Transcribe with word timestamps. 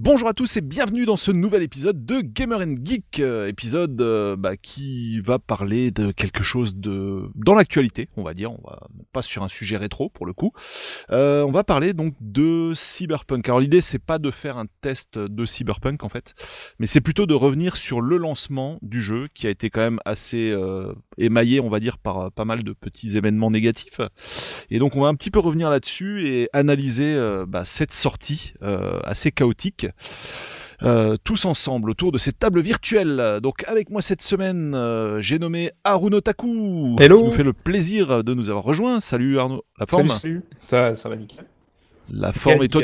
Bonjour 0.00 0.28
à 0.28 0.32
tous 0.32 0.56
et 0.56 0.60
bienvenue 0.60 1.06
dans 1.06 1.16
ce 1.16 1.32
nouvel 1.32 1.60
épisode 1.64 2.06
de 2.06 2.20
Gamer 2.20 2.60
and 2.60 2.76
Geek, 2.84 3.18
euh, 3.18 3.48
épisode 3.48 4.00
euh, 4.00 4.36
bah, 4.36 4.56
qui 4.56 5.18
va 5.18 5.40
parler 5.40 5.90
de 5.90 6.12
quelque 6.12 6.44
chose 6.44 6.76
de 6.76 7.28
dans 7.34 7.56
l'actualité, 7.56 8.08
on 8.16 8.22
va 8.22 8.32
dire, 8.32 8.52
on 8.52 8.60
va 8.64 8.86
pas 9.12 9.22
sur 9.22 9.42
un 9.42 9.48
sujet 9.48 9.76
rétro 9.76 10.08
pour 10.08 10.24
le 10.24 10.32
coup. 10.32 10.52
Euh, 11.10 11.42
on 11.42 11.50
va 11.50 11.64
parler 11.64 11.94
donc 11.94 12.14
de 12.20 12.70
Cyberpunk. 12.76 13.48
Alors 13.48 13.58
l'idée 13.58 13.80
c'est 13.80 13.98
pas 13.98 14.20
de 14.20 14.30
faire 14.30 14.56
un 14.56 14.66
test 14.82 15.18
de 15.18 15.44
Cyberpunk 15.44 16.04
en 16.04 16.08
fait, 16.08 16.34
mais 16.78 16.86
c'est 16.86 17.00
plutôt 17.00 17.26
de 17.26 17.34
revenir 17.34 17.76
sur 17.76 18.00
le 18.00 18.18
lancement 18.18 18.78
du 18.82 19.02
jeu 19.02 19.26
qui 19.34 19.48
a 19.48 19.50
été 19.50 19.68
quand 19.68 19.80
même 19.80 19.98
assez 20.04 20.54
émaillé, 21.16 21.58
on 21.58 21.70
va 21.70 21.80
dire, 21.80 21.98
par 21.98 22.30
pas 22.30 22.44
mal 22.44 22.62
de 22.62 22.72
petits 22.72 23.16
événements 23.16 23.50
négatifs. 23.50 24.00
Et 24.70 24.78
donc 24.78 24.94
on 24.94 25.00
va 25.00 25.08
un 25.08 25.16
petit 25.16 25.32
peu 25.32 25.40
revenir 25.40 25.70
là-dessus 25.70 26.24
et 26.28 26.48
analyser 26.52 27.18
bah, 27.48 27.64
cette 27.64 27.92
sortie 27.92 28.54
assez 29.02 29.32
chaotique. 29.32 29.87
Euh, 30.84 31.16
tous 31.24 31.44
ensemble 31.44 31.90
autour 31.90 32.12
de 32.12 32.18
cette 32.18 32.38
table 32.38 32.60
virtuelle. 32.60 33.40
Donc 33.42 33.64
avec 33.66 33.90
moi 33.90 34.00
cette 34.00 34.22
semaine, 34.22 34.74
euh, 34.76 35.20
j'ai 35.20 35.40
nommé 35.40 35.72
Haruno 35.82 36.20
Taku. 36.20 36.94
Hello. 37.00 37.18
Qui 37.18 37.24
nous 37.24 37.32
fait 37.32 37.42
le 37.42 37.52
plaisir 37.52 38.22
de 38.22 38.32
nous 38.32 38.48
avoir 38.48 38.64
rejoints. 38.64 39.00
Salut 39.00 39.40
Arnaud. 39.40 39.64
La 39.80 39.86
forme 39.86 40.08
Salut. 40.08 40.42
Ça, 40.64 40.94
ça 40.94 41.08
va 41.08 41.16
nickel. 41.16 41.44
La 42.10 42.32
forme 42.32 42.62
et 42.62 42.68
toi, 42.68 42.82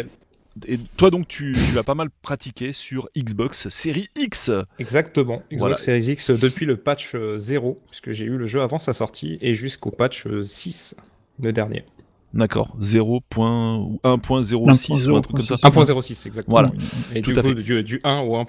et 0.67 0.79
toi 0.97 1.11
donc 1.11 1.27
tu, 1.27 1.57
tu 1.71 1.79
as 1.79 1.83
pas 1.83 1.95
mal 1.95 2.09
pratiqué 2.23 2.73
sur 2.73 3.09
Xbox 3.17 3.69
Série 3.69 4.09
X. 4.17 4.51
Exactement. 4.79 5.39
Xbox 5.51 5.61
Voilà. 5.61 5.77
Series 5.77 6.13
X 6.13 6.31
euh, 6.31 6.37
depuis 6.37 6.67
le 6.67 6.77
patch 6.77 7.15
euh, 7.15 7.37
0, 7.37 7.81
puisque 7.91 8.13
j'ai 8.13 8.25
eu 8.25 8.37
le 8.37 8.47
jeu 8.47 8.63
avant 8.63 8.79
sa 8.79 8.93
sortie, 8.93 9.39
et 9.41 9.55
jusqu'au 9.55 9.91
patch 9.91 10.27
euh, 10.27 10.43
6, 10.43 10.95
le 11.41 11.53
dernier. 11.53 11.85
D'accord. 12.35 12.77
0. 12.81 13.23
ou 13.39 14.01
1.06 14.05 15.09
ou 15.09 15.17
un 15.17 15.21
truc 15.23 15.37
comme 15.37 15.41
ça. 15.47 15.55
1.06 15.57 16.27
exactement. 16.27 16.55
Voilà. 16.57 16.73
Et 17.15 17.23
Tout 17.23 17.33
du 17.33 17.39
à 17.39 17.43
coup, 17.43 17.49
fait. 17.49 17.55
du, 17.55 17.83
du 17.85 18.01
1 18.05 18.19
au 18.21 18.37
1.06 18.37 18.43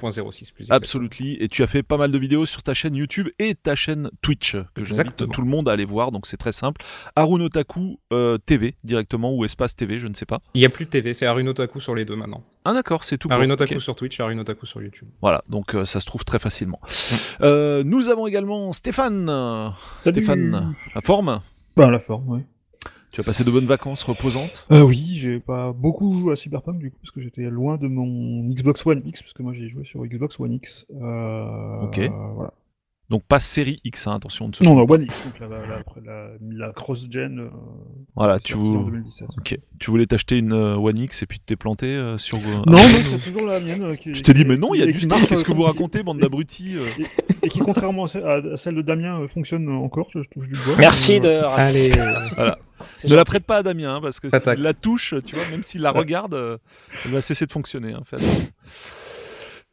plus 0.54 0.64
exactement. 0.64 0.76
Absolutely. 0.76 1.38
Et 1.40 1.48
tu 1.48 1.62
as 1.64 1.68
fait 1.68 1.84
pas 1.84 1.98
mal 1.98 2.12
de 2.12 2.18
vidéos 2.18 2.46
sur 2.46 2.64
ta 2.64 2.74
chaîne 2.74 2.96
YouTube 2.96 3.28
et 3.40 3.54
ta 3.56 3.76
chaîne 3.76 4.10
Twitch 4.22 4.58
que 4.74 4.84
j'invite 4.84 5.30
tout 5.32 5.42
le 5.42 5.48
monde 5.48 5.70
à 5.70 5.74
aller 5.74 5.86
voir. 5.86 6.12
Donc 6.12 6.26
c'est 6.28 6.38
très 6.38 6.52
simple. 6.52 6.82
Harunotaku 7.16 8.00
euh, 8.12 8.38
TV 8.38 8.76
directement 8.84 9.34
ou 9.34 9.46
Espace 9.46 9.76
TV, 9.76 10.00
je 10.00 10.08
ne 10.08 10.14
sais 10.16 10.26
pas. 10.26 10.40
Il 10.54 10.60
n'y 10.60 10.66
a 10.66 10.70
plus 10.70 10.86
de 10.86 10.90
TV, 10.90 11.14
c'est 11.14 11.26
Arunotaku 11.26 11.80
sur 11.80 11.96
les 11.96 12.06
deux 12.06 12.16
maintenant. 12.16 12.44
Ah 12.66 12.74
d'accord, 12.74 13.04
c'est 13.04 13.18
tout. 13.18 13.28
pour- 13.28 13.38
Arunotaku 13.38 13.76
ok. 13.76 13.82
sur 13.82 13.96
Twitch, 13.96 14.20
Arunotaku 14.20 14.66
sur 14.66 14.82
YouTube. 14.82 15.08
Voilà, 15.22 15.44
donc 15.50 15.76
euh, 15.76 15.86
ça 15.86 16.00
se 16.00 16.06
trouve 16.06 16.26
très 16.26 16.40
facilement. 16.40 16.80
Mm. 16.84 17.16
Euh, 17.42 17.84
nous 17.86 18.10
avons 18.10 18.26
également 18.28 18.74
Stéphane. 18.74 19.28
Salut. 20.04 20.14
Stéphane, 20.24 20.74
la 20.96 21.02
forme 21.02 21.42
Ben, 21.78 21.90
la 21.92 22.00
forme, 22.00 22.24
oui. 22.30 22.40
Tu 23.16 23.22
as 23.22 23.24
passé 23.24 23.46
de 23.46 23.50
bonnes 23.52 23.66
vacances 23.66 24.04
reposantes? 24.04 24.68
Euh, 24.74 24.82
oui, 24.82 25.12
j'ai 25.14 25.40
pas 25.40 25.72
beaucoup 25.72 26.18
joué 26.18 26.34
à 26.34 26.36
Cyberpunk 26.36 26.80
du 26.80 26.92
coup, 26.92 26.98
parce 27.02 27.12
que 27.12 27.22
j'étais 27.22 27.44
loin 27.50 27.78
de 27.78 27.88
mon 27.88 28.44
Xbox 28.50 28.86
One 28.86 29.02
X, 29.06 29.22
parce 29.22 29.32
que 29.32 29.42
moi 29.42 29.54
j'ai 29.54 29.70
joué 29.70 29.86
sur 29.86 30.06
Xbox 30.06 30.38
One 30.38 30.52
X. 30.52 30.86
Euh, 31.02 31.84
Ok. 31.84 31.98
Voilà. 32.36 32.52
Donc 33.10 33.24
pas 33.24 33.40
série 33.40 33.80
X, 33.84 34.08
hein, 34.08 34.16
attention. 34.16 34.50
De 34.50 34.56
se... 34.56 34.64
Non, 34.64 34.74
non, 34.76 34.86
One 34.90 35.04
X, 35.04 35.26
donc 35.26 35.40
la, 35.40 35.48
la, 35.48 35.58
la, 35.68 35.84
la, 36.04 36.30
la 36.68 36.74
cross-gen. 36.74 37.40
Euh, 37.40 37.50
Voilà, 38.16 38.40
tu, 38.40 38.56
en 38.56 38.58
vou- 38.58 38.84
2017. 38.86 39.28
ok. 39.38 39.60
tu 39.80 39.92
voulais 39.92 40.08
t'acheter 40.08 40.40
une 40.40 40.54
euh, 40.54 40.76
One 40.76 40.98
X 40.98 41.22
et 41.22 41.28
puis 41.28 41.38
tu 41.38 41.46
t'es 41.46 41.56
planté 41.56 41.86
euh, 41.86 42.18
sur... 42.18 42.40
Non, 42.40 42.64
non, 42.66 42.78
c'est 43.12 43.20
toujours 43.32 43.46
la 43.48 43.60
mienne. 43.60 43.84
euh, 43.84 43.96
qui, 43.96 44.16
Je 44.16 44.24
t'ai 44.24 44.34
dit, 44.34 44.44
mais 44.44 44.58
non, 44.58 44.74
il 44.74 44.80
y 44.80 44.84
a 44.84 44.88
du 44.92 45.06
marche, 45.08 45.28
qu'est-ce 45.28 45.44
que 45.44 45.52
vous 45.52 45.62
racontez, 45.64 46.02
bande 46.02 46.18
d'abrutis 46.20 46.78
euh 46.78 47.04
Et 47.44 47.50
qui, 47.50 47.60
contrairement 47.60 48.06
à 48.06 48.08
celle, 48.08 48.24
à- 48.26 48.54
à 48.54 48.58
celle 48.58 48.74
de 48.76 48.82
Damien, 48.82 49.22
euh, 49.22 49.28
fonctionne 49.28 49.70
encore, 49.70 50.08
je, 50.12 50.24
je 50.24 50.30
touche 50.30 50.48
du 50.48 50.56
bois. 50.56 50.76
Merci 50.80 51.18
Euh, 51.24 51.42
de. 51.42 51.46
Allez. 51.60 51.92
Voilà. 52.36 52.58
Ne 53.08 53.16
la 53.16 53.24
prête 53.24 53.46
pas 53.46 53.58
à 53.58 53.64
Damien, 53.64 53.96
hein, 53.96 54.02
parce 54.02 54.20
que 54.20 54.30
s'il 54.30 54.62
la 54.64 54.74
touche, 54.74 55.14
tu 55.26 55.36
vois, 55.36 55.46
même 55.50 55.64
s'il 55.64 55.82
la 55.82 55.92
regarde, 55.92 56.34
euh, 56.34 56.58
elle 57.06 57.12
va 57.12 57.22
cesser 57.22 57.46
de 57.46 57.52
fonctionner. 57.52 57.94
hein, 57.94 58.02
fais 58.06 58.18
attention. 58.18 58.48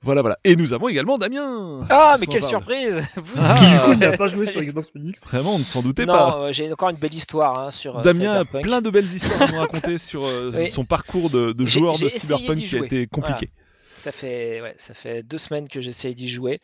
Voilà, 0.02 0.20
voilà. 0.20 0.38
Et 0.44 0.56
nous 0.56 0.72
avons 0.72 0.88
également 0.88 1.16
Damien 1.18 1.80
Ah, 1.88 2.16
mais 2.18 2.26
quelle 2.26 2.40
parle. 2.40 2.50
surprise 2.50 3.02
Vous- 3.16 3.34
Ah. 3.38 3.54
Qui 3.58 3.66
du 3.70 3.78
coup 3.78 3.94
n'a 3.94 4.16
pas 4.16 4.28
joué 4.28 4.46
sur. 4.46 4.60
Xbox 4.60 4.88
One 4.96 5.08
X. 5.08 5.20
Vraiment, 5.22 5.54
on 5.54 5.58
ne 5.60 5.64
s'en 5.64 5.80
doutait 5.82 6.06
Non, 6.06 6.12
pas. 6.14 6.36
euh, 6.40 6.52
j'ai 6.52 6.70
encore 6.72 6.88
une 6.90 6.96
belle 6.96 7.14
histoire 7.14 7.58
hein, 7.58 7.70
sur 7.70 7.98
euh, 7.98 8.02
Damien 8.02 8.32
a 8.32 8.38
Cyberpunk. 8.40 8.62
plein 8.64 8.80
de 8.82 8.90
belles 8.90 9.12
histoires 9.12 9.42
à 9.42 9.46
nous 9.52 9.58
raconter 9.58 9.98
sur 9.98 10.24
euh, 10.24 10.50
Oui. 10.54 10.70
son 10.70 10.84
parcours 10.84 11.30
de, 11.30 11.54
joueur 11.66 11.94
j'ai 11.94 12.06
de 12.06 12.10
Cyberpunk 12.10 12.56
qui 12.58 12.76
a 12.76 12.84
été 12.84 13.06
compliqué. 13.06 13.50
Ça 13.98 14.10
fait, 14.10 14.60
ouais, 14.60 14.74
ça 14.78 14.94
fait 14.94 15.22
deux 15.22 15.38
semaines 15.38 15.68
que 15.68 15.80
j'essaye 15.80 16.14
d'y 16.16 16.28
jouer. 16.28 16.60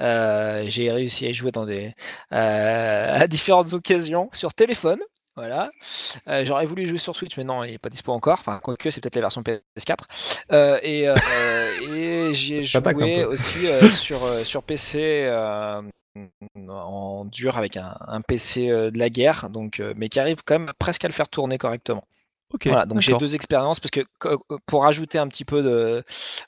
Euh, 0.00 0.64
j'ai 0.68 0.92
réussi 0.92 1.24
à 1.24 1.30
y 1.30 1.34
jouer 1.34 1.50
dans 1.50 1.64
des, 1.64 1.94
euh, 2.32 3.16
à 3.16 3.26
différentes 3.26 3.72
occasions 3.72 4.28
sur 4.34 4.52
téléphone. 4.52 4.98
Voilà. 5.34 5.70
Euh, 6.28 6.44
J'aurais 6.44 6.66
voulu 6.66 6.86
jouer 6.86 6.98
sur 6.98 7.16
Switch, 7.16 7.36
mais 7.38 7.44
non, 7.44 7.64
il 7.64 7.72
n'est 7.72 7.78
pas 7.78 7.88
dispo 7.88 8.12
encore. 8.12 8.38
Enfin, 8.40 8.60
quoique, 8.62 8.90
c'est 8.90 9.00
peut-être 9.00 9.14
la 9.16 9.22
version 9.22 9.42
PS4. 9.42 9.96
Euh, 10.52 10.78
et 10.82 11.08
euh, 11.08 11.16
et 11.90 12.34
j'ai 12.34 12.62
joué 12.62 13.24
aussi 13.24 13.66
euh, 13.66 13.80
sur, 13.88 14.18
sur 14.44 14.62
PC 14.62 15.30
en 16.68 17.24
dur 17.24 17.56
avec 17.56 17.78
un, 17.78 17.96
un 18.06 18.20
PC 18.20 18.68
de 18.68 18.98
la 18.98 19.08
guerre, 19.08 19.48
donc, 19.48 19.82
mais 19.96 20.10
qui 20.10 20.20
arrive 20.20 20.42
quand 20.44 20.58
même 20.58 20.72
presque 20.78 21.04
à 21.04 21.08
le 21.08 21.14
faire 21.14 21.28
tourner 21.28 21.56
correctement. 21.56 22.04
Voilà, 22.64 22.86
donc 22.86 23.00
j'ai 23.00 23.12
deux 23.20 23.34
expériences 23.34 23.80
parce 23.80 23.90
que 23.90 24.00
co- 24.18 24.38
pour 24.66 24.86
ajouter 24.86 25.18
un 25.18 25.28
petit 25.28 25.44
peu 25.44 25.62
de 25.62 26.04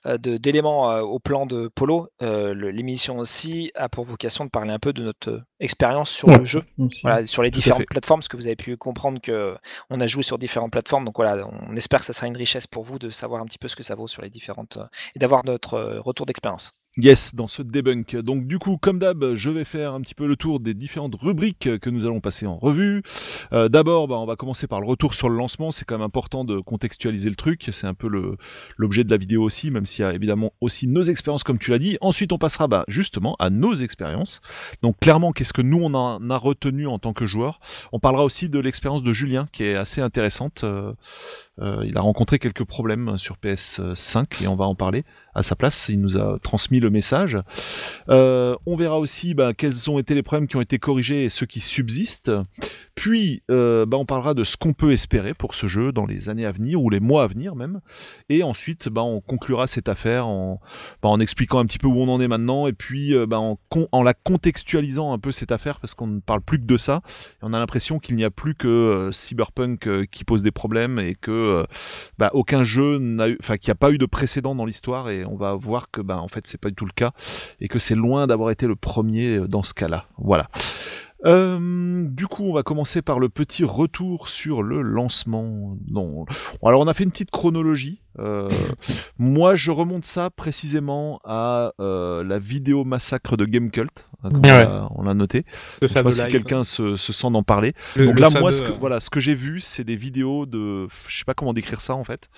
euh, 0.07 0.19
de- 0.19 0.37
d'éléments 0.37 0.91
euh, 0.91 1.01
au 1.03 1.19
plan 1.19 1.47
de 1.47 1.69
Polo, 1.75 2.09
euh, 2.23 2.55
l'émission 2.55 3.19
aussi 3.19 3.71
a 3.75 3.89
pour 3.89 4.05
vocation 4.05 4.45
de 4.45 4.51
parler 4.51 4.71
un 4.71 4.79
peu 4.79 4.93
de 4.93 5.03
notre 5.03 5.31
euh, 5.31 5.41
expérience 5.61 6.11
sur 6.11 6.29
Ouais. 6.29 6.39
le 6.39 6.45
jeu, 6.45 6.63
voilà, 7.03 7.27
sur 7.27 7.43
les 7.43 7.51
Tout 7.51 7.57
différentes 7.57 7.87
plateformes, 7.87 8.21
parce 8.21 8.29
que 8.29 8.37
vous 8.37 8.47
avez 8.47 8.57
pu 8.57 8.77
comprendre 8.77 9.21
que 9.21 9.57
on 9.91 10.01
a 10.01 10.07
joué 10.07 10.23
sur 10.23 10.39
différentes 10.39 10.73
plateformes, 10.73 11.05
donc 11.05 11.17
voilà, 11.17 11.47
on 11.69 11.77
espère 11.77 12.01
que 12.01 12.07
ça 12.07 12.13
sera 12.13 12.27
une 12.27 12.37
richesse 12.37 12.67
pour 12.67 12.85
vous 12.85 12.99
de 12.99 13.11
savoir 13.11 13.43
un 13.43 13.47
petit 13.47 13.59
peu 13.59 13.69
ce 13.69 13.77
que 13.77 13.83
ça 13.83 13.95
vaut 13.95 14.09
sur 14.09 14.23
les 14.23 14.31
différentes 14.31 14.77
euh, 14.77 14.87
et 15.15 15.19
d'avoir 15.19 15.45
notre 15.45 15.75
euh, 15.75 16.01
retour 16.01 16.27
d'expérience. 16.27 16.73
Yes, 16.97 17.35
dans 17.35 17.49
ce 17.49 17.61
debunk. 17.63 18.15
Donc 18.15 18.47
du 18.47 18.61
coup, 18.61 18.77
comme 18.77 19.01
d'hab, 19.01 19.35
je 19.35 19.51
vais 19.51 19.65
faire 19.65 19.95
un 19.95 20.01
petit 20.01 20.15
peu 20.15 20.29
le 20.29 20.37
tour 20.37 20.61
des 20.61 20.75
différentes 20.75 21.17
rubriques 21.17 21.79
que 21.81 21.91
nous 21.91 22.07
allons 22.07 22.21
passer 22.21 22.47
en 22.47 22.57
revue. 22.57 23.03
Euh, 23.53 23.69
D'abord, 23.69 24.07
bah, 24.07 24.15
on 24.15 24.27
va 24.27 24.37
commencer 24.37 24.69
par 24.69 24.81
le 24.81 24.87
retour 24.87 25.13
sur 25.13 25.29
le 25.29 25.37
lancement. 25.37 25.73
C'est 25.73 25.85
quand 25.85 25.97
même 25.97 26.07
important 26.07 26.45
de 26.45 26.61
contextualiser 26.61 27.29
le 27.29 27.35
truc. 27.35 27.69
C'est 27.73 27.89
un 27.89 27.95
peu 27.95 28.09
l'objet 28.79 29.03
de 29.03 29.11
la 29.11 29.17
vidéo 29.17 29.43
aussi, 29.43 29.73
même 29.73 29.87
s'il 29.87 30.05
y 30.05 30.07
a 30.07 30.15
évidemment 30.15 30.53
aussi 30.61 30.87
nos 30.87 31.03
expériences, 31.03 31.43
comme 31.43 31.59
tu 31.59 31.73
l'as 31.73 31.81
dit. 31.81 31.99
Ensuite, 32.01 32.31
on 32.31 32.39
passera 32.39 32.69
bah, 32.69 32.85
justement 32.87 33.35
à 33.41 33.51
nos 33.51 33.75
expériences. 33.75 34.41
Donc 34.83 34.97
clairement, 35.01 35.33
qu'est-ce 35.33 35.53
que 35.53 35.63
nous 35.63 35.83
on 35.83 35.95
en 35.95 36.31
a 36.31 36.37
retenu 36.37 36.87
en 36.87 37.01
tant 37.01 37.13
que 37.13 37.27
joueur? 37.27 37.59
On 37.91 37.99
parlera 37.99 38.23
aussi 38.23 38.49
de 38.49 38.61
l'expérience 38.61 39.03
de 39.03 39.13
Julien, 39.13 39.47
qui 39.53 39.65
est 39.65 39.75
assez 39.75 40.01
intéressante. 40.01 40.63
Euh, 40.63 40.93
il 41.61 41.97
a 41.97 42.01
rencontré 42.01 42.39
quelques 42.39 42.65
problèmes 42.65 43.17
sur 43.19 43.37
PS5 43.37 44.43
et 44.43 44.49
on 44.49 44.57
va 44.57 44.65
en 44.65 44.75
parler 44.75 45.05
à 45.35 45.43
sa 45.43 45.57
place. 45.57 45.89
Il 45.89 46.01
nous 46.01 46.17
a 46.17 46.39
transmis 46.43 46.81
le 46.81 46.91
message. 46.91 47.39
Euh, 48.09 48.57
on 48.67 48.77
verra 48.77 48.99
aussi 48.99 49.35
bah, 49.35 49.53
quels 49.55 49.91
ont 49.91 49.99
été 49.99 50.15
les 50.15 50.23
problèmes 50.23 50.49
qui 50.49 50.57
ont 50.57 50.61
été 50.61 50.79
corrigés 50.79 51.25
et 51.25 51.29
ceux 51.29 51.47
qui 51.47 51.61
subsistent. 51.61 52.33
Puis, 52.95 53.43
euh, 53.51 53.87
bah, 53.87 53.97
on 53.97 54.07
parlera 54.07 54.35
de 54.35 54.45
ce 54.45 54.57
qu'on 54.57 54.73
peut 54.73 54.93
espérer 54.93 55.35
pour 55.35 55.55
ce 55.55 55.67
jeu 55.67 55.91
dans 55.91 56.07
les 56.07 56.29
années 56.29 56.47
à 56.47 56.53
venir 56.53 56.81
ou 56.81 56.91
les 56.91 57.01
mois 57.01 57.25
à 57.25 57.27
venir 57.27 57.57
même. 57.57 57.81
Et 58.29 58.43
ensuite, 58.43 58.89
bah, 58.89 59.03
on 59.03 59.21
conclura 59.21 59.67
cette 59.67 59.89
affaire 59.89 60.27
en, 60.27 60.61
bah, 61.03 61.09
en 61.09 61.19
expliquant 61.19 61.59
un 61.59 61.67
petit 61.67 61.79
peu 61.79 61.89
où 61.89 61.99
on 61.99 62.09
en 62.09 62.21
est 62.21 62.29
maintenant 62.29 62.69
et 62.69 62.73
puis 62.73 63.15
euh, 63.15 63.27
bah, 63.27 63.39
en, 63.39 64.03
la 64.03 64.15
contextualisant 64.15 65.13
un 65.13 65.19
peu 65.19 65.33
cette 65.33 65.51
affaire 65.51 65.81
parce 65.81 65.95
qu'on 65.95 66.07
ne 66.07 66.21
parle 66.21 66.41
plus 66.41 66.59
que 66.59 66.67
de 66.67 66.77
ça. 66.77 67.03
On 67.43 67.53
a 67.53 67.59
l'impression 67.59 67.99
qu'il 67.99 68.15
n'y 68.15 68.25
a 68.25 68.31
plus 68.31 68.55
que 68.55 68.69
euh, 68.69 69.13
Cyberpunk 69.13 70.07
qui 70.11 70.25
pose 70.25 70.43
des 70.43 70.53
problèmes 70.53 70.99
et 70.99 71.15
que 71.15 71.65
aucun 72.33 72.63
jeu 72.63 72.99
n'a 72.99 73.29
eu, 73.29 73.39
enfin, 73.41 73.57
qu'il 73.57 73.71
n'y 73.71 73.73
a 73.73 73.77
pas 73.77 73.91
eu 73.91 73.99
de 73.99 74.07
précédent 74.07 74.55
dans 74.55 74.67
l'histoire 74.67 75.11
et 75.11 75.25
on 75.25 75.37
va 75.37 75.55
voir 75.55 75.91
que 75.91 76.01
en 76.01 76.29
fait 76.29 76.47
c'est 76.47 76.61
pas 76.61 76.69
du 76.69 76.75
tout 76.75 76.87
le 76.87 76.93
cas 76.93 77.13
et 77.61 77.69
que 77.69 77.79
c'est 77.79 77.95
loin 77.95 78.27
d'avoir 78.27 78.51
été 78.51 78.67
le 78.67 78.77
premier 78.77 79.41
dans 79.49 79.63
ce 79.63 79.75
cas-là. 79.75 80.07
Voilà. 80.19 80.49
Euh, 81.25 82.05
du 82.07 82.27
coup, 82.27 82.45
on 82.45 82.53
va 82.53 82.63
commencer 82.63 83.01
par 83.03 83.19
le 83.19 83.29
petit 83.29 83.65
retour 83.65 84.29
sur 84.29 84.63
le 84.63 84.83
lancement. 84.83 85.77
Non. 85.89 86.27
Alors, 86.65 86.81
on 86.83 86.87
a 86.89 86.95
fait 86.95 87.05
une 87.05 87.11
petite 87.11 87.31
chronologie. 87.31 88.03
Euh, 88.19 88.49
moi, 89.19 89.57
je 89.57 89.71
remonte 89.71 90.05
ça 90.07 90.31
précisément 90.31 91.21
à 91.25 91.73
euh, 91.81 92.23
la 92.23 92.39
vidéo 92.39 92.85
massacre 92.85 93.37
de 93.37 93.45
Gamecult. 93.45 94.09
hein, 94.23 94.29
Ouais. 94.33 94.39
on 94.43 94.43
l'a- 94.45 94.89
on 94.97 95.03
l'a 95.03 95.15
noté. 95.15 95.45
Je 95.83 95.87
sais 95.89 95.95
pas 95.95 96.01
fameux 96.01 96.13
si 96.13 96.29
quelqu'un 96.29 96.63
se, 96.65 96.97
se 96.97 97.13
sent 97.13 97.31
d'en 97.31 97.43
parler. 97.43 97.73
Le- 97.97 98.07
Donc 98.07 98.15
le 98.17 98.21
là, 98.21 98.29
fameux, 98.31 98.41
moi, 98.43 98.53
ce 98.53 98.63
que, 98.63 98.71
euh, 98.71 98.77
voilà, 98.79 99.01
ce 99.01 99.11
que 99.11 99.19
j'ai 99.21 99.35
vu, 99.35 99.61
c'est 99.61 99.85
des 99.85 99.97
vidéos 99.97 100.47
de, 100.47 100.87
je 101.09 101.19
sais 101.19 101.25
pas 101.25 101.35
comment 101.35 101.53
décrire 101.53 101.81
ça 101.81 101.95
en 101.95 102.05
fait, 102.05 102.29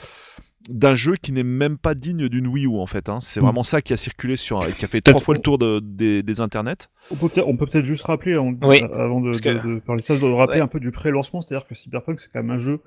d'un 0.68 0.94
jeu 0.94 1.14
qui 1.16 1.32
n'est 1.32 1.42
même 1.42 1.78
pas 1.78 1.94
digne 1.94 2.28
d'une 2.28 2.46
Wii 2.46 2.66
U 2.66 2.76
en 2.78 2.86
fait. 2.86 3.08
Hein. 3.08 3.18
C'est 3.20 3.40
Mm. 3.40 3.44
vraiment 3.44 3.64
ça 3.64 3.82
qui 3.82 3.92
a 3.92 3.96
circulé 3.96 4.36
sur, 4.36 4.60
qui 4.76 4.84
a 4.84 4.88
fait 4.88 5.00
trois 5.00 5.20
fois 5.20 5.34
le 5.34 5.40
tour 5.40 5.58
de, 5.58 5.80
des, 5.80 6.22
des 6.22 6.40
internets. 6.40 6.88
On 7.10 7.16
peut 7.16 7.28
peut-être, 7.28 7.46
on 7.48 7.56
peut 7.56 7.66
peut-être 7.66 7.84
juste 7.84 8.04
rappeler, 8.04 8.36
Oui, 8.36 8.56
euh, 8.82 9.04
avant 9.04 9.20
de, 9.20 9.32
que- 9.38 9.48
de- 9.48 9.74
de 9.76 9.80
parler 9.80 10.02
de 10.02 10.06
ça, 10.06 10.16
de 10.16 10.24
rappeler 10.24 10.58
Ouais. 10.58 10.64
un 10.64 10.66
peu 10.68 10.80
du 10.80 10.90
pré-lancement, 10.90 11.40
c'est-à-dire 11.40 11.66
que 11.66 11.74
Cyberpunk, 11.74 12.18
c'est 12.20 12.32
quand 12.32 12.42
même 12.42 12.50
un 12.50 12.58
jeu 12.58 12.80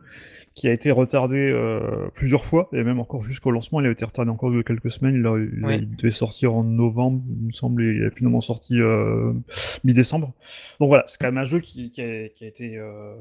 qui 0.56 0.68
a 0.68 0.74
été 0.74 0.92
retardé 0.92 1.38
euh, 1.38 1.80
plusieurs 2.16 2.44
fois, 2.44 2.68
et 2.74 2.84
même 2.84 3.00
encore 3.00 3.22
jusqu'au 3.22 3.52
lancement, 3.52 3.80
il 3.80 3.88
a 3.88 3.92
été 3.92 4.04
retardé 4.04 4.30
encore 4.32 4.52
de 4.52 4.62
quelques 4.62 4.92
semaines, 4.92 5.16
il, 5.16 5.26
a- 5.26 5.38
il- 5.38 5.66
Oui. 5.66 5.76
il 5.82 5.96
devait 5.96 6.12
sortir 6.12 6.54
en 6.56 6.64
novembre, 6.64 7.22
il 7.40 7.48
me 7.48 7.52
semble, 7.52 7.84
et 7.84 7.94
il 7.94 8.04
a 8.06 8.12
finalement 8.12 8.42
sorti 8.42 8.82
euh, 8.82 9.32
mi-décembre. 9.86 10.34
Donc 10.80 10.90
voilà, 10.90 11.06
c'est 11.08 11.18
quand 11.20 11.28
même 11.28 11.38
un 11.38 11.44
jeu 11.46 11.60
qui, 11.60 11.92
qui, 11.92 12.02
a, 12.02 12.28
qui 12.30 12.44
a 12.44 12.48
été 12.48 12.78
euh, 12.78 13.14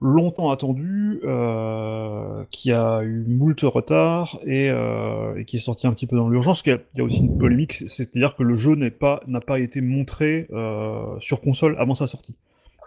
longtemps 0.00 0.50
attendu, 0.50 1.20
euh, 1.24 2.44
qui 2.50 2.70
a 2.72 3.02
eu 3.02 3.24
moult 3.26 3.60
retard 3.62 4.38
et, 4.44 4.68
euh, 4.70 5.36
et 5.38 5.44
qui 5.46 5.56
est 5.56 5.60
sorti 5.60 5.86
un 5.86 5.92
petit 5.92 6.06
peu 6.06 6.16
dans 6.16 6.28
l'urgence. 6.28 6.62
Il 6.66 6.70
y 6.70 6.72
a- 6.72 6.78
il 6.94 6.98
y 6.98 7.00
a 7.00 7.04
aussi 7.04 7.20
une 7.20 7.38
polémique, 7.38 7.72
c'est- 7.72 7.88
c'est-à-dire 7.88 8.36
que 8.36 8.42
le 8.42 8.54
jeu 8.56 8.74
n'est 8.74 8.90
pas 8.90 9.20
n'a 9.26 9.40
pas 9.40 9.58
été 9.58 9.80
montré 9.80 10.48
euh, 10.52 11.18
sur 11.20 11.40
console 11.40 11.76
avant 11.78 11.94
sa 11.94 12.06
sortie. 12.06 12.34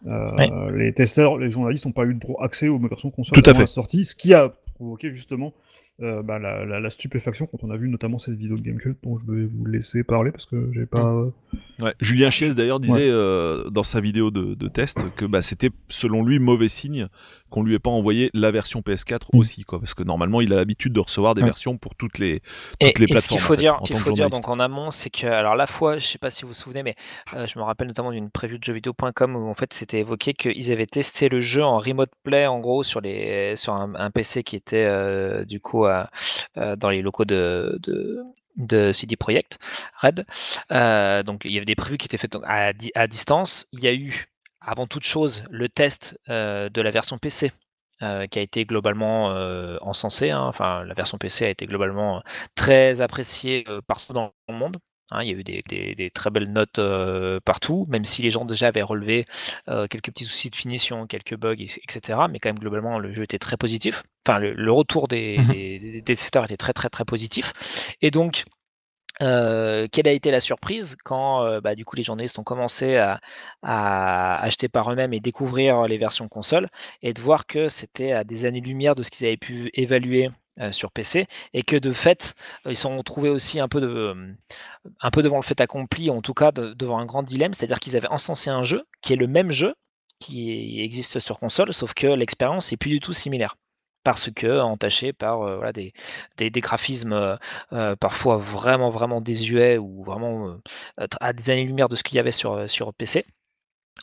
Euh, 0.07 0.31
Oui. 0.38 0.77
Les 0.77 0.94
testeurs, 0.94 1.38
les 1.38 1.50
journalistes 1.50 1.85
n'ont 1.85 1.91
pas 1.91 2.06
eu 2.06 2.13
de 2.13 2.19
droit 2.19 2.44
accès 2.44 2.67
aux 2.69 2.79
versions 2.79 3.09
console 3.09 3.35
Tout 3.41 3.47
à 3.47 3.50
avant 3.50 3.57
fait. 3.57 3.63
la 3.63 3.67
sortie, 3.67 4.06
ce 4.06 4.15
qui 4.15 4.33
a 4.33 4.53
provoqué 4.75 5.09
justement 5.09 5.53
euh, 6.01 6.21
bah, 6.23 6.39
la, 6.39 6.65
la- 6.65 6.79
la 6.79 6.89
stupéfaction 6.89 7.45
quand 7.47 7.63
on 7.63 7.71
a 7.71 7.77
vu 7.77 7.89
notamment 7.89 8.17
cette 8.19 8.35
vidéo 8.35 8.55
de 8.57 8.61
Gamecult 8.61 8.97
dont 9.03 9.17
je 9.17 9.25
vais 9.31 9.45
vous 9.45 9.65
laisser 9.65 10.03
parler 10.03 10.31
parce 10.31 10.45
que 10.45 10.69
j'ai 10.73 10.85
pas. 10.85 11.23
Ouais. 11.81 11.93
Julien 12.01 12.29
Chies 12.29 12.53
d'ailleurs 12.55 12.79
disait 12.79 13.09
euh, 13.09 13.69
dans 13.69 13.83
sa 13.83 14.01
vidéo 14.01 14.31
de, 14.31 14.53
de 14.53 14.67
test 14.67 14.97
que 15.15 15.25
bah, 15.25 15.41
c'était 15.41 15.69
selon 15.87 16.23
lui 16.23 16.39
mauvais 16.39 16.67
signe 16.67 17.07
qu'on 17.49 17.63
lui 17.63 17.73
ait 17.73 17.79
pas 17.79 17.89
envoyé 17.89 18.29
la 18.33 18.51
version 18.51 18.81
PS4 18.81 19.19
Mm. 19.33 19.37
aussi 19.39 19.63
quoi 19.63 19.79
parce 19.79 19.93
que 19.93 20.03
normalement 20.03 20.41
il 20.41 20.51
a 20.53 20.57
l'habitude 20.57 20.93
de 20.93 20.99
recevoir 20.99 21.35
des 21.35 21.41
Ouais. 21.41 21.47
versions 21.47 21.77
pour 21.77 21.95
toutes 21.95 22.17
les 22.19 22.41
Et, 22.79 22.87
toutes 22.87 22.99
les 22.99 23.05
et 23.05 23.07
ce 23.07 23.13
plateformes. 23.13 23.27
qu'il 23.29 23.39
faut 23.39 23.53
en 23.53 23.55
fait, 23.55 23.61
dire, 23.61 23.79
qu'il 23.83 23.97
faut 23.97 24.11
dire 24.11 24.29
donc 24.29 24.47
en 24.49 24.59
amont, 24.59 24.91
c'est 24.91 25.09
que 25.09 25.25
alors 25.27 25.55
la 25.55 25.67
fois, 25.67 25.97
je 25.97 26.05
sais 26.05 26.17
pas 26.17 26.29
si 26.29 26.43
vous 26.43 26.49
vous 26.49 26.53
souvenez, 26.53 26.83
mais 26.83 26.95
euh, 27.35 27.45
je 27.47 27.57
me 27.59 27.63
rappelle 27.63 27.87
notamment 27.87 28.11
d'une 28.11 28.29
preview 28.29 28.57
de 28.57 28.63
jeuxvideo.com 28.63 29.35
où 29.35 29.47
en 29.49 29.53
fait 29.53 29.73
c'était 29.73 29.99
évoqué 29.99 30.33
qu'ils 30.33 30.71
avaient 30.71 30.85
testé 30.85 31.29
le 31.29 31.39
jeu 31.41 31.63
en 31.63 31.77
remote 31.77 32.11
play 32.23 32.45
en 32.47 32.59
gros 32.59 32.83
sur 32.83 33.01
les 33.01 33.55
sur 33.55 33.73
un, 33.73 33.93
un 33.95 34.11
PC 34.11 34.43
qui 34.43 34.55
était 34.55 34.85
euh, 34.85 35.45
du 35.45 35.59
coup 35.59 35.85
à- 35.89 36.12
euh, 36.57 36.75
dans 36.75 36.89
les 36.89 37.01
locaux 37.01 37.25
de, 37.25 37.80
de 38.57 38.91
CD 38.91 39.15
Projekt 39.15 39.59
Red. 40.01 40.25
Euh, 40.71 41.24
donc 41.24 41.41
il 41.45 41.51
y 41.51 41.57
avait 41.57 41.65
des 41.65 41.75
prévues 41.75 41.97
qui 41.97 42.06
étaient 42.06 42.18
faites 42.18 42.31
donc, 42.33 42.44
à, 42.45 42.71
à 42.95 43.07
distance. 43.07 43.68
Il 43.71 43.83
y 43.83 43.88
a 43.88 43.94
eu 43.94 44.25
avant 44.62 44.88
toute 44.88 45.03
chose 45.03 45.44
le 45.50 45.69
test 45.69 46.19
euh, 46.30 46.69
de 46.69 46.81
la 46.81 46.91
version 46.91 47.18
PC 47.18 47.51
euh, 48.01 48.27
qui 48.27 48.39
a 48.39 48.41
été 48.41 48.65
globalement 48.65 49.31
euh, 49.31 49.77
encensé. 49.81 50.30
hein. 50.31 50.41
Enfin, 50.44 50.83
la 50.86 50.94
version 50.94 51.18
PC 51.18 51.45
a 51.45 51.50
été 51.50 51.65
globalement 51.68 52.21
très 52.56 53.01
appréciée 53.01 53.65
euh, 53.69 53.81
partout 53.85 54.13
dans 54.13 54.31
le 54.50 54.56
monde. 54.56 54.77
Hein. 55.11 55.23
il 55.23 55.29
y 55.29 55.33
a 55.33 55.38
eu 55.38 55.44
des, 55.44 55.63
des- 55.67 55.95
des 55.95 56.09
très 56.11 56.29
belles 56.29 56.51
notes 56.51 56.79
euh, 56.79 57.39
partout, 57.44 57.85
même 57.89 58.06
si 58.06 58.21
les 58.21 58.29
gens 58.29 58.45
déjà 58.45 58.67
avaient 58.67 58.81
relevé 58.81 59.25
euh, 59.69 59.88
quelques 59.88 60.11
petits 60.11 60.25
soucis 60.25 60.50
de 60.50 60.56
finition, 60.56 61.07
quelques 61.07 61.35
bugs, 61.38 61.56
et- 61.59 61.65
etc. 61.65 62.27
Mais 62.29 62.39
quand 62.39 62.50
même, 62.50 62.59
globalement, 62.59 63.00
le 63.00 63.11
jeu 63.13 63.23
était 63.23 63.39
très 63.39 63.57
positif. 63.57 64.03
Enfin, 64.27 64.39
le, 64.39 64.53
le 64.53 64.71
retour 64.71 65.07
des, 65.07 65.38
Mhm. 65.39 65.47
des- 65.47 66.01
testeurs 66.03 66.45
était 66.45 66.57
très, 66.57 66.73
très, 66.73 66.89
très 66.89 67.06
positif. 67.06 67.53
Et 68.01 68.11
donc, 68.11 68.45
euh, 69.21 69.88
quelle 69.91 70.07
a 70.07 70.11
été 70.13 70.31
la 70.31 70.39
surprise 70.39 70.95
quand 71.03 71.44
euh, 71.44 71.59
bah, 71.61 71.75
du 71.75 71.83
coup 71.83 71.95
les 71.97 72.03
journalistes 72.03 72.39
ont 72.39 72.44
commencé 72.44 72.95
à, 72.97 73.19
à 73.63 74.41
acheter 74.41 74.69
par 74.69 74.91
eux-mêmes 74.91 75.13
et 75.13 75.19
découvrir 75.19 75.83
les 75.88 75.97
versions 75.97 76.29
console 76.29 76.69
et 77.01 77.13
de 77.13 77.21
voir 77.21 77.45
que 77.45 77.67
c'était 77.67 78.13
à 78.13 78.23
des 78.23 78.45
années-lumière 78.45 78.95
de 78.95 79.03
ce 79.03 79.11
qu'ils 79.11 79.27
avaient 79.27 79.35
pu 79.38 79.69
évaluer 79.73 80.29
sur 80.71 80.91
PC 80.91 81.27
et 81.53 81.63
que 81.63 81.75
de 81.75 81.94
fait 81.94 82.33
euh, 82.65 82.71
ils 82.71 82.77
sont 82.77 83.01
trouvés 83.03 83.29
aussi 83.29 83.59
un 83.59 83.67
peu, 83.67 83.81
de, 83.81 83.88
euh, 83.88 84.35
devant 85.21 85.38
le 85.38 85.44
fait 85.44 85.61
accompli, 85.61 86.09
en 86.09 86.21
tout 86.21 86.33
cas 86.33 86.51
de- 86.51 86.73
devant 86.73 87.00
un 87.00 87.06
grand 87.06 87.23
dilemme, 87.23 87.53
c'est-à-dire 87.53 87.79
qu'ils 87.79 87.97
avaient 87.97 88.07
encensé 88.09 88.50
un 88.50 88.63
jeu 88.63 88.85
qui 89.01 89.13
est 89.13 89.15
le 89.15 89.27
même 89.27 89.51
jeu 89.51 89.75
qui 90.19 90.81
existe 90.81 91.19
sur 91.19 91.39
console, 91.39 91.73
sauf 91.73 91.94
que 91.94 92.07
l'expérience 92.07 92.71
est 92.73 92.77
plus 92.77 92.89
du 92.91 93.00
tout 93.00 93.13
similaire. 93.13 93.56
Parce 94.03 94.31
que 94.31 94.59
entaché 94.61 95.11
par 95.13 95.41
euh, 95.44 95.71
des, 95.73 95.94
des, 96.38 96.51
graphismes 96.61 97.13
euh, 97.13 97.35
euh, 97.73 97.95
parfois 97.97 98.38
vraiment 98.38 98.89
vraiment 98.91 99.19
désuets 99.21 99.77
ou 99.77 100.03
vraiment 100.03 100.57
euh, 101.00 101.07
à 101.19 101.33
des 101.33 101.50
années-lumière 101.50 101.89
de 101.89 101.95
ce 101.95 102.03
qu'il 102.03 102.15
y 102.15 102.19
avait 102.19 102.31
euh, 102.45 102.67
sur 102.69 102.94
PC 102.94 103.25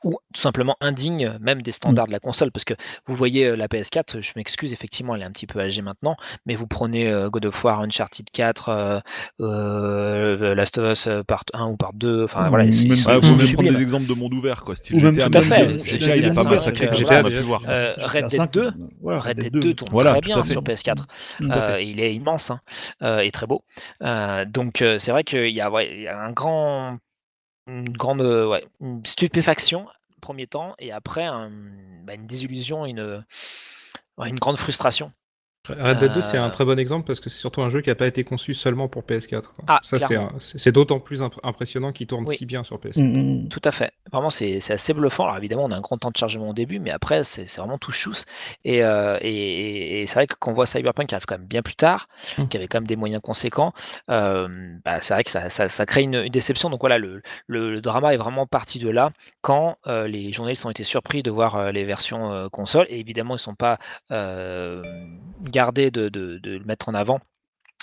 ou 0.04 0.18
tout 0.32 0.40
simplement 0.40 0.76
indigne 0.80 1.36
même 1.40 1.62
des 1.62 1.72
standards 1.72 2.06
de 2.06 2.12
la 2.12 2.20
console 2.20 2.50
parce 2.52 2.64
que 2.64 2.74
vous 3.06 3.14
voyez 3.14 3.46
euh, 3.46 3.56
la 3.56 3.68
PS4 3.68 4.20
je 4.20 4.32
m'excuse 4.36 4.72
effectivement 4.72 5.14
elle 5.14 5.22
est 5.22 5.26
un 5.26 5.30
petit 5.30 5.46
peu 5.46 5.60
âgée 5.60 5.82
maintenant 5.82 6.16
mais 6.46 6.54
vous 6.54 6.66
prenez 6.66 7.08
euh, 7.08 7.30
God 7.30 7.46
of 7.46 7.64
War 7.64 7.80
Uncharted 7.80 8.26
4 8.32 8.68
euh, 8.68 9.00
euh, 9.40 10.54
Last 10.54 10.78
of 10.78 10.92
Us 10.92 11.06
euh, 11.06 11.22
part 11.22 11.44
1 11.52 11.66
ou 11.66 11.76
part 11.76 11.92
2 11.94 12.24
enfin 12.24 12.48
voilà 12.48 12.70
sont 12.70 12.88
même 12.88 13.20
prendre 13.52 13.70
des 13.70 13.82
exemples 13.82 14.06
de 14.06 14.14
monde 14.14 14.34
ouvert 14.34 14.62
quoi 14.62 14.74
style 14.76 14.96
Ou 14.96 15.00
même 15.00 15.14
GTA 15.14 15.30
tout 15.30 15.38
à 15.38 15.42
fait. 15.42 15.78
GTA 15.78 15.98
GTA 15.98 16.16
il 16.16 16.24
est 16.24 16.28
pas 16.28 16.34
cinq, 16.42 16.50
massacré 16.50 16.86
euh, 16.86 16.90
comme 16.90 17.02
voilà. 17.02 17.22
ça 17.22 17.22
on 17.22 17.26
a 17.26 17.30
pu 17.30 17.40
voir 17.40 17.62
Euh, 17.68 17.94
Red 17.98 18.26
Dead 18.26 18.38
cinq, 18.38 18.52
2 18.52 18.70
voilà, 19.02 19.20
Red 19.20 19.38
Dead 19.38 19.52
2 19.52 19.74
tourne 19.74 19.90
Voilà, 19.92 20.12
très 20.12 20.20
bien 20.20 20.44
sur 20.44 20.62
PS4 20.62 20.94
Tout 21.38 21.48
à 21.50 21.52
fait. 21.54 21.60
Euh, 21.60 21.80
il 21.80 22.00
est 22.00 22.14
immense 22.14 22.50
hein, 22.50 22.60
euh, 23.02 23.20
et 23.20 23.30
très 23.30 23.46
beau. 23.46 23.64
Euh, 24.02 24.44
donc 24.44 24.82
euh, 24.82 24.98
c'est 24.98 25.10
vrai 25.10 25.24
qu'il 25.24 25.48
y, 25.50 25.60
a, 25.60 25.70
ouais, 25.70 25.90
il 25.92 26.02
y 26.02 26.08
a 26.08 26.18
un 26.18 26.32
grand, 26.32 26.98
une 27.66 27.92
grande 27.96 28.20
euh, 28.22 28.48
ouais, 28.48 28.64
une 28.80 29.04
stupéfaction 29.04 29.86
premier 30.20 30.46
temps 30.46 30.74
et 30.78 30.92
après 30.92 31.24
un- 31.24 31.50
bah, 32.04 32.14
une 32.14 32.26
désillusion, 32.26 32.86
une 32.86 34.38
grande 34.38 34.58
frustration. 34.58 35.12
Red 35.68 35.98
Dead 35.98 36.12
2, 36.12 36.20
c'est 36.22 36.36
un 36.38 36.46
Euh, 36.46 36.50
très 36.50 36.64
bon 36.64 36.78
exemple 36.78 37.06
parce 37.06 37.20
que 37.20 37.28
c'est 37.30 37.38
surtout 37.38 37.62
un 37.62 37.68
jeu 37.68 37.80
qui 37.80 37.88
n'a 37.88 37.94
pas 37.94 38.06
été 38.06 38.24
conçu 38.24 38.54
seulement 38.54 38.88
pour 38.88 39.02
PS4. 39.04 39.52
quoi. 39.54 39.64
Ah, 39.68 39.80
Ça, 39.82 39.98
c'est 40.38 40.72
d'autant 40.72 41.00
plus 41.00 41.22
imp- 41.22 41.38
impressionnant 41.42 41.92
qu'il 41.92 42.06
tourne 42.06 42.24
Oui. 42.28 42.36
si 42.36 42.46
bien 42.46 42.62
sur 42.64 42.78
PS4. 42.78 43.00
Mm, 43.02 43.44
mm. 43.44 43.48
Tout 43.48 43.60
à 43.64 43.70
fait. 43.70 43.92
Vraiment, 44.12 44.30
c'est 44.30 44.60
c'est 44.60 44.74
assez 44.74 44.94
bluffant. 44.94 45.24
Alors 45.24 45.38
évidemment, 45.38 45.64
on 45.64 45.70
a 45.72 45.76
un 45.76 45.80
grand 45.80 45.98
temps 45.98 46.10
de 46.10 46.16
chargement 46.16 46.50
au 46.50 46.54
début, 46.54 46.78
mais 46.78 46.90
après, 46.90 47.24
c'est 47.24 47.46
c'est 47.46 47.60
vraiment 47.60 47.78
tout 47.78 47.92
chousse. 47.92 48.24
Et, 48.64 48.82
euh, 48.84 49.18
et, 49.20 49.30
et- 49.34 50.00
et 50.02 50.06
c'est 50.06 50.14
vrai 50.14 50.26
que 50.26 50.34
quand 50.38 50.50
on 50.50 50.54
voit 50.54 50.66
Cyberpunk 50.66 51.08
qui 51.08 51.14
arrive 51.14 51.26
quand 51.26 51.38
même 51.38 51.46
bien 51.46 51.62
plus 51.62 51.74
tard, 51.76 52.08
Mm. 52.38 52.46
qui 52.48 52.56
avait 52.56 52.68
quand 52.68 52.78
même 52.78 52.86
des 52.86 52.96
moyens 52.96 53.20
conséquents, 53.22 53.72
euh, 54.10 54.48
bah, 54.84 55.00
c'est 55.00 55.14
vrai 55.14 55.24
que 55.24 55.30
ça, 55.30 55.48
ça- 55.48 55.68
ça 55.68 55.86
crée 55.86 56.02
une, 56.02 56.14
une 56.14 56.28
déception. 56.30 56.70
Donc 56.70 56.80
voilà, 56.80 56.98
le, 56.98 57.22
le- 57.46 57.72
le 57.72 57.80
drama 57.80 58.14
est 58.14 58.16
vraiment 58.16 58.46
parti 58.46 58.78
de 58.78 58.88
là 58.88 59.10
quand 59.42 59.76
euh, 59.86 60.06
les 60.06 60.32
journalistes 60.32 60.64
ont 60.66 60.70
été 60.70 60.82
surpris 60.84 61.22
de 61.22 61.30
voir 61.30 61.56
euh, 61.56 61.72
les 61.72 61.84
versions 61.84 62.32
euh, 62.32 62.48
console. 62.48 62.86
Et 62.88 63.00
évidemment, 63.00 63.34
ils 63.34 63.36
ne 63.36 63.40
sont 63.40 63.54
pas 63.54 63.78
gardés 65.60 65.90
de, 65.90 66.08
de- 66.08 66.38
de 66.38 66.50
le 66.58 66.64
mettre 66.64 66.88
en 66.90 66.94
avant 66.94 67.20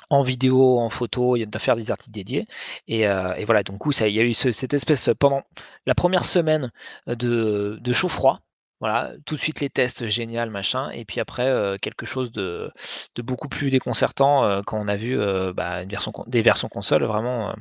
en 0.10 0.24
vidéo, 0.24 0.80
en 0.80 0.90
photo, 0.90 1.36
il 1.36 1.40
y 1.42 1.44
a 1.44 1.46
de 1.48 1.58
faire 1.60 1.76
des 1.76 1.92
articles 1.92 2.12
dédiés. 2.14 2.48
Et, 2.88 3.08
euh, 3.08 3.34
et 3.36 3.46
voilà, 3.46 3.64
donc 3.64 3.80
coup, 3.80 3.92
ça, 3.92 4.08
il 4.08 4.14
y 4.14 4.20
a 4.20 4.24
eu 4.24 4.34
ce- 4.34 4.52
cette 4.52 4.74
espèce 4.74 5.10
pendant 5.20 5.44
la 5.86 5.96
première 5.96 6.26
semaine 6.26 6.72
euh, 7.08 7.16
de, 7.16 7.80
de 7.82 7.94
chaud-froid. 7.94 8.42
Voilà, 8.80 9.14
tout 9.26 9.36
de 9.36 9.40
suite 9.40 9.62
les 9.62 9.70
tests, 9.70 10.08
génial, 10.08 10.50
machin. 10.50 10.90
Et 10.92 11.06
puis 11.06 11.20
après, 11.22 11.48
euh, 11.48 11.78
quelque 11.82 12.06
chose 12.06 12.32
de, 12.34 12.70
de 13.16 13.22
beaucoup 13.22 13.48
plus 13.48 13.70
déconcertant 13.70 14.44
euh, 14.44 14.62
quand 14.66 14.78
on 14.80 14.88
a 14.90 14.98
vu 14.98 15.18
bah, 15.56 15.84
une 15.84 15.90
version, 15.90 16.12
con- 16.12 16.26
des 16.28 16.42
versions 16.42 16.68
console 16.68 17.04
vraiment 17.06 17.56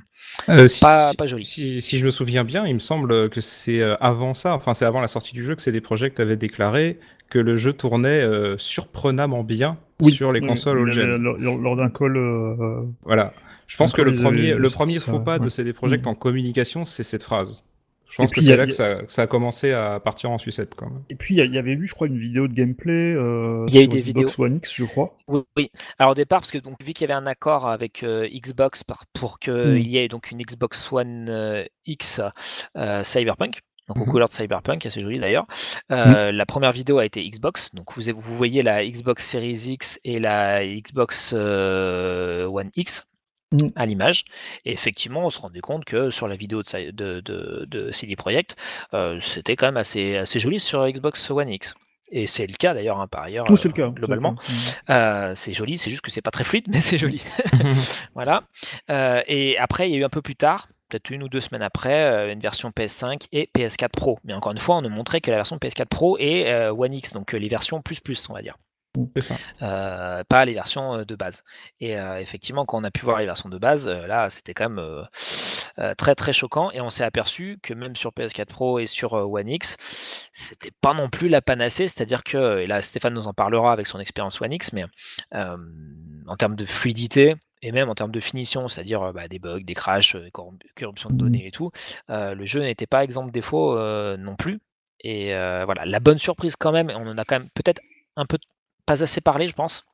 si, 0.67 0.81
pas, 0.81 1.15
pas 1.15 1.27
jolies. 1.27 1.45
si, 1.45 1.83
si 1.83 1.99
je 1.99 2.05
me 2.05 2.11
souviens 2.11 2.45
bien, 2.45 2.67
il 2.67 2.75
me 2.75 2.81
semble 2.81 3.31
que 3.31 3.41
c'est 3.41 3.83
avant 4.01 4.35
ça, 4.35 4.55
enfin 4.55 4.75
c'est 4.75 4.85
avant 4.85 5.01
la 5.01 5.07
sortie 5.09 5.33
du 5.33 5.43
jeu 5.43 5.55
que 5.55 5.63
CD 5.63 5.81
Projekt 5.81 6.21
avait 6.21 6.37
déclaré 6.37 6.99
que 7.33 7.39
le 7.39 7.57
jeu 7.57 7.73
tournait 7.73 8.21
euh, 8.21 8.59
surprenamment 8.59 9.43
bien 9.43 9.79
sur 10.11 10.33
les 10.33 10.41
Oui, 10.41 10.47
consoles 10.49 10.79
il 10.93 11.01
old. 11.01 11.39
Lors, 11.41 11.77
d'un 11.77 11.89
call, 11.89 12.17
euh, 12.19 12.83
Voilà. 13.05 13.33
Je 13.67 13.77
pense 13.79 13.93
que 13.95 14.03
le 14.03 14.15
premier, 14.15 14.53
le 14.55 14.69
premier 14.69 14.99
ça- 14.99 15.11
faux 15.11 15.21
pas 15.21 15.39
de. 15.39 15.49
CD 15.49 15.73
Projekt 15.73 16.05
Mm. 16.05 16.09
en 16.11 16.15
communication, 16.15 16.85
c'est 16.85 17.03
cette 17.03 17.23
phrase. 17.23 17.65
Je 18.11 18.17
pense 18.19 18.31
puis, 18.31 18.43
que 18.43 18.47
c'est 18.47 18.53
a- 18.53 18.57
là 18.57 18.67
que 18.67 18.73
ça, 18.73 18.95
que 19.05 19.11
ça 19.13 19.23
a 19.23 19.27
commencé 19.27 19.73
à 19.73 19.99
partir 19.99 20.31
en 20.31 20.37
sucette 20.37 20.75
quand 20.77 20.91
même. 20.91 21.01
Et 21.09 21.15
puis, 21.15 21.35
il 21.37 21.55
y 21.55 21.57
avait 21.57 21.73
eu, 21.73 21.87
je 21.87 21.95
crois, 21.95 22.09
une 22.09 22.19
vidéo 22.19 22.47
de 22.47 22.53
gameplay 22.53 23.15
euh, 23.15 23.65
Il 23.69 23.75
y 23.75 23.79
a 23.79 23.81
eu 23.81 23.85
sur 23.85 23.93
des 23.95 24.03
Xbox 24.03 24.39
One 24.39 24.57
X, 24.57 24.75
je 24.75 24.85
crois. 24.85 25.17
Oui, 25.29 25.41
oui. 25.57 25.71
Alors 25.99 26.13
au 26.13 26.15
départ, 26.15 26.41
parce 26.41 26.51
que 26.51 26.59
donc 26.59 26.77
vu 26.85 26.93
qu'il 26.93 27.09
y 27.09 27.11
avait 27.11 27.19
un 27.19 27.27
accord 27.27 27.67
avec 27.67 28.03
euh, 28.03 28.29
Xbox 28.29 28.83
pour 29.15 29.39
qu'il 29.39 29.55
Mm. 29.55 29.79
y 29.79 29.97
ait 29.97 30.09
donc 30.09 30.31
une 30.31 30.43
Xbox 30.43 30.93
One 30.93 31.29
euh, 31.31 31.65
X 31.87 32.21
euh, 32.77 33.03
Cyberpunk. 33.03 33.61
Donc 33.89 33.97
aux 33.99 34.01
Mhm. 34.07 34.11
couleurs 34.13 34.29
de 34.29 34.33
Cyberpunk, 34.35 34.87
assez 34.87 35.01
joli 35.01 35.19
d'ailleurs. 35.19 35.47
Euh, 35.91 36.31
La 36.33 36.47
première 36.47 36.73
vidéo 36.73 36.99
a 36.99 37.05
été 37.05 37.29
Xbox, 37.29 37.71
donc 37.75 37.93
vous, 37.97 38.03
vous 38.15 38.37
voyez 38.37 38.63
la 38.63 38.87
Xbox 38.87 39.25
Series 39.27 39.71
X 39.73 39.99
et 40.05 40.19
la 40.21 40.65
Xbox 40.65 41.33
euh, 41.37 42.47
One 42.47 42.71
X 42.77 43.07
Mhm. 43.53 43.71
à 43.77 43.85
l'image. 43.85 44.25
Et 44.65 44.73
effectivement, 44.73 45.27
on 45.27 45.31
se 45.31 45.39
rendait 45.39 45.61
compte 45.61 45.85
que 45.85 46.09
sur 46.11 46.27
la 46.27 46.37
vidéo 46.37 46.63
de, 46.63 46.69
Cy- 46.69 46.93
de, 46.93 47.21
de, 47.21 47.67
de 47.69 47.91
CD 47.91 48.17
Projekt, 48.17 48.57
euh, 48.95 49.19
c'était 49.21 49.57
quand 49.57 49.67
même 49.67 49.77
assez, 49.77 50.17
assez 50.17 50.39
joli 50.39 50.59
sur 50.59 50.89
Xbox 50.89 51.31
One 51.31 51.51
X. 51.51 51.75
Et 52.15 52.27
c'est 52.27 52.47
le 52.47 52.55
cas 52.55 52.73
d'ailleurs, 52.73 53.01
hein, 53.01 53.09
par 53.09 53.25
ailleurs, 53.25 53.45
Oui, 53.51 53.59
le 53.65 53.73
cas. 53.73 53.91
globalement. 53.91 54.37
Euh, 54.91 55.35
c'est 55.35 55.53
joli, 55.53 55.77
c'est 55.77 55.91
juste 55.91 56.03
que 56.03 56.11
c'est 56.11 56.23
pas 56.23 56.31
très 56.31 56.45
fluide, 56.45 56.65
mais 56.69 56.81
c'est 56.81 56.97
joli. 56.99 57.23
voilà. 58.15 58.45
Euh, 58.91 59.23
et 59.27 59.59
après, 59.59 59.89
il 59.89 59.93
y 59.93 59.97
a 59.97 60.01
eu 60.01 60.05
un 60.05 60.09
peu 60.11 60.23
plus 60.23 60.37
tard, 60.37 60.69
peut-être 60.93 61.11
une 61.11 61.23
ou 61.23 61.29
deux 61.29 61.41
semaines 61.41 61.63
après, 61.63 62.05
euh, 62.05 62.33
une 62.33 62.41
version 62.41 62.71
PS5 62.71 63.29
et 63.33 63.49
PS4 63.57 63.89
Pro. 63.89 64.19
Mais 64.25 64.35
encore 64.35 64.53
une 64.53 64.59
fois, 64.59 64.77
on 64.77 64.83
ne 64.83 64.89
montrait 64.89 65.23
que 65.23 65.31
la 65.31 65.39
version 65.39 65.57
PS4 65.57 65.87
Pro 65.87 66.19
et 66.19 66.51
euh, 66.53 66.73
One 66.73 66.93
X, 66.93 67.15
donc 67.15 67.35
euh, 67.35 67.39
les 67.39 67.49
versions 67.49 67.81
plus 67.81 68.01
plus, 68.01 68.29
on 68.29 68.35
va 68.35 68.43
dire. 68.43 68.57
Ça. 69.21 69.37
euh, 69.63 70.23
pas 70.29 70.45
les 70.45 70.53
versions 70.53 71.03
de 71.03 71.17
base. 71.17 71.45
Et 71.81 71.99
euh, 71.99 72.19
effectivement, 72.21 72.67
quand 72.67 72.79
on 72.79 72.85
a 72.85 72.91
pu 72.91 73.01
voir 73.01 73.21
les 73.21 73.25
versions 73.25 73.49
de 73.49 73.57
base, 73.57 73.89
euh, 73.89 74.07
là, 74.07 74.29
c'était 74.29 74.53
quand 74.53 74.69
même 74.69 75.07
très 75.97 76.15
très 76.15 76.35
choquant. 76.35 76.71
Et 76.73 76.83
on 76.83 76.91
s'est 76.91 77.03
aperçu 77.05 77.59
que 77.63 77.73
même 77.73 77.97
sur 77.97 78.11
PS4 78.11 78.45
Pro 78.45 78.79
et 78.79 78.87
sur 78.87 79.15
One 79.15 79.49
X, 79.49 79.79
c'était 80.35 80.73
pas 80.83 80.93
non 80.93 81.09
plus 81.09 81.31
la 81.31 81.41
panacée. 81.41 81.89
C'est-à-dire 81.89 82.23
que, 82.23 82.59
et 82.59 82.67
là, 82.67 82.83
Stéphane 82.83 83.15
nous 83.15 83.29
en 83.29 83.33
parlera 83.33 83.73
avec 83.73 83.87
son 83.87 83.99
expérience 83.99 84.43
One 84.43 84.53
X, 84.53 84.75
mais 84.75 84.85
en 85.33 86.37
termes 86.37 86.57
de 86.57 86.67
fluidité. 86.67 87.37
Et 87.63 87.73
même 87.73 87.89
en 87.89 87.95
termes 87.95 88.11
de 88.13 88.21
finition, 88.21 88.69
c'est-à-dire 88.69 89.13
bah, 89.13 89.29
des 89.29 89.39
bugs, 89.39 89.61
des 89.63 89.75
crashs, 89.75 90.17
corromp- 90.33 90.61
corruption 90.77 91.11
de 91.11 91.15
Mhm. 91.15 91.19
données 91.19 91.47
et 91.47 91.51
tout, 91.53 91.71
euh, 92.11 92.35
le 92.35 92.45
jeu 92.45 92.61
n'était 92.61 92.87
pas 92.87 93.05
exempt 93.05 93.27
de 93.27 93.31
défauts 93.33 93.77
euh, 93.77 94.17
non 94.17 94.37
plus. 94.37 94.61
Et 95.01 95.35
euh, 95.35 95.65
voilà, 95.65 95.85
la 95.87 96.01
bonne 96.01 96.19
surprise 96.19 96.57
quand 96.57 96.73
même, 96.73 96.91
et 96.91 96.95
on 96.95 97.07
en 97.07 97.19
a 97.19 97.25
quand 97.25 97.39
même 97.39 97.49
peut-être 97.55 97.81
un 98.17 98.27
peu 98.27 98.39
pas 98.87 99.03
assez 99.03 99.21
parlé, 99.21 99.49
je 99.49 99.55
pense, 99.55 99.85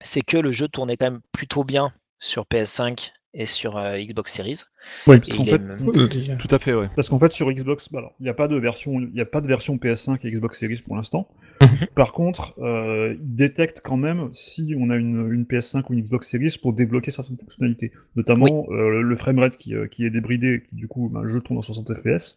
c'est 0.00 0.22
que 0.22 0.36
le 0.38 0.52
jeu 0.52 0.68
tournait 0.68 0.96
quand 0.96 1.10
même 1.10 1.20
plutôt 1.32 1.64
bien 1.64 1.92
sur 2.20 2.46
PS5 2.46 3.12
et 3.32 3.46
sur 3.46 3.76
euh, 3.76 3.96
Xbox 3.98 4.32
Series. 4.32 4.62
Oui, 5.06 5.18
parce 5.18 5.36
qu'en 5.36 5.44
fait, 5.46 5.58
même- 5.58 6.36
Tout 6.38 6.48
à 6.50 6.58
fait, 6.58 6.74
ouais. 6.74 6.88
Parce 6.96 7.08
qu'en 7.08 7.18
fait, 7.18 7.30
sur 7.32 7.50
Xbox, 7.52 7.90
bah 7.92 7.98
alors, 8.00 8.14
il 8.18 8.24
n'y 8.24 8.28
a 8.28 8.34
pas 8.34 8.48
de 8.48 8.56
version, 8.56 8.98
il 9.00 9.12
n'y 9.12 9.20
a 9.20 9.24
pas 9.26 9.40
de 9.40 9.46
version 9.46 9.76
PS5 9.76 10.18
et 10.26 10.30
Xbox 10.32 10.58
Series 10.58 10.82
pour 10.84 10.96
l'instant. 10.96 11.28
Par 11.94 12.12
contre, 12.12 12.54
euh, 12.60 13.14
il 13.20 13.34
détecte 13.36 13.82
quand 13.84 13.98
même 13.98 14.30
si 14.32 14.74
on 14.78 14.88
a 14.90 14.96
une, 14.96 15.30
une 15.32 15.44
PS5 15.44 15.84
ou 15.90 15.92
une 15.92 16.00
Xbox 16.02 16.28
Series 16.30 16.56
pour 16.60 16.72
débloquer 16.72 17.10
certaines 17.10 17.36
fonctionnalités, 17.38 17.92
notamment 18.16 18.66
euh, 18.70 19.02
le 19.02 19.16
framerate 19.16 19.56
qui, 19.58 19.74
euh, 19.74 19.86
qui 19.86 20.04
est 20.06 20.10
débridé, 20.10 20.62
qui 20.68 20.74
du 20.74 20.88
coup, 20.88 21.08
bah, 21.12 21.20
le 21.22 21.28
jeu 21.28 21.40
tourne 21.40 21.58
en 21.58 21.62
60 21.62 21.94
FPS. 21.94 22.36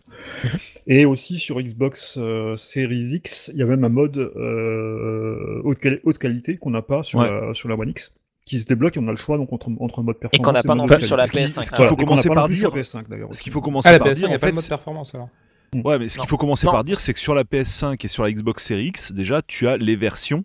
Et 0.87 1.05
aussi 1.05 1.39
sur 1.39 1.59
Xbox 1.61 2.17
euh, 2.19 2.55
Series 2.57 3.15
X, 3.15 3.49
il 3.53 3.59
y 3.59 3.63
a 3.63 3.65
même 3.65 3.83
un 3.85 3.89
mode 3.89 4.17
euh, 4.17 5.61
haute, 5.63 5.79
quali- 5.79 6.01
haute 6.03 6.17
qualité 6.17 6.57
qu'on 6.57 6.71
n'a 6.71 6.81
pas 6.81 7.01
sur, 7.03 7.19
Ouais. 7.19 7.29
la, 7.29 7.53
sur 7.53 7.69
la 7.69 7.75
One 7.75 7.89
X, 7.89 8.13
qui 8.45 8.59
se 8.59 8.65
débloque 8.65 8.95
et 8.97 8.99
on 8.99 9.07
a 9.07 9.11
le 9.11 9.17
choix 9.17 9.37
donc 9.37 9.51
entre, 9.53 9.69
entre 9.79 10.01
mode 10.03 10.15
Et 10.17 10.19
performance 10.19 10.45
qu'on 10.45 10.51
n'a 10.53 10.63
pas 10.63 10.75
non 10.75 10.83
haute 10.85 10.97
plus 10.97 11.07
sur 11.07 11.17
la 11.17 11.27
qualité. 11.27 11.47
Ce 11.47 11.53
qui- 11.53 11.59
PS5. 11.59 11.63
ce 11.63 11.69
qu'il 11.71 11.77
Voilà. 11.77 11.89
faut 11.89 11.95
Et 11.95 12.05
commencer 12.05 12.29
pas 12.29 12.35
par 12.35 12.43
non 12.43 12.47
plus 12.47 12.55
dire- 12.55 12.69
sur 12.69 12.73
PS5 12.77 13.09
d'ailleurs. 13.09 13.33
Ce 13.33 13.41
qu'il 13.41 13.51
faut 13.51 13.61
commencer 13.61 13.89
Ah, 13.89 13.91
la 13.93 13.99
par 13.99 14.07
PS5, 14.09 14.15
dire, 14.27 14.29
en 14.35 14.39
fait, 14.39 14.51
mode 14.51 14.67
performance 14.67 15.15
alors. 15.15 15.29
Ouais, 15.83 15.97
mais 15.97 16.07
ce 16.07 16.19
qu'il 16.19 16.27
faut 16.29 16.37
commencer 16.37 16.67
Non. 16.67 16.71
par 16.73 16.83
dire, 16.83 16.99
c'est 16.99 17.13
que 17.13 17.19
sur 17.19 17.33
la 17.33 17.43
PS5 17.43 18.05
et 18.05 18.07
sur 18.07 18.23
la 18.23 18.31
Xbox 18.31 18.63
Series 18.65 18.87
X, 18.87 19.11
déjà, 19.11 19.41
tu 19.41 19.67
as 19.67 19.77
les 19.77 19.95
versions 19.95 20.43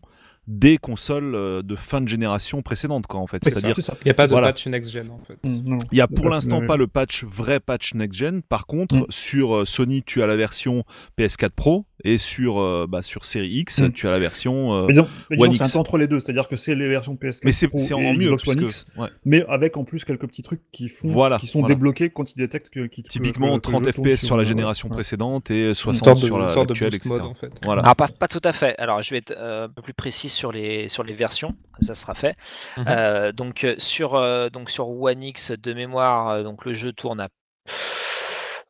des 0.50 0.78
consoles 0.78 1.34
euh, 1.34 1.60
de 1.62 1.76
fin 1.76 2.00
de 2.00 2.08
génération 2.08 2.62
précédente, 2.62 3.06
quoi, 3.06 3.20
en 3.20 3.26
fait. 3.26 3.42
Oui, 3.44 3.52
C'est-à-dire. 3.52 3.76
Il 4.00 4.04
n'y 4.06 4.10
a 4.10 4.14
pas 4.14 4.26
de 4.26 4.32
Voilà. 4.32 4.48
patch 4.48 4.66
next-gen 4.66 5.10
en 5.10 5.20
fait. 5.24 5.36
Mm, 5.44 5.50
non, 5.62 5.76
non. 5.76 5.78
il 5.92 5.98
y 5.98 6.00
a 6.00 6.08
pour 6.08 6.30
l'instant 6.30 6.66
pas 6.66 6.78
le 6.78 6.86
patch, 6.86 7.24
vrai 7.24 7.60
patch 7.60 7.92
next-gen. 7.94 8.40
Par 8.42 8.66
contre, 8.66 8.96
Mm. 8.96 9.06
sur 9.10 9.54
euh, 9.54 9.64
Sony, 9.66 10.02
tu 10.02 10.22
as 10.22 10.26
la 10.26 10.36
version 10.36 10.84
PS4 11.18 11.50
Pro 11.50 11.84
et 12.02 12.16
sur, 12.16 12.58
euh, 12.60 12.86
bah, 12.88 13.02
sur 13.02 13.26
Série 13.26 13.50
X, 13.50 13.80
Mm. 13.82 13.92
tu 13.92 14.08
as 14.08 14.10
la 14.10 14.18
version. 14.18 14.72
euh, 14.72 14.82
Mais 14.86 14.92
disons, 14.94 15.08
mais 15.30 15.36
disons 15.36 15.44
One 15.44 15.50
que 15.52 15.56
c'est 15.58 15.62
un 15.62 15.66
X. 15.66 15.72
peu 15.74 15.78
entre 15.80 15.98
les 15.98 16.06
deux, 16.06 16.18
c'est-à-dire 16.20 16.48
que 16.48 16.56
c'est 16.56 16.74
les 16.74 16.88
versions 16.88 17.14
PS4 17.16 17.44
mais 17.44 17.52
c'est 17.52 17.68
Pro 17.68 17.76
c'est 17.78 17.90
et 17.90 17.94
en 17.94 18.14
mieux, 18.14 18.28
Xbox 18.28 18.48
One 18.48 18.56
puisque- 18.56 18.86
X, 18.88 18.96
ouais. 18.96 19.08
mais 19.26 19.44
avec 19.48 19.76
en 19.76 19.84
plus 19.84 20.04
quelques 20.06 20.26
petits 20.26 20.42
trucs 20.42 20.62
qui 20.72 20.88
font, 20.88 21.08
Voilà, 21.08 21.36
qui 21.36 21.46
sont 21.46 21.60
voilà. 21.60 21.74
débloqués 21.74 22.08
quand 22.08 22.32
ils 22.32 22.38
détectent 22.38 22.70
que, 22.70 22.86
qu'ils- 22.86 23.04
que- 23.04 23.10
Typiquement 23.10 23.48
que- 23.58 23.66
que 23.66 23.68
le 23.68 23.72
30 23.72 23.84
jeu 23.84 23.92
tourne 23.92 24.06
FPS 24.08 24.24
sur 24.24 24.36
la 24.38 24.44
génération 24.44 24.88
ouais. 24.88 24.94
précédente 24.94 25.50
et 25.50 25.68
Une 25.68 25.74
60 25.74 26.04
sorte 26.04 26.20
de, 26.22 26.24
sur 26.26 26.38
la- 26.38 26.46
boost 26.64 26.82
etc. 26.82 27.08
mode 27.10 27.20
en 27.22 27.34
fait. 27.34 27.52
Voilà. 27.64 27.82
Alors 27.82 27.96
pas, 27.96 28.08
pas 28.08 28.28
tout 28.28 28.40
à 28.44 28.52
fait. 28.54 28.74
Alors 28.78 29.02
je 29.02 29.10
vais 29.10 29.18
être 29.18 29.34
euh, 29.36 29.66
un 29.66 29.68
peu 29.68 29.82
plus 29.82 29.92
précis 29.94 30.28
sur 30.38 30.52
les 30.52 30.88
sur 30.88 31.02
les 31.02 31.12
versions, 31.14 31.56
ça 31.82 31.94
sera 31.94 32.14
fait. 32.14 32.36
Mhm. 32.76 32.84
Euh, 32.88 33.32
donc 33.32 33.64
euh, 33.64 33.74
sur 33.78 34.14
euh, 34.14 34.48
donc 34.50 34.70
sur 34.70 34.88
One 34.88 35.22
X 35.22 35.50
de 35.52 35.72
mémoire, 35.74 36.28
euh, 36.28 36.42
donc 36.44 36.64
le 36.64 36.72
jeu 36.72 36.92
tourne 36.92 37.20
à 37.20 37.28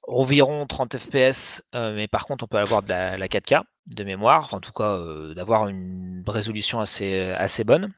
environ 0.06 0.66
30 0.66 0.96
FPS, 0.96 1.62
euh, 1.74 1.94
mais 1.94 2.08
par 2.08 2.24
contre 2.24 2.44
on 2.44 2.46
peut 2.48 2.58
avoir 2.58 2.82
de 2.82 2.88
la, 2.88 3.18
la 3.18 3.28
4K 3.28 3.62
de 3.86 4.04
mémoire, 4.04 4.52
en 4.54 4.60
tout 4.60 4.72
cas 4.72 4.92
euh, 4.92 5.34
d'avoir 5.34 5.68
une 5.68 6.22
résolution 6.26 6.80
assez 6.80 7.20
assez 7.30 7.64
bonne. 7.64 7.92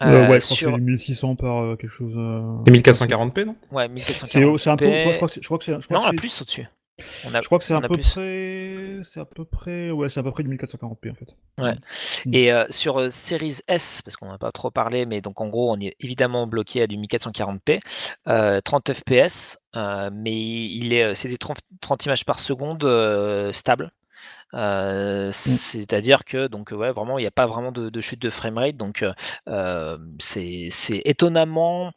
Euh, 0.00 0.06
ouais, 0.06 0.20
je 0.20 0.24
crois 0.26 0.38
que 0.38 0.40
sur 0.40 0.70
c'est 0.70 0.76
du 0.76 0.82
1600 0.82 1.34
par 1.36 1.60
euh, 1.62 1.74
quelque 1.76 1.90
chose. 1.90 2.14
euh, 2.16 2.40
C'est 2.66 2.72
1440p 2.72 3.44
non? 3.46 3.56
Ouais 3.72 3.88
C'est 3.98 4.36
1440 4.38 4.58
c'est 4.60 4.70
un 4.70 4.76
peu. 4.76 4.84
ouais, 4.86 5.10
je 5.12 5.16
crois 5.16 5.58
que 5.58 5.64
c'est- 5.64 5.72
Non, 5.72 5.80
que 6.00 6.06
à 6.06 6.10
c'est- 6.10 6.16
plus 6.16 6.40
au-dessus. 6.40 6.66
On 7.26 7.34
a- 7.34 7.40
Je 7.40 7.46
crois 7.46 7.58
que 7.58 7.64
c'est 7.64 7.74
on 7.74 7.78
à 7.78 7.82
peu 7.82 7.94
plus. 7.94 8.02
près. 8.10 9.00
C'est 9.04 9.20
à 9.20 9.24
peu 9.24 9.44
près. 9.44 9.90
Ouais, 9.90 10.08
c'est 10.08 10.20
à 10.20 10.22
peu 10.22 10.32
près 10.32 10.42
du 10.42 10.48
1440p 10.48 11.10
en 11.10 11.14
fait. 11.14 11.28
Ouais. 11.58 11.74
Mm. 12.26 12.34
Et 12.34 12.52
euh, 12.52 12.66
sur 12.70 12.98
euh, 12.98 13.08
Series 13.08 13.58
S, 13.68 14.02
parce 14.02 14.16
qu'on 14.16 14.28
n'a 14.28 14.38
pas 14.38 14.52
trop 14.52 14.70
parlé, 14.70 15.06
mais 15.06 15.20
donc 15.20 15.40
en 15.40 15.48
gros, 15.48 15.72
on 15.72 15.80
est 15.80 15.94
évidemment 16.00 16.46
bloqué 16.46 16.82
à 16.82 16.86
du 16.86 16.96
1440p, 16.96 17.80
euh, 18.28 18.60
30 18.60 18.92
fps, 18.92 19.58
euh, 19.76 20.10
mais 20.12 20.34
il 20.36 20.92
est, 20.92 21.14
c'est 21.14 21.28
des 21.28 21.38
30, 21.38 21.58
30 21.80 22.04
images 22.06 22.24
par 22.24 22.40
seconde 22.40 22.84
euh, 22.84 23.52
stables. 23.52 23.92
Euh, 24.54 25.30
C'est-à-dire 25.32 26.24
que 26.24 26.46
donc 26.46 26.70
ouais, 26.72 26.90
vraiment, 26.92 27.18
il 27.18 27.22
n'y 27.22 27.28
a 27.28 27.30
pas 27.32 27.46
vraiment 27.46 27.70
de, 27.72 27.90
de 27.90 28.00
chute 28.00 28.20
de 28.22 28.30
framerate, 28.30 28.76
donc 28.76 29.04
euh, 29.48 29.98
c'est 30.18 30.68
c'est 30.70 31.02
étonnamment, 31.04 31.92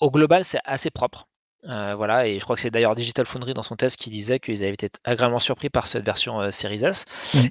au 0.00 0.10
global, 0.10 0.44
c'est 0.44 0.60
assez 0.64 0.90
propre. 0.90 1.28
Euh, 1.68 1.94
voilà, 1.94 2.26
et 2.26 2.38
je 2.38 2.44
crois 2.44 2.56
que 2.56 2.62
c'est 2.62 2.70
d'ailleurs 2.70 2.94
Digital 2.94 3.26
Foundry 3.26 3.52
dans 3.52 3.62
son 3.62 3.76
test 3.76 3.98
qui 3.98 4.08
disait 4.08 4.40
qu'ils 4.40 4.62
avaient 4.62 4.72
été 4.72 4.88
agréablement 5.04 5.38
surpris 5.38 5.68
par 5.68 5.86
cette 5.86 6.04
version 6.04 6.40
euh, 6.40 6.50
Series 6.50 6.84
S. 6.84 7.04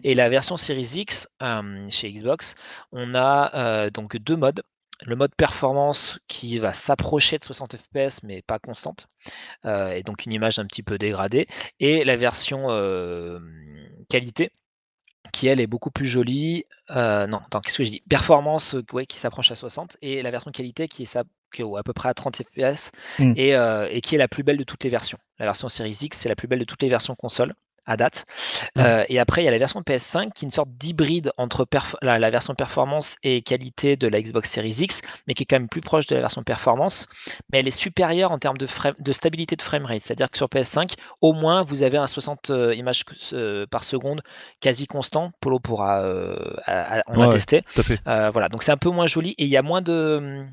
Et 0.04 0.16
la 0.16 0.30
version 0.30 0.58
Series 0.58 0.94
X 0.96 1.28
euh, 1.44 1.88
chez 1.92 2.12
Xbox, 2.12 2.56
on 2.92 3.14
a 3.14 3.90
donc 3.92 4.18
deux 4.18 4.36
modes. 4.36 4.64
Le 5.06 5.16
mode 5.16 5.34
performance 5.36 6.20
qui 6.28 6.60
va 6.60 6.74
s'approcher 6.74 7.38
de 7.38 7.44
60 7.46 7.78
fps 7.78 8.22
mais 8.24 8.42
pas 8.42 8.60
constante, 8.60 9.08
et 9.66 10.04
donc 10.04 10.26
une 10.26 10.34
image 10.34 10.60
un 10.60 10.66
petit 10.66 10.84
peu 10.84 10.98
dégradée, 10.98 11.48
et 11.80 12.04
la 12.04 12.18
version 12.18 12.68
qualité 14.10 14.52
qui 15.34 15.48
elle 15.48 15.60
est 15.60 15.68
beaucoup 15.68 15.92
plus 15.92 16.06
jolie. 16.06 16.66
Non, 16.90 17.38
attends, 17.38 17.62
qu'est-ce 17.62 17.78
que 17.78 17.84
je 17.84 17.90
dis? 17.92 18.04
Performance 18.10 18.76
ouais, 18.92 19.06
qui 19.06 19.18
s'approche 19.18 19.52
à 19.52 19.56
60 19.56 19.98
et 20.02 20.22
la 20.22 20.32
version 20.32 20.52
qualité 20.52 20.88
qui 20.90 21.04
est, 21.04 21.06
sa- 21.06 21.24
qui 21.54 21.62
est 21.62 21.66
à 21.78 21.84
peu 21.84 21.94
près 21.94 22.10
à 22.10 22.14
30 22.14 22.38
fps 22.38 22.92
Mm. 23.20 23.34
et, 23.38 23.56
euh, 23.56 23.88
et 23.92 24.02
qui 24.02 24.16
est 24.16 24.20
la 24.20 24.28
plus 24.28 24.44
belle 24.44 24.58
de 24.58 24.64
toutes 24.64 24.84
les 24.84 24.90
versions. 24.90 25.18
La 25.40 25.46
version 25.46 25.70
Series 25.70 25.98
X, 26.02 26.18
c'est 26.18 26.30
la 26.30 26.36
plus 26.36 26.48
belle 26.48 26.60
de 26.60 26.66
toutes 26.66 26.82
les 26.84 26.90
versions 26.90 27.16
console 27.16 27.54
à 27.86 27.98
date. 27.98 28.26
Mm. 28.76 28.82
Euh, 28.82 29.06
et 29.10 29.18
après, 29.20 29.42
il 29.42 29.46
y 29.46 29.48
a 29.48 29.52
la 29.52 29.58
version 29.58 29.82
PS5 29.82 30.32
qui 30.36 30.46
est 30.46 30.48
une 30.48 30.52
sorte 30.52 30.70
d'hybride 30.78 31.32
entre 31.38 31.66
la, 32.04 32.20
la 32.20 32.30
version 32.30 32.54
performance 32.54 33.16
et 33.24 33.42
qualité 33.42 33.96
de 33.98 34.08
la 34.08 34.22
Xbox 34.22 34.52
Series 34.52 34.76
X, 34.82 35.02
mais 35.28 35.34
qui 35.34 35.42
est 35.42 35.46
quand 35.48 35.56
même 35.56 35.70
plus 35.70 35.82
proche 35.82 36.06
de 36.06 36.14
la 36.14 36.22
version 36.22 36.44
performance. 36.44 37.08
Mais 37.52 37.60
elle 37.60 37.68
est 37.68 37.72
supérieure 37.72 38.32
en 38.32 38.38
termes 38.38 38.58
de, 38.60 38.68
frame- 38.68 38.94
de 39.00 39.12
stabilité 39.12 39.56
de 39.56 39.62
framerate. 39.64 40.02
C'est-à-dire 40.02 40.30
que 40.30 40.38
sur 40.38 40.48
PS5, 40.50 40.94
au 41.22 41.34
moins, 41.34 41.64
vous 41.64 41.82
avez 41.82 41.98
un 41.98 42.06
60 42.06 42.52
euh, 42.52 42.76
images 42.76 43.06
par 43.72 43.84
seconde 43.84 44.22
quasi 44.60 44.86
constant. 44.86 45.32
Polo 45.42 45.60
pourra 45.60 46.04
en 47.08 47.20
Ouais, 47.20 47.26
fait. 47.32 47.64
Euh, 48.08 48.30
voilà, 48.30 48.50
donc 48.50 48.62
c'est 48.62 48.72
un 48.72 48.78
peu 48.78 48.90
moins 48.92 49.08
joli 49.08 49.32
et 49.40 49.46
il 49.46 49.50
y 49.50 49.58
a 49.58 49.64
moins 49.64 49.82
de. 49.82 50.44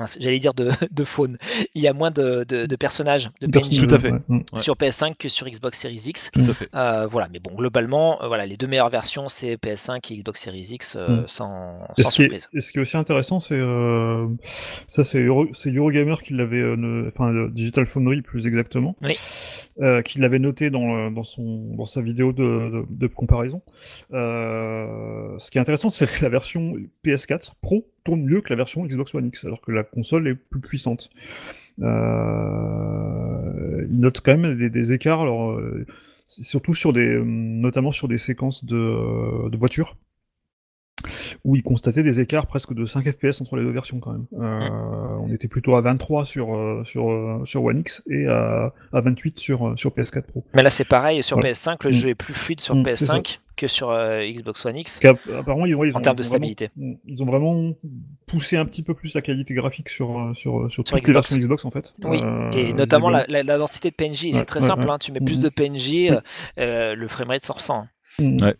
Mince, 0.00 0.16
J'allais 0.20 0.38
dire 0.40 0.54
de, 0.54 0.70
de 0.90 1.04
faune. 1.04 1.38
Il 1.74 1.82
y 1.82 1.88
a 1.88 1.92
moins 1.92 2.10
de, 2.10 2.44
de- 2.48 2.66
de 2.66 2.76
personnages, 2.76 3.30
de 3.40 3.46
PNJ 3.46 3.86
Tout 3.86 3.94
à 3.94 3.98
fait. 3.98 4.10
Ouais, 4.12 4.18
mm. 4.28 4.36
Ouais. 4.52 4.60
sur 4.60 4.74
PS5 4.74 5.14
que 5.16 5.28
sur 5.28 5.48
Xbox 5.48 5.78
Series 5.78 6.02
X. 6.08 6.30
Tout 6.32 6.40
à 6.42 6.54
fait. 6.54 6.68
Euh, 6.74 7.06
voilà, 7.06 7.28
mais 7.32 7.38
bon, 7.38 7.54
globalement, 7.54 8.22
euh, 8.22 8.26
voilà, 8.28 8.46
les 8.46 8.56
deux 8.56 8.66
meilleures 8.66 8.90
versions, 8.90 9.28
c'est 9.28 9.54
PS5 9.56 10.12
et 10.12 10.16
Xbox 10.18 10.40
Series 10.42 10.68
X, 10.72 10.96
euh, 10.96 11.08
Mm. 11.22 11.24
sans, 11.28 11.78
sans 11.98 12.10
ce, 12.10 12.14
qui 12.16 12.22
est, 12.22 12.24
surprise. 12.24 12.48
et 12.54 12.60
ce 12.60 12.72
qui 12.72 12.78
est 12.78 12.80
aussi 12.82 12.96
intéressant, 12.96 13.38
c'est 13.40 13.54
euh, 13.54 14.26
ça, 14.88 15.04
c'est 15.04 15.22
Euro, 15.22 15.46
c'est 15.52 15.70
Eurogamer 15.70 16.16
qui 16.24 16.34
l'avait, 16.34 16.60
euh, 16.60 17.04
enfin 17.08 17.30
le 17.30 17.50
Digital 17.50 17.86
Foundry 17.86 18.22
plus 18.22 18.46
exactement, 18.46 18.96
Oui. 19.02 19.16
euh, 19.80 20.02
qui 20.02 20.18
l'avait 20.18 20.38
noté 20.38 20.70
dans, 20.70 21.10
dans 21.10 21.22
son 21.22 21.74
dans 21.76 21.86
sa 21.86 22.00
vidéo 22.00 22.32
de, 22.32 22.42
de, 22.42 22.84
de 22.88 23.06
comparaison. 23.06 23.62
Euh, 24.12 25.36
ce 25.38 25.50
qui 25.50 25.58
est 25.58 25.60
intéressant, 25.60 25.90
c'est 25.90 26.06
que 26.10 26.22
la 26.22 26.28
version 26.30 26.74
PS4 27.04 27.52
Pro 27.60 27.86
mieux 28.16 28.40
que 28.40 28.50
la 28.50 28.56
version 28.56 28.84
Xbox 28.84 29.14
One 29.14 29.26
X, 29.26 29.44
alors 29.44 29.60
que 29.60 29.72
la 29.72 29.84
console 29.84 30.28
est 30.28 30.34
plus 30.34 30.60
puissante. 30.60 31.10
Euh, 31.80 31.86
il 33.90 33.98
note 33.98 34.20
quand 34.20 34.36
même 34.36 34.68
des, 34.68 34.92
écarts, 34.92 35.26
euh, 35.26 35.86
surtout 36.26 36.74
sur 36.74 36.92
des, 36.92 37.20
notamment 37.24 37.90
sur 37.90 38.08
des 38.08 38.18
séquences 38.18 38.64
de, 38.64 39.48
de 39.48 39.56
voitures 39.56 39.96
où 41.44 41.56
il 41.56 41.62
constatait 41.62 42.02
des 42.02 42.20
écarts 42.20 42.46
presque 42.46 42.72
de 42.74 42.84
5 42.86 43.10
FPS 43.10 43.40
entre 43.40 43.56
les 43.56 43.64
deux 43.64 43.70
versions 43.72 44.00
quand 44.00 44.12
même. 44.12 44.26
Euh, 44.38 44.68
On 45.22 45.32
était 45.32 45.48
plutôt 45.48 45.74
à 45.76 45.80
23 45.80 46.24
sur, 46.24 46.54
euh, 46.54 46.82
sur, 46.84 47.10
euh, 47.10 47.42
sur 47.44 47.64
One 47.64 47.80
X 47.80 48.02
et 48.10 48.26
à, 48.26 48.72
à 48.92 49.00
28 49.00 49.38
sur, 49.38 49.72
sur 49.78 49.90
PS4 49.90 50.22
Pro. 50.22 50.44
Mais 50.54 50.62
là, 50.62 50.70
c'est 50.70 50.84
pareil, 50.84 51.22
sur 51.22 51.36
Voilà. 51.38 51.52
PS5, 51.52 51.76
le 51.84 51.90
Mm. 51.90 51.92
jeu 51.92 52.08
est 52.10 52.14
plus 52.14 52.34
fluide 52.34 52.60
sur 52.60 52.74
Mm, 52.74 52.84
c'est 52.84 52.90
PS5 53.06 53.40
que 53.56 53.66
sur 53.66 53.90
euh, 53.90 54.22
Xbox 54.22 54.64
One 54.64 54.76
X. 54.78 55.00
Parce 55.02 55.18
qu'apparemment, 55.26 55.66
ils, 55.66 55.74
En 55.74 55.78
ont, 55.80 56.00
termes 56.00 56.16
de 56.16 56.22
ont 56.22 56.24
vraiment- 56.24 56.24
stabilité. 56.24 56.70
ils 57.06 57.22
ont 57.22 57.26
vraiment 57.26 57.72
poussé 58.26 58.56
un 58.56 58.64
petit 58.64 58.82
peu 58.82 58.94
plus 58.94 59.12
la 59.14 59.20
qualité 59.20 59.52
graphique 59.54 59.88
sur, 59.90 60.30
sur, 60.34 60.70
sur, 60.72 60.82
toutes 60.84 61.06
les 61.06 61.12
versions 61.12 61.36
Xbox 61.36 61.64
en 61.66 61.70
fait. 61.70 61.92
Oui, 62.04 62.20
Euh, 62.24 62.46
et 62.52 62.72
notamment 62.72 63.10
la, 63.10 63.18
visiblement. 63.20 63.38
la- 63.46 63.52
la 63.52 63.58
densité 63.58 63.90
de 63.90 63.94
PNJ, 63.96 64.30
c'est 64.32 64.46
très 64.46 64.60
ouais, 64.60 64.66
simple, 64.66 64.88
hein, 64.88 64.98
tu 64.98 65.12
mets 65.12 65.20
plus 65.20 65.40
de 65.40 65.48
PNJ, 65.50 66.10
euh, 66.58 66.94
le 66.94 67.08
framerate 67.08 67.44
s'en 67.44 67.54
ressent. 67.54 67.86
Mm. 68.18 68.42
Ouais. 68.42 68.54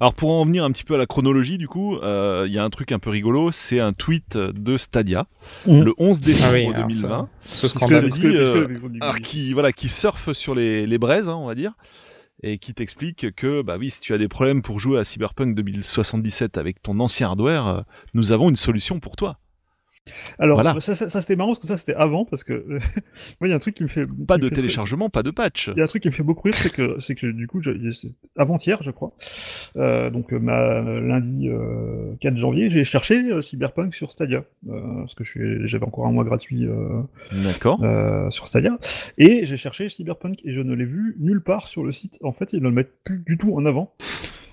Alors 0.00 0.14
pour 0.14 0.30
en 0.32 0.44
venir 0.44 0.64
un 0.64 0.70
petit 0.72 0.84
peu 0.84 0.94
à 0.94 0.98
la 0.98 1.06
chronologie 1.06 1.58
du 1.58 1.68
coup, 1.68 1.96
euh, 1.98 2.44
il 2.48 2.52
y 2.52 2.58
a 2.58 2.64
un 2.64 2.70
truc 2.70 2.92
un 2.92 2.98
peu 2.98 3.10
rigolo, 3.10 3.52
c'est 3.52 3.78
un 3.80 3.92
tweet 3.92 4.36
de 4.36 4.76
Stadia 4.78 5.26
Mm. 5.66 5.82
le 5.82 5.94
11 5.98 6.20
décembre 6.20 6.50
Ah 6.50 6.54
oui, 6.56 6.64
alors 6.74 6.88
2020. 6.88 7.28
ça, 7.42 7.48
ce 7.54 7.60
Parce 7.60 7.72
que- 7.72 7.78
scandale. 7.78 8.02
parce 8.08 8.18
que- 8.18 8.22
parce 8.26 8.50
que- 8.50 8.56
euh, 8.56 8.66
parce 8.80 8.92
que- 8.92 9.02
alors 9.02 9.16
qui 9.20 9.52
voilà 9.52 9.72
qui 9.72 9.88
surfe 9.88 10.32
sur 10.32 10.54
les, 10.54 10.86
les 10.86 10.98
braises 10.98 11.28
hein, 11.28 11.36
on 11.36 11.46
va 11.46 11.54
dire 11.54 11.72
et 12.42 12.58
qui 12.58 12.74
t'explique 12.74 13.34
que 13.34 13.62
bah 13.62 13.76
oui, 13.78 13.90
si 13.90 14.00
tu 14.00 14.12
as 14.12 14.18
des 14.18 14.28
problèmes 14.28 14.60
pour 14.60 14.78
jouer 14.78 14.98
à 14.98 15.04
Cyberpunk 15.04 15.54
2077 15.54 16.58
avec 16.58 16.82
ton 16.82 17.00
ancien 17.00 17.28
hardware, 17.28 17.66
euh, 17.66 17.80
nous 18.12 18.32
avons 18.32 18.50
une 18.50 18.56
solution 18.56 19.00
pour 19.00 19.16
toi. 19.16 19.38
Alors, 20.38 20.56
Voilà. 20.60 20.78
ça, 20.80 20.94
ça, 20.94 21.08
ça, 21.08 21.20
c'était 21.20 21.36
marrant 21.36 21.50
parce 21.50 21.58
que 21.60 21.66
ça 21.66 21.76
c'était 21.76 21.94
avant 21.94 22.24
parce 22.24 22.44
que 22.44 22.52
euh, 22.52 22.78
moi 23.40 23.48
il 23.48 23.48
y 23.48 23.52
a 23.52 23.56
un 23.56 23.58
truc 23.58 23.74
qui 23.74 23.82
me 23.82 23.88
fait 23.88 24.06
Pas 24.26 24.38
de 24.38 24.48
fait- 24.48 24.54
téléchargement, 24.54 25.08
pas 25.08 25.22
de 25.22 25.30
patch. 25.30 25.68
Il 25.74 25.78
y 25.78 25.80
a 25.80 25.84
un 25.84 25.88
truc 25.88 26.02
qui 26.02 26.08
me 26.08 26.12
fait 26.14 26.22
beaucoup 26.22 26.42
rire, 26.42 26.54
c'est 26.56 26.72
que 26.72 27.00
c'est 27.00 27.14
que 27.14 27.26
du 27.26 27.46
coup, 27.48 27.60
avant-hier, 28.36 28.82
je 28.82 28.90
crois, 28.90 29.12
euh, 29.76 30.10
donc 30.10 30.32
euh, 30.32 30.38
ma, 30.38 30.80
lundi 30.80 31.48
euh, 31.48 32.14
4 32.20 32.36
janvier, 32.36 32.68
j'ai 32.70 32.84
cherché 32.84 33.16
euh, 33.32 33.42
Cyberpunk 33.42 33.94
sur 33.94 34.12
Stadia 34.12 34.44
euh, 34.68 34.80
parce 35.00 35.14
que 35.14 35.24
j'avais 35.66 35.84
encore 35.84 36.06
un 36.06 36.12
mois 36.12 36.24
gratuit 36.24 36.66
euh, 36.66 37.00
D'accord. 37.32 37.80
euh, 37.82 38.30
sur 38.30 38.46
Stadia 38.48 38.78
et 39.18 39.44
j'ai 39.44 39.56
cherché 39.56 39.88
Cyberpunk 39.88 40.40
et 40.44 40.52
je 40.52 40.60
ne 40.60 40.74
l'ai 40.74 40.84
vu 40.84 41.16
nulle 41.18 41.42
part 41.42 41.66
sur 41.68 41.82
le 41.84 41.92
site. 41.92 42.18
En 42.22 42.32
fait, 42.32 42.52
ils 42.52 42.60
ne 42.60 42.68
le 42.68 42.70
mettent 42.74 42.92
plus 43.04 43.18
du 43.18 43.36
tout 43.38 43.54
en 43.56 43.66
avant. 43.66 43.92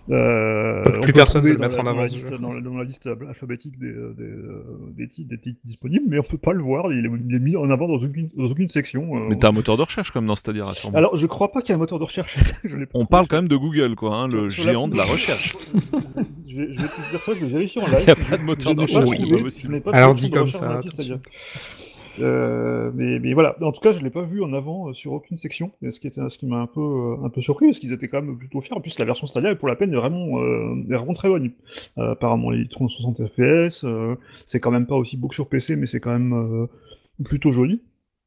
Euh, 0.10 0.84
Donc, 0.84 1.04
plus 1.04 1.14
personne 1.14 1.44
ne 1.46 1.50
le 1.50 1.56
dans 1.56 1.62
mettre 1.62 1.76
la- 1.76 1.82
en 1.82 1.84
dans 1.86 1.90
avant, 2.02 2.38
dans, 2.42 2.52
la, 2.54 2.60
dans 2.62 2.76
la 2.78 2.84
liste 2.84 3.08
alphabétique 3.08 3.80
des, 3.80 3.88
euh, 3.88 4.14
des, 4.18 4.24
euh, 4.26 4.66
des 4.98 5.08
titres, 5.08 5.30
des 5.30 5.38
titres 5.40 5.60
disponibles, 5.64 6.04
mais 6.10 6.20
on 6.20 6.24
peut 6.24 6.38
pas 6.38 6.52
le 6.52 6.62
voir. 6.62 6.92
Il 6.92 7.06
est, 7.06 7.10
il 7.30 7.34
est 7.36 7.40
mis 7.40 7.56
en 7.56 7.70
avant 7.70 7.88
dans 7.88 7.94
aucune, 7.94 8.30
dans 8.36 8.44
aucune 8.44 8.68
section. 8.68 9.16
euh, 9.16 9.28
Mais 9.30 9.38
t'as 9.38 9.48
un 9.48 9.52
moteur 9.54 9.78
de 9.78 9.84
recherche 9.84 10.12
comme 10.12 10.28
dans 10.28 10.36
Stadia, 10.36 10.66
rassure-moi. 10.66 10.98
alors, 11.00 11.16
je 11.16 11.26
crois 11.26 11.54
pas 11.54 11.62
qu'il 11.62 11.70
y 11.70 11.72
ait 11.72 11.76
un 11.76 11.80
moteur 11.80 12.00
de 12.00 12.04
recherche. 12.04 12.38
je 12.66 12.76
l'ai 12.76 12.86
pas 12.86 13.00
On 13.00 13.06
parle 13.06 13.28
quand 13.30 13.38
même 13.38 13.48
de 13.48 13.56
Google, 13.56 13.96
quoi, 13.96 14.16
hein, 14.18 14.28
le 14.28 14.50
sur 14.52 14.66
la 14.66 14.72
géant 14.74 14.88
de 14.90 14.98
la 14.98 15.04
recherche. 15.04 15.56
je, 16.48 16.56
vais, 16.58 16.74
je 16.74 16.82
vais 16.82 16.88
te 16.88 17.10
dire 17.12 17.20
ça, 17.22 17.32
je 17.40 17.46
vais 17.46 17.52
vérifier 17.52 17.82
en 17.82 17.88
live. 17.88 18.00
Il 18.04 18.08
y 18.08 18.12
a 18.12 18.16
pas 18.18 18.38
de 18.38 18.44
moteur 18.44 18.76
de 18.76 18.82
recherche, 18.82 19.10
Alors, 19.94 20.16
dit 20.16 20.30
comme 20.32 20.48
ça, 20.48 20.82
Euh, 22.20 22.92
mais, 22.94 23.20
mais 23.20 23.34
voilà, 23.34 23.56
en 23.62 23.72
tout 23.72 23.82
cas, 23.82 23.92
je 23.94 24.00
l'ai 24.00 24.10
pas 24.10 24.22
vu 24.22 24.44
en 24.44 24.54
avant 24.54 24.90
euh, 24.90 24.94
sur 24.94 25.14
aucune 25.14 25.38
section, 25.38 25.72
ce 25.82 26.00
qui 26.00 26.08
était, 26.08 26.22
ce 26.30 26.38
qui 26.38 26.46
m'a 26.46 26.58
un 26.58 26.68
peu, 26.68 26.82
euh, 26.82 27.26
un 27.26 27.30
peu 27.30 27.42
surpris, 27.42 27.68
parce 27.68 27.80
qu'ils 27.80 27.92
étaient 27.92 28.08
quand 28.08 28.22
même 28.22 28.38
plutôt 28.38 28.62
fiers. 28.62 28.76
En 28.76 28.82
plus, 28.82 28.98
la 29.00 29.06
version 29.06 29.28
Stadia, 29.28 29.52
est 29.52 29.56
pour 29.56 29.68
la 29.68 29.76
peine, 29.76 29.96
vraiment, 29.96 30.40
euh, 30.42 30.76
est 30.90 30.94
vraiment 30.94 31.14
très 31.14 31.30
bonne. 31.30 31.52
Euh, 31.98 32.12
apparemment, 32.12 32.52
les 32.52 32.68
360 32.68 33.28
FPS, 33.28 33.84
euh, 33.84 34.16
c'est 34.46 34.60
quand 34.60 34.72
même 34.72 34.86
pas 34.86 34.96
aussi 34.96 35.18
beau 35.18 35.28
que 35.28 35.36
sur 35.36 35.48
PC, 35.50 35.76
mais 35.76 35.86
c'est 35.86 36.00
quand 36.00 36.18
même 36.18 36.68
plutôt 37.24 37.52
joli. 37.52 37.82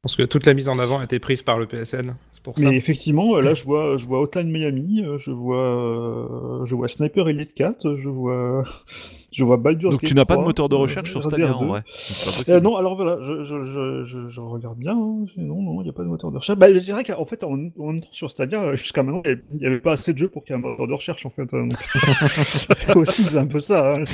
Je 0.06 0.12
pense 0.12 0.16
que 0.18 0.22
toute 0.22 0.46
la 0.46 0.54
mise 0.54 0.68
en 0.68 0.78
avant 0.78 1.00
a 1.00 1.04
été 1.04 1.18
prise 1.18 1.42
par 1.42 1.58
le 1.58 1.66
PSN. 1.66 2.14
C'est 2.32 2.40
pour 2.44 2.56
ça. 2.56 2.64
Mais 2.70 2.76
effectivement, 2.76 3.34
euh, 3.36 3.40
là, 3.40 3.54
je 3.54 3.64
vois, 3.64 3.96
je 3.96 4.06
vois 4.06 4.20
Hotline 4.20 4.48
Miami, 4.48 5.02
euh, 5.04 5.18
je 5.18 5.32
vois, 5.32 5.56
euh, 5.58 6.64
je 6.64 6.76
vois 6.76 6.86
Sniper 6.86 7.28
Elite 7.28 7.54
4, 7.54 7.96
je 7.96 8.08
vois, 8.08 8.62
je 9.32 9.42
vois 9.42 9.56
Baldur's 9.56 9.94
Donc 9.94 10.02
Gate 10.02 10.08
tu 10.10 10.14
n'as 10.14 10.24
pas 10.24 10.34
de 10.34 10.42
3, 10.42 10.44
moteur 10.44 10.68
de 10.68 10.76
euh, 10.76 10.78
recherche 10.78 11.10
sur 11.10 11.22
RDR2. 11.22 11.26
Stadia 11.28 11.56
en 11.56 11.66
vrai. 11.66 11.82
Euh, 12.48 12.60
non, 12.60 12.76
alors 12.76 12.94
voilà, 12.94 13.18
je, 13.20 13.42
je, 13.42 13.64
je, 13.64 14.04
je, 14.04 14.28
je 14.28 14.40
regarde 14.40 14.78
bien. 14.78 14.92
hein. 14.92 15.26
Non, 15.36 15.60
non, 15.60 15.80
il 15.80 15.84
n'y 15.84 15.90
a 15.90 15.92
pas 15.92 16.04
de 16.04 16.08
moteur 16.08 16.30
de 16.30 16.36
recherche. 16.36 16.56
Bah, 16.56 16.72
je 16.72 16.78
dirais 16.78 17.02
qu'en 17.02 17.24
fait, 17.24 17.42
en, 17.42 17.58
en 17.80 18.00
sur 18.12 18.30
Stadia, 18.30 18.76
jusqu'à 18.76 19.02
maintenant, 19.02 19.22
il 19.24 19.58
n'y 19.58 19.66
avait 19.66 19.80
pas 19.80 19.92
assez 19.94 20.12
de 20.12 20.18
jeux 20.18 20.28
pour 20.28 20.44
qu'il 20.44 20.54
y 20.54 20.58
ait 20.58 20.62
un 20.62 20.68
moteur 20.68 20.86
de 20.86 20.94
recherche, 20.94 21.26
en 21.26 21.30
fait. 21.30 21.52
hein, 21.52 21.66
donc. 22.86 22.96
aussi, 22.96 23.24
c'est 23.24 23.38
un 23.38 23.46
peu 23.46 23.58
ça. 23.58 23.94
Hein, 23.94 24.04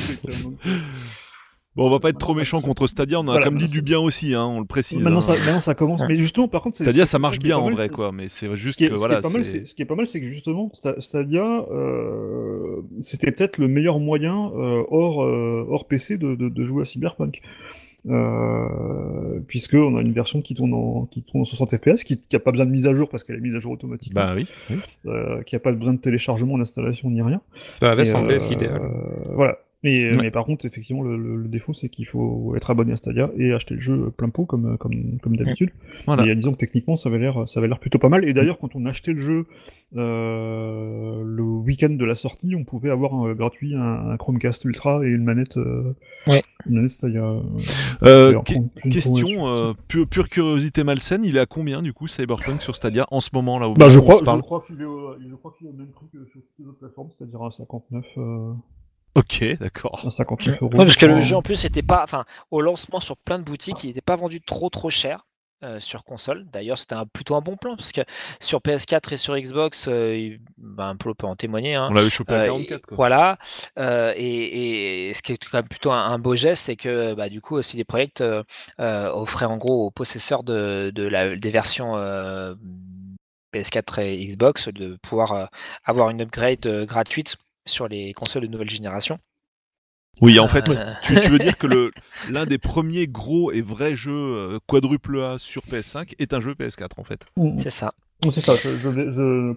Bon, 1.74 1.86
on 1.86 1.90
va 1.90 2.00
pas 2.00 2.10
être 2.10 2.18
trop 2.18 2.34
méchant 2.34 2.60
contre 2.60 2.86
Stadia, 2.86 3.18
on 3.18 3.22
a 3.22 3.24
Voilà, 3.32 3.44
comme 3.46 3.56
dit 3.56 3.66
du 3.66 3.80
bien 3.80 3.98
aussi, 3.98 4.34
hein, 4.34 4.44
on 4.44 4.60
le 4.60 4.66
précise. 4.66 4.98
Maintenant, 5.00 5.18
hein. 5.18 5.20
ça, 5.22 5.32
maintenant, 5.38 5.60
ça 5.62 5.74
commence. 5.74 6.02
Mais 6.06 6.16
justement, 6.16 6.46
par 6.46 6.60
contre, 6.60 6.76
c'est. 6.76 6.84
Stadia, 6.84 7.06
ça 7.06 7.18
marche 7.18 7.38
qui 7.38 7.44
bien 7.46 7.56
en 7.56 7.64
mal, 7.66 7.72
vrai, 7.74 7.88
quoi, 7.88 8.12
mais 8.12 8.28
c'est 8.28 8.46
Ce 8.46 8.56
juste 8.56 8.76
qui, 8.76 8.84
est, 8.84 8.88
que 8.88 8.94
ce 8.96 9.00
qui 9.00 9.06
voilà. 9.06 9.18
est 9.18 9.22
pas 9.22 9.30
mal, 9.30 9.44
ce 9.44 9.58
qui 9.74 9.80
est 9.80 9.86
pas 9.86 9.94
mal, 9.94 10.06
c'est 10.06 10.20
que 10.20 10.26
justement 10.26 10.70
Sta- 10.74 11.00
Stadia, 11.00 11.66
euh, 11.70 12.82
c'était 13.00 13.32
peut-être 13.32 13.56
le 13.56 13.68
meilleur 13.68 14.00
moyen 14.00 14.50
euh, 14.54 14.82
hors 14.90 15.22
euh, 15.24 15.66
hors 15.70 15.86
PC 15.88 16.18
de, 16.18 16.34
de, 16.34 16.50
de 16.50 16.62
jouer 16.64 16.82
à 16.82 16.84
Cyberpunk, 16.84 17.40
euh, 18.10 19.40
puisque 19.48 19.74
on 19.74 19.96
a 19.96 20.00
une 20.02 20.12
version 20.12 20.42
qui 20.42 20.54
tourne 20.54 20.74
en 20.74 21.06
qui 21.06 21.22
tourne 21.22 21.40
en 21.42 21.44
60 21.44 21.76
FPS, 21.76 22.04
qui, 22.04 22.18
qui 22.18 22.36
a 22.36 22.40
pas 22.40 22.50
besoin 22.50 22.66
de 22.66 22.70
mise 22.70 22.86
à 22.86 22.94
jour 22.94 23.08
parce 23.08 23.24
qu'elle 23.24 23.36
est 23.36 23.40
mise 23.40 23.54
à 23.54 23.60
jour 23.60 23.72
automatiquement, 23.72 24.20
Bah 24.26 24.32
oui. 24.36 24.46
oui. 24.70 24.76
euh, 25.06 25.42
qui 25.42 25.56
a 25.56 25.60
pas 25.60 25.72
besoin 25.72 25.94
de 25.94 25.98
téléchargement, 26.00 26.58
d'installation 26.58 27.10
ni 27.10 27.22
rien. 27.22 27.40
Ça 27.80 27.90
avait 27.92 28.04
semblé 28.04 28.36
euh, 28.36 28.48
l'idéal. 28.48 28.80
Voilà. 29.34 29.58
Mais, 29.84 30.10
Ouais. 30.12 30.16
mais 30.22 30.30
par 30.30 30.44
contre, 30.44 30.64
effectivement, 30.64 31.02
le, 31.02 31.16
le- 31.16 31.36
le 31.36 31.48
défaut, 31.48 31.72
c'est 31.72 31.88
qu'il 31.88 32.06
faut 32.06 32.54
être 32.56 32.70
abonné 32.70 32.92
à 32.92 32.96
Stadia 32.96 33.30
et 33.36 33.52
acheter 33.52 33.74
le 33.74 33.80
jeu 33.80 34.10
plein 34.16 34.28
pot 34.28 34.44
comme, 34.44 34.78
comme, 34.78 35.18
comme 35.20 35.36
d'habitude. 35.36 35.70
Voilà. 36.06 36.24
Et 36.26 36.30
euh, 36.30 36.34
disons 36.36 36.52
que 36.52 36.58
techniquement, 36.58 36.94
ça 36.96 37.08
avait 37.08 37.18
l'air, 37.18 37.48
ça 37.48 37.58
avait 37.60 37.68
l'air 37.68 37.80
plutôt 37.80 37.98
pas 37.98 38.08
mal. 38.08 38.24
Et 38.24 38.32
d'ailleurs, 38.32 38.58
quand 38.58 38.76
on 38.76 38.86
achetait 38.86 39.12
le 39.12 39.18
jeu 39.20 39.46
euh, 39.96 41.22
le 41.24 41.42
week-end 41.42 41.90
de 41.90 42.04
la 42.04 42.14
sortie, 42.14 42.54
on 42.54 42.64
pouvait 42.64 42.90
avoir 42.90 43.14
un, 43.14 43.32
gratuit 43.34 43.74
un, 43.74 44.10
un 44.10 44.16
Chromecast 44.16 44.64
Ultra 44.64 45.04
et 45.04 45.08
une 45.08 45.24
manette, 45.24 45.56
euh, 45.56 45.94
Ouais. 46.28 46.42
une 46.66 46.76
manette 46.76 46.90
Stadia. 46.90 47.24
euh, 47.24 47.40
Euh, 48.02 48.40
question, 48.90 49.48
euh, 49.48 49.72
pure, 49.88 50.06
pure 50.06 50.28
curiosité 50.28 50.84
malsaine, 50.84 51.24
il 51.24 51.36
est 51.36 51.40
à 51.40 51.46
combien 51.46 51.82
du 51.82 51.92
coup 51.92 52.06
Cyberpunk 52.06 52.62
sur 52.62 52.76
Stadia 52.76 53.06
en 53.10 53.20
ce 53.20 53.30
moment 53.32 53.58
là 53.58 53.68
où 53.68 53.74
Bah, 53.74 53.88
je 53.88 53.98
crois, 53.98 54.18
je 54.24 54.40
crois 54.40 54.62
qu'il 54.66 54.80
est, 54.80 54.84
au- 54.84 55.14
je 55.20 55.34
crois 55.34 55.52
qu'il 55.58 55.66
est 55.66 55.70
au 55.70 55.74
même 55.74 55.88
prix 55.88 56.06
que 56.12 56.18
sur 56.26 56.40
toutes 56.40 56.58
les 56.60 56.66
autres 56.66 56.78
plateformes, 56.78 57.08
c'est-à-dire 57.16 57.42
à 57.42 57.50
59, 57.50 58.04
euh, 58.18 58.52
Ok, 59.14 59.44
d'accord. 59.60 60.02
à 60.06 60.10
59 60.10 60.62
euros. 60.62 60.72
Ouais, 60.72 60.84
parce 60.84 60.96
que 60.96 61.06
le 61.06 61.20
jeu 61.20 61.36
en 61.36 61.42
plus 61.42 61.64
était 61.64 61.82
pas, 61.82 62.02
enfin, 62.02 62.24
au 62.50 62.60
lancement 62.60 63.00
sur 63.00 63.16
plein 63.16 63.38
de 63.38 63.44
boutiques, 63.44 63.84
il 63.84 63.88
n'était 63.88 64.00
pas 64.00 64.16
vendu 64.16 64.40
trop 64.40 64.70
trop 64.70 64.88
cher 64.90 65.26
euh, 65.64 65.78
sur 65.80 66.02
console. 66.02 66.46
D'ailleurs, 66.50 66.78
c'était 66.78 66.94
un, 66.94 67.04
plutôt 67.06 67.34
un 67.36 67.40
bon 67.40 67.56
plan 67.56 67.76
parce 67.76 67.92
que 67.92 68.00
sur 68.40 68.60
PS4 68.60 69.12
et 69.12 69.16
sur 69.16 69.36
Xbox, 69.38 69.86
euh, 69.86 70.16
il- 70.16 70.40
ben, 70.56 70.96
peut 70.96 71.12
en 71.26 71.36
témoigner. 71.36 71.74
hein, 71.74 71.88
On 71.90 71.94
l'avait 71.94 72.08
chopé 72.10 72.34
à 72.34 72.38
euh, 72.40 72.46
44 72.46 72.86
quoi. 72.86 72.96
Voilà. 72.96 73.38
euh, 73.78 74.12
et, 74.16 75.08
et 75.08 75.14
ce 75.14 75.20
qui 75.22 75.32
est 75.32 75.44
quand 75.44 75.58
même 75.58 75.68
plutôt 75.68 75.92
un, 75.92 76.04
un 76.06 76.18
beau 76.18 76.34
geste, 76.34 76.64
c'est 76.64 76.76
que 76.76 77.14
bah, 77.14 77.28
du 77.28 77.40
coup, 77.40 77.54
aussi 77.56 77.76
des 77.76 77.84
projets 77.84 78.10
euh, 78.22 78.42
euh, 78.80 79.12
offraient 79.12 79.46
en 79.46 79.58
gros 79.58 79.86
aux 79.86 79.90
possesseurs 79.90 80.42
de, 80.42 80.90
de 80.94 81.04
la, 81.04 81.36
des 81.36 81.50
versions 81.50 81.96
euh, 81.96 82.54
PS4 83.54 84.00
et 84.00 84.26
Xbox 84.26 84.68
de 84.68 84.96
pouvoir 85.02 85.32
euh, 85.32 85.44
avoir 85.84 86.08
une 86.10 86.22
upgrade 86.22 86.64
euh, 86.66 86.86
gratuite 86.86 87.36
sur 87.64 87.88
les 87.88 88.12
consoles 88.12 88.42
de 88.42 88.48
nouvelle 88.48 88.70
génération. 88.70 89.18
Oui, 90.20 90.38
en 90.38 90.46
fait, 90.48 90.68
Euh, 90.68 90.92
tu, 91.02 91.18
tu 91.20 91.28
veux 91.30 91.38
dire 91.38 91.56
que 91.56 91.66
le 91.66 91.90
l'un 92.30 92.44
des 92.44 92.58
premiers 92.58 93.08
gros 93.08 93.50
et 93.50 93.62
vrais 93.62 93.96
jeux 93.96 94.12
euh, 94.12 94.58
quadruple 94.66 95.20
A 95.20 95.38
sur 95.38 95.62
PS5 95.62 96.14
est 96.18 96.34
un 96.34 96.40
jeu 96.40 96.52
PS4 96.52 96.90
en 96.98 97.04
fait. 97.04 97.20
C'est 97.58 97.70
ça. 97.70 97.94
C'est 98.30 98.40
ça, 98.40 98.54
je, 98.56 98.78
je, 98.78 99.54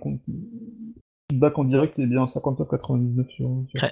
en 1.55 1.63
direct 1.63 1.99
est 1.99 2.05
bien 2.05 2.25
59,99 2.25 3.29
sur, 3.29 3.63
sur 3.69 3.83
Ouais. 3.83 3.89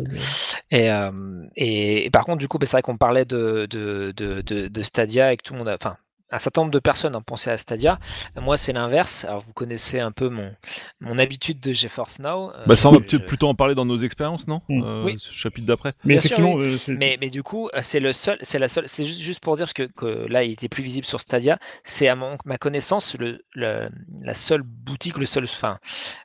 Et, 0.71 0.89
euh, 0.89 1.12
et, 1.56 2.06
et 2.06 2.10
par 2.10 2.26
contre, 2.26 2.39
du 2.39 2.47
coup, 2.47 2.58
bah, 2.58 2.65
c'est 2.65 2.78
vrai 2.78 2.82
qu'on 2.82 2.97
parlait 2.97 3.26
de, 3.26 3.67
de, 3.69 4.12
de, 4.15 4.41
de, 4.41 4.67
de 4.67 4.82
Stadia 4.82 5.34
et 5.34 5.38
que 5.38 5.43
tout 5.43 5.54
le 5.54 5.60
monde 5.60 5.69
a. 5.69 5.76
Enfin, 5.76 5.97
un 6.31 6.39
certain 6.39 6.62
nombre 6.62 6.71
de 6.71 6.79
personnes 6.79 7.15
ont 7.15 7.21
pensé 7.21 7.51
à 7.51 7.57
Stadia. 7.57 7.99
Moi, 8.36 8.57
c'est 8.57 8.73
l'inverse. 8.73 9.23
Alors, 9.25 9.41
vous 9.45 9.53
connaissez 9.53 9.99
un 9.99 10.12
peu 10.12 10.29
mon, 10.29 10.51
mon 10.99 11.19
habitude 11.19 11.59
de 11.59 11.73
GeForce 11.73 12.19
Now. 12.19 12.51
euh, 12.51 12.65
Bah 12.65 12.75
ça 12.75 12.89
on 12.89 12.93
va 12.93 12.97
je- 12.99 13.03
peut-être 13.03 13.25
plutôt 13.27 13.47
en 13.47 13.53
parler 13.55 13.75
dans 13.75 13.86
nos 13.86 13.97
expériences, 13.97 14.47
non 14.47 14.62
Mm. 14.67 14.83
Euh, 14.83 15.03
Oui. 15.03 15.15
Ce 15.19 15.31
chapitre 15.31 15.67
d'après. 15.67 15.93
Mais 16.03 16.15
Bien 16.15 16.21
sûr, 16.21 16.25
effectivement, 16.31 16.53
oui. 16.55 16.75
euh, 16.89 16.95
Mais, 16.97 17.17
mais 17.21 17.29
du 17.29 17.43
coup, 17.43 17.69
c'est 17.83 17.99
le 17.99 18.13
seul, 18.13 18.38
c'est 18.41 18.57
la 18.59 18.67
seule, 18.67 18.88
c'est 18.88 19.05
juste, 19.05 19.19
juste 19.21 19.41
pour 19.41 19.57
dire 19.57 19.73
que, 19.73 19.83
que 19.83 20.05
là, 20.27 20.43
il 20.43 20.51
était 20.51 20.69
plus 20.69 20.83
visible 20.83 21.05
sur 21.05 21.21
Stadia. 21.21 21.59
C'est 21.83 22.07
à 22.07 22.15
mon- 22.15 22.38
ma 22.45 22.57
connaissance 22.57 23.15
le, 23.19 23.43
le- 23.53 23.89
la 24.21 24.33
seule 24.33 24.63
boutique, 24.63 25.17
le 25.19 25.25
seul, 25.27 25.43
enfin, 25.43 25.77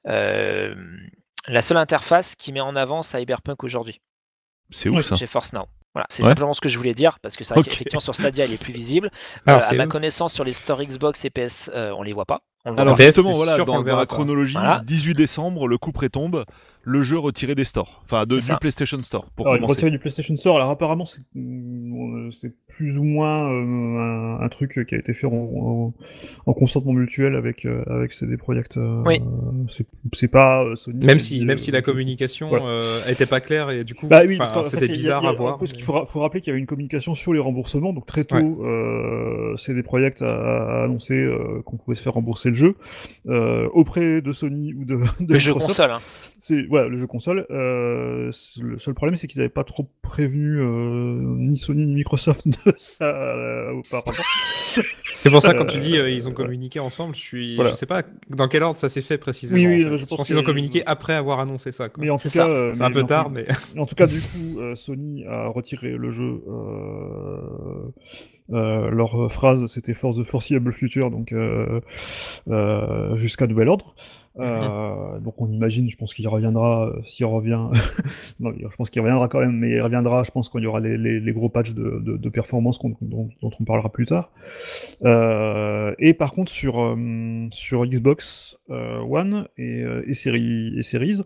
euh, 0.07 0.75
la 1.49 1.61
seule 1.63 1.77
interface 1.77 2.35
qui 2.35 2.53
met 2.53 2.61
en 2.61 2.77
avant 2.77 3.03
Cyberpunk 3.03 3.63
aujourd'hui. 3.65 4.01
C'est 4.71 4.89
où 4.89 4.95
Ouais, 4.97 5.03
ça 5.03 5.15
GeForce 5.17 5.53
Now. 5.53 5.67
Voilà, 5.95 6.07
c'est 6.11 6.23
Ouais. 6.23 6.29
simplement 6.29 6.53
ce 6.55 6.61
que 6.61 6.69
je 6.69 6.77
voulais 6.79 6.95
dire 6.95 7.19
parce 7.21 7.37
que 7.37 7.45
c'est 7.45 7.55
vrai 7.55 7.63
qu'effectivement 7.63 8.01
sur 8.01 8.15
Stadia 8.15 8.45
il 8.45 8.53
est 8.53 8.63
plus 8.63 8.73
visible. 8.73 9.11
Alors, 9.47 9.63
Euh, 9.65 9.69
à 9.71 9.75
ma 9.75 9.87
connaissance 9.87 10.33
sur 10.33 10.45
les 10.45 10.53
stores 10.53 10.83
Xbox 10.83 11.25
et 11.25 11.31
PS, 11.31 11.71
euh, 11.75 11.93
on 11.97 12.03
les 12.03 12.13
voit 12.13 12.27
pas. 12.27 12.43
Alors. 12.77 12.95
PS, 12.97 13.03
justement, 13.17 13.33
voilà, 13.33 13.57
dans, 13.59 13.83
dans 13.83 13.97
la 13.97 14.07
chronologie, 14.07 14.55
Voilà. 14.55 14.83
18 14.87 15.15
décembre, 15.15 15.67
le 15.69 15.79
coup 15.79 15.93
prétombe, 15.93 16.45
le 16.83 17.03
jeu 17.03 17.19
retiré 17.19 17.55
des 17.55 17.65
stores, 17.65 18.01
enfin 18.05 18.25
de, 18.25 18.39
du. 18.41 18.57
PlayStation 18.61 19.03
Store 19.03 19.27
pour 19.37 19.47
Alors, 19.47 19.57
commencer. 19.59 19.75
retiré 19.75 19.91
du 19.91 19.99
PlayStation 19.99 20.35
Store. 20.37 20.57
Alors 20.57 20.71
apparemment, 20.71 21.05
c'est 21.05 21.21
euh, 21.37 22.31
c'est 22.31 22.53
plus 22.69 22.97
ou 22.99 23.05
moins 23.05 23.51
euh, 23.51 24.39
un, 24.41 24.41
un 24.41 24.49
truc 24.49 24.85
qui 24.87 24.95
a 24.95 24.99
été 24.99 25.13
fait 25.13 25.27
en, 25.27 25.33
en, 25.33 25.95
en 26.47 26.53
consentement 26.55 26.93
mutuel 26.93 27.35
avec 27.35 27.65
euh, 27.67 27.83
avec 27.89 28.13
CD 28.13 28.37
Projekt. 28.37 28.77
euh, 28.77 29.03
Oui. 29.05 29.21
C'est 29.69 29.87
c'est 30.15 30.29
pas 30.29 30.65
euh, 30.65 30.77
Sony. 30.77 31.05
Même 31.05 31.19
si, 31.19 31.45
même 31.45 31.59
si 31.59 31.71
la 31.71 31.83
communication 31.83 32.49
Voilà. 32.49 32.65
euh, 32.67 33.01
était 33.09 33.27
pas 33.27 33.41
claire 33.41 33.71
et 33.71 33.85
du 33.85 33.95
coup, 33.95 34.07
Bah 34.07 34.23
oui, 34.27 34.37
fait, 34.39 34.69
c'était 34.71 34.87
il 34.87 34.91
y 34.91 34.93
a- 34.93 34.97
bizarre 34.97 35.23
il 35.23 35.25
y 35.25 35.29
a- 35.29 35.31
à 35.31 35.35
voir. 35.35 35.57
Parce 35.59 35.73
qu'il 35.73 35.81
mais- 35.83 35.87
faut, 35.87 35.93
ra- 35.93 36.07
faut 36.07 36.21
rappeler 36.21 36.41
qu'il 36.41 36.51
y 36.51 36.53
avait 36.53 36.61
une 36.61 36.67
communication 36.67 37.15
sur 37.15 37.33
les 37.35 37.41
remboursements. 37.41 37.93
Donc 37.93 38.07
très 38.07 38.25
tôt, 38.25 38.37
Ouais. 38.37 38.67
euh, 38.67 39.57
CD 39.57 39.83
Projekt 39.83 40.23
a, 40.23 40.81
a 40.81 40.85
annoncé 40.85 41.15
euh, 41.15 41.61
qu'on 41.67 41.77
pouvait 41.77 41.97
se 41.97 42.03
faire 42.03 42.15
rembourser 42.15 42.49
le 42.49 42.55
jeu 42.59 42.75
euh, 43.29 43.69
auprès 43.73 44.21
de 44.21 44.33
Sony 44.33 44.75
ou 44.75 44.85
de, 44.85 44.97
de 45.21 45.33
Le 45.33 45.39
jeu 45.39 45.53
Microsoft. 45.55 45.79
console. 45.79 45.91
hein. 45.93 46.01
C'est 46.41 46.63
voilà 46.69 46.89
le 46.89 46.97
jeu 46.99 47.07
console. 47.07 47.47
Euh, 47.51 48.31
le 48.61 48.79
seul 48.79 48.95
problème, 48.95 49.17
c'est 49.17 49.27
qu'ils 49.27 49.39
n'avaient 49.41 49.49
pas 49.49 49.65
trop 49.65 49.91
prévenu 50.03 50.59
euh, 50.61 51.19
ni 51.39 51.57
Sony 51.57 51.85
ni 51.87 51.95
Microsoft 51.95 52.47
de 52.67 52.73
ça 52.79 53.17
euh. 53.17 53.73
C'est 55.21 55.31
pour 55.31 55.43
ça 55.43 55.53
quand 55.55 55.65
tu 55.67 55.79
dis 55.79 55.97
euh, 55.99 56.11
ils 56.11 56.29
ont 56.29 56.33
communiqué 56.33 56.79
ensemble, 56.79 57.15
je 57.15 57.21
suis, 57.21 57.57
Voilà. 57.57 57.71
je 57.71 57.77
sais 57.77 57.87
pas 57.87 58.03
dans 58.31 58.47
quel 58.47 58.63
ordre 58.63 58.79
ça 58.79 58.89
s'est 58.89 59.03
fait 59.03 59.19
précisément. 59.19 59.59
Oui, 59.61 59.67
oui, 59.67 59.87
en 59.87 59.91
fait. 59.91 59.97
je 59.97 60.05
pense 60.07 60.27
qu'ils 60.27 60.39
ont 60.39 60.45
communiqué 60.45 60.83
après 60.87 61.15
avoir 61.15 61.41
annoncé 61.41 61.73
ça. 61.73 61.89
quoi. 61.89 62.05
Mais 62.05 62.11
en 62.11 62.19
C'est 62.19 62.29
tout 62.29 62.35
ça. 62.35 62.45
cas, 62.45 62.49
euh, 62.51 62.73
C'est 62.73 62.83
un 62.83 62.91
peu 62.91 63.03
tard, 63.03 63.31
mais 63.31 63.47
En 63.77 63.87
tout 63.87 63.95
cas, 63.97 64.07
du 64.07 64.21
coup, 64.21 64.61
euh, 64.61 64.75
Sony 64.77 65.25
a 65.25 65.49
retiré 65.49 65.91
le 65.97 66.11
jeu. 66.11 66.43
Euh, 66.49 67.91
euh, 68.53 68.91
leur 68.91 69.31
phrase, 69.31 69.67
c'était 69.67 69.95
For 69.95 70.15
the 70.15 70.23
foreseeable 70.23 70.73
future, 70.73 71.11
donc 71.11 71.33
euh, 71.33 71.81
euh, 72.49 73.17
jusqu'à 73.17 73.47
nouvel 73.47 73.69
ordre. 73.69 73.95
Euh, 74.39 75.19
donc 75.21 75.41
on 75.41 75.51
imagine, 75.51 75.89
je 75.91 75.97
pense 75.97 76.15
qu'il 76.15 76.29
reviendra 76.29 76.87
euh, 76.89 77.01
s'il 77.05 77.27
revient. 77.27 77.67
non, 78.41 78.53
je 78.57 78.77
pense 78.77 78.91
qu'il 78.91 79.03
reviendra 79.03 79.29
quand 79.29 79.41
même, 79.41 79.57
mais 79.57 79.71
il 79.71 79.81
reviendra, 79.83 80.23
je 80.25 80.31
pense, 80.31 80.51
il 80.55 80.63
y 80.63 80.67
aura 80.67 80.81
les, 80.81 80.97
les, 80.97 81.19
les 81.21 81.33
gros 81.33 81.49
patchs 81.49 81.73
de, 81.75 82.01
de, 82.05 82.17
de 82.17 82.29
performance 82.29 82.79
qu'on- 82.79 82.97
dont, 83.01 83.29
dont 83.43 83.51
on 83.59 83.65
parlera 83.65 83.91
plus 83.91 84.07
tard. 84.07 84.31
Euh, 85.05 85.95
et 85.99 86.15
par 86.15 86.33
contre 86.33 86.51
sur 86.51 86.81
euh, 86.81 87.47
sur 87.51 87.85
Xbox 87.85 88.59
euh, 88.71 88.99
One 89.01 89.47
et, 89.57 89.83
et 90.07 90.15
série 90.15 90.73
et 90.79 90.83
Series, 90.83 91.21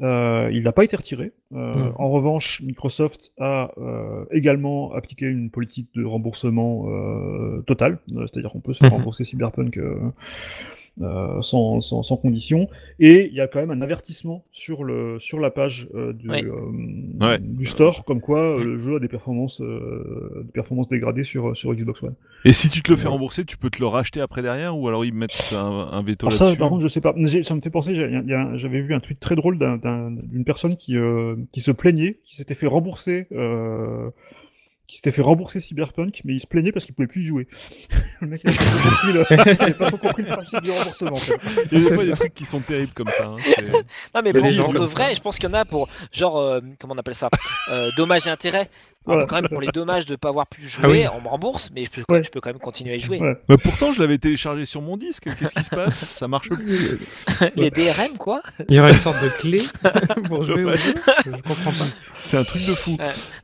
il 0.00 0.62
n'a 0.64 0.72
pas 0.72 0.84
été 0.84 0.96
retiré. 0.96 1.32
Non. 1.52 1.92
En 1.96 2.10
revanche, 2.10 2.60
Microsoft 2.62 3.32
a 3.40 3.70
également 4.30 4.92
appliqué 4.92 5.26
une 5.26 5.50
politique 5.50 5.88
de 5.94 6.04
remboursement 6.04 6.86
total, 7.66 7.98
Euh, 8.12 8.26
c'est-à-dire 8.26 8.50
qu'on 8.52 8.60
peut 8.60 8.72
se 8.72 8.84
Mhm. 8.84 8.92
rembourser 8.92 9.24
Cyberpunk 9.24 9.78
euh, 11.02 11.40
sans, 11.42 11.80
sans, 11.80 12.02
sans 12.02 12.16
condition. 12.16 12.68
Et 12.98 13.26
il 13.28 13.34
y 13.34 13.40
a 13.40 13.48
quand 13.48 13.60
même 13.60 13.70
un 13.70 13.80
avertissement 13.80 14.44
sur, 14.50 14.84
le, 14.84 15.18
sur 15.18 15.38
la 15.40 15.50
page 15.50 15.88
euh, 15.94 16.12
du, 16.12 16.30
euh, 16.30 16.52
Ouais. 17.20 17.38
du 17.38 17.64
store, 17.64 18.04
comme 18.04 18.20
quoi 18.20 18.58
euh, 18.58 18.64
le 18.64 18.78
jeu 18.78 18.96
a 18.96 18.98
des 18.98 19.08
performances, 19.08 19.60
euh, 19.62 20.42
des 20.44 20.52
performances 20.52 20.88
dégradées 20.88 21.22
sur, 21.22 21.56
sur 21.56 21.74
Xbox 21.74 22.02
One. 22.02 22.14
Et 22.44 22.52
si 22.52 22.68
tu 22.70 22.82
te 22.82 22.90
le 22.90 22.96
fais 22.96 23.04
Ouais. 23.06 23.12
rembourser, 23.12 23.44
tu 23.44 23.56
peux 23.56 23.70
te 23.70 23.78
le 23.80 23.86
racheter 23.86 24.20
après 24.20 24.42
derrière 24.42 24.76
ou 24.78 24.88
alors 24.88 25.04
ils 25.04 25.14
mettent 25.14 25.52
un, 25.56 25.88
un 25.92 26.02
veto 26.02 26.26
Alors 26.26 26.38
ça, 26.38 26.44
là-dessus 26.44 26.58
par 26.58 26.68
contre, 26.68 26.82
je 26.82 26.88
sais 26.88 27.00
pas. 27.00 27.14
Ça 27.44 27.54
me 27.54 27.60
fait 27.60 27.70
penser, 27.70 27.94
j'ai- 27.94 28.06
il 28.06 28.12
y 28.12 28.16
a- 28.16 28.22
il 28.22 28.28
y 28.30 28.34
a- 28.34 28.56
j'avais 28.56 28.80
vu 28.80 28.92
un 28.94 29.00
tweet 29.00 29.20
très 29.20 29.36
drôle 29.36 29.58
d'un- 29.58 29.76
d'un- 29.78 30.10
d'une 30.10 30.44
personne 30.44 30.76
qui, 30.76 30.96
euh, 30.96 31.36
qui 31.52 31.60
se 31.60 31.70
plaignait, 31.70 32.18
qui 32.22 32.36
s'était 32.36 32.54
fait 32.54 32.66
rembourser, 32.66 33.26
euh, 33.32 34.10
qui 34.90 34.96
s'était 34.96 35.12
fait 35.12 35.22
rembourser 35.22 35.60
Cyberpunk, 35.60 36.20
mais 36.24 36.34
il 36.34 36.40
se 36.40 36.48
plaignait 36.48 36.72
parce 36.72 36.84
qu'il 36.84 36.96
pouvait 36.96 37.06
plus 37.06 37.20
y 37.22 37.24
jouer. 37.24 37.46
le 38.20 38.26
mec 38.26 38.42
il 38.44 38.48
avait 38.50 38.56
pas 38.58 38.64
trop 38.64 38.88
compris 38.90 39.12
le, 39.12 39.24
il 39.30 39.62
avait 39.62 39.74
pas 39.74 39.86
trop 39.86 39.96
compris 39.98 40.22
le 40.22 40.28
principe 40.28 40.60
du 40.62 40.70
remboursement. 40.72 41.12
En 41.12 41.16
fait. 41.16 41.40
Il 41.70 41.80
y 41.80 41.86
a 41.86 41.88
des 41.90 41.94
fois 41.94 42.04
des 42.04 42.12
trucs 42.12 42.34
qui 42.34 42.44
sont 42.44 42.58
terribles 42.58 42.92
comme 42.92 43.08
ça. 43.08 43.24
hein, 43.26 43.36
Non, 44.14 44.22
mais 44.24 44.32
pour, 44.32 44.42
pour 44.42 44.74
de 44.74 44.86
ça. 44.88 44.94
vrai, 44.94 45.14
je 45.14 45.20
pense 45.20 45.38
qu'il 45.38 45.48
y 45.48 45.52
en 45.52 45.54
a 45.54 45.64
pour, 45.64 45.88
genre, 46.10 46.38
euh, 46.38 46.60
comment 46.80 46.94
on 46.94 46.98
appelle 46.98 47.14
ça? 47.14 47.28
Euh, 47.70 47.90
Dommages 47.96 48.26
et 48.26 48.30
intérêts. 48.30 48.68
Quand 49.06 49.32
même, 49.32 49.48
pour 49.48 49.60
les 49.62 49.68
dommages 49.68 50.04
de 50.04 50.12
ne 50.12 50.16
pas 50.16 50.28
avoir 50.28 50.46
pu 50.46 50.68
jouer, 50.68 50.82
Ah 50.84 50.88
oui. 50.90 51.18
on 51.18 51.22
me 51.22 51.28
rembourse, 51.28 51.70
mais 51.74 51.84
je 51.86 51.90
peux, 51.90 52.02
Ouais. 52.12 52.22
je 52.22 52.28
peux 52.30 52.40
quand 52.40 52.50
même 52.50 52.58
continuer 52.58 52.92
à 52.92 52.96
y 52.96 53.00
jouer. 53.00 53.18
Ouais. 53.18 53.34
Bah, 53.48 53.56
pourtant, 53.62 53.92
je 53.92 54.00
l'avais 54.00 54.18
téléchargé 54.18 54.66
sur 54.66 54.82
mon 54.82 54.98
disque. 54.98 55.24
Qu'est-ce 55.38 55.54
qui 55.54 55.64
se 55.64 55.70
passe? 55.70 56.04
Ça 56.04 56.28
marche 56.28 56.50
plus. 56.50 56.98
les 57.56 57.70
DRM, 57.70 58.18
quoi? 58.18 58.42
Il 58.68 58.76
y 58.76 58.78
aurait 58.80 58.92
une 58.92 58.98
sorte 58.98 59.22
de 59.22 59.30
clé 59.30 59.62
pour 60.28 60.42
jouer 60.42 60.64
au 60.64 60.76
jeu 60.76 60.94
Je 61.24 61.30
comprends 61.30 61.70
pas. 61.70 61.86
C'est 62.18 62.36
un 62.36 62.44
truc 62.44 62.64
de 62.66 62.74
fou. 62.74 62.90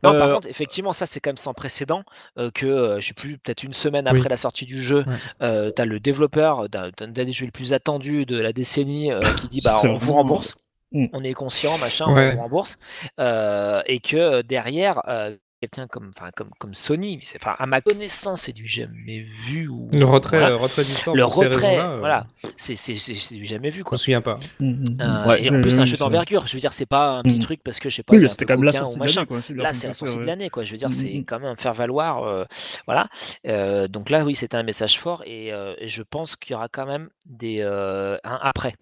Non, 0.02 0.12
par 0.12 0.14
Euh, 0.28 0.34
contre, 0.34 0.48
effectivement, 0.48 0.92
ça 0.92 1.06
c'est 1.06 1.20
quand 1.20 1.30
même 1.30 1.36
sans 1.38 1.54
précédent 1.54 2.02
euh, 2.38 2.50
que 2.50 2.66
euh, 2.66 3.00
je 3.00 3.08
sais 3.08 3.14
plus, 3.14 3.38
peut-être 3.38 3.62
une 3.62 3.72
semaine 3.72 4.06
après 4.06 4.20
Oui. 4.22 4.26
la 4.28 4.36
sortie 4.36 4.66
du 4.66 4.80
jeu, 4.80 5.04
Ouais. 5.06 5.14
euh, 5.42 5.70
t'as 5.70 5.86
le 5.86 5.98
développeur 6.00 6.68
d'un 6.68 6.90
des 7.08 7.32
jeux 7.32 7.46
les 7.46 7.50
plus 7.50 7.72
attendus 7.72 8.26
de 8.26 8.38
la 8.38 8.52
décennie 8.52 9.10
euh, 9.10 9.20
qui 9.40 9.48
dit 9.48 9.60
bah 9.64 9.76
on 9.84 9.94
vous 9.94 10.12
rembourse, 10.12 10.54
on 10.92 11.24
est 11.24 11.32
conscient, 11.34 11.76
machin, 11.78 12.12
Ouais. 12.12 12.30
on 12.32 12.36
vous 12.36 12.42
rembourse, 12.42 12.76
euh, 13.18 13.80
et 13.86 14.00
que 14.00 14.42
derrière 14.42 15.00
euh, 15.08 15.36
quelqu'un 15.60 15.86
comme, 15.86 16.10
enfin 16.16 16.30
comme 16.36 16.50
comme 16.58 16.74
Sony, 16.74 17.18
c'est, 17.22 17.38
enfin 17.42 17.56
à 17.58 17.66
ma 17.66 17.80
connaissance, 17.80 18.42
c'est 18.42 18.52
du 18.52 18.66
jamais 18.66 19.20
vu 19.20 19.68
ou 19.68 19.88
Le 19.92 20.04
retrait, 20.04 20.38
voilà. 20.38 20.54
euh, 20.54 20.56
retrait 20.56 20.82
le 21.14 21.24
retrait, 21.24 21.78
euh, 21.80 21.98
voilà, 21.98 22.26
c'est 22.56 22.74
c'est 22.74 22.96
c'est 22.96 23.14
c'est 23.14 23.34
du 23.34 23.44
jamais 23.46 23.70
vu 23.70 23.78
Je 23.78 23.84
quoi. 23.84 23.96
me 23.96 23.98
souviens 23.98 24.20
pas. 24.20 24.38
Mm, 24.60 24.66
mm, 24.70 24.84
mm. 24.96 25.00
Euh, 25.00 25.26
Ouais. 25.26 25.44
et 25.44 25.50
en 25.50 25.60
plus, 25.60 25.70
c'est 25.70 25.80
un 25.80 25.84
jeu 25.84 25.96
d'envergure. 25.96 26.46
Je 26.46 26.54
veux 26.54 26.60
dire, 26.60 26.72
c'est 26.72 26.86
pas 26.86 27.18
un 27.18 27.22
petit 27.22 27.38
truc 27.38 27.62
parce 27.64 27.80
que 27.80 27.88
je 27.88 27.96
sais 27.96 28.02
pas. 28.02 28.14
Oui, 28.16 28.28
c'était 28.28 28.44
peu 28.44 28.54
quand 28.54 28.60
même 28.60 28.64
la 28.64 28.72
sortie 28.72 28.94
de 28.94 28.98
machin. 29.00 29.20
l'année, 29.20 29.42
quoi. 29.42 29.54
Là, 29.62 29.72
c'est 29.72 29.86
la 29.88 29.94
sortie 29.94 30.14
ouais. 30.16 30.20
de 30.22 30.26
l'année, 30.26 30.50
quoi. 30.50 30.64
Je 30.64 30.72
veux 30.72 30.78
dire, 30.78 30.92
c'est 30.92 31.08
quand 31.24 31.40
même 31.40 31.48
un 31.52 31.56
faire 31.56 31.74
valoir, 31.74 32.22
euh, 32.24 32.44
voilà. 32.86 33.08
Euh, 33.46 33.88
donc 33.88 34.10
là, 34.10 34.24
oui, 34.24 34.34
c'était 34.34 34.56
un 34.56 34.62
message 34.62 34.98
fort 34.98 35.22
et, 35.26 35.52
euh, 35.52 35.74
et 35.78 35.88
je 35.88 36.02
pense 36.02 36.36
qu'il 36.36 36.52
y 36.52 36.54
aura 36.54 36.68
quand 36.68 36.86
même 36.86 37.08
des 37.26 37.60
euh, 37.60 38.16
un 38.24 38.38
après. 38.42 38.74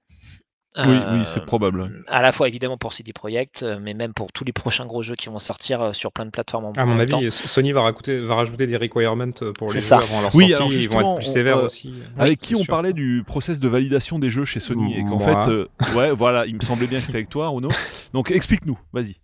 Oui, 0.76 0.84
oui, 0.86 0.96
Euh, 1.20 1.24
c'est 1.24 1.44
probable. 1.46 2.04
À 2.08 2.20
la 2.20 2.32
fois 2.32 2.48
évidemment 2.48 2.76
pour 2.76 2.92
CD 2.92 3.12
Projekt, 3.12 3.62
euh, 3.62 3.78
mais 3.80 3.94
même 3.94 4.12
pour 4.12 4.32
tous 4.32 4.44
les 4.44 4.52
prochains 4.52 4.86
gros 4.86 5.02
jeux 5.02 5.14
qui 5.14 5.28
vont 5.28 5.38
sortir 5.38 5.80
euh, 5.80 5.92
sur 5.92 6.10
plein 6.10 6.24
de 6.26 6.30
plateformes 6.30 6.64
en, 6.64 6.72
À 6.72 6.84
mon 6.84 7.04
temps. 7.06 7.18
avis, 7.18 7.30
Sony 7.30 7.70
va 7.70 7.82
rajouter, 7.82 8.18
va 8.20 8.34
rajouter 8.34 8.66
des 8.66 8.76
requirements 8.76 9.30
pour 9.56 9.72
les 9.72 9.78
ça. 9.80 9.98
jeux 9.98 10.04
avant 10.04 10.20
leur 10.22 10.34
Oui, 10.34 10.48
sortie. 10.48 10.54
alors 10.54 10.66
Ils 10.72 10.74
vont 10.74 10.80
justement, 10.80 11.12
être 11.14 11.20
plus 11.20 11.30
sévères 11.30 11.58
euh, 11.58 11.66
aussi. 11.66 11.94
Avec 12.18 12.40
Oui, 12.40 12.48
qui 12.48 12.54
on 12.56 12.64
sûr. 12.64 12.72
parlait 12.72 12.92
du 12.92 13.22
process 13.24 13.60
de 13.60 13.68
validation 13.68 14.18
des 14.18 14.30
jeux 14.30 14.44
chez 14.44 14.58
Sony 14.58 14.98
et 14.98 15.02
qu'en 15.04 15.18
Moi. 15.18 15.44
fait, 15.44 15.50
euh, 15.50 15.68
ouais, 15.96 16.10
voilà, 16.10 16.44
il 16.46 16.56
me 16.56 16.60
semblait 16.60 16.88
bien 16.88 16.98
que 16.98 17.04
c'était 17.06 17.18
avec 17.18 17.28
toi, 17.30 17.48
Renaud. 17.48 17.68
Donc 18.12 18.32
explique-nous, 18.32 18.78
vas-y. 18.92 19.16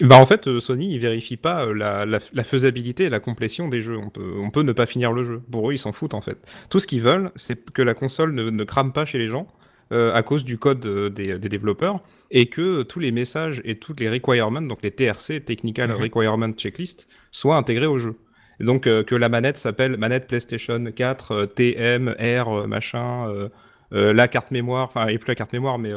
Bah 0.00 0.16
en 0.16 0.26
fait, 0.26 0.48
euh, 0.48 0.58
Sony, 0.60 0.92
ils 0.94 0.98
vérifient 0.98 1.36
pas 1.36 1.66
la, 1.66 2.06
la- 2.06 2.18
la 2.32 2.44
faisabilité 2.44 3.04
et 3.04 3.08
la 3.10 3.20
complétion 3.20 3.68
des 3.68 3.80
jeux. 3.80 3.98
On 3.98 4.10
peut, 4.10 4.34
on 4.40 4.50
peut 4.50 4.62
ne 4.62 4.72
pas 4.72 4.86
finir 4.86 5.12
le 5.12 5.22
jeu. 5.24 5.42
Pour 5.50 5.68
eux, 5.70 5.74
ils 5.74 5.78
s'en 5.78 5.92
foutent 5.92 6.14
en 6.14 6.20
fait. 6.20 6.38
Tout 6.70 6.80
ce 6.80 6.86
qu'ils 6.88 7.02
veulent, 7.02 7.30
c'est 7.36 7.70
que 7.72 7.82
la 7.82 7.94
console 7.94 8.32
ne, 8.34 8.50
ne 8.50 8.64
crame 8.64 8.92
pas 8.92 9.04
chez 9.04 9.18
les 9.18 9.28
gens 9.28 9.46
euh, 9.92 10.14
à 10.14 10.22
cause 10.22 10.44
du 10.44 10.58
code 10.58 10.84
euh, 10.86 11.10
des, 11.10 11.38
des 11.38 11.48
développeurs 11.48 12.00
et 12.30 12.46
que 12.46 12.82
tous 12.82 13.00
les 13.00 13.10
messages 13.10 13.62
et 13.64 13.78
toutes 13.78 14.00
les 14.00 14.08
requirements, 14.08 14.60
donc 14.60 14.80
les 14.82 14.90
TRC, 14.90 15.44
Technical 15.44 15.90
Mhm. 15.90 16.02
Requirement 16.02 16.52
Checklist, 16.52 17.08
soient 17.30 17.56
intégrés 17.56 17.86
au 17.86 17.98
jeu. 17.98 18.16
Et 18.60 18.64
donc 18.64 18.86
euh, 18.86 19.02
que 19.02 19.14
la 19.14 19.28
manette 19.28 19.56
s'appelle 19.56 19.96
manette 19.96 20.26
PlayStation 20.26 20.84
4 20.94 21.32
euh, 21.32 21.46
TM 21.46 22.14
R 22.18 22.66
machin, 22.66 23.48
la 23.90 24.28
carte 24.28 24.50
mémoire, 24.50 24.86
enfin 24.88 25.06
et 25.06 25.16
plus 25.16 25.28
la 25.28 25.34
carte 25.34 25.52
mémoire, 25.54 25.78
mais 25.78 25.92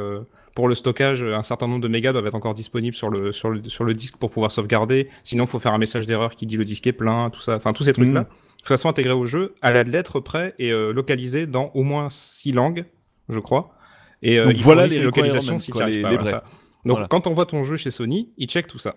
pour 0.55 0.67
le 0.67 0.75
stockage, 0.75 1.23
un 1.23 1.43
certain 1.43 1.67
nombre 1.67 1.81
de 1.81 1.87
mégas 1.87 2.13
doivent 2.13 2.27
être 2.27 2.35
encore 2.35 2.53
disponibles 2.53 2.95
sur 2.95 3.09
le, 3.09 3.31
sur 3.31 3.49
le, 3.49 3.67
sur 3.67 3.83
le 3.83 3.93
disque 3.93 4.17
pour 4.17 4.29
pouvoir 4.29 4.51
sauvegarder. 4.51 5.09
Sinon, 5.23 5.45
il 5.45 5.49
faut 5.49 5.59
faire 5.59 5.73
un 5.73 5.77
message 5.77 6.07
d'erreur 6.07 6.35
qui 6.35 6.45
dit 6.45 6.57
le 6.57 6.65
disque 6.65 6.87
est 6.87 6.93
plein, 6.93 7.29
tout 7.29 7.41
ça. 7.41 7.55
Enfin, 7.55 7.73
tous 7.73 7.83
ces 7.83 7.93
trucs-là. 7.93 8.21
Mhm. 8.21 8.25
De 8.25 8.57
toute 8.57 8.67
façon, 8.67 8.89
intégrés 8.89 9.13
au 9.13 9.25
jeu, 9.25 9.55
à 9.61 9.73
la 9.73 9.83
lettre 9.83 10.19
près 10.19 10.53
et 10.59 10.71
euh, 10.71 10.93
localisés 10.93 11.47
dans 11.47 11.71
au 11.73 11.83
moins 11.83 12.09
six 12.11 12.51
langues, 12.51 12.85
je 13.27 13.39
crois. 13.39 13.73
Et 14.21 14.39
euh, 14.39 14.51
ils 14.51 14.61
voilà 14.61 14.87
les 14.87 14.99
localisations 14.99 15.59
si 15.59 15.71
tu 15.71 15.81
arrives 15.81 15.95
les- 15.97 16.01
pas. 16.03 16.09
voilà, 16.13 16.29
ça. 16.29 16.43
Donc, 16.85 16.93
Voilà. 16.97 17.07
quand 17.07 17.27
on 17.27 17.33
voit 17.33 17.45
ton 17.45 17.63
jeu 17.63 17.77
chez 17.77 17.91
Sony, 17.91 18.29
ils 18.37 18.47
checkent 18.47 18.67
tout 18.67 18.79
ça. 18.79 18.95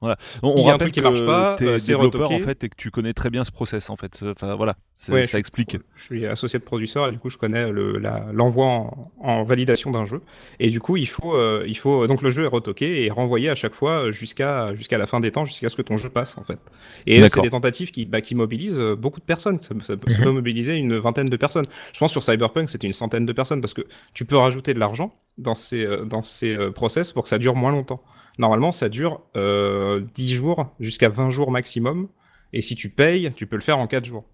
On, 0.00 0.14
S'il 0.20 0.40
on 0.42 0.68
un 0.68 0.72
rappelle 0.72 0.92
qui 0.92 1.00
marche 1.00 1.20
que 1.22 1.26
pas, 1.26 1.56
t'es 1.58 1.64
euh, 1.66 1.78
c'est 1.80 1.88
développeur 1.92 2.30
en 2.30 2.38
fait 2.38 2.62
et 2.62 2.68
que 2.68 2.76
tu 2.76 2.92
connais 2.92 3.12
très 3.14 3.30
bien 3.30 3.42
ce 3.42 3.50
process 3.50 3.90
en 3.90 3.96
fait. 3.96 4.20
Enfin 4.22 4.54
voilà, 4.54 4.76
Ouais, 5.08 5.24
ça 5.24 5.40
explique. 5.40 5.76
Je 5.96 6.02
suis 6.04 6.24
associé 6.24 6.60
de 6.60 6.64
producteur 6.64 7.08
et 7.08 7.10
du 7.12 7.18
coup 7.18 7.28
je 7.30 7.36
connais 7.36 7.72
le- 7.72 7.98
l'envoi 8.32 8.66
en, 8.66 9.10
en 9.20 9.42
validation 9.42 9.90
d'un 9.90 10.04
jeu. 10.04 10.20
Et 10.60 10.70
du 10.70 10.78
coup 10.78 10.96
il 10.96 11.08
faut, 11.08 11.34
euh, 11.34 11.64
il 11.66 11.76
faut 11.76 12.06
donc 12.06 12.22
le 12.22 12.30
jeu 12.30 12.44
est 12.44 12.48
retoqué 12.48 13.04
et 13.06 13.10
renvoyé 13.10 13.48
à 13.48 13.56
chaque 13.56 13.74
fois 13.74 14.12
jusqu'à 14.12 14.72
jusqu'à 14.74 14.98
la 14.98 15.08
fin 15.08 15.18
des 15.18 15.32
temps, 15.32 15.44
jusqu'à 15.44 15.68
ce 15.68 15.74
que 15.74 15.82
ton 15.82 15.96
jeu 15.98 16.10
passe 16.10 16.38
en 16.38 16.44
fait. 16.44 16.60
Et 17.08 17.20
c'est 17.28 17.40
des 17.40 17.50
tentatives 17.50 17.90
qui, 17.90 18.06
bah, 18.06 18.20
qui 18.20 18.36
mobilisent 18.36 18.78
euh, 18.78 18.94
beaucoup 18.94 19.18
de 19.18 19.24
personnes. 19.24 19.58
Ça, 19.58 19.74
ça- 19.80 19.94
ça 20.08 20.18
Mhm. 20.18 20.24
peut 20.24 20.30
mobiliser 20.30 20.74
une 20.76 20.96
vingtaine 20.96 21.28
de 21.28 21.36
personnes. 21.36 21.66
Je 21.92 21.98
pense 21.98 22.12
sur 22.12 22.22
Cyberpunk 22.22 22.70
c'était 22.70 22.86
une 22.86 22.92
centaine 22.92 23.26
de 23.26 23.32
personnes 23.32 23.60
parce 23.60 23.74
que 23.74 23.82
tu 24.14 24.24
peux 24.24 24.36
rajouter 24.36 24.74
de 24.74 24.78
l'argent 24.78 25.12
dans 25.38 25.56
ces 25.56 25.84
euh, 25.84 26.04
dans 26.04 26.22
ces 26.22 26.54
euh, 26.56 26.70
process 26.70 27.12
pour 27.12 27.24
que 27.24 27.28
ça 27.28 27.38
dure 27.38 27.56
moins 27.56 27.72
longtemps. 27.72 28.00
Normalement 28.38 28.72
ça 28.72 28.88
dure 28.88 29.20
euh, 29.36 30.00
10 30.14 30.34
jours 30.34 30.72
jusqu'à 30.80 31.08
20 31.08 31.30
jours 31.30 31.50
maximum. 31.50 32.08
Et 32.52 32.62
si 32.62 32.74
tu 32.74 32.88
payes, 32.88 33.30
tu 33.36 33.46
peux 33.46 33.56
le 33.56 33.62
faire 33.62 33.78
en 33.78 33.86
4 33.86 34.04
jours. 34.04 34.24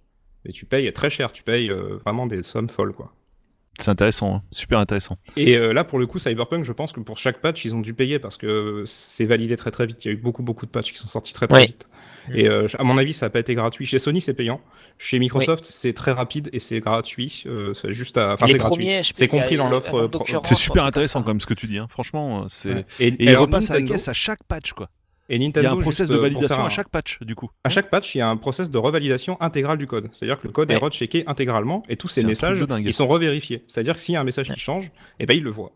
Et 0.45 0.53
tu 0.53 0.67
payes 0.67 0.93
très 0.93 1.11
cher, 1.11 1.33
tu 1.33 1.43
payes 1.43 1.71
euh, 1.71 1.97
vraiment 2.05 2.27
des 2.27 2.43
sommes 2.43 2.69
folles, 2.69 2.93
quoi. 2.93 3.13
C'est 3.81 3.91
intéressant, 3.91 4.37
hein. 4.37 4.43
super 4.53 4.79
intéressant. 4.79 5.19
Et 5.37 5.57
euh, 5.57 5.73
là, 5.73 5.83
pour 5.83 5.99
le 5.99 6.07
coup, 6.07 6.21
Cyberpunk, 6.21 6.65
je 6.65 6.73
pense 6.73 6.93
que 6.93 7.01
pour 7.01 7.17
chaque 7.19 7.41
patch, 7.41 7.65
ils 7.65 7.75
ont 7.75 7.81
dû 7.81 7.93
payer 7.93 8.21
parce 8.21 8.37
que 8.37 8.85
c'est 8.87 9.25
validé 9.25 9.57
très 9.57 9.73
très 9.73 9.87
vite. 9.87 10.05
Il 10.05 10.09
y 10.09 10.11
a 10.13 10.15
eu 10.15 10.17
beaucoup 10.21 10.45
beaucoup 10.45 10.65
de 10.65 10.71
patchs 10.71 10.93
qui 10.93 10.99
sont 10.99 11.09
sortis 11.09 11.33
très 11.33 11.49
très 11.49 11.59
Oui. 11.61 11.67
vite. 11.67 11.89
Et 12.33 12.49
euh, 12.49 12.67
à 12.79 12.85
mon 12.85 12.97
avis, 12.99 13.13
ça 13.13 13.27
n'a 13.27 13.31
pas 13.31 13.41
été 13.41 13.55
gratuit. 13.55 13.87
Chez 13.87 13.99
Sony, 13.99 14.21
c'est 14.21 14.35
payant. 14.35 14.61
Chez 14.99 15.19
Microsoft, 15.19 15.65
c'est 15.65 15.93
très 15.93 16.13
rapide 16.13 16.49
et 16.53 16.59
c'est 16.59 16.81
gratuit. 16.81 17.45
Euh, 17.47 17.75
c'est 17.75 17.93
juste 17.93 18.17
à... 18.17 18.35
Enfin, 18.35 18.47
c'est 18.47 18.59
gratuit. 18.59 18.89
C'est 19.03 19.29
compris 19.29 19.57
dans 19.57 19.69
l'offre. 19.69 19.95
Euh, 19.97 20.41
c'est 20.45 20.55
super 20.55 20.85
intéressant 20.85 21.23
quand 21.23 21.29
même 21.29 21.41
ce 21.41 21.47
que 21.47 21.55
tu 21.55 21.67
dis. 21.67 21.79
Hein. 21.79 21.89
Franchement, 21.91 22.47
c'est. 22.49 22.73
Ouais. 22.73 22.87
Et, 23.01 23.09
et, 23.09 23.25
et, 23.25 23.35
à 23.35 23.47
la 23.47 23.83
caisse 23.83 24.09
à 24.09 24.13
chaque 24.13 24.45
patch, 24.45 24.73
quoi. 24.73 24.89
Et 25.29 25.39
Nintendo, 25.39 25.61
il 25.61 25.65
y 25.65 25.67
a 25.67 25.73
un 25.73 25.81
process 25.81 26.09
de 26.09 26.17
validation 26.17 26.65
à 26.65 26.69
chaque 26.69 26.91
patch, 26.91 27.19
du 27.23 27.35
coup. 27.35 27.51
À 27.65 27.71
chaque 27.71 27.89
patch, 27.89 28.15
il 28.15 28.19
y 28.19 28.21
a 28.21 28.29
un 28.29 28.37
process 28.37 28.71
de 28.71 28.77
revalidation 28.77 29.41
intégrale 29.41 29.79
du 29.79 29.87
code. 29.87 30.11
C'est-à-dire 30.13 30.39
que 30.39 30.47
le 30.47 30.53
code 30.53 30.71
est 30.71 30.77
rechecké 30.77 31.25
intégralement 31.27 31.83
et 31.89 31.97
tous 31.97 32.09
ces 32.09 32.25
messages, 32.25 32.65
ils 32.81 32.93
sont 32.93 33.07
revérifiés. 33.07 33.65
C'est-à-dire 33.69 33.95
que 33.95 34.01
s'il 34.01 34.15
y 34.15 34.17
a 34.17 34.21
un 34.21 34.25
message 34.25 34.51
qui 34.51 34.61
change, 34.61 34.91
et 35.19 35.27
ben 35.27 35.37
ils 35.37 35.43
le 35.43 35.51
voient. 35.51 35.73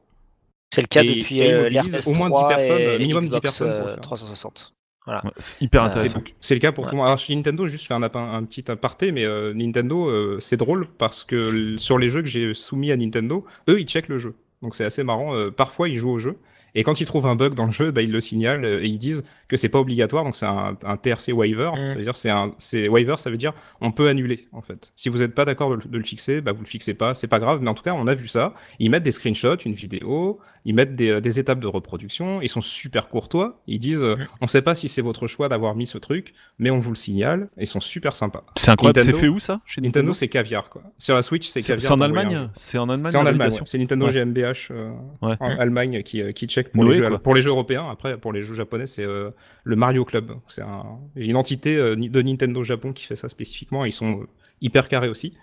C'est 0.71 0.83
le 0.83 0.87
cas 0.87 1.03
et, 1.03 1.15
depuis 1.15 1.37
l'ère 1.37 1.85
Au 2.07 2.13
moins 2.13 2.29
10 2.29 2.41
personnes, 2.49 2.99
minimum 2.99 3.27
10 3.27 3.41
personnes. 3.41 3.97
360. 4.03 4.75
Voilà. 5.09 5.23
C'est 5.39 5.63
hyper 5.63 5.83
euh, 5.83 5.87
intéressant. 5.87 6.23
C'est 6.39 6.53
le 6.53 6.61
cas 6.61 6.71
pour 6.71 6.85
tout 6.85 6.91
le 6.91 6.99
monde. 6.99 7.07
Alors, 7.07 7.17
chez 7.17 7.35
Nintendo, 7.35 7.67
juste 7.67 7.87
faire 7.87 7.97
un, 7.97 8.45
petit 8.45 8.71
aparté, 8.71 9.11
mais 9.11 9.25
euh, 9.25 9.55
Nintendo, 9.55 10.07
euh, 10.07 10.37
c'est 10.39 10.59
drôle 10.59 10.87
parce 10.87 11.25
que 11.25 11.79
sur 11.79 11.97
les 11.97 12.11
jeux 12.11 12.21
que 12.21 12.29
j'ai 12.29 12.53
soumis 12.53 12.93
à 12.93 12.97
Nintendo, 12.99 13.47
eux, 13.71 13.81
ils 13.81 13.89
checkent 13.89 14.09
le 14.09 14.19
jeu. 14.19 14.35
Donc 14.61 14.75
c'est 14.75 14.85
assez 14.85 15.03
marrant. 15.05 15.33
Parfois, 15.57 15.89
ils 15.89 15.97
jouent 15.97 16.11
au 16.11 16.19
jeu. 16.19 16.37
Et 16.75 16.83
quand 16.83 17.01
ils 17.01 17.05
trouvent 17.07 17.27
un 17.27 17.35
bug 17.37 17.55
dans 17.55 17.67
le 17.67 17.73
jeu, 17.73 17.91
bah, 17.91 18.03
ils 18.03 18.11
le 18.13 18.21
signalent 18.21 18.65
euh, 18.65 18.81
et 18.83 18.87
ils 18.87 18.99
disent 18.99 19.25
que 19.49 19.57
c'est 19.57 19.69
pas 19.69 19.79
obligatoire. 19.79 20.25
Donc 20.25 20.37
c'est 20.37 20.47
un, 20.47 20.77
un 20.85 20.97
TRC 20.97 21.33
waiver. 21.33 21.71
Mm. 21.77 21.87
C'est-à-dire 21.87 22.17
c'est 22.17 22.31
un 22.31 22.53
c'est 22.59 22.89
waiver, 22.89 23.15
ça 23.17 23.31
veut 23.31 23.37
dire 23.37 23.53
on 23.81 23.91
peut 23.93 24.09
annuler 24.09 24.47
en 24.53 24.61
fait. 24.63 24.93
Si 24.97 25.09
vous 25.09 25.19
n'êtes 25.19 25.35
pas 25.35 25.45
d'accord 25.45 25.71
de, 25.71 25.77
le- 25.77 25.89
de 25.91 25.99
le 25.99 26.05
fixer, 26.05 26.41
bah 26.41 26.53
vous 26.53 26.61
le 26.63 26.67
fixez 26.69 26.95
pas. 26.95 27.15
C'est 27.15 27.27
pas 27.29 27.39
grave. 27.41 27.61
Mais 27.63 27.71
en 27.71 27.75
tout 27.75 27.83
cas, 27.83 27.95
on 27.95 28.07
a 28.07 28.15
vu 28.15 28.29
ça. 28.29 28.55
Ils 28.79 28.91
mettent 28.91 29.03
des 29.03 29.11
screenshots, 29.13 29.57
une 29.65 29.75
vidéo. 29.75 30.39
Ils 30.65 30.75
mettent 30.75 30.97
des, 30.97 31.11
euh, 31.11 31.21
des 31.21 31.41
étapes 31.41 31.61
de 31.61 31.67
reproduction. 31.67 32.43
Ils 32.43 32.49
sont 32.49 32.61
super 32.61 33.09
courtois. 33.09 33.61
Ils 33.67 33.79
disent 33.79 34.03
euh, 34.03 34.17
Mm. 34.17 34.27
on 34.43 34.47
sait 34.47 34.63
pas 34.63 34.75
si 34.75 34.89
c'est 34.89 35.03
votre 35.03 35.27
choix 35.27 35.49
d'avoir 35.49 35.75
mis 35.75 35.87
ce 35.87 35.99
truc, 35.99 36.35
mais 36.59 36.71
on 36.71 36.79
vous 36.79 36.91
le 36.91 36.97
signale. 36.97 37.49
Et 37.57 37.63
ils 37.63 37.67
sont 37.67 37.81
super 37.81 38.15
sympas. 38.17 38.45
C'est 38.57 38.71
incroyable. 38.71 39.01
C'est 39.01 39.13
fait 39.13 39.29
où 39.29 39.39
ça? 39.39 39.61
Chez 39.65 39.81
Nintendo, 39.81 39.99
Nintendo? 40.09 40.15
c'est 40.15 40.29
caviar 40.29 40.69
quoi. 40.71 40.83
Sur 40.99 41.15
la 41.15 41.23
Switch, 41.23 41.47
c'est 41.49 41.61
caviar. 41.63 41.81
c'est 41.81 41.93
en 41.93 42.01
Allemagne. 42.01 42.49
C'est 42.55 42.79
en 42.79 42.89
Allemagne 42.89 43.11
C'est 43.13 43.19
en 43.19 43.23
la 43.23 43.29
Allemagne. 43.31 43.39
validation? 43.51 43.63
Ouais. 43.63 43.69
C'est 43.69 43.79
Nintendo 43.79 44.07
Ouais. 44.07 44.13
GmbH 44.13 44.69
euh, 44.71 44.91
Ouais. 45.23 45.35
en 45.41 45.55
Mm. 45.55 45.61
Allemagne 45.61 46.03
qui, 46.03 46.23
euh, 46.23 46.33
qui 46.33 46.47
pour, 46.65 46.85
Noé, 46.85 46.95
les 46.97 47.03
jeux, 47.03 47.09
quoi. 47.09 47.19
pour 47.19 47.35
les 47.35 47.43
jeux 47.43 47.51
européens. 47.51 47.89
Après, 47.91 48.17
pour 48.19 48.33
les 48.33 48.43
jeux 48.43 48.55
japonais, 48.55 48.87
c'est 48.87 49.05
euh, 49.05 49.31
le 49.65 49.77
Mario 49.77 50.05
Club. 50.05 50.33
C'est 50.49 50.63
un, 50.63 50.85
une 51.17 51.37
entité 51.37 51.77
euh, 51.77 51.97
de 51.97 52.23
Nintendo 52.23 52.63
Japon 52.63 52.93
qui 52.93 53.05
fait 53.05 53.17
ça 53.17 53.29
spécifiquement. 53.29 53.85
Ils 53.85 53.93
sont 53.93 54.21
euh, 54.23 54.27
hyper 54.61 54.89
carrés 54.89 55.09
aussi. 55.09 55.35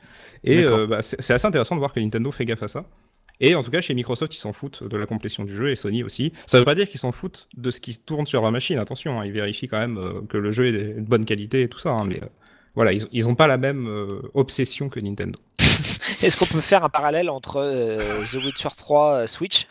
Et 0.43 0.63
euh, 0.63 0.86
bah, 0.88 1.01
c'est 1.01 1.32
assez 1.34 1.47
intéressant 1.47 1.75
de 1.75 1.80
voir 1.80 1.93
que 1.93 1.99
Nintendo 1.99 2.32
fait 2.32 2.45
gaffe 2.45 2.63
à 2.63 2.67
ça. 2.67 2.86
Et 3.41 3.54
en 3.56 3.63
tout 3.63 3.71
cas, 3.71 3.82
chez 3.82 3.93
Microsoft, 3.93 4.34
ils 4.34 4.39
s'en 4.39 4.54
foutent 4.54 4.84
de 4.84 4.95
la 4.95 5.06
complétion 5.06 5.43
du 5.43 5.54
jeu 5.54 5.69
et 5.69 5.75
Sony 5.75 6.04
aussi. 6.04 6.32
Ça 6.45 6.58
veut 6.60 6.63
pas 6.65 6.75
dire 6.75 6.88
qu'ils 6.88 6.99
s'en 7.01 7.12
foutent 7.12 7.49
de 7.58 7.69
ce 7.69 7.82
qui 7.82 7.97
tourne 7.97 8.25
sur 8.25 8.41
la 8.41 8.51
machine. 8.51 8.78
Attention, 8.78 9.19
hein, 9.19 9.25
ils 9.25 9.34
vérifient 9.34 9.67
quand 9.67 9.80
même 9.80 9.97
euh, 9.97 10.21
que 10.30 10.38
le 10.38 10.51
jeu 10.51 10.67
est 10.67 10.71
de 10.93 11.01
bonne 11.01 11.25
qualité 11.25 11.63
et 11.63 11.67
tout 11.67 11.80
ça. 11.80 11.89
hein, 11.91 12.06
mais 12.06 12.23
euh, 12.23 12.28
voilà, 12.75 12.93
ils, 12.93 13.06
ils 13.12 13.28
ont 13.28 13.36
pas 13.36 13.47
la 13.47 13.58
même 13.58 13.88
euh, 13.89 14.21
obsession 14.36 14.88
que 14.88 14.99
Nintendo. 15.01 15.38
Est-ce 16.23 16.38
qu'on 16.38 16.45
peut 16.45 16.62
faire 16.62 16.84
un 16.86 16.89
parallèle 16.89 17.30
entre 17.30 17.58
euh, 17.58 18.23
The 18.25 18.36
Witcher 18.36 18.69
3 18.78 19.12
euh, 19.13 19.28
Switch 19.28 19.67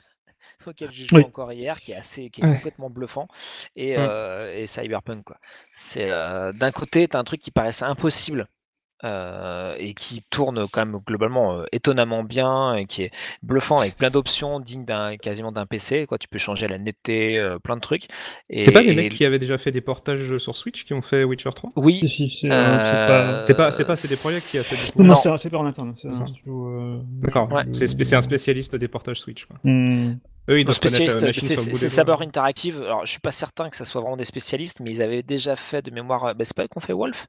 auquel 0.69 0.91
j'ai 0.91 1.05
joué 1.05 1.21
Oui. 1.21 1.23
encore 1.23 1.53
hier, 1.53 1.81
qui 1.81 1.93
est 1.93 1.97
assez, 1.97 2.31
qui 2.31 2.41
est 2.43 2.45
Ouais. 2.45 2.51
complètement 2.51 2.91
bluffant, 2.91 3.29
et, 3.77 3.97
euh, 3.99 4.53
et 4.57 4.67
Cyberpunk 4.67 5.25
quoi. 5.25 5.39
C'est 5.73 6.11
euh, 6.11 6.53
d'un 6.53 6.73
côté, 6.73 7.09
t'as 7.09 7.19
un 7.19 7.25
truc 7.25 7.41
qui 7.41 7.51
paraissait 7.51 7.85
impossible. 7.85 8.49
Euh, 9.05 9.75
et 9.79 9.95
qui 9.95 10.23
tourne 10.31 10.67
quand 10.69 10.85
même 10.85 10.99
globalement 11.07 11.59
euh, 11.59 11.65
étonnamment 11.73 12.25
bien 12.25 12.75
et 12.75 12.87
qui 12.87 13.03
est 13.03 13.11
bluffant 13.43 13.79
avec 13.79 13.97
plein 13.97 14.11
d'options 14.11 14.61
dignes 14.61 14.85
d'un 14.85 15.17
quasiment 15.17 15.53
d'un 15.53 15.67
PC 15.67 16.07
quoi 16.07 16.19
tu 16.19 16.27
peux 16.29 16.39
changer 16.39 16.67
la 16.67 16.79
netteté 16.79 17.39
euh, 17.39 17.59
plein 17.59 17.77
de 17.77 17.81
trucs 17.81 18.07
C'est 18.51 18.73
pas 18.73 18.83
des 18.83 18.91
et- 18.91 18.95
mecs 18.95 19.13
qui 19.15 19.25
avaient 19.25 19.39
déjà 19.39 19.59
fait 19.59 19.71
des 19.71 19.81
portages 19.81 20.37
sur 20.39 20.57
Switch 20.57 20.85
qui 20.85 20.95
ont 20.95 21.03
fait 21.03 21.25
Witcher 21.25 21.51
3 21.55 21.73
oui 21.77 21.99
Si, 22.01 22.09
si, 22.09 22.31
c'est 22.31 22.51
euh, 22.51 22.55
euh, 22.55 22.85
c'est 22.85 22.93
pas. 22.93 23.45
C'est 23.47 23.55
pas, 23.55 23.73
c'est 23.73 23.85
pas 23.85 23.97
CD 23.97 24.17
Projekt 24.17 24.47
qui 24.51 24.59
a 24.59 24.63
fait 24.63 24.77
du 24.87 24.93
coup. 24.93 25.03
Non, 25.03 25.15
non. 25.25 25.37
c'est 25.37 25.51
pas 25.51 25.59
en 25.59 25.67
interne, 25.67 25.95
c'est 25.97 26.09
D'accord, 27.23 27.51
Ouais. 27.53 27.65
c'est 27.73 28.15
un 28.15 28.23
spécialiste 28.23 28.77
des 28.77 28.89
portages 28.89 29.21
Switch. 29.21 29.45
Quoi. 29.47 29.57
hmm. 29.65 30.15
Eux, 30.51 30.61
ils 30.61 30.73
spécialiste, 30.75 31.21
c'est 31.21 31.81
des 31.81 31.89
Saber. 31.89 32.17
Interactive. 32.21 32.83
Alors, 32.83 33.07
je 33.07 33.11
suis 33.13 33.21
pas 33.21 33.33
certain 33.33 33.71
que 33.71 33.77
ça 33.77 33.85
soit 33.85 34.01
vraiment 34.03 34.17
des 34.17 34.25
spécialistes, 34.27 34.81
mais 34.81 34.91
ils 34.91 35.01
avaient 35.03 35.23
déjà 35.23 35.57
fait 35.57 35.81
de 35.83 35.91
mémoire. 35.91 36.35
bah, 36.35 36.45
c'est 36.45 36.55
pas 36.55 36.65
eux 36.65 36.69
qu'on 36.69 36.81
fait 36.81 36.93
Wolf? 36.93 37.27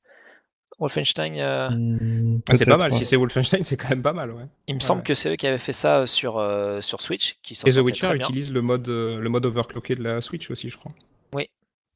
Wolfenstein. 0.79 1.37
euh, 1.39 1.69
Hmm, 1.69 2.39
Ah, 2.49 2.55
c'est 2.55 2.65
pas 2.65 2.77
mal, 2.77 2.91
ouais. 2.91 2.97
si 2.97 3.05
c'est 3.05 3.15
Wolfenstein, 3.15 3.63
c'est 3.63 3.77
quand 3.77 3.89
même 3.89 4.01
pas 4.01 4.13
mal, 4.13 4.31
ouais. 4.31 4.43
il 4.67 4.75
me 4.75 4.79
semble 4.79 4.99
Ouais. 4.99 5.05
que 5.07 5.13
c'est 5.13 5.31
eux 5.31 5.35
qui 5.35 5.47
avaient 5.47 5.57
fait 5.57 5.71
ça 5.73 5.99
euh, 6.01 6.05
sur, 6.05 6.37
euh, 6.37 6.81
sur 6.81 7.01
Switch. 7.01 7.37
Qui 7.41 7.57
Et 7.65 7.71
The 7.73 7.77
Witcher 7.77 8.13
utilise 8.15 8.51
le 8.51 8.61
mode, 8.61 8.87
le 8.87 9.27
mode 9.29 9.45
overclocké 9.45 9.95
de 9.95 10.03
la 10.03 10.21
Switch 10.21 10.49
aussi, 10.51 10.69
je 10.69 10.77
crois. 10.77 10.91
Oui. 11.33 11.49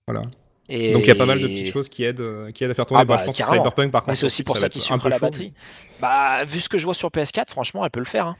Voilà. 0.07 0.23
Et... 0.69 0.93
Donc 0.93 1.01
il 1.01 1.07
y 1.07 1.11
a 1.11 1.15
pas 1.15 1.25
mal 1.25 1.39
de 1.41 1.47
petites 1.47 1.71
choses 1.73 1.89
qui 1.89 2.03
aident, 2.03 2.51
qui 2.53 2.63
aident 2.63 2.71
à 2.71 2.73
faire 2.75 2.85
tourner. 2.85 3.01
Ah 3.01 3.05
Bon, 3.05 3.13
bah, 3.15 3.19
je 3.19 3.25
pense 3.25 3.37
que. 3.37 3.43
Cyberpunk, 3.43 3.91
par 3.91 4.03
contre, 4.05 4.17
c'est 4.17 4.25
aussi 4.25 4.43
pour 4.43 4.55
ça 4.55 4.63
va 4.67 4.69
qu'il 4.69 4.79
être 4.81 4.91
un 4.91 4.95
sucre 4.95 5.03
peu 5.03 5.09
la 5.09 5.15
chaud, 5.17 5.25
batterie. 5.25 5.53
Bah, 5.99 6.45
vu 6.45 6.59
ce 6.61 6.69
que 6.69 6.77
je 6.77 6.85
vois 6.85 6.93
sur 6.93 7.09
PS4, 7.09 7.49
franchement, 7.49 7.83
elle 7.83 7.91
peut 7.91 7.99
le 7.99 8.05
faire. 8.05 8.27
hein. 8.27 8.37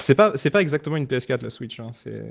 c'est 0.00 0.14
pas, 0.16 0.32
c'est 0.36 0.50
pas 0.50 0.60
exactement 0.60 0.96
une 0.96 1.06
PS4 1.06 1.42
la 1.42 1.50
Switch. 1.50 1.78
Hein, 1.80 1.88
c'est. 1.92 2.24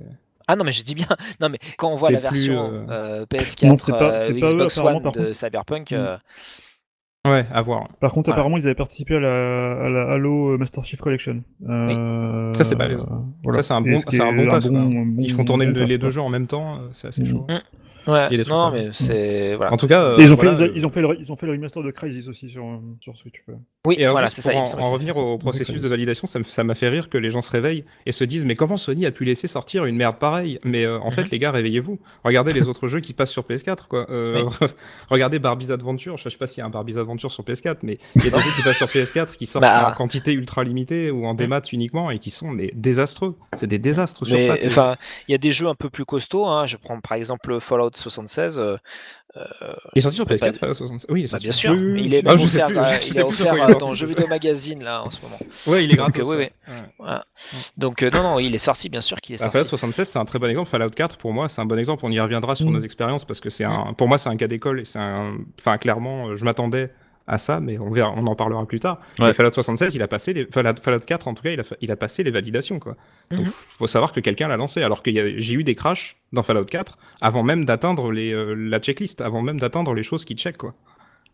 Ah 0.47 0.56
non, 0.56 0.63
mais 0.65 0.71
je 0.71 0.84
dis 0.84 0.95
bien. 0.95 1.08
Non, 1.39 1.49
mais 1.49 1.60
quand 1.77 1.89
on 1.91 1.95
voit 1.95 2.12
la 2.12 2.19
plus, 2.19 2.47
version 2.47 2.71
euh, 2.73 2.86
euh, 2.89 3.25
PS4, 3.25 3.67
Non, 3.67 3.77
c'est 3.77 3.91
pas- 3.91 4.13
euh, 4.13 4.17
c'est 4.19 4.34
pas 4.34 4.47
eux, 4.47 4.53
Xbox 4.56 4.77
apparemment, 4.77 4.97
One 4.97 5.03
de 5.03 5.10
contre. 5.19 5.36
Cyberpunk, 5.36 5.91
Mm. 5.91 5.95
euh, 5.95 6.17
Ouais, 7.25 7.45
à 7.53 7.62
voir. 7.62 7.88
Par 8.01 8.12
contre, 8.12 8.27
Voilà. 8.27 8.41
apparemment, 8.41 8.58
ils 8.58 8.65
avaient 8.65 8.75
participé 8.75 9.15
à 9.15 9.19
la, 9.21 9.71
à 9.86 9.89
la 9.89 10.12
Halo 10.12 10.58
Master 10.58 10.84
Chief 10.84 10.99
Collection. 10.99 11.41
Euh, 11.69 12.51
Ça, 12.53 12.65
c'est 12.65 12.75
balèze. 12.75 13.06
voilà. 13.43 13.63
Ça, 13.63 13.67
c'est 13.69 13.73
un 13.75 13.82
bon, 13.82 13.99
c'est 14.10 14.21
un 14.21 14.34
bon 14.34 15.15
Ils 15.19 15.32
font 15.32 15.45
tourner 15.45 15.71
taf, 15.71 15.88
les 15.88 15.97
deux 15.97 16.10
jeux 16.10 16.19
en 16.19 16.27
même 16.27 16.47
temps, 16.47 16.75
euh, 16.75 16.89
c'est 16.91 17.08
assez 17.08 17.21
Mm. 17.21 17.25
chaud. 17.25 17.47
Ouais. 18.07 18.27
Il 18.29 18.31
y 18.31 18.35
a 18.35 18.37
des 18.37 18.43
trucs 18.43 18.53
non, 18.53 18.71
mais 18.71 18.89
c'est 18.93 19.55
voilà. 19.55 19.73
En 19.73 19.77
tout 19.77 19.87
cas, 19.87 20.01
euh, 20.03 20.15
ils 20.19 20.31
ont, 20.31 20.35
voilà, 20.35 20.55
fait, 20.55 20.63
euh, 20.63 20.71
ils, 20.75 20.85
ont 20.85 20.89
fait 20.89 21.01
le, 21.01 21.17
ils 21.19 21.31
ont 21.31 21.35
fait 21.35 21.45
le 21.45 21.51
remaster 21.53 21.83
de 21.83 21.91
Crysis 21.91 22.27
aussi 22.27 22.49
sur, 22.49 22.63
sur 22.99 23.17
Switch. 23.17 23.41
quoi. 23.45 23.55
Oui, 23.85 23.95
Et 23.99 24.07
voilà, 24.07 24.27
c'est 24.29 24.41
ça. 24.41 24.51
en, 24.55 24.63
revenir 24.91 25.13
fait 25.15 25.19
au 25.19 25.37
processus 25.37 25.81
de 25.81 25.87
validation, 25.87 26.25
ça 26.27 26.63
m'a 26.63 26.75
fait 26.75 26.89
rire 26.89 27.09
que 27.09 27.17
les 27.17 27.29
gens 27.29 27.41
se 27.41 27.51
réveillent 27.51 27.83
et 28.05 28.11
se 28.11 28.23
disent 28.23 28.45
mais 28.45 28.55
comment 28.55 28.77
Sony 28.77 29.05
a 29.05 29.11
pu 29.11 29.25
laisser 29.25 29.47
sortir 29.47 29.85
une 29.85 29.95
merde 29.97 30.17
pareille? 30.17 30.59
Mais 30.63 30.85
euh, 30.85 30.99
en 30.99 31.11
fait, 31.11 31.23
Mhm. 31.23 31.27
les 31.31 31.39
gars, 31.39 31.51
réveillez-vous. 31.51 31.99
Regardez 32.23 32.53
les 32.53 32.67
autres 32.69 32.87
jeux 32.87 32.99
qui 33.01 33.13
passent 33.13 33.31
sur 33.31 33.43
PS4. 33.43 33.87
Quoi. 33.87 34.05
Euh, 34.09 34.43
regardez 35.09 35.39
Barbie's 35.39 35.69
Adventure. 35.71 36.17
Je 36.17 36.29
sais 36.29 36.37
pas 36.37 36.47
s'il 36.47 36.59
y 36.59 36.61
a 36.61 36.65
un 36.65 36.69
Barbie's 36.69 36.97
Adventure 36.97 37.31
sur 37.31 37.43
PS4, 37.43 37.77
mais 37.83 37.97
il 38.15 38.23
y 38.25 38.27
a 38.27 38.31
des 38.31 38.37
jeux 38.43 38.51
qui 38.55 38.61
passent 38.63 38.77
sur 38.77 38.87
PS4 38.87 39.35
qui 39.37 39.45
sortent 39.45 39.63
Bah. 39.63 39.89
en 39.91 39.93
quantité 39.95 40.33
ultra 40.33 40.63
limitée 40.63 41.11
ou 41.11 41.25
en 41.25 41.33
démat 41.33 41.61
uniquement 41.71 42.09
et 42.11 42.19
qui 42.19 42.31
sont 42.31 42.49
mais, 42.49 42.71
désastreux. 42.73 43.35
C'est 43.55 43.67
des 43.67 43.79
désastres 43.79 44.25
sur 44.25 44.37
enfin, 44.65 44.95
il 45.27 45.31
y 45.31 45.35
a 45.35 45.37
des 45.37 45.51
jeux 45.51 45.67
un 45.67 45.75
peu 45.75 45.89
plus 45.89 46.05
costauds. 46.05 46.45
hein. 46.45 46.65
Je 46.65 46.77
prends 46.77 46.99
par 46.99 47.17
exemple 47.17 47.59
Fallout 47.59 47.91
76. 47.97 48.60
euh, 48.60 48.75
euh, 49.36 49.43
Il 49.95 49.99
est 49.99 50.01
sorti 50.01 50.15
sur 50.17 50.25
bah, 50.25 50.36
PS4 50.36 50.58
Fallout 50.58 50.73
76 50.75 51.08
Oui, 51.10 51.21
il 51.21 51.23
est 51.23 51.25
bah, 51.25 51.29
sorti 51.32 51.45
bien 51.45 51.51
sur- 51.51 51.71
sûr, 51.73 51.79
oui, 51.82 51.86
oui, 51.88 51.93
oui. 51.93 52.01
il 52.06 52.13
est 52.13 52.23
Ah, 52.27 52.34
offert, 52.34 52.67
plus, 52.67 52.77
euh, 52.77 52.84
je 52.84 53.08
il 53.08 53.17
est 53.17 53.19
il 53.19 53.23
offert 53.23 53.53
est 53.56 53.71
euh, 53.71 53.79
dans. 53.79 53.93
Jeux 53.95 54.08
vidéo 54.08 54.27
magazine 54.27 54.84
là 54.84 55.03
en 55.03 55.10
ce 55.10 55.21
moment. 55.21 55.38
Ouais, 55.67 55.84
il 55.86 55.91
est 55.93 55.99
oui, 55.99 56.21
ouais. 56.23 56.51
oui. 56.67 56.73
Voilà. 56.99 57.25
Donc 57.77 58.03
euh, 58.03 58.10
non, 58.13 58.23
non, 58.23 58.39
il 58.39 58.53
est 58.53 58.60
sorti, 58.60 58.89
bien 58.89 59.01
sûr 59.01 59.19
qu'il 59.21 59.36
est 59.36 59.38
Bah, 59.39 59.45
sorti. 59.45 59.58
Fallout 59.58 59.69
76, 59.69 60.08
c'est 60.10 60.19
un 60.19 60.25
très 60.25 60.39
bon 60.39 60.47
exemple. 60.49 60.69
Fallout 60.69 60.89
4, 60.91 61.17
pour 61.17 61.34
moi, 61.34 61.49
c'est 61.49 61.62
un 61.62 61.65
bon 61.65 61.79
exemple. 61.79 62.06
On 62.06 62.12
y 62.12 62.19
reviendra 62.19 62.56
sur 62.56 62.69
Mm. 62.69 62.73
nos 62.73 62.79
expériences 62.79 63.25
parce 63.25 63.39
que 63.39 63.49
c'est 63.49 63.63
un, 63.65 63.93
pour 63.97 64.08
moi, 64.08 64.17
c'est 64.17 64.29
un 64.29 64.38
cas 64.38 64.47
d'école 64.47 64.82
et 64.82 64.86
c'est 64.86 64.99
un, 64.99 65.36
enfin, 65.60 65.77
clairement, 65.77 66.36
je 66.36 66.45
m'attendais 66.45 66.91
à 67.27 67.38
ça, 67.38 67.59
mais 67.59 67.79
on 67.79 67.89
verra, 67.91 68.12
on 68.15 68.25
en 68.27 68.36
parlera 68.36 68.65
plus 68.65 68.79
tard. 68.79 68.99
Ouais. 69.19 69.27
Mais 69.27 69.33
Fallout 69.33 69.51
76, 69.53 69.95
il 69.95 70.01
a 70.01 70.07
passé 70.07 70.33
les, 70.33 70.45
Fallout, 70.45 70.75
Fallout 70.81 70.99
4, 70.99 71.27
en 71.27 71.33
tout 71.33 71.41
cas, 71.43 71.51
il 71.51 71.59
a, 71.59 71.63
fa- 71.63 71.75
il 71.81 71.91
a 71.91 71.95
passé 71.95 72.23
les 72.23 72.31
validations, 72.31 72.79
quoi. 72.79 72.95
Donc, 73.31 73.45
Mhm. 73.45 73.51
faut 73.51 73.88
savoir 73.88 74.12
que 74.12 74.19
quelqu'un 74.19 74.47
l'a 74.49 74.57
lancé. 74.57 74.83
Alors 74.83 75.01
que 75.03 75.09
j'ai 75.39 75.53
eu 75.55 75.63
des 75.63 75.73
crashs 75.75 76.17
dans 76.33 76.43
Fallout 76.43 76.65
4 76.65 76.97
avant 77.21 77.43
même 77.43 77.63
d'atteindre 77.65 78.12
les, 78.12 78.33
euh, 78.33 78.53
la 78.53 78.79
checklist, 78.79 79.21
avant 79.21 79.41
même 79.41 79.59
d'atteindre 79.59 79.93
les 79.93 80.03
choses 80.03 80.25
qui 80.25 80.36
check, 80.36 80.57
quoi. 80.57 80.73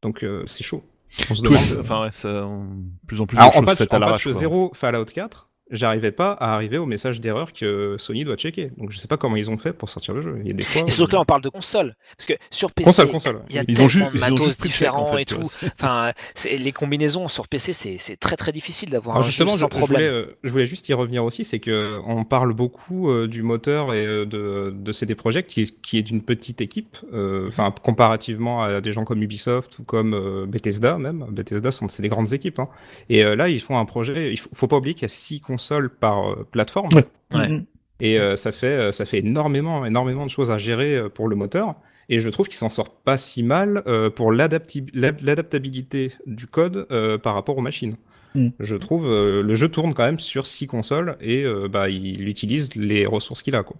Donc, 0.03 0.23
euh, 0.23 0.43
c'est 0.45 0.63
chaud. 0.63 0.83
On 1.31 1.35
se 1.35 1.41
demande. 1.41 1.57
est- 1.59 1.79
enfin 1.79 2.03
ouais, 2.03 2.09
ça, 2.11 2.45
en- 2.45 2.67
plus 3.07 3.19
en 3.19 3.25
plus 3.25 3.35
Alors, 3.37 3.51
de 3.51 3.55
en 3.57 3.59
choses 3.61 3.65
patch, 3.65 3.77
faites 3.79 3.93
à 3.93 3.97
en 3.97 3.99
patch 4.01 4.23
quoi. 4.23 4.31
0 4.31 4.71
Fallout 4.75 5.05
4, 5.05 5.48
j'arrivais 5.71 6.11
pas 6.11 6.31
à 6.33 6.53
arriver 6.55 6.77
au 6.77 6.85
message 6.85 7.21
d'erreur 7.21 7.53
que 7.53 7.95
Sony 7.99 8.23
doit 8.25 8.35
checker. 8.35 8.71
Donc 8.77 8.91
je 8.91 8.97
sais 8.97 9.07
pas 9.07 9.17
comment 9.17 9.35
ils 9.35 9.49
ont 9.49 9.57
fait 9.57 9.73
pour 9.73 9.89
sortir 9.89 10.13
le 10.13 10.21
jeu. 10.21 10.37
Il 10.41 10.47
y 10.47 10.51
a 10.51 10.53
des 10.53 10.63
fois. 10.63 10.83
Et 10.87 10.89
surtout 10.89 11.15
là, 11.15 11.21
on 11.21 11.25
parle 11.25 11.41
de 11.41 11.49
console. 11.49 11.95
Parce 12.17 12.27
que 12.27 12.33
sur 12.51 12.71
PC, 12.71 12.85
Console, 12.85 13.09
console, 13.11 13.35
ouais. 13.37 13.41
il 13.49 13.55
y 13.55 13.59
a 13.59 13.61
Ils 13.61 13.65
tellement 13.67 13.83
ont 13.85 13.87
juste, 13.87 14.13
de 14.13 14.17
ils 14.17 14.23
ont 14.23 14.29
matos 14.31 14.57
différents 14.57 15.09
en 15.09 15.13
fait, 15.15 15.21
et 15.21 15.25
tout. 15.25 15.43
Enfin, 15.79 16.11
c'est- 16.33 16.57
les 16.57 16.71
combinaisons 16.71 17.27
sur 17.27 17.47
PC, 17.47 17.73
c'est 17.73 17.97
c'est 17.97 18.17
très 18.17 18.35
très 18.35 18.51
difficile 18.51 18.89
d'avoir 18.89 19.15
un 19.15 19.19
Alors 19.19 19.27
justement, 19.27 19.51
jeu 19.51 19.57
je, 19.57 19.59
sans 19.61 19.69
je 19.69 19.75
voulais, 19.85 19.85
problème. 20.07 20.13
euh, 20.13 20.37
je 20.43 20.51
voulais 20.51 20.65
juste 20.65 20.89
y 20.89 20.93
revenir 20.93 21.23
aussi, 21.25 21.43
c'est 21.43 21.59
que 21.59 21.99
on 22.05 22.23
parle 22.23 22.53
beaucoup 22.53 23.09
euh, 23.09 23.27
du 23.27 23.43
moteur 23.43 23.93
et 23.93 24.05
euh, 24.05 24.25
de, 24.25 24.73
de 24.75 24.91
CD 24.91 25.15
Projekt 25.15 25.49
qui, 25.49 25.71
qui 25.81 25.97
est 25.97 26.03
d'une 26.03 26.23
petite 26.23 26.61
équipe, 26.61 26.97
euh, 27.13 27.47
enfin 27.47 27.73
comparativement 27.83 28.63
à 28.63 28.81
des 28.81 28.93
gens 28.93 29.03
comme 29.05 29.21
Ubisoft 29.21 29.77
ou 29.79 29.83
comme 29.83 30.13
euh, 30.13 30.45
Bethesda 30.45 30.97
même. 30.97 31.25
Bethesda 31.29 31.71
sont 31.71 31.87
c'est 31.89 32.01
des 32.01 32.09
grandes 32.09 32.33
équipes. 32.33 32.59
hein. 32.59 32.69
Et 33.09 33.23
euh, 33.25 33.35
là, 33.35 33.49
ils 33.49 33.59
font 33.61 33.77
un 33.77 33.85
projet. 33.85 34.31
Il 34.31 34.37
faut, 34.39 34.49
faut 34.53 34.67
pas 34.67 34.77
oublier 34.77 34.93
qu'il 34.93 35.03
y 35.03 35.05
a 35.05 35.09
six 35.09 35.39
consoles 35.59 35.89
par 35.89 36.31
euh, 36.31 36.47
plateforme. 36.49 36.89
Ouais. 36.93 37.05
Ouais. 37.33 37.49
Mhm. 37.49 37.65
Et 38.01 38.19
euh, 38.19 38.35
ça 38.35 38.51
fait 38.51 38.67
euh, 38.67 38.91
ça 38.91 39.05
fait 39.05 39.19
énormément 39.19 39.85
énormément 39.85 40.25
de 40.25 40.31
choses 40.31 40.51
à 40.51 40.57
gérer 40.57 40.95
euh, 40.95 41.09
pour 41.09 41.27
le 41.27 41.35
moteur. 41.35 41.75
Et 42.11 42.19
je 42.19 42.29
trouve 42.29 42.47
qu'il 42.47 42.57
s'en 42.57 42.69
sort 42.69 42.89
pas 42.89 43.17
si 43.17 43.43
mal 43.43 43.83
euh, 43.85 44.09
pour 44.09 44.31
l'adaptabilité 44.31 46.11
du 46.25 46.47
code 46.47 46.87
euh, 46.91 47.17
par 47.19 47.35
rapport 47.35 47.57
aux 47.57 47.61
machines. 47.61 47.97
Mm. 48.35 48.47
Je 48.59 48.75
trouve 48.75 49.05
euh, 49.05 49.43
le 49.43 49.53
jeu 49.53 49.69
tourne 49.69 49.93
quand 49.93 50.05
même 50.05 50.19
sur 50.19 50.47
six 50.47 50.65
consoles 50.65 51.17
et 51.21 51.43
euh, 51.43 51.67
bah, 51.67 51.89
il 51.89 52.27
utilise 52.27 52.73
les 52.75 53.05
ressources 53.05 53.43
qu'il 53.43 53.55
a. 53.55 53.63
Quoi. 53.63 53.77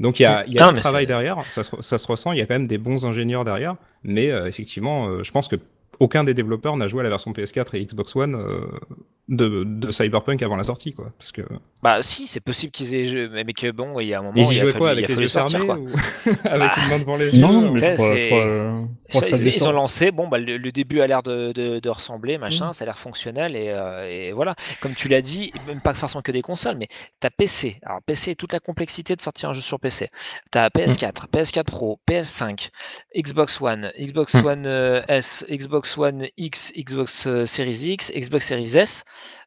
Donc 0.00 0.20
il 0.20 0.24
y 0.24 0.26
a, 0.26 0.44
il 0.46 0.54
y 0.54 0.58
a 0.58 0.68
Ah, 0.68 0.72
du 0.72 0.80
travail 0.80 1.06
derrière, 1.06 1.38
ça 1.50 1.62
se, 1.64 1.70
ça 1.80 1.98
se 1.98 2.06
ressent, 2.06 2.32
il 2.32 2.38
y 2.38 2.42
a 2.42 2.46
quand 2.46 2.54
même 2.54 2.66
des 2.66 2.78
bons 2.78 3.06
ingénieurs 3.06 3.44
derrière, 3.44 3.76
mais 4.02 4.30
euh, 4.30 4.46
effectivement, 4.46 5.08
euh, 5.08 5.22
je 5.22 5.30
pense 5.30 5.48
que 5.48 5.56
aucun 6.00 6.24
des 6.24 6.34
développeurs 6.34 6.76
n'a 6.76 6.88
joué 6.88 7.00
à 7.00 7.02
la 7.04 7.08
version 7.08 7.32
PS4 7.32 7.76
et 7.76 7.84
Xbox 7.84 8.16
One 8.16 8.34
euh, 8.34 8.66
de, 9.28 9.64
de 9.64 9.90
Cyberpunk 9.90 10.42
avant 10.42 10.56
la 10.56 10.64
sortie, 10.64 10.92
quoi. 10.92 11.10
Parce 11.18 11.32
que 11.32 11.40
Bah 11.82 12.02
si, 12.02 12.26
c'est 12.26 12.40
possible 12.40 12.70
qu'ils 12.72 12.94
aient 12.94 13.04
joué, 13.06 13.28
mais 13.32 13.54
que 13.54 13.70
bon, 13.70 13.98
il 13.98 14.08
y 14.08 14.14
a 14.14 14.18
un 14.18 14.22
moment, 14.22 14.34
ils 14.36 14.44
il 14.44 14.52
y 14.52 14.56
jouaient 14.58 14.74
quoi 14.74 14.90
avec 14.90 15.06
a 15.06 15.08
les 15.14 15.20
yeux 15.22 15.26
sortir, 15.28 15.60
fermés 15.64 15.66
quoi. 15.66 15.76
ou 15.78 15.88
avec 16.44 16.68
Bah, 16.68 16.74
une 16.84 16.88
main 16.90 16.98
devant 16.98 17.16
les 17.16 17.34
yeux 17.34 17.40
Non, 17.40 17.70
mais 17.72 17.80
je 17.80 17.92
crois, 17.94 18.14
je 18.16 18.20
c'est- 18.20 18.26
crois, 18.26 18.44
euh, 18.44 18.82
je 19.04 19.08
crois 19.08 19.20
que 19.22 19.36
ça 19.36 19.42
Ils, 19.42 19.66
ont 19.68 19.72
lancé, 19.72 20.10
bon, 20.10 20.28
bah, 20.28 20.38
le, 20.38 20.58
le 20.58 20.72
début 20.72 21.00
a 21.00 21.06
l'air 21.06 21.22
de, 21.22 21.52
de- 21.52 21.78
de 21.78 21.88
ressembler, 21.88 22.36
machin, 22.36 22.68
Mm. 22.68 22.72
ça 22.74 22.84
a 22.84 22.86
l'air 22.86 22.98
fonctionnel, 22.98 23.56
et, 23.56 23.70
euh, 23.70 24.10
et 24.10 24.32
voilà. 24.32 24.56
Comme 24.80 24.94
tu 24.94 25.08
l'as 25.08 25.22
dit, 25.22 25.52
même 25.66 25.80
pas 25.80 25.94
forcément 25.94 26.20
que 26.22 26.32
des 26.32 26.42
consoles, 26.42 26.76
mais 26.76 26.88
tu 26.88 27.26
as 27.26 27.30
PC. 27.30 27.78
Alors, 27.82 28.00
PC, 28.04 28.34
toute 28.36 28.52
la 28.52 28.60
complexité 28.60 29.16
de 29.16 29.22
sortir 29.22 29.48
un 29.48 29.52
jeu 29.54 29.62
sur 29.62 29.80
PC. 29.80 30.10
Tu 30.52 30.58
as 30.58 30.68
PS4, 30.68 31.28
PS4 31.32 31.64
Pro, 31.64 31.98
PS5, 32.06 32.68
Xbox 33.16 33.58
One, 33.62 33.90
Xbox 33.98 34.34
Mm. 34.34 34.44
One 34.46 34.66
euh, 34.66 35.02
S, 35.08 35.46
Xbox 35.50 35.96
One 35.96 36.26
X, 36.36 36.72
Xbox 36.76 37.26
Series 37.46 37.92
X, 37.92 38.12
Xbox 38.14 38.46
Series 38.46 38.76
S, 38.76 39.04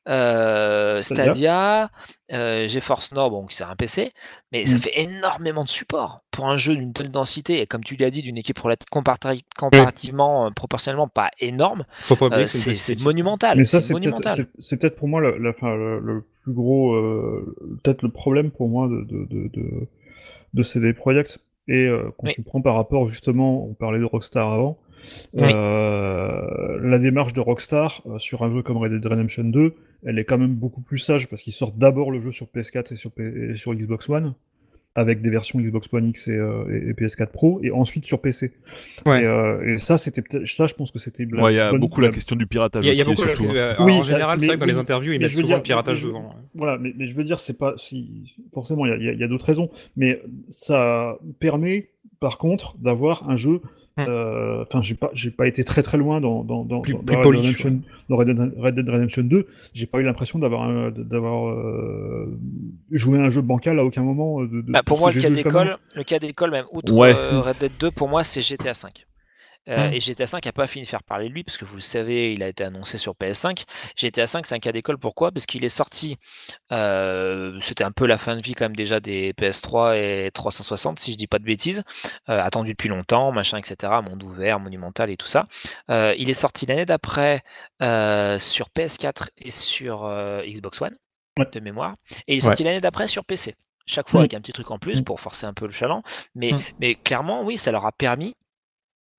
euh, 0.08 1.00
Stadia. 1.02 1.90
Euh, 2.34 2.68
GeForce 2.68 3.14
bon, 3.14 3.46
c'est 3.50 3.64
un 3.64 3.76
PC, 3.78 4.12
mais 4.52 4.66
ça 4.66 4.76
Mm. 4.76 4.80
fait 4.80 5.00
énormément 5.02 5.64
de 5.64 5.70
support 5.70 6.22
pour 6.32 6.48
un 6.50 6.58
jeu 6.58 6.76
d'une 6.76 6.92
telle 6.92 7.10
densité 7.10 7.62
et 7.62 7.68
comme 7.68 7.84
tu 7.86 7.96
l'as 7.96 8.10
dit, 8.10 8.22
d'une 8.22 8.38
équipe 8.38 8.60
relati- 8.60 8.86
compara- 8.92 9.42
comparativement, 9.58 10.48
euh, 10.48 10.50
proportionnellement 10.50 11.08
pas 11.08 11.32
énorme. 11.40 11.86
Euh, 12.22 12.46
c'est 12.46 12.72
équipe. 12.94 13.06
monumental. 13.06 13.58
Mais 13.58 13.64
ça, 13.64 13.80
c'est 13.80 13.94
peut-être, 14.78 14.96
pour 14.98 15.08
moi 15.08 15.22
la, 15.22 15.38
la- 15.38 15.50
enfin, 15.52 15.74
le, 15.76 16.00
le 16.00 16.26
plus 16.44 16.54
gros, 16.54 16.96
peut-être 17.84 18.02
le 18.04 18.10
problème 18.10 18.52
pour 18.52 18.68
moi 18.68 18.88
de, 18.90 19.02
de, 19.04 19.26
de, 19.26 19.48
de, 19.54 19.88
de 20.54 20.64
CD 20.64 20.94
Projekt. 20.94 21.40
Et 21.70 21.90
quand 22.18 22.28
Oui. 22.28 22.34
tu 22.34 22.44
prends 22.44 22.62
par 22.62 22.76
rapport, 22.76 23.08
justement, 23.10 23.66
on 23.66 23.74
parlait 23.74 24.00
de 24.00 24.06
Rockstar 24.06 24.52
avant, 24.52 24.78
Oui. 25.34 25.44
euh, 25.54 26.80
la 26.82 27.00
démarche 27.00 27.34
de 27.34 27.40
Rockstar 27.40 28.02
euh, 28.08 28.20
sur 28.20 28.44
un 28.44 28.52
jeu 28.52 28.62
comme 28.62 28.78
Red 28.78 28.92
Dead 28.94 29.06
Redemption 29.06 29.44
2, 29.46 29.74
elle 30.06 30.20
est 30.20 30.26
quand 30.26 30.38
même 30.38 30.54
beaucoup 30.56 30.82
plus 30.82 30.98
sage 31.00 31.28
parce 31.28 31.42
qu'ils 31.42 31.54
sortent 31.54 31.78
d'abord 31.78 32.12
le 32.12 32.22
jeu 32.22 32.32
sur 32.32 32.48
PS4 32.48 32.94
et 32.94 32.96
sur, 32.98 33.12
P- 33.12 33.50
et 33.52 33.56
sur 33.56 33.74
Xbox 33.74 34.10
One, 34.10 34.36
avec 34.96 35.22
des 35.22 35.30
versions 35.30 35.60
Xbox 35.60 35.88
One 35.92 36.08
X 36.10 36.28
et, 36.28 36.32
euh, 36.32 36.66
et- 36.72 36.90
et 36.90 36.94
PS4 36.94 37.28
Pro, 37.32 37.60
et 37.64 37.72
ensuite 37.72 38.06
sur 38.06 38.20
PC. 38.22 38.54
Ouais. 39.06 39.22
Et, 39.22 39.26
euh, 39.26 39.74
et 39.74 39.78
ça, 39.78 39.98
c'était 39.98 40.22
peut-être, 40.24 40.48
ça, 40.48 40.66
je 40.68 40.74
pense 40.74 40.92
que 40.92 40.98
c'était. 41.00 41.26
Ouais, 41.26 41.54
il 41.54 41.58
y 41.58 41.60
a 41.60 41.72
bonne- 41.72 41.80
beaucoup 41.82 42.02
la 42.02 42.10
question 42.10 42.36
du 42.36 42.48
piratage 42.48 42.84
Il 42.84 42.88
y 42.88 42.90
a, 42.90 42.94
il 42.94 42.98
y 42.98 43.02
a 43.02 43.06
aussi, 43.06 43.16
beaucoup 43.16 43.28
surtout, 43.28 43.52
hein. 43.52 43.56
euh, 43.56 43.76
Oui, 43.80 43.94
en 43.94 44.02
général, 44.02 44.40
c'est 44.40 44.48
vrai 44.48 44.56
que 44.56 44.60
dans 44.62 44.66
les 44.66 44.78
interviews, 44.78 45.14
ils 45.14 45.20
mettent 45.20 45.32
souvent 45.34 45.48
dire- 45.48 45.58
le 45.58 45.64
piratage 45.64 45.98
je- 45.98 46.08
devant. 46.08 46.34
Voilà, 46.56 46.78
mais, 46.80 46.94
mais 46.98 47.06
je 47.06 47.16
veux 47.16 47.24
dire, 47.24 47.40
c'est 47.40 47.58
pas 47.58 47.74
si 47.78 48.34
forcément 48.54 48.86
il 48.86 48.90
y 48.90 48.94
a, 48.94 48.98
il 48.98 49.04
y 49.04 49.10
a- 49.10 49.14
il 49.14 49.20
y 49.20 49.24
a 49.24 49.28
d'autres 49.28 49.46
raisons, 49.46 49.70
mais 49.96 50.22
ça 50.50 51.18
permet 51.40 51.90
par 52.20 52.38
contre 52.40 52.76
d'avoir 52.80 53.30
un 53.30 53.36
jeu. 53.36 53.62
Hmm. 53.98 54.06
euh, 54.08 54.64
Enfin, 54.64 54.82
j'ai 54.82 54.96
pas, 54.96 55.10
j'ai 55.14 55.32
pas 55.32 55.48
été 55.48 55.64
très 55.64 55.82
très 55.82 55.98
loin 55.98 56.22
dans 56.22 56.44
dans 56.44 56.64
dans, 56.64 56.82
Plus- 56.82 56.94
dans 56.94 57.00
plus 57.00 57.16
Red, 57.16 57.24
Dead 57.26 57.36
Redemption, 57.40 57.82
dans 58.10 58.18
Red, 58.18 58.28
Dead, 58.30 58.54
Red 58.58 58.76
Dead 58.76 58.90
Redemption 58.90 59.24
2. 59.24 59.48
J'ai 59.74 59.86
pas 59.88 60.00
eu 60.00 60.04
l'impression 60.04 60.40
d'avoir 60.40 60.92
d'avoir 60.92 61.50
euh, 61.50 62.38
joué 62.92 63.18
à 63.20 63.24
un 63.24 63.30
jeu 63.30 63.42
bancal 63.42 63.80
à 63.80 63.86
aucun 63.86 64.04
moment. 64.04 64.42
euh, 64.42 64.48
De, 64.48 64.62
de 64.62 64.72
Bah, 64.72 64.84
pour 64.84 65.00
moi, 65.00 65.12
le 65.12 65.22
cas 65.22 65.30
d'école, 65.30 65.78
le 65.96 66.04
cas 66.04 66.20
d'école 66.20 66.52
même 66.52 66.66
outre 66.72 66.94
Ouais. 66.94 67.14
euh, 67.16 67.42
Red 67.42 67.58
Dead 67.60 67.72
2, 67.80 67.92
pour 67.92 68.08
moi, 68.08 68.24
c'est 68.24 68.42
GTA 68.42 68.74
5. 68.74 69.06
Euh. 69.70 69.92
Et 69.92 70.00
GTA 70.00 70.26
5 70.28 70.46
n'a 70.46 70.52
pas 70.54 70.68
fini 70.68 70.86
de 70.86 70.90
faire 70.90 71.04
parler 71.04 71.28
de 71.30 71.34
lui 71.34 71.44
parce 71.44 71.58
que 71.58 71.66
vous 71.66 71.76
le 71.76 71.82
savez, 71.82 72.32
il 72.34 72.42
a 72.44 72.48
été 72.48 72.64
annoncé 72.64 72.98
sur 72.98 73.14
PS5. 73.16 73.64
GTA 73.96 74.26
5, 74.28 74.46
c'est 74.46 74.56
un 74.56 74.60
cas 74.60 74.72
d'école. 74.72 74.98
Pourquoi? 74.98 75.32
Parce 75.32 75.46
qu'il 75.46 75.66
est 75.66 75.70
sorti. 75.70 76.18
euh, 76.72 77.58
C'était 77.62 77.84
un 77.84 77.92
peu 77.92 78.06
la 78.06 78.18
fin 78.18 78.36
de 78.36 78.42
vie 78.42 78.54
quand 78.54 78.66
même 78.66 78.76
déjà 78.76 79.00
des 79.00 79.34
PS3 79.34 79.96
et 79.98 80.32
360, 80.34 81.00
si 81.00 81.12
je 81.14 81.18
dis 81.18 81.28
pas 81.28 81.40
de 81.40 81.44
bêtises. 81.46 81.84
euh, 82.30 82.42
attendu 82.42 82.72
depuis 82.72 82.90
longtemps, 82.90 83.32
machin, 83.32 83.58
etc. 83.58 83.92
Monde 84.04 84.22
ouvert, 84.24 84.60
monumental 84.60 85.10
et 85.10 85.18
tout 85.18 85.28
ça. 85.28 85.46
Il 85.90 86.30
est 86.30 86.34
sorti 86.34 86.66
l'année 86.66 86.86
d'après 86.86 87.42
sur 87.82 88.70
PS4 88.70 89.30
et 89.38 89.52
sur 89.52 90.08
Xbox 90.46 90.82
One 90.82 90.96
Ouais. 91.38 91.46
de 91.52 91.60
mémoire. 91.60 91.96
Et 92.28 92.34
il 92.34 92.38
est 92.38 92.42
sorti 92.42 92.64
l'année 92.64 92.82
d'après 92.82 93.08
sur 93.08 93.24
PC. 93.24 93.54
Chaque 93.86 94.10
fois 94.10 94.20
Mm. 94.20 94.24
avec 94.24 94.34
un 94.34 94.42
petit 94.42 94.54
truc 94.54 94.72
en 94.72 94.80
plus 94.80 95.02
Mm. 95.02 95.04
pour 95.04 95.20
forcer 95.22 95.46
un 95.46 95.54
peu 95.54 95.66
le 95.66 95.72
chaland. 95.72 96.02
Mais, 96.36 96.52
Mm. 96.54 96.60
mais 96.80 96.96
clairement, 96.96 97.44
oui, 97.44 97.58
ça 97.58 97.72
leur 97.72 97.86
a 97.86 97.92
permis 97.92 98.36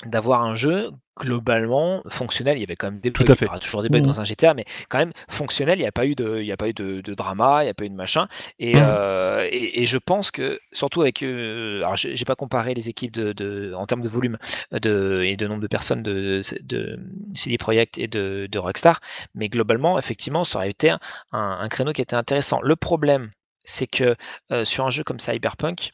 d'avoir 0.06 0.42
un 0.42 0.54
jeu 0.54 0.90
globalement 1.20 2.02
fonctionnel. 2.08 2.56
Il 2.56 2.60
y 2.60 2.64
avait 2.64 2.76
quand 2.76 2.88
même 2.92 3.00
des 3.00 3.10
Tout 3.12 3.24
bugs, 3.24 3.32
à 3.32 3.36
fait. 3.36 3.44
il 3.44 3.48
y 3.48 3.48
aura 3.48 3.58
toujours 3.58 3.82
des 3.82 3.88
bugs 3.88 4.00
Mhm. 4.00 4.02
dans 4.02 4.20
un 4.20 4.24
GTA, 4.24 4.54
mais 4.54 4.64
quand 4.88 4.98
même 4.98 5.12
fonctionnel. 5.28 5.78
Il 5.78 5.82
n'y 5.82 5.88
a 5.88 5.92
pas 5.92 6.06
eu 6.06 6.14
de, 6.14 6.38
il 6.38 6.46
y 6.46 6.52
a 6.52 6.56
pas 6.56 6.68
eu 6.68 6.72
de, 6.72 7.00
de 7.00 7.14
drama, 7.14 7.62
il 7.62 7.64
n'y 7.66 7.70
a 7.70 7.74
pas 7.74 7.84
eu 7.84 7.88
de 7.88 7.94
machin. 7.96 8.28
Et, 8.60 8.76
Mhm. 8.76 8.80
euh, 8.80 9.48
et, 9.50 9.82
et 9.82 9.86
je 9.86 9.98
pense 9.98 10.30
que 10.30 10.60
surtout 10.72 11.00
avec, 11.02 11.24
euh, 11.24 11.78
alors 11.78 11.96
j'ai 11.96 12.24
pas 12.24 12.36
comparé 12.36 12.74
les 12.74 12.88
équipes 12.88 13.12
de, 13.12 13.32
de- 13.32 13.72
en 13.74 13.86
termes 13.86 14.02
de 14.02 14.08
volume 14.08 14.38
de, 14.70 15.22
et 15.24 15.36
de 15.36 15.46
nombre 15.48 15.62
de 15.62 15.66
personnes 15.66 16.02
de, 16.04 16.42
de 16.62 16.98
CD 17.34 17.58
Projekt 17.58 17.98
et 17.98 18.06
de, 18.06 18.46
de 18.50 18.58
Rockstar, 18.58 19.00
mais 19.34 19.48
globalement, 19.48 19.98
effectivement, 19.98 20.44
ça 20.44 20.58
aurait 20.58 20.70
été 20.70 20.90
un, 20.90 20.98
un 21.32 21.68
créneau 21.68 21.92
qui 21.92 22.02
était 22.02 22.14
intéressant. 22.16 22.60
Le 22.62 22.76
problème, 22.76 23.30
c'est 23.62 23.86
que 23.86 24.14
euh, 24.52 24.64
sur 24.64 24.86
un 24.86 24.90
jeu 24.90 25.02
comme 25.04 25.18
Cyberpunk, 25.18 25.90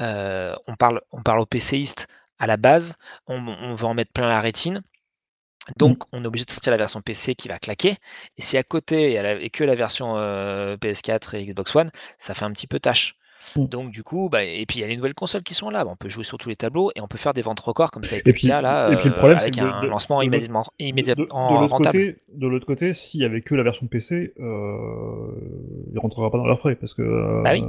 euh, 0.00 0.54
on, 0.66 0.76
parle, 0.76 1.00
on 1.12 1.22
parle 1.22 1.40
aux 1.40 1.46
PCistes 1.46 2.08
à 2.38 2.46
la 2.46 2.56
base, 2.56 2.96
on, 3.26 3.46
on 3.48 3.74
va 3.74 3.88
en 3.88 3.94
mettre 3.94 4.12
plein 4.12 4.28
la 4.28 4.40
rétine. 4.40 4.82
Donc, 5.76 6.04
on 6.12 6.24
est 6.24 6.26
obligé 6.26 6.44
de 6.46 6.50
sortir 6.50 6.70
la 6.70 6.78
version 6.78 7.02
PC 7.02 7.34
qui 7.34 7.48
va 7.48 7.58
claquer. 7.58 7.96
Et 8.36 8.42
si 8.42 8.56
à 8.56 8.62
côté, 8.62 9.08
il 9.08 9.12
y 9.14 9.18
a 9.18 9.48
que 9.50 9.64
la 9.64 9.74
version 9.74 10.16
euh, 10.16 10.76
PS4 10.78 11.36
et 11.36 11.46
Xbox 11.46 11.76
One, 11.76 11.90
ça 12.18 12.34
fait 12.34 12.44
un 12.44 12.52
petit 12.52 12.66
peu 12.66 12.80
tâche. 12.80 13.17
Mm. 13.56 13.66
Donc, 13.66 13.90
du 13.90 14.02
coup, 14.02 14.28
bah, 14.30 14.44
et 14.44 14.64
puis 14.66 14.78
il 14.78 14.80
y 14.80 14.84
a 14.84 14.86
les 14.88 14.96
nouvelles 14.96 15.14
consoles 15.14 15.42
qui 15.42 15.54
sont 15.54 15.70
là. 15.70 15.84
Bah, 15.84 15.90
on 15.92 15.96
peut 15.96 16.08
jouer 16.08 16.24
sur 16.24 16.38
tous 16.38 16.48
les 16.48 16.56
tableaux 16.56 16.90
et 16.96 17.00
on 17.00 17.08
peut 17.08 17.18
faire 17.18 17.34
des 17.34 17.42
ventes 17.42 17.60
records 17.60 17.90
comme 17.90 18.04
ça 18.04 18.16
a 18.16 18.18
été 18.18 18.30
Et 18.30 18.32
le 18.32 18.36
puis- 18.38 18.48
cas 18.48 18.60
là, 18.60 18.92
et 18.92 18.96
puis 18.96 19.08
le 19.08 19.14
euh, 19.14 19.18
problème, 19.18 19.38
avec 19.38 19.58
un 19.58 19.80
de- 19.82 19.86
lancement 19.88 20.20
de 20.20 20.24
immédiatement, 20.24 20.62
De, 20.78 20.84
immédiatement 20.84 21.24
de- 21.24 21.54
de 21.56 21.60
l'autre 21.60 21.72
rentable. 21.72 21.98
côté, 21.98 22.16
de 22.34 22.46
l'autre 22.46 22.66
côté, 22.66 22.94
s'il 22.94 23.20
y 23.20 23.24
avait 23.24 23.40
que 23.42 23.54
la 23.54 23.62
version 23.62 23.86
PC, 23.86 24.32
euh, 24.40 25.28
il 25.92 25.98
rentrera 25.98 26.30
pas 26.30 26.38
dans 26.38 26.46
leurs 26.46 26.58
frais 26.58 26.74
parce 26.76 26.94
que 26.94 27.02
euh, 27.02 27.42
Bah 27.42 27.52
oui. 27.52 27.64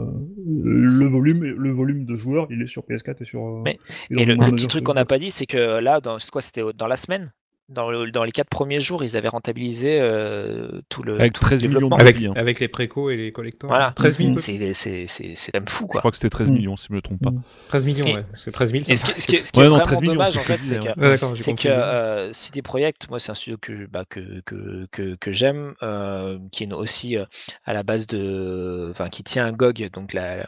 le 0.47 1.05
volume, 1.07 1.43
le 1.43 1.71
volume 1.71 2.05
de 2.05 2.15
joueurs, 2.17 2.47
il 2.49 2.61
est 2.61 2.67
sur 2.67 2.83
PS4 2.83 3.21
et 3.21 3.25
sur. 3.25 3.41
Mais- 3.63 3.79
et 4.11 4.25
le, 4.25 4.35
petit 4.55 4.67
truc 4.67 4.83
qu'on 4.83 4.93
n'a 4.93 5.05
pas 5.05 5.17
dit, 5.19 5.31
c'est 5.31 5.45
que 5.45 5.79
là, 5.79 5.99
dans, 6.01 6.19
c'est 6.19 6.31
quoi, 6.31 6.41
c'était 6.41 6.63
dans 6.75 6.87
la 6.87 6.95
semaine 6.95 7.31
dans, 7.69 7.89
le- 7.91 8.11
dans 8.11 8.23
les 8.23 8.31
quatre 8.31 8.49
premiers 8.49 8.79
jours, 8.79 9.03
ils 9.03 9.15
avaient 9.15 9.27
rentabilisé 9.29 9.99
euh, 10.01 10.81
tout 10.89 11.03
le, 11.03 11.19
Avec 11.19 11.33
tout 11.33 11.41
le 11.43 11.47
13 11.47 11.65
millions 11.65 11.89
de 11.89 11.95
Avec, 12.01 12.21
hein. 12.23 12.33
avec 12.35 12.59
les 12.59 12.67
précos 12.67 13.09
et 13.09 13.17
les 13.17 13.31
collectors. 13.31 13.69
Voilà. 13.69 13.93
13 13.95 14.17
000 14.17 14.29
Mhm. 14.29 14.35
peut-être 14.35 14.43
C'est, 14.45 14.73
c'est, 14.73 15.07
c'est, 15.07 15.35
c'est 15.35 15.51
quand 15.51 15.59
même 15.59 15.67
fou, 15.67 15.85
Je 15.85 15.91
quoi. 15.91 16.01
crois 16.01 16.11
que 16.11 16.17
c'était 16.17 16.29
13 16.29 16.49
Mm. 16.49 16.53
millions, 16.53 16.77
si 16.77 16.87
je 16.89 16.93
me 16.95 17.01
trompe 17.01 17.21
pas. 17.21 17.31
Mm. 17.31 17.41
13 17.69 17.85
millions, 17.85 18.05
Et- 18.05 18.13
ouais. 18.15 18.23
Parce 18.31 18.43
que 18.43 18.49
13 18.49 18.71
000, 18.71 18.83
ça 18.83 18.93
Et 18.93 18.95
ce 18.95 19.05
qui, 19.05 19.21
ce 19.21 19.27
qui 19.27 19.35
est, 19.35 19.45
ce 19.45 19.51
qui 19.51 19.59
Ouais, 19.59 19.65
est 19.65 19.69
non, 19.69 19.75
vraiment 19.75 19.85
13 19.85 20.01
millions, 20.01 20.13
dommage, 20.13 20.29
c'est 20.31 20.37
en 20.37 20.41
ce 20.41 20.45
que 20.47 20.53
fait, 20.53 20.57
je 20.57 20.63
c'est 20.63 20.79
disais, 20.79 20.93
que, 20.93 20.99
ouais. 21.29 21.35
C'est 21.35 21.53
que 21.55 21.67
euh, 21.69 22.33
CD 22.33 22.61
Projekt, 22.61 23.09
moi, 23.09 23.19
c'est 23.19 23.31
un 23.31 23.35
studio 23.35 23.57
que, 23.61 23.85
bah, 23.85 24.03
que, 24.09 24.41
que, 24.45 24.87
que, 24.91 25.15
que 25.15 25.31
j'aime, 25.31 25.75
euh, 25.83 26.39
qui 26.51 26.63
est 26.63 26.73
aussi 26.73 27.17
euh, 27.17 27.25
à 27.65 27.73
la 27.73 27.83
base 27.83 28.07
de. 28.07 28.89
Enfin, 28.91 29.09
qui 29.09 29.23
tient 29.23 29.45
un 29.45 29.51
GOG, 29.51 29.89
donc 29.93 30.13
la, 30.13 30.47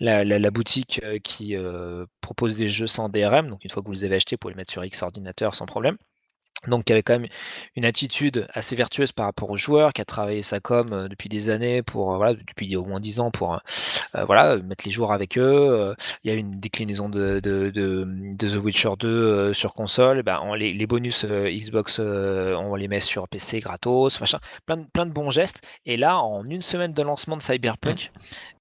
la, 0.00 0.24
la, 0.24 0.38
la 0.38 0.50
boutique 0.50 1.00
qui 1.24 1.56
euh, 1.56 2.06
propose 2.20 2.56
des 2.56 2.68
jeux 2.68 2.86
sans 2.86 3.08
DRM. 3.08 3.48
Donc, 3.48 3.64
une 3.64 3.70
fois 3.70 3.82
que 3.82 3.88
vous 3.88 3.92
les 3.94 4.04
avez 4.04 4.16
achetés, 4.16 4.36
vous 4.36 4.38
pouvez 4.38 4.54
les 4.54 4.58
mettre 4.58 4.72
sur 4.72 4.84
X 4.84 5.02
ordinateur 5.02 5.54
sans 5.54 5.66
problème. 5.66 5.96
Donc, 6.68 6.84
qui 6.84 6.92
avait 6.92 7.02
quand 7.02 7.18
même 7.18 7.28
une 7.74 7.84
attitude 7.84 8.46
assez 8.52 8.76
vertueuse 8.76 9.10
par 9.12 9.26
rapport 9.26 9.50
aux 9.50 9.56
joueurs, 9.56 9.92
qui 9.92 10.00
a 10.00 10.04
travaillé 10.04 10.42
sa 10.42 10.60
com 10.60 10.92
euh, 10.92 11.08
depuis 11.08 11.28
des 11.28 11.48
années, 11.50 11.82
pour 11.82 12.12
euh, 12.12 12.16
voilà, 12.16 12.34
depuis 12.34 12.76
au 12.76 12.84
moins 12.84 13.00
10 13.00 13.20
ans, 13.20 13.30
pour 13.30 13.54
euh, 13.54 14.24
voilà, 14.24 14.58
mettre 14.58 14.84
les 14.84 14.90
joueurs 14.90 15.12
avec 15.12 15.38
eux. 15.38 15.94
Il 16.24 16.30
y 16.30 16.34
a 16.34 16.36
une 16.36 16.60
déclinaison 16.60 17.08
de, 17.08 17.40
The 17.40 18.54
Witcher 18.56 18.90
2 18.98 19.08
euh, 19.08 19.52
sur 19.52 19.74
console. 19.74 20.22
On, 20.42 20.54
les, 20.54 20.86
bonus 20.86 21.24
Xbox, 21.24 21.98
on 21.98 22.74
les 22.74 22.88
met 22.88 23.00
sur 23.00 23.28
PC 23.28 23.60
gratos. 23.60 24.20
Plein 24.66 24.76
de, 24.76 24.86
plein 24.92 25.06
de 25.06 25.12
bons 25.12 25.30
gestes. 25.30 25.66
Et 25.86 25.96
là, 25.96 26.18
en 26.18 26.44
une 26.44 26.62
semaine 26.62 26.92
de 26.92 27.02
lancement 27.02 27.36
de 27.36 27.42
Cyberpunk, 27.42 28.10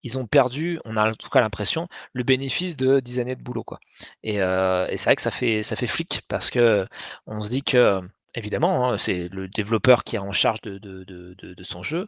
ils 0.03 0.17
ont 0.17 0.25
perdu, 0.25 0.79
on 0.85 0.97
a 0.97 1.09
en 1.11 1.13
tout 1.13 1.29
cas 1.29 1.41
l'impression, 1.41 1.87
le 2.13 2.23
bénéfice 2.23 2.75
de 2.75 2.99
10 2.99 3.19
années 3.19 3.35
de 3.35 3.43
boulot. 3.43 3.63
Quoi. 3.63 3.79
Et, 4.23 4.41
euh, 4.41 4.87
et 4.89 4.97
c'est 4.97 5.05
vrai 5.05 5.15
que 5.15 5.21
ça 5.21 5.31
fait, 5.31 5.63
ça 5.63 5.75
fait 5.75 5.87
flic 5.87 6.21
parce 6.27 6.49
que 6.49 6.87
on 7.27 7.41
se 7.41 7.49
dit 7.49 7.63
que, 7.63 8.01
évidemment, 8.35 8.91
hein, 8.91 8.97
c'est 8.97 9.29
le 9.29 9.47
développeur 9.47 10.03
qui 10.03 10.15
est 10.15 10.19
en 10.19 10.31
charge 10.31 10.61
de, 10.61 10.77
de, 10.77 11.03
de, 11.03 11.63
son 11.63 11.83
jeu. 11.83 12.07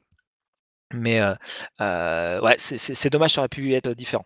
Mais 0.94 1.22
euh, 1.22 1.34
euh, 1.82 2.42
ouais, 2.42 2.56
c'est- 2.58 3.10
dommage, 3.10 3.34
ça 3.34 3.42
aurait 3.42 3.50
pu 3.50 3.74
être 3.74 3.94
différent. 3.94 4.26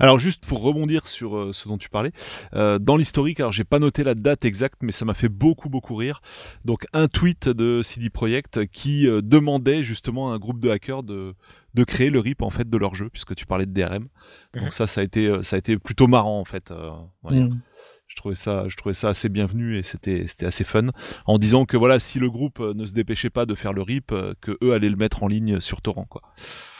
Alors 0.00 0.18
juste 0.18 0.44
pour 0.44 0.60
rebondir 0.60 1.08
sur 1.08 1.54
ce 1.54 1.66
dont 1.66 1.78
tu 1.78 1.88
parlais, 1.88 2.12
dans 2.52 2.94
l'historique, 2.98 3.40
alors 3.40 3.52
j'ai 3.52 3.64
pas 3.64 3.78
noté 3.78 4.04
la 4.04 4.14
date 4.14 4.44
exacte, 4.44 4.82
mais 4.82 4.92
ça 4.92 5.06
m'a 5.06 5.14
fait 5.14 5.30
beaucoup 5.30 5.70
beaucoup 5.70 5.94
rire. 5.96 6.20
Donc 6.66 6.86
un 6.92 7.08
tweet 7.08 7.48
de 7.48 7.80
CD 7.80 8.10
Projekt 8.10 8.66
qui 8.66 9.06
demandait 9.06 9.82
justement 9.82 10.30
à 10.30 10.34
un 10.34 10.38
groupe 10.38 10.60
de 10.60 10.68
hackers 10.68 11.02
de 11.02 11.34
de 11.74 11.84
créer 11.84 12.10
le 12.10 12.18
RIP 12.20 12.42
en 12.42 12.50
fait 12.50 12.68
de 12.68 12.76
leur 12.76 12.94
jeu, 12.94 13.08
puisque 13.10 13.34
tu 13.34 13.46
parlais 13.46 13.66
de 13.66 13.72
DRM. 13.72 14.08
Donc 14.54 14.64
Mhm. 14.64 14.70
ça, 14.70 14.86
ça 14.86 15.00
a 15.00 15.04
été 15.04 15.26
euh, 15.28 15.42
ça 15.42 15.56
a 15.56 15.58
été 15.58 15.78
plutôt 15.78 16.06
marrant 16.06 16.38
en 16.40 16.44
fait. 16.44 16.70
euh. 16.70 16.90
Mm. 17.24 17.60
Je 18.08 18.16
trouvais 18.16 18.34
ça, 18.34 18.64
je 18.68 18.76
trouvais 18.76 18.94
ça 18.94 19.08
assez 19.08 19.30
bienvenu 19.30 19.78
et 19.78 19.82
c'était, 19.82 20.26
c'était 20.28 20.44
assez 20.44 20.64
fun. 20.64 20.88
En 21.24 21.38
disant 21.38 21.64
que 21.64 21.78
voilà, 21.78 21.98
si 21.98 22.18
le 22.18 22.28
groupe 22.30 22.60
euh, 22.60 22.74
ne 22.74 22.84
se 22.84 22.92
dépêchait 22.92 23.30
pas 23.30 23.46
de 23.46 23.54
faire 23.54 23.72
le 23.72 23.80
RIP, 23.80 24.12
que 24.42 24.58
eux 24.62 24.74
allaient 24.74 24.90
le 24.90 24.96
mettre 24.96 25.22
en 25.22 25.28
ligne 25.28 25.60
sur 25.60 25.80
torrent, 25.80 26.04
quoi. 26.04 26.20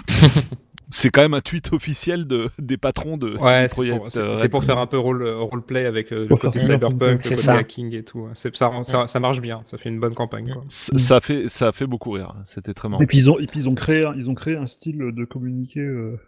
c'est 0.95 1.11
quand 1.11 1.23
même 1.23 1.35
un 1.35 1.41
tweet 1.41 1.73
officiel 1.73 2.27
de, 2.27 2.51
des 2.59 2.77
patrons 2.77 3.17
de 3.17 3.37
Ouais, 3.39 3.67
c'est 3.69 3.75
pour, 3.97 4.07
euh, 4.17 4.35
c'est 4.35 4.49
pour 4.49 4.63
faire 4.63 4.79
un 4.79 4.87
peu 4.87 4.99
role, 4.99 5.27
roleplay 5.27 5.87
avec 5.87 6.13
euh, 6.13 6.27
le 6.29 6.37
côté 6.37 6.61
cyberpunk, 6.61 7.01
le 7.01 7.17
côté 7.17 7.35
ça. 7.35 7.55
hacking 7.55 7.95
et 7.95 8.05
tout. 8.05 8.29
C'est- 8.35 8.55
Ça, 8.55 8.71
ça, 8.83 9.07
ça 9.07 9.21
marche 9.21 9.41
bien, 9.41 9.63
ça 9.65 9.79
fait 9.79 9.89
une 9.89 9.99
bonne 9.99 10.15
campagne. 10.15 10.53
Quoi. 10.53 10.65
Ça, 10.69 11.21
fait, 11.21 11.49
ça 11.49 11.69
a 11.69 11.73
fait 11.73 11.87
beaucoup 11.87 12.11
rire. 12.11 12.35
C'était 12.45 12.75
très 12.75 12.89
marrant. 12.89 13.03
Et 13.03 13.07
puis 13.07 13.19
ils 13.19 13.31
ont, 13.31 13.39
et 13.39 13.47
puis 13.47 13.61
ils 13.61 13.69
ont 13.69 13.75
créé, 13.75 14.05
un- 14.05 14.15
ils 14.17 14.29
ont 14.31 14.35
créé 14.35 14.57
un 14.57 14.67
style 14.67 14.99
de 14.99 15.25
communiqué 15.25 15.81
euh, 15.81 16.21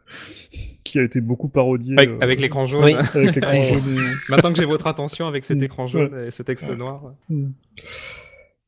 qui 0.83 0.99
a 0.99 1.03
été 1.03 1.21
beaucoup 1.21 1.49
parodié 1.49 1.95
Avec, 1.99 2.09
euh, 2.11 2.19
avec 2.23 2.41
l'écran 2.41 2.65
jaune. 2.67 2.85
Oui. 2.85 2.95
avec 3.15 3.35
l'écran 3.35 3.51
Ouais. 3.53 3.65
jaune 3.75 4.11
Maintenant 4.31 4.51
que 4.53 4.57
j'ai 4.59 4.67
votre 4.67 4.87
attention 4.87 5.27
avec 5.27 5.45
cet 5.45 5.59
Mm. 5.59 5.65
écran 5.65 5.87
jaune 5.87 6.25
et 6.27 6.31
ce 6.31 6.43
texte 6.43 6.71
noir. 6.71 7.03
Mm. 7.29 7.51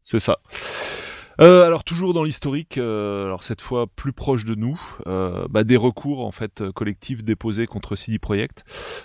C'est 0.00 0.20
ça. 0.20 0.38
Euh, 1.40 1.64
alors 1.66 1.85
toujours 1.85 2.14
dans 2.14 2.25
l'historique, 2.25 2.79
euh, 2.79 3.27
alors 3.27 3.42
cette 3.44 3.61
fois 3.61 3.87
plus 3.94 4.12
proche 4.12 4.44
de 4.44 4.55
nous, 4.55 4.81
euh, 5.07 5.46
bah, 5.51 5.64
des 5.64 5.77
recours 5.77 6.25
en 6.25 6.31
fait 6.33 6.62
collectifs 6.75 7.22
déposés 7.22 7.66
contre 7.66 7.94
CD 7.96 8.18
Projekt 8.18 8.64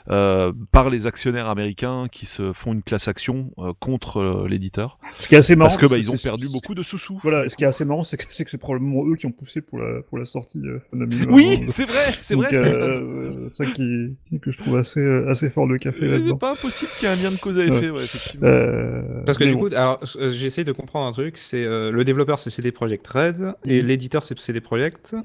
euh, 0.09 0.53
par 0.71 0.89
les 0.89 1.07
actionnaires 1.07 1.49
américains 1.49 2.07
qui 2.11 2.25
se 2.25 2.53
font 2.53 2.71
une 2.73 2.83
classe 2.83 3.07
action 3.09 3.51
euh, 3.57 3.73
contre 3.79 4.17
euh, 4.21 4.47
l'éditeur 4.47 4.97
Ce 5.19 5.27
qui 5.27 5.35
est 5.35 5.39
assez 5.39 5.55
marrant. 5.57 5.67
parce 5.67 5.77
que 5.77 5.85
bah, 5.85 5.97
ils 5.97 6.09
ont 6.09 6.15
c'est- 6.15 6.23
perdu 6.29 6.47
beaucoup 6.47 6.73
de 6.73 6.83
sous-sous. 6.83 7.19
Voilà, 7.21 7.49
ce 7.49 7.57
qui 7.57 7.63
est 7.65 7.67
assez 7.67 7.83
marrant, 7.85 8.03
c'est 8.03 8.15
que 8.17 8.23
c'est 8.31 8.45
que 8.45 8.49
c'est 8.49 8.57
probablement 8.57 9.05
eux 9.07 9.15
qui 9.15 9.25
ont 9.25 9.31
poussé 9.33 9.61
pour 9.61 9.79
la 9.79 10.01
pour 10.03 10.17
la 10.17 10.25
sortie 10.25 10.59
euh, 10.59 10.79
fin 10.89 10.97
2020. 10.97 11.33
Oui, 11.33 11.57
Donc, 11.59 11.69
c'est 11.69 11.85
vrai, 11.85 12.13
c'est 12.21 12.35
vrai. 12.35 12.53
euh, 12.55 12.63
Stéphane. 12.63 12.81
euh, 12.81 13.49
ça 13.53 13.65
qui 13.65 14.15
que 14.41 14.51
je 14.51 14.57
trouve 14.57 14.77
assez 14.77 15.01
euh, 15.01 15.29
assez 15.29 15.49
fort 15.49 15.67
de 15.67 15.75
café 15.77 15.97
C'est 16.01 16.07
là-dedans. 16.07 16.37
pas 16.37 16.51
impossible 16.53 16.91
qu'il 16.97 17.09
y 17.09 17.11
ait 17.11 17.13
un 17.13 17.21
lien 17.21 17.31
de 17.31 17.39
cause 17.39 17.57
à 17.59 17.65
effet, 17.65 17.89
ouais, 17.89 18.03
effectivement. 18.03 18.47
Euh, 18.47 19.01
Parce 19.25 19.37
que 19.37 19.43
mais 19.43 19.49
du 19.49 19.55
bon. 19.57 19.67
coup, 19.67 19.75
alors 19.75 19.99
euh, 20.17 20.31
j'essaie 20.31 20.63
de 20.63 20.71
comprendre 20.71 21.05
un 21.07 21.11
truc. 21.11 21.37
C'est 21.37 21.65
euh, 21.65 21.91
le 21.91 22.03
développeur 22.21 22.39
c'est 22.39 22.49
CD 22.49 22.71
Projekt 22.71 23.07
Red 23.07 23.55
et 23.65 23.81
Mhm. 23.81 23.87
l'éditeur 23.87 24.23
c'est 24.23 24.37
CD 24.39 24.61
Projekt. 24.61 25.15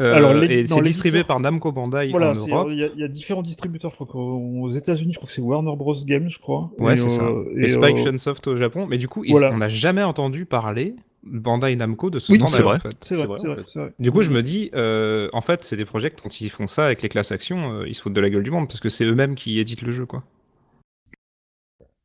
Euh, 0.00 0.14
Alors, 0.14 0.42
et 0.44 0.66
c'est 0.66 0.80
distribué 0.80 1.24
par 1.24 1.40
Namco 1.40 1.72
Bandai 1.72 2.08
Voilà, 2.10 2.30
en 2.30 2.34
Europe. 2.34 2.68
il 2.70 2.78
y, 2.78 2.84
a- 2.84 2.88
il 2.94 3.00
y 3.00 3.04
a 3.04 3.08
différents 3.08 3.42
distributeurs, 3.42 3.90
je 3.90 3.96
crois 3.96 4.06
qu'aux 4.06 4.70
États-Unis, 4.70 5.12
je 5.12 5.18
crois 5.18 5.26
que 5.26 5.32
c'est 5.32 5.42
Warner 5.42 5.76
Bros 5.76 5.94
Games, 6.06 6.26
je 6.30 6.38
crois. 6.38 6.70
Ouais, 6.78 6.96
c'est 6.96 7.08
ça. 7.10 7.22
euh, 7.22 7.44
Et, 7.58 7.64
et, 7.64 7.68
Spike 7.68 7.98
euh, 7.98 8.04
Chunsoft 8.04 8.46
au 8.46 8.56
Japon. 8.56 8.86
Mais 8.88 8.96
du 8.96 9.08
coup, 9.08 9.24
ils- 9.24 9.32
voilà. 9.32 9.50
on 9.52 9.58
n'a 9.58 9.68
jamais 9.68 10.02
entendu 10.02 10.46
parler 10.46 10.94
Bandai 11.22 11.76
Namco 11.76 12.08
de 12.08 12.18
ce 12.18 12.32
Oui, 12.32 12.38
standard. 12.38 12.54
c'est 12.56 12.62
vrai. 12.62 12.76
En 12.76 12.80
fait. 12.80 12.96
C'est 13.02 13.14
vrai, 13.14 13.26
vrai, 13.26 13.36
vrai, 13.44 13.56
vrai. 13.74 13.92
Du 13.98 14.10
coup, 14.10 14.22
je 14.22 14.30
me 14.30 14.42
dis, 14.42 14.70
euh, 14.74 15.28
en 15.34 15.42
fait, 15.42 15.64
c'est 15.64 15.76
des 15.76 15.84
projets 15.84 16.10
quand 16.10 16.40
ils 16.40 16.48
font 16.48 16.66
ça 16.66 16.86
avec 16.86 17.02
les 17.02 17.10
classes 17.10 17.30
actions, 17.30 17.80
euh, 17.80 17.84
ils 17.86 17.94
se 17.94 18.00
foutent 18.00 18.14
de 18.14 18.22
la 18.22 18.30
gueule 18.30 18.42
du 18.42 18.50
monde 18.50 18.68
parce 18.68 18.80
que 18.80 18.88
c'est 18.88 19.04
eux-mêmes 19.04 19.34
qui 19.34 19.58
éditent 19.58 19.82
le 19.82 19.90
jeu, 19.90 20.06
quoi. 20.06 20.22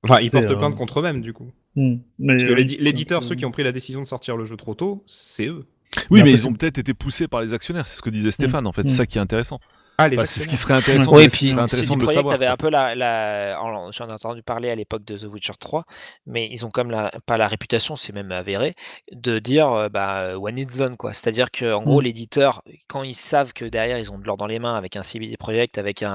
Enfin, 0.09 0.21
ils 0.21 0.31
portent 0.31 0.51
euh, 0.51 0.55
plainte 0.55 0.75
contre 0.75 0.99
eux-mêmes, 0.99 1.21
du 1.21 1.33
coup. 1.33 1.51
Hmm. 1.75 1.95
Mais, 2.19 2.33
Parce 2.37 2.43
que 2.43 2.51
euh, 2.51 2.55
l'édi- 2.55 2.77
l'éditeur, 2.79 3.23
ceux 3.23 3.33
euh, 3.33 3.37
qui 3.37 3.45
ont 3.45 3.51
pris 3.51 3.63
la 3.63 3.71
décision 3.71 4.01
de 4.01 4.05
sortir 4.07 4.37
le 4.37 4.45
jeu 4.45 4.55
trop 4.55 4.73
tôt, 4.75 5.03
c'est 5.05 5.47
eux. 5.47 5.65
Oui, 5.95 6.03
Mais 6.09 6.15
mais 6.15 6.19
après, 6.21 6.31
ils 6.31 6.47
ont 6.47 6.53
peut-être 6.53 6.77
été 6.77 6.93
poussés 6.93 7.27
par 7.27 7.41
les 7.41 7.53
actionnaires, 7.53 7.87
c'est 7.87 7.97
ce 7.97 8.01
que 8.01 8.09
disait 8.09 8.31
Stéphane, 8.31 8.67
en 8.67 8.71
fait, 8.73 8.87
c'est 8.87 8.95
ça 8.95 9.05
qui 9.05 9.17
est 9.17 9.21
intéressant. 9.21 9.59
Ah, 9.97 10.09
les 10.09 10.17
Bah, 10.17 10.25
c'est 10.25 10.41
ce 10.41 10.47
qui 10.49 10.57
serait 10.57 10.73
intéressant, 10.73 11.13
Oui, 11.13 11.25
de- 11.25 11.31
puis 11.31 11.47
serait 11.47 11.61
intéressant 11.61 11.95
de 11.95 12.01
le 12.01 12.09
savoir. 12.09 12.41
un 12.41 12.57
peu 12.57 12.69
la, 12.69 12.95
la... 12.95 13.57
en- 13.61 13.91
j'en 13.91 14.05
ai 14.07 14.11
entendu 14.11 14.43
parler 14.43 14.69
à 14.69 14.75
l'époque 14.75 15.05
de 15.05 15.17
The 15.17 15.23
Witcher 15.23 15.53
3, 15.57 15.85
mais 16.25 16.49
ils 16.51 16.65
ont 16.65 16.69
comme 16.69 16.91
la, 16.91 17.11
pas 17.25 17.37
la 17.37 17.47
réputation, 17.47 17.95
c'est 17.95 18.11
même 18.11 18.31
avéré, 18.33 18.75
de 19.13 19.39
dire 19.39 19.71
euh, 19.71 19.87
bah 19.89 20.37
one 20.37 20.59
hit 20.59 20.69
zone 20.69 20.97
quoi. 20.97 21.13
C'est-à-dire 21.13 21.49
que 21.49 21.73
en 21.73 21.81
gros 21.81 22.01
Mm. 22.01 22.03
l'éditeur, 22.03 22.61
quand 22.87 23.03
ils 23.03 23.15
savent 23.15 23.53
que 23.53 23.63
derrière 23.63 23.97
ils 23.97 24.11
ont 24.11 24.17
de 24.17 24.25
l'or 24.25 24.35
dans 24.35 24.47
les 24.47 24.59
mains 24.59 24.75
avec 24.75 24.97
un 24.97 25.03
CBD 25.03 25.37
Projekt, 25.37 25.77
avec 25.77 26.03
un 26.03 26.11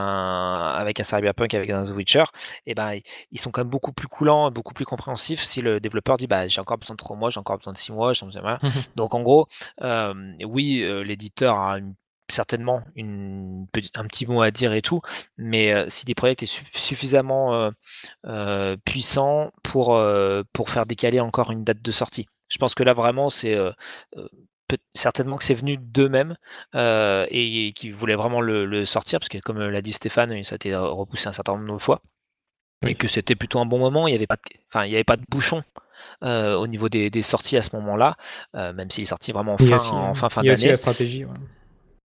avec 0.77 1.01
un 1.01 1.05
Cyberpunk, 1.05 1.55
avec 1.55 1.71
un 1.71 1.85
The 1.87 1.91
Witcher, 1.97 2.25
et 2.67 2.75
ben 2.75 2.93
ils- 2.95 3.03
ils 3.33 3.41
sont 3.41 3.51
quand 3.51 3.63
même 3.63 3.71
beaucoup 3.71 3.93
plus 3.93 4.09
coulants, 4.09 4.51
beaucoup 4.51 4.75
plus 4.75 4.85
compréhensifs 4.85 5.41
si 5.43 5.63
le 5.63 5.81
développeur 5.81 6.19
dit 6.19 6.27
bah 6.27 6.47
j'ai 6.49 6.61
encore 6.61 6.77
besoin 6.77 6.95
de 6.97 6.99
3 6.99 7.17
mois, 7.17 7.31
j'ai 7.31 7.41
encore 7.41 7.57
besoin 7.57 7.73
de 7.73 7.79
6 7.79 7.93
mois, 7.93 8.13
j'ai 8.13 8.27
besoin- 8.27 8.43
voilà. 8.43 8.59
Donc 8.97 9.15
en 9.15 9.23
gros, 9.23 9.47
euh, 9.81 10.13
oui, 10.45 10.83
euh, 10.83 11.03
l'éditeur 11.03 11.59
a 11.59 11.79
une- 11.79 11.95
certainement 12.31 12.83
une, 12.97 13.67
un 13.97 14.07
petit 14.07 14.27
mot 14.27 14.43
à 14.43 14.51
dire 14.51 14.73
et 14.73 14.83
tout, 14.83 15.01
mais 15.39 15.73
euh, 15.73 15.87
si 15.89 16.05
des 16.05 16.15
projets 16.15 16.37
est 16.41 16.47
su- 16.47 16.65
suffisamment 16.73 17.55
euh, 17.55 17.71
euh, 18.27 18.77
puissant 18.85 19.53
pour, 19.63 20.01
pour 20.53 20.71
faire 20.71 20.87
décaler 20.87 21.21
encore 21.21 21.51
une 21.51 21.65
date 21.65 21.83
de 21.83 21.93
sortie. 21.93 22.27
Je 22.49 22.59
pense 22.59 22.75
que 22.75 22.83
là 22.83 22.95
vraiment 22.95 23.31
c'est 23.31 23.57
certainement 24.95 25.37
que 25.37 25.45
c'est 25.45 25.55
venu 25.55 25.77
d'eux-mêmes 25.79 26.37
euh, 26.75 27.27
et, 27.31 27.73
qui 27.73 27.91
voulaient 27.91 28.15
vraiment 28.15 28.41
le, 28.41 28.67
le 28.67 28.87
sortir 28.87 29.19
parce 29.19 29.29
que 29.29 29.39
comme 29.39 29.59
l'a 29.59 29.83
dit 29.83 29.93
Stéphane, 29.93 30.43
ça 30.45 30.55
a 30.55 30.57
été 30.57 30.75
repoussé 30.77 31.29
un 31.29 31.33
certain 31.33 31.57
nombre 31.57 31.75
de 31.75 31.79
fois 31.83 32.03
et 32.87 32.95
que 32.95 33.09
c'était 33.09 33.35
plutôt 33.35 33.59
un 33.59 33.67
bon 33.67 33.79
moment. 33.79 34.07
Il 34.07 34.13
n'y 34.13 34.17
avait 34.17 34.27
pas, 34.27 34.37
de, 34.37 34.43
enfin 34.69 34.85
il 34.85 34.93
y 34.93 34.95
avait 34.95 35.05
pas 35.05 35.17
de 35.17 35.25
bouchon. 35.29 35.63
euh, 36.23 36.55
au 36.57 36.67
niveau 36.67 36.89
des, 36.89 37.11
des 37.11 37.23
sorties 37.23 37.57
à 37.57 37.63
ce 37.63 37.75
moment-là, 37.77 38.17
euh, 38.57 38.73
même 38.73 38.91
s'il 38.91 39.03
est 39.03 39.07
sorti 39.07 39.33
vraiment 39.33 39.59
fin, 39.59 39.77
aussi, 39.77 39.91
en 39.91 40.15
fin, 40.15 40.29
fin 40.29 40.43
d'année. 40.43 40.69
la 40.69 40.77
stratégie. 40.77 41.25
ouais. 41.25 41.35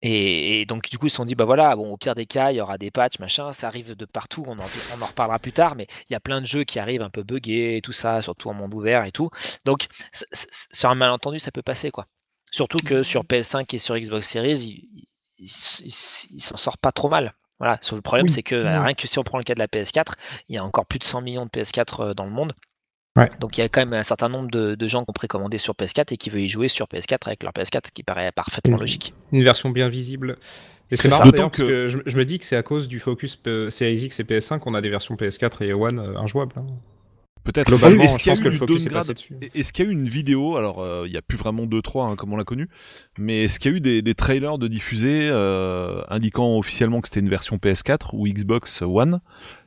Et, 0.07 0.61
et 0.61 0.65
donc 0.67 0.87
du 0.89 0.99
coup 0.99 1.07
ils 1.07 1.09
se 1.09 1.15
sont 1.15 1.25
dit 1.25 1.33
bah 1.33 1.45
voilà 1.45 1.75
bon 1.75 1.91
au 1.91 1.97
pire 1.97 2.13
des 2.13 2.27
cas 2.27 2.51
il 2.51 2.57
y 2.57 2.61
aura 2.61 2.77
des 2.77 2.91
patchs 2.91 3.17
machin 3.19 3.51
ça 3.53 3.65
arrive 3.67 3.95
de 3.95 4.05
partout 4.05 4.43
on 4.45 4.59
en, 4.59 4.65
on 4.95 5.01
en 5.01 5.05
reparlera 5.07 5.39
plus 5.39 5.51
tard 5.51 5.73
mais 5.75 5.87
il 6.09 6.13
y 6.13 6.15
a 6.15 6.19
plein 6.19 6.41
de 6.41 6.45
jeux 6.45 6.63
qui 6.63 6.77
arrivent 6.77 7.01
un 7.01 7.09
peu 7.09 7.23
buggés 7.23 7.77
et 7.77 7.81
tout 7.81 7.91
ça 7.91 8.21
surtout 8.21 8.49
en 8.49 8.53
monde 8.53 8.73
ouvert 8.75 9.03
et 9.05 9.11
tout. 9.11 9.29
Donc 9.65 9.87
sur 10.11 10.89
un 10.91 10.95
malentendu 10.95 11.39
ça 11.39 11.51
peut 11.51 11.63
passer 11.63 11.89
quoi. 11.89 12.05
Surtout 12.51 12.77
que 12.85 13.01
sur 13.03 13.23
PS5 13.23 13.73
et 13.73 13.77
sur 13.79 13.97
Xbox 13.97 14.27
Series 14.29 14.59
il, 14.59 15.07
il- 15.39 15.47
il- 15.47 16.35
il 16.35 16.41
s'en 16.41 16.57
sort 16.57 16.77
pas 16.77 16.91
trop 16.91 17.09
mal. 17.09 17.33
Voilà 17.59 17.79
sur 17.81 17.95
le 17.95 18.01
problème 18.03 18.25
Oui, 18.25 18.31
c'est 18.31 18.43
que 18.43 18.55
oui. 18.55 18.61
euh, 18.67 18.81
rien 18.83 18.93
que 18.93 19.07
si 19.07 19.17
on 19.17 19.23
prend 19.23 19.37
le 19.39 19.43
cas 19.43 19.53
de 19.55 19.59
la 19.59 19.67
PS4 19.67 20.13
il 20.49 20.55
y 20.55 20.57
a 20.57 20.63
encore 20.63 20.85
plus 20.85 20.99
de 20.99 21.05
100 21.05 21.21
millions 21.21 21.45
de 21.45 21.49
PS4 21.49 22.01
euh, 22.01 22.13
dans 22.13 22.25
le 22.25 22.31
monde 22.31 22.53
Ouais. 23.17 23.29
donc 23.39 23.57
il 23.57 23.61
y 23.61 23.63
a 23.63 23.69
quand 23.69 23.79
même 23.81 23.93
un 23.93 24.03
certain 24.03 24.27
nombre 24.27 24.51
de, 24.51 24.75
de 24.75 24.87
gens 24.87 25.03
qui 25.05 25.09
ont 25.09 25.13
précommandé 25.13 25.57
sur 25.57 25.73
PS4 25.73 26.13
et 26.13 26.17
qui 26.17 26.29
veulent 26.29 26.41
y 26.41 26.49
jouer 26.49 26.67
sur 26.67 26.85
PS4 26.87 27.27
avec 27.27 27.43
leur 27.43 27.53
PS4 27.53 27.87
ce 27.87 27.91
qui 27.93 28.03
paraît 28.03 28.31
parfaitement 28.33 28.77
logique 28.77 29.13
Une 29.31 29.43
version 29.43 29.69
bien 29.69 29.87
visible. 29.87 30.37
Et 30.91 30.97
C'est 30.97 31.07
marrant 31.09 31.29
d'ailleurs 31.29 31.49
parce 31.49 31.63
que- 31.63 31.67
que 31.67 31.87
je, 31.87 31.97
je 32.05 32.17
me 32.17 32.25
dis 32.25 32.39
que 32.39 32.45
c'est 32.45 32.57
à 32.57 32.63
cause 32.63 32.87
du 32.89 32.99
focus 32.99 33.35
P- 33.37 33.69
Series 33.69 33.99
X 34.05 34.19
et 34.19 34.23
PS5 34.23 34.59
qu'on 34.59 34.73
a 34.73 34.81
des 34.81 34.89
versions 34.89 35.15
PS4 35.15 35.63
et 35.63 35.71
One 35.73 35.97
euh, 35.99 36.17
injouables. 36.17 36.53
hein. 36.57 36.65
Peut-être. 37.43 37.67
Globalement, 37.67 38.03
Est-ce 38.03 38.13
je 38.13 38.23
qu'il 38.23 38.27
y 38.27 38.29
a 38.31 38.33
pense 38.33 38.39
eu 38.39 38.43
que 38.43 38.47
le 38.47 38.53
du 38.53 38.57
focus 38.57 38.81
est 38.81 38.89
downgrade 38.89 39.01
passé 39.03 39.13
dessus. 39.13 39.35
Est-ce 39.53 39.71
qu'il 39.71 39.85
y 39.85 39.87
a 39.87 39.91
eu 39.91 39.93
une 39.93 40.09
vidéo 40.09 40.57
Alors, 40.57 40.79
euh, 40.81 41.03
il 41.05 41.11
n'y 41.11 41.17
a 41.17 41.21
plus 41.21 41.37
vraiment 41.37 41.65
2-3 41.67 42.09
hein, 42.11 42.15
comme 42.15 42.33
on 42.33 42.37
l'a 42.37 42.43
connu, 42.43 42.67
mais 43.19 43.43
est-ce 43.43 43.59
qu'il 43.59 43.69
y 43.71 43.73
a 43.75 43.77
eu 43.77 43.81
des, 43.81 44.01
des 44.01 44.15
trailers 44.15 44.57
de 44.57 44.67
diffusés 44.67 45.27
euh, 45.31 46.01
indiquant 46.09 46.57
officiellement 46.57 47.01
que 47.01 47.07
c'était 47.07 47.19
une 47.19 47.29
version 47.29 47.57
PS4 47.57 48.09
ou 48.13 48.27
Xbox 48.27 48.81
One 48.81 49.19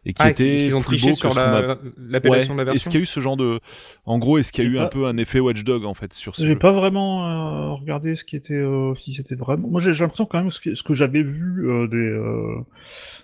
et 0.09 0.13
qui 0.15 0.23
Ah, 0.23 0.31
était 0.31 0.57
qu'ils 0.57 0.75
ont 0.75 0.81
triché 0.81 1.13
sur 1.13 1.33
la- 1.35 1.77
l'appellation 1.99 2.55
Ouais. 2.55 2.63
de 2.63 2.67
la 2.67 2.73
Est-ce 2.73 2.85
version. 2.87 2.91
qu'il 2.91 2.99
y 2.99 3.03
a 3.03 3.05
eu 3.05 3.07
ce 3.07 3.21
genre 3.21 3.37
de. 3.37 3.61
En 4.07 4.19
gros, 4.19 4.39
est-ce 4.39 4.53
qu'il 4.53 4.65
y 4.65 4.67
a 4.67 4.71
eu 4.71 4.79
un 4.79 4.87
peu 4.87 5.07
un 5.07 5.17
effet 5.19 5.39
Watchdog 5.39 5.85
en 5.85 5.95
fait 5.95 6.13
sur 6.15 6.35
ce 6.35 6.45
J'ai 6.45 6.57
pas 6.57 6.73
vraiment 6.73 7.27
euh, 7.29 7.75
regardé 7.75 8.17
ce 8.17 8.25
qui 8.25 8.35
était, 8.35 8.55
euh, 8.55 8.95
si 8.95 9.13
c'était 9.13 9.35
vraiment. 9.37 9.69
Moi, 9.69 9.81
j'ai 9.81 9.93
l'impression 9.93 10.25
quand 10.27 10.39
même 10.39 10.51
ce 10.51 10.61
que, 10.61 10.75
ce 10.75 10.83
que 10.83 10.95
j'avais 10.95 11.23
vu 11.23 11.69
euh, 11.71 11.87
des 11.87 11.97
euh, 11.97 12.57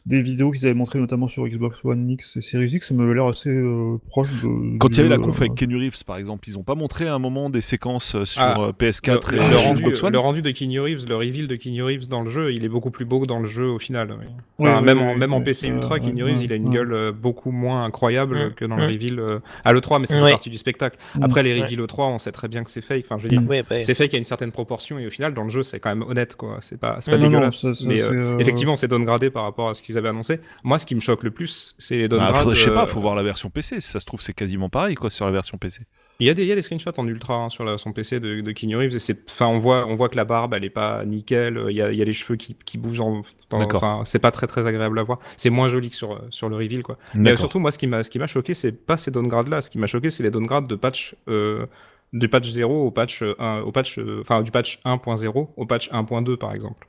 des 0.07 0.21
vidéos 0.21 0.51
qu'ils 0.51 0.67
avaient 0.67 0.75
montrées 0.75 0.99
notamment 0.99 1.27
sur 1.27 1.47
Xbox 1.49 1.83
One 1.83 2.11
X 2.11 2.37
et 2.37 2.43
Series 2.43 2.69
X, 2.75 2.89
ça 2.89 2.95
m'avait 2.95 3.15
l'air 3.15 3.25
assez 3.25 3.49
euh, 3.49 3.97
proche 4.09 4.31
de. 4.43 4.77
Quand 4.79 4.91
il 4.91 4.99
y 4.99 5.01
avait 5.01 5.09
la 5.09 5.17
conf 5.19 5.41
euh, 5.41 5.45
avec 5.47 5.55
Keanu 5.55 5.79
Reeves 5.79 6.05
par 6.07 6.19
exemple, 6.19 6.47
ils 6.49 6.59
ont 6.59 6.63
pas 6.63 6.75
montré 6.75 7.09
à 7.09 7.15
un 7.15 7.19
moment 7.19 7.49
des 7.49 7.63
séquences 7.63 8.23
sur 8.25 8.43
Ah, 8.43 8.57
euh, 8.61 8.73
PS4 8.73 9.31
le, 9.33 9.39
et 9.39 9.49
le 9.49 9.57
rendu, 9.57 9.81
Xbox 9.83 10.03
One 10.03 10.13
le 10.13 10.19
rendu 10.19 10.43
de 10.43 10.51
Keanu 10.51 10.81
Reeves, 10.81 11.07
le 11.09 11.17
reveal 11.17 11.47
de 11.47 11.57
Keanu 11.57 11.83
Reeves 11.83 12.09
dans 12.09 12.21
le 12.21 12.29
jeu, 12.29 12.53
il 12.53 12.67
est 12.67 12.69
beaucoup 12.69 12.91
plus 12.91 13.07
beau 13.07 13.21
que 13.21 13.27
dans 13.27 13.39
le 13.39 13.47
jeu 13.47 13.67
au 13.71 13.79
final. 13.79 14.15
oui. 14.19 14.27
Ouais, 14.59 14.71
Enfin, 14.71 14.81
ouais, 14.81 14.85
même, 14.85 14.99
ouais, 14.99 15.13
en, 15.15 15.17
même 15.17 15.33
en 15.33 15.41
PC 15.41 15.69
Ultra, 15.69 15.95
ouais, 15.95 16.01
Keanu 16.01 16.23
Reeves, 16.23 16.37
ouais, 16.39 16.45
il 16.45 16.53
a 16.53 16.57
une. 16.57 16.74
Gueule 16.75 16.93
euh, 16.93 17.13
beaucoup 17.13 17.51
moins 17.51 17.85
incroyable 17.85 18.47
Mm, 18.49 18.55
que 18.55 18.65
dans 18.65 18.77
le 18.77 18.87
mm. 18.87 18.91
reveal 18.93 19.19
euh, 19.21 19.39
à 19.65 19.73
l'E3, 19.73 20.01
mais 20.01 20.07
c'est 20.07 20.21
Ouais. 20.21 20.31
partie 20.31 20.51
du 20.51 20.59
spectacle. 20.59 20.97
Mm. 21.17 21.23
Après, 21.23 21.43
les 21.43 21.55
Ouais. 21.55 21.63
reveals 21.63 21.81
E3, 21.81 22.11
on 22.13 22.19
sait 22.19 22.33
très 22.33 22.49
bien 22.49 22.65
que 22.65 22.71
c'est 22.71 22.81
fake. 22.83 23.05
Enfin, 23.07 23.19
je 23.19 23.25
veux 23.25 23.29
dire, 23.29 23.41
Mm. 23.41 23.47
Bah, 23.69 23.81
c'est 23.83 23.95
fake 23.95 24.15
à 24.15 24.19
une 24.19 24.25
certaine 24.25 24.53
proportion 24.53 24.99
et 24.99 25.07
au 25.07 25.11
final, 25.11 25.35
dans 25.35 25.43
le 25.45 25.51
jeu, 25.51 25.63
c'est 25.63 25.81
quand 25.81 25.91
même 25.95 26.03
honnête, 26.09 26.37
quoi. 26.37 26.59
C'est 26.61 26.79
pas, 26.79 26.99
c'est 27.01 27.11
pas 27.11 27.17
Non, 27.19 27.25
non, 27.25 27.31
dégueulasse. 27.31 27.57
ça- 27.61 27.75
ça, 27.75 27.85
mais 27.89 28.01
c'est, 28.01 28.07
euh, 28.09 28.35
euh, 28.37 28.39
effectivement, 28.39 28.77
c'est 28.77 28.89
downgradé 28.89 29.31
par 29.31 29.45
rapport 29.45 29.69
à 29.71 29.75
ce 29.75 29.83
qu'ils 29.83 29.97
avaient 29.99 30.09
annoncé. 30.09 30.41
Moi, 30.65 30.79
ce 30.79 30.87
qui 30.87 30.95
me 30.95 31.01
choque 31.01 31.23
le 31.23 31.31
plus, 31.31 31.75
c'est 31.79 31.97
les 31.97 32.05
Ah, 32.05 32.09
downgrades. 32.09 32.35
faudrait- 32.37 32.55
je 32.55 32.61
sais 32.63 32.71
pas, 32.71 32.87
faut 32.87 33.01
voir 33.01 33.15
la 33.15 33.23
version 33.23 33.51
PC. 33.51 33.81
Si 33.81 33.91
ça 33.91 34.01
se 34.01 34.07
trouve, 34.07 34.21
c'est 34.21 34.33
quasiment 34.35 34.69
pareil 34.69 34.95
quoi 34.95 35.11
sur 35.11 35.27
la 35.27 35.33
version 35.33 35.59
PC. 35.59 35.83
Il 36.21 36.27
y, 36.27 36.31
a 36.31 36.35
des, 36.35 36.43
il 36.43 36.49
y 36.49 36.53
a 36.53 36.55
des 36.55 36.63
screenshots 36.63 36.93
en 36.97 37.07
ultra 37.09 37.35
hein, 37.35 37.49
sur 37.49 37.65
la, 37.65 37.77
son 37.77 37.93
PC 37.93 38.21
de, 38.21 38.41
de 38.41 38.53
Keanu 38.53 38.77
Reeves 38.77 38.95
et 38.95 38.99
c'est, 38.99 39.29
enfin, 39.29 39.47
on 39.47 39.59
voit, 39.59 39.87
on 39.89 39.97
voit 39.97 40.09
que 40.09 40.17
la 40.17 40.25
barbe, 40.25 40.55
elle 40.55 40.65
est 40.65 40.71
pas 40.71 41.05
nickel. 41.05 41.61
Il 41.69 41.77
y 41.77 41.83
a, 41.83 41.91
il 41.91 41.99
y 41.99 42.03
a 42.03 42.05
les 42.05 42.13
cheveux 42.13 42.37
qui, 42.37 42.57
qui 42.65 42.79
bougent. 42.79 43.01
En, 43.01 43.23
enfin, 43.51 44.03
c'est 44.05 44.21
pas 44.21 44.31
très 44.31 44.47
très 44.47 44.67
agréable 44.67 44.99
à 44.99 45.03
voir. 45.03 45.19
C'est 45.37 45.51
moins 45.51 45.69
joli 45.69 45.91
que 45.91 45.97
sur, 45.97 46.21
sur 46.31 46.49
le 46.49 46.57
reveal, 46.57 46.83
quoi. 46.83 46.99
Mais 47.15 47.33
euh, 47.33 47.37
surtout, 47.37 47.59
moi, 47.59 47.71
ce 47.71 47.79
qui 47.79 47.87
m'a, 47.87 48.03
ce 48.05 48.11
qui 48.11 48.19
m'a 48.19 48.27
choqué, 48.27 48.55
c'est 48.55 48.73
pas 48.73 48.97
ces 48.97 49.11
downgrades 49.11 49.49
là. 49.49 49.61
Ce 49.61 49.71
qui 49.71 49.79
m'a 49.79 49.87
choqué, 49.87 50.11
c'est 50.11 50.23
les 50.23 50.31
downgrades 50.31 50.69
de 50.69 50.77
patch, 50.77 51.17
euh, 51.29 51.67
du 52.13 52.29
patch 52.29 52.49
0 52.49 52.87
au 52.87 52.91
patch 52.91 53.23
1, 53.39 53.61
au 53.61 53.73
patch, 53.73 53.99
euh, 53.99 54.21
enfin, 54.21 54.43
du 54.43 54.51
patch 54.51 54.79
1.0 54.85 55.49
au 55.57 55.67
patch 55.67 55.91
1.2, 55.91 56.37
par 56.37 56.55
exemple. 56.55 56.87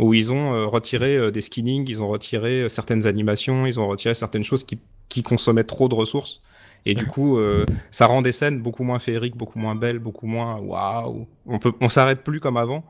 Où 0.00 0.14
ils 0.14 0.32
ont 0.32 0.54
euh, 0.54 0.66
retiré 0.66 1.16
euh, 1.16 1.30
des 1.30 1.42
skinnings, 1.42 1.86
ils 1.88 2.00
ont 2.00 2.08
retiré 2.08 2.62
euh, 2.62 2.68
certaines 2.70 3.06
animations, 3.06 3.66
ils 3.66 3.78
ont 3.78 3.86
retiré 3.86 4.14
certaines 4.14 4.44
choses 4.44 4.64
qui, 4.64 4.78
qui 5.10 5.22
consommaient 5.22 5.64
trop 5.64 5.88
de 5.88 5.94
ressources. 5.94 6.40
Et 6.86 6.94
du 6.94 7.06
coup, 7.06 7.38
euh, 7.38 7.66
ça 7.90 8.06
rend 8.06 8.22
des 8.22 8.32
scènes 8.32 8.60
beaucoup 8.60 8.84
moins 8.84 8.98
féeriques, 8.98 9.36
beaucoup 9.36 9.58
moins 9.58 9.74
belles, 9.74 9.98
beaucoup 9.98 10.26
moins 10.26 10.56
waouh. 10.56 11.26
On 11.46 11.58
peut, 11.58 11.72
on 11.80 11.88
s'arrête 11.88 12.22
plus 12.22 12.40
comme 12.40 12.56
avant 12.56 12.84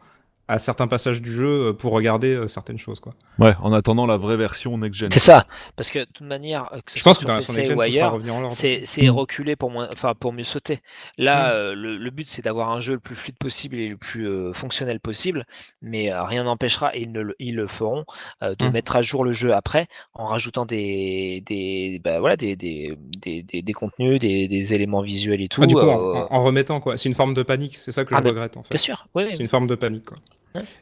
à 0.51 0.59
certains 0.59 0.89
passages 0.89 1.23
du 1.23 1.33
jeu 1.33 1.69
euh, 1.69 1.73
pour 1.73 1.93
regarder 1.93 2.35
euh, 2.35 2.49
certaines 2.49 2.79
choses, 2.79 2.99
quoi. 3.01 3.15
Ouais, 3.39 3.55
en 3.63 3.73
attendant 3.73 4.07
la 4.07 4.17
vraie 4.17 4.37
version 4.37 4.77
next-gen. 4.77 5.09
C'est 5.11 5.19
ça, 5.21 5.47
parce 5.77 5.91
que 5.91 6.01
de 6.01 6.05
toute 6.05 6.27
manière, 6.27 6.69
euh, 6.73 6.81
que 6.85 6.93
ce 6.93 6.99
Je 6.99 7.05
pense 7.05 7.19
que 7.19 7.25
dans 7.25 7.37
PC 7.37 7.73
ou 7.73 7.81
ailleurs, 7.81 8.19
c'est 8.51 8.83
c'est 8.85 9.09
reculer 9.09 9.55
pour 9.57 9.71
moins, 9.71 9.89
enfin 9.93 10.15
pour 10.15 10.33
mieux 10.33 10.45
sauter. 10.45 10.81
Là, 11.19 11.53
euh, 11.53 11.75
le, 11.75 11.97
le 11.97 12.11
but 12.11 12.27
c'est 12.29 12.43
d'avoir 12.43 12.71
un 12.71 12.81
jeu 12.81 12.95
le 12.95 12.99
plus 13.01 13.15
fluide 13.15 13.37
possible 13.37 13.77
et 13.77 13.89
le 13.89 13.97
plus 13.97 14.27
euh, 14.29 14.53
fonctionnel 14.53 14.99
possible, 15.01 15.47
mais 15.83 16.13
euh, 16.13 16.25
rien 16.25 16.45
n'empêchera, 16.45 16.95
et 16.97 17.03
ils, 17.03 17.13
ne 17.13 17.21
le, 17.21 17.37
ils 17.39 17.55
le 17.55 17.69
feront, 17.69 18.05
euh, 18.43 18.55
de 18.59 18.67
Mm. 18.67 18.73
mettre 18.73 18.97
à 18.97 19.03
jour 19.03 19.25
le 19.25 19.33
jeu 19.33 19.55
après 19.55 19.87
en 20.15 20.27
rajoutant 20.27 20.67
des 20.67 21.43
des 21.47 22.01
bah, 22.05 22.21
voilà 22.21 22.37
des, 22.37 22.57
des, 22.57 22.97
des, 22.99 23.43
des- 23.43 23.63
des 23.63 23.73
contenus, 23.73 24.19
des, 24.21 24.49
des 24.49 24.75
éléments 24.75 25.03
visuels 25.03 25.41
et 25.41 25.49
tout. 25.49 25.63
Ah, 25.63 25.67
du 25.67 25.75
coup, 25.75 25.81
en, 25.81 25.85
euh, 26.17 26.27
en- 26.29 26.35
en 26.35 26.43
remettant, 26.43 26.81
quoi. 26.81 26.97
C'est 26.97 27.09
une 27.09 27.15
forme 27.15 27.35
de 27.35 27.43
panique, 27.43 27.77
c'est 27.77 27.93
ça 27.93 28.05
que 28.05 28.15
Ah, 28.15 28.21
je 28.23 28.29
regrette, 28.29 28.57
en 28.57 28.63
fait. 28.63 28.71
bien 28.75 28.79
sûr, 28.79 29.07
oui. 29.15 29.27
C'est 29.31 29.39
une 29.43 29.49
forme 29.49 29.67
de 29.67 29.75
panique, 29.77 30.05
quoi. 30.07 30.19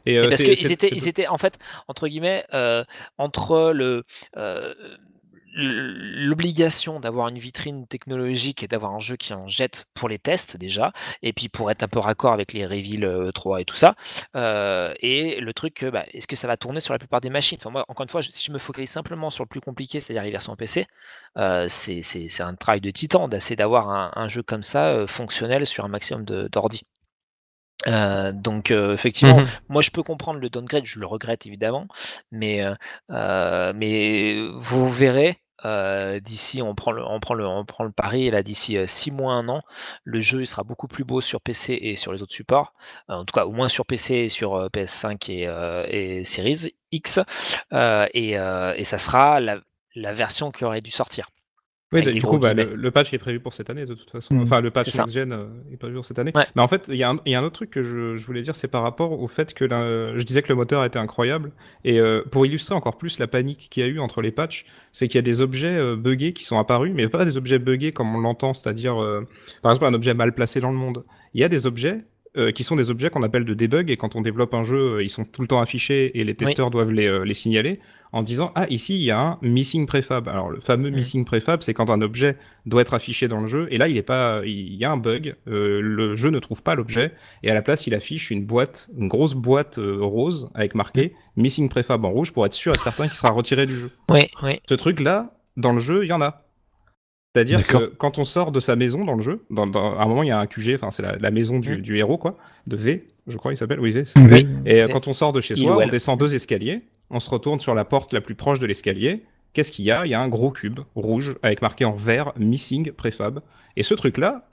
Et, 0.05 0.17
euh, 0.17 0.27
parce 0.27 0.43
qu'ils 0.43 0.71
étaient, 0.71 0.91
ils 0.93 1.07
étaient 1.07 1.27
en 1.27 1.37
fait 1.37 1.57
entre 1.87 2.07
guillemets 2.07 2.45
euh, 2.53 2.83
entre 3.17 3.71
le 3.73 4.03
euh, 4.37 4.73
l'obligation 5.55 6.99
d'avoir 6.99 7.27
une 7.27 7.39
vitrine 7.39 7.87
technologique 7.87 8.61
et 8.63 8.67
d'avoir 8.67 8.93
un 8.93 8.99
jeu 8.99 9.15
qui 9.15 9.33
en 9.33 9.47
jette 9.47 9.85
pour 9.95 10.07
les 10.07 10.19
tests 10.19 10.57
déjà, 10.57 10.91
et 11.23 11.33
puis 11.33 11.49
pour 11.49 11.71
être 11.71 11.81
un 11.83 11.87
peu 11.87 11.99
raccord 11.99 12.33
avec 12.33 12.53
les 12.53 12.65
reveals 12.65 13.03
euh, 13.03 13.31
3 13.31 13.59
et 13.61 13.65
tout 13.65 13.75
ça, 13.75 13.95
euh, 14.35 14.93
et 14.99 15.39
le 15.39 15.53
truc 15.53 15.83
bah, 15.85 16.05
est-ce 16.13 16.27
que 16.27 16.35
ça 16.35 16.47
va 16.47 16.55
tourner 16.57 16.81
sur 16.81 16.93
la 16.93 16.99
plupart 16.99 17.21
des 17.21 17.29
machines? 17.31 17.57
Enfin, 17.59 17.71
moi, 17.71 17.85
Encore 17.87 18.03
une 18.03 18.09
fois, 18.09 18.21
je- 18.21 18.29
si 18.31 18.43
je 18.45 18.51
me 18.51 18.59
focalise 18.59 18.89
simplement 18.91 19.29
sur 19.31 19.43
le 19.43 19.49
plus 19.49 19.61
compliqué, 19.61 19.99
c'est-à-dire 19.99 20.23
les 20.23 20.31
versions 20.31 20.55
PC, 20.55 20.85
euh, 21.37 21.67
c'est 21.67 22.41
un 22.41 22.55
travail 22.55 22.81
de 22.81 22.91
titan 22.91 23.27
d'essayer 23.27 23.55
d'avoir 23.55 23.89
un, 23.89 24.11
un 24.15 24.27
jeu 24.27 24.43
comme 24.43 24.63
ça 24.63 24.89
euh, 24.89 25.07
fonctionnel 25.07 25.65
sur 25.65 25.83
un 25.85 25.89
maximum 25.89 26.25
d'ordi. 26.25 26.83
Euh, 27.87 28.31
donc 28.33 28.71
euh, 28.71 28.93
effectivement, 28.93 29.37
Mhm. 29.39 29.47
moi 29.69 29.81
je 29.81 29.89
peux 29.91 30.03
comprendre 30.03 30.39
le 30.39 30.49
downgrade, 30.49 30.83
je 30.85 30.99
le 30.99 31.05
regrette 31.05 31.45
évidemment, 31.45 31.87
mais, 32.31 32.61
euh, 33.11 33.73
mais 33.75 34.35
vous 34.59 34.89
verrez, 34.91 35.39
d'ici, 36.21 36.61
on 36.61 36.75
prend 36.75 36.91
le, 36.91 37.03
on 37.05 37.19
prend 37.19 37.33
le, 37.33 37.45
on 37.47 37.65
prend 37.65 37.83
le 37.85 37.91
pari, 37.91 38.27
et 38.27 38.31
là 38.31 38.43
d'ici 38.43 38.77
6 38.85 39.11
mois, 39.11 39.33
un 39.33 39.47
an, 39.49 39.61
le 40.03 40.19
jeu 40.19 40.41
il 40.41 40.47
sera 40.47 40.63
beaucoup 40.63 40.87
plus 40.87 41.03
beau 41.05 41.21
sur 41.21 41.41
PC 41.41 41.73
et 41.81 41.95
sur 41.95 42.11
les 42.13 42.21
autres 42.21 42.33
supports, 42.33 42.73
en 43.07 43.23
tout 43.25 43.33
cas 43.33 43.45
au 43.45 43.51
moins 43.51 43.69
sur 43.69 43.85
PC 43.85 44.15
et 44.15 44.29
sur 44.29 44.55
euh, 44.55 44.69
PS5 44.69 45.29
et, 45.29 45.43
et 45.89 46.25
Series 46.25 46.69
X, 46.91 47.19
et, 47.71 48.31
et 48.33 48.83
ça 48.83 48.97
sera 48.97 49.39
la, 49.39 49.59
la 49.95 50.13
version 50.13 50.51
qui 50.51 50.65
aurait 50.65 50.81
dû 50.81 50.91
sortir. 50.91 51.29
Oui, 51.91 52.03
du 52.03 52.21
coup, 52.21 52.37
bah, 52.37 52.53
le, 52.53 52.75
le 52.75 52.91
patch 52.91 53.13
est 53.15 53.17
prévu 53.17 53.39
pour 53.39 53.53
cette 53.55 53.69
année 53.71 53.85
de 53.85 53.95
toute 53.95 54.11
façon. 54.11 54.35
Mm. 54.35 54.41
Enfin, 54.43 54.61
le 54.61 54.69
patch 54.69 54.85
C'est 54.85 54.91
ça. 54.97 55.01
next 55.03 55.15
gen 55.15 55.31
euh, 55.31 55.45
est 55.73 55.77
prévu 55.77 55.95
pour 55.95 56.05
cette 56.05 56.19
année. 56.19 56.31
Ouais. 56.35 56.45
Mais 56.55 56.61
en 56.61 56.67
fait, 56.67 56.85
il 56.87 56.95
y, 56.97 57.03
a 57.03 57.09
un- 57.09 57.19
il 57.25 57.31
y 57.31 57.35
a 57.35 57.39
un 57.39 57.43
autre 57.43 57.55
truc 57.55 57.71
que 57.71 57.81
je, 57.81 58.15
je 58.15 58.25
voulais 58.27 58.43
dire, 58.43 58.55
c'est 58.55 58.67
par 58.67 58.83
rapport 58.83 59.19
au 59.19 59.27
fait 59.27 59.55
que 59.55 59.65
la- 59.65 60.15
je 60.17 60.23
disais 60.23 60.43
que 60.43 60.49
le 60.49 60.55
moteur 60.55 60.85
était 60.85 60.99
incroyable. 60.99 61.51
Et 61.85 61.99
euh, 61.99 62.21
pour 62.29 62.45
illustrer 62.45 62.75
encore 62.75 62.97
plus 62.97 63.17
la 63.17 63.25
panique 63.27 63.69
qu'il 63.71 63.81
y 63.81 63.85
a 63.87 63.89
eu 63.89 63.99
entre 63.99 64.21
les 64.21 64.31
patchs, 64.31 64.65
c'est 64.91 65.07
qu'il 65.07 65.17
y 65.17 65.19
a 65.19 65.23
des 65.23 65.41
objets 65.41 65.75
euh, 65.77 65.95
buggés 65.95 66.33
qui 66.33 66.45
sont 66.45 66.59
apparus, 66.59 66.91
mais 66.93 67.07
pas 67.07 67.25
des 67.25 67.37
objets 67.37 67.57
buggés 67.57 67.91
comme 67.91 68.13
on 68.15 68.19
l'entend, 68.19 68.53
c'est-à-dire 68.53 69.01
euh, 69.01 69.27
par 69.63 69.71
exemple 69.71 69.85
un 69.91 69.93
objet 69.95 70.13
mal 70.13 70.33
placé 70.35 70.59
dans 70.61 70.71
le 70.71 70.77
monde. 70.77 71.03
Il 71.33 71.41
y 71.41 71.43
a 71.43 71.49
des 71.49 71.65
objets 71.65 71.99
euh, 72.39 72.51
qui 72.51 72.63
sont 72.63 72.75
des 72.75 72.89
objets 72.89 73.09
qu'on 73.09 73.23
appelle 73.23 73.45
de 73.45 73.53
debug 73.53 73.89
et 73.91 73.97
quand 73.97 74.15
on 74.15 74.21
développe 74.21 74.53
un 74.53 74.63
jeu, 74.63 74.95
euh, 74.95 75.03
ils 75.03 75.09
sont 75.09 75.25
tout 75.25 75.41
le 75.41 75.47
temps 75.47 75.61
affichés 75.61 76.17
et 76.19 76.23
les 76.23 76.33
testeurs 76.35 76.71
doivent 76.71 76.91
les, 76.91 77.07
euh, 77.07 77.23
les 77.23 77.33
signaler 77.33 77.79
en 78.11 78.23
disant 78.23 78.51
ah 78.55 78.65
ici 78.69 78.95
il 78.95 79.03
y 79.03 79.11
a 79.11 79.19
un 79.19 79.37
missing 79.41 79.85
prefab. 79.85 80.27
Alors 80.27 80.49
le 80.49 80.59
fameux 80.59 80.89
Mm. 80.89 80.95
missing 80.95 81.25
prefab, 81.25 81.61
c'est 81.61 81.73
quand 81.73 81.89
un 81.89 82.01
objet 82.01 82.37
doit 82.65 82.81
être 82.81 82.93
affiché 82.93 83.27
dans 83.27 83.41
le 83.41 83.47
jeu 83.47 83.67
et 83.69 83.77
là 83.77 83.87
il 83.87 83.97
est 83.97 84.01
pas, 84.01 84.41
il 84.45 84.73
y 84.75 84.85
a 84.85 84.91
un 84.91 84.97
bug, 84.97 85.35
euh, 85.47 85.79
le 85.81 86.15
jeu 86.15 86.29
ne 86.29 86.39
trouve 86.39 86.63
pas 86.63 86.75
l'objet 86.75 87.11
et 87.43 87.51
à 87.51 87.53
la 87.53 87.61
place 87.61 87.85
il 87.87 87.93
affiche 87.93 88.31
une 88.31 88.45
boîte, 88.45 88.89
une 88.97 89.07
grosse 89.07 89.33
boîte 89.35 89.79
rose 89.79 90.49
avec 90.55 90.73
marqué 90.75 91.13
missing 91.35 91.69
prefab 91.69 92.03
en 92.05 92.09
rouge 92.09 92.31
pour 92.33 92.45
être 92.45 92.53
sûr 92.53 92.73
et 92.73 92.77
certain 92.77 93.07
qu'il 93.07 93.17
sera 93.17 93.29
retiré 93.31 93.65
du 93.65 93.77
jeu. 93.77 93.91
Oui, 94.09 94.21
oui. 94.43 94.59
Ce 94.67 94.73
truc 94.73 94.99
là 94.99 95.33
dans 95.57 95.73
le 95.73 95.79
jeu 95.79 96.03
il 96.05 96.09
y 96.09 96.13
en 96.13 96.21
a. 96.21 96.45
C'est-à-dire 97.35 97.65
que 97.67 97.77
quand 97.97 98.17
on 98.17 98.23
sort 98.23 98.51
de 98.51 98.59
sa 98.59 98.75
maison 98.75 99.05
dans 99.05 99.13
le 99.13 99.21
jeu, 99.21 99.43
dans, 99.51 99.67
dans- 99.67 99.97
à 99.99 100.03
un 100.03 100.07
moment 100.07 100.23
il 100.23 100.29
y 100.29 100.31
a 100.31 100.39
un 100.39 100.47
QG, 100.47 100.73
enfin 100.75 100.89
c'est 100.89 101.03
la, 101.03 101.15
la 101.17 101.29
maison 101.31 101.59
du, 101.59 101.77
Mm. 101.77 101.81
du 101.81 101.97
héros 101.97 102.17
quoi, 102.17 102.37
de 102.65 102.75
V, 102.75 103.05
je 103.27 103.37
crois 103.37 103.53
il 103.53 103.57
s'appelle, 103.57 103.79
oui 103.79 103.91
V. 103.91 104.03
Oui. 104.31 104.47
et 104.65 104.81
euh, 104.81 104.87
quand 104.87 105.07
on 105.07 105.13
sort 105.13 105.31
de 105.31 105.39
chez 105.41 105.55
soi, 105.55 105.77
on 105.85 105.87
descend 105.89 106.19
deux 106.19 106.33
escaliers, 106.33 106.81
on 107.11 107.19
se 107.19 107.29
retourne 107.29 107.59
sur 107.59 107.75
la 107.75 107.85
porte 107.85 108.13
la 108.13 108.21
plus 108.21 108.33
proche 108.35 108.59
de 108.59 108.65
l'escalier. 108.65 109.23
Qu'est-ce 109.53 109.71
qu'il 109.71 109.85
y 109.85 109.91
a? 109.91 110.05
Il 110.05 110.09
y 110.09 110.13
a 110.13 110.21
un 110.21 110.27
gros 110.27 110.51
cube 110.51 110.79
rouge 110.95 111.35
avec 111.43 111.61
marqué 111.61 111.83
en 111.85 111.91
vert 111.95 112.33
Missing 112.37 112.91
Prefab. 112.91 113.39
Et 113.75 113.81
ce 113.83 113.95
truc-là, 113.95 114.47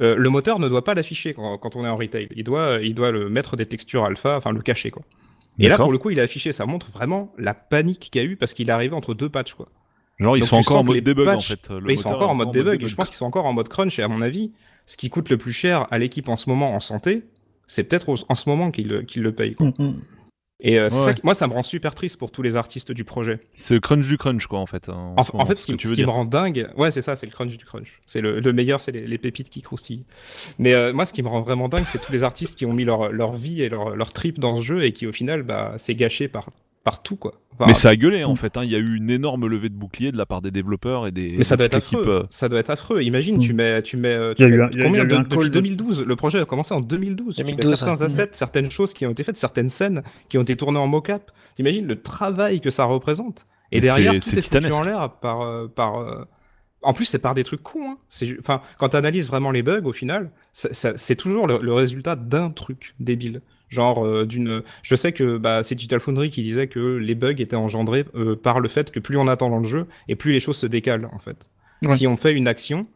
euh, 0.00 0.16
le 0.16 0.28
moteur 0.28 0.58
ne 0.58 0.68
doit 0.68 0.82
pas 0.82 0.94
l'afficher 0.94 1.34
quand, 1.34 1.56
quand 1.58 1.76
on 1.76 1.84
est 1.84 1.88
en 1.88 1.96
retail. 1.96 2.28
Il 2.34 2.42
doit, 2.42 2.78
il 2.82 2.94
doit 2.96 3.12
le 3.12 3.28
mettre 3.28 3.54
des 3.56 3.66
textures 3.66 4.04
alpha, 4.04 4.36
enfin 4.36 4.50
le 4.52 4.60
cacher 4.60 4.90
quoi. 4.90 5.02
Et 5.60 5.68
là, 5.68 5.76
pour 5.84 5.92
le 5.92 5.98
coup, 5.98 6.10
il 6.10 6.18
est 6.18 6.22
affiché. 6.22 6.50
Ça 6.50 6.66
montre 6.66 6.90
vraiment 6.90 7.32
la 7.38 7.54
panique 7.54 8.08
qu'il 8.10 8.20
y 8.22 8.24
a 8.24 8.28
eu 8.28 8.34
parce 8.36 8.54
qu'il 8.54 8.68
est 8.68 8.72
arrivé 8.72 8.94
entre 8.96 9.14
deux 9.14 9.28
patchs 9.28 9.54
quoi. 9.54 9.68
Genre, 10.18 10.36
ils 10.36 10.40
Donc 10.40 10.48
sont 10.48 10.56
encore 10.56 10.76
en 10.78 10.84
mode 10.84 11.00
debug, 11.00 11.26
en 11.28 11.40
fait. 11.40 11.68
Le 11.70 11.80
Mais 11.80 11.94
ils 11.94 11.98
sont 11.98 12.10
encore 12.10 12.30
en 12.30 12.34
mode 12.34 12.52
debug. 12.52 12.82
Et 12.82 12.86
je 12.88 12.94
pense 12.94 13.08
qu'ils 13.08 13.16
sont 13.16 13.26
encore 13.26 13.46
en 13.46 13.52
mode 13.52 13.68
crunch. 13.68 13.98
Et 13.98 14.02
à 14.02 14.08
mon 14.08 14.22
avis, 14.22 14.52
ce 14.86 14.96
qui 14.96 15.10
coûte 15.10 15.28
le 15.30 15.38
plus 15.38 15.52
cher 15.52 15.86
à 15.90 15.98
l'équipe 15.98 16.28
en 16.28 16.36
ce 16.36 16.48
moment 16.48 16.74
en 16.74 16.80
santé, 16.80 17.24
c'est 17.66 17.84
peut-être 17.84 18.08
en 18.28 18.34
ce 18.34 18.48
moment 18.48 18.70
qu'ils 18.70 18.88
le- 18.88 19.32
payent. 19.32 19.54
quoi. 19.54 19.68
Mm. 19.78 20.00
Et 20.60 20.78
euh, 20.78 20.88
c'est 20.88 20.98
Ouais. 20.98 21.04
ça 21.06 21.14
qui- 21.14 21.20
moi, 21.24 21.34
ça 21.34 21.48
me 21.48 21.52
rend 21.52 21.64
super 21.64 21.94
triste 21.96 22.16
pour 22.16 22.30
tous 22.30 22.40
les 22.40 22.54
artistes 22.56 22.92
du 22.92 23.02
projet. 23.04 23.40
C'est 23.52 23.74
le 23.74 23.80
crunch 23.80 24.06
du 24.06 24.16
crunch, 24.16 24.46
quoi, 24.46 24.60
en 24.60 24.66
fait. 24.66 24.88
hein, 24.88 25.12
En, 25.16 25.24
ce 25.24 25.30
en 25.32 25.38
moment, 25.38 25.46
fait, 25.46 25.58
ce 25.58 25.66
qui, 25.66 25.76
tu 25.76 25.84
ce 25.86 25.90
veux 25.90 25.96
qui 25.96 26.04
me 26.04 26.10
rend 26.10 26.24
dingue, 26.24 26.68
ouais, 26.76 26.90
c'est 26.92 27.02
ça, 27.02 27.16
c'est 27.16 27.26
le 27.26 27.32
crunch 27.32 27.56
du 27.56 27.64
crunch. 27.64 28.00
C'est 28.06 28.20
le, 28.20 28.38
le 28.40 28.52
meilleur, 28.52 28.80
c'est 28.80 28.92
les, 28.92 29.06
les 29.06 29.18
pépites 29.18 29.50
qui 29.50 29.62
croustillent. 29.62 30.04
Mais 30.58 30.72
euh, 30.72 30.92
moi, 30.92 31.04
ce 31.06 31.12
qui 31.12 31.22
me 31.22 31.28
rend 31.28 31.40
vraiment 31.42 31.68
dingue, 31.68 31.84
c'est 31.86 32.00
tous 32.00 32.12
les 32.12 32.22
artistes 32.22 32.54
qui 32.56 32.66
ont 32.66 32.72
mis 32.72 32.84
leur, 32.84 33.10
leur 33.12 33.32
vie 33.34 33.62
et 33.62 33.68
leur, 33.68 33.96
leur 33.96 34.12
trip 34.12 34.38
dans 34.38 34.54
ce 34.56 34.62
jeu 34.62 34.84
et 34.84 34.92
qui, 34.92 35.06
au 35.08 35.12
final, 35.12 35.42
bah, 35.42 35.74
c'est 35.76 35.96
gâché 35.96 36.28
par, 36.28 36.48
par 36.84 37.02
tout, 37.02 37.16
quoi. 37.16 37.32
Enfin, 37.54 37.64
Mais 37.68 37.74
ça 37.74 37.88
a 37.90 37.96
gueulé, 37.96 38.24
en 38.24 38.34
fait. 38.36 38.56
hein. 38.56 38.62
Il 38.64 38.70
y 38.70 38.74
a 38.74 38.78
eu 38.78 38.96
une 38.96 39.10
énorme 39.10 39.46
levée 39.46 39.68
de 39.68 39.74
boucliers 39.74 40.12
de 40.12 40.16
la 40.18 40.26
part 40.26 40.42
des 40.42 40.50
développeurs 40.50 41.06
et 41.06 41.12
des. 41.12 41.34
mais 41.38 41.44
ça 41.44 41.56
doit 41.56 41.66
être 41.66 41.74
l'équipe, 41.74 41.98
affreux. 41.98 42.10
euh, 42.10 42.22
Ça 42.30 42.48
doit 42.48 42.58
être 42.58 42.70
affreux. 42.70 43.02
Imagine, 43.02 43.36
Mm. 43.36 43.40
tu 43.40 43.52
mets, 43.54 43.82
tu 43.82 43.96
mets, 43.96 44.08
euh, 44.12 44.34
Il 44.38 44.42
y 44.42 44.44
a 44.44 44.48
tu 44.48 44.54
eu 44.54 44.58
mets 44.58 44.64
un- 44.64 44.84
combien 44.86 45.04
de- 45.04 45.14
un 45.14 45.20
depuis 45.20 45.36
call 45.38 45.44
de- 45.50 45.52
2012. 45.60 46.02
Le 46.02 46.16
projet 46.16 46.40
a 46.40 46.44
commencé 46.44 46.74
en 46.74 46.80
2012. 46.80 47.36
Tu 47.36 47.42
2012, 47.44 47.70
fais 47.70 47.76
certains 47.76 47.96
ouais. 48.00 48.02
assets, 48.06 48.30
certaines 48.32 48.70
choses 48.70 48.92
qui 48.92 49.06
ont 49.06 49.10
été 49.10 49.22
faites, 49.22 49.36
certaines 49.38 49.68
scènes 49.68 50.02
qui 50.28 50.36
ont 50.38 50.42
été 50.42 50.56
tournées 50.56 50.78
en 50.80 50.86
mocap. 50.88 51.30
Imagine 51.58 51.86
le 51.86 52.02
travail 52.02 52.60
que 52.60 52.70
ça 52.70 52.84
représente. 52.84 53.46
Et 53.72 53.76
Mais 53.76 53.80
derrière, 53.82 54.12
c'est- 54.14 54.18
tout 54.18 54.42
c'est 54.42 54.56
est 54.56 54.62
foutu 54.62 54.72
en 54.74 54.82
l'air 54.82 55.10
par, 55.20 55.40
euh, 55.42 55.66
par. 55.68 55.98
euh, 56.00 56.24
En 56.86 56.92
plus, 56.92 57.06
c'est 57.06 57.18
par 57.18 57.34
des 57.34 57.44
trucs 57.44 57.62
cons. 57.62 57.92
Hein. 57.92 57.96
C'est 58.10 58.26
ju- 58.26 58.36
Enfin, 58.40 58.60
quand 58.78 58.90
tu 58.90 58.96
analyses 58.98 59.26
vraiment 59.28 59.50
les 59.50 59.62
bugs, 59.62 59.80
au 59.86 59.92
final, 59.94 60.30
c'est 60.52 61.16
toujours 61.16 61.46
le, 61.46 61.58
le 61.62 61.72
résultat 61.72 62.14
d'un 62.14 62.50
truc 62.50 62.94
débile. 63.00 63.40
Genre 63.68 64.04
euh, 64.04 64.26
d'une. 64.26 64.62
Je 64.82 64.94
sais 64.94 65.12
que 65.12 65.36
bah, 65.38 65.62
c'est 65.62 65.74
Digital 65.74 66.00
Foundry 66.00 66.30
qui 66.30 66.42
disait 66.42 66.66
que 66.66 66.96
les 66.96 67.14
bugs 67.14 67.34
étaient 67.38 67.56
engendrés 67.56 68.04
euh, 68.14 68.36
par 68.36 68.60
le 68.60 68.68
fait 68.68 68.90
que 68.90 69.00
plus 69.00 69.16
on 69.16 69.26
attend 69.26 69.50
dans 69.50 69.58
le 69.58 69.64
jeu 69.64 69.86
et 70.08 70.16
plus 70.16 70.32
les 70.32 70.40
choses 70.40 70.56
se 70.56 70.66
décalent 70.66 71.08
en 71.12 71.18
fait. 71.18 71.48
Ouais. 71.82 71.96
Si 71.96 72.06
on 72.06 72.16
fait 72.16 72.32
une 72.32 72.46
action, 72.46 72.86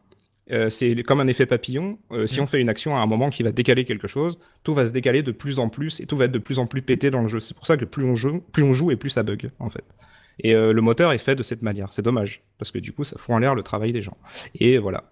euh, 0.51 0.69
c'est 0.69 1.03
comme 1.03 1.19
un 1.19 1.27
effet 1.27 1.45
papillon. 1.45 1.99
euh, 2.11 2.25
si 2.25 2.39
on 2.41 2.47
fait 2.47 2.59
une 2.59 2.69
action 2.69 2.95
à 2.95 2.99
un 2.99 3.05
moment 3.05 3.29
qui 3.29 3.43
va 3.43 3.51
décaler 3.51 3.85
quelque 3.85 4.07
chose, 4.07 4.39
tout 4.63 4.73
va 4.73 4.85
se 4.85 4.91
décaler 4.91 5.21
de 5.21 5.31
plus 5.31 5.59
en 5.59 5.69
plus 5.69 5.99
et 5.99 6.05
tout 6.05 6.17
va 6.17 6.25
être 6.25 6.31
de 6.31 6.39
plus 6.39 6.59
en 6.59 6.65
plus 6.65 6.81
pété 6.81 7.11
dans 7.11 7.21
le 7.21 7.27
jeu. 7.27 7.39
C'est 7.39 7.55
pour 7.55 7.67
ça 7.67 7.77
que 7.77 7.85
plus 7.85 8.05
on 8.05 8.15
joue, 8.15 8.41
plus 8.51 8.63
on 8.63 8.73
joue 8.73 8.91
et 8.91 8.95
plus 8.95 9.09
ça 9.09 9.23
bug 9.23 9.51
en 9.59 9.69
fait. 9.69 9.83
Et 10.41 10.55
euh, 10.55 10.71
le 10.73 10.81
moteur 10.81 11.11
est 11.11 11.17
fait 11.17 11.35
de 11.35 11.43
cette 11.43 11.61
manière. 11.61 11.91
C'est 11.91 12.01
dommage 12.01 12.41
parce 12.57 12.71
que 12.71 12.79
du 12.79 12.93
coup, 12.93 13.03
ça 13.03 13.17
fout 13.17 13.35
en 13.35 13.39
l'air 13.39 13.55
le 13.55 13.63
travail 13.63 13.91
des 13.91 14.01
gens. 14.01 14.17
Et 14.55 14.77
voilà. 14.77 15.11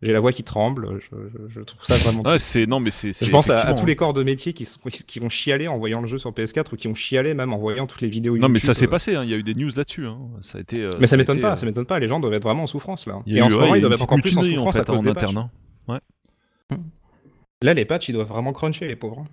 J'ai 0.00 0.12
la 0.12 0.20
voix 0.20 0.30
qui 0.32 0.44
tremble. 0.44 1.00
Je, 1.00 1.08
je- 1.32 1.48
je 1.48 1.60
trouve 1.60 1.84
ça 1.84 1.96
vraiment. 1.96 2.22
Ouais, 2.22 2.38
c'est 2.38 2.66
non, 2.66 2.78
mais 2.78 2.92
c'est. 2.92 3.12
je 3.12 3.30
pense 3.32 3.50
à, 3.50 3.56
à 3.66 3.74
tous 3.74 3.84
les 3.84 3.96
corps 3.96 4.12
de 4.14 4.22
métier 4.22 4.52
qui, 4.52 4.64
sont- 4.64 4.78
qui 4.88 5.18
vont 5.18 5.28
chialer 5.28 5.66
en 5.66 5.76
voyant 5.76 6.00
le 6.00 6.06
jeu 6.06 6.18
sur 6.18 6.30
PS4 6.30 6.66
ou 6.72 6.76
qui 6.76 6.86
ont 6.86 6.94
chialé 6.94 7.34
même 7.34 7.52
en 7.52 7.58
voyant 7.58 7.86
toutes 7.88 8.00
les 8.02 8.08
vidéos 8.08 8.38
Non, 8.38 8.48
mais 8.48 8.60
ça 8.60 8.74
s'est 8.74 8.86
euh, 8.86 8.90
passé. 8.90 9.16
hein. 9.16 9.24
Il 9.24 9.30
y 9.30 9.34
a 9.34 9.36
eu 9.36 9.42
des 9.42 9.54
news 9.54 9.70
là-dessus. 9.76 10.06
hein. 10.06 10.18
Ça 10.40 10.58
a 10.58 10.60
été. 10.60 10.82
euh, 10.84 10.90
Mais 11.00 11.08
ça 11.08 11.16
m'étonne 11.16 11.40
pas, 11.40 11.54
euh, 11.54 11.56
ça 11.56 11.66
m'étonne 11.66 11.86
pas. 11.86 11.98
Les 11.98 12.06
gens 12.06 12.20
doivent 12.20 12.34
être 12.34 12.44
vraiment 12.44 12.62
en 12.62 12.66
souffrance 12.68 13.06
là. 13.08 13.20
Et 13.26 13.42
en 13.42 13.50
ce 13.50 13.54
ouais, 13.56 13.60
moment, 13.60 13.74
ils 13.74 13.80
doivent 13.80 13.92
être 13.92 14.02
encore 14.02 14.20
plus 14.20 14.38
en 14.38 14.42
souffrance 14.42 14.66
en 14.76 14.78
à 14.78 14.84
fait 14.84 14.90
cause 14.90 15.00
en 15.00 15.02
des 15.02 15.14
patchs. 15.14 15.34
hein. 15.36 15.50
Là, 17.62 17.74
les 17.74 17.84
patchs, 17.84 18.08
ils 18.08 18.12
doivent 18.12 18.28
vraiment 18.28 18.52
cruncher, 18.52 18.86
les 18.86 18.94
pauvres. 18.94 19.24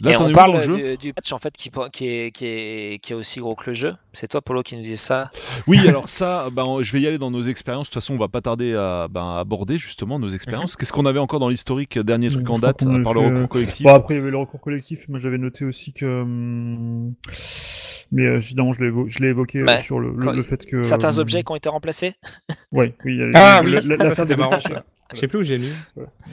Là, 0.00 0.12
et 0.12 0.14
t'en 0.14 0.26
es 0.26 0.30
on 0.30 0.32
parle 0.32 0.64
le 0.66 0.76
du, 0.76 0.96
du 0.96 1.12
patch 1.12 1.32
en 1.32 1.38
fait 1.38 1.54
qui, 1.54 1.70
qui, 1.92 2.08
est, 2.08 2.30
qui, 2.30 2.46
est, 2.46 2.98
qui 3.02 3.12
est 3.12 3.14
aussi 3.14 3.40
gros 3.40 3.54
que 3.54 3.68
le 3.70 3.74
jeu. 3.74 3.94
C'est 4.14 4.26
toi, 4.26 4.40
Polo, 4.40 4.62
qui 4.62 4.74
nous 4.74 4.82
disait 4.82 4.96
ça. 4.96 5.30
Oui, 5.66 5.86
alors 5.86 6.08
ça, 6.08 6.48
ben, 6.50 6.78
je 6.80 6.90
vais 6.92 7.00
y 7.02 7.06
aller 7.06 7.18
dans 7.18 7.30
nos 7.30 7.42
expériences. 7.42 7.88
De 7.88 7.92
toute 7.92 8.02
façon, 8.02 8.14
on 8.14 8.18
va 8.18 8.28
pas 8.28 8.40
tarder 8.40 8.74
à 8.74 9.06
ben, 9.10 9.36
aborder 9.36 9.76
justement 9.78 10.18
nos 10.18 10.30
expériences. 10.30 10.76
Qu'est-ce 10.76 10.92
qu'on 10.94 11.04
avait 11.04 11.18
encore 11.18 11.40
dans 11.40 11.50
l'historique 11.50 11.98
euh, 11.98 12.02
Dernier 12.04 12.28
truc 12.28 12.48
en 12.48 12.58
date, 12.58 12.82
à 12.82 12.86
part 12.86 12.94
le 12.94 13.02
fait, 13.04 13.08
recours 13.10 13.22
euh, 13.42 13.46
collectif 13.46 13.82
Bon, 13.82 13.94
après, 13.94 14.14
il 14.14 14.18
y 14.18 14.20
avait 14.20 14.30
le 14.30 14.38
recours 14.38 14.60
collectif, 14.62 15.04
mais 15.10 15.20
j'avais 15.20 15.38
noté 15.38 15.64
aussi 15.66 15.92
que. 15.92 16.22
hum, 16.22 17.12
Mais 18.12 18.26
euh, 18.26 18.36
évidemment, 18.36 18.72
je 18.72 18.80
l'ai 18.82 18.90
évo- 18.90 19.08
je 19.08 19.18
l'ai 19.20 19.28
évoqué 19.28 19.58
euh, 19.60 19.64
Bah, 19.66 19.78
sur 19.78 20.00
le, 20.00 20.14
le- 20.16 20.32
le 20.32 20.42
fait 20.42 20.64
que. 20.64 20.82
Certains 20.82 21.18
euh, 21.18 21.20
objets 21.20 21.42
qui 21.42 21.52
ont 21.52 21.56
été 21.56 21.68
remplacés. 21.68 22.14
Ouais, 22.72 22.94
oui. 23.04 23.14
il 23.14 23.18
y 23.18 23.22
a- 23.22 23.58
Ah 23.58 23.62
la- 23.62 23.68
oui, 23.68 23.72
la- 23.72 23.80
ça, 23.80 23.86
l'affaire 24.04 24.16
c'était 24.16 24.28
des 24.28 24.36
marrant. 24.36 24.60
Ça. 24.60 24.84
Je 25.14 25.18
sais 25.20 25.28
plus 25.28 25.38
où 25.38 25.42
j'ai 25.42 25.58
mis. 25.58 25.68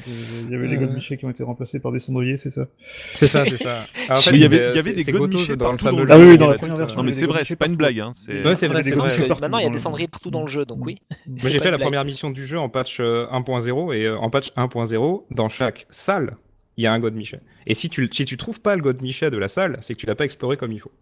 Il 0.08 0.52
y 0.52 0.56
avait 0.56 0.68
les 0.68 0.76
Euh. 0.78 0.80
Godmiché 0.80 1.18
qui 1.18 1.26
ont 1.26 1.30
été 1.30 1.44
remplacés 1.44 1.80
par 1.80 1.92
des 1.92 2.00
cendriers, 2.00 2.38
c'est 2.38 2.52
ça? 2.52 2.68
C'est 3.14 3.28
ça, 3.28 3.46
c'est 3.46 3.58
ça. 3.58 3.86
Alors, 4.08 4.18
en 4.20 4.22
fait, 4.22 4.32
Oui, 4.32 4.38
il 4.38 4.42
y 4.42 4.46
avait, 4.46 4.58
c'était- 4.58 4.70
il 4.72 4.76
y 4.76 4.80
avait 4.80 4.94
des 4.94 5.04
c'est 5.04 5.12
God 5.12 5.22
Gotos 5.22 5.38
Michel 5.40 5.56
dans 5.58 5.72
le 5.72 5.78
fameux. 5.78 6.06
Ah 6.10 6.18
oui, 6.18 6.26
oui, 6.30 6.38
dans 6.38 6.50
la 6.50 6.56
première 6.58 6.76
euh, 6.76 6.80
version. 6.80 6.98
Non, 6.98 7.04
mais 7.04 7.12
c'est 7.14 7.26
vrai, 7.26 7.44
c'est 7.44 7.56
pas 7.56 7.68
une 7.68 7.76
blague. 7.76 8.00
Hein. 8.00 8.12
c'est- 8.16 8.34
Ouais, 8.34 8.42
vrai, 8.42 8.56
c'est 8.56 8.68
vrai. 8.68 8.82
Partout 9.28 9.42
maintenant, 9.42 9.58
il 9.60 9.64
y 9.64 9.68
a 9.68 9.70
des 9.70 9.78
cendriers 9.78 10.08
partout 10.08 10.32
dans 10.32 10.42
le 10.42 10.48
jeu, 10.48 10.66
donc 10.66 10.86
oui. 10.86 10.98
Moi, 11.28 11.38
C'est 11.38 11.52
j'ai 11.52 11.60
fait 11.60 11.72
la 11.72 11.78
première 11.78 12.06
mission 12.06 12.30
du 12.30 12.46
jeu 12.46 12.58
en 12.60 12.70
patch 12.70 13.00
euh, 13.00 13.26
1.0 13.32 13.94
et 13.94 14.06
euh, 14.06 14.18
en 14.18 14.30
patch 14.30 14.50
1.0, 14.56 15.26
dans 15.32 15.50
chaque 15.50 15.86
salle, 15.90 16.36
il 16.80 16.84
y 16.84 16.88
a 16.88 16.94
un 16.94 17.00
God 17.00 17.14
Michel. 17.14 17.42
Et 17.68 17.76
si 17.76 17.90
tu, 17.90 18.08
si 18.14 18.24
tu 18.24 18.38
trouves 18.38 18.62
pas 18.62 18.74
le 18.78 18.82
God 18.82 19.02
Michel 19.02 19.32
de 19.32 19.38
la 19.38 19.50
salle, 19.50 19.78
c'est 19.82 19.94
que 19.96 20.00
tu 20.00 20.06
l'as 20.06 20.16
pas 20.16 20.24
exploré 20.24 20.56
comme 20.56 20.72
il 20.72 20.80
faut. 20.80 20.94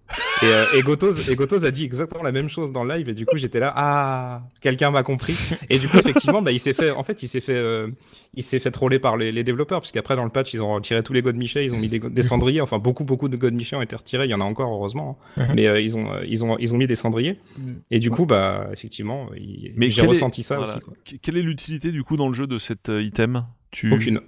Et, 0.41 0.45
euh, 0.45 0.65
et, 0.75 0.81
Gotos, 0.81 1.29
et 1.29 1.35
Gotos 1.35 1.63
a 1.65 1.69
dit 1.69 1.83
exactement 1.83 2.23
la 2.23 2.31
même 2.31 2.49
chose 2.49 2.71
dans 2.71 2.83
le 2.83 2.95
live 2.95 3.09
et 3.09 3.13
du 3.13 3.27
coup 3.27 3.37
j'étais 3.37 3.59
là, 3.59 3.71
ah, 3.75 4.41
quelqu'un 4.59 4.89
m'a 4.89 5.03
compris. 5.03 5.37
Et 5.69 5.77
du 5.77 5.87
coup 5.87 5.97
effectivement, 5.99 6.41
bah, 6.41 6.51
il 6.51 6.59
s'est 6.59 6.73
fait, 6.73 6.89
en 6.89 7.03
fait, 7.03 7.21
il 7.21 7.27
s'est 7.27 7.41
fait, 7.41 7.53
euh, 7.57 7.89
il 8.33 8.41
s'est 8.41 8.57
fait 8.57 8.71
troller 8.71 8.97
par 8.97 9.17
les, 9.17 9.31
les 9.31 9.43
développeurs 9.43 9.79
parce 9.81 9.91
qu'après 9.91 10.15
dans 10.15 10.23
le 10.23 10.31
patch 10.31 10.51
ils 10.55 10.63
ont 10.63 10.73
retiré 10.73 11.03
tous 11.03 11.13
les 11.13 11.21
God 11.21 11.35
Michel, 11.35 11.63
ils 11.65 11.73
ont 11.75 11.79
mis 11.79 11.89
des, 11.89 12.23
cendriers, 12.23 12.61
enfin 12.61 12.79
beaucoup 12.79 13.03
beaucoup 13.03 13.29
de 13.29 13.37
God 13.37 13.53
Michel 13.53 13.77
ont 13.77 13.83
été 13.83 13.95
retirés, 13.95 14.25
il 14.25 14.31
y 14.31 14.33
en 14.33 14.41
a 14.41 14.45
encore 14.45 14.71
heureusement, 14.73 15.19
hein. 15.37 15.45
Mhm. 15.49 15.53
mais 15.55 15.67
euh, 15.67 15.79
ils 15.79 15.95
ont, 15.95 16.11
euh, 16.11 16.23
ils 16.27 16.43
ont, 16.43 16.57
ils 16.57 16.73
ont 16.73 16.77
mis 16.77 16.87
des 16.87 16.95
cendriers. 16.95 17.39
Mhm. 17.59 17.81
Et 17.91 17.99
du 17.99 18.09
coup 18.09 18.25
bah 18.25 18.67
effectivement, 18.73 19.29
il- 19.37 19.73
Mais 19.75 19.91
j'ai 19.91 20.01
est- 20.01 20.07
ressenti 20.07 20.41
ça 20.41 20.55
voilà. 20.57 20.71
aussi. 20.71 20.79
quoi. 20.79 20.93
Quelle 21.21 21.37
est 21.37 21.41
l'utilité 21.43 21.91
du 21.91 22.03
coup 22.03 22.17
dans 22.17 22.29
le 22.29 22.33
jeu 22.33 22.47
de 22.47 22.57
cet 22.57 22.89
euh, 22.89 23.03
item? 23.03 23.45
Tu 23.69 23.93
Aucune. 23.93 24.21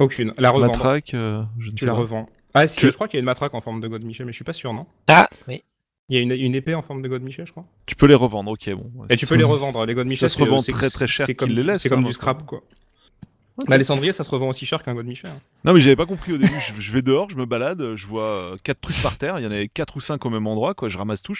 Aucune. 0.00 0.32
La 0.38 0.50
revendre. 0.50 0.72
matraque 0.72 1.14
euh, 1.14 1.42
je 1.58 1.66
ne 1.66 1.70
Tu 1.72 1.80
sais 1.80 1.86
la 1.86 1.92
pas. 1.92 1.98
revends. 1.98 2.28
Ah, 2.54 2.66
si, 2.66 2.78
Tu- 2.80 2.86
je 2.86 2.90
crois 2.92 3.06
qu'il 3.06 3.16
y 3.16 3.18
a 3.18 3.20
une 3.20 3.26
matraque 3.26 3.54
en 3.54 3.60
forme 3.60 3.80
de 3.80 3.86
God 3.86 4.02
Michel, 4.02 4.26
mais 4.26 4.32
je 4.32 4.36
suis 4.36 4.44
pas 4.44 4.52
sûr, 4.52 4.72
non? 4.72 4.86
Ah, 5.06 5.28
oui. 5.46 5.62
Il 6.08 6.16
y 6.16 6.18
a 6.18 6.22
une, 6.22 6.32
une 6.32 6.56
épée 6.56 6.74
en 6.74 6.82
forme 6.82 7.02
de 7.02 7.08
God 7.08 7.22
Michel, 7.22 7.46
je 7.46 7.52
crois? 7.52 7.64
Tu 7.86 7.94
peux 7.94 8.06
les 8.06 8.16
revendre, 8.16 8.50
ok, 8.50 8.70
bon. 8.72 8.90
Et 9.08 9.16
tu 9.16 9.26
Ça- 9.26 9.32
peux 9.32 9.38
les 9.38 9.44
revendre. 9.44 9.86
Les 9.86 9.94
God 9.94 10.08
Michel, 10.08 10.28
se 10.28 10.36
c'est- 10.36 10.42
revend 10.42 10.60
très, 10.60 10.90
très 10.90 11.06
cher 11.06 11.26
C'est 11.26 11.34
qu'ils 11.36 11.46
comme, 11.48 11.56
les 11.56 11.62
laissent, 11.62 11.82
c'est 11.82 11.88
comme 11.88 12.00
hein, 12.00 12.02
du 12.02 12.12
scrap, 12.12 12.44
quoi. 12.44 12.62
Bah, 13.68 13.76
les 13.78 13.84
cendriers, 13.84 14.12
ça 14.12 14.24
se 14.24 14.30
revend 14.30 14.48
aussi 14.48 14.66
cher 14.66 14.82
qu'un 14.82 14.94
God 14.94 15.06
Michel. 15.06 15.30
hein. 15.30 15.40
Non, 15.64 15.72
mais 15.74 15.80
j'avais 15.80 15.96
pas 15.96 16.06
compris 16.06 16.32
au 16.32 16.36
début. 16.38 16.52
je, 16.76 16.80
je 16.80 16.92
vais 16.92 17.02
dehors, 17.02 17.28
je 17.30 17.36
me 17.36 17.44
balade, 17.46 17.94
je 17.96 18.06
vois 18.06 18.22
euh, 18.24 18.56
quatre 18.62 18.80
trucs 18.80 19.00
par 19.02 19.18
terre. 19.18 19.38
Il 19.38 19.44
y 19.44 19.46
en 19.46 19.50
avait 19.50 19.68
quatre 19.68 19.96
ou 19.96 20.00
cinq 20.00 20.24
au 20.26 20.30
même 20.30 20.46
endroit, 20.46 20.74
quoi. 20.74 20.88
Je 20.88 20.98
ramasse 20.98 21.22
tout. 21.22 21.34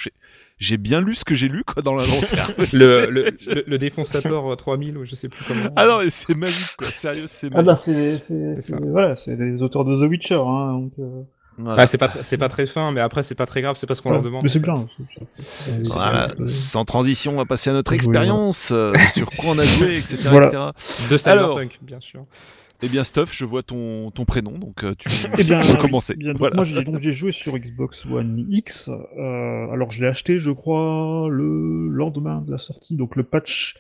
J'ai 0.59 0.77
bien 0.77 1.01
lu 1.01 1.15
ce 1.15 1.25
que 1.25 1.35
j'ai 1.35 1.49
lu, 1.49 1.65
quoi, 1.65 1.83
dans 1.83 1.95
l'annonce. 1.95 2.35
Le, 2.73 3.07
le, 3.11 3.31
le, 3.47 3.65
le 3.67 3.79
défonçateur 3.79 4.53
euh, 4.53 4.57
3000, 4.57 4.97
ou 4.99 5.05
je 5.05 5.15
sais 5.15 5.29
plus 5.29 5.45
comment. 5.47 5.71
ah 5.77 5.87
non, 5.87 5.99
mais 6.03 6.11
c'est 6.11 6.35
magique, 6.37 6.77
quoi. 6.77 6.89
Sérieux, 6.89 7.27
c'est 7.29 7.49
Ah 7.55 7.63
magique. 7.63 7.67
bah 7.67 7.77
c'est 7.77 8.77
voilà, 8.81 9.17
c'est 9.17 9.37
des 9.37 9.63
auteurs 9.63 9.85
de 9.85 9.97
The 9.97 10.09
Witcher 10.11 10.35
hein, 10.47 10.73
donc 10.75 10.93
euh, 10.99 11.23
Voilà. 11.63 11.83
Ah, 11.83 11.87
c'est 11.87 11.99
pas, 11.99 12.09
c'est 12.23 12.39
pas 12.39 12.49
très 12.49 12.67
fin, 12.67 12.93
mais 12.93 13.01
après, 13.01 13.23
c'est 13.23 13.35
pas 13.35 13.47
très 13.47 13.63
grave, 13.63 13.77
c'est 13.77 13.87
pas 13.87 13.95
ce 13.95 14.03
qu'on 14.03 14.11
leur 14.11 14.23
demande. 14.23 14.43
Mais 14.43 14.49
c'est 14.49 14.59
bien. 14.61 14.75
c'est- 15.37 15.83
Voilà, 15.89 16.33
c'est- 16.39 16.49
sans 16.49 16.85
transition, 16.85 17.33
on 17.35 17.37
va 17.37 17.45
passer 17.45 17.71
à 17.71 17.73
notre 17.73 17.93
expérience, 17.93 18.71
euh, 18.73 18.93
sur 19.15 19.29
quoi 19.31 19.51
on 19.51 19.59
a 19.59 19.65
joué, 19.65 19.97
etc. 19.99 20.17
Voilà. 20.25 20.47
etc. 20.47 21.09
De 21.11 21.29
Alors. 21.29 21.49
Cyberpunk, 21.59 21.79
bien 21.83 22.01
sûr. 22.01 22.23
Eh 22.83 22.89
bien, 22.89 23.05
Stuff, 23.05 23.31
je 23.35 23.45
vois 23.45 23.63
ton, 23.63 24.11
ton 24.11 24.25
prénom, 24.25 24.53
donc 24.57 24.85
euh, 24.85 24.95
tu 24.99 25.09
Eh 25.39 25.45
bien, 25.45 25.61
peux 25.61 25.73
oui, 25.73 25.77
commencer. 25.79 26.17
bien, 26.17 26.29
donc, 26.31 26.39
Voilà. 26.39 26.57
Moi, 26.57 26.65
j'ai 26.65 26.83
donc 26.83 27.01
j'ai 27.03 27.13
joué 27.13 27.31
sur 27.31 27.59
Xbox 27.59 28.07
One 28.07 28.47
X. 28.49 28.89
euh, 28.89 29.71
alors, 29.71 29.91
je 29.91 30.01
l'ai 30.01 30.09
acheté, 30.09 30.39
je 30.39 30.51
crois, 30.51 31.29
le 31.31 31.89
lendemain 31.89 32.41
de 32.47 32.51
la 32.53 32.57
sortie. 32.59 32.97
Donc, 32.97 33.17
le 33.17 33.23
patch 33.23 33.75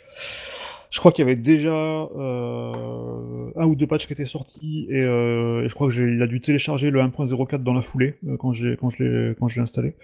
je 0.90 0.98
crois 0.98 1.12
qu'il 1.12 1.22
y 1.24 1.28
avait 1.28 1.36
déjà 1.36 1.70
euh, 1.72 3.50
un 3.56 3.64
ou 3.64 3.76
deux 3.76 3.86
patchs 3.86 4.06
qui 4.06 4.12
étaient 4.12 4.24
sortis 4.24 4.86
et, 4.90 5.00
euh, 5.00 5.62
et 5.64 5.68
je 5.68 5.74
crois 5.74 5.86
que 5.86 5.94
j'ai, 5.94 6.02
il 6.02 6.20
a 6.20 6.26
dû 6.26 6.40
télécharger 6.40 6.90
le 6.90 7.00
1.04 7.00 7.62
dans 7.62 7.74
la 7.74 7.82
foulée 7.82 8.16
euh, 8.26 8.36
quand 8.36 8.52
j'ai 8.52 8.76
quand 8.76 8.90
je 8.90 9.04
l'ai 9.04 9.34
quand 9.36 9.46
je 9.46 9.56
l'ai 9.56 9.62
installé. 9.62 9.94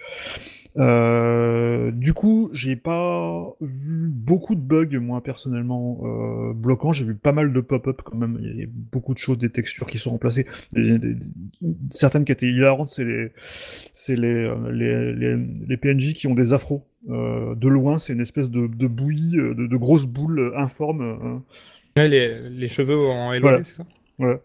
Euh, 0.77 1.91
du 1.91 2.13
coup, 2.13 2.49
j'ai 2.53 2.75
pas 2.75 3.47
vu 3.61 4.09
beaucoup 4.09 4.55
de 4.55 4.59
bugs 4.61 4.99
moi 4.99 5.21
personnellement 5.23 5.99
euh, 6.03 6.53
bloquants. 6.53 6.91
J'ai 6.91 7.05
vu 7.05 7.15
pas 7.15 7.31
mal 7.31 7.51
de 7.53 7.61
pop-up 7.61 8.01
quand 8.03 8.15
même. 8.17 8.37
Il 8.41 8.59
y 8.59 8.63
a 8.63 8.67
beaucoup 8.69 9.13
de 9.13 9.19
choses, 9.19 9.37
des 9.37 9.49
textures 9.49 9.87
qui 9.87 9.97
sont 9.97 10.11
remplacées. 10.11 10.45
Des- 10.73 10.99
des- 10.99 11.15
certaines 11.89 12.25
qui 12.25 12.31
étaient 12.31 12.47
hilarantes, 12.47 12.89
c'est 12.89 13.05
les 13.05 13.31
c'est 13.93 14.15
les, 14.15 14.27
euh, 14.27 14.71
les, 14.71 15.13
les, 15.13 15.45
les 15.67 15.77
PNJ 15.77 16.13
qui 16.13 16.27
ont 16.27 16.35
des 16.35 16.53
afros. 16.53 16.85
Euh, 17.09 17.55
de 17.55 17.67
loin, 17.67 17.99
c'est 17.99 18.13
une 18.13 18.21
espèce 18.21 18.49
de, 18.51 18.67
de 18.67 18.87
bouillie, 18.87 19.31
de, 19.31 19.53
de 19.67 19.77
grosses 19.77 20.05
boules 20.05 20.53
informes. 20.55 21.41
Ouais, 21.95 22.07
les, 22.07 22.49
les 22.49 22.67
cheveux 22.67 22.97
en 22.97 23.31
LOD, 23.33 23.41
Voilà. 23.41 23.63
c'est 23.63 23.75
ça? 23.77 23.85
Euh, 24.19 24.37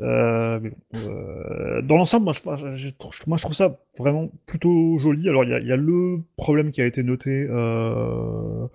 euh, 0.00 1.82
dans 1.82 1.96
l'ensemble, 1.96 2.24
moi 2.24 2.34
je, 2.34 2.90
trouve 2.90 3.54
ça 3.54 3.78
vraiment 3.98 4.30
plutôt 4.46 4.98
joli. 4.98 5.28
Alors 5.28 5.44
il 5.44 5.50
y 5.50 5.54
a, 5.54 5.58
il 5.58 5.66
y 5.66 5.72
a 5.72 5.76
le 5.76 6.20
problème 6.36 6.70
qui 6.70 6.82
a 6.82 6.86
été 6.86 7.02
noté 7.02 7.46
euh, 7.48 8.66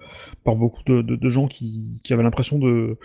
par 0.44 0.56
beaucoup 0.56 0.84
de, 0.86 1.02
de, 1.02 1.16
de 1.16 1.30
gens 1.30 1.48
qui, 1.48 2.02
qui 2.04 2.14
avaient 2.14 2.24
l'impression 2.24 2.58
de, 2.58 2.98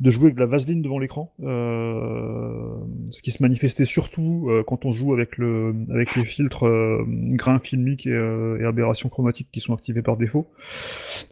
de 0.00 0.10
jouer 0.10 0.24
avec 0.26 0.34
de 0.34 0.40
la 0.40 0.46
vaseline 0.46 0.82
devant 0.82 0.98
l'écran, 0.98 1.32
euh, 1.42 2.74
ce 3.10 3.22
qui 3.22 3.30
se 3.30 3.42
manifestait 3.42 3.86
surtout 3.86 4.46
euh, 4.48 4.62
quand 4.62 4.84
on 4.84 4.92
joue 4.92 5.14
avec 5.14 5.38
le 5.38 5.74
avec 5.90 6.14
les 6.16 6.24
filtres 6.24 6.66
euh, 6.66 7.02
grains 7.06 7.58
filmiques 7.58 8.06
et, 8.06 8.12
euh, 8.12 8.58
et 8.60 8.64
aberrations 8.64 9.08
chromatiques 9.08 9.48
qui 9.50 9.60
sont 9.60 9.72
activés 9.72 10.02
par 10.02 10.16
défaut. 10.16 10.48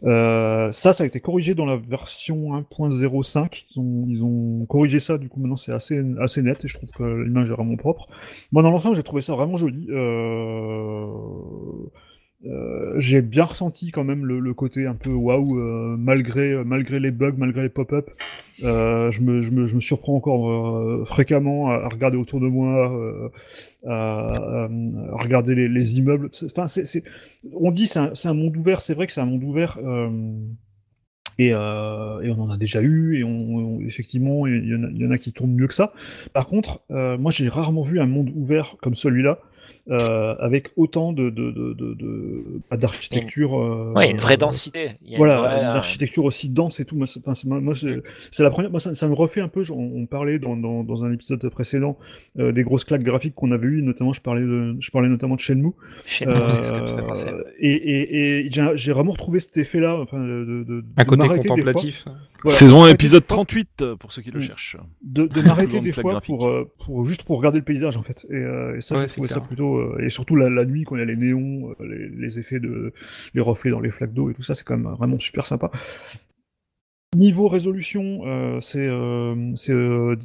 Euh, 0.03 0.71
ça, 0.71 0.93
ça 0.93 1.03
a 1.03 1.07
été 1.07 1.19
corrigé 1.19 1.53
dans 1.53 1.65
la 1.65 1.77
version 1.77 2.53
1.05. 2.59 3.65
Ils 3.69 3.79
ont, 3.79 4.05
ils 4.07 4.23
ont 4.23 4.65
corrigé 4.65 4.99
ça, 4.99 5.17
du 5.17 5.29
coup 5.29 5.39
maintenant 5.39 5.57
c'est 5.57 5.73
assez, 5.73 6.03
assez 6.19 6.41
net 6.41 6.65
et 6.65 6.67
je 6.67 6.77
trouve 6.77 6.89
que 6.89 7.03
l'image 7.03 7.49
est 7.49 7.53
vraiment 7.53 7.77
propre. 7.77 8.07
Moi 8.51 8.63
dans 8.63 8.71
l'ensemble 8.71 8.95
j'ai 8.95 9.03
trouvé 9.03 9.21
ça 9.21 9.35
vraiment 9.35 9.57
joli. 9.57 9.87
Euh... 9.91 11.05
euh, 12.45 12.93
j'ai 12.97 13.21
bien 13.21 13.45
ressenti 13.45 13.91
quand 13.91 14.03
même 14.03 14.25
le, 14.25 14.53
côté 14.53 14.85
un 14.85 14.95
peu 14.95 15.11
waouh, 15.11 15.57
euh, 15.57 15.95
malgré, 15.97 16.63
malgré 16.63 16.99
les 16.99 17.11
bugs, 17.11 17.35
malgré 17.37 17.63
les 17.63 17.69
pop-up. 17.69 18.09
Euh, 18.63 19.11
je, 19.11 19.21
me, 19.21 19.41
je, 19.41 19.51
me, 19.51 19.65
je 19.65 19.75
me 19.75 19.81
surprends 19.81 20.15
encore 20.15 20.49
euh, 20.49 21.03
fréquemment 21.05 21.71
à, 21.71 21.87
regarder 21.89 22.17
autour 22.17 22.39
de 22.39 22.47
moi, 22.47 22.91
euh, 22.93 23.29
à, 23.87 24.67
regarder 25.11 25.55
les, 25.55 25.67
les 25.67 25.97
immeubles. 25.97 26.29
Enfin, 26.45 26.65
On 27.53 27.71
dit 27.71 27.87
c'est 27.87 28.27
un, 28.27 28.33
monde 28.33 28.55
ouvert, 28.57 28.81
c'est 28.81 28.93
vrai 28.93 29.07
que 29.07 29.13
c'est 29.13 29.21
un 29.21 29.25
monde 29.25 29.43
ouvert. 29.43 29.77
euh, 29.83 30.09
et, 31.37 31.51
euh, 31.53 32.21
et 32.21 32.29
on 32.29 32.39
en 32.41 32.49
a 32.49 32.57
déjà 32.57 32.81
eu, 32.81 33.19
et 33.19 33.23
on, 33.23 33.81
effectivement, 33.81 34.47
il 34.47 34.65
y, 34.65 35.05
en 35.05 35.11
a, 35.11 35.17
qui 35.17 35.33
tournent 35.33 35.53
mieux 35.53 35.67
que 35.67 35.73
ça. 35.73 35.93
Par 36.33 36.47
contre, 36.47 36.81
euh, 36.91 37.17
moi 37.17 37.31
j'ai 37.31 37.47
rarement 37.49 37.81
vu 37.81 37.99
un 37.99 38.05
monde 38.05 38.31
ouvert 38.35 38.77
comme 38.81 38.95
celui-là, 38.95 39.39
euh, 39.89 40.35
avec 40.39 40.69
autant 40.77 41.13
de, 41.13 41.29
de, 41.29 41.51
de, 41.51 41.73
de, 41.73 41.93
de- 41.93 42.61
pas 42.69 42.77
d'architecture. 42.77 43.59
euh, 43.59 43.93
Ouais, 43.95 44.09
une 44.11 44.17
vraie 44.17 44.37
densité. 44.37 44.91
Il 45.01 45.09
y 45.09 45.11
a 45.11 45.13
une 45.13 45.17
voilà, 45.17 45.37
vraie, 45.39 45.57
une 45.59 45.65
euh, 45.65 45.73
architecture 45.75 46.23
aussi 46.23 46.49
dense 46.49 46.79
et 46.79 46.85
tout. 46.85 46.95
Moi, 46.95 47.07
c'est, 47.07 47.19
enfin, 47.19 47.35
c'est- 47.35 47.47
moi, 47.47 47.75
c'est, 47.75 48.01
c'est 48.31 48.43
la 48.43 48.49
première. 48.49 48.71
Moi, 48.71 48.79
ça, 48.79 48.95
ça 48.95 49.07
me 49.07 49.13
refait 49.13 49.41
un 49.41 49.47
peu. 49.47 49.63
On, 49.71 49.75
on 50.01 50.05
parlait 50.05 50.39
dans, 50.39 50.55
dans, 50.57 50.83
dans 50.83 51.03
un 51.03 51.11
épisode 51.13 51.47
précédent 51.49 51.97
euh, 52.39 52.51
des 52.51 52.63
grosses 52.63 52.83
claques 52.85 53.03
graphiques 53.03 53.35
qu'on 53.35 53.51
avait 53.51 53.67
eues. 53.67 53.81
Notamment, 53.81 54.13
je 54.13 54.21
parlais 54.21 54.41
de, 54.41 54.75
je 54.79 54.91
parlais 54.91 55.09
notamment 55.09 55.35
de 55.35 55.39
Shenmue. 55.41 55.71
Chez 56.05 56.25
nous, 56.25 56.49
c'est 56.49 56.63
ce 56.63 56.73
que 56.73 56.79
ça 56.87 56.95
fait 56.95 57.05
penser. 57.07 57.27
Euh, 57.29 57.43
et 57.59 57.71
et, 57.71 58.45
et 58.47 58.51
j'ai, 58.51 58.67
j'ai 58.75 58.91
vraiment 58.93 59.11
retrouvé 59.11 59.39
cet 59.39 59.55
effet-là. 59.57 59.99
Enfin, 60.01 60.19
de, 60.19 60.45
de, 60.45 60.63
de 60.63 60.83
Un 60.97 61.05
côté 61.05 61.17
m'arrêter 61.23 61.41
des 61.43 61.47
fois. 61.47 61.55
contemplatif. 61.57 62.05
Voilà, 62.43 62.57
Saison 62.59 62.75
m'arrêter 62.81 62.91
1, 62.91 62.93
épisode 62.95 63.21
des 63.21 63.27
fois 63.27 63.35
38, 63.37 63.69
euh, 63.81 63.95
pour 63.95 64.11
ceux 64.11 64.21
qui 64.21 64.29
le 64.29 64.39
cherchent. 64.39 64.77
de, 65.03 65.25
de 65.25 65.41
m'arrêter 65.41 65.79
des 65.79 65.91
fois 65.91 66.21
pour, 66.21 66.47
pour 66.85 67.07
juste 67.07 67.23
pour 67.23 67.37
regarder 67.37 67.57
le 67.59 67.65
paysage 67.65 67.97
en 67.97 68.03
fait 68.03 68.23
et, 68.29 68.35
euh, 68.35 68.77
et 68.77 68.81
ça 68.81 68.95
Ouais, 68.95 69.01
j'ai 69.07 69.13
trouvé 69.13 69.27
ça 69.29 69.35
clair. 69.35 69.47
Euh, 69.63 70.03
et 70.03 70.09
surtout 70.09 70.35
la, 70.35 70.65
nuit 70.65 70.83
quand 70.83 70.95
il 70.95 70.99
y 70.99 71.01
a 71.01 71.05
les 71.05 71.15
néons 71.15 71.75
euh, 71.79 72.09
les, 72.17 72.39
effets 72.39 72.59
de 72.59 72.93
les 73.33 73.41
reflets 73.41 73.71
dans 73.71 73.79
les 73.79 73.91
flaques 73.91 74.13
d'eau 74.13 74.29
et 74.29 74.33
tout 74.33 74.43
ça 74.43 74.55
c'est 74.55 74.63
quand 74.63 74.77
même 74.77 74.91
vraiment 74.93 75.19
super 75.19 75.45
sympa 75.45 75.71
Niveau 77.15 77.47
résolution, 77.47 78.23
euh, 78.25 78.59
c'est 78.59 78.89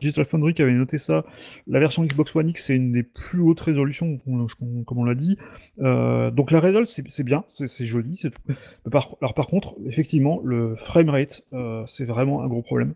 Digital 0.00 0.24
Foundry 0.24 0.54
qui 0.54 0.62
avait 0.62 0.72
noté 0.72 0.98
ça. 0.98 1.24
La 1.68 1.78
version 1.78 2.02
Xbox 2.02 2.34
One 2.34 2.48
X, 2.48 2.64
c'est 2.66 2.74
une 2.74 2.90
des 2.90 3.04
plus 3.04 3.38
hautes 3.40 3.60
résolutions, 3.60 4.18
comme 4.18 4.98
on, 4.98 5.04
l'a 5.04 5.14
dit. 5.14 5.38
Donc 5.78 6.50
la 6.50 6.58
résol, 6.58 6.88
c'est 6.88 7.22
bien, 7.22 7.44
c'est 7.46 7.86
joli, 7.86 8.16
c'est 8.16 8.30
tout. 8.30 8.42
Par, 8.90 9.14
alors 9.20 9.34
par 9.34 9.46
contre, 9.46 9.76
effectivement, 9.86 10.40
le 10.42 10.74
framerate, 10.74 11.46
c'est 11.86 12.06
vraiment 12.06 12.42
un 12.42 12.48
gros 12.48 12.62
problème. 12.62 12.94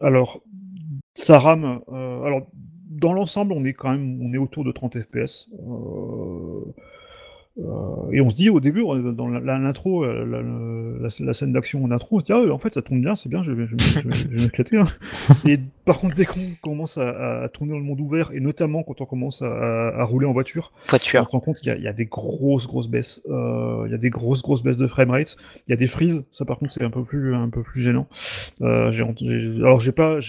Alors, 0.00 0.44
ça 1.14 1.40
rame. 1.40 1.80
alors, 1.88 2.46
dans 3.02 3.12
l'ensemble, 3.12 3.52
on 3.52 3.64
est 3.64 3.74
quand 3.74 3.90
même, 3.90 4.18
on 4.22 4.32
est 4.32 4.38
autour 4.38 4.64
de 4.64 4.72
30 4.72 4.96
FPS. 5.02 5.48
Euh, 5.68 6.60
euh, 7.58 8.10
et 8.12 8.22
on 8.22 8.30
se 8.30 8.34
dit 8.34 8.48
au 8.48 8.60
début, 8.60 8.80
dans 9.12 9.28
l'intro, 9.28 10.04
euh, 10.04 10.24
la, 10.24 10.40
la- 10.40 11.08
la- 11.10 11.26
la 11.26 11.32
scène 11.34 11.52
d'action 11.52 11.84
en 11.84 11.90
intro, 11.90 12.16
on 12.16 12.20
se 12.20 12.24
dit 12.24 12.32
ah 12.32 12.50
en 12.50 12.58
fait 12.58 12.72
ça 12.72 12.80
tourne 12.80 13.02
bien, 13.02 13.14
c'est 13.14 13.28
bien, 13.28 13.42
je 13.42 13.52
vais, 13.52 13.66
je 13.66 13.76
je 13.78 14.00
je 14.10 14.42
m'éclater. 14.44 14.78
hein. 14.78 14.86
Et 15.46 15.58
par 15.84 15.98
contre 15.98 16.14
dès 16.14 16.24
qu'on 16.24 16.40
commence 16.62 16.96
à, 16.96 17.42
à 17.42 17.48
tourner 17.50 17.72
dans 17.72 17.78
le 17.78 17.84
monde 17.84 18.00
ouvert 18.00 18.30
et 18.32 18.40
notamment 18.40 18.82
quand 18.82 19.02
on 19.02 19.04
commence 19.04 19.42
à, 19.42 19.88
à 19.88 20.02
rouler 20.04 20.26
en 20.26 20.32
voiture, 20.32 20.72
on 21.20 21.26
se 21.26 21.30
rend 21.32 21.40
compte 21.40 21.58
qu'il 21.58 21.68
y, 21.68 21.70
a- 21.72 21.76
il 21.76 21.82
y 21.84 21.88
a 21.88 21.92
des 21.92 22.06
grosses 22.06 22.66
grosses 22.66 22.88
baisses, 22.88 23.20
euh, 23.28 23.82
il 23.86 23.92
y 23.92 23.94
a 23.94 23.98
des 23.98 24.08
grosses 24.08 24.40
grosses 24.40 24.62
baisses 24.62 24.78
de 24.78 24.86
framerate, 24.86 25.36
il 25.68 25.72
y 25.72 25.74
a 25.74 25.76
des 25.76 25.88
freezes, 25.88 26.24
ça 26.32 26.46
par 26.46 26.58
contre 26.58 26.72
c'est 26.72 26.82
un 26.84 26.90
peu 26.90 27.04
plus 27.04 27.34
un 27.34 27.50
peu 27.50 27.62
plus 27.62 27.82
gênant. 27.82 28.06
Euh, 28.62 28.90
j'ai 28.92 29.02
ent- 29.02 29.14
j'ai- 29.20 29.56
alors 29.56 29.78
j'ai 29.78 29.92
pas, 29.92 30.20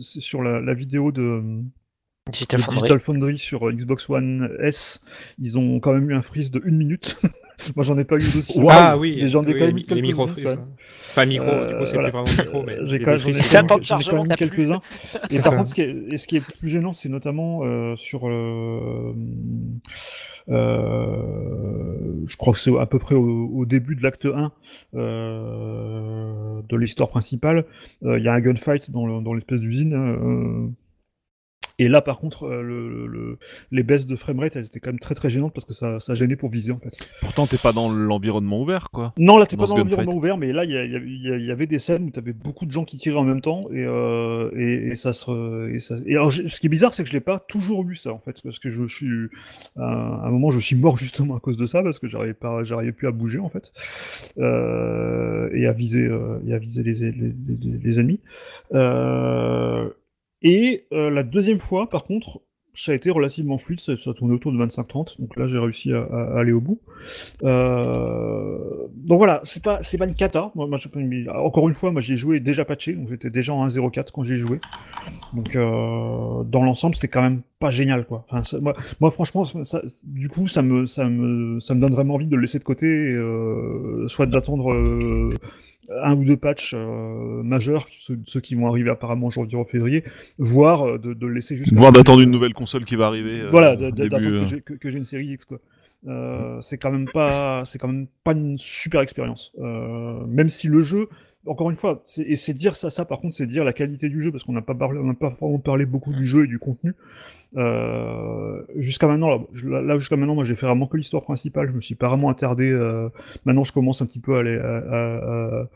sur 0.00 0.42
la 0.42 0.74
vidéo 0.74 1.12
de 1.12 1.42
Digital 2.30 2.60
Foundry. 2.60 2.74
Digital 2.80 3.00
Foundry 3.00 3.38
sur 3.38 3.68
euh, 3.68 3.72
Xbox 3.72 4.08
One 4.10 4.50
S, 4.60 5.00
ils 5.38 5.58
ont 5.58 5.80
quand 5.80 5.92
même 5.94 6.10
eu 6.10 6.14
un 6.14 6.22
freeze 6.22 6.50
de 6.50 6.60
une 6.64 6.76
minute. 6.76 7.20
Moi, 7.76 7.84
j'en 7.84 7.98
ai 7.98 8.04
pas 8.04 8.16
eu 8.16 8.18
d'aussi. 8.32 8.60
Ah 8.70 8.96
oui, 8.96 9.18
mais 9.20 9.28
j'en 9.28 9.42
ai 9.44 9.52
oui, 9.52 9.58
quand 9.58 9.66
même 9.66 9.76
les, 9.76 9.82
eu 9.82 9.84
quelques-uns, 9.84 10.02
micro 10.02 10.26
quand 10.26 10.32
freeze. 10.32 10.58
micro, 11.26 11.46
du 11.46 11.50
Euh, 11.50 11.78
coup 11.80 11.86
c'est 11.86 11.94
voilà. 11.94 12.10
plus 12.10 12.18
vraiment 12.18 12.42
micro, 12.44 12.62
mais 12.62 12.76
J'ai 12.86 12.98
quand. 13.00 13.14
Et 13.16 13.32
ça, 13.42 13.62
quand 13.62 13.78
quand 13.80 14.24
même 14.24 14.36
quelques-uns. 14.36 14.80
Et 15.30 15.34
C'est 15.34 15.42
par 15.42 15.50
ça. 15.52 15.56
contre, 15.56 15.68
ce 15.70 15.74
qui 15.74 15.80
est, 15.82 15.96
et 16.10 16.16
ce 16.18 16.26
qui 16.28 16.36
est 16.36 16.40
plus 16.40 16.68
gênant, 16.68 16.92
c'est 16.92 17.08
notamment 17.08 17.60
euh, 17.64 17.96
sur 17.96 18.28
euh, 18.28 19.12
euh, 20.48 22.24
je 22.26 22.36
crois 22.36 22.52
que 22.52 22.58
c'est 22.58 22.76
à 22.78 22.86
peu 22.86 22.98
près 22.98 23.14
au, 23.14 23.48
au 23.54 23.66
début 23.66 23.96
de 23.96 24.02
l'acte 24.02 24.26
1 24.26 24.52
euh, 24.94 26.62
de 26.68 26.76
l'histoire 26.76 27.08
principale. 27.08 27.64
Euh, 28.04 28.18
Il 28.18 28.24
y 28.24 28.28
a 28.28 28.32
un 28.32 28.40
gunfight 28.40 28.90
dans 28.90 29.06
le- 29.06 29.22
dans 29.22 29.34
l'espèce 29.34 29.60
d'usine. 29.60 30.72
Euh, 31.80 31.84
et 31.84 31.88
là, 31.88 32.02
par 32.02 32.18
contre, 32.18 32.44
euh, 32.44 32.62
le, 32.62 33.06
le- 33.06 33.38
les 33.70 33.82
baisses 33.82 34.06
de 34.06 34.16
framerate, 34.16 34.56
elles 34.56 34.66
étaient 34.66 34.80
quand 34.80 34.90
même 34.90 34.98
très 34.98 35.14
très 35.14 35.30
gênantes 35.30 35.52
parce 35.54 35.64
que 35.64 35.72
ça, 35.74 36.00
ça 36.00 36.14
gênait 36.14 36.36
pour 36.36 36.50
viser 36.50 36.72
en 36.72 36.78
fait. 36.78 36.96
Pourtant, 37.20 37.46
t'es 37.46 37.56
pas 37.58 37.72
dans 37.72 37.88
l'environnement 37.90 38.60
ouvert, 38.62 38.90
quoi. 38.90 39.12
Non, 39.18 39.38
là, 39.38 39.46
t'es 39.46 39.56
pas 39.56 39.62
dans 39.70 39.76
l'environnement 39.84 40.12
ouvert, 40.18 40.38
mais 40.38 40.52
là, 40.52 40.64
il 40.64 40.70
y, 40.70 41.28
y 41.28 41.46
y 41.46 41.50
avait 41.50 41.66
des 41.66 41.78
scènes 41.78 42.04
où 42.04 42.10
t'avais 42.10 42.32
beaucoup 42.32 42.66
de 42.66 42.72
gens 42.72 42.84
qui 42.84 42.96
tiraient 42.96 43.18
en 43.18 43.24
même 43.24 43.40
temps, 43.40 43.66
et, 43.72 43.84
euh, 43.86 44.50
et, 44.56 44.88
et 44.88 44.94
ça 44.96 45.12
se... 45.12 45.70
Et, 45.72 45.80
ça... 45.80 45.96
et 46.06 46.14
alors, 46.16 46.32
ce 46.32 46.58
qui 46.60 46.66
est 46.66 46.70
bizarre, 46.70 46.94
c'est 46.94 47.02
que 47.04 47.08
je 47.08 47.14
l'ai 47.14 47.20
pas 47.20 47.38
toujours 47.38 47.88
eu, 47.88 47.94
ça, 47.94 48.12
en 48.12 48.18
fait, 48.18 48.40
parce 48.42 48.58
que 48.58 48.70
je 48.70 48.86
suis... 48.86 49.28
À 49.76 50.26
un 50.26 50.30
moment, 50.30 50.50
je 50.50 50.58
suis 50.58 50.76
mort 50.76 50.96
justement 50.98 51.36
à 51.36 51.40
cause 51.40 51.56
de 51.56 51.66
ça, 51.66 51.82
parce 51.82 51.98
que 51.98 52.08
j'arrivais 52.08 52.34
pas, 52.34 52.64
j'arrivais 52.64 52.92
plus 52.92 53.06
à 53.08 53.12
bouger, 53.12 53.38
en 53.38 53.48
fait, 53.48 53.72
euh, 54.38 55.48
et 55.52 55.66
à 55.66 55.72
viser, 55.72 56.06
euh, 56.08 56.38
et 56.46 56.54
à 56.54 56.58
viser 56.58 56.82
les, 56.82 56.94
les, 56.94 57.10
les, 57.12 57.34
les- 57.60 57.78
les 57.82 57.98
ennemis. 58.00 58.20
Et 60.42 60.86
euh, 60.92 61.10
la 61.10 61.22
deuxième 61.22 61.58
fois, 61.58 61.88
par 61.88 62.04
contre, 62.04 62.40
ça 62.74 62.92
a 62.92 62.94
été 62.94 63.10
relativement 63.10 63.58
fluide, 63.58 63.80
ça, 63.80 63.94
tournait 64.14 64.34
autour 64.34 64.52
de 64.52 64.58
25-30, 64.58 65.20
donc 65.20 65.36
là 65.36 65.48
j'ai 65.48 65.58
réussi 65.58 65.92
à, 65.92 66.04
aller 66.36 66.52
au 66.52 66.60
bout. 66.60 66.80
Euh, 67.42 68.86
donc 68.94 69.18
voilà, 69.18 69.40
c'est 69.42 69.60
pas 69.60 69.80
pas 69.98 70.06
une 70.06 70.14
cata. 70.14 70.52
Encore 70.54 71.68
une 71.68 71.74
fois, 71.74 71.90
moi 71.90 72.00
j'ai 72.00 72.16
joué 72.16 72.38
déjà 72.38 72.64
patché, 72.64 72.92
donc 72.92 73.08
j'étais 73.08 73.30
déjà 73.30 73.52
en 73.52 73.66
1.04 73.66 74.12
quand 74.12 74.22
j'ai 74.22 74.36
joué. 74.36 74.60
Donc 75.32 75.56
euh, 75.56 76.44
dans 76.44 76.62
l'ensemble, 76.62 76.94
c'est 76.94 77.08
quand 77.08 77.22
même 77.22 77.42
pas 77.58 77.72
génial 77.72 78.06
quoi. 78.06 78.24
Moi, 79.00 79.10
franchement, 79.10 79.44
du 80.04 80.28
coup, 80.28 80.46
ça 80.46 80.62
me 80.62 80.86
ça 80.86 81.08
me 81.08 81.58
ça 81.58 81.74
me 81.74 81.80
donne 81.80 81.92
vraiment 81.92 82.14
envie 82.14 82.26
de 82.26 82.36
le 82.36 82.42
laisser 82.42 82.60
de 82.60 82.64
côté, 82.64 83.12
soit 84.06 84.26
d'attendre. 84.26 84.72
Un 86.02 86.14
ou 86.16 86.24
deux 86.24 86.36
patchs 86.36 86.74
euh, 86.74 87.42
majeurs, 87.42 87.86
ceux, 88.00 88.18
ceux 88.26 88.40
qui 88.40 88.54
vont 88.54 88.66
arriver 88.68 88.90
apparemment 88.90 89.28
en 89.28 89.30
janvier 89.30 89.56
ou 89.56 89.60
en 89.60 89.64
février, 89.64 90.04
voire 90.38 90.86
euh, 90.86 90.98
de, 90.98 91.14
de 91.14 91.26
le 91.26 91.34
laisser 91.34 91.56
jusqu'à 91.56 91.76
Voire 91.76 91.92
d'attendre 91.92 92.20
une 92.20 92.30
nouvelle 92.30 92.54
console 92.54 92.84
qui 92.84 92.96
va 92.96 93.06
arriver. 93.06 93.40
euh, 93.40 93.50
voilà, 93.50 93.74
d'attendre 93.76 94.22
que 94.22 94.44
j'ai- 94.46 94.60
que, 94.60 94.74
que 94.74 94.90
j'ai 94.90 94.98
une 94.98 95.04
série 95.04 95.28
X 95.28 95.44
quoi. 95.44 95.58
Euh, 96.06 96.60
c'est 96.60 96.78
quand 96.78 96.92
même 96.92 97.06
pas, 97.12 97.64
c'est 97.66 97.78
quand 97.78 97.88
même 97.88 98.06
pas 98.22 98.32
une 98.32 98.56
super 98.58 99.00
expérience. 99.00 99.52
Même 99.58 100.48
si 100.48 100.68
le 100.68 100.82
jeu, 100.82 101.08
encore 101.48 101.70
une 101.70 101.76
fois, 101.76 102.02
et 102.18 102.36
c'est 102.36 102.54
dire 102.54 102.76
ça, 102.76 102.90
ça 102.90 103.04
par 103.04 103.20
contre, 103.20 103.34
c'est 103.34 103.46
dire 103.46 103.64
la 103.64 103.72
qualité 103.72 104.08
du 104.08 104.22
jeu, 104.22 104.30
parce 104.30 104.44
qu'on 104.44 104.52
n'a 104.52 104.62
pas 104.62 104.74
parlé, 104.74 104.98
on 104.98 105.04
n'a 105.04 105.14
pas 105.14 105.30
vraiment 105.30 105.58
parlé 105.58 105.86
beaucoup 105.86 106.12
du 106.12 106.26
jeu 106.26 106.44
et 106.44 106.46
du 106.46 106.58
contenu. 106.58 106.94
Euh, 107.56 108.62
jusqu'à 108.76 109.06
maintenant, 109.06 109.46
là, 109.64 109.98
jusqu'à 109.98 110.16
maintenant, 110.16 110.34
moi 110.34 110.44
j'ai 110.44 110.54
fait 110.54 110.66
vraiment 110.66 110.86
que 110.86 110.96
l'histoire 110.96 111.22
principale, 111.22 111.68
je 111.68 111.72
me 111.72 111.80
suis 111.80 111.94
pas 111.94 112.08
vraiment 112.08 112.28
attardé. 112.28 112.70
euh, 112.70 113.08
maintenant, 113.44 113.64
je 113.64 113.72
commence 113.72 114.02
un 114.02 114.06
petit 114.06 114.20
peu 114.20 114.36
à, 114.36 114.40
aller, 114.40 114.58
à, 114.58 115.68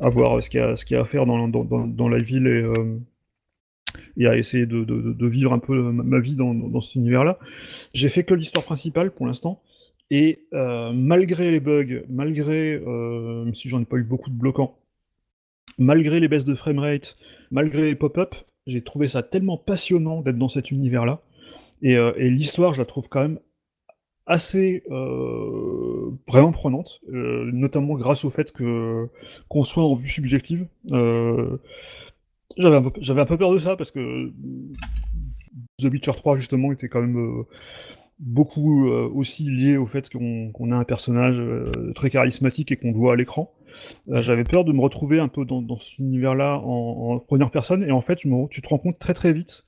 à- 0.00 0.08
voir 0.08 0.42
ce 0.42 0.50
qu'il 0.50 0.60
y 0.60 0.62
a, 0.62 0.76
ce 0.76 0.84
qu'il 0.84 0.96
a 0.96 1.00
à 1.00 1.04
faire 1.04 1.26
dans, 1.26 1.48
dans, 1.48 2.08
la 2.08 2.18
ville 2.18 2.46
et, 2.46 2.62
euh, 2.62 2.98
et 4.16 4.26
à 4.26 4.36
essayer 4.36 4.66
de, 4.66 4.84
de, 4.84 5.26
vivre 5.26 5.52
un 5.52 5.58
peu 5.58 5.80
ma, 5.80 6.20
vie 6.20 6.36
dans, 6.36 6.52
dans, 6.54 6.80
cet 6.80 6.96
univers-là. 6.96 7.38
J'ai 7.94 8.08
fait 8.08 8.24
que 8.24 8.34
l'histoire 8.34 8.64
principale 8.64 9.10
pour 9.10 9.26
l'instant. 9.26 9.62
Et 10.10 10.44
malgré 10.52 11.50
les 11.50 11.60
bugs, 11.60 12.02
malgré, 12.10 12.78
même 12.78 13.54
si 13.54 13.68
j'en 13.68 13.80
ai 13.80 13.84
pas 13.86 13.96
eu 13.96 14.04
beaucoup 14.04 14.30
de 14.30 14.36
bloquants, 14.36 14.76
malgré 15.78 16.20
les 16.20 16.28
baisses 16.28 16.44
de 16.44 16.54
framerate, 16.54 17.16
malgré 17.50 17.86
les 17.86 17.94
pop-up, 17.94 18.34
j'ai 18.66 18.82
trouvé 18.82 19.08
ça 19.08 19.22
tellement 19.22 19.58
passionnant 19.58 20.22
d'être 20.22 20.38
dans 20.38 20.48
cet 20.48 20.70
univers-là. 20.70 21.20
Et, 21.82 21.96
euh, 21.96 22.12
l'histoire, 22.18 22.72
je 22.74 22.80
la 22.80 22.86
trouve 22.86 23.08
quand 23.08 23.20
même 23.20 23.38
assez 24.26 24.84
euh, 24.90 26.10
vraiment 26.26 26.52
prenante, 26.52 27.00
euh, 27.12 27.50
notamment 27.52 27.94
grâce 27.94 28.24
au 28.24 28.30
fait 28.30 28.52
que 28.52 29.06
qu'on 29.48 29.64
soit 29.64 29.84
en 29.84 29.94
vue 29.94 30.08
subjective. 30.08 30.66
J'avais 32.56 32.76
un, 32.76 33.26
peu- 33.26 33.36
peur 33.36 33.52
de 33.52 33.58
ça 33.58 33.76
parce 33.76 33.90
que 33.90 34.32
The 35.78 35.84
Witcher 35.84 36.12
3 36.12 36.38
justement 36.38 36.72
était 36.72 36.88
quand 36.88 37.02
même 37.02 37.44
beaucoup 38.18 38.86
aussi 38.86 39.50
lié 39.50 39.76
au 39.76 39.86
fait 39.86 40.08
qu'on 40.08 40.52
qu'on 40.52 40.70
a 40.70 40.76
un 40.76 40.84
personnage 40.84 41.42
très 41.94 42.08
charismatique 42.10 42.72
et 42.72 42.76
qu'on 42.76 42.92
le 42.92 42.96
voit 42.96 43.12
à 43.14 43.16
l'écran. 43.16 43.52
Euh, 44.10 44.20
J'avais 44.22 44.44
peur 44.44 44.64
de 44.64 44.72
me 44.72 44.80
retrouver 44.80 45.18
un 45.20 45.28
peu 45.28 45.44
dans, 45.44 45.62
dans 45.62 45.78
cet 45.78 45.98
univers-là 45.98 46.58
en, 46.58 47.14
en 47.14 47.18
première 47.18 47.50
personne, 47.50 47.82
et 47.84 47.92
en 47.92 48.00
fait, 48.00 48.16
tu, 48.16 48.28
me- 48.28 48.48
tu 48.48 48.62
te 48.62 48.68
rends 48.68 48.78
compte 48.78 48.98
très 48.98 49.14
très 49.14 49.32
vite 49.32 49.64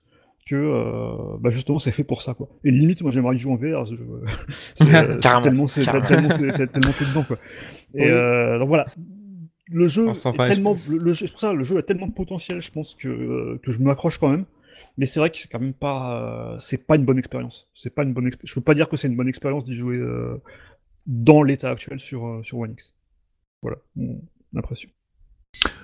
que 0.47 0.55
euh, 0.55 1.37
bah 1.41 1.51
justement 1.51 1.81
c'est 1.81 1.91
fait 1.91 2.05
pour 2.05 2.23
ça 2.23 2.33
quoi. 2.35 2.49
Et 2.63 2.71
limite, 2.71 3.03
moi 3.03 3.11
j'aimerais 3.11 3.35
y 3.35 3.39
jouer 3.39 3.53
en 3.53 3.57
VR, 3.57 3.85
je- 3.85 3.95
euh, 3.97 5.19
tellement 5.43 5.67
c'est 5.67 5.85
tellement 5.85 6.29
tellement 6.73 6.93
dedans 7.01 7.25
quoi. 7.25 7.37
Et 7.95 8.03
Oui. 8.03 8.09
euh, 8.09 8.59
donc 8.61 8.69
voilà. 8.69 8.87
Le 9.73 9.89
jeu 9.89 10.07
est 10.33 10.37
tellement, 10.47 10.77
le, 10.89 10.99
le 10.99 11.13
jeu- 11.13 11.27
c'est 11.27 11.33
pour 11.33 11.41
ça, 11.41 11.53
le 11.53 11.65
jeu 11.65 11.77
a 11.79 11.83
tellement 11.83 12.07
de 12.07 12.13
potentiel, 12.13 12.63
je 12.63 12.71
pense 12.71 12.95
que 12.95 13.57
que 13.57 13.73
je 13.73 13.81
m'accroche 13.81 14.19
quand 14.19 14.29
même. 14.29 14.45
Mais 14.99 15.07
c'est 15.07 15.19
vrai 15.21 15.31
que 15.31 15.37
c'est 15.37 15.51
quand 15.51 15.59
même 15.59 15.75
pas, 15.75 16.57
c'est 16.61 16.87
pas 16.87 16.95
une 16.97 17.05
bonne 17.05 17.19
expérience. 17.19 17.69
C'est 17.75 17.93
pas 17.95 18.05
une 18.05 18.13
bonne. 18.15 18.31
Je 18.45 18.55
peux 18.55 18.61
pas 18.61 18.75
dire 18.75 18.89
que 18.89 18.97
c'est 18.97 19.09
une 19.09 19.17
bonne 19.17 19.29
expérience 19.29 19.65
d'y 19.65 19.75
jouer 19.75 19.99
dans 21.07 21.43
l'état 21.43 21.71
actuel 21.71 22.01
sur 22.01 22.41
sur 22.45 22.59
One 22.59 22.73
X. 22.73 22.93
Voilà 23.67 23.79
mon 23.97 24.21
impression. 24.57 24.91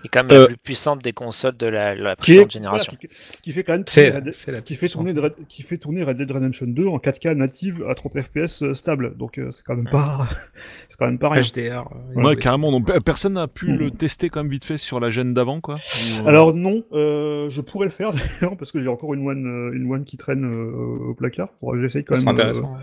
Et 0.04 0.08
quand 0.08 0.24
même 0.24 0.36
Euh, 0.36 0.40
la 0.42 0.46
plus 0.48 0.56
puissante 0.58 1.02
des 1.02 1.14
consoles 1.14 1.56
de 1.56 1.64
la, 1.66 1.94
la 1.94 2.14
Qui, 2.16 2.32
est, 2.32 2.34
précédente 2.34 2.50
génération. 2.50 2.92
voilà, 2.92 3.14
qui, 3.14 3.40
qui 3.42 3.52
fait 3.52 3.64
quand 3.64 3.72
même 3.72 3.84
tourner 3.84 4.10
Red- 4.10 4.32
qui 4.66 4.74
fait 4.74 4.88
tourner 4.88 5.12
Red, 5.18 5.34
qui 5.48 5.62
fait 5.62 5.78
tourner 5.78 6.02
Red 6.04 6.18
Dead 6.18 6.30
Redemption 6.30 6.66
2 6.66 6.86
en 6.88 6.98
4K 6.98 7.32
native 7.34 7.82
à 7.88 7.94
30 7.94 8.20
FPS 8.20 8.62
euh, 8.62 8.74
stable. 8.74 9.16
Donc 9.16 9.38
euh, 9.38 9.50
c'est 9.50 9.64
quand 9.64 9.74
même 9.74 9.88
pas, 9.88 10.28
c'est 10.90 10.98
quand 10.98 11.06
même 11.06 11.18
pas 11.18 11.30
rien. 11.30 11.40
HDR. 11.42 11.88
euh, 11.90 12.14
Ouais, 12.16 12.24
ouais. 12.26 12.36
carrément. 12.36 12.70
Donc, 12.70 12.86
pe- 12.86 13.00
personne 13.00 13.32
n'a 13.34 13.48
pu 13.48 13.68
Mhm. 13.70 13.78
le 13.78 13.90
tester 13.92 14.28
quand 14.28 14.42
même 14.42 14.50
vite 14.52 14.64
fait 14.66 14.76
sur 14.76 15.00
la 15.00 15.10
gêne 15.10 15.32
d'avant, 15.32 15.62
quoi. 15.62 15.76
Ou, 16.22 16.28
Alors 16.28 16.54
non, 16.54 16.84
euh, 16.92 17.48
je 17.48 17.62
pourrais 17.62 17.86
le 17.86 17.92
faire 17.92 18.12
d'ailleurs 18.42 18.58
parce 18.58 18.72
que 18.72 18.82
j'ai 18.82 18.88
encore 18.88 19.14
une 19.14 19.26
one, 19.26 19.70
une 19.72 19.90
one 19.90 20.04
qui 20.04 20.18
traîne 20.18 20.44
euh, 20.44 21.10
au 21.10 21.14
placard. 21.14 21.48
Faudra 21.60 21.76
que 21.76 21.80
j'essaye 21.82 22.04
quand 22.04 22.14
Ça 22.14 22.26
même. 22.26 22.28
euh, 22.28 22.32
intéressant. 22.42 22.76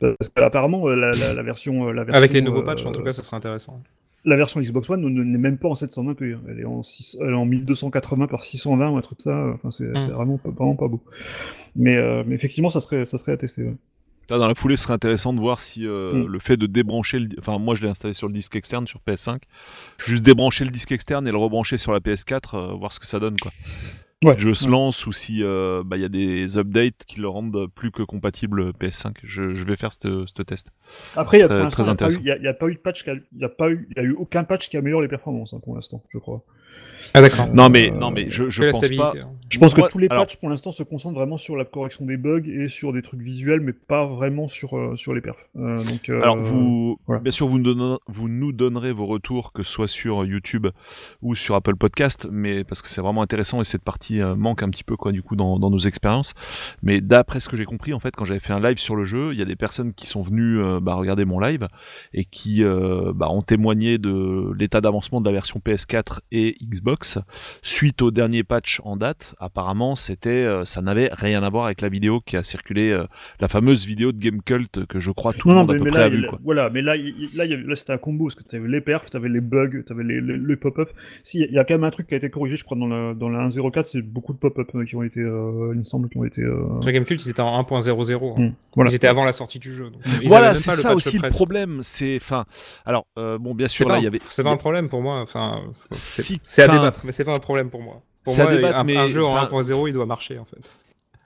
parce 0.00 0.28
qu'apparemment 0.34 0.88
la, 0.88 1.12
la, 1.12 1.34
la 1.34 1.42
version, 1.44 1.92
la 1.92 2.02
version, 2.02 2.18
Avec 2.18 2.32
les 2.32 2.40
nouveaux 2.42 2.64
patchs, 2.64 2.84
en 2.84 2.90
tout 2.90 3.04
cas, 3.04 3.12
ça 3.12 3.22
serait 3.22 3.36
intéressant. 3.36 3.80
La 4.26 4.36
version 4.36 4.60
Xbox 4.60 4.90
One 4.90 5.00
ne- 5.00 5.22
n'est 5.24 5.38
même 5.38 5.56
pas 5.56 5.68
en 5.68 5.74
720p. 5.74 6.34
hein. 6.34 6.40
Elle 6.48 6.60
est 6.60 6.64
en, 6.66 6.82
6 6.82 7.16
elle 7.20 7.30
est 7.30 7.34
en 7.34 7.46
1280 7.46 8.26
par 8.26 8.42
620 8.44 8.90
ou 8.90 8.96
un 8.96 9.00
truc 9.00 9.18
de 9.18 9.22
ça. 9.22 9.46
Enfin, 9.54 9.70
c'est 9.70 9.84
Mm. 9.86 10.10
vraiment, 10.12 10.36
pas- 10.38 10.50
vraiment 10.50 10.76
pas 10.76 10.88
beau. 10.88 11.02
Mais, 11.74 11.96
euh, 11.96 12.22
mais 12.26 12.34
effectivement, 12.34 12.68
ça 12.70 12.80
serait, 12.80 13.04
ça 13.06 13.16
serait 13.18 13.32
à 13.32 13.36
tester. 13.36 13.62
ouais. 13.62 13.74
Là, 14.28 14.38
dans 14.38 14.48
la 14.48 14.56
foulée, 14.56 14.76
ce 14.76 14.82
serait 14.82 14.94
intéressant 14.94 15.32
de 15.32 15.38
voir 15.38 15.60
si 15.60 15.86
euh, 15.86 16.10
Mm. 16.12 16.26
le 16.26 16.38
fait 16.40 16.56
de 16.56 16.66
débrancher 16.66 17.20
le. 17.20 17.28
Enfin, 17.38 17.58
moi, 17.58 17.76
je 17.76 17.82
l'ai 17.84 17.88
installé 17.88 18.12
sur 18.12 18.26
le 18.26 18.32
disque 18.34 18.56
externe 18.56 18.86
sur 18.88 19.00
PS5. 19.00 19.42
Juste 20.04 20.24
débrancher 20.24 20.64
le 20.64 20.70
disque 20.72 20.90
externe 20.90 21.28
et 21.28 21.30
le 21.30 21.36
rebrancher 21.36 21.78
sur 21.78 21.92
la 21.92 22.00
PS4, 22.00 22.54
euh, 22.56 22.72
voir 22.74 22.92
ce 22.92 22.98
que 22.98 23.06
ça 23.06 23.20
donne, 23.20 23.36
quoi. 23.40 23.52
Ouais. 24.24 24.32
Si 24.32 24.38
le 24.38 24.42
jeu 24.42 24.54
se 24.54 24.68
lance 24.68 25.06
ou 25.06 25.12
si 25.12 25.42
euh, 25.42 25.82
bah, 25.84 25.96
il 25.96 26.02
y 26.02 26.04
a 26.04 26.08
des 26.08 26.56
updates 26.56 27.04
qui 27.06 27.20
le 27.20 27.28
rendent 27.28 27.66
plus 27.74 27.90
que 27.90 28.02
compatible 28.02 28.72
PS5. 28.72 29.18
Je, 29.22 29.54
je 29.54 29.64
vais 29.64 29.76
faire 29.76 29.92
ce 29.92 30.42
test. 30.42 30.72
Après, 31.14 31.38
il 31.38 31.40
y 31.40 31.44
a, 31.44 31.48
a 31.48 32.46
a, 32.46 32.48
a 32.48 32.54
pas 32.54 32.68
eu 32.68 32.74
de 32.74 32.78
patch, 32.78 33.06
a- 33.08 33.14
il 33.14 33.40
y 33.40 33.44
a 33.44 33.48
pas 33.48 33.70
eu, 33.70 33.88
il 33.90 33.96
y 33.96 34.00
a 34.00 34.04
eu 34.04 34.12
aucun 34.12 34.44
patch 34.44 34.68
qui 34.68 34.76
améliore 34.76 35.02
les 35.02 35.08
performances 35.08 35.52
hein, 35.54 35.60
pour 35.62 35.74
l'instant, 35.74 36.02
je 36.10 36.18
crois. 36.18 36.44
Ah, 37.14 37.22
d'accord. 37.22 37.48
Non, 37.54 37.70
mais, 37.70 37.90
Euh, 37.90 37.94
non, 37.96 38.10
mais 38.10 38.28
je, 38.28 38.50
je 38.50 38.64
pense 38.64 38.90
pas. 38.90 39.12
hein. 39.16 39.28
Je 39.48 39.58
pense 39.60 39.76
Moi, 39.76 39.86
que 39.86 39.92
tous 39.92 39.98
les 39.98 40.08
alors- 40.10 40.24
patchs 40.26 40.36
pour 40.36 40.48
l'instant 40.50 40.72
se 40.72 40.82
concentrent 40.82 41.14
vraiment 41.14 41.36
sur 41.36 41.56
la 41.56 41.64
correction 41.64 42.04
des 42.04 42.16
bugs 42.16 42.42
et 42.46 42.68
sur 42.68 42.92
des 42.92 43.00
trucs 43.00 43.20
visuels, 43.22 43.60
mais 43.60 43.72
pas 43.72 44.04
vraiment 44.04 44.48
sur, 44.48 44.76
euh, 44.76 44.96
sur 44.96 45.14
les 45.14 45.20
perfs. 45.20 45.46
Euh, 45.56 45.76
donc, 45.84 46.08
euh, 46.10 46.20
Alors, 46.20 46.36
vous, 46.36 46.98
voilà. 47.06 47.22
bien 47.22 47.30
sûr, 47.30 47.46
vous 47.46 47.58
nous, 47.58 47.64
donnerez, 47.72 47.98
vous 48.08 48.28
nous 48.28 48.50
donnerez 48.52 48.92
vos 48.92 49.06
retours, 49.06 49.52
que 49.52 49.62
ce 49.62 49.70
soit 49.72 49.86
sur 49.86 50.24
YouTube 50.24 50.66
ou 51.22 51.36
sur 51.36 51.54
Apple 51.54 51.76
Podcast, 51.76 52.26
mais 52.30 52.64
parce 52.64 52.82
que 52.82 52.88
c'est 52.90 53.00
vraiment 53.00 53.22
intéressant 53.22 53.60
et 53.60 53.64
cette 53.64 53.82
partie 53.84 54.18
manque 54.36 54.64
un 54.64 54.68
petit 54.68 54.84
peu, 54.84 54.96
quoi, 54.96 55.12
du 55.12 55.22
coup, 55.22 55.36
dans, 55.36 55.60
dans 55.60 55.70
nos 55.70 55.78
expériences. 55.78 56.34
Mais 56.82 57.00
d'après 57.00 57.38
ce 57.38 57.48
que 57.48 57.56
j'ai 57.56 57.66
compris, 57.66 57.94
en 57.94 58.00
fait, 58.00 58.14
quand 58.16 58.24
j'avais 58.24 58.40
fait 58.40 58.52
un 58.52 58.60
live 58.60 58.78
sur 58.78 58.96
le 58.96 59.04
jeu, 59.04 59.32
il 59.32 59.38
y 59.38 59.42
a 59.42 59.46
des 59.46 59.56
personnes 59.56 59.94
qui 59.94 60.06
sont 60.08 60.22
venues 60.22 60.60
euh, 60.60 60.80
bah, 60.80 60.96
regarder 60.96 61.24
mon 61.24 61.38
live 61.38 61.68
et 62.12 62.24
qui 62.24 62.64
euh, 62.64 63.12
bah, 63.14 63.30
ont 63.30 63.42
témoigné 63.42 63.96
de 63.98 64.52
l'état 64.58 64.80
d'avancement 64.80 65.20
de 65.20 65.26
la 65.26 65.32
version 65.32 65.60
PS4 65.64 66.18
et 66.32 66.56
Xbox 66.70 67.18
suite 67.62 68.02
au 68.02 68.10
dernier 68.10 68.44
patch 68.44 68.80
en 68.84 68.96
date. 68.96 69.34
Apparemment, 69.38 69.96
c'était, 69.96 70.30
euh, 70.30 70.64
ça 70.64 70.82
n'avait 70.82 71.10
rien 71.12 71.42
à 71.42 71.50
voir 71.50 71.66
avec 71.66 71.80
la 71.80 71.88
vidéo 71.88 72.20
qui 72.20 72.36
a 72.36 72.42
circulé, 72.44 72.90
euh, 72.90 73.04
la 73.40 73.48
fameuse 73.48 73.84
vidéo 73.86 74.12
de 74.12 74.18
Game 74.18 74.42
Cult 74.42 74.86
que 74.86 75.00
je 75.00 75.10
crois 75.10 75.32
tout 75.32 75.48
non, 75.48 75.54
le 75.54 75.60
monde 75.60 75.70
à 75.70 75.72
mais, 75.74 75.78
peu 75.78 75.84
mais 75.84 75.90
près 75.90 76.00
là, 76.00 76.06
a 76.06 76.08
vu, 76.08 76.18
il- 76.22 76.26
quoi. 76.26 76.38
voilà, 76.44 76.70
mais 76.70 76.82
là, 76.82 76.96
il- 76.96 77.28
là, 77.34 77.44
il 77.44 77.50
y 77.50 77.54
avait- 77.54 77.62
là 77.64 77.74
c'était 77.76 77.92
un 77.92 77.98
combo, 77.98 78.24
parce 78.26 78.34
que 78.36 78.42
tu 78.48 78.56
avais 78.56 78.68
les 78.68 78.80
perfs, 78.80 79.10
tu 79.10 79.16
avais 79.16 79.28
les 79.28 79.40
bugs, 79.40 79.82
tu 79.86 79.92
avais 79.92 80.04
les, 80.04 80.20
les, 80.20 80.36
les 80.38 80.56
pop-up. 80.56 80.88
Si, 81.24 81.38
il 81.40 81.52
y 81.52 81.58
a 81.58 81.64
quand 81.64 81.74
même 81.74 81.84
un 81.84 81.90
truc 81.90 82.06
qui 82.08 82.14
a 82.14 82.16
été 82.16 82.30
corrigé, 82.30 82.56
je 82.56 82.64
crois, 82.64 82.76
dans 82.76 82.86
la, 82.86 83.14
dans 83.14 83.28
la 83.28 83.40
1.04, 83.48 83.86
c'est 83.86 84.02
beaucoup 84.02 84.32
de 84.32 84.38
pop-up 84.38 84.68
euh, 84.74 84.84
qui 84.84 84.96
ont 84.96 85.02
été, 85.02 85.20
euh, 85.20 85.70
il 85.72 85.78
me 85.78 85.82
semble, 85.82 86.08
qui 86.08 86.18
ont 86.18 86.24
été. 86.24 86.42
euh, 86.42 86.80
Sur 86.80 86.92
Gamecult, 86.92 87.24
ils 87.24 87.30
étaient 87.30 87.40
en 87.40 87.58
1.00. 87.62 88.34
hein. 88.38 88.42
hmm, 88.42 88.52
Voilà. 88.74 88.90
Ils 88.90 88.94
étaient 88.94 89.06
avant 89.08 89.24
la 89.24 89.32
sortie 89.32 89.58
du 89.58 89.72
jeu. 89.74 89.90
donc, 89.90 90.02
voilà, 90.26 90.54
c'est 90.54 90.70
le 90.70 90.76
ça 90.76 90.94
aussi 90.94 91.18
le 91.18 91.28
problème. 91.28 91.80
C'est, 91.82 92.16
enfin, 92.20 92.44
alors 92.84 93.06
euh, 93.18 93.38
bon, 93.38 93.54
bien 93.54 93.68
sûr 93.68 93.88
là, 93.88 93.98
il 93.98 94.04
y 94.04 94.06
avait. 94.06 94.20
c'est 94.28 94.42
pas 94.42 94.50
un 94.50 94.56
problème 94.56 94.88
pour 94.88 95.02
moi. 95.02 95.20
Enfin, 95.20 95.62
c'est 95.90 96.22
Si, 96.22 96.40
c'est 96.56 96.62
à 96.62 96.68
débattre, 96.68 97.00
mais 97.04 97.12
c'est 97.12 97.24
pas 97.24 97.34
un 97.34 97.40
problème 97.40 97.70
pour 97.70 97.82
moi. 97.82 98.02
Pour 98.24 98.36
moi, 98.36 98.46
débattre, 98.54 98.78
un, 98.78 98.84
mais, 98.84 98.96
un 98.96 99.08
jeu 99.08 99.24
en 99.24 99.36
enfin, 99.36 99.46
1.0, 99.46 99.88
il 99.88 99.92
doit 99.92 100.06
marcher 100.06 100.38
en 100.38 100.44
fait. 100.44 100.58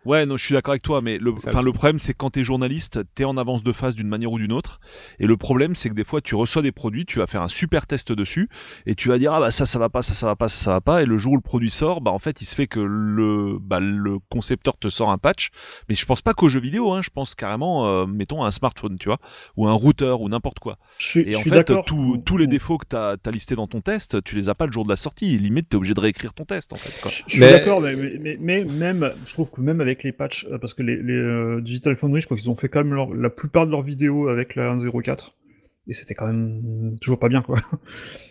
Ouais, 0.07 0.25
non, 0.25 0.39
je 0.39 0.45
suis 0.47 0.55
d'accord 0.55 0.73
avec 0.73 0.83
toi, 0.83 1.03
mais 1.03 1.19
le, 1.19 1.33
enfin, 1.33 1.61
le 1.61 1.73
problème, 1.73 1.99
c'est 1.99 2.13
que 2.15 2.19
quand 2.19 2.31
t'es 2.31 2.43
journaliste, 2.43 3.01
t'es 3.15 3.25
en 3.25 3.37
avance 3.37 3.63
de 3.63 3.71
phase 3.73 3.95
d'une 3.95 4.09
manière 4.09 4.33
ou 4.33 4.39
d'une 4.39 4.53
autre. 4.53 4.81
Et 5.19 5.27
le 5.27 5.37
problème, 5.37 5.75
c'est 5.75 5.91
que 5.91 5.95
des 5.95 6.05
fois, 6.05 6.23
tu 6.23 6.35
reçois 6.35 6.63
des 6.63 6.73
produits, 6.73 7.05
tu 7.05 7.19
vas 7.19 7.27
faire 7.27 7.43
un 7.43 7.49
super 7.51 7.87
test 7.87 8.11
dessus, 8.13 8.49
et 8.87 8.95
tu 8.95 9.09
vas 9.09 9.19
dire, 9.19 9.35
ah 9.35 9.41
bah 9.41 9.51
ça, 9.51 9.67
ça 9.67 9.79
va 9.79 9.91
pas, 9.91 10.01
ça, 10.01 10.15
ça 10.15 10.27
va 10.27 10.37
pas, 10.37 10.49
ça, 10.49 10.65
ça 10.65 10.71
va 10.71 10.81
pas. 10.81 11.03
Et 11.03 11.05
le 11.07 11.19
jour 11.19 11.33
où 11.33 11.37
le 11.37 11.43
produit 11.43 11.71
sort, 11.71 12.01
bah 12.01 12.11
en 12.13 12.19
fait, 12.19 12.41
il 12.41 12.47
se 12.47 12.55
fait 12.55 12.67
que 12.67 12.81
le, 12.81 13.59
bah, 13.61 13.79
le 13.81 14.19
concepteur 14.31 14.79
te 14.79 14.89
sort 14.89 15.11
un 15.11 15.19
patch. 15.19 15.51
Mais 15.91 15.95
je 15.95 16.07
pense 16.07 16.23
pas 16.23 16.33
qu'aux 16.33 16.49
jeux 16.49 16.61
vidéo, 16.61 16.93
hein, 16.93 17.03
je 17.03 17.11
pense 17.11 17.35
carrément, 17.35 17.87
euh, 17.87 18.07
mettons, 18.07 18.43
à 18.43 18.47
un 18.47 18.51
smartphone, 18.51 18.97
tu 18.99 19.09
vois, 19.11 19.19
ou 19.59 19.69
un 19.69 19.73
routeur, 19.75 20.23
ou 20.23 20.31
n'importe 20.31 20.61
quoi. 20.61 20.79
Je 20.97 21.07
suis, 21.07 21.21
Et 21.31 21.37
en 21.37 21.41
fait, 21.41 21.51
d'accord. 21.51 21.85
tous- 21.85 22.37
les 22.39 22.47
défauts 22.47 22.79
que 22.79 22.87
t'as 22.89 23.17
as 23.23 23.31
listés 23.31 23.55
dans 23.55 23.67
ton 23.67 23.83
test, 23.83 24.23
tu 24.25 24.35
les 24.35 24.49
as 24.49 24.55
pas 24.55 24.65
le 24.65 24.73
jour 24.73 24.85
de 24.85 24.89
la 24.89 24.97
sortie. 24.97 25.35
Et 25.35 25.39
limite, 25.39 25.69
t'es 25.69 25.77
obligé 25.77 25.93
de 25.93 26.01
réécrire 26.01 26.33
ton 26.33 26.47
test, 26.47 26.73
en 26.73 26.77
fait. 26.77 27.03
Quoi. 27.03 27.11
Je 27.11 27.23
je 27.27 27.31
suis 27.33 27.41
Mais- 27.41 27.53
d'accord, 27.53 27.83
mais, 27.83 27.95
mais, 27.95 28.17
mais, 28.19 28.37
mais 28.41 28.65
même, 28.65 29.13
je 29.27 29.33
trouve 29.35 29.51
que 29.51 29.61
même 29.61 29.81
avec 29.83 29.90
les 30.03 30.13
patchs, 30.13 30.47
euh, 30.51 30.59
parce 30.59 30.75
que 30.75 30.83
les, 30.83 30.97
les 30.97 31.15
euh, 31.15 31.61
Digital 31.61 31.97
Foundry, 31.97 32.21
je 32.21 32.27
crois 32.27 32.37
qu'ils 32.37 32.51
ont 32.51 32.57
fait 32.57 32.69
quand 32.69 32.83
même 32.85 32.95
leur- 32.95 33.15
la 33.15 33.31
plupart 33.31 33.67
de 33.67 33.71
leurs 33.73 33.83
vidéos 33.83 34.29
avec 34.29 34.55
la 34.55 34.71
1.04, 34.75 35.37
et 35.89 35.95
c'était 35.95 36.15
quand 36.15 36.27
même 36.27 36.97
toujours 37.01 37.19
pas 37.19 37.29
bien, 37.29 37.43
quoi. 37.43 37.59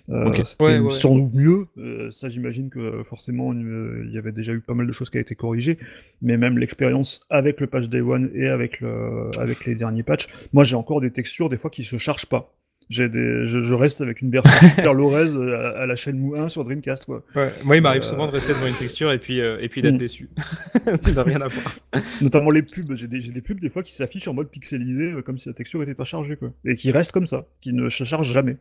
Euh, 0.09 0.25
Ok. 0.29 0.41
C'était 0.43 0.63
Ouais, 0.63 0.79
ouais. 0.79 0.89
sans 0.89 1.15
doute 1.15 1.35
mieux, 1.35 1.67
euh, 1.77 2.09
ça 2.09 2.29
j'imagine 2.29 2.71
que 2.71 3.03
forcément 3.03 3.53
il 3.53 4.09
y 4.11 4.17
avait 4.17 4.31
déjà 4.31 4.53
eu 4.53 4.59
pas 4.59 4.73
mal 4.73 4.87
de 4.87 4.91
choses 4.91 5.11
qui 5.11 5.19
a 5.19 5.21
été 5.21 5.35
corrigées, 5.35 5.77
mais 6.23 6.35
même 6.35 6.57
l'expérience 6.57 7.27
avec 7.29 7.61
le 7.61 7.67
patch 7.67 7.89
Day 7.89 8.01
One 8.01 8.31
et 8.33 8.47
avec, 8.47 8.81
le, 8.81 9.29
avec 9.39 9.65
les 9.65 9.75
derniers 9.75 10.01
patchs, 10.01 10.27
moi 10.51 10.63
j'ai 10.63 10.75
encore 10.75 10.99
des 10.99 11.11
textures 11.11 11.47
des 11.49 11.59
fois 11.59 11.69
qui 11.69 11.83
se 11.83 11.97
chargent 11.99 12.25
pas. 12.25 12.55
J'ai 12.89 13.07
des, 13.07 13.45
je, 13.45 13.61
je 13.61 13.73
reste 13.75 14.01
avec 14.01 14.21
une 14.21 14.31
version 14.31 14.67
super 14.69 14.93
low 14.95 15.09
res 15.09 15.35
euh, 15.37 15.55
à, 15.75 15.81
à 15.81 15.85
la 15.85 15.95
chaîne 15.95 16.31
1 16.35 16.49
sur 16.49 16.63
Dreamcast, 16.63 17.05
quoi. 17.05 17.23
Ouais, 17.35 17.53
moi, 17.63 17.75
il 17.77 17.81
m'arrive 17.83 18.01
Euh, 18.01 18.05
souvent 18.05 18.25
de 18.25 18.31
rester 18.31 18.53
devant 18.53 18.65
une 18.65 18.75
texture 18.77 19.11
et 19.11 19.19
puis, 19.19 19.41
euh, 19.41 19.59
et 19.61 19.69
puis 19.69 19.83
d'être 19.83 19.93
Mm. 19.93 19.97
déçu. 19.97 20.29
de 20.85 21.19
rien 21.19 21.39
à 21.41 21.47
voir. 21.49 21.75
Notamment 22.21 22.49
les 22.49 22.63
pubs, 22.63 22.95
j'ai 22.95 23.07
des, 23.07 23.21
j'ai 23.21 23.31
des 23.31 23.41
pubs 23.41 23.59
des 23.59 23.69
fois 23.69 23.83
qui 23.83 23.93
s'affichent 23.93 24.27
en 24.27 24.33
mode 24.33 24.49
pixelisé, 24.49 25.13
comme 25.23 25.37
si 25.37 25.47
la 25.49 25.53
texture 25.53 25.83
était 25.83 25.93
pas 25.93 26.03
chargée, 26.03 26.35
quoi. 26.35 26.51
Et 26.65 26.75
qui 26.75 26.91
restent 26.91 27.11
comme 27.11 27.27
ça, 27.27 27.45
qui 27.61 27.73
ne 27.73 27.89
se 27.89 28.03
chargent 28.03 28.31
jamais. 28.31 28.57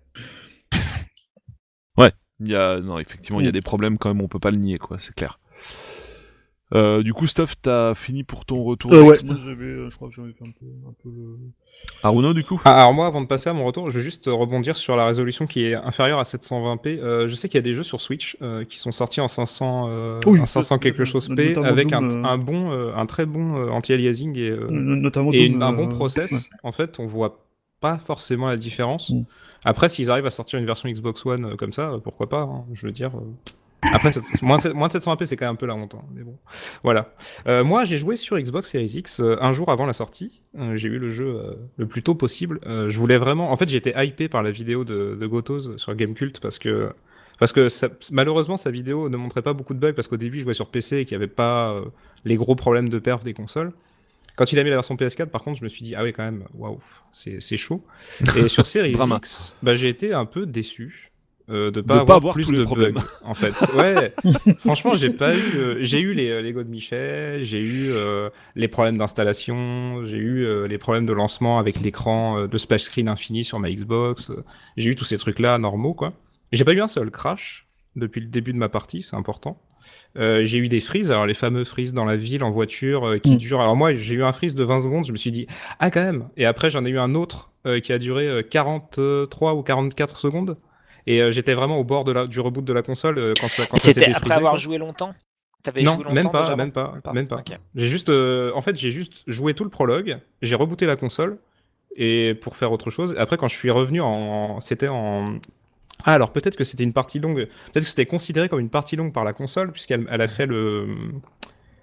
Il 2.40 2.48
y 2.48 2.54
a, 2.54 2.78
non, 2.78 3.00
effectivement, 3.00 3.40
il 3.40 3.44
y 3.44 3.48
a 3.48 3.50
Mm. 3.50 3.52
des 3.52 3.62
problèmes 3.62 3.98
quand 3.98 4.10
même, 4.14 4.20
on 4.22 4.28
peut 4.28 4.38
pas 4.38 4.52
le 4.52 4.58
nier, 4.58 4.78
quoi, 4.78 4.98
c'est 5.00 5.12
clair. 5.12 5.40
Euh, 6.74 7.02
du 7.02 7.14
coup, 7.14 7.26
Stuff, 7.26 7.54
t'as 7.62 7.94
fini 7.94 8.24
pour 8.24 8.44
ton 8.44 8.62
retour 8.62 8.92
Euh, 8.92 9.02
ouais, 9.02 9.16
moi 9.24 9.36
j'avais, 9.42 9.64
euh, 9.64 9.88
je 9.90 9.96
crois 9.96 10.08
que 10.10 10.14
j'avais 10.14 10.32
fait 10.32 10.46
un 10.46 10.50
peu, 10.50 10.66
un 10.86 10.92
peu 11.02 11.08
le... 11.08 11.38
Aruno, 12.02 12.34
du 12.34 12.44
coup 12.44 12.60
Ah, 12.66 12.80
alors 12.82 12.92
moi, 12.92 13.06
avant 13.06 13.22
de 13.22 13.26
passer 13.26 13.48
à 13.48 13.54
mon 13.54 13.64
retour, 13.64 13.88
je 13.88 13.96
vais 13.98 14.04
juste 14.04 14.26
rebondir 14.26 14.76
sur 14.76 14.94
la 14.94 15.06
résolution 15.06 15.46
qui 15.46 15.64
est 15.64 15.74
inférieure 15.74 16.18
à 16.18 16.24
720p. 16.24 16.98
Euh, 16.98 17.26
je 17.26 17.34
sais 17.34 17.48
qu'il 17.48 17.56
y 17.56 17.58
a 17.58 17.62
des 17.62 17.72
jeux 17.72 17.82
sur 17.82 18.02
Switch 18.02 18.36
euh, 18.42 18.64
qui 18.64 18.78
sont 18.78 18.92
sortis 18.92 19.22
en 19.22 19.28
500, 19.28 19.86
euh, 19.88 20.20
Oui, 20.26 20.40
en 20.40 20.46
500 20.46 20.78
quelque 20.78 21.04
chose 21.04 21.28
p 21.34 21.56
avec 21.56 21.90
un, 21.94 22.02
euh. 22.02 22.36
bon, 22.36 22.70
euh, 22.70 22.92
un 22.94 23.06
très 23.06 23.24
bon 23.24 23.56
euh, 23.56 23.70
anti-aliasing 23.70 24.36
et, 24.36 24.50
euh, 24.50 24.66
notamment 24.70 25.32
et 25.32 25.48
Doom, 25.48 25.56
une- 25.56 25.62
un 25.62 25.72
bon 25.72 25.86
euh, 25.86 25.88
process. 25.88 26.32
ouais. 26.32 26.38
En 26.64 26.72
fait, 26.72 26.98
on 27.00 27.06
voit 27.06 27.46
pas 27.80 27.96
forcément 27.96 28.48
la 28.48 28.56
différence. 28.56 29.08
Mm. 29.10 29.22
Après, 29.64 29.88
s'ils 29.88 30.10
arrivent 30.10 30.26
à 30.26 30.30
sortir 30.30 30.58
une 30.58 30.66
version 30.66 30.88
Xbox 30.90 31.24
One 31.24 31.44
euh, 31.46 31.56
comme 31.56 31.72
ça, 31.72 31.92
pourquoi 32.04 32.28
pas 32.28 32.42
hein, 32.42 32.64
Je 32.74 32.86
veux 32.86 32.92
dire. 32.92 33.12
Après, 33.92 34.10
moins, 34.42 34.58
de- 34.58 34.72
moins 34.72 34.88
de 34.88 34.92
720p, 34.92 35.24
c'est 35.26 35.36
quand 35.36 35.46
même 35.46 35.52
un 35.52 35.56
peu 35.56 35.66
la 35.66 35.74
honte. 35.76 35.94
hein, 35.94 36.02
mais 36.14 36.22
bon, 36.22 36.36
voilà. 36.82 37.14
Euh, 37.46 37.62
moi, 37.64 37.84
j'ai 37.84 37.96
joué 37.98 38.16
sur 38.16 38.38
Xbox 38.38 38.70
Series 38.70 38.86
X 38.96 39.20
euh, 39.20 39.36
un 39.40 39.52
jour 39.52 39.70
avant 39.70 39.86
la 39.86 39.92
sortie. 39.92 40.42
Euh, 40.58 40.76
j'ai 40.76 40.88
eu 40.88 40.98
le 40.98 41.08
jeu 41.08 41.26
euh, 41.26 41.54
le 41.76 41.86
plus 41.86 42.02
tôt 42.02 42.14
possible. 42.14 42.58
Euh, 42.66 42.90
je 42.90 42.98
voulais 42.98 43.18
vraiment. 43.18 43.52
En 43.52 43.56
fait, 43.56 43.68
j'étais 43.68 43.94
hypé 44.04 44.28
par 44.28 44.42
la 44.42 44.50
vidéo 44.50 44.84
de, 44.84 45.16
de 45.20 45.26
Gotos 45.26 45.76
sur 45.78 45.94
Gamecult 45.94 46.40
parce 46.40 46.58
que. 46.58 46.90
Parce 47.38 47.52
que 47.52 47.68
ça- 47.68 47.88
malheureusement, 48.10 48.56
sa 48.56 48.72
vidéo 48.72 49.08
ne 49.08 49.16
montrait 49.16 49.42
pas 49.42 49.52
beaucoup 49.52 49.74
de 49.74 49.78
bugs 49.78 49.92
parce 49.92 50.08
qu'au 50.08 50.16
début, 50.16 50.38
je 50.40 50.42
jouais 50.44 50.54
sur 50.54 50.68
PC 50.70 50.96
et 50.98 51.04
qu'il 51.04 51.16
n'y 51.16 51.22
avait 51.22 51.32
pas 51.32 51.76
les 52.24 52.34
gros 52.34 52.56
problèmes 52.56 52.88
de 52.88 52.98
perf 52.98 53.22
des 53.22 53.32
consoles. 53.32 53.72
Quand 54.34 54.52
il 54.52 54.58
a 54.58 54.64
mis 54.64 54.70
la 54.70 54.76
version 54.76 54.96
PS4, 54.96 55.26
par 55.26 55.42
contre, 55.42 55.58
je 55.58 55.64
me 55.64 55.68
suis 55.68 55.82
dit, 55.84 55.94
ah 55.94 56.02
ouais, 56.02 56.12
quand 56.12 56.24
même, 56.24 56.44
waouh, 56.54 56.78
c'est 57.12 57.40
c'est 57.40 57.56
chaud. 57.56 57.84
Et 58.36 58.48
sur 58.48 58.66
Series. 58.66 58.96
X, 59.18 59.54
bah, 59.62 59.76
j'ai 59.76 59.88
été 59.88 60.12
un 60.12 60.24
peu 60.24 60.46
déçu. 60.46 61.10
Euh, 61.50 61.66
de 61.70 61.80
De 61.80 61.80
pas 61.80 61.94
pas 61.96 62.00
avoir, 62.02 62.16
avoir 62.18 62.34
plus 62.34 62.46
tous 62.46 62.52
de 62.56 62.64
problèmes. 62.64 62.92
bugs 62.94 63.02
en 63.24 63.34
fait 63.34 63.54
ouais 63.74 64.12
franchement 64.58 64.94
j'ai 64.94 65.10
pas 65.10 65.34
eu 65.34 65.56
euh, 65.56 65.76
j'ai 65.80 66.00
eu 66.00 66.12
les 66.12 66.42
Lego 66.42 66.62
de 66.62 66.68
Michel 66.68 67.42
j'ai 67.42 67.60
eu 67.60 67.90
euh, 67.90 68.28
les 68.54 68.68
problèmes 68.68 68.98
d'installation 68.98 70.04
j'ai 70.06 70.18
eu 70.18 70.44
euh, 70.44 70.66
les 70.66 70.78
problèmes 70.78 71.06
de 71.06 71.12
lancement 71.12 71.58
avec 71.58 71.80
l'écran 71.80 72.38
euh, 72.40 72.46
de 72.48 72.58
splash 72.58 72.82
screen 72.82 73.08
infini 73.08 73.44
sur 73.44 73.58
ma 73.58 73.70
Xbox 73.70 74.30
euh, 74.30 74.44
j'ai 74.76 74.90
eu 74.90 74.94
tous 74.94 75.04
ces 75.04 75.16
trucs 75.18 75.38
là 75.38 75.56
normaux 75.58 75.94
quoi 75.94 76.12
j'ai 76.52 76.64
pas 76.64 76.72
eu 76.74 76.80
un 76.80 76.88
seul 76.88 77.10
crash 77.10 77.66
depuis 77.96 78.20
le 78.20 78.26
début 78.28 78.52
de 78.52 78.58
ma 78.58 78.68
partie 78.68 79.02
c'est 79.02 79.16
important 79.16 79.60
euh, 80.16 80.44
j'ai 80.44 80.58
eu 80.58 80.68
des 80.68 80.80
freezes, 80.80 81.10
alors 81.10 81.26
les 81.26 81.34
fameux 81.34 81.64
freezes 81.64 81.92
dans 81.94 82.04
la 82.04 82.16
ville 82.16 82.42
en 82.42 82.50
voiture 82.50 83.16
qui 83.22 83.34
Mm. 83.34 83.36
durent. 83.38 83.60
Alors 83.60 83.76
moi, 83.76 83.94
j'ai 83.94 84.16
eu 84.16 84.22
un 84.24 84.32
freeze 84.32 84.54
de 84.54 84.64
20 84.64 84.80
secondes, 84.80 85.06
je 85.06 85.12
me 85.12 85.16
suis 85.16 85.30
dit, 85.30 85.46
ah 85.78 85.90
quand 85.90 86.02
même. 86.02 86.28
Et 86.36 86.44
après, 86.46 86.68
j'en 86.70 86.84
ai 86.84 86.90
eu 86.90 86.98
un 86.98 87.14
autre 87.14 87.52
euh, 87.66 87.78
qui 87.80 87.92
a 87.92 87.98
duré 87.98 88.26
euh, 88.28 88.42
43 88.42 89.54
ou 89.54 89.62
44 89.62 90.18
secondes. 90.18 90.56
Et 91.06 91.20
euh, 91.22 91.30
j'étais 91.30 91.54
vraiment 91.54 91.78
au 91.78 91.84
bord 91.84 92.04
de 92.04 92.12
la, 92.12 92.26
du 92.26 92.40
reboot 92.40 92.64
de 92.64 92.72
la 92.72 92.82
console 92.82 93.18
euh, 93.18 93.34
quand 93.40 93.48
ça, 93.48 93.66
quand 93.66 93.78
c'était 93.78 94.12
après 94.12 94.34
avoir 94.34 94.52
quoi. 94.52 94.58
joué 94.60 94.78
longtemps? 94.78 95.14
T'avais 95.62 95.82
Non, 95.82 95.94
joué 95.94 96.04
longtemps 96.04 96.14
même 96.14 96.30
pas, 96.30 96.40
déjà 96.42 96.56
même 96.56 96.72
pas, 96.72 96.92
Même 96.92 97.02
pas, 97.02 97.12
même 97.12 97.26
pas. 97.26 97.36
ok. 97.36 97.58
J'ai 97.74 97.88
juste, 97.88 98.08
euh, 98.10 98.52
en 98.54 98.62
fait, 98.62 98.76
j'ai 98.76 98.90
juste 98.90 99.22
joué 99.26 99.54
tout 99.54 99.64
le 99.64 99.70
prologue, 99.70 100.18
j'ai 100.42 100.54
rebooté 100.54 100.86
la 100.86 100.96
console 100.96 101.38
et 101.96 102.34
pour 102.40 102.56
faire 102.56 102.70
autre 102.72 102.90
chose. 102.90 103.14
Après, 103.18 103.36
quand 103.36 103.48
je 103.48 103.56
suis 103.56 103.70
revenu 103.70 104.00
en, 104.00 104.60
c'était 104.60 104.88
en 104.88 105.38
ah, 106.04 106.14
alors 106.14 106.30
peut-être 106.32 106.54
que 106.56 106.62
c'était 106.62 106.84
une 106.84 106.92
partie 106.92 107.18
longue, 107.18 107.48
peut-être 107.72 107.84
que 107.84 107.90
c'était 107.90 108.06
considéré 108.06 108.48
comme 108.48 108.60
une 108.60 108.70
partie 108.70 108.94
longue 108.94 109.12
par 109.12 109.24
la 109.24 109.32
console 109.32 109.72
puisqu'elle 109.72 110.06
elle 110.10 110.20
a 110.20 110.28
fait 110.28 110.46
le, 110.46 110.86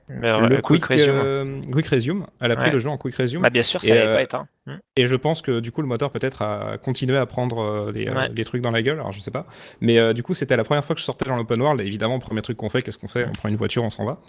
Le, 0.07 0.61
quick 0.61 0.85
resume. 0.85 1.13
euh, 1.15 1.61
quick 1.71 1.87
resume. 1.87 2.27
Elle 2.39 2.51
a 2.51 2.55
pris 2.55 2.65
Ouais. 2.67 2.71
le 2.73 2.77
jeu 2.77 2.89
en 2.89 2.97
quick 2.97 3.15
resume. 3.15 3.41
Bah, 3.41 3.49
bien 3.49 3.63
sûr, 3.63 3.81
ça 3.81 3.87
Et, 3.87 3.97
n'avait 3.97 4.11
euh, 4.11 4.15
pas 4.15 4.21
été. 4.21 4.37
hein. 4.37 4.47
Hmm. 4.67 4.77
Et 4.95 5.05
je 5.07 5.15
pense 5.15 5.41
que 5.43 5.59
du 5.59 5.71
coup 5.71 5.81
le 5.81 5.87
moteur 5.87 6.11
peut-être 6.11 6.41
a 6.41 6.77
continué 6.79 7.17
à 7.17 7.25
prendre 7.27 7.59
euh, 7.59 7.91
les, 7.91 8.09
Ouais. 8.09 8.29
les 8.35 8.43
trucs 8.45 8.61
dans 8.63 8.71
la 8.71 8.81
gueule, 8.81 8.97
alors 8.99 9.11
je 9.11 9.19
sais 9.19 9.29
pas. 9.31 9.45
Mais 9.81 9.97
euh, 9.99 10.13
du 10.13 10.21
coup 10.23 10.33
c'était 10.33 10.55
la 10.57 10.63
première 10.63 10.83
fois 10.85 10.95
que 10.95 10.99
je 11.01 11.05
sortais 11.05 11.25
dans 11.25 11.35
l'open 11.35 11.59
world 11.61 11.81
et 11.81 11.85
évidemment 11.85 12.17
premier 12.19 12.41
truc 12.41 12.57
qu'on 12.57 12.69
fait, 12.69 12.81
qu'est-ce 12.81 12.97
qu'on 12.99 13.07
fait? 13.07 13.25
On 13.27 13.31
prend 13.31 13.49
une 13.49 13.55
voiture, 13.57 13.83
on 13.83 13.89
s'en 13.91 14.05
va. 14.05 14.21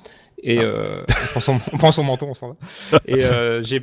Et 0.42 0.58
Ah. 0.60 1.04
on, 1.08 1.26
prend 1.32 1.40
son, 1.40 1.60
on 1.72 1.76
prend 1.78 1.92
son 1.92 2.04
manteau, 2.04 2.26
on 2.26 2.34
s'en 2.34 2.56
va. 2.90 3.00
Et 3.06 3.22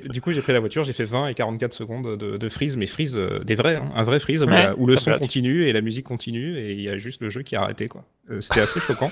du 0.10 0.22
coup 0.22 0.32
j'ai 0.32 0.42
pris 0.42 0.54
la 0.54 0.60
voiture, 0.60 0.84
j'ai 0.84 0.94
fait 0.94 1.04
20 1.06 1.28
et 1.30 1.34
44 1.36 1.74
secondes 1.74 2.18
de, 2.18 2.38
de 2.38 2.50
freeze, 2.50 2.76
mais 2.78 2.86
freeze 2.88 3.16
des 3.44 3.56
vrais, 3.56 3.76
hein, 3.78 3.92
un 3.96 4.04
vrai 4.04 4.20
freeze 4.20 4.44
où, 4.44 4.48
Ouais, 4.48 4.52
la- 4.64 4.76
où 4.78 4.86
le 4.88 4.96
son 4.98 5.12
bloque. 5.12 5.22
continue 5.22 5.68
et 5.68 5.74
la 5.74 5.82
musique 5.82 6.06
continue 6.06 6.58
et 6.60 6.74
il 6.74 6.82
y 6.82 6.90
a 6.90 6.98
juste 6.98 7.22
le 7.22 7.30
jeu 7.30 7.42
qui 7.44 7.56
a 7.56 7.62
arrêté 7.64 7.88
quoi. 7.88 8.04
C'était 8.40 8.62
assez 8.62 8.80
choquant. 8.80 9.10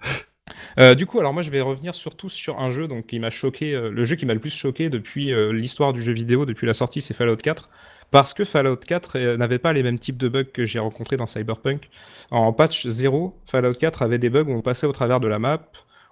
Euh, 0.78 0.94
du 0.94 1.06
coup, 1.06 1.20
alors 1.20 1.32
moi 1.32 1.42
je 1.42 1.50
vais 1.50 1.60
revenir 1.60 1.94
surtout 1.94 2.28
sur 2.28 2.58
un 2.60 2.70
jeu 2.70 2.88
donc 2.88 3.06
qui 3.06 3.18
m'a 3.18 3.30
choqué, 3.30 3.74
euh, 3.74 3.90
le 3.90 4.04
jeu 4.04 4.16
qui 4.16 4.26
m'a 4.26 4.34
le 4.34 4.40
plus 4.40 4.54
choqué 4.54 4.90
depuis 4.90 5.32
euh, 5.32 5.52
l'histoire 5.52 5.92
du 5.92 6.02
jeu 6.02 6.12
vidéo 6.12 6.44
depuis 6.44 6.66
la 6.66 6.74
sortie, 6.74 7.00
c'est 7.00 7.14
Fallout 7.14 7.36
4, 7.36 7.70
parce 8.10 8.34
que 8.34 8.44
Fallout 8.44 8.76
4 8.76 9.16
euh, 9.16 9.36
n'avait 9.36 9.58
pas 9.58 9.72
les 9.72 9.82
mêmes 9.82 9.98
types 9.98 10.16
de 10.16 10.28
bugs 10.28 10.44
que 10.44 10.66
j'ai 10.66 10.78
rencontrés 10.78 11.16
dans 11.16 11.26
Cyberpunk. 11.26 11.88
En 12.30 12.52
patch 12.52 12.86
0, 12.86 13.38
Fallout 13.46 13.74
4 13.74 14.02
avait 14.02 14.18
des 14.18 14.30
bugs 14.30 14.44
où 14.44 14.52
on 14.52 14.62
passait 14.62 14.86
au 14.86 14.92
travers 14.92 15.20
de 15.20 15.28
la 15.28 15.38
map, 15.38 15.62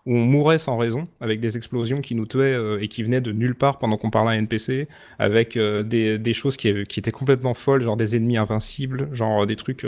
où 0.07 0.16
on 0.16 0.24
mourait 0.24 0.59
sans 0.59 0.76
raison, 0.78 1.09
avec 1.20 1.41
des 1.41 1.57
explosions 1.57 2.01
qui 2.01 2.14
nous 2.14 2.26
tuaient 2.26 2.59
et 2.80 2.89
qui 2.89 3.03
venaient 3.05 3.20
de 3.20 3.30
nulle 3.33 3.55
part 3.55 3.78
pendant 3.78 3.97
qu'on 3.97 4.11
parlait 4.11 4.30
à 4.30 4.35
un 4.35 4.39
NPC, 4.39 4.89
avec 5.20 5.57
des, 5.57 6.33
choses 6.33 6.57
qui, 6.57 6.68
étaient 6.68 7.12
complètement 7.12 7.55
folles, 7.55 7.83
genre 7.83 7.97
des 7.97 8.16
ennemis 8.16 8.37
invincibles, 8.37 9.09
genre 9.12 9.47
des 9.47 9.55
trucs. 9.55 9.87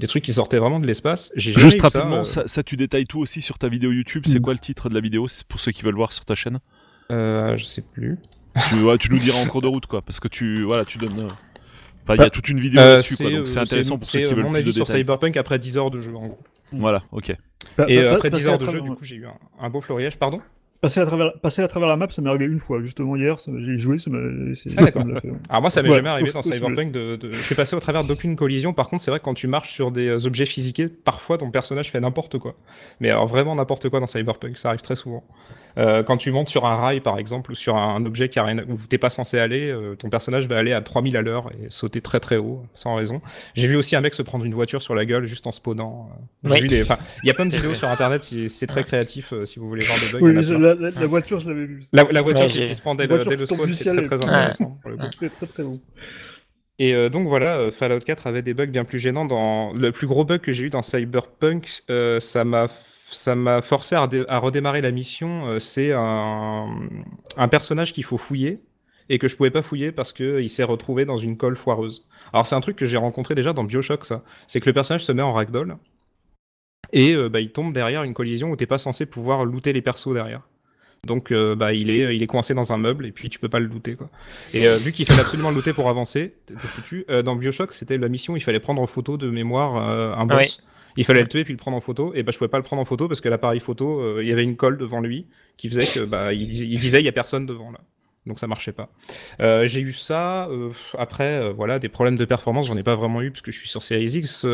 Des 0.00 0.06
trucs 0.08 0.24
qui 0.24 0.32
sortaient 0.32 0.58
vraiment 0.58 0.80
de 0.80 0.86
l'espace. 0.86 1.30
Juste 1.36 1.80
ça, 1.80 1.88
rapidement, 1.88 2.20
euh, 2.20 2.24
ça, 2.24 2.48
ça, 2.48 2.62
tu 2.64 2.76
détailles 2.76 3.06
tout 3.06 3.20
aussi 3.20 3.40
sur 3.42 3.58
ta 3.58 3.68
vidéo 3.68 3.92
YouTube. 3.92 4.24
C'est 4.26 4.38
Mm. 4.40 4.42
quoi 4.42 4.52
le 4.54 4.58
titre 4.58 4.88
de 4.88 4.94
la 4.94 5.00
vidéo 5.00 5.28
C'est 5.28 5.46
pour 5.46 5.60
ceux 5.60 5.70
qui 5.70 5.82
veulent 5.82 5.94
voir 5.94 6.12
sur 6.12 6.24
ta 6.24 6.34
chaîne? 6.34 6.58
euh, 7.12 7.56
je 7.56 7.64
sais 7.64 7.82
plus. 7.82 8.18
tu, 8.68 8.74
ouais, 8.82 8.98
tu 8.98 9.12
nous 9.12 9.18
diras 9.20 9.38
en 9.40 9.46
cours 9.46 9.62
de 9.62 9.68
route, 9.68 9.86
quoi. 9.86 10.02
Parce 10.02 10.18
que 10.20 10.28
tu, 10.28 10.62
voilà, 10.64 10.84
tu 10.84 10.98
donnes. 10.98 11.20
euh, 11.20 11.28
Enfin, 12.02 12.14
il 12.14 12.18
y 12.18 12.20
a 12.22 12.24
Bah, 12.24 12.30
toute 12.30 12.48
une 12.48 12.58
vidéo 12.60 12.80
Euh, 12.80 12.94
là-dessus, 12.94 13.16
quoi. 13.16 13.30
Donc 13.30 13.46
c'est 13.46 13.58
euh, 13.58 13.62
intéressant 13.62 13.98
pour 13.98 14.06
ceux 14.08 14.18
qui 14.20 14.24
veulent 14.34 14.42
mon 14.44 14.50
plus 14.50 14.62
de 14.62 14.68
avis 14.68 14.72
sur 14.72 14.84
détails. 14.86 15.00
Cyberpunk 15.00 15.36
après 15.36 15.58
10 15.58 15.76
heures 15.76 15.90
de 15.90 16.00
jeu 16.00 16.14
en 16.16 16.26
gros. 16.28 16.38
Voilà, 16.72 17.02
ok. 17.12 17.36
Bah, 17.76 17.84
Et 17.88 17.96
bah, 17.96 18.02
euh, 18.02 18.10
bah, 18.10 18.16
après 18.16 18.30
10 18.30 18.32
passer 18.38 18.48
heures 18.48 18.58
de 18.58 18.66
jeu, 18.66 18.80
du 18.80 18.90
coup, 18.90 19.04
j'ai 19.04 19.16
eu 19.16 19.26
un, 19.26 19.34
un 19.60 19.70
beau 19.70 19.80
fleuriage, 19.80 20.18
pardon? 20.18 20.40
Passer 20.80 21.00
à 21.00 21.04
travers, 21.06 21.38
passer 21.40 21.60
à 21.60 21.68
travers 21.68 21.88
la 21.90 21.96
map, 21.96 22.06
ça 22.10 22.22
m'est 22.22 22.30
arrivé 22.30 22.46
une 22.46 22.58
fois, 22.58 22.80
justement 22.80 23.14
hier, 23.14 23.36
j'ai 23.58 23.76
joué, 23.76 23.98
ça 23.98 24.10
Ah, 24.78 24.84
ça 24.86 24.92
fait, 24.92 24.98
ouais. 25.04 25.20
Alors 25.50 25.60
moi, 25.60 25.68
ça 25.70 25.82
m'est 25.82 25.90
Ouais, 25.90 25.96
jamais 25.96 26.08
arrivé 26.08 26.30
dans 26.32 26.40
Cyberpunk 26.40 26.90
de, 26.90 27.16
de- 27.16 27.30
Je 27.30 27.36
suis 27.36 27.54
passé 27.54 27.76
au 27.76 27.80
travers 27.80 28.02
d'aucune 28.02 28.34
collision. 28.34 28.72
Par 28.72 28.88
contre, 28.88 29.02
c'est 29.02 29.10
vrai 29.10 29.20
que 29.20 29.24
quand 29.24 29.34
tu 29.34 29.46
marches 29.46 29.70
sur 29.72 29.90
des 29.92 30.06
euh, 30.06 30.26
objets 30.26 30.46
physiqués, 30.46 30.88
parfois 30.88 31.36
ton 31.36 31.50
personnage 31.50 31.90
fait 31.90 32.00
n'importe 32.00 32.38
quoi. 32.38 32.54
Mais 33.00 33.10
alors 33.10 33.26
vraiment 33.26 33.54
n'importe 33.54 33.90
quoi 33.90 34.00
dans 34.00 34.06
Cyberpunk, 34.06 34.56
ça 34.56 34.70
arrive 34.70 34.80
très 34.80 34.96
souvent. 34.96 35.22
Euh, 35.78 36.02
quand 36.02 36.16
tu 36.16 36.30
montes 36.32 36.48
sur 36.48 36.66
un 36.66 36.74
rail, 36.74 37.00
par 37.00 37.18
exemple, 37.18 37.52
ou 37.52 37.54
sur 37.54 37.76
un 37.76 38.04
objet 38.06 38.28
qui 38.28 38.38
a 38.38 38.44
rien, 38.44 38.58
où 38.68 38.76
t'es 38.88 38.98
pas 38.98 39.10
censé 39.10 39.38
aller, 39.38 39.70
euh, 39.70 39.94
ton 39.94 40.08
personnage 40.08 40.46
va 40.48 40.56
aller 40.58 40.72
à 40.72 40.80
3000 40.80 41.16
à 41.16 41.22
l'heure 41.22 41.50
et 41.52 41.66
sauter 41.68 42.00
très 42.00 42.20
très 42.20 42.36
haut, 42.36 42.62
sans 42.74 42.94
raison. 42.96 43.20
J'ai 43.54 43.68
vu 43.68 43.76
aussi 43.76 43.94
un 43.96 44.00
mec 44.00 44.14
se 44.14 44.22
prendre 44.22 44.44
une 44.44 44.54
voiture 44.54 44.82
sur 44.82 44.94
la 44.94 45.04
gueule 45.04 45.26
juste 45.26 45.46
en 45.46 45.52
spawnant. 45.52 46.10
euh, 46.46 46.54
vu 46.54 46.66
il 46.68 47.26
y 47.26 47.30
a 47.30 47.34
plein 47.34 47.46
de 47.46 47.50
vidéos 47.54 47.74
sur 47.74 47.88
internet, 47.88 48.22
c'est 48.22 48.66
très 48.66 48.84
créatif 48.84 49.32
euh, 49.32 49.44
si 49.44 49.58
vous 49.58 49.68
voulez 49.68 49.84
voir 49.84 49.98
des 50.00 50.06
bugs. 50.12 50.18
Oui, 50.20 50.60
la, 50.60 50.74
la- 50.74 50.90
la 50.90 51.06
voiture, 51.06 51.40
je 51.40 51.48
l'avais 51.48 51.66
vue. 51.66 51.82
La, 51.92 52.04
la 52.10 52.22
voiture 52.22 52.46
Ouais, 52.46 52.50
qui, 52.50 52.74
se 52.74 52.80
prend 52.80 52.94
dès 52.94 53.06
le, 53.06 53.18
dès 53.24 53.36
le 53.36 53.46
spawn, 53.46 53.72
c'est 53.72 53.84
très 53.84 54.02
très 54.06 54.16
Ouais. 54.16 54.24
intéressant. 54.24 54.76
pour 54.82 54.90
le 54.90 54.96
coup. 54.96 55.06
Très 55.16 55.28
très 55.28 55.46
très 55.46 55.62
long. 55.62 55.78
Et 56.78 56.94
euh, 56.94 57.10
donc 57.10 57.28
voilà, 57.28 57.70
Fallout 57.70 57.98
4 58.00 58.26
avait 58.26 58.40
des 58.42 58.54
bugs 58.54 58.66
bien 58.66 58.84
plus 58.84 58.98
gênants. 58.98 59.26
Dans 59.26 59.72
le 59.74 59.92
plus 59.92 60.06
gros 60.06 60.24
bug 60.24 60.40
que 60.40 60.50
j'ai 60.52 60.64
eu 60.64 60.70
dans 60.70 60.80
Cyberpunk, 60.82 61.82
euh, 61.90 62.20
ça 62.20 62.44
m'a 62.44 62.68
ça 63.12 63.34
m'a 63.34 63.62
forcé 63.62 63.94
à, 63.94 64.06
redé- 64.06 64.24
à 64.28 64.38
redémarrer 64.38 64.80
la 64.80 64.90
mission. 64.90 65.46
euh, 65.48 65.58
c'est 65.58 65.92
un, 65.92 66.68
personnage 67.50 67.92
qu'il 67.92 68.04
faut 68.04 68.18
fouiller 68.18 68.60
et 69.08 69.18
que 69.18 69.28
je 69.28 69.36
pouvais 69.36 69.50
pas 69.50 69.62
fouiller 69.62 69.92
parce 69.92 70.12
que 70.12 70.40
il 70.40 70.48
s'est 70.50 70.64
retrouvé 70.64 71.04
dans 71.04 71.16
une 71.16 71.36
colle 71.36 71.56
foireuse. 71.56 72.06
Alors 72.32 72.46
c'est 72.46 72.54
un 72.54 72.60
truc 72.60 72.76
que 72.76 72.86
j'ai 72.86 72.96
rencontré 72.96 73.34
déjà 73.34 73.52
dans 73.52 73.64
BioShock, 73.64 74.04
ça. 74.04 74.22
C'est 74.46 74.60
que 74.60 74.66
le 74.66 74.72
personnage 74.72 75.04
se 75.04 75.12
met 75.12 75.22
en 75.22 75.32
ragdoll 75.32 75.76
et 76.92 77.14
euh, 77.14 77.28
bah, 77.28 77.40
il 77.40 77.50
tombe 77.52 77.72
derrière 77.72 78.02
une 78.02 78.14
collision 78.14 78.50
où 78.50 78.56
t'es 78.56 78.66
pas 78.66 78.78
censé 78.78 79.06
pouvoir 79.06 79.44
looter 79.44 79.72
les 79.72 79.82
persos 79.82 80.12
derrière. 80.14 80.42
Donc 81.06 81.32
euh, 81.32 81.54
bah, 81.56 81.72
il, 81.72 81.88
est, 81.90 82.14
il 82.14 82.22
est 82.22 82.26
coincé 82.26 82.52
dans 82.54 82.72
un 82.72 82.78
meuble 82.78 83.06
et 83.06 83.12
puis 83.12 83.30
tu 83.30 83.38
peux 83.38 83.48
pas 83.48 83.58
le 83.58 83.66
looter 83.66 83.94
quoi. 83.94 84.10
Et 84.54 84.66
vu 84.78 84.92
qu'il 84.92 85.06
fallait 85.06 85.20
absolument 85.22 85.50
looter 85.50 85.72
pour 85.72 85.88
avancer, 85.88 86.34
t'es 86.46 86.54
foutu. 86.58 87.04
Dans 87.24 87.36
Bioshock, 87.36 87.72
c'était 87.72 87.96
la 87.98 88.08
mission, 88.08 88.36
il 88.36 88.40
fallait 88.40 88.60
prendre 88.60 88.82
en 88.82 88.86
photo 88.86 89.16
de 89.16 89.30
mémoire 89.30 89.76
un 89.76 90.26
boss. 90.26 90.62
Il 90.96 91.04
fallait 91.04 91.22
le 91.22 91.28
tuer 91.28 91.44
puis 91.44 91.52
le 91.52 91.58
prendre 91.58 91.76
en 91.76 91.80
photo. 91.80 92.12
Et 92.14 92.22
bah 92.22 92.32
je 92.32 92.38
pouvais 92.38 92.48
pas 92.48 92.58
le 92.58 92.64
prendre 92.64 92.82
en 92.82 92.84
photo 92.84 93.08
parce 93.08 93.20
que 93.20 93.28
l'appareil 93.28 93.60
photo, 93.60 94.00
euh, 94.00 94.22
il 94.22 94.28
y 94.28 94.32
avait 94.32 94.44
une 94.44 94.56
colle 94.56 94.78
devant 94.78 95.00
lui 95.00 95.26
qui 95.56 95.68
faisait 95.68 95.86
que 95.86 96.04
bah 96.04 96.32
il, 96.32 96.46
dis- 96.48 96.68
il 96.70 96.78
disait 96.80 97.00
il 97.00 97.04
y 97.04 97.08
a 97.08 97.12
personne 97.12 97.46
devant 97.46 97.70
là. 97.70 97.80
Donc 98.26 98.38
ça 98.38 98.46
marchait 98.46 98.72
pas. 98.72 98.90
Euh, 99.40 99.64
j'ai 99.66 99.80
eu 99.80 99.94
ça. 99.94 100.46
euh, 100.50 100.70
après, 100.98 101.52
voilà, 101.54 101.78
des 101.78 101.88
problèmes 101.88 102.16
de 102.16 102.24
performance, 102.26 102.66
j'en 102.66 102.76
ai 102.76 102.82
pas 102.82 102.94
vraiment 102.94 103.22
eu 103.22 103.30
parce 103.30 103.40
que 103.40 103.50
je 103.50 103.58
suis 103.58 103.68
sur 103.68 103.82
Series 103.82 104.10
X. 104.18 104.44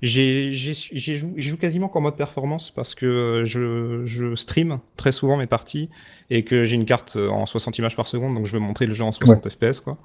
J'ai, 0.00 0.50
j'ai, 0.52 0.72
j'ai 0.74 1.14
jou- 1.16 1.34
je 1.36 1.48
joue 1.50 1.56
quasiment 1.58 1.88
qu'en 1.88 2.00
mode 2.00 2.16
performance 2.16 2.70
parce 2.70 2.94
que 2.94 3.42
je, 3.44 4.02
je 4.06 4.34
stream 4.34 4.80
très 4.96 5.12
souvent 5.12 5.36
mes 5.36 5.46
parties 5.46 5.90
et 6.30 6.42
que 6.44 6.64
j'ai 6.64 6.76
une 6.76 6.86
carte 6.86 7.16
en 7.16 7.44
60 7.44 7.76
images 7.78 7.96
par 7.96 8.06
seconde, 8.08 8.34
donc 8.34 8.46
je 8.46 8.52
veux 8.52 8.58
montrer 8.60 8.86
le 8.86 8.94
jeu 8.94 9.04
en 9.04 9.12
60 9.12 9.46
FPS 9.50 9.80
quoi. 9.80 9.98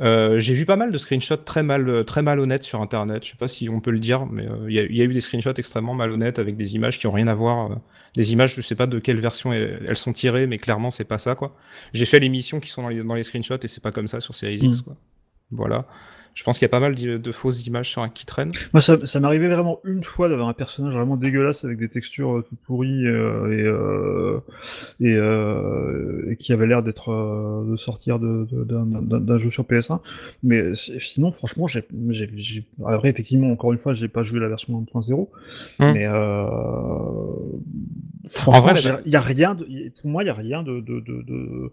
Euh, 0.00 0.38
j'ai 0.38 0.54
vu 0.54 0.64
pas 0.64 0.76
mal 0.76 0.92
de 0.92 0.98
screenshots 0.98 1.38
très 1.38 1.64
mal, 1.64 1.88
euh, 1.88 2.04
très 2.04 2.22
malhonnêtes 2.22 2.62
sur 2.62 2.80
internet. 2.80 3.24
Je 3.24 3.30
sais 3.30 3.36
pas 3.36 3.48
si 3.48 3.68
on 3.68 3.80
peut 3.80 3.90
le 3.90 3.98
dire, 3.98 4.26
mais 4.26 4.46
euh, 4.46 4.66
il 4.68 4.74
y, 4.74 4.78
a- 4.78 4.84
il 4.84 4.96
y 4.96 5.02
a 5.02 5.04
eu 5.04 5.12
des 5.12 5.20
screenshots 5.20 5.54
extrêmement 5.54 5.94
malhonnêtes 5.94 6.38
avec 6.38 6.56
des 6.56 6.76
images 6.76 7.00
qui 7.00 7.06
ont 7.08 7.12
rien 7.12 7.26
à 7.26 7.34
voir. 7.34 7.72
euh, 7.72 7.74
des 8.14 8.32
images, 8.32 8.54
je 8.54 8.60
sais 8.60 8.74
pas 8.76 8.86
de 8.86 8.98
quelle 9.00 9.18
version 9.20 9.52
elles, 9.52 9.96
sont 9.96 10.12
tirées, 10.12 10.46
mais 10.46 10.58
clairement 10.58 10.90
c'est 10.92 11.04
pas 11.04 11.18
ça 11.18 11.34
quoi. 11.34 11.54
J'ai 11.92 12.06
fait 12.06 12.20
les 12.20 12.28
missions 12.28 12.58
qui 12.60 12.70
sont 12.70 12.82
dans 12.82 12.88
les, 12.88 13.02
dans 13.02 13.14
les 13.14 13.22
screenshots 13.24 13.58
et 13.62 13.68
c'est 13.68 13.82
pas 13.82 13.90
comme 13.92 14.08
ça 14.08 14.20
sur 14.20 14.34
Series 14.34 14.54
X 14.62 14.78
Mm. 14.80 14.82
quoi. 14.82 14.96
Voilà. 15.50 15.86
Je 16.38 16.44
pense 16.44 16.60
qu'il 16.60 16.66
y 16.66 16.70
a 16.70 16.70
pas 16.70 16.78
mal 16.78 16.94
de, 16.94 17.16
de 17.18 17.32
fausses 17.32 17.66
images 17.66 17.88
sur 17.88 18.00
un 18.00 18.08
qui 18.08 18.24
traîne. 18.24 18.52
Moi, 18.72 18.80
ça, 18.80 18.96
arrivé 19.24 19.48
vraiment 19.48 19.80
une 19.82 20.04
fois 20.04 20.28
d'avoir 20.28 20.46
un 20.48 20.52
personnage 20.52 20.94
vraiment 20.94 21.16
dégueulasse 21.16 21.64
avec 21.64 21.78
des 21.78 21.88
textures 21.88 22.36
euh, 22.36 22.42
toutes 22.48 22.60
pourries 22.60 23.08
euh, 23.08 23.50
et, 23.50 23.62
euh, 23.64 24.38
et, 25.00 25.16
euh, 25.16 26.30
et 26.30 26.36
qui 26.36 26.52
avait 26.52 26.68
l'air 26.68 26.84
d'être 26.84 27.10
euh, 27.10 27.68
de 27.72 27.76
sortir 27.76 28.20
d'un 28.20 29.38
jeu 29.38 29.50
sur 29.50 29.64
PS1. 29.64 29.98
Mais 30.44 30.74
sinon, 30.76 31.32
franchement, 31.32 31.66
j'ai, 31.66 31.82
j'ai, 32.10 32.30
j'ai- 32.36 32.64
après 32.86 33.08
effectivement, 33.10 33.50
encore 33.50 33.72
une 33.72 33.80
fois, 33.80 33.94
j'ai 33.94 34.06
pas 34.06 34.22
joué 34.22 34.38
la 34.38 34.46
version 34.48 34.80
1.0, 34.94 35.28
Hmm. 35.80 35.92
mais 35.92 36.06
euh, 36.06 36.44
franchement, 38.28 38.72
il 39.04 39.10
y 39.10 39.16
a 39.16 39.20
rien. 39.20 39.56
De, 39.56 39.66
pour 40.00 40.08
moi, 40.10 40.22
il 40.22 40.26
y 40.26 40.30
a 40.30 40.34
rien 40.34 40.62
de, 40.62 40.78
de, 40.78 41.00
de, 41.00 41.72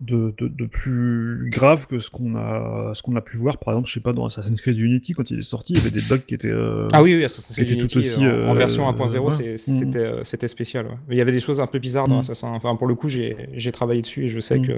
de 0.00 0.34
de, 0.38 0.48
de, 0.48 0.48
de 0.48 0.66
plus 0.66 1.48
grave 1.50 1.86
que 1.86 1.98
ce 1.98 2.10
qu'on 2.10 2.36
a 2.36 2.92
ce 2.94 3.02
qu'on 3.02 3.16
a 3.16 3.20
pu 3.20 3.36
voir 3.38 3.56
par 3.58 3.74
exemple 3.74 3.88
je 3.88 3.94
sais 3.94 4.00
pas 4.00 4.12
dans 4.12 4.26
Assassin's 4.26 4.60
Creed 4.60 4.78
Unity 4.78 5.12
quand 5.14 5.30
il 5.30 5.38
est 5.38 5.42
sorti 5.42 5.72
il 5.72 5.78
y 5.78 5.80
avait 5.80 5.90
des 5.90 6.02
bugs 6.08 6.18
qui 6.18 6.34
étaient 6.34 6.48
euh, 6.50 6.86
Ah 6.92 7.02
oui, 7.02 7.14
oui, 7.16 7.24
Assassin's 7.24 7.54
Creed 7.56 7.70
était 7.70 7.74
tout 7.86 7.98
Unity, 7.98 7.98
aussi, 7.98 8.26
euh, 8.26 8.46
en, 8.48 8.54
euh, 8.54 8.58
version 8.58 8.90
1.0, 8.90 9.18
ouais. 9.18 9.52
Mhm. 9.52 9.56
c'était 9.56 9.98
euh, 9.98 10.24
c'était 10.24 10.48
spécial. 10.48 10.86
ouais. 10.86 10.92
Mais 11.08 11.14
il 11.14 11.18
y 11.18 11.20
avait 11.22 11.32
des 11.32 11.40
choses 11.40 11.60
un 11.60 11.66
peu 11.66 11.78
bizarres 11.78 12.08
dans 12.08 12.14
Mhm. 12.16 12.20
Assassin. 12.20 12.48
Enfin, 12.48 12.76
pour 12.76 12.86
le 12.86 12.94
coup, 12.94 13.08
j'ai 13.08 13.36
j'ai 13.54 13.72
travaillé 13.72 14.02
dessus 14.02 14.24
et 14.26 14.28
je 14.28 14.38
sais 14.40 14.58
Mhm. 14.58 14.66
que 14.66 14.72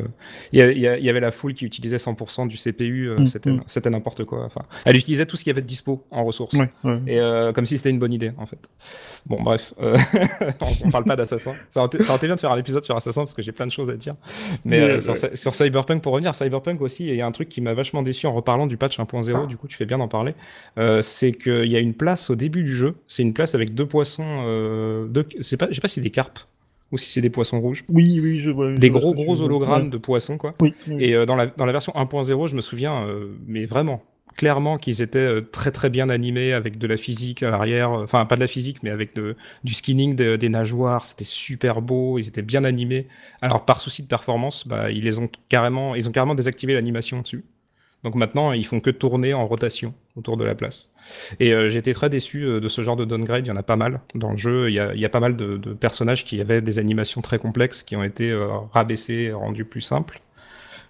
il 0.53 0.59
y, 0.61 0.63
a- 0.87 0.99
il 0.99 1.09
avait 1.09 1.21
la 1.21 1.31
foule 1.33 1.55
qui 1.55 1.65
utilisait 1.67 1.99
100% 1.99 2.47
du 2.47 2.57
CPU. 2.57 3.09
euh, 3.09 3.17
Mhm. 3.19 3.27
C'était 3.27 3.51
c'était 3.67 3.91
n'importe 3.91 4.25
quoi. 4.25 4.45
Enfin, 4.45 4.63
elle 4.85 4.97
utilisait 4.97 5.27
tout 5.27 5.37
ce 5.37 5.43
qu'il 5.45 5.51
y 5.51 5.55
avait 5.55 5.63
de 5.63 5.67
dispo 5.67 6.05
en 6.11 6.25
ressources. 6.25 6.55
ouais. 6.55 6.71
Et 7.07 7.19
euh, 7.21 7.53
comme 7.53 7.67
si 7.67 7.77
c'était 7.77 7.91
une 7.91 7.99
bonne 7.99 8.13
idée, 8.13 8.33
en 8.39 8.47
fait. 8.47 8.71
Bon, 9.27 9.43
bref, 9.43 9.75
on, 9.81 10.87
on 10.87 10.91
parle 10.91 11.05
pas 11.05 11.17
d'Assassin. 11.17 11.55
Ça 11.71 11.81
aurait 11.85 11.89
été 12.17 12.27
bien 12.27 12.35
de 12.37 12.41
faire 12.41 12.53
un 12.53 12.59
épisode 12.59 12.85
sur 12.85 12.97
Assassin 12.97 13.23
parce 13.23 13.35
que 13.35 13.43
j'ai 13.43 13.53
plein 13.53 13.67
de 13.67 13.73
choses 13.73 13.91
à 13.91 13.97
dire. 13.97 14.15
Mais 14.65 15.01
sur, 15.17 15.55
Cyberpunk, 15.55 16.03
pour 16.03 16.13
revenir, 16.13 16.35
Cyberpunk 16.35 16.81
aussi, 16.81 17.07
il 17.07 17.15
y 17.15 17.21
a 17.21 17.27
un 17.27 17.33
truc 17.33 17.49
qui 17.49 17.61
m'a 17.61 17.75
vachement 17.75 18.03
déçu 18.03 18.27
en 18.27 18.35
reparlant 18.35 18.67
du 18.67 18.77
patch 18.77 18.99
1.0, 18.99 19.47
du 19.47 19.57
coup, 19.57 19.69
tu 19.69 19.77
fais 19.77 19.87
bien 19.87 19.99
d'en 19.99 20.09
parler. 20.09 20.35
Euh, 20.79 21.03
c'est 21.03 21.33
qu'il 21.33 21.67
y 21.67 21.77
a 21.77 21.81
une 21.81 21.95
place 21.95 22.31
au 22.31 22.35
début 22.37 22.63
du 22.63 22.75
jeu. 22.75 22.97
C'est 23.07 23.23
une 23.23 23.35
place 23.35 23.55
avec 23.55 23.75
deux 23.75 23.87
poissons. 23.87 24.25
Euh, 24.47 25.07
deux, 25.07 25.27
c'est 25.41 25.57
pas, 25.57 25.69
je 25.71 25.75
sais 25.75 25.81
pas 25.81 25.89
si 25.89 25.97
c'est 25.97 26.01
des 26.01 26.11
carpes 26.11 26.41
ou 26.91 26.99
si 26.99 27.11
c'est 27.11 27.21
des 27.21 27.31
poissons 27.31 27.61
rouges. 27.61 27.85
oui 27.89 28.19
oui 28.23 28.39
je 28.39 28.51
vois 28.51 28.73
Des 28.75 28.91
gros, 28.91 29.13
gros 29.13 29.43
hologrammes 29.43 29.91
de 29.91 29.99
poissons, 29.99 30.39
quoi. 30.39 30.55
oui, 30.63 30.73
oui. 30.89 31.05
Et 31.05 31.15
euh, 31.15 31.27
dans, 31.27 31.37
la, 31.37 31.47
dans 31.47 31.67
la 31.67 31.73
version 31.73 31.93
1.0, 31.95 32.49
je 32.49 32.57
me 32.57 32.61
souviens, 32.61 33.03
euh, 33.07 33.27
mais 33.47 33.67
vraiment, 33.67 34.03
clairement 34.39 34.79
qu'ils 34.79 35.03
étaient 35.03 35.19
euh, 35.19 35.41
très 35.43 35.73
très 35.73 35.91
bien 35.91 36.09
animés 36.09 36.53
avec 36.53 36.79
de 36.79 36.87
la 36.87 36.97
physique 36.97 37.43
à 37.43 37.51
l'arrière, 37.51 37.93
euh, 37.93 38.05
enfin 38.05 38.25
pas 38.25 38.37
de 38.37 38.41
la 38.41 38.47
physique, 38.47 38.83
mais 38.85 38.91
avec 38.91 39.15
de, 39.15 39.37
du 39.65 39.75
skinning 39.75 40.15
de- 40.17 40.37
des 40.37 40.49
nageoires, 40.49 41.07
c'était 41.07 41.25
super 41.25 41.83
beau, 41.83 42.19
ils 42.19 42.29
étaient 42.29 42.41
bien 42.41 42.65
animés. 42.65 43.09
Alors 43.43 43.65
par 43.67 43.81
souci 43.81 44.03
de 44.03 44.09
performance, 44.09 44.67
bah, 44.67 44.91
ils 44.93 45.03
les 45.05 45.19
ont 45.19 45.29
carrément, 45.49 45.97
ils 45.97 46.09
ont 46.09 46.13
carrément 46.13 46.37
désactivé 46.37 46.73
l'animation 46.73 47.21
dessus. 47.21 47.45
Donc 48.05 48.15
maintenant, 48.15 48.53
ils 48.53 48.65
font 48.65 48.79
que 48.79 48.91
tourner 48.91 49.35
en 49.35 49.45
rotation 49.45 49.93
autour 50.15 50.37
de 50.37 50.45
la 50.45 50.55
place. 50.55 50.93
Et 51.41 51.53
euh, 51.53 51.69
été 51.69 51.93
très 51.93 52.09
déçu 52.09 52.43
de 52.43 52.69
ce 52.69 52.83
genre 52.83 52.95
de 52.95 53.05
downgrade. 53.05 53.45
Il 53.45 53.49
y 53.49 53.53
en 53.53 53.57
a 53.57 53.65
pas 53.65 53.75
mal 53.75 54.01
dans 54.15 54.31
le 54.31 54.37
jeu. 54.37 54.71
Il 54.71 54.75
y 54.75 54.79
a, 54.79 54.95
il 54.95 55.01
y 55.01 55.05
a 55.05 55.09
pas 55.09 55.19
mal 55.19 55.37
de, 55.37 55.57
personnages 55.75 56.25
qui 56.25 56.41
avaient 56.41 56.63
des 56.63 56.79
animations 56.79 57.23
très 57.23 57.39
complexes 57.41 57.83
qui 57.83 57.97
ont 57.97 58.05
été 58.05 58.31
euh, 58.31 58.47
rabaissées, 58.73 59.33
rendues 59.33 59.65
plus 59.65 59.81
simples. 59.81 60.21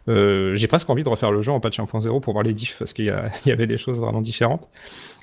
Euh, 0.08 0.56
j'ai 0.56 0.66
presque 0.66 0.88
envie 0.90 1.04
de 1.04 1.08
refaire 1.08 1.30
le 1.30 1.42
jeu 1.42 1.52
en 1.52 1.60
patch 1.60 1.78
1.0 1.78 2.20
pour 2.20 2.32
voir 2.32 2.42
les 2.42 2.54
diffs 2.54 2.76
parce 2.78 2.92
qu'il 2.92 3.04
y, 3.46 3.50
avait 3.50 3.66
des 3.66 3.78
choses 3.78 4.00
vraiment 4.00 4.22
différentes. 4.22 4.68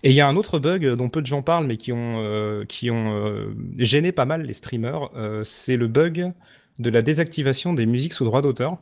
Et 0.04 0.12
il 0.12 0.16
y 0.16 0.22
a 0.22 0.28
un 0.28 0.36
autre 0.36 0.60
bug 0.60 0.88
dont 0.96 1.10
peu 1.10 1.22
de 1.22 1.28
gens 1.28 1.42
parlent 1.42 1.66
mais 1.66 1.78
qui 1.78 1.92
ont, 1.92 2.18
euh, 2.20 2.66
qui 2.66 2.92
ont 2.92 3.16
euh, 3.16 3.56
gêné 3.78 4.12
pas 4.12 4.26
mal 4.26 4.44
les 4.44 4.54
streamers. 4.54 5.10
c'est 5.44 5.78
le 5.78 5.88
bug 5.88 6.32
de 6.80 6.90
la 6.90 7.02
désactivation 7.02 7.74
des 7.74 7.86
musiques 7.86 8.14
sous 8.14 8.26
droit 8.26 8.42
d'auteur. 8.42 8.78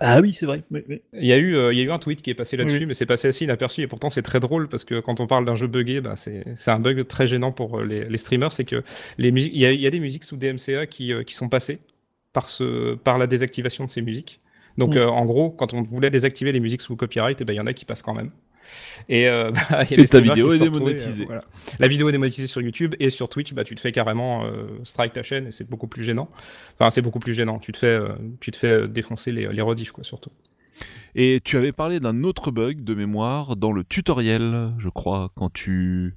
ah 0.00 0.20
oui 0.20 0.32
c'est 0.32 0.46
vrai 0.46 0.62
oui, 0.70 0.82
oui. 0.88 1.02
Il 1.12 1.26
y, 1.26 1.32
a 1.32 1.36
eu, 1.36 1.54
euh, 1.54 1.72
il 1.72 1.78
y 1.78 1.82
a 1.82 1.84
eu 1.84 1.90
un 1.90 1.98
tweet 1.98 2.22
qui 2.22 2.30
est 2.30 2.34
passé 2.34 2.56
là-dessus, 2.56 2.80
Oui. 2.80 2.86
mais 2.86 2.94
c'est 2.94 3.06
passé 3.06 3.28
assez 3.28 3.44
inaperçu. 3.44 3.82
Et 3.82 3.86
pourtant, 3.86 4.10
c'est 4.10 4.22
très 4.22 4.40
drôle 4.40 4.68
parce 4.68 4.84
que 4.84 5.00
quand 5.00 5.20
on 5.20 5.26
parle 5.26 5.44
d'un 5.44 5.56
jeu 5.56 5.66
buggé, 5.66 6.00
bah, 6.00 6.14
c'est 6.16 6.44
un 6.70 6.80
bug 6.80 7.06
très 7.06 7.26
gênant 7.26 7.52
pour 7.52 7.80
les, 7.80 8.04
les 8.04 8.18
streamers. 8.18 8.52
C'est 8.52 8.64
que 8.64 8.82
les 9.18 9.30
musiques, 9.30 9.52
il 9.54 9.60
y, 9.60 9.66
a, 9.66 9.72
il 9.72 9.80
y 9.80 9.86
a 9.86 9.90
des 9.90 10.00
musiques 10.00 10.24
sous 10.24 10.36
DMCA 10.36 10.86
qui, 10.86 11.12
euh, 11.12 11.22
qui 11.22 11.34
sont 11.34 11.48
passées 11.48 11.78
par, 12.32 12.50
ce, 12.50 12.94
par 12.94 13.18
la 13.18 13.26
désactivation 13.26 13.84
de 13.84 13.90
ces 13.90 14.02
musiques. 14.02 14.40
Donc, 14.78 14.94
Mm. 14.94 14.98
euh, 14.98 15.08
en 15.10 15.24
gros, 15.24 15.50
quand 15.50 15.74
on 15.74 15.82
voulait 15.82 16.10
désactiver 16.10 16.52
les 16.52 16.60
musiques 16.60 16.82
sous 16.82 16.96
copyright, 16.96 17.40
eh 17.40 17.44
ben, 17.44 17.52
il 17.52 17.56
y 17.56 17.60
en 17.60 17.66
a 17.66 17.72
qui 17.72 17.84
passent 17.84 18.02
quand 18.02 18.14
même. 18.14 18.30
Et, 19.08 19.28
euh, 19.28 19.50
bah, 19.70 19.82
il 19.84 19.90
y 19.90 19.94
a 19.94 19.98
Et 19.98 20.02
des 20.02 20.08
ta 20.08 20.20
vidéo 20.20 20.52
est 20.52 20.58
démonétisée. 20.58 21.22
euh, 21.24 21.26
voilà. 21.26 21.44
La 21.78 21.88
vidéo 21.88 22.08
est 22.08 22.12
démonétisée 22.12 22.46
sur 22.46 22.60
YouTube 22.60 22.94
et 23.00 23.10
sur 23.10 23.28
Twitch, 23.28 23.52
bah, 23.54 23.64
tu 23.64 23.74
te 23.74 23.80
fais 23.80 23.92
carrément 23.92 24.44
euh, 24.44 24.66
strike 24.84 25.12
ta 25.14 25.22
chaîne 25.22 25.48
et 25.48 25.52
c'est 25.52 25.68
beaucoup 25.68 25.88
plus 25.88 26.04
gênant. 26.04 26.28
Enfin, 26.74 26.90
c'est 26.90 27.02
beaucoup 27.02 27.18
plus 27.18 27.34
gênant. 27.34 27.58
Tu 27.58 27.72
te 27.72 27.78
fais, 27.78 27.98
tu 28.40 28.50
te 28.50 28.56
fais 28.56 28.86
défoncer 28.88 29.32
les, 29.32 29.48
les 29.52 29.62
rediffs, 29.62 29.90
quoi, 29.92 30.04
surtout. 30.04 30.30
Et 31.14 31.40
tu 31.44 31.56
avais 31.58 31.72
parlé 31.72 32.00
d'un 32.00 32.22
autre 32.24 32.50
bug 32.50 32.82
de 32.82 32.94
mémoire 32.94 33.56
dans 33.56 33.72
le 33.72 33.84
tutoriel, 33.84 34.72
je 34.78 34.88
crois, 34.88 35.30
quand 35.34 35.52
tu... 35.52 36.14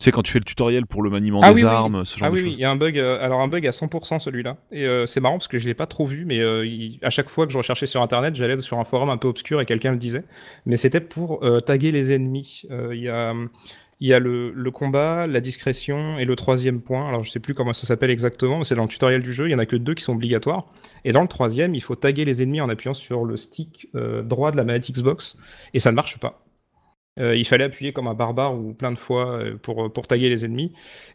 Tu 0.00 0.06
sais, 0.06 0.10
quand 0.10 0.22
tu 0.22 0.32
fais 0.32 0.40
le 0.40 0.44
tutoriel 0.44 0.86
pour 0.86 1.02
le 1.02 1.10
maniement 1.10 1.40
Ah 1.42 1.50
des 1.50 1.54
oui, 1.56 1.62
oui. 1.62 1.68
armes, 1.68 2.04
ce 2.04 2.18
genre 2.18 2.26
Ah 2.26 2.30
de 2.30 2.34
oui, 2.34 2.40
choses. 2.40 2.48
oui, 2.48 2.54
il 2.56 2.60
y 2.60 2.64
a 2.64 2.70
un 2.70 2.74
bug, 2.76 2.98
euh, 2.98 3.24
alors 3.24 3.40
un 3.40 3.46
bug 3.46 3.64
à 3.64 3.70
100% 3.70 4.18
celui-là. 4.18 4.56
Et 4.72 4.84
euh, 4.86 5.06
c'est 5.06 5.20
marrant 5.20 5.36
parce 5.38 5.46
que 5.46 5.56
je 5.56 5.66
l'ai 5.68 5.74
pas 5.74 5.86
trop 5.86 6.04
vu, 6.04 6.24
mais 6.24 6.40
euh, 6.40 6.66
il- 6.66 6.98
à 7.02 7.10
chaque 7.10 7.28
fois 7.28 7.46
que 7.46 7.52
je 7.52 7.58
recherchais 7.58 7.86
sur 7.86 8.02
internet, 8.02 8.34
j'allais 8.34 8.58
sur 8.58 8.78
un 8.80 8.84
forum 8.84 9.08
un 9.08 9.16
peu 9.18 9.28
obscur 9.28 9.60
et 9.60 9.66
quelqu'un 9.66 9.92
le 9.92 9.98
disait. 9.98 10.24
Mais 10.66 10.76
c'était 10.76 11.00
pour 11.00 11.44
taguer 11.64 11.92
les 11.92 12.10
ennemis. 12.12 12.62
Il 12.70 12.98
y 13.00 13.08
a, 13.08 13.34
il 14.00 14.08
y 14.08 14.12
a 14.12 14.18
le, 14.18 14.50
le 14.50 14.70
combat, 14.72 15.28
la 15.28 15.40
discrétion 15.40 16.18
et 16.18 16.24
le 16.24 16.34
troisième 16.34 16.80
point. 16.80 17.08
Alors 17.08 17.22
je 17.22 17.30
sais 17.30 17.38
plus 17.40 17.54
comment 17.54 17.72
ça 17.72 17.86
s'appelle 17.86 18.10
exactement, 18.10 18.58
mais 18.58 18.64
c'est 18.64 18.74
dans 18.74 18.82
le 18.82 18.88
tutoriel 18.88 19.22
du 19.22 19.32
jeu. 19.32 19.46
Il 19.48 19.52
y 19.52 19.54
en 19.54 19.60
a 19.60 19.66
que 19.66 19.76
deux 19.76 19.94
qui 19.94 20.02
sont 20.02 20.14
obligatoires. 20.14 20.66
Et 21.04 21.12
dans 21.12 21.22
le 21.22 21.28
troisième, 21.28 21.76
il 21.76 21.80
faut 21.80 21.94
taguer 21.94 22.24
les 22.24 22.42
ennemis 22.42 22.60
en 22.60 22.68
appuyant 22.68 22.94
sur 22.94 23.24
le 23.24 23.36
stick 23.36 23.88
euh, 23.94 24.22
droit 24.22 24.50
de 24.50 24.56
la 24.56 24.64
manette 24.64 24.90
Xbox. 24.90 25.38
Et 25.72 25.78
ça 25.78 25.92
ne 25.92 25.96
marche 25.96 26.18
pas. 26.18 26.43
Euh, 27.20 27.36
il 27.36 27.44
fallait 27.46 27.64
appuyer 27.64 27.92
comme 27.92 28.08
un 28.08 28.14
barbare 28.14 28.56
ou 28.58 28.74
plein 28.74 28.90
de 28.90 28.98
fois 28.98 29.38
euh, 29.38 29.56
pour, 29.56 29.92
pour 29.92 30.06
taguer 30.08 30.28
les 30.28 30.44
ennemis. 30.44 30.72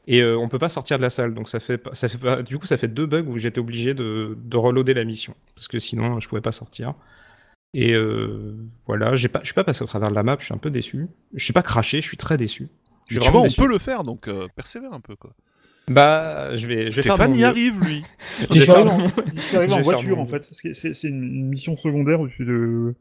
Et 0.07 0.21
euh, 0.21 0.37
on 0.37 0.47
peut 0.47 0.57
pas 0.59 0.69
sortir 0.69 0.95
de 0.97 1.01
la 1.01 1.09
salle. 1.09 1.33
Donc 1.33 1.49
ça 1.49 1.59
fait 1.59 1.77
pas- 1.77 1.93
ça 1.93 2.07
fait 2.07 2.17
pas, 2.17 2.41
du 2.41 2.57
coup 2.57 2.65
ça 2.65 2.77
fait 2.77 2.87
deux 2.87 3.05
bugs 3.05 3.25
où 3.27 3.37
j'étais 3.37 3.59
obligé 3.59 3.93
de, 3.93 4.37
de 4.41 4.57
reloader 4.57 4.93
la 4.93 5.03
mission. 5.03 5.33
Parce 5.55 5.67
que 5.67 5.77
sinon 5.77 6.19
je 6.21 6.29
pouvais 6.29 6.39
pas 6.41 6.53
sortir. 6.53 6.93
Et 7.73 7.93
euh, 7.93 8.55
voilà. 8.87 9.15
J'ai 9.15 9.27
pas 9.27 9.39
je 9.41 9.47
suis 9.47 9.53
pas 9.53 9.65
passé 9.65 9.83
au 9.83 9.87
travers 9.87 10.09
de 10.09 10.15
la 10.15 10.23
map. 10.23 10.37
Je 10.39 10.45
suis 10.45 10.53
un 10.53 10.57
peu 10.57 10.69
déçu. 10.71 11.07
Je 11.35 11.43
suis 11.43 11.53
pas 11.53 11.63
craché. 11.63 11.99
Je 12.01 12.07
suis 12.07 12.17
très 12.17 12.37
déçu. 12.37 12.69
Je 13.09 13.19
tu 13.19 13.29
vois, 13.29 13.41
on 13.41 13.43
déçu. 13.43 13.59
peut 13.59 13.67
le 13.67 13.79
faire, 13.79 14.03
donc 14.03 14.27
euh, 14.27 14.47
persévère 14.55 14.93
un 14.93 14.99
peu, 15.01 15.15
quoi. 15.15 15.31
bah 15.89 16.55
je 16.55 16.67
vais 16.67 16.91
je 16.91 16.95
vais 16.97 17.01
faire 17.01 17.15
Stéphane 17.15 17.35
y 17.35 17.43
arrive, 17.43 17.79
lui. 17.83 18.03
Je 18.51 18.61
suis 18.61 18.71
arrivé 18.71 19.73
en, 19.73 19.77
Je 19.79 19.83
voiture 19.83 20.19
en 20.19 20.25
fait. 20.27 20.47
C'est 20.51 20.73
c'est 20.93 21.07
une 21.07 21.47
mission 21.49 21.75
secondaire 21.75 22.21
où 22.21 22.27
tu, 22.27 22.45
de- 22.45 22.93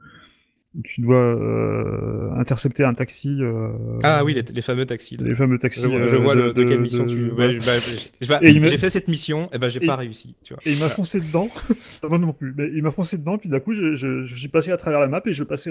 tu 0.84 1.00
dois 1.00 1.16
euh, 1.16 2.30
intercepter 2.36 2.84
un 2.84 2.94
taxi. 2.94 3.38
euh, 3.40 3.68
ah 4.02 4.24
oui 4.24 4.34
les, 4.34 4.42
les 4.42 4.62
fameux 4.62 4.86
taxis 4.86 5.16
les 5.16 5.34
fameux 5.34 5.58
taxis. 5.58 5.82
je, 5.82 5.88
euh, 5.88 6.18
vois 6.18 6.34
le- 6.34 6.52
de, 6.52 6.62
de- 6.64 6.68
quelle 6.68 6.80
mission 6.80 7.04
de- 7.04 7.08
tu 7.10 7.30
ouais, 7.32 7.58
bah, 7.58 7.72
bah, 8.28 8.38
j'ai 8.42 8.78
fait 8.78 8.90
cette 8.90 9.08
mission 9.08 9.48
et 9.52 9.58
ben 9.58 9.68
j'ai 9.68 9.82
Et- 9.82 9.86
pas 9.86 9.96
réussi 9.96 10.34
tu 10.44 10.54
vois 10.54 10.62
Et 10.66 10.72
il 10.72 10.78
m'a 10.78 10.88
foncé 10.88 11.20
dedans. 11.20 11.48
Moi 12.08 12.18
non 12.18 12.32
plus. 12.32 12.54
Mais 12.56 12.68
il 12.74 12.82
m'a 12.82 12.90
foncé 12.90 13.18
dedans, 13.18 13.38
puis 13.38 13.48
d'un 13.48 13.60
coup, 13.60 13.74
je, 13.74 13.94
je, 13.96 14.24
je 14.24 14.34
suis 14.34 14.48
passé 14.48 14.70
à 14.72 14.76
travers 14.76 15.00
la 15.00 15.08
map 15.08 15.20
et 15.26 15.32
je 15.34 15.42
passais, 15.44 15.70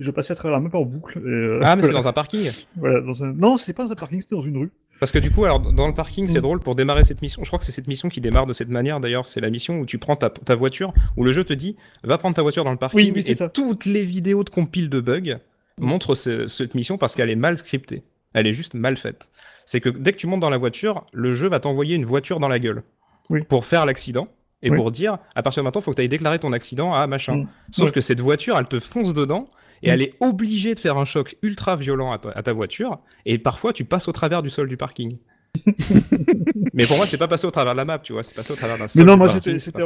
je 0.00 0.10
passais 0.10 0.32
à 0.32 0.36
travers 0.36 0.58
la 0.58 0.62
map 0.68 0.76
en 0.76 0.84
boucle. 0.84 1.18
Et, 1.18 1.28
euh, 1.28 1.60
ah 1.62 1.76
mais 1.76 1.82
c'est 1.82 1.92
dans 1.92 2.08
un 2.08 2.12
parking 2.12 2.50
Voilà, 2.76 3.00
dans 3.00 3.24
un... 3.24 3.32
Non, 3.32 3.56
c'était 3.58 3.72
pas 3.74 3.84
dans 3.84 3.92
un 3.92 3.96
parking, 3.96 4.20
c'était 4.20 4.34
dans 4.34 4.42
une 4.42 4.56
rue. 4.58 4.70
Parce 5.00 5.12
que 5.12 5.18
du 5.18 5.30
coup, 5.30 5.44
alors 5.44 5.60
dans 5.60 5.86
le 5.86 5.94
parking, 5.94 6.26
c'est 6.26 6.38
Mm. 6.38 6.42
drôle 6.42 6.60
pour 6.60 6.74
démarrer 6.74 7.04
cette 7.04 7.22
mission. 7.22 7.42
Je 7.44 7.48
crois 7.48 7.58
que 7.58 7.64
c'est 7.64 7.72
cette 7.72 7.86
mission 7.88 8.08
qui 8.08 8.20
démarre 8.20 8.46
de 8.46 8.52
cette 8.52 8.68
manière. 8.68 8.98
D'ailleurs, 9.00 9.26
c'est 9.26 9.40
la 9.40 9.50
mission 9.50 9.78
où 9.78 9.86
tu 9.86 9.98
prends 9.98 10.16
ta, 10.16 10.30
ta 10.30 10.54
voiture, 10.54 10.92
où 11.16 11.24
le 11.24 11.32
jeu 11.32 11.44
te 11.44 11.52
dit 11.52 11.76
va 12.02 12.18
prendre 12.18 12.34
ta 12.34 12.42
voiture 12.42 12.64
dans 12.64 12.72
le 12.72 12.76
parking. 12.78 13.12
Oui, 13.14 13.22
et 13.26 13.34
ça. 13.34 13.48
toutes 13.48 13.84
les 13.84 14.04
vidéos 14.04 14.42
de 14.44 14.50
compile 14.50 14.88
de 14.88 15.00
bugs 15.00 15.38
montrent 15.78 16.14
ce- 16.14 16.48
cette 16.48 16.74
mission 16.74 16.98
parce 16.98 17.14
qu'elle 17.14 17.30
est 17.30 17.36
mal 17.36 17.58
scriptée. 17.58 18.02
Elle 18.34 18.46
est 18.46 18.52
juste 18.52 18.74
mal 18.74 18.96
faite. 18.96 19.28
C'est 19.66 19.80
que 19.80 19.88
dès 19.88 20.12
que 20.12 20.18
tu 20.18 20.26
montes 20.26 20.40
dans 20.40 20.50
la 20.50 20.58
voiture, 20.58 21.04
le 21.12 21.32
jeu 21.32 21.48
va 21.48 21.60
t'envoyer 21.60 21.94
une 21.94 22.04
voiture 22.04 22.40
dans 22.40 22.48
la 22.48 22.58
gueule 22.58 22.82
Oui. 23.30 23.42
pour 23.48 23.66
faire 23.66 23.86
l'accident. 23.86 24.28
Et 24.62 24.70
Oui. 24.70 24.76
pour 24.76 24.90
dire, 24.90 25.18
à 25.36 25.42
partir 25.42 25.62
de 25.62 25.64
maintenant, 25.66 25.80
il 25.80 25.84
faut 25.84 25.90
que 25.92 25.96
tu 25.96 26.02
ailles 26.02 26.08
déclarer 26.08 26.38
ton 26.40 26.52
accident 26.52 26.92
à 26.92 27.06
machin. 27.06 27.36
Mm. 27.36 27.48
Sauf 27.70 27.86
Ouais. 27.86 27.92
que 27.92 28.00
cette 28.00 28.20
voiture, 28.20 28.56
elle 28.58 28.66
te 28.66 28.80
fonce 28.80 29.14
dedans 29.14 29.48
et 29.82 29.88
Mm. 29.88 29.92
elle 29.92 30.02
est 30.02 30.14
obligée 30.20 30.74
de 30.74 30.80
faire 30.80 30.96
un 30.98 31.04
choc 31.04 31.36
ultra 31.42 31.76
violent 31.76 32.10
à 32.12 32.18
ta, 32.18 32.30
à 32.30 32.42
ta 32.42 32.52
voiture. 32.52 32.98
Et 33.24 33.38
parfois, 33.38 33.72
tu 33.72 33.84
passes 33.84 34.08
au 34.08 34.12
travers 34.12 34.42
du 34.42 34.50
sol 34.50 34.68
du 34.68 34.76
parking. 34.76 35.18
Mais 36.74 36.86
pour 36.86 36.96
moi, 36.96 37.06
c'est 37.06 37.18
pas 37.18 37.28
passé 37.28 37.46
au 37.46 37.50
travers 37.50 37.72
de 37.72 37.76
la 37.78 37.84
map, 37.84 37.98
tu 37.98 38.12
vois, 38.12 38.22
c'est 38.22 38.34
passé 38.34 38.52
au 38.52 38.56
travers 38.56 38.78
d'un 38.78 38.88
sol. 38.88 39.00
Mais 39.02 39.06
non, 39.06 39.12
du 39.14 39.18
moi, 39.18 39.28
parking, 39.28 39.58
c'était. 39.58 39.82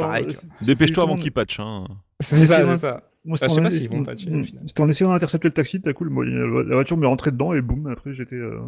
Dépêche-toi 0.61 1.03
avant 1.03 1.17
qu'il 1.17 1.31
patch. 1.31 1.59
Hein. 1.59 1.85
C'est 2.19 2.35
ça, 2.37 2.65
c'est 2.65 2.77
ça. 2.79 3.03
Moi, 3.25 3.37
Ah, 3.41 3.45
je 3.47 3.53
sais 3.53 3.61
pas 3.61 3.71
s'ils 3.71 3.89
vont 3.89 4.03
patcher, 4.03 4.29
Mm. 4.29 4.43
C'était 4.67 4.81
en 4.81 4.89
essayant 4.89 5.11
d'intercepter 5.11 5.47
le 5.47 5.53
taxi, 5.53 5.79
à 5.85 5.93
coup, 5.93 6.03
la 6.03 6.75
voiture 6.75 6.97
m'est 6.97 7.07
rentrée 7.07 7.31
dedans 7.31 7.53
et 7.53 7.61
boum, 7.61 7.87
après 7.87 8.13
j'étais 8.13 8.35
euh, 8.35 8.59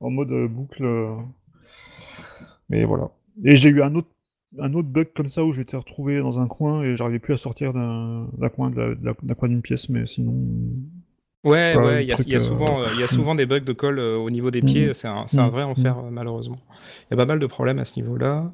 en 0.00 0.10
mode 0.10 0.32
euh, 0.32 0.48
boucle. 0.48 0.84
euh. 0.84 1.14
Mais 2.68 2.84
voilà. 2.84 3.10
Et 3.44 3.54
j'ai 3.54 3.68
eu 3.68 3.82
un 3.82 3.94
autre, 3.94 4.08
un 4.58 4.72
autre 4.74 4.88
bug 4.88 5.08
comme 5.14 5.28
ça 5.28 5.44
où 5.44 5.52
j'étais 5.52 5.76
retrouvé 5.76 6.18
dans 6.20 6.38
un 6.38 6.46
coin 6.46 6.82
et 6.82 6.96
j'arrivais 6.96 7.18
plus 7.18 7.34
à 7.34 7.36
sortir 7.36 7.72
d'un 7.72 8.26
coin 8.54 9.48
d'une 9.48 9.62
pièce, 9.62 9.88
mais 9.88 10.06
sinon. 10.06 10.34
Ouais, 11.44 11.76
ouais, 11.76 12.04
il 12.04 12.08
y, 12.08 12.12
a- 12.12 12.16
y 12.26 12.34
euh, 12.34 12.38
souvent, 12.40 12.80
euh, 12.80 12.86
il 12.94 13.00
y 13.00 13.04
a 13.04 13.08
souvent 13.08 13.34
des 13.36 13.46
bugs 13.46 13.60
de 13.60 13.72
colle 13.72 13.98
euh, 14.00 14.16
au 14.16 14.30
niveau 14.30 14.50
des 14.50 14.62
pieds, 14.62 14.88
Mm. 14.88 14.94
c'est 14.94 15.06
un, 15.08 15.24
un 15.38 15.46
Mm. 15.46 15.50
vrai 15.50 15.62
enfer, 15.62 15.98
euh, 15.98 16.10
malheureusement. 16.10 16.56
Il 17.02 17.12
y 17.12 17.14
a 17.14 17.16
pas 17.16 17.26
mal 17.26 17.38
de 17.38 17.46
problèmes 17.46 17.78
à 17.78 17.84
ce 17.84 18.00
niveau-là. 18.00 18.50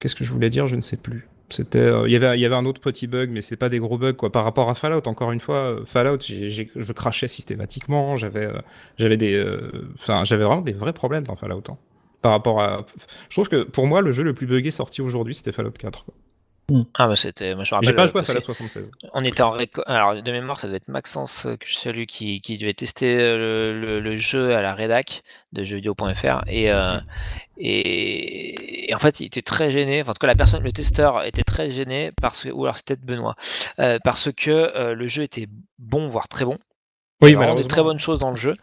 Qu'est-ce 0.00 0.16
que 0.16 0.24
je 0.24 0.32
voulais 0.32 0.50
dire? 0.50 0.66
Je 0.66 0.74
ne 0.76 0.80
sais 0.80 0.96
plus. 0.96 1.28
C'était, 1.50 1.78
euh, 1.78 2.06
il 2.08 2.12
y 2.12 2.16
avait, 2.16 2.36
il 2.36 2.40
y 2.40 2.46
avait 2.46 2.54
un 2.56 2.66
autre 2.66 2.80
petit 2.80 3.06
bug, 3.06 3.30
mais 3.30 3.40
c'est 3.40 3.56
pas 3.56 3.68
des 3.68 3.78
gros 3.78 3.98
bugs 3.98 4.12
quoi. 4.14 4.30
Par 4.32 4.44
rapport 4.44 4.68
à 4.68 4.74
Fallout, 4.74 5.06
encore 5.06 5.30
une 5.32 5.40
fois, 5.40 5.76
Fallout, 5.86 6.18
je 6.20 6.92
crachais 6.92 7.28
systématiquement. 7.28 8.16
J'avais, 8.16 8.46
euh, 8.46 8.58
j'avais 8.98 9.16
des, 9.16 9.34
euh, 9.34 9.70
j'avais 10.24 10.44
vraiment 10.44 10.60
des 10.62 10.72
vrais 10.72 10.92
problèmes 10.92 11.24
dans 11.24 11.36
Fallout. 11.36 11.62
hein. 11.68 11.76
Par 12.22 12.32
rapport 12.32 12.60
à, 12.60 12.84
je 13.28 13.34
trouve 13.34 13.48
que 13.48 13.62
pour 13.62 13.86
moi, 13.86 14.00
le 14.00 14.10
jeu 14.10 14.22
le 14.24 14.34
plus 14.34 14.46
buggé 14.46 14.70
sorti 14.70 15.02
aujourd'hui, 15.02 15.34
c'était 15.34 15.52
Fallout 15.52 15.70
4. 15.72 16.04
quoi. 16.04 16.14
Ah 16.98 17.08
bah 17.08 17.16
c'était, 17.16 17.54
moi 17.54 17.64
je 17.64 17.74
me 17.74 17.80
J'ai 17.80 17.92
rappelle. 17.92 17.94
pas 17.96 18.06
joué 18.08 18.20
à 18.20 18.24
Fallout 18.24 18.40
76. 18.42 18.90
On 19.14 19.24
était 19.24 19.42
en 19.42 19.56
réco- 19.56 19.82
alors 19.86 20.22
de 20.22 20.32
mémoire, 20.32 20.60
ça 20.60 20.66
devait 20.66 20.76
être 20.76 20.88
Maxence 20.88 21.46
euh, 21.46 21.56
que 21.56 21.66
je 21.66 21.74
salue 21.74 22.04
qui, 22.04 22.42
qui 22.42 22.58
devait 22.58 22.74
tester 22.74 23.16
euh, 23.18 23.72
le, 23.72 23.80
le- 23.80 24.00
le 24.00 24.18
jeu 24.18 24.54
à 24.54 24.60
la 24.60 24.74
rédac 24.74 25.22
de 25.54 25.64
jeuxvideo.fr 25.64 26.42
et, 26.46 26.70
euh, 26.70 26.98
et, 27.56 28.90
et 28.90 28.94
en 28.94 28.98
fait 28.98 29.20
il 29.20 29.26
était 29.26 29.42
très 29.42 29.70
gêné. 29.70 30.02
Enfin, 30.02 30.10
en 30.10 30.14
tout 30.14 30.20
cas 30.20 30.26
la 30.26 30.34
personne, 30.34 30.62
le 30.62 30.72
testeur 30.72 31.24
était 31.24 31.42
très 31.44 31.70
gêné 31.70 32.10
parce 32.20 32.44
que 32.44 32.50
ou 32.50 32.64
alors 32.64 32.76
c'était 32.76 32.96
Benoît 32.96 33.34
euh, 33.78 33.98
parce 34.04 34.30
que 34.32 34.50
euh, 34.50 34.94
le 34.94 35.06
jeu 35.06 35.22
était 35.22 35.46
bon 35.78 36.08
voire 36.08 36.28
très 36.28 36.44
bon. 36.44 36.58
Il 37.20 37.26
y 37.26 37.26
Oui, 37.26 37.34
avait 37.34 37.36
vraiment 37.36 37.56
des 37.56 37.64
malheureusement. 37.64 37.64
très 37.64 37.82
bonnes 37.82 37.98
choses 37.98 38.20
dans 38.20 38.30
le 38.30 38.36
jeu, 38.36 38.56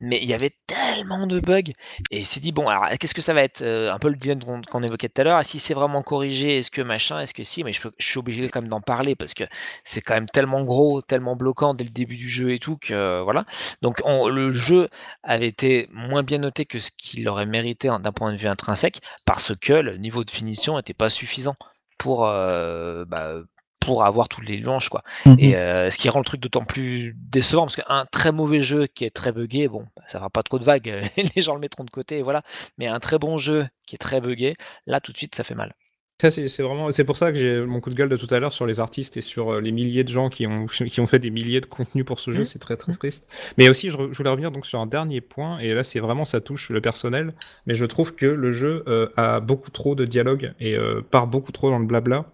mais 0.00 0.18
il 0.20 0.28
y 0.28 0.34
avait 0.34 0.50
tellement 0.66 1.28
de 1.28 1.38
bugs. 1.38 1.70
Et 2.10 2.18
il 2.18 2.26
s'est 2.26 2.40
dit, 2.40 2.50
bon, 2.50 2.66
alors 2.66 2.88
qu'est-ce 2.98 3.14
que 3.14 3.22
ça 3.22 3.34
va 3.34 3.42
être 3.44 3.62
Euh, 3.62 3.92
Un 3.92 4.00
peu 4.00 4.08
le 4.08 4.16
dilemme 4.16 4.42
qu'on 4.42 4.60
qu'on 4.62 4.82
évoquait 4.82 5.08
tout 5.08 5.20
à 5.20 5.24
l'heure. 5.24 5.44
Si 5.44 5.60
c'est 5.60 5.74
vraiment 5.74 6.02
corrigé, 6.02 6.58
est-ce 6.58 6.72
que 6.72 6.82
machin, 6.82 7.20
est-ce 7.20 7.34
que 7.34 7.44
si 7.44 7.62
Mais 7.62 7.72
je, 7.72 7.80
peux- 7.82 7.92
je 7.98 8.06
suis 8.08 8.18
obligé 8.18 8.48
quand 8.48 8.62
même 8.62 8.68
d'en 8.70 8.80
parler 8.80 9.14
parce 9.14 9.32
que 9.34 9.44
c'est 9.84 10.00
quand 10.00 10.14
même 10.14 10.26
tellement 10.28 10.64
gros, 10.64 11.02
tellement 11.02 11.36
bloquant 11.36 11.72
dès 11.74 11.84
le 11.84 11.90
début 11.90 12.16
du 12.16 12.28
jeu 12.28 12.52
et 12.52 12.58
tout 12.58 12.76
que 12.78 12.92
euh, 12.94 13.22
voilà. 13.22 13.44
Donc 13.82 14.00
on- 14.04 14.28
le 14.28 14.52
jeu 14.52 14.88
avait 15.22 15.46
été 15.48 15.88
moins 15.92 16.24
bien 16.24 16.38
noté 16.38 16.64
que 16.66 16.80
ce 16.80 16.90
qu'il 16.96 17.28
aurait 17.28 17.46
mérité 17.46 17.88
hein, 17.88 18.00
d'un 18.00 18.12
point 18.12 18.32
de 18.32 18.38
vue 18.38 18.48
intrinsèque 18.48 19.00
parce 19.24 19.52
que 19.56 19.72
le 19.72 19.96
niveau 19.98 20.24
de 20.24 20.30
finition 20.30 20.76
n'était 20.76 20.94
pas 20.94 21.10
suffisant 21.10 21.54
pour, 21.98 22.26
euh, 22.26 23.04
bah, 23.06 23.34
pour 23.80 24.04
avoir 24.04 24.28
toutes 24.28 24.48
les 24.48 24.58
louanges 24.58 24.88
quoi. 24.88 25.02
Et 25.38 25.56
euh, 25.56 25.90
ce 25.90 25.98
qui 25.98 26.08
rend 26.08 26.20
le 26.20 26.24
truc 26.24 26.40
d'autant 26.40 26.64
plus 26.64 27.16
décevant, 27.16 27.62
parce 27.62 27.76
qu'un 27.76 28.06
très 28.12 28.32
mauvais 28.32 28.62
jeu 28.62 28.86
qui 28.86 29.04
est 29.04 29.10
très 29.10 29.32
buggé, 29.32 29.68
bon, 29.68 29.86
bah, 29.96 30.02
ça 30.06 30.18
fera 30.18 30.30
pas 30.30 30.42
trop 30.42 30.58
de 30.58 30.64
vagues, 30.64 30.88
euh, 30.88 31.04
les 31.36 31.42
gens 31.42 31.54
le 31.54 31.60
mettront 31.60 31.84
de 31.84 31.90
côté, 31.90 32.18
et 32.18 32.22
voilà. 32.22 32.42
Mais 32.78 32.86
un 32.86 33.00
très 33.00 33.18
bon 33.18 33.38
jeu 33.38 33.66
qui 33.86 33.96
est 33.96 33.98
très 33.98 34.20
buggé, 34.20 34.56
là 34.86 35.00
tout 35.00 35.12
de 35.12 35.18
suite 35.18 35.34
ça 35.34 35.44
fait 35.44 35.54
mal. 35.54 35.74
Ça, 36.20 36.30
c'est 36.30 36.62
vraiment, 36.62 36.90
c'est 36.90 37.04
pour 37.04 37.16
ça 37.16 37.32
que 37.32 37.38
j'ai 37.38 37.62
mon 37.62 37.80
coup 37.80 37.88
de 37.88 37.94
gueule 37.94 38.10
de 38.10 38.16
tout 38.16 38.26
à 38.28 38.38
l'heure 38.38 38.52
sur 38.52 38.66
les 38.66 38.78
artistes 38.78 39.16
et 39.16 39.22
sur 39.22 39.54
euh, 39.54 39.60
les 39.62 39.72
milliers 39.72 40.04
de 40.04 40.10
gens 40.10 40.28
qui 40.28 40.46
ont, 40.46 40.66
qui 40.66 41.00
ont 41.00 41.06
fait 41.06 41.18
des 41.18 41.30
milliers 41.30 41.62
de 41.62 41.66
contenus 41.66 42.04
pour 42.04 42.20
ce 42.20 42.30
jeu. 42.30 42.40
Mhm. 42.40 42.44
C'est 42.44 42.58
très 42.58 42.76
très 42.76 42.92
triste. 42.92 43.26
Mais 43.56 43.70
aussi, 43.70 43.88
je, 43.88 43.96
voulais 43.96 44.28
revenir 44.28 44.50
donc 44.50 44.66
sur 44.66 44.80
un 44.80 44.86
dernier 44.86 45.22
point 45.22 45.58
et 45.60 45.72
là, 45.72 45.82
c'est 45.82 45.98
vraiment 45.98 46.26
ça 46.26 46.42
touche 46.42 46.68
le 46.68 46.82
personnel. 46.82 47.32
Mais 47.64 47.74
je 47.74 47.86
trouve 47.86 48.14
que 48.14 48.26
le 48.26 48.50
jeu 48.50 48.84
euh, 48.86 49.08
a 49.16 49.40
beaucoup 49.40 49.70
trop 49.70 49.94
de 49.94 50.04
dialogue 50.04 50.52
et 50.60 50.76
euh, 50.76 51.00
part 51.00 51.26
beaucoup 51.26 51.52
trop 51.52 51.70
dans 51.70 51.78
le 51.78 51.86
blabla 51.86 52.26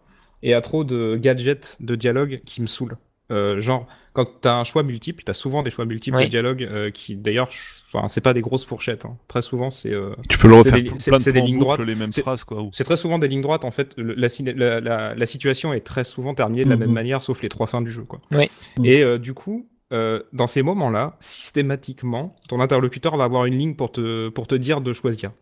et 0.46 0.54
a 0.54 0.60
trop 0.62 0.84
de 0.84 1.16
gadgets 1.20 1.76
de 1.80 1.94
dialogue 1.96 2.40
qui 2.46 2.62
me 2.62 2.66
saoulent. 2.66 2.96
Euh, 3.32 3.60
genre, 3.60 3.88
quand 4.12 4.40
t'as 4.40 4.54
un 4.56 4.62
choix 4.62 4.84
multiple, 4.84 5.24
t'as 5.24 5.32
souvent 5.32 5.64
des 5.64 5.70
choix 5.70 5.84
multiples 5.84 6.16
Oui. 6.18 6.26
de 6.26 6.28
dialogue 6.30 6.62
euh, 6.62 6.92
qui, 6.92 7.16
d'ailleurs, 7.16 7.48
enfin, 7.92 8.06
c'est 8.06 8.20
pas 8.20 8.32
des 8.32 8.40
grosses 8.40 8.64
fourchettes. 8.64 9.04
hein. 9.04 9.16
Très 9.26 9.42
souvent, 9.42 9.72
c'est 9.72 9.92
euh, 9.92 10.14
Tu 10.28 10.38
peux 10.38 10.46
le 10.46 10.54
C'est 10.54 10.58
refaire 10.70 10.72
des- 10.74 10.82
plein 10.90 10.98
c'est- 11.00 11.10
de 11.10 11.18
fois 11.18 11.32
des 11.32 11.40
lignes 11.40 11.58
droites. 11.58 11.80
les 11.84 11.96
mêmes 11.96 12.12
C'est- 12.12 12.20
phrases 12.22 12.44
quoi. 12.44 12.62
ou- 12.62 12.70
c'est 12.72 12.84
très 12.84 12.96
souvent 12.96 13.18
des 13.18 13.26
lignes 13.26 13.42
droites, 13.42 13.64
en 13.64 13.72
fait. 13.72 13.94
le- 13.96 14.14
La, 14.14 14.28
ciné- 14.28 14.54
la, 14.54 14.80
la- 14.80 15.16
la 15.16 15.26
situation 15.26 15.72
est 15.72 15.80
très 15.80 16.04
souvent 16.04 16.34
terminée 16.34 16.64
de 16.64 16.70
la 16.70 16.76
Mhm. 16.76 16.80
même 16.84 16.92
manière, 16.92 17.24
sauf 17.24 17.42
les 17.42 17.48
trois 17.48 17.66
fins 17.66 17.82
du 17.82 17.90
jeu. 17.90 18.04
Quoi. 18.04 18.20
Oui. 18.30 18.48
Et 18.84 19.02
euh, 19.02 19.18
du 19.18 19.34
coup, 19.34 19.68
euh, 19.92 20.22
dans 20.32 20.46
ces 20.46 20.62
moments-là, 20.62 21.16
systématiquement, 21.60 22.36
ton 22.48 22.60
interlocuteur 22.60 23.16
va 23.16 23.24
avoir 23.24 23.46
une 23.46 23.56
ligne 23.58 23.74
pour 23.74 23.90
te, 23.90 24.28
pour 24.28 24.46
te 24.46 24.54
dire 24.54 24.80
de 24.80 24.92
choisir. 24.92 25.32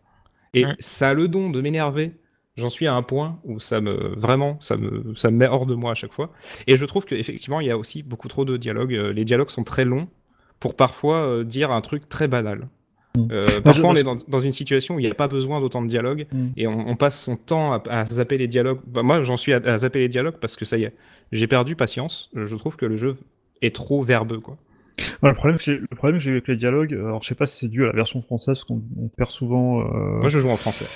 Et 0.54 0.64
Mhm. 0.64 0.74
ça 0.78 1.10
a 1.10 1.14
le 1.14 1.28
don 1.28 1.50
de 1.50 1.60
m'énerver. 1.60 2.12
J'en 2.56 2.68
suis 2.68 2.86
à 2.86 2.94
un 2.94 3.02
point 3.02 3.38
où 3.44 3.58
ça 3.58 3.80
me 3.80 4.14
vraiment 4.16 4.56
ça 4.60 4.76
me 4.76 5.12
ça 5.16 5.30
me 5.30 5.36
met 5.36 5.48
hors 5.48 5.66
de 5.66 5.74
moi 5.74 5.90
à 5.90 5.94
chaque 5.94 6.12
fois. 6.12 6.30
Et 6.68 6.76
je 6.76 6.84
trouve 6.84 7.04
qu'effectivement 7.04 7.60
il 7.60 7.66
y 7.66 7.70
a 7.70 7.76
aussi 7.78 8.02
beaucoup 8.04 8.28
trop 8.28 8.44
de 8.44 8.56
dialogues. 8.56 8.94
Euh, 8.94 9.12
Les 9.12 9.24
dialogues 9.24 9.50
sont 9.50 9.64
très 9.64 9.84
longs 9.84 10.06
pour 10.60 10.76
parfois 10.76 11.16
euh, 11.16 11.44
dire 11.44 11.72
un 11.72 11.80
truc 11.80 12.08
très 12.08 12.28
banal. 12.28 12.68
Mm. 13.16 13.28
Euh, 13.32 13.46
je- 13.48 13.58
parfois, 13.60 13.90
on 13.90 13.96
est 13.96 14.04
dans, 14.04 14.16
dans 14.28 14.38
une 14.38 14.52
situation 14.52 14.94
où 14.94 15.00
il 15.00 15.04
n'y 15.04 15.10
a 15.10 15.14
pas 15.14 15.26
besoin 15.28 15.60
d'autant 15.60 15.82
de 15.82 15.88
dialogue 15.88 16.26
Mm. 16.32 16.46
et 16.56 16.66
on, 16.68 16.88
on 16.88 16.94
passe 16.96 17.20
son 17.20 17.36
temps 17.36 17.72
à, 17.72 17.82
à 17.90 18.06
zapper 18.06 18.38
les 18.38 18.46
dialogues. 18.48 18.78
Bah, 18.86 19.02
moi, 19.02 19.20
j'en 19.22 19.36
suis 19.36 19.52
à, 19.52 19.56
à 19.64 19.78
zapper 19.78 19.98
les 19.98 20.08
dialogues 20.08 20.36
parce 20.40 20.54
que 20.54 20.64
ça 20.64 20.78
y 20.78 20.84
est, 20.84 20.94
j'ai 21.32 21.48
perdu 21.48 21.74
patience. 21.74 22.30
Je 22.34 22.54
trouve 22.56 22.76
que 22.76 22.86
le 22.86 22.96
jeu 22.96 23.16
est 23.62 23.74
trop 23.74 24.02
verbeux, 24.04 24.38
quoi. 24.40 24.56
Le 25.24 25.32
problème 25.34 25.56
que 25.58 25.62
j'ai, 25.64 25.80
j'ai 26.20 26.30
avec 26.30 26.46
les 26.46 26.56
dialogues, 26.56 26.92
alors 26.94 27.20
je 27.22 27.28
sais 27.28 27.34
pas 27.34 27.46
si 27.46 27.58
c'est 27.58 27.68
dû 27.68 27.82
à 27.82 27.86
la 27.86 27.92
version 27.92 28.22
française, 28.22 28.62
qu'on 28.62 28.80
on 28.96 29.08
perd 29.08 29.30
souvent, 29.30 29.80
euh, 29.80 30.18
Moi, 30.20 30.28
je 30.28 30.38
joue 30.38 30.50
en 30.50 30.56
français. 30.56 30.86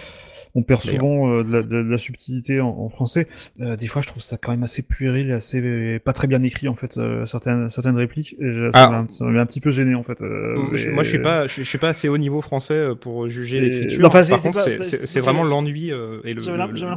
On 0.54 0.62
perd 0.62 0.82
souvent 0.82 1.30
euh, 1.32 1.42
de, 1.44 1.52
la, 1.52 1.62
de 1.62 1.96
subtilité 1.96 2.60
en, 2.60 2.68
en 2.68 2.88
français. 2.88 3.26
Euh, 3.60 3.76
des 3.76 3.86
fois, 3.86 4.02
je 4.02 4.08
trouve 4.08 4.22
ça 4.22 4.36
quand 4.36 4.50
même 4.52 4.62
assez 4.62 4.82
puéril 4.82 5.30
et 5.30 5.32
assez 5.32 6.00
pas 6.04 6.12
très 6.12 6.26
bien 6.26 6.42
écrit 6.42 6.68
en 6.68 6.74
fait 6.74 6.96
euh, 6.98 7.26
certaines 7.26 7.70
certaines 7.70 7.96
répliques. 7.96 8.34
Et 8.40 8.68
ça 8.72 8.84
Ah. 8.84 9.04
m'a 9.24 9.40
un 9.40 9.46
petit 9.46 9.60
peu 9.60 9.70
gêné 9.70 9.94
en 9.94 10.02
fait. 10.02 10.20
euh, 10.22 10.54
mais- 10.72 10.92
Moi, 10.92 11.02
je 11.02 11.08
suis 11.08 11.18
pas, 11.18 11.46
je, 11.46 11.54
je 11.62 11.68
suis 11.68 11.78
pas 11.78 11.88
assez 11.88 12.08
haut 12.08 12.18
niveau 12.18 12.40
français 12.40 12.88
pour 13.00 13.28
juger 13.28 13.58
Et- 13.58 13.60
l'écriture. 13.60 14.10
C'est- 14.12 14.30
Par 14.30 14.42
contre, 14.42 14.64
pas- 14.76 14.84
c'est- 14.84 15.20
vraiment 15.20 15.44
l'ennui 15.44 15.92
euh, 15.92 16.20
et 16.24 16.34
le, 16.34 16.42
j'ai 16.42 16.56
l'impression 16.56 16.96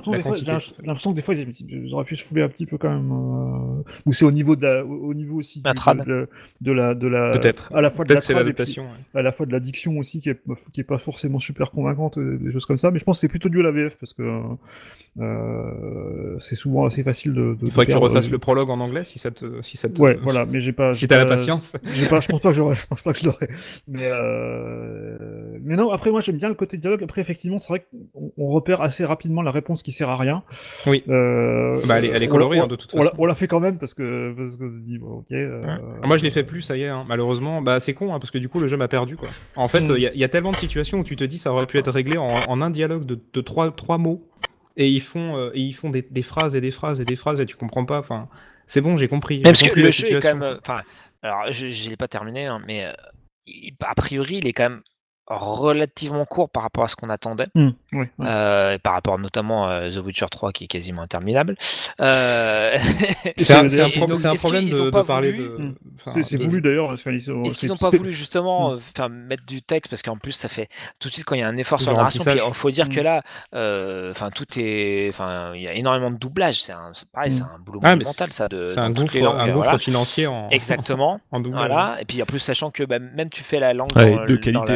que 1.12 1.16
des 1.16 1.22
fois, 1.22 1.34
ils- 1.36 1.94
auraient 1.94 2.06
pu 2.06 2.16
se 2.16 2.24
fouler 2.26 2.42
un 2.42 2.50
petit 2.50 2.66
peu 2.66 2.78
quand 2.78 2.90
même. 2.90 3.12
Euh... 3.12 3.84
Ou 4.06 4.14
c'est 4.14 4.26
au 4.26 4.32
niveau 4.32 4.56
de 4.56 4.64
la, 4.64 4.86
au 4.86 5.10
au 5.12 5.14
niveau 5.14 5.38
aussi 5.40 5.62
La 5.66 5.74
de, 5.74 6.28
de 6.62 6.72
la, 6.72 6.96
de 6.96 7.08
la, 7.08 7.32
Peut-être. 7.32 7.72
à 7.76 7.82
la 7.82 7.90
fois 7.90 8.06
de 8.06 8.14
la 8.14 8.16
Peut-être 8.16 8.22
que 8.22 8.26
c'est 8.28 8.34
trad 8.34 8.48
et 8.48 8.54
puis 8.54 8.60
l'adaptation. 8.60 8.84
ouais. 8.84 9.20
à 9.20 9.22
la 9.22 9.32
fois 9.32 9.46
de 9.46 9.52
la 9.52 9.60
diction 9.60 9.98
aussi 9.98 10.20
qui 10.20 10.30
est, 10.30 10.40
qui 10.72 10.80
est 10.82 10.86
pas 10.86 10.98
forcément 10.98 11.40
super 11.40 11.72
convaincante, 11.72 12.18
des 12.18 12.52
choses 12.52 12.66
comme 12.66 12.78
ça. 12.78 12.92
Mais 12.92 13.00
je 13.00 13.04
pense 13.04 13.18
que 13.18 13.22
c'est 13.22 13.28
plutôt 13.42 13.50
dû 13.50 13.60
à 13.60 13.64
la 13.64 13.72
VF 13.72 13.98
parce 13.98 14.14
que 14.14 14.22
euh, 15.20 16.38
c'est 16.40 16.56
souvent 16.56 16.86
assez 16.86 17.04
facile 17.04 17.34
de. 17.34 17.54
de 17.56 17.58
Il 17.64 17.72
faudrait 17.72 17.86
de 17.86 17.92
que 17.92 17.98
tu 17.98 18.02
refasses 18.04 18.28
euh, 18.28 18.32
le 18.32 18.38
prologue 18.40 18.70
en 18.70 18.80
anglais 18.80 19.04
si 19.04 19.20
ça 19.20 19.30
te, 19.32 19.62
si 19.62 19.76
ça 19.78 19.90
te, 19.90 20.02
Ouais, 20.02 20.18
voilà, 20.22 20.46
mais 20.46 20.62
j'ai 20.62 20.72
pas. 20.72 20.94
si 20.94 21.08
t'as 21.08 21.18
la 21.18 21.26
patience. 21.26 21.74
pas, 22.10 22.22
je 22.22 22.28
pense 22.28 22.40
pas 22.42 22.50
que 22.54 22.56
je 22.74 22.86
pense 22.88 23.02
pas 23.02 23.14
que 23.14 23.20
je 23.20 23.26
l'aurais. 23.26 23.50
Mais, 23.88 24.10
euh... 24.10 25.18
mais 25.64 25.76
non, 25.76 25.92
après, 25.92 26.12
moi, 26.12 26.22
j'aime 26.22 26.38
bien 26.38 26.48
le 26.50 26.56
côté 26.56 26.78
dialogue. 26.78 27.04
Après, 27.04 27.22
effectivement, 27.22 27.60
c'est 27.60 27.70
vrai 27.70 27.86
qu'on 28.14 28.32
on 28.38 28.48
repère 28.48 28.82
assez 28.82 29.04
rapidement 29.06 29.42
la 29.42 29.52
réponse 29.52 29.84
qui 29.84 29.92
sert 29.92 30.10
à 30.10 30.18
rien. 30.18 30.44
Oui. 30.88 31.04
Euh... 31.10 31.80
Bah, 31.88 31.98
elle 32.00 32.06
est- 32.06 32.12
elle 32.14 32.24
est 32.24 32.28
colorée, 32.28 32.60
hein, 32.60 32.68
de 32.68 32.76
toute 32.76 32.92
façon. 32.92 33.10
On 33.18 33.26
l'a 33.26 33.36
fait 33.36 33.48
quand 33.48 33.60
même 33.60 33.78
parce 33.78 33.94
que, 33.94 34.34
parce 34.36 34.58
que, 34.58 34.64
bon, 35.00 35.08
ok. 35.20 35.26
euh, 35.32 35.62
Moi, 36.06 36.18
je 36.18 36.24
l'ai 36.24 36.32
fait 36.32 36.44
plus, 36.44 36.62
ça 36.62 36.78
y 36.78 36.84
est, 36.84 36.88
hein, 36.88 37.06
malheureusement. 37.08 37.62
Bah, 37.62 37.80
c'est 37.80 37.94
con, 37.94 38.14
hein, 38.14 38.20
parce 38.20 38.32
que 38.32 38.38
du 38.38 38.50
coup, 38.50 38.60
le 38.60 38.68
jeu 38.68 38.78
m'a 38.78 38.88
perdu, 38.88 39.18
quoi. 39.18 39.30
En 39.56 39.68
fait, 39.68 39.80
il 39.82 39.92
Mm. 39.94 39.98
y, 39.98 40.08
a- 40.08 40.14
y 40.16 40.24
a 40.24 40.30
tellement 40.30 40.52
de 40.52 40.58
situations 40.58 41.00
où 41.00 41.04
tu 41.04 41.16
te 41.16 41.24
dis 41.24 41.38
ça 41.38 41.52
aurait 41.52 41.66
pu 41.66 41.78
être 41.78 41.92
réglé 41.92 42.18
en, 42.18 42.28
en 42.28 42.62
un 42.62 42.70
dialogue 42.70 43.06
de, 43.06 43.20
de 43.34 43.42
trois, 43.42 43.72
trois 43.72 43.98
mots, 43.98 44.28
et 44.78 44.90
ils 44.90 45.02
font, 45.02 45.38
euh, 45.38 45.52
et 45.54 45.62
ils 45.62 45.74
font 45.74 45.90
des, 45.90 46.02
des 46.02 46.22
phrases 46.22 46.56
et 46.56 46.62
des 46.62 46.72
phrases 46.72 47.00
et 47.00 47.06
des 47.06 47.16
phrases, 47.16 47.40
et 47.42 47.46
tu 47.46 47.56
comprends 47.56 47.86
pas. 47.86 48.00
Enfin, 48.00 48.30
c'est 48.68 48.82
bon, 48.82 48.98
j'ai 48.98 49.08
compris. 49.08 49.42
Parce 49.42 49.62
que 49.62 49.78
le 49.78 49.88
est 49.88 50.22
quand 50.22 50.36
même. 50.36 50.60
Enfin, 50.62 50.82
alors 51.22 51.52
je 51.52 51.70
je 51.70 51.90
l'ai 51.90 51.98
pas 51.98 52.08
terminé, 52.08 52.46
hein, 52.46 52.62
mais 52.66 52.86
euh, 52.86 52.94
a 53.82 53.96
priori 53.96 54.38
il 54.38 54.48
est 54.48 54.54
quand 54.54 54.70
même 54.70 54.82
relativement 55.38 56.26
court 56.26 56.50
par 56.50 56.64
rapport 56.64 56.84
à 56.84 56.88
ce 56.88 56.96
qu'on 56.96 57.10
attendait. 57.10 57.48
ouais. 57.56 58.10
Euh, 58.22 58.78
par 58.80 58.94
rapport 58.94 59.18
notamment 59.20 59.68
à 59.68 59.90
The 59.90 59.98
Witcher 59.98 60.26
3 60.30 60.52
qui 60.52 60.66
est 60.66 60.68
quasiment 60.68 61.02
interminable. 61.02 61.56
Euh, 62.00 62.78
C'est 63.38 63.54
un, 63.54 63.66
pro- 63.90 64.08
problème 64.36 64.66
qu'ils 64.66 64.78
de, 64.78 64.86
de 64.86 64.90
pas 64.90 65.04
parler 65.04 65.32
voulu- 65.32 65.44
de. 65.50 65.58
Mm. 65.64 65.76
enfin, 66.06 66.24
C'est 66.24 66.38
voulu 66.38 66.62
d'ailleurs. 66.62 66.94
Est-ce 66.94 67.58
qu'ils 67.58 67.70
n'ont 67.70 67.76
pas 67.78 67.90
voulu 67.90 68.14
justement 68.14 68.72
euh, 68.74 68.78
faire 68.96 69.10
mettre 69.10 69.46
du 69.46 69.62
texte? 69.62 69.90
Parce 69.90 70.02
qu'en 70.02 70.18
plus 70.18 70.32
ça 70.32 70.48
fait 70.50 70.68
tout 71.00 71.10
de 71.10 71.14
suite 71.14 71.26
quand 71.26 71.36
il 71.36 71.40
y 71.42 71.44
a 71.44 71.48
un 71.48 71.58
effort 71.58 71.82
sur 71.82 71.92
la 71.92 71.98
narration, 71.98 72.24
il 72.26 72.54
faut 72.54 72.72
dire 72.72 72.90
que 72.90 73.00
là, 73.00 73.22
euh, 73.56 74.12
enfin 74.12 74.30
tout 74.30 74.46
est, 74.58 75.10
enfin 75.10 75.54
il 75.56 75.62
y 75.62 75.68
a 75.68 75.74
énormément 75.74 76.12
de 76.12 76.18
doublage, 76.18 76.62
c'est 76.62 76.74
un, 76.74 76.92
c'est 76.94 77.08
pareil, 77.10 77.32
c'est 77.32 77.44
un 77.44 77.60
boulot 77.64 77.80
Ah, 77.84 77.92
monumental 77.96 78.32
ça 78.32 78.48
de. 78.48 78.66
C'est 78.68 78.80
un 78.80 78.90
gouffre, 78.92 79.18
langues, 79.20 79.50
euh, 79.50 79.54
voilà. 79.54 79.78
financier 79.78 80.28
en, 80.28 80.48
Exactement. 80.50 81.20
en 81.32 81.40
doublage. 81.40 81.68
Voilà, 81.68 81.98
et 82.02 82.06
puis 82.06 82.22
en 82.22 82.26
plus 82.26 82.40
sachant 82.40 82.72
que 82.72 82.84
bah, 82.84 83.00
même 83.00 83.30
tu 83.30 83.44
fais 83.44 83.60
la 83.60 83.74
langue 83.74 83.90
dans, 83.94 84.26
de 84.26 84.36
qualité, 84.36 84.74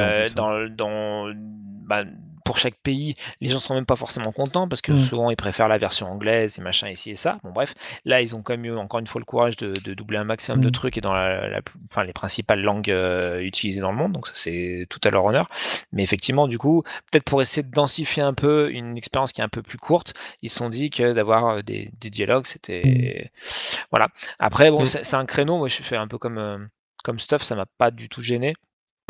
dans, 0.52 0.68
dans, 0.70 1.32
bah, 1.36 2.04
pour 2.44 2.60
chaque 2.60 2.76
pays, 2.76 3.16
les 3.42 3.48
gens 3.50 3.60
sont 3.60 3.74
même 3.74 3.88
pas 3.88 3.96
forcément 3.96 4.32
contents 4.32 4.68
parce 4.68 4.82
que 4.84 4.92
Mm. 4.92 5.00
souvent 5.00 5.32
ils 5.32 5.36
préfèrent 5.36 5.68
la 5.68 5.80
version 5.80 6.06
anglaise 6.12 6.60
et 6.60 6.62
machin 6.62 6.90
ici 6.90 7.10
et 7.10 7.16
ça. 7.16 7.40
Bon 7.44 7.52
bref, 7.52 7.74
là 8.06 8.22
ils 8.22 8.36
ont 8.36 8.44
quand 8.44 8.54
même 8.54 8.66
eu 8.66 8.78
encore 8.78 9.00
une 9.00 9.08
fois 9.08 9.20
le 9.20 9.26
courage 9.26 9.58
de, 9.58 9.74
de 9.84 9.94
doubler 9.96 10.18
un 10.20 10.26
maximum 10.26 10.62
de 10.62 10.68
Mm. 10.68 10.72
trucs 10.72 10.98
et 10.98 11.02
dans 11.02 11.14
la, 11.14 11.50
la 11.50 11.62
plus- 11.64 11.80
enfin, 11.90 12.04
les 12.04 12.14
principales 12.14 12.62
langues 12.62 12.92
euh, 12.92 13.40
utilisées 13.42 13.82
dans 13.82 13.90
le 13.92 13.98
monde, 13.98 14.14
donc 14.14 14.28
ça 14.28 14.34
c'est 14.36 14.86
tout 14.92 15.00
à 15.04 15.10
leur 15.10 15.26
honneur. 15.26 15.50
Mais 15.92 16.04
effectivement, 16.04 16.48
du 16.48 16.60
coup, 16.60 16.84
peut-être 17.12 17.24
pour 17.24 17.42
essayer 17.42 17.64
de 17.64 17.72
densifier 17.72 18.22
un 18.22 18.36
peu 18.36 18.70
une 18.72 18.96
expérience 18.96 19.32
qui 19.34 19.42
est 19.42 19.44
un 19.44 19.50
peu 19.50 19.64
plus 19.64 19.80
courte, 19.80 20.14
ils 20.44 20.50
se 20.52 20.58
sont 20.58 20.70
dit 20.70 20.92
que 20.92 21.14
d'avoir 21.14 21.48
euh, 21.48 21.62
des, 21.64 21.90
des 22.00 22.12
dialogues, 22.12 22.46
c'était 22.46 23.32
voilà. 23.92 24.10
Après 24.38 24.70
bon, 24.70 24.82
Mm. 24.82 24.86
c'est 24.86 25.04
c'est 25.04 25.16
un 25.16 25.26
créneau. 25.26 25.58
Moi 25.58 25.68
je 25.68 25.82
fais 25.82 25.96
un 25.98 26.08
peu 26.08 26.20
comme 26.20 26.38
euh, 26.38 26.60
comme 27.04 27.20
stuff, 27.20 27.42
ça 27.42 27.56
m'a 27.56 27.66
pas 27.80 27.90
du 27.90 28.08
tout 28.08 28.22
gêné. 28.22 28.54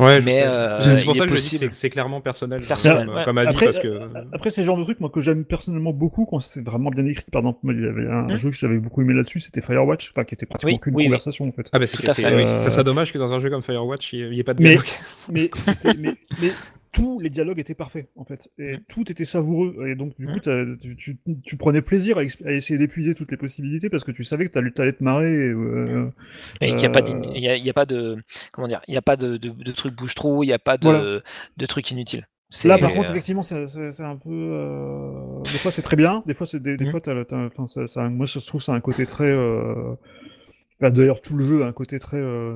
Ouais, 0.02 0.20
Mais, 0.20 0.42
euh, 0.44 0.94
c'est 0.94 1.04
pour 1.06 1.16
ça 1.16 1.24
que 1.24 1.30
je 1.34 1.36
dis 1.40 1.58
c'est- 1.72 1.88
clairement 1.88 2.20
personnel, 2.20 2.60
euh, 2.62 2.66
Personnel, 2.66 3.06
comme, 3.06 3.14
ouais. 3.16 3.24
comme 3.24 3.38
avis, 3.38 3.48
Après, 3.48 3.64
parce 3.64 3.78
que. 3.78 3.88
euh, 3.88 4.08
Après, 4.34 4.50
c'est 4.50 4.60
le 4.60 4.66
genre 4.66 4.76
de 4.76 4.84
truc 4.84 5.00
moi, 5.00 5.08
que 5.08 5.22
j'aime 5.22 5.46
personnellement 5.46 5.94
beaucoup 5.94 6.26
quand 6.26 6.38
c'est 6.40 6.62
vraiment 6.62 6.90
bien 6.90 7.06
écrit. 7.06 7.24
Par 7.32 7.40
exemple, 7.40 7.60
il 7.64 7.82
y 7.82 7.86
avait 7.86 8.06
un 8.06 8.24
Hmm. 8.24 8.36
jeu 8.36 8.50
que 8.50 8.56
j'avais 8.56 8.76
beaucoup 8.76 9.00
aimé 9.00 9.14
là-dessus, 9.14 9.40
c'était 9.40 9.62
Firewatch, 9.62 10.10
enfin, 10.10 10.24
qui 10.24 10.34
était 10.34 10.44
pratiquement 10.44 10.74
Oui, 10.74 10.80
qu'une 10.80 10.94
oui, 10.94 11.02
oui. 11.04 11.06
conversation 11.08 11.48
en 11.48 11.52
fait. 11.52 11.70
Ah 11.72 11.78
bah 11.78 11.86
c'est 11.86 11.96
ça 12.04 12.12
serait 12.70 12.84
dommage 12.84 13.10
que 13.10 13.16
dans 13.16 13.32
un 13.32 13.38
jeu 13.38 13.48
comme 13.48 13.62
Firewatch, 13.62 14.12
il 14.12 14.28
n'y 14.32 14.40
ait 14.40 14.44
pas 14.44 14.52
de 14.52 14.62
Mais- 14.62 14.76
mais, 15.32 15.50
mais 16.42 16.52
tous 16.96 17.20
les 17.20 17.30
dialogues 17.30 17.58
étaient 17.58 17.74
parfaits 17.74 18.08
en 18.16 18.24
fait, 18.24 18.48
et 18.58 18.76
Mm. 18.76 18.80
tout 18.88 19.10
était 19.12 19.24
savoureux. 19.24 19.86
Et 19.86 19.94
donc 19.94 20.16
du 20.18 20.26
Mm. 20.26 20.32
coup, 20.32 20.40
t'as- 20.40 20.64
tu, 20.80 20.96
tu- 20.96 21.18
tu 21.44 21.56
prenais 21.56 21.82
plaisir 21.82 22.18
à, 22.18 22.22
essayer 22.52 22.78
d'épuiser 22.78 23.14
toutes 23.14 23.30
les 23.30 23.36
possibilités 23.36 23.88
parce 23.90 24.04
que 24.04 24.12
tu 24.12 24.24
savais 24.24 24.46
que 24.46 24.52
t'allais 24.52 24.70
t'allais 24.70 24.92
te 24.92 25.04
marrer. 25.04 25.30
et, 25.32 25.52
euh, 25.52 26.10
Et 26.60 26.68
qu'il 26.70 26.76
n'y 26.76 26.86
a, 26.86 26.90
pas 26.90 27.00
Euh, 27.02 27.22
y 27.34 27.48
a, 27.48 27.56
il 27.56 27.64
y 27.64 27.70
a 27.70 27.74
pas 27.74 27.86
de. 27.86 28.16
Comment 28.52 28.68
dire 28.68 28.80
Il 28.88 28.92
n'y 28.92 28.96
a 28.98 29.02
pas 29.02 29.16
de, 29.16 29.36
de, 29.36 29.50
de 29.50 29.72
trucs 29.72 29.94
bouche-trou, 29.94 30.42
il 30.42 30.46
n'y 30.48 30.52
a 30.52 30.58
pas 30.58 30.78
de, 30.78 30.84
Voilà. 30.84 31.20
de 31.56 31.66
trucs 31.66 31.90
inutiles. 31.90 32.26
Là, 32.64 32.78
par 32.78 32.92
contre, 32.92 33.10
euh, 33.10 33.12
effectivement, 33.12 33.42
c'est 33.42 33.56
un 34.00 34.16
peu. 34.16 34.30
euh, 34.30 35.40
Des 35.42 35.58
fois, 35.58 35.72
c'est 35.72 35.82
très 35.82 35.96
bien. 35.96 36.22
Des 36.26 36.34
fois, 36.34 36.46
c'est 36.46 36.62
des, 36.62 36.76
des 36.76 36.88
fois, 36.90 37.00
enfin, 37.32 37.66
ça, 37.66 37.86
ça- 37.88 38.08
moi, 38.08 38.24
je 38.24 38.38
trouve 38.38 38.62
ça 38.62 38.72
a 38.72 38.76
un 38.76 38.80
côté 38.80 39.04
très. 39.04 39.28
euh, 39.28 39.94
enfin, 40.80 40.90
D'ailleurs, 40.90 41.20
tout 41.20 41.36
le 41.36 41.44
jeu 41.46 41.62
a 41.64 41.66
un 41.66 41.72
côté 41.72 41.98
très 41.98 42.16
euh... 42.18 42.52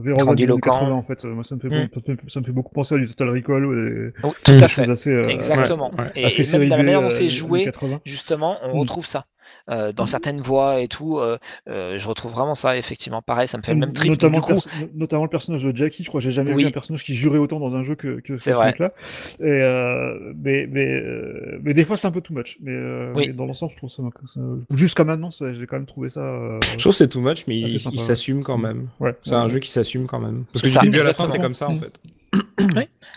Vérosa 0.00 0.02
des 0.02 0.10
années 0.10 0.24
Grandiloquent. 0.24 0.70
80, 0.70 0.92
en 0.92 1.02
fait. 1.02 1.24
Moi, 1.24 1.44
ça 1.44 1.54
me 1.56 1.60
fait, 1.60 1.68
ça 1.68 1.76
me 2.12 2.16
fait, 2.16 2.30
ça 2.30 2.40
me 2.40 2.44
fait 2.44 2.52
beaucoup 2.52 2.72
penser 2.72 2.94
à 2.94 2.98
du 2.98 3.08
Total 3.08 3.28
Recall. 3.30 3.64
Et... 3.64 4.12
oui, 4.26 4.30
tout 4.44 4.52
Mm. 4.52 4.54
à 4.54 4.58
des 4.58 4.58
fait. 4.60 4.68
choses 4.68 4.90
assez. 4.90 5.10
euh, 5.10 5.22
Exactement. 5.24 5.90
ouais, 5.94 6.00
ouais. 6.04 6.12
Et, 6.16 6.24
assez 6.24 6.54
et 6.54 6.58
même 6.58 6.68
dans 6.68 6.76
la 6.76 6.82
manière 6.82 7.00
dont 7.00 7.08
euh, 7.08 7.10
c'est 7.10 7.28
joué, 7.28 7.64
80. 7.64 8.00
justement, 8.04 8.56
on 8.64 8.76
Mm. 8.76 8.80
retrouve 8.80 9.06
ça. 9.06 9.26
Euh, 9.70 9.92
dans 9.92 10.06
certaines 10.06 10.40
voix 10.40 10.80
et 10.80 10.88
tout, 10.88 11.18
euh, 11.18 11.38
euh, 11.68 11.98
je 11.98 12.08
retrouve 12.08 12.32
vraiment 12.32 12.54
ça, 12.54 12.76
effectivement. 12.76 13.22
Pareil, 13.22 13.46
ça 13.48 13.58
me 13.58 13.62
fait 13.62 13.72
le 13.74 13.78
même 13.80 13.92
trip. 13.92 14.10
Notamment, 14.10 14.40
du 14.40 14.48
le 14.52 14.56
coup, 14.58 14.62
perso- 14.68 14.88
notamment 14.94 15.22
le 15.24 15.28
personnage 15.30 15.62
de 15.64 15.76
Jackie, 15.76 16.02
je 16.02 16.08
crois 16.08 16.20
que 16.20 16.24
j'ai 16.24 16.30
jamais 16.32 16.52
Oui. 16.52 16.62
vu 16.64 16.68
un 16.68 16.72
personnage 16.72 17.04
qui 17.04 17.14
jurait 17.14 17.38
autant 17.38 17.60
dans 17.60 17.74
un 17.74 17.82
jeu 17.84 17.94
que, 17.94 18.20
que 18.20 18.38
ce 18.38 18.50
euh, 19.40 20.32
mais, 20.36 20.66
mais, 20.70 21.00
euh, 21.02 21.58
mais 21.62 21.74
des 21.74 21.84
fois 21.84 21.96
c'est 21.96 22.06
un 22.06 22.10
peu 22.10 22.20
too 22.20 22.34
much. 22.34 22.58
Mais, 22.60 22.72
euh, 22.72 23.12
Oui. 23.14 23.28
mais 23.28 23.32
dans 23.32 23.46
l'ensemble, 23.46 23.72
je 23.72 23.76
trouve 23.76 23.90
ça, 23.90 24.02
ça- 24.26 24.40
jusqu'à 24.76 25.04
maintenant, 25.04 25.30
j'ai 25.30 25.66
quand 25.66 25.76
même 25.76 25.86
trouvé 25.86 26.10
ça. 26.10 26.20
euh, 26.20 26.58
Je 26.72 26.78
trouve 26.78 26.92
que 26.92 26.96
c'est 26.98 27.08
too 27.08 27.20
much, 27.20 27.46
mais 27.46 27.60
Ah, 27.64 27.68
il, 27.92 28.00
s'assume 28.00 28.42
quand 28.42 28.58
même. 28.58 28.88
ouais. 29.00 29.14
C'est 29.24 29.32
un 29.34 29.44
Ouais. 29.44 29.50
jeu 29.50 29.58
qui 29.58 29.70
s'assume 29.70 30.06
quand 30.06 30.20
même. 30.20 30.44
Parce 30.52 30.62
que 30.62 30.68
du 30.68 30.72
ça, 30.72 30.80
début 30.80 31.00
à 31.00 31.04
la 31.04 31.12
fin, 31.14 31.26
c'est 31.28 31.38
comme 31.38 31.54
ça 31.54 31.68
en 31.68 31.74
Mm. 31.74 31.80
fait. 31.80 32.00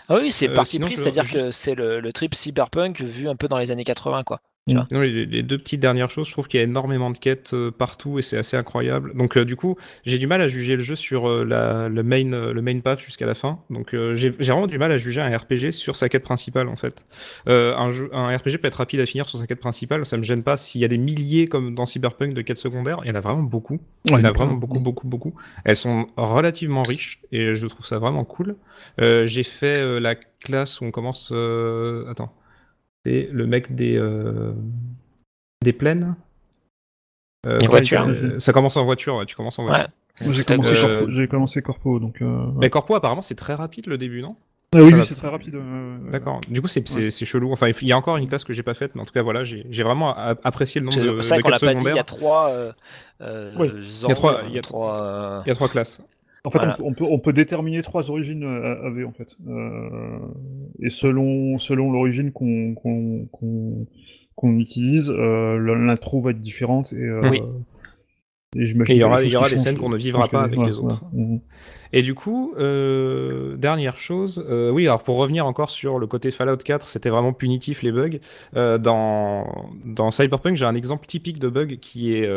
ah 0.08 0.16
oui, 0.20 0.30
c'est 0.30 0.48
Euh, 0.48 0.54
parti 0.54 0.78
pris, 0.78 0.96
c'est-à-dire 0.96 1.24
juste- 1.24 1.44
que 1.44 1.50
c'est 1.50 1.74
le, 1.74 2.00
le 2.00 2.12
trip 2.12 2.34
cyberpunk 2.34 3.00
vu 3.00 3.28
un 3.28 3.36
peu 3.36 3.48
dans 3.48 3.58
les 3.58 3.70
années 3.70 3.84
80, 3.84 4.22
quoi. 4.24 4.40
Non, 4.68 5.00
les, 5.00 5.26
les 5.26 5.42
deux 5.44 5.58
petites 5.58 5.78
dernières 5.78 6.10
choses, 6.10 6.26
je 6.26 6.32
trouve 6.32 6.48
qu'il 6.48 6.58
y 6.58 6.60
a 6.60 6.64
énormément 6.64 7.10
de 7.10 7.18
quêtes 7.18 7.54
euh, 7.54 7.70
partout 7.70 8.18
et 8.18 8.22
c'est 8.22 8.36
assez 8.36 8.56
incroyable. 8.56 9.16
Donc 9.16 9.36
euh, 9.36 9.44
du 9.44 9.54
coup, 9.54 9.76
j'ai 10.04 10.18
du 10.18 10.26
mal 10.26 10.40
à 10.40 10.48
juger 10.48 10.74
le 10.74 10.82
jeu 10.82 10.96
sur 10.96 11.28
euh, 11.28 11.44
la, 11.44 11.88
le 11.88 12.02
main 12.02 12.32
euh, 12.32 12.52
le 12.52 12.62
main 12.62 12.80
path 12.80 12.98
jusqu'à 12.98 13.26
la 13.26 13.36
fin. 13.36 13.60
Donc 13.70 13.94
euh, 13.94 14.16
j'ai 14.16 14.32
j'ai 14.40 14.50
vraiment 14.52 14.66
du 14.66 14.78
mal 14.78 14.90
à 14.90 14.98
juger 14.98 15.20
un 15.20 15.36
RPG 15.36 15.70
sur 15.70 15.94
sa 15.94 16.08
quête 16.08 16.24
principale 16.24 16.66
en 16.68 16.74
fait. 16.74 17.06
Euh, 17.48 17.76
un 17.76 17.90
jeu 17.90 18.10
un 18.12 18.36
RPG 18.36 18.58
peut 18.60 18.66
être 18.66 18.74
rapide 18.74 18.98
à 18.98 19.06
finir 19.06 19.28
sur 19.28 19.38
sa 19.38 19.46
quête 19.46 19.60
principale, 19.60 20.04
ça 20.04 20.16
me 20.16 20.24
gêne 20.24 20.42
pas 20.42 20.56
s'il 20.56 20.80
y 20.80 20.84
a 20.84 20.88
des 20.88 20.98
milliers 20.98 21.46
comme 21.46 21.76
dans 21.76 21.86
Cyberpunk 21.86 22.34
de 22.34 22.42
quêtes 22.42 22.58
secondaires, 22.58 22.98
il 23.04 23.08
y 23.08 23.10
en 23.12 23.14
a 23.14 23.20
vraiment 23.20 23.44
beaucoup. 23.44 23.80
Il 24.10 24.16
y 24.16 24.20
en 24.20 24.24
a 24.24 24.32
vraiment 24.32 24.54
beaucoup 24.54 24.80
beaucoup 24.80 25.06
beaucoup. 25.06 25.34
Elles 25.64 25.76
sont 25.76 26.08
relativement 26.16 26.82
riches 26.82 27.20
et 27.30 27.54
je 27.54 27.66
trouve 27.68 27.86
ça 27.86 27.98
vraiment 28.00 28.24
cool. 28.24 28.56
Euh, 29.00 29.26
j'ai 29.28 29.42
fait 29.44 29.78
euh, 29.78 30.00
la 30.00 30.16
classe 30.16 30.80
où 30.80 30.84
on 30.84 30.90
commence 30.90 31.30
euh, 31.32 32.10
attends 32.10 32.32
c'est 33.06 33.28
le 33.32 33.46
mec 33.46 33.74
des 33.74 33.96
euh, 33.96 34.52
des 35.62 35.72
plaines. 35.72 36.16
Euh, 37.46 37.60
ouais, 37.70 37.80
euh, 37.94 38.40
ça 38.40 38.52
commence 38.52 38.76
en 38.76 38.84
voiture, 38.84 39.14
ouais, 39.16 39.26
tu 39.26 39.36
commences 39.36 39.58
en 39.60 39.64
voiture. 39.64 39.88
Moi, 40.22 40.32
j'ai 40.32 40.42
commencé. 40.44 40.74
Corpo, 40.74 41.10
j'ai 41.10 41.28
commencé 41.28 41.62
Corpo, 41.62 42.00
donc. 42.00 42.20
Euh... 42.20 42.46
ouais. 42.46 42.52
Mais 42.62 42.70
Corpo, 42.70 42.96
apparemment, 42.96 43.22
c'est 43.22 43.36
très 43.36 43.54
rapide 43.54 43.86
le 43.86 43.96
début, 43.98 44.22
non? 44.22 44.34
Ah 44.74 44.82
oui, 44.82 44.92
c'est 45.04 45.14
très 45.14 45.28
rapide. 45.28 45.54
euh, 45.54 45.98
D'accord. 46.10 46.40
Du 46.48 46.60
coup, 46.60 46.66
c'est 46.66 46.86
c'est- 46.88 47.10
c'est 47.10 47.24
chelou. 47.24 47.52
Enfin, 47.52 47.68
il 47.68 47.86
y 47.88 47.92
a 47.92 47.96
encore 47.96 48.16
une 48.16 48.28
classe 48.28 48.42
que 48.42 48.52
j'ai 48.52 48.64
pas 48.64 48.74
faite, 48.74 48.96
mais 48.96 49.02
en 49.02 49.04
tout 49.04 49.12
cas, 49.12 49.22
voilà, 49.22 49.44
j'ai 49.44 49.64
j'ai 49.70 49.84
vraiment 49.84 50.12
apprécié 50.16 50.80
le 50.80 50.86
nombre 50.86 50.96
C'est 50.98 51.04
de, 51.04 51.20
c'est 51.20 51.28
de 51.28 51.34
vrai 51.34 51.42
qu'on 51.42 51.48
l'a 51.50 51.58
quêtes 51.58 51.68
pas 51.68 51.74
dit, 51.74 51.84
il 51.84 51.86
y 51.86 51.98
a 52.00 52.04
secondaires. 52.04 52.04
trois 52.04 52.48
euh, 52.50 52.72
euh, 53.20 53.52
Oui. 53.56 53.68
y 53.68 53.78
a 53.78 54.10
euh, 54.10 55.42
Il 55.46 55.48
y 55.48 55.52
a 55.52 55.54
trois 55.54 55.68
classes. 55.68 56.02
En 56.46 56.50
fait, 56.50 56.58
Voilà. 56.58 56.74
on, 56.74 56.76
peut, 56.76 56.84
on, 56.84 56.94
peut, 56.94 57.04
on 57.14 57.18
peut 57.18 57.32
déterminer 57.32 57.82
trois 57.82 58.08
origines 58.10 58.44
euh, 58.44 58.86
AV, 58.86 59.04
en 59.06 59.12
fait. 59.12 59.36
Euh, 59.48 60.18
et 60.80 60.90
selon, 60.90 61.58
selon 61.58 61.90
l'origine 61.90 62.30
qu'on 62.32 62.76
utilise, 64.58 65.10
euh, 65.10 65.58
l'intro 65.76 66.20
va 66.20 66.30
être 66.30 66.40
différente. 66.40 66.92
Et, 66.92 67.02
euh, 67.02 67.28
Oui. 67.28 67.42
et 68.54 68.62
il 68.62 68.96
y 68.96 69.02
aura- 69.04 69.22
des 69.22 69.32
y 69.32 69.36
aura 69.36 69.48
scènes 69.48 69.76
qu'on 69.76 69.88
ne 69.88 69.96
vivra 69.96 70.28
pas 70.28 70.42
avec 70.42 70.58
les 70.64 70.78
autres. 70.78 71.02
Et 71.92 72.02
du 72.02 72.14
coup, 72.14 72.52
euh, 72.58 73.56
dernière 73.56 73.96
chose, 73.96 74.44
euh, 74.48 74.70
oui, 74.70 74.86
alors 74.86 75.02
pour 75.02 75.16
revenir 75.16 75.46
encore 75.46 75.70
sur 75.70 75.98
le 75.98 76.06
côté 76.06 76.30
Fallout 76.30 76.56
4, 76.58 76.86
c'était 76.86 77.10
vraiment 77.10 77.32
punitif 77.32 77.82
les 77.82 77.92
bugs. 77.92 78.18
Euh, 78.56 78.78
dans, 78.78 79.68
dans 79.84 80.10
Cyberpunk, 80.10 80.56
j'ai 80.56 80.64
un 80.66 80.74
exemple 80.74 81.06
typique 81.06 81.38
de 81.38 81.48
bug 81.48 81.78
qui 81.80 82.12
est, 82.14 82.28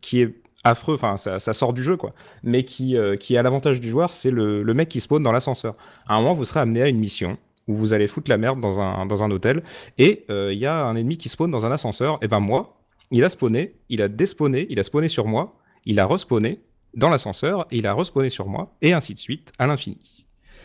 qui 0.00 0.20
est 0.20 0.34
affreux, 0.64 0.94
enfin 0.94 1.16
ça, 1.16 1.40
ça 1.40 1.52
sort 1.52 1.72
du 1.72 1.82
jeu 1.82 1.96
quoi, 1.96 2.14
mais 2.42 2.64
qui, 2.64 2.96
euh, 2.96 3.16
qui 3.16 3.36
a 3.36 3.42
l'avantage 3.42 3.80
du 3.80 3.88
joueur, 3.88 4.12
c'est 4.12 4.30
le, 4.30 4.62
le 4.62 4.74
mec 4.74 4.88
qui 4.88 5.00
spawn 5.00 5.22
dans 5.22 5.32
l'ascenseur. 5.32 5.74
À 6.06 6.14
un 6.14 6.20
moment, 6.20 6.34
vous 6.34 6.44
serez 6.44 6.60
amené 6.60 6.82
à 6.82 6.88
une 6.88 6.98
mission 6.98 7.38
où 7.68 7.74
vous 7.74 7.92
allez 7.92 8.08
foutre 8.08 8.30
la 8.30 8.38
merde 8.38 8.60
dans 8.60 8.80
un, 8.80 9.06
dans 9.06 9.22
un 9.22 9.30
hôtel, 9.30 9.62
et 9.98 10.24
euh, 10.30 10.52
il 10.52 10.58
y 10.58 10.66
a 10.66 10.84
un 10.84 10.96
ennemi 10.96 11.16
qui 11.16 11.28
spawn 11.28 11.50
dans 11.50 11.66
un 11.66 11.72
ascenseur, 11.72 12.18
et 12.22 12.28
ben 12.28 12.40
moi, 12.40 12.76
il 13.10 13.24
a 13.24 13.28
spawné, 13.28 13.74
il 13.88 14.02
a 14.02 14.08
despawné, 14.08 14.66
il 14.70 14.80
a 14.80 14.82
spawné 14.82 15.08
sur 15.08 15.26
moi, 15.26 15.56
il 15.84 16.00
a 16.00 16.06
respawné 16.06 16.60
dans 16.94 17.08
l'ascenseur, 17.08 17.66
il 17.70 17.86
a 17.86 17.94
respawné 17.94 18.30
sur 18.30 18.48
moi, 18.48 18.74
et 18.82 18.92
ainsi 18.92 19.14
de 19.14 19.18
suite, 19.18 19.52
à 19.58 19.66
l'infini. 19.66 19.98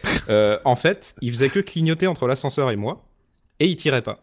Euh, 0.29 0.59
en 0.65 0.75
fait, 0.75 1.15
il 1.21 1.31
faisait 1.31 1.49
que 1.49 1.59
clignoter 1.59 2.05
entre 2.05 2.27
l'ascenseur 2.27 2.69
et 2.69 2.75
moi, 2.75 3.05
et 3.59 3.67
il 3.67 3.77
tirait 3.77 4.01
pas. 4.01 4.19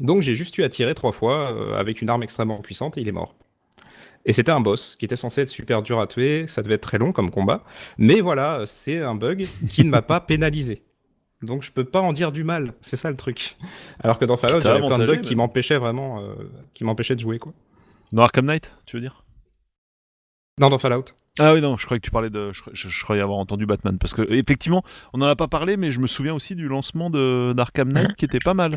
Donc 0.00 0.22
j'ai 0.22 0.34
juste 0.34 0.56
eu 0.58 0.64
à 0.64 0.68
tirer 0.70 0.94
trois 0.94 1.12
fois 1.12 1.78
avec 1.78 2.00
une 2.00 2.08
arme 2.08 2.22
extrêmement 2.22 2.60
puissante, 2.60 2.96
et 2.96 3.02
il 3.02 3.08
est 3.08 3.12
mort. 3.12 3.36
Et 4.28 4.32
c'était 4.32 4.52
un 4.52 4.60
boss 4.60 4.94
qui 4.96 5.04
était 5.06 5.16
censé 5.16 5.40
être 5.40 5.48
super 5.48 5.82
dur 5.82 5.98
à 5.98 6.06
tuer, 6.06 6.46
ça 6.46 6.62
devait 6.62 6.74
être 6.74 6.82
très 6.82 6.98
long 6.98 7.10
comme 7.10 7.30
combat, 7.32 7.64
mais 7.96 8.20
voilà, 8.20 8.62
c'est 8.66 8.98
un 9.02 9.14
bug 9.16 9.46
qui 9.70 9.84
ne 9.84 9.90
m'a 9.90 10.02
pas 10.02 10.20
pénalisé. 10.20 10.84
Donc 11.42 11.62
je 11.62 11.72
peux 11.72 11.84
pas 11.84 12.00
en 12.00 12.12
dire 12.12 12.30
du 12.30 12.44
mal, 12.44 12.74
c'est 12.80 12.96
ça 12.96 13.10
le 13.10 13.16
truc. 13.16 13.56
Alors 14.00 14.18
que 14.18 14.24
dans 14.24 14.36
Fallout, 14.36 14.60
j'avais 14.60 14.80
plein 14.88 14.98
de 14.98 15.06
bugs 15.06 15.12
qui 15.28 15.34
m'empêchaient 15.36 15.78
vraiment, 15.78 16.20
euh, 16.20 16.34
qui 16.74 16.84
m'empêchaient 16.84 17.14
de 17.16 17.20
jouer 17.20 17.38
quoi. 17.40 17.52
Dans 18.12 18.22
Arkham 18.22 18.44
Knight, 18.46 18.72
tu 18.86 18.96
veux 18.96 19.00
dire? 19.00 19.24
Non, 20.60 20.68
dans 20.70 20.78
Fallout. 20.78 21.04
Ah 21.38 21.54
oui, 21.54 21.60
non, 21.60 21.76
je 21.76 21.84
croyais 21.84 22.00
que 22.00 22.04
tu 22.04 22.10
parlais 22.10 22.30
de. 22.30 22.52
Je, 22.52 22.62
je- 22.72 22.88
je 22.88 23.04
croyais 23.04 23.22
avoir 23.22 23.38
entendu 23.38 23.64
Batman. 23.64 23.96
Parce 23.98 24.12
que, 24.12 24.22
effectivement, 24.32 24.82
on 25.12 25.18
n'en 25.18 25.26
a 25.26 25.36
pas 25.36 25.46
parlé, 25.46 25.76
mais 25.76 25.92
je 25.92 26.00
me 26.00 26.08
souviens 26.08 26.34
aussi 26.34 26.56
du 26.56 26.66
lancement 26.66 27.10
de 27.10 27.52
d'Arkham 27.56 27.92
Knight 27.92 28.16
qui 28.16 28.24
était 28.24 28.40
pas 28.44 28.54
mal. 28.54 28.76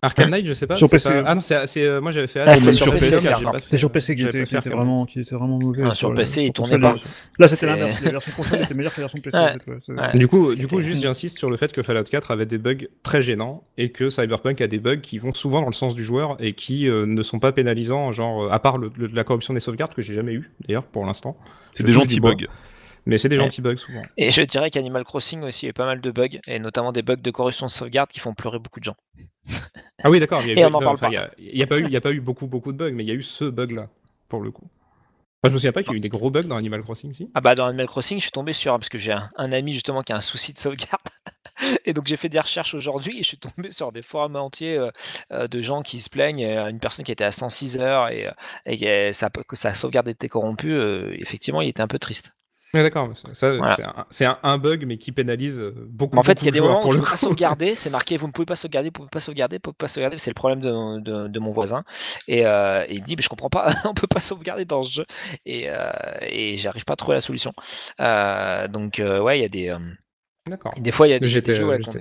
Arkham 0.00 0.30
Knight, 0.30 0.46
je 0.46 0.52
sais 0.52 0.66
pas. 0.68 0.76
Sur 0.76 0.88
PC. 0.88 1.08
pas- 1.08 1.24
Ah 1.26 1.34
non, 1.34 1.40
c'est, 1.40 1.66
c'est, 1.66 1.82
euh, 1.82 2.00
moi 2.00 2.12
j'avais 2.12 2.28
fait. 2.28 2.40
Ah, 2.40 2.54
c'était 2.54 2.70
sur 2.72 2.92
PC, 2.92 3.16
j'ai 3.20 3.34
c'est 3.70 3.76
sur 3.78 3.90
PC 3.90 4.14
qui 4.14 4.24
était, 4.24 4.44
qui 4.44 4.54
vraiment, 4.68 5.06
qui 5.06 5.20
était 5.20 5.34
vraiment 5.34 5.58
mauvais. 5.58 5.82
Ah, 5.84 5.94
sur 5.94 6.14
PC, 6.14 6.44
il 6.44 6.52
tournait 6.52 6.78
pas. 6.78 6.94
Là, 7.38 7.48
c'était 7.48 7.66
l'inverse. 7.66 8.00
La 8.04 8.10
version 8.12 8.32
console 8.36 8.62
était 8.62 8.74
meilleure 8.74 8.94
que 8.94 9.00
la 9.00 9.08
version 9.08 9.20
PC. 9.20 9.36
Ouais. 9.36 9.42
en 9.44 9.52
fait, 9.54 9.70
ouais, 9.70 9.78
c'est- 9.84 9.92
Ouais. 9.92 10.12
Du 10.14 10.28
coup, 10.28 10.54
du 10.54 10.66
coup, 10.68 10.80
juste 10.80 11.02
j'insiste 11.02 11.38
sur 11.38 11.50
le 11.50 11.56
fait 11.56 11.72
que 11.72 11.82
Fallout 11.82 12.04
4 12.04 12.30
avait 12.30 12.46
des 12.46 12.58
bugs 12.58 12.86
très 13.02 13.22
gênants 13.22 13.64
et 13.76 13.90
que 13.90 14.08
Cyberpunk 14.08 14.60
a 14.60 14.68
des 14.68 14.78
bugs 14.78 14.98
qui 15.00 15.18
vont 15.18 15.34
souvent 15.34 15.60
dans 15.62 15.66
le 15.66 15.72
sens 15.72 15.94
du 15.96 16.04
joueur 16.04 16.36
et 16.38 16.52
qui 16.52 16.88
euh, 16.88 17.04
ne 17.04 17.22
sont 17.24 17.40
pas 17.40 17.50
pénalisants, 17.50 18.12
genre 18.12 18.44
euh, 18.44 18.50
à 18.50 18.60
part 18.60 18.78
le- 18.78 18.92
le- 18.96 19.08
la 19.08 19.24
corruption 19.24 19.52
des 19.52 19.60
sauvegardes 19.60 19.94
que 19.94 20.02
j'ai 20.02 20.14
jamais 20.14 20.32
eu 20.34 20.50
d'ailleurs 20.66 20.84
pour 20.84 21.04
l'instant. 21.06 21.36
C'est 21.72 21.82
des 21.82 21.92
gentils 21.92 22.20
bugs. 22.20 22.46
Mais 23.08 23.18
c'est 23.18 23.28
des 23.28 23.36
Ouais. 23.38 23.44
gentils 23.44 23.62
bugs 23.62 23.76
souvent. 23.78 24.02
Et 24.16 24.30
je 24.30 24.42
dirais 24.42 24.70
qu'Animal 24.70 25.02
Crossing 25.02 25.42
aussi, 25.42 25.64
il 25.64 25.68
y 25.68 25.70
a 25.70 25.72
pas 25.72 25.86
mal 25.86 26.00
de 26.00 26.10
bugs, 26.12 26.38
et 26.46 26.58
notamment 26.60 26.92
des 26.92 27.02
bugs 27.02 27.16
de 27.16 27.30
corruption 27.30 27.66
de 27.66 27.70
sauvegarde 27.70 28.10
qui 28.10 28.20
font 28.20 28.34
pleurer 28.34 28.58
beaucoup 28.60 28.78
de 28.80 28.84
gens. 28.84 28.96
Ah 30.04 30.10
oui, 30.10 30.20
d'accord. 30.20 30.42
il 30.42 30.48
y 30.48 30.50
a 30.50 30.52
Et 30.52 30.68
eu- 30.68 30.72
pas. 30.96 31.08
Il 31.38 31.58
y 31.58 31.62
a, 31.62 31.64
a 31.64 32.00
pas 32.00 32.12
eu, 32.12 32.20
pas 32.20 32.24
beaucoup, 32.24 32.46
beaucoup 32.46 32.72
de 32.72 32.76
bugs, 32.78 32.92
mais 32.92 33.02
il 33.02 33.08
y 33.08 33.10
a 33.10 33.14
eu 33.14 33.22
ce 33.22 33.44
bug-là 33.46 33.88
pour 34.28 34.40
le 34.42 34.52
coup. 34.52 34.68
Moi, 35.42 35.48
je 35.48 35.54
me 35.54 35.58
souviens 35.58 35.72
pas 35.72 35.82
qu'il 35.82 35.92
y 35.92 35.94
a 35.94 35.98
eu 35.98 36.00
des 36.00 36.08
gros 36.08 36.30
bugs 36.30 36.42
dans 36.44 36.56
Animal 36.56 36.82
Crossing, 36.82 37.12
si? 37.12 37.30
Ah 37.34 37.40
bah 37.40 37.54
dans 37.54 37.66
Animal 37.66 37.86
Crossing, 37.86 38.18
je 38.18 38.22
suis 38.24 38.30
tombé 38.30 38.52
sur, 38.52 38.72
parce 38.78 38.88
que 38.88 38.98
j'ai 38.98 39.12
un, 39.12 39.30
un 39.36 39.52
ami 39.52 39.72
justement 39.72 40.02
qui 40.02 40.12
a 40.12 40.16
un 40.16 40.20
souci 40.20 40.52
de 40.52 40.58
sauvegarde, 40.58 41.00
et 41.84 41.92
donc 41.92 42.06
j'ai 42.06 42.16
fait 42.16 42.28
des 42.28 42.40
recherches 42.40 42.74
aujourd'hui, 42.74 43.14
et 43.18 43.22
je 43.22 43.28
suis 43.28 43.38
tombé 43.38 43.70
sur 43.70 43.90
des 43.92 44.02
forums 44.02 44.36
entiers 44.36 44.76
euh, 44.78 44.90
euh, 45.32 45.48
de 45.48 45.60
gens 45.60 45.82
qui 45.82 46.00
se 46.00 46.10
plaignent, 46.10 46.44
euh, 46.44 46.68
une 46.68 46.80
personne 46.80 47.04
qui 47.04 47.12
était 47.12 47.24
à 47.24 47.32
106 47.32 47.78
heures, 47.78 48.08
et, 48.10 48.28
et 48.66 48.78
que 48.78 49.12
sa, 49.12 49.30
sa 49.52 49.74
sauvegarde 49.74 50.08
était 50.08 50.28
corrompue, 50.28 50.72
euh, 50.72 51.12
effectivement 51.18 51.62
il 51.62 51.68
était 51.68 51.82
un 51.82 51.88
peu 51.88 51.98
triste. 52.00 52.32
Ouais, 52.74 52.82
d'accord. 52.82 53.10
ça- 53.16 53.56
Voilà. 53.56 54.06
c'est 54.10 54.26
un, 54.26 54.38
un- 54.42 54.58
bug, 54.58 54.84
mais 54.86 54.98
qui 54.98 55.10
pénalise 55.12 55.58
euh, 55.60 55.72
beaucoup. 55.88 56.18
En 56.18 56.22
fait, 56.22 56.42
il 56.42 56.44
y 56.44 56.48
a 56.48 56.50
de 56.50 56.56
des 56.56 56.60
moments 56.60 56.80
où 56.86 56.90
tu 56.90 56.98
le 56.98 57.02
peux 57.04 57.10
pas 57.10 57.16
sauvegarder, 57.16 57.74
c'est 57.76 57.90
marqué 57.90 58.16
vous 58.18 58.26
ne 58.26 58.32
pouvez 58.32 58.44
pas 58.46 58.56
sauvegarder, 58.56 58.88
vous 58.88 58.92
pouvez 58.92 59.08
pas 59.08 59.20
sauvegarder, 59.20 59.56
vous 59.56 59.60
pouvez 59.60 59.74
pas 59.78 59.88
sauvegarder, 59.88 60.18
c'est 60.18 60.30
le 60.30 60.34
problème 60.34 60.60
de, 60.60 61.00
de- 61.00 61.28
de 61.28 61.38
mon 61.40 61.50
voisin. 61.52 61.84
Et, 62.26 62.44
euh, 62.46 62.84
et 62.88 62.94
il 62.96 63.00
me 63.00 63.06
dit, 63.06 63.16
mais 63.16 63.22
je 63.22 63.28
comprends 63.28 63.48
pas, 63.48 63.72
on 63.86 63.94
peut 63.94 64.06
pas 64.06 64.20
sauvegarder 64.20 64.64
dans 64.66 64.82
ce 64.82 64.92
jeu. 64.92 65.06
Et, 65.46 65.70
euh, 65.70 65.90
et 66.22 66.58
j'arrive 66.58 66.84
pas 66.84 66.92
à 66.92 66.96
trouver 66.96 67.14
la 67.14 67.20
solution. 67.22 67.52
Euh, 68.00 68.68
donc, 68.68 69.00
ouais, 69.02 69.38
il 69.38 69.42
y 69.42 69.44
a 69.46 69.48
des. 69.48 69.74
des 70.78 70.92
fois, 70.92 71.06
il 71.08 71.10
y 71.10 71.14
a 71.14 71.18
des, 71.20 71.26
des 71.52 71.58
jeux 71.58 71.64
ouais, 71.66 71.78
j'étais 71.92 71.98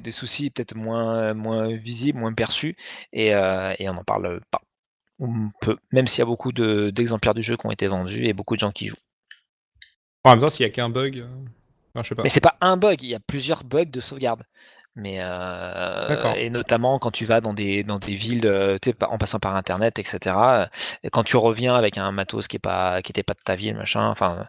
des, 0.00 0.10
soucis 0.10 0.50
peut-être 0.50 0.74
moins, 0.74 1.34
moins 1.34 1.68
visibles, 1.76 2.18
moins 2.18 2.32
perçus, 2.34 2.76
et, 3.12 3.34
euh, 3.34 3.74
et 3.78 3.88
on 3.88 3.94
n'en 3.94 4.04
parle 4.04 4.40
pas. 4.50 4.60
Ou 5.20 5.32
peu, 5.60 5.76
même 5.92 6.06
s'il 6.06 6.20
y 6.20 6.22
a 6.22 6.26
beaucoup 6.26 6.50
de- 6.52 6.90
d'exemplaires 6.90 7.34
du 7.34 7.42
jeu 7.42 7.56
qui 7.56 7.66
ont 7.66 7.70
été 7.70 7.86
vendus 7.86 8.24
et 8.26 8.32
beaucoup 8.32 8.54
de 8.54 8.60
gens 8.60 8.72
qui 8.72 8.86
jouent. 8.88 8.96
En 10.24 10.30
même 10.30 10.38
temps, 10.40 10.50
s'il 10.50 10.64
y 10.64 10.68
a 10.68 10.70
qu'un 10.70 10.90
bug, 10.90 11.18
euh, 11.18 11.28
enfin, 11.94 12.02
je 12.02 12.08
sais. 12.14 12.22
Mais 12.22 12.28
c'est 12.28 12.40
pas 12.40 12.56
un 12.60 12.76
bug, 12.76 13.02
il 13.02 13.08
y 13.08 13.14
a 13.14 13.20
plusieurs 13.20 13.64
bugs 13.64 13.84
de 13.84 14.00
sauvegarde. 14.00 14.42
Mais 14.96 15.18
euh, 15.20 16.34
et 16.34 16.50
notamment 16.50 16.98
quand 16.98 17.12
tu 17.12 17.24
vas 17.24 17.40
dans 17.40 17.54
des 17.54 17.84
dans 17.84 18.00
des 18.00 18.16
villes, 18.16 18.46
euh, 18.46 18.76
en 19.02 19.18
passant 19.18 19.38
par 19.38 19.54
internet, 19.54 20.00
etc. 20.00 20.18
euh, 21.04 21.08
quand 21.12 21.22
tu 21.22 21.36
reviens 21.36 21.76
avec 21.76 21.96
un 21.96 22.10
matos 22.10 22.48
qui 22.48 22.56
est 22.56 22.58
pas 22.58 23.00
qui 23.00 23.12
était 23.12 23.22
pas 23.22 23.34
de 23.34 23.40
ta 23.44 23.54
ville, 23.54 23.76
machin. 23.76 24.08
Enfin, 24.08 24.48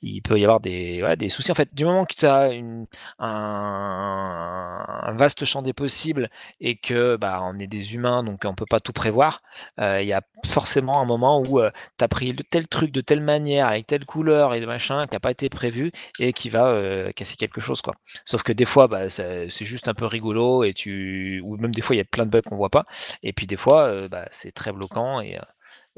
il 0.00 0.22
peut 0.22 0.38
y 0.38 0.44
avoir 0.44 0.60
des 0.60 1.00
voilà, 1.00 1.16
des 1.16 1.28
soucis. 1.28 1.52
En 1.52 1.54
fait, 1.54 1.74
du 1.74 1.84
moment 1.84 2.06
que 2.06 2.14
tu 2.14 2.24
as 2.24 2.52
une 2.52 2.86
un, 3.18 4.84
un 5.02 5.12
vaste 5.12 5.44
champ 5.44 5.60
des 5.60 5.74
possibles 5.74 6.30
et 6.60 6.76
que 6.76 7.16
bah, 7.16 7.40
on 7.42 7.58
est 7.58 7.66
des 7.66 7.94
humains, 7.94 8.24
donc 8.24 8.40
on 8.46 8.54
peut 8.54 8.66
pas 8.68 8.80
tout 8.80 8.92
prévoir, 8.92 9.42
il 9.78 10.04
y 10.06 10.12
a 10.14 10.22
forcément 10.46 11.00
un 11.02 11.04
moment 11.04 11.42
où 11.42 11.60
tu 11.98 12.04
as 12.04 12.08
pris 12.08 12.34
tel 12.50 12.66
truc 12.66 12.92
de 12.92 13.00
telle 13.02 13.20
manière, 13.22 13.66
avec 13.68 13.86
telle 13.86 14.06
couleur 14.06 14.54
et 14.54 14.60
de 14.60 14.66
machin, 14.66 15.06
qui 15.06 15.14
n'a 15.14 15.20
pas 15.20 15.30
été 15.30 15.48
prévu 15.50 15.92
et 16.18 16.32
qui 16.32 16.48
va 16.50 17.12
casser 17.14 17.36
quelque 17.36 17.60
chose. 17.60 17.82
Quoi. 17.82 17.94
Sauf 18.24 18.42
que 18.42 18.52
des 18.52 18.64
fois, 18.64 18.88
bah, 18.88 19.10
c'est 19.10 19.48
juste 19.64 19.81
un 19.88 19.94
peu 19.94 20.06
rigolo 20.06 20.64
et 20.64 20.72
tu... 20.72 21.40
ou 21.44 21.56
même 21.56 21.74
des 21.74 21.82
fois, 21.82 21.96
il 21.96 21.98
y 21.98 22.02
a 22.02 22.04
plein 22.04 22.26
de 22.26 22.30
bugs 22.30 22.42
qu'on 22.42 22.56
voit 22.56 22.70
pas. 22.70 22.86
Et 23.22 23.32
puis 23.32 23.46
des 23.46 23.56
fois, 23.56 24.08
bah, 24.08 24.26
c'est 24.30 24.52
très 24.52 24.72
bloquant 24.72 25.20
et, 25.20 25.38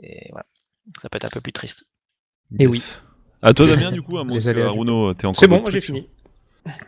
et 0.03 0.29
voilà. 0.31 0.47
ça 1.01 1.09
peut 1.09 1.17
être 1.17 1.27
un 1.27 1.31
peu 1.31 1.41
plus 1.41 1.53
triste. 1.53 1.85
Et 2.59 2.67
oui. 2.67 2.83
À 3.43 3.53
toi, 3.53 3.67
Damien, 3.67 3.93
du 3.93 4.03
coup, 4.03 4.19
à 4.19 4.25
mon 4.25 4.39
du 4.39 4.53
Bruno, 4.53 5.15
t'es 5.15 5.27
encore. 5.27 5.39
C'est 5.39 5.49
bon, 5.49 5.65
j'ai 5.69 5.81
fini. 5.81 6.09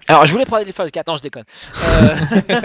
Alors, 0.09 0.25
je 0.25 0.33
voulais 0.33 0.47
parler 0.47 0.65
des 0.65 0.73
Fall 0.73 0.91
4. 0.91 1.07
Non, 1.07 1.17
je 1.17 1.23
déconne. 1.23 1.45
Euh, 1.77 2.17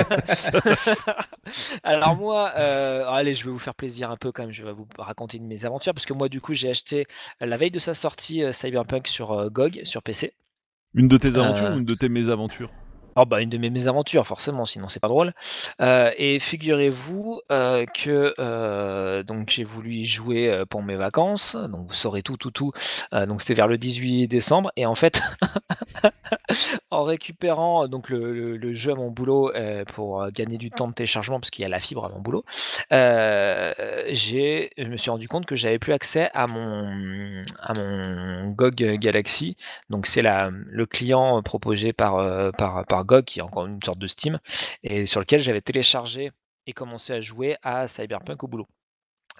Alors, 1.83 2.15
moi, 2.15 2.53
euh, 2.57 3.05
allez, 3.07 3.35
je 3.35 3.43
vais 3.43 3.51
vous 3.51 3.59
faire 3.59 3.75
plaisir 3.75 4.09
un 4.11 4.17
peu 4.17 4.31
quand 4.31 4.43
même. 4.43 4.53
Je 4.53 4.63
vais 4.63 4.71
vous 4.71 4.87
raconter 4.97 5.37
une 5.37 5.43
de 5.43 5.49
mes 5.49 5.65
aventures. 5.65 5.93
Parce 5.93 6.05
que 6.05 6.13
moi, 6.13 6.29
du 6.29 6.39
coup, 6.39 6.53
j'ai 6.53 6.69
acheté 6.69 7.07
euh, 7.41 7.45
la 7.45 7.57
veille 7.57 7.71
de 7.71 7.79
sa 7.79 7.93
sortie 7.93 8.43
euh, 8.43 8.53
Cyberpunk 8.53 9.07
sur 9.07 9.31
euh, 9.33 9.49
GOG, 9.49 9.81
sur 9.83 10.01
PC. 10.03 10.33
Une 10.93 11.07
de 11.09 11.17
tes 11.17 11.35
aventures 11.37 11.65
Euh, 11.67 11.75
ou 11.75 11.79
une 11.79 11.85
de 11.85 11.95
tes 11.95 12.07
mésaventures? 12.09 12.71
Oh 13.17 13.25
bah 13.25 13.41
une 13.41 13.49
de 13.49 13.57
mes 13.57 13.69
mésaventures 13.69 14.25
forcément, 14.25 14.65
sinon 14.65 14.87
c'est 14.87 15.01
pas 15.01 15.09
drôle. 15.09 15.33
Euh, 15.81 16.11
et 16.17 16.39
figurez-vous 16.39 17.41
euh, 17.51 17.85
que 17.85 18.33
euh, 18.39 19.23
donc 19.23 19.49
j'ai 19.49 19.65
voulu 19.65 19.95
y 19.95 20.05
jouer 20.05 20.63
pour 20.69 20.81
mes 20.81 20.95
vacances, 20.95 21.55
donc 21.55 21.87
vous 21.87 21.93
saurez 21.93 22.21
tout 22.21 22.37
tout 22.37 22.51
tout. 22.51 22.71
Donc 23.11 23.41
c'était 23.41 23.55
vers 23.55 23.67
le 23.67 23.77
18 23.77 24.27
décembre 24.27 24.71
et 24.77 24.85
en 24.85 24.95
fait 24.95 25.21
en 26.91 27.03
récupérant 27.03 27.87
donc 27.89 28.09
le, 28.09 28.73
jeu 28.73 28.93
à 28.93 28.95
mon 28.95 29.11
boulot 29.11 29.51
pour 29.87 30.31
gagner 30.31 30.57
du 30.57 30.71
temps 30.71 30.87
de 30.87 30.93
téléchargement 30.93 31.39
parce 31.39 31.49
qu'il 31.49 31.63
y 31.63 31.65
a 31.65 31.69
la 31.69 31.79
fibre 31.79 32.05
à 32.05 32.09
mon 32.09 32.19
boulot, 32.21 32.45
j'ai 32.89 34.71
je 34.77 34.87
me 34.87 34.95
suis 34.95 35.11
rendu 35.11 35.27
compte 35.27 35.45
que 35.45 35.55
j'avais 35.55 35.79
plus 35.79 35.93
accès 35.93 36.29
à 36.33 36.47
mon 36.47 37.43
à 37.61 37.73
mon 37.73 38.51
GOG 38.51 38.97
Galaxy 38.99 39.57
donc 39.89 40.05
c'est 40.07 40.21
le 40.21 40.85
client 40.85 41.41
proposé 41.43 41.91
par, 41.91 42.53
par, 42.53 42.85
GOG, 43.03 43.25
qui 43.25 43.39
est 43.39 43.43
encore 43.43 43.65
une 43.67 43.81
sorte 43.83 43.99
de 43.99 44.07
Steam, 44.07 44.39
et 44.83 45.05
sur 45.05 45.19
lequel 45.19 45.41
j'avais 45.41 45.61
téléchargé 45.61 46.31
et 46.67 46.73
commencé 46.73 47.13
à 47.13 47.21
jouer 47.21 47.57
à 47.63 47.87
Cyberpunk 47.87 48.43
au 48.43 48.47
boulot. 48.47 48.67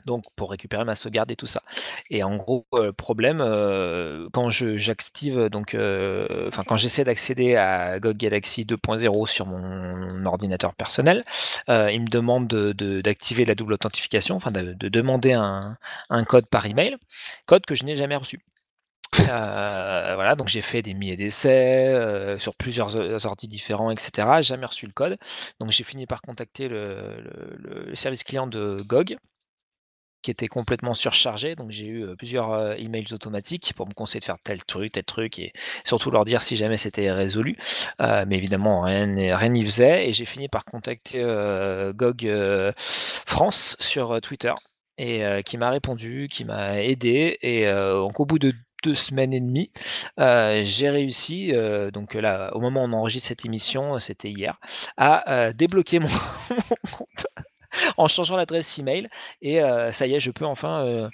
Donc 0.05 0.23
pour 0.35 0.49
récupérer 0.49 0.83
ma 0.85 0.95
sauvegarde 0.95 1.29
et 1.31 1.35
tout 1.35 1.45
ça. 1.47 1.61
Et 2.09 2.23
en 2.23 2.35
gros, 2.38 2.65
euh, 2.75 2.91
problème, 2.91 3.39
euh, 3.41 4.29
quand 4.33 4.49
j'active 4.49 5.49
donc, 5.49 5.75
euh, 5.75 6.47
enfin 6.47 6.63
quand 6.63 6.77
j'essaie 6.77 7.03
d'accéder 7.03 7.55
à 7.55 7.99
GOG 7.99 8.17
Galaxy 8.17 8.65
2.0 8.65 9.27
sur 9.27 9.45
mon 9.45 10.25
ordinateur 10.25 10.73
personnel, 10.75 11.23
il 11.67 12.01
me 12.01 12.07
demande 12.09 12.47
de- 12.47 12.71
de- 12.73 13.01
d'activer 13.01 13.45
la 13.45 13.53
double 13.55 13.73
authentification, 13.73 14.35
enfin 14.38 14.51
de, 14.51 14.73
de 14.73 14.89
demander 14.89 15.33
un, 15.33 15.77
un 16.09 16.23
code 16.23 16.47
par 16.47 16.65
email, 16.65 16.97
code 17.45 17.65
que 17.65 17.75
je 17.75 17.83
n'ai 17.85 17.95
jamais 17.95 18.15
reçu. 18.15 18.39
Euh, 19.19 20.15
voilà, 20.15 20.35
donc 20.35 20.47
j'ai 20.47 20.61
fait 20.61 20.81
des 20.81 20.93
milliers 20.93 21.17
d'essais 21.17 21.88
euh, 21.88 22.39
sur 22.39 22.55
plusieurs 22.55 23.25
ordi 23.25 23.47
différents, 23.47 23.91
etc. 23.91 24.41
Jamais 24.41 24.65
reçu 24.65 24.85
le 24.88 24.93
code. 24.93 25.17
Donc 25.59 25.71
j'ai 25.71 25.83
fini 25.83 26.05
par 26.07 26.21
contacter 26.21 26.67
le, 26.69 27.91
service 27.93 28.23
client 28.23 28.47
de 28.47 28.77
GOG, 28.88 29.17
qui 30.21 30.31
était 30.31 30.47
complètement 30.47 30.93
surchargé. 30.93 31.55
Donc 31.55 31.71
j'ai 31.71 31.85
eu 31.88 32.03
euh, 32.03 32.15
plusieurs 32.15 32.51
euh, 32.51 32.73
emails 32.75 33.13
automatiques 33.13 33.73
pour 33.75 33.88
me 33.88 33.93
conseiller 33.93 34.19
de 34.19 34.25
faire 34.25 34.38
tel 34.43 34.63
truc, 34.63 34.91
tel 34.93 35.03
truc, 35.03 35.39
et 35.39 35.51
surtout 35.83 36.11
leur 36.11 36.25
dire 36.25 36.41
si 36.41 36.55
jamais 36.55 36.77
c'était 36.77 37.11
résolu. 37.11 37.57
Mais 37.99 38.38
évidemment, 38.38 38.81
rien 38.81 39.07
n'y 39.49 39.63
faisait. 39.63 40.09
Et 40.09 40.13
j'ai 40.13 40.25
fini 40.25 40.47
par 40.47 40.65
contacter 40.65 41.19
euh, 41.21 41.93
GOG 41.93 42.27
France 42.77 43.75
sur 43.79 44.19
Twitter 44.21 44.53
et 44.97 45.23
qui 45.45 45.57
m'a 45.57 45.69
répondu, 45.71 46.27
qui 46.29 46.45
m'a 46.45 46.81
aidé. 46.81 47.38
Et 47.41 47.65
donc 47.71 48.19
au 48.19 48.25
bout 48.25 48.39
de 48.39 48.53
deux 48.84 48.94
semaines 48.94 49.34
et 49.34 49.40
demie, 49.40 49.72
euh, 50.20 50.62
j'ai 50.66 50.90
réussi, 50.90 51.53
euh, 51.53 51.91
donc 51.91 52.14
là, 52.14 52.52
au 52.56 52.60
moment 52.60 52.84
où 52.84 52.88
on 52.88 52.94
enregistre 52.94 53.28
cette 53.30 53.45
émission, 53.45 53.99
c'était 53.99 54.30
hier, 54.30 54.60
à 54.98 55.32
euh, 55.32 55.53
débloquer 55.53 55.99
mon, 55.99 56.08
compte 56.98 57.28
en 57.98 58.08
changeant 58.08 58.38
l'adresse 58.38 58.78
email. 58.80 59.10
Et 59.41 59.62
euh, 59.62 59.91
ça 59.91 60.08
y 60.08 60.14
est, 60.16 60.20
je 60.20 60.32
peux 60.32 60.45
enfin 60.45 60.86
euh, 60.86 61.10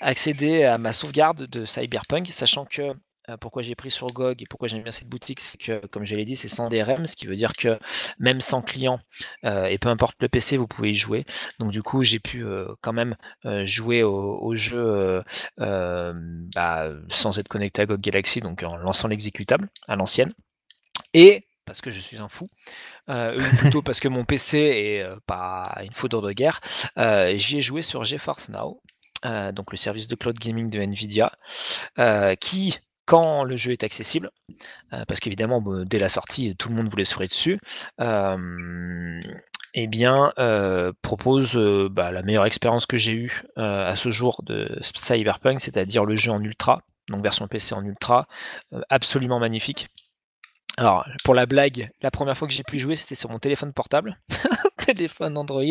accéder 0.00 0.64
à 0.64 0.78
ma 0.78 0.92
sauvegarde 0.92 1.46
de 1.46 1.64
Cyberpunk, 1.64 2.28
sachant 2.28 2.64
que 2.64 2.92
euh, 3.28 3.36
pourquoi 3.36 3.62
j'ai 3.62 3.74
pris 3.74 3.90
sur 3.90 4.06
GOG 4.08 4.42
et 4.42 4.46
pourquoi 4.46 4.68
j'aime 4.68 4.82
bien 4.82 4.92
cette 4.92 5.08
boutique, 5.08 5.40
c'est 5.40 5.58
que, 5.58 5.86
comme 5.86 6.04
je 6.04 6.14
l'ai 6.14 6.24
dit, 6.24 6.36
c'est 6.36 6.48
sans 6.48 6.68
DRM, 6.68 7.06
ce 7.06 7.16
qui 7.16 7.26
veut 7.26 7.36
dire 7.36 7.52
que 7.52 7.78
même 8.18 8.40
sans 8.40 8.62
client, 8.62 9.00
euh, 9.44 9.66
et 9.66 9.78
peu 9.78 9.88
importe 9.88 10.16
le 10.20 10.28
PC, 10.28 10.56
vous 10.56 10.66
pouvez 10.66 10.90
y 10.90 10.94
jouer. 10.94 11.24
Donc 11.58 11.70
du 11.70 11.82
coup, 11.82 12.02
j'ai 12.02 12.18
pu 12.18 12.44
euh, 12.44 12.66
quand 12.80 12.92
même 12.92 13.16
jouer 13.64 14.02
au, 14.02 14.38
au 14.40 14.54
jeu 14.54 15.22
bah, 15.58 16.90
sans 17.08 17.38
être 17.38 17.48
connecté 17.48 17.82
à 17.82 17.86
GOG 17.86 18.00
Galaxy, 18.00 18.40
donc 18.40 18.62
en 18.62 18.76
lançant 18.76 19.08
l'exécutable 19.08 19.68
à 19.88 19.96
l'ancienne. 19.96 20.32
Et 21.14 21.44
parce 21.64 21.80
que 21.80 21.90
je 21.90 22.00
suis 22.00 22.18
un 22.18 22.28
fou, 22.28 22.48
euh, 23.08 23.36
ou 23.36 23.56
plutôt 23.56 23.82
parce 23.82 24.00
que 24.00 24.08
mon 24.08 24.24
PC 24.24 24.58
est 24.58 25.02
euh, 25.02 25.16
pas 25.26 25.74
une 25.82 25.92
foudre 25.92 26.22
de 26.22 26.32
guerre, 26.32 26.60
euh, 26.98 27.36
j'y 27.36 27.58
ai 27.58 27.60
joué 27.60 27.82
sur 27.82 28.04
GeForce 28.04 28.48
Now, 28.50 28.82
donc 29.52 29.70
le 29.70 29.76
service 29.76 30.08
de 30.08 30.16
cloud 30.16 30.36
gaming 30.36 30.68
de 30.68 30.80
Nvidia, 30.80 31.32
qui, 32.40 32.78
quand 33.04 33.44
le 33.44 33.56
jeu 33.56 33.72
est 33.72 33.84
accessible, 33.84 34.30
euh, 34.92 35.04
parce 35.06 35.20
qu'évidemment, 35.20 35.62
dès 35.84 35.98
la 35.98 36.08
sortie, 36.08 36.54
tout 36.56 36.68
le 36.68 36.74
monde 36.74 36.88
voulait 36.88 37.04
se 37.04 37.18
dessus, 37.22 37.58
euh, 38.00 39.20
eh 39.74 39.86
bien, 39.86 40.32
euh, 40.38 40.92
propose 41.02 41.56
bah, 41.90 42.10
la 42.10 42.22
meilleure 42.22 42.46
expérience 42.46 42.86
que 42.86 42.96
j'ai 42.96 43.12
eue 43.12 43.42
à 43.56 43.96
ce 43.96 44.10
jour 44.10 44.42
de 44.44 44.78
Cyberpunk, 44.82 45.60
c'est-à-dire 45.60 46.04
le 46.04 46.16
jeu 46.16 46.30
en 46.30 46.42
ultra, 46.42 46.82
donc 47.08 47.22
version 47.22 47.48
PC 47.48 47.74
en 47.74 47.84
ultra, 47.84 48.26
absolument 48.88 49.38
magnifique. 49.38 49.88
Alors, 50.78 51.06
pour 51.24 51.34
la 51.34 51.44
blague, 51.44 51.90
la 52.00 52.10
première 52.10 52.36
fois 52.36 52.48
que 52.48 52.54
j'ai 52.54 52.62
pu 52.62 52.78
jouer, 52.78 52.96
c'était 52.96 53.14
sur 53.14 53.30
mon 53.30 53.38
téléphone 53.38 53.74
portable, 53.74 54.18
téléphone 54.86 55.36
Android, 55.36 55.62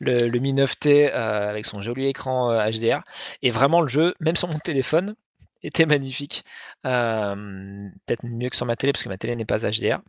le, 0.00 0.38
Mi 0.38 0.52
9T 0.52 1.10
euh, 1.10 1.48
avec 1.48 1.64
son 1.64 1.80
joli 1.80 2.06
écran 2.06 2.52
HDR. 2.70 3.02
Et 3.42 3.50
vraiment, 3.50 3.80
le 3.80 3.88
jeu, 3.88 4.14
même 4.20 4.36
sur 4.36 4.48
mon 4.48 4.58
téléphone, 4.58 5.14
était 5.62 5.86
magnifique. 5.86 6.44
Peut-être 6.82 8.24
mieux 8.24 8.48
que 8.50 8.56
sur 8.56 8.66
ma 8.66 8.76
télé, 8.76 8.92
parce 8.92 9.02
que 9.02 9.08
ma 9.08 9.18
télé 9.18 9.36
n'est 9.36 9.44
pas 9.44 9.58
HDR. 9.58 10.00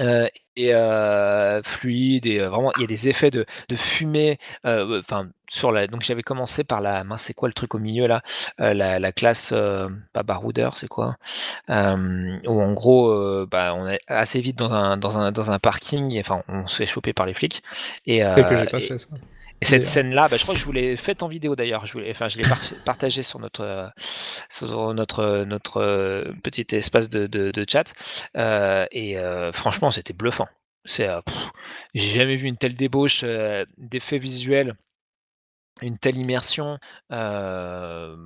Euh, 0.00 0.28
et 0.54 0.74
euh, 0.74 1.60
fluide 1.64 2.24
et 2.26 2.40
euh, 2.40 2.48
vraiment 2.48 2.70
il 2.76 2.82
y 2.82 2.84
a 2.84 2.86
des 2.86 3.08
effets 3.08 3.32
de, 3.32 3.46
de 3.68 3.74
fumée 3.74 4.38
enfin 4.64 5.28
sur 5.48 5.72
la 5.72 5.88
donc 5.88 6.02
j'avais 6.02 6.22
commencé 6.22 6.62
par 6.62 6.80
la 6.80 7.02
mince 7.02 7.22
c'est 7.22 7.34
quoi 7.34 7.48
le 7.48 7.54
truc 7.54 7.74
au 7.74 7.78
milieu 7.78 8.06
là? 8.06 8.22
La, 8.58 9.00
la 9.00 9.12
classe 9.12 9.52
pas 10.12 10.22
baroudeur 10.22 10.76
c'est 10.76 10.86
quoi? 10.88 11.16
Où 11.68 11.72
en 12.62 12.72
gros 12.74 13.46
bah, 13.46 13.74
on 13.74 13.88
est 13.88 14.00
assez 14.06 14.40
vite 14.40 14.56
dans 14.58 14.72
un 14.72 14.96
dans 14.98 15.18
un 15.18 15.32
dans 15.32 15.50
un 15.50 15.58
parking 15.58 16.12
et, 16.12 16.20
enfin 16.20 16.42
on 16.48 16.66
se 16.68 16.76
fait 16.76 16.86
choper 16.86 17.12
par 17.12 17.26
les 17.26 17.34
flics 17.34 17.62
et, 18.06 18.20
que 18.20 18.54
j'ai 18.56 18.66
pas 18.68 18.78
et- 18.78 18.88
fait 18.88 18.98
ça. 18.98 19.08
Et 19.60 19.64
cette 19.64 19.82
D'ailleurs. 19.82 19.92
scène-là, 19.92 20.28
bah, 20.28 20.36
je 20.36 20.42
crois 20.44 20.54
que 20.54 20.60
je 20.60 20.64
vous 20.64 20.72
l'ai 20.72 20.96
faite 20.96 21.22
en 21.22 21.28
vidéo 21.28 21.56
d'ailleurs. 21.56 21.84
Je, 21.86 21.92
voulais- 21.92 22.10
enfin, 22.10 22.28
je 22.28 22.38
l'ai 22.38 22.44
par- 22.44 22.60
partagée 22.84 23.22
sur 23.22 23.40
notre, 23.40 23.62
euh, 23.62 23.88
sur 24.48 24.94
notre, 24.94 25.44
notre 25.44 25.78
euh, 25.78 26.32
petit 26.44 26.66
espace 26.76 27.10
de, 27.10 27.26
de- 27.26 27.50
de 27.50 27.66
chat. 27.68 27.92
Euh, 28.36 28.86
et 28.92 29.18
euh, 29.18 29.52
franchement, 29.52 29.90
c'était 29.90 30.12
bluffant. 30.12 30.48
C'est, 30.84 31.08
euh, 31.08 31.20
j'ai 31.94 32.14
jamais 32.14 32.36
vu 32.36 32.48
une 32.48 32.56
telle 32.56 32.74
débauche 32.74 33.22
euh, 33.24 33.64
d'effets 33.78 34.18
visuels, 34.18 34.74
une 35.82 35.98
telle 35.98 36.16
immersion 36.16 36.78
euh, 37.12 38.16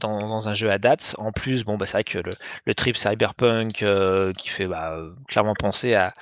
dans, 0.00 0.28
dans 0.28 0.48
un 0.48 0.54
jeu 0.54 0.70
à 0.70 0.78
date. 0.78 1.14
En 1.18 1.32
plus, 1.32 1.64
bon, 1.64 1.76
bah, 1.78 1.86
c'est 1.86 1.92
vrai 1.98 2.04
que 2.04 2.18
le, 2.18 2.32
le 2.66 2.74
trip 2.74 2.96
cyberpunk 2.96 3.82
euh, 3.82 4.32
qui 4.34 4.48
fait 4.48 4.66
bah, 4.66 4.92
euh, 4.96 5.12
clairement 5.28 5.54
penser 5.54 5.94
à, 5.94 6.14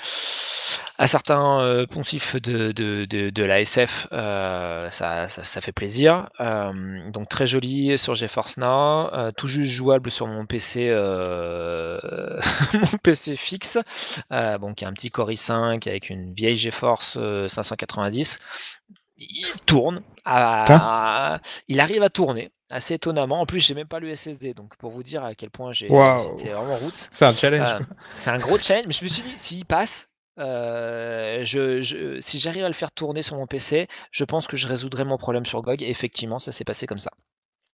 à 1.00 1.06
certains 1.06 1.60
euh, 1.60 1.86
poncifs 1.86 2.34
de, 2.36 2.72
de, 2.72 3.04
de, 3.04 3.30
de 3.30 3.42
la 3.44 3.60
SF, 3.60 4.08
euh, 4.12 4.90
ça, 4.90 5.28
ça, 5.28 5.44
ça 5.44 5.60
fait 5.60 5.70
plaisir. 5.72 6.28
Euh, 6.40 7.08
donc 7.10 7.28
très 7.28 7.46
joli 7.46 7.96
sur 7.96 8.14
GeForce 8.14 8.56
Now, 8.56 9.12
euh, 9.14 9.30
tout 9.36 9.46
juste 9.48 9.70
jouable 9.72 10.10
sur 10.10 10.26
mon 10.26 10.44
PC, 10.44 10.90
mon 12.74 12.98
PC 13.02 13.36
fixe, 13.36 13.78
bon, 14.30 14.74
qui 14.74 14.84
a 14.84 14.88
un 14.88 14.92
petit 14.92 15.10
Core 15.10 15.30
i5 15.30 15.88
avec 15.88 16.10
une 16.10 16.34
vieille 16.34 16.56
GeForce 16.56 17.16
euh, 17.16 17.48
590. 17.48 18.38
Il 19.20 19.44
tourne, 19.66 20.02
à- 20.24 21.40
il 21.68 21.80
arrive 21.80 22.02
à 22.02 22.08
tourner 22.08 22.50
assez 22.70 22.94
étonnamment. 22.94 23.40
En 23.40 23.46
plus, 23.46 23.60
j'ai 23.60 23.74
même 23.74 23.88
pas 23.88 23.98
le 23.98 24.14
SSD, 24.14 24.54
donc 24.54 24.76
pour 24.76 24.90
vous 24.92 25.02
dire 25.02 25.24
à 25.24 25.34
quel 25.34 25.50
point 25.50 25.72
j'ai 25.72 25.88
j'étais 26.38 26.52
vraiment 26.52 26.76
route. 26.76 27.08
C'est 27.10 27.24
un 27.24 27.32
challenge. 27.32 27.68
C'est 28.18 28.30
un 28.30 28.38
gros 28.38 28.58
challenge. 28.58 28.86
Mais 28.86 28.92
je 28.92 29.04
me 29.04 29.08
suis 29.08 29.22
dit, 29.22 29.32
s'il 29.36 29.64
passe, 29.64 30.08
euh, 30.38 31.44
je, 31.44 31.80
je- 31.82 32.20
si 32.20 32.38
j'arrive 32.40 32.64
à 32.64 32.68
le 32.68 32.74
faire 32.74 32.92
tourner 32.92 33.22
sur 33.22 33.36
mon 33.36 33.46
PC, 33.46 33.88
je 34.10 34.24
pense 34.24 34.46
que 34.46 34.56
je 34.56 34.66
résoudrai 34.68 35.04
mon 35.04 35.18
problème 35.18 35.46
sur 35.46 35.62
GOG. 35.62 35.82
Et 35.82 35.90
effectivement, 35.90 36.38
ça 36.38 36.52
s'est 36.52 36.64
passé 36.64 36.86
comme 36.86 36.98
ça. 36.98 37.10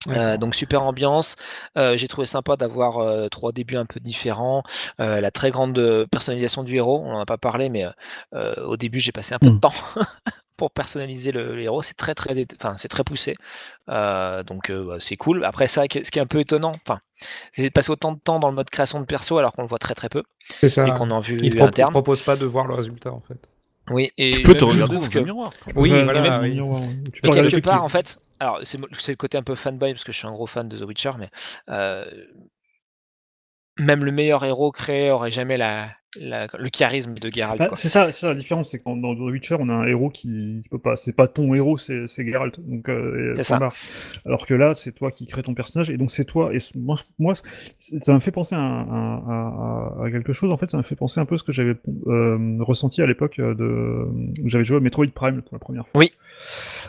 Euh, 0.08 0.36
donc 0.36 0.54
super 0.56 0.82
ambiance. 0.82 1.36
Euh, 1.78 1.96
j'ai 1.96 2.08
trouvé 2.08 2.26
sympa 2.26 2.56
d'avoir 2.56 2.98
euh, 2.98 3.28
trois 3.28 3.52
débuts 3.52 3.76
un 3.76 3.86
peu 3.86 4.00
différents. 4.00 4.64
La 4.98 5.30
très 5.30 5.50
grande 5.52 6.06
personnalisation 6.10 6.64
du 6.64 6.74
héros, 6.76 7.00
on 7.04 7.12
en 7.14 7.20
a 7.20 7.26
pas 7.26 7.38
parlé, 7.38 7.68
mais 7.68 7.84
au 8.32 8.76
début 8.76 9.00
j'ai 9.00 9.12
passé 9.12 9.34
un 9.34 9.38
peu 9.38 9.46
de 9.48 9.52
Mm. 9.52 9.60
temps 9.60 9.74
pour 10.62 10.70
personnaliser 10.70 11.32
le, 11.32 11.56
le 11.56 11.62
héros. 11.62 11.82
C'est 11.82 11.96
très 11.96 12.14
très, 12.14 12.34
enfin 12.56 12.76
c'est 12.76 12.86
très 12.88 13.02
poussé. 13.02 13.34
Euh, 13.88 14.44
donc 14.44 14.70
euh, 14.70 14.84
bah, 14.86 14.96
c'est 15.00 15.16
cool. 15.16 15.44
Après 15.44 15.66
ça, 15.66 15.82
ce 15.82 15.88
qui 16.10 16.18
est 16.18 16.22
un 16.22 16.26
peu 16.26 16.38
étonnant, 16.38 16.72
enfin, 16.86 17.00
c'est 17.52 17.64
de 17.64 17.68
passer 17.70 17.90
autant 17.90 18.12
de 18.12 18.20
temps 18.20 18.38
dans 18.38 18.48
le 18.48 18.54
mode 18.54 18.70
création 18.70 19.00
de 19.00 19.04
perso 19.06 19.38
alors 19.38 19.52
qu'on 19.52 19.62
le 19.62 19.68
voit 19.68 19.80
très 19.80 19.94
très 19.94 20.08
peu 20.08 20.22
C'est 20.60 20.68
ça. 20.68 20.86
et 20.86 20.92
qu'on 20.92 21.10
en 21.10 21.18
vue 21.18 21.36
Ils 21.42 21.50
te 21.50 21.56
pro- 21.56 21.64
ils 21.66 21.66
te 21.66 21.68
interne. 21.70 21.90
proposent 21.90 22.22
pas 22.22 22.36
de 22.36 22.46
voir 22.46 22.68
le 22.68 22.74
résultat 22.74 23.10
en 23.12 23.20
fait. 23.20 23.38
Oui, 23.90 24.12
et 24.16 24.30
Tu 24.30 24.42
peux 24.44 24.54
te 24.56 24.64
regarder 24.64 24.94
dans 24.96 25.08
que- 25.08 25.18
un 25.18 25.22
miroir. 25.22 25.52
Oui, 25.74 25.90
Ouais, 25.90 26.04
voilà. 26.04 26.38
même 26.38 26.40
oui. 26.62 27.10
Tu 27.12 27.20
peux 27.22 27.30
quelque 27.30 27.58
part, 27.60 27.82
en 27.82 27.88
fait, 27.88 28.20
alors 28.38 28.60
c'est 28.62 28.78
le 28.78 29.16
côté 29.16 29.36
un 29.38 29.42
peu 29.42 29.56
fanboy 29.56 29.92
parce 29.92 30.04
que 30.04 30.12
je 30.12 30.18
suis 30.18 30.28
un 30.28 30.32
gros 30.32 30.46
fan 30.46 30.68
de 30.68 30.78
The 30.78 30.82
Witcher, 30.86 31.10
mais 31.18 31.28
euh, 31.70 32.04
même 33.78 34.04
le 34.04 34.12
meilleur 34.12 34.44
héros 34.44 34.70
créé 34.70 35.10
aurait 35.10 35.30
jamais 35.32 35.56
la, 35.56 35.90
la- 36.20 36.46
le 36.58 36.68
charisme 36.70 37.14
de 37.14 37.30
Geralt. 37.30 37.58
Bah, 37.58 37.66
quoi. 37.68 37.76
c'est 37.76 37.88
ça, 37.88 38.06
c'est 38.12 38.20
ça 38.20 38.28
la 38.28 38.34
différence, 38.34 38.70
c'est 38.70 38.78
que 38.78 38.84
dans, 38.84 38.96
dans 38.96 39.14
The 39.14 39.20
Witcher, 39.20 39.56
on 39.60 39.68
a 39.68 39.72
un 39.72 39.86
héros 39.86 40.10
qui, 40.10 40.62
peut 40.70 40.78
pas, 40.78 40.96
c'est 40.96 41.12
pas 41.14 41.26
ton 41.28 41.54
héros, 41.54 41.78
c'est 41.78 42.06
Geralt, 42.18 42.58
donc 42.60 42.88
euh, 42.88 43.34
ça. 43.42 43.58
Alors 44.26 44.46
que 44.46 44.54
là, 44.54 44.74
c'est 44.74 44.92
toi 44.92 45.10
qui 45.10 45.26
crée 45.26 45.42
ton 45.42 45.54
personnage, 45.54 45.90
et 45.90 45.96
donc 45.96 46.10
c'est 46.10 46.24
toi. 46.24 46.50
Et 46.54 46.58
moi, 46.76 46.96
ça 47.78 48.12
m'a 48.12 48.20
fait 48.20 48.30
penser 48.30 48.54
à, 48.54 48.60
un- 48.60 48.82
à- 48.88 49.96
à- 50.00 50.04
à 50.06 50.10
quelque 50.10 50.32
chose. 50.32 50.50
En 50.50 50.56
fait, 50.58 50.70
ça 50.70 50.76
m'a 50.76 50.82
fait 50.82 50.96
penser 50.96 51.20
un 51.20 51.24
peu 51.24 51.36
à 51.36 51.38
ce 51.38 51.44
que 51.44 51.52
j'avais 51.52 51.74
euh, 52.06 52.56
ressenti 52.60 53.00
à 53.02 53.06
l'époque 53.06 53.38
euh, 53.38 53.54
de, 53.54 54.06
où 54.42 54.48
j'avais 54.48 54.64
joué 54.64 54.76
à 54.76 54.80
Metroid 54.80 55.06
Prime 55.14 55.42
pour 55.42 55.54
la 55.54 55.58
première 55.60 55.88
fois. 55.88 55.98
Oui. 56.00 56.12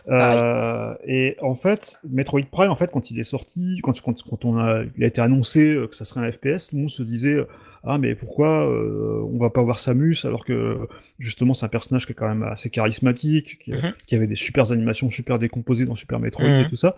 Euh, 0.10 0.94
et 1.06 1.38
en 1.42 1.56
fait, 1.56 2.00
Metroid 2.10 2.42
Prime, 2.52 2.70
en 2.70 2.76
fait, 2.76 2.92
quand 2.92 3.10
il 3.12 3.20
est 3.20 3.24
sorti, 3.24 3.80
quand, 3.84 4.00
quand, 4.02 4.22
quand 4.24 4.46
on 4.46 4.58
a, 4.58 4.84
il 4.98 5.04
a 5.04 5.08
été 5.08 5.22
annoncé 5.22 5.78
que 5.90 5.96
ça 5.96 6.06
serait 6.06 6.22
un 6.26 6.32
FPS, 6.32 6.68
tout 6.68 6.76
le 6.76 6.82
monde 6.82 6.90
se 6.90 7.04
disait 7.04 7.38
ah 7.84 7.98
mais 7.98 8.16
pourquoi 8.16 8.70
euh, 8.70 9.22
on 9.32 9.38
va 9.38 9.50
pas 9.50 9.62
voir 9.62 9.78
Samus 9.80 10.16
alors 10.26 10.46
que 10.46 10.88
justement 11.20 11.54
c'est 11.54 11.66
un 11.66 11.70
personnage 11.70 12.06
qui 12.06 12.14
est 12.14 12.16
quand 12.16 12.28
même 12.28 12.44
assez 12.44 12.70
charismatique, 12.70 13.60
qui, 13.60 13.72
Mhm. 13.74 13.94
qui 14.08 14.16
avait 14.16 14.28
des 14.28 14.36
super 14.36 14.72
animations 14.72 15.10
super 15.12 15.38
décomposées 15.40 15.86
dans 15.86 15.96
Super 15.96 16.20
Metroid 16.20 16.48
Mhm. 16.50 16.62
et 16.62 16.66
tout 16.68 16.76
ça. 16.78 16.96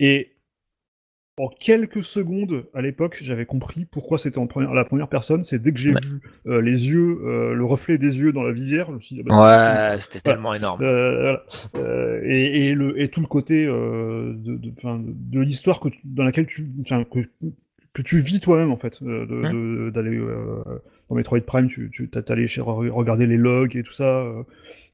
Et 0.00 0.30
en 1.36 1.48
quelques 1.48 2.04
secondes 2.04 2.66
à 2.74 2.80
l'époque, 2.80 3.18
j'avais 3.20 3.44
compris 3.44 3.86
pourquoi 3.86 4.18
c'était 4.18 4.38
en 4.38 4.46
première, 4.46 4.72
la 4.72 4.84
première 4.84 5.08
personne. 5.08 5.44
C'est 5.44 5.60
dès 5.60 5.72
que 5.72 5.78
j'ai 5.80 5.92
Ouais. 5.92 6.00
vu 6.00 6.20
euh, 6.46 6.60
les 6.60 6.86
yeux, 6.88 7.18
euh, 7.24 7.54
le 7.54 7.64
reflet 7.64 7.98
des 7.98 8.18
yeux 8.20 8.32
dans 8.32 8.44
la 8.44 8.52
visière, 8.52 8.86
je 8.88 8.92
me 8.92 8.98
suis 9.00 9.16
dit, 9.16 9.22
ah 9.26 9.28
bah, 9.28 9.90
Ouais, 9.94 10.00
c'était 10.00 10.20
tellement 10.20 10.54
énorme. 10.54 10.80
euh, 10.84 11.22
voilà. 11.22 11.42
Euh, 11.76 12.20
et, 12.24 12.68
et, 12.68 12.74
le, 12.74 13.00
et 13.00 13.08
tout 13.08 13.20
le 13.20 13.26
côté 13.26 13.66
euh, 13.66 14.32
de, 14.36 14.54
de, 14.56 14.72
de 14.82 15.40
l'histoire 15.40 15.80
dans 16.04 16.22
laquelle 16.22 16.46
tu, 16.46 16.68
que, 16.86 17.18
que 17.94 18.02
tu 18.02 18.18
vis 18.18 18.40
toi-même 18.40 18.70
en 18.70 18.76
fait, 18.76 19.02
d'aller 19.90 20.18
euh, 20.18 20.62
dans 21.08 21.14
Metroid 21.16 21.40
Prime, 21.40 21.68
tu, 21.68 21.90
tu 21.90 22.10
chez- 22.46 22.60
regarder 22.60 23.26
les 23.26 23.36
logs 23.38 23.76
et 23.76 23.82
tout 23.82 23.92
ça, 23.92 24.04
euh, 24.20 24.42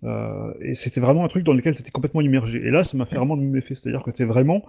euh, 0.04 0.52
et 0.60 0.74
c'était 0.74 1.00
vraiment 1.00 1.24
un 1.24 1.28
truc 1.28 1.42
dans 1.44 1.52
lequel 1.54 1.74
tu 1.74 1.80
étais 1.80 1.90
complètement 1.90 2.20
immergé. 2.20 2.58
Et 2.64 2.70
là, 2.70 2.84
ça 2.84 2.96
m'a 2.96 3.06
fait 3.06 3.16
vraiment 3.16 3.34
le 3.36 3.42
même 3.42 3.56
effet, 3.56 3.74
c'est-à-dire 3.74 4.02
que 4.02 4.10
t'es 4.10 4.24
vraiment, 4.24 4.64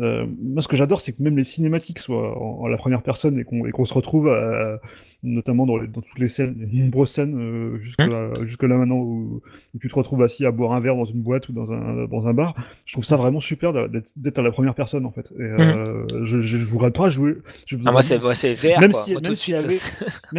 euh, 0.00 0.26
moi 0.42 0.60
ce 0.62 0.68
que 0.68 0.76
j'adore, 0.76 1.00
c'est 1.00 1.12
que 1.12 1.22
même 1.22 1.36
les 1.36 1.44
cinématiques 1.44 1.98
soient 2.00 2.36
en, 2.40 2.62
en 2.62 2.66
la 2.66 2.76
première 2.76 3.02
personne 3.02 3.38
et 3.38 3.44
qu'on 3.44 3.66
et 3.66 3.70
qu'on 3.70 3.84
se 3.84 3.94
retrouve 3.94 4.28
à- 4.28 4.80
notamment 5.24 5.66
dans, 5.66 5.76
les- 5.78 5.88
dans 5.88 6.00
toutes 6.02 6.18
les 6.18 6.28
scènes, 6.28 6.54
les 6.58 6.80
nombreuses 6.82 7.10
scènes 7.10 7.36
euh, 7.38 7.78
jusque, 7.80 8.02
jusque 8.42 8.62
là 8.62 8.76
maintenant 8.76 8.98
où, 8.98 9.40
où 9.74 9.78
tu 9.80 9.88
te 9.88 9.94
retrouves 9.94 10.22
assis 10.22 10.44
à 10.46 10.52
boire 10.52 10.72
un 10.72 10.80
verre 10.80 10.94
dans 10.96 11.04
une 11.04 11.22
boîte 11.22 11.48
ou 11.48 11.52
dans 11.52 11.72
un, 11.72 12.06
dans 12.06 12.26
un 12.26 12.34
bar. 12.34 12.54
Je 12.86 12.92
trouve 12.92 13.04
ça 13.04 13.16
vraiment 13.16 13.40
super 13.40 13.72
d'être 14.16 14.38
à 14.38 14.42
la 14.42 14.50
première 14.50 14.74
personne 14.74 15.04
en 15.06 15.10
fait. 15.10 15.32
Et, 15.38 15.42
euh, 15.42 16.06
je, 16.22 16.40
je, 16.42 16.58
je 16.58 16.64
voudrais 16.66 16.90
pas 16.90 17.08
jouer. 17.10 17.36
Je 17.66 17.76
Ah, 17.86 17.92
moi, 17.92 18.02
c'est 18.02 18.22
moi, 18.22 18.34
c'est 18.34 18.54
VR. 18.54 18.80
même 18.80 18.92
quoi. 18.92 19.02
si- 19.04 19.14
s'il 19.34 19.54
y 19.54 19.58
suite, 19.58 19.64
avait- 19.64 19.74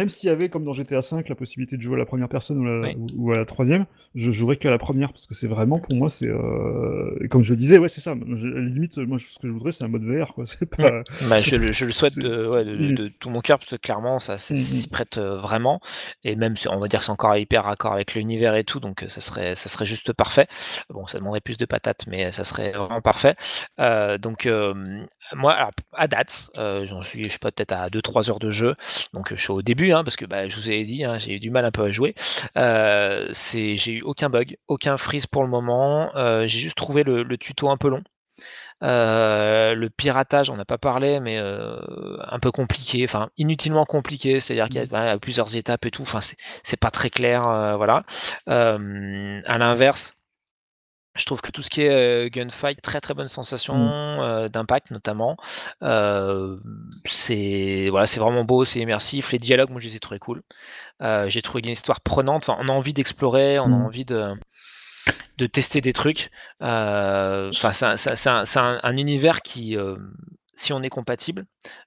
s'il 0.08 0.28
y 0.28 0.32
comme 0.48 0.64
dans 0.64 0.72
GTA 0.72 1.00
V 1.00 1.22
la 1.28 1.34
possibilité 1.34 1.76
de 1.76 1.82
jouer 1.82 1.96
à 1.96 1.98
la 1.98 2.06
première 2.06 2.28
personne 2.28 2.58
ou, 2.58 2.64
la- 2.64 2.80
Oui. 2.88 2.94
ou- 2.96 3.26
ou 3.28 3.32
à 3.32 3.36
la 3.36 3.44
troisième, 3.44 3.86
je 4.14 4.30
jouerais 4.30 4.56
qu'à 4.56 4.70
la 4.70 4.78
première 4.78 5.12
parce 5.12 5.26
que 5.26 5.34
c'est 5.34 5.46
vraiment 5.48 5.78
pour 5.78 5.94
moi 5.94 6.08
c'est 6.08 6.28
euh, 6.28 7.26
comme 7.30 7.42
je 7.42 7.50
le 7.52 7.56
disais 7.56 7.78
ouais 7.78 7.88
c'est 7.88 8.00
ça. 8.00 8.14
Je- 8.36 8.46
à 8.46 8.50
la 8.60 8.60
limite 8.60 8.96
moi 8.98 9.18
ce 9.18 9.38
que 9.38 9.48
je 9.48 9.52
voudrais 9.52 9.72
c'est 9.72 9.84
un 9.84 9.88
mode 9.88 10.04
VR 10.04 10.32
quoi. 10.34 10.44
C'est. 10.46 10.68
Bah, 10.78 11.40
je, 11.40 11.56
le- 11.56 11.72
je 11.72 11.88
souhaite 11.90 12.12
C'est- 12.14 12.22
de, 12.22 12.46
ouais, 12.48 12.64
de, 12.64 12.92
de 12.94 13.08
tout 13.08 13.30
mon 13.30 13.40
cœur 13.40 13.58
parce 13.58 13.70
que 13.70 13.76
clairement 13.76 14.18
ça, 14.20 14.38
ça 14.38 14.54
Mm, 14.54 14.56
prête 14.90 15.18
vraiment 15.18 15.80
et 16.24 16.36
même 16.36 16.54
on 16.68 16.78
va 16.78 16.88
dire 16.88 17.00
que 17.00 17.06
c'est 17.06 17.12
encore 17.12 17.36
hyper 17.36 17.64
raccord 17.64 17.92
avec 17.92 18.14
l'univers 18.14 18.54
et 18.54 18.64
tout 18.64 18.80
donc 18.80 19.04
ça 19.08 19.20
serait 19.20 19.54
ça 19.54 19.68
serait 19.68 19.86
juste 19.86 20.12
parfait. 20.12 20.46
Bon 20.90 21.06
ça 21.06 21.18
demanderait 21.18 21.40
plus 21.40 21.56
de 21.56 21.64
patates 21.64 22.06
mais 22.06 22.32
ça 22.32 22.44
serait 22.44 22.72
vraiment 22.72 23.00
parfait. 23.00 23.36
Donc 23.78 24.48
moi 25.32 25.52
alors, 25.54 25.70
à 25.92 26.08
date 26.08 26.50
j'en 26.54 27.02
suis 27.02 27.24
je 27.24 27.30
sais 27.30 27.38
pas 27.38 27.50
peut-être 27.50 27.72
à 27.72 27.88
2-3 27.88 28.30
heures 28.30 28.38
de 28.38 28.50
jeu 28.50 28.76
donc 29.12 29.34
je 29.34 29.40
suis 29.40 29.52
au 29.52 29.62
début 29.62 29.92
hein, 29.92 30.04
parce 30.04 30.16
que 30.16 30.24
bah, 30.24 30.48
je 30.48 30.56
vous 30.56 30.70
ai 30.70 30.84
dit 30.84 31.04
hein, 31.04 31.18
j'ai 31.18 31.34
eu 31.34 31.40
du 31.40 31.50
mal 31.50 31.64
un 31.64 31.70
peu 31.70 31.82
à 31.84 31.90
jouer. 31.90 32.14
J'ai 32.54 33.92
eu 33.92 34.02
aucun 34.02 34.28
bug 34.28 34.56
aucun 34.68 34.96
freeze 34.96 35.26
pour 35.26 35.42
le 35.42 35.48
moment 35.48 36.10
j'ai 36.14 36.58
juste 36.58 36.76
trouvé 36.76 37.02
le 37.04 37.38
tuto 37.38 37.70
un 37.70 37.76
peu 37.76 37.88
long 37.88 38.02
euh, 38.82 39.74
le 39.74 39.90
piratage, 39.90 40.50
on 40.50 40.56
n'a 40.56 40.64
pas 40.66 40.78
parlé, 40.78 41.20
mais 41.20 41.38
euh, 41.38 41.76
un 42.28 42.38
peu 42.38 42.50
compliqué, 42.52 43.04
enfin 43.04 43.30
inutilement 43.36 43.84
compliqué, 43.86 44.40
c'est-à-dire 44.40 44.68
qu'il 44.68 44.80
y 44.80 44.84
a 44.84 44.86
bah, 44.86 45.18
plusieurs 45.18 45.56
étapes 45.56 45.86
et 45.86 45.90
tout, 45.90 46.02
enfin 46.02 46.20
c'est- 46.20 46.36
pas 46.80 46.90
très 46.90 47.10
clair, 47.10 47.46
euh, 47.48 47.76
voilà. 47.76 48.04
À 48.46 49.58
l'inverse, 49.58 50.14
je 51.14 51.24
trouve 51.24 51.40
que 51.40 51.50
tout 51.50 51.62
ce 51.62 51.70
qui 51.70 51.80
est 51.80 51.88
euh, 52.26 52.28
gunfight, 52.28 52.82
très 52.82 53.00
très 53.00 53.14
bonne 53.14 53.28
sensation 53.28 53.74
euh, 54.22 54.48
d'impact 54.50 54.90
notamment. 54.90 55.36
Euh, 55.82 56.58
c'est 57.06 57.88
voilà, 57.90 58.06
c'est 58.06 58.20
vraiment 58.20 58.44
beau, 58.44 58.64
c'est 58.66 58.80
immersif. 58.80 59.32
Les 59.32 59.38
dialogues, 59.38 59.70
moi 59.70 59.80
je 59.80 59.88
les 59.88 59.96
ai 59.96 60.00
trouvés 60.00 60.18
cool. 60.18 60.42
Euh, 61.02 61.28
j'ai 61.28 61.42
trouvé 61.42 61.62
une 61.64 61.70
histoire 61.72 62.00
prenante. 62.02 62.48
Enfin, 62.48 62.58
on 62.62 62.68
a 62.68 62.72
envie 62.72 62.94
d'explorer, 62.94 63.58
on 63.60 63.66
a 63.66 63.68
Mm. 63.68 63.86
envie 63.86 64.04
de 64.06 64.34
de 65.38 65.46
tester 65.46 65.80
des 65.80 65.92
trucs. 65.92 66.30
Euh, 66.62 67.50
Enfin, 67.50 67.72
c'est 67.72 67.84
un, 67.86 67.96
un- 68.28 68.44
qui, 69.42 69.76
euh, 69.76 69.96
si 70.54 70.72
on 70.72 70.82
est 70.82 70.88
compatible, 70.88 71.44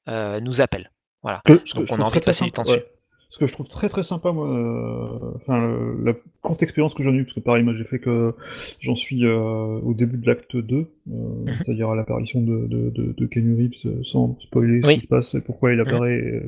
euh, 0.07 0.39
nous 0.39 0.61
appelle. 0.61 0.91
Voilà. 1.23 1.41
Que- 1.45 1.61
ce 1.65 1.73
que 1.73 1.79
Donc 1.79 1.87
on 1.91 1.95
a 1.99 2.05
envie 2.05 2.19
de 2.19 2.25
passer 2.25 2.45
du 2.45 2.51
temps 2.51 2.63
dessus. 2.63 2.77
ouais. 2.77 2.91
Ce 3.31 3.37
que 3.37 3.45
je 3.45 3.53
trouve 3.53 3.67
très 3.67 3.89
très 3.89 4.01
sympa, 4.01 4.31
moi, 4.31 4.47
euh, 4.49 5.31
enfin, 5.35 5.59
le- 5.59 6.03
la 6.03 6.13
courte 6.41 6.63
expérience 6.63 6.95
que 6.95 7.03
j'en 7.03 7.13
ai 7.13 7.17
eue, 7.17 7.23
parce 7.25 7.35
que 7.35 7.39
pareil, 7.39 7.63
moi 7.63 7.75
j'ai 7.77 7.83
fait 7.83 7.99
que 7.99 8.33
j'en 8.79 8.95
suis 8.95 9.23
euh, 9.23 9.37
au 9.37 9.93
début 9.93 10.17
de 10.17 10.25
l'acte 10.25 10.57
2, 10.57 10.75
euh, 10.77 10.85
Mhm. 11.11 11.53
c'est-à-dire 11.55 11.89
à 11.91 11.95
l'apparition 11.95 12.41
de, 12.41 12.65
de, 12.65 12.89
de, 12.89 13.13
de 13.15 13.25
Keanu 13.27 13.53
Reeves, 13.55 13.85
euh, 13.85 14.01
sans 14.03 14.35
spoiler 14.39 14.81
ce 14.81 14.87
qui 14.95 15.01
se 15.01 15.07
passe 15.07 15.35
et 15.35 15.41
pourquoi 15.41 15.71
il 15.73 15.79
Mhm. 15.79 15.87
apparaît. 15.87 16.17
et, 16.17 16.41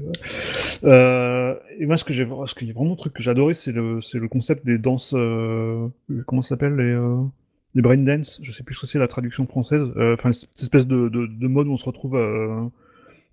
euh, 0.86 1.53
et 1.80 1.86
moi, 1.86 1.98
ce 1.98 2.03
que 2.03 2.14
j'ai, 2.14 2.28
ce 2.45 2.56
qu'il 2.56 2.68
y 2.68 2.72
a 2.72 2.74
vraiment 2.74 2.94
un 2.94 2.95
truc 2.95 3.14
que 3.14 3.30
adoré, 3.30 3.53
c'est 3.53 3.72
le, 3.72 4.02
c'est 4.02 4.18
le 4.20 4.28
concept 4.28 4.66
des 4.66 4.78
danses, 4.80 5.14
euh, 5.16 5.88
comment 6.26 6.41
ça 6.41 6.49
s'appelle, 6.49 6.76
les, 6.76 6.84
euh, 6.84 7.18
les 7.76 7.82
brain 7.84 7.98
dance, 7.98 8.40
je 8.44 8.52
sais 8.52 8.64
plus 8.64 8.74
ce 8.76 8.82
que 8.82 8.88
c'est 8.88 8.99
la 8.99 9.08
traduction 9.08 9.45
française, 9.45 9.88
euh, 9.98 10.14
enfin, 10.14 10.32
cette 10.32 10.60
espèce 10.60 10.88
de, 10.88 11.10
de, 11.10 11.28
de 11.28 11.48
mode 11.48 11.68
où 11.68 11.72
on 11.74 11.78
se 11.78 11.86
retrouve 11.86 12.16
euh, 12.16 12.64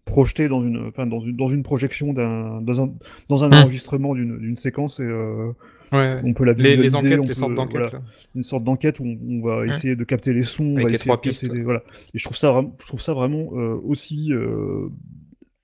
projeté 0.09 0.49
dans 0.49 0.61
une, 0.61 0.87
enfin, 0.89 1.07
dans 1.07 1.21
une, 1.21 1.37
dans 1.37 1.47
une 1.49 1.63
projection 1.63 2.13
d'un, 2.13 2.61
dans 2.63 2.83
un, 2.83 2.93
dans 3.29 3.45
un 3.45 3.49
Mm. 3.51 3.53
enregistrement 3.63 4.15
d'une, 4.15 4.39
d'une 4.39 4.57
séquence 4.57 4.99
et 5.01 5.05
euh, 5.05 5.53
Ouais. 5.93 6.21
on 6.25 6.35
peut 6.35 6.45
la 6.45 6.53
Les, 6.53 6.59
visualiser. 6.77 6.83
les 6.83 6.95
enquêtes, 6.97 7.19
on 7.19 7.23
les 7.23 7.29
peut- 7.29 7.35
sortes 7.35 7.55
d'enquêtes. 7.55 7.81
voilà, 7.81 7.91
là. 7.99 8.03
une 8.35 8.43
sorte 8.43 8.65
d'enquête 8.65 9.01
où 9.01 9.05
on, 9.05 9.19
on 9.31 9.41
va 9.43 9.67
essayer 9.67 9.97
de 9.97 10.05
capter 10.05 10.35
les 10.35 10.43
sons, 10.43 10.65
on 10.65 10.73
Avec 10.75 10.83
va 10.85 10.89
les 10.91 10.95
essayer 10.97 11.07
trois 11.09 11.17
de 11.17 11.21
pistes. 11.23 11.51
des- 11.51 11.63
voilà. 11.63 11.83
Et 12.13 12.19
je 12.19 12.25
trouve 12.25 12.37
ça, 12.37 12.51
vraiment- 12.53 12.75
je 12.81 12.87
trouve 12.87 13.01
ça 13.01 13.15
vraiment 13.15 13.49
euh, 13.55 13.81
aussi 13.85 14.33
euh, 14.33 14.89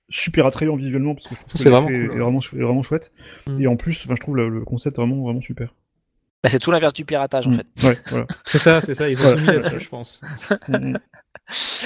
super 0.09 0.45
attrayant 0.45 0.75
visuellement 0.75 1.13
parce 1.15 1.27
que 1.27 1.35
je 1.35 1.39
trouve 1.41 1.53
que 1.53 1.59
C'est 1.59 1.69
vraiment 1.69 1.87
cool, 1.87 1.95
est, 1.95 2.09
ouais. 2.09 2.17
vraiment, 2.19 2.39
chou- 2.39 2.57
est 2.57 2.61
vraiment 2.63 2.81
chouette. 2.81 3.11
Mm. 3.47 3.61
Et 3.61 3.67
en 3.67 3.75
plus, 3.75 4.03
enfin, 4.05 4.15
je 4.15 4.21
trouve 4.21 4.35
le, 4.37 4.49
le 4.49 4.61
concept 4.63 4.97
vraiment 4.97 5.21
vraiment 5.23 5.41
super. 5.41 5.73
Bah, 6.45 6.49
c'est 6.51 6.59
tout 6.59 6.69
l'inverse 6.71 6.93
du 6.93 7.03
piratage 7.05 7.47
en 7.47 7.51
Mm. 7.51 7.57
fait. 7.57 7.87
Ouais, 7.87 7.99
voilà. 8.09 8.27
C'est 8.45 8.59
ça, 8.59 8.79
c'est 8.81 8.93
ça. 8.93 9.09
Ils 9.09 9.19
ont 9.25 9.33
tout 9.35 9.41
mis 9.41 9.47
là-dessus, 9.47 9.79
je 9.79 9.89
pense. 9.89 10.21
Mm. 10.67 10.95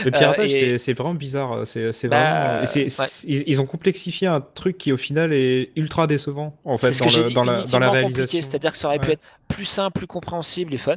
Le 0.06 0.12
piratage, 0.12 0.52
Euh, 0.54 0.74
et- 0.74 0.78
c'est- 0.78 0.94
vraiment 0.94 1.14
bizarre. 1.14 1.66
C'est 1.66 1.92
c'est 1.94 2.08
Bah, 2.08 2.60
vraiment. 2.62 2.62
ouais. 2.74 2.88
ils, 3.26 3.44
ils 3.48 3.62
ont 3.62 3.66
complexifié 3.66 4.28
un 4.28 4.42
truc 4.42 4.78
qui, 4.78 4.92
au 4.92 4.98
final, 4.98 5.34
est 5.34 5.72
ultra 5.76 6.08
décevant. 6.08 6.58
En 6.66 6.78
fait, 6.78 6.92
dans, 6.98 7.06
que 7.06 7.12
j'ai 7.12 7.22
le- 7.24 7.28
dit, 7.30 7.34
dans, 7.34 7.44
la, 7.44 7.64
dans 7.64 7.80
la 7.80 7.90
réalisation. 7.92 8.40
c'est-à-dire 8.42 8.72
que 8.74 8.78
ça 8.78 8.88
aurait 8.88 9.00
pu 9.00 9.12
être 9.12 9.22
plus 9.48 9.66
simple, 9.66 9.98
plus 9.98 10.08
compréhensible 10.08 10.74
et 10.74 10.78
fun. 10.78 10.96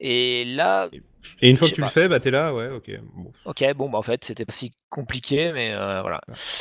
Et 0.00 0.44
là, 0.46 0.88
Et 1.40 1.50
une 1.50 1.56
fois 1.56 1.68
que 1.68 1.74
tu 1.74 1.80
le 1.80 1.86
fais, 1.88 2.08
bah 2.08 2.20
t'es 2.20 2.30
là, 2.30 2.54
ouais, 2.54 2.68
ok. 2.68 2.90
Bon. 3.14 3.32
ok, 3.44 3.74
bon, 3.74 3.90
bah 3.90 3.98
en 3.98 4.02
fait, 4.02 4.24
c'était 4.24 4.44
pas 4.44 4.52
si 4.52 4.72
compliqué, 4.88 5.52
mais 5.52 5.72
euh, 5.74 6.00
voilà. 6.02 6.20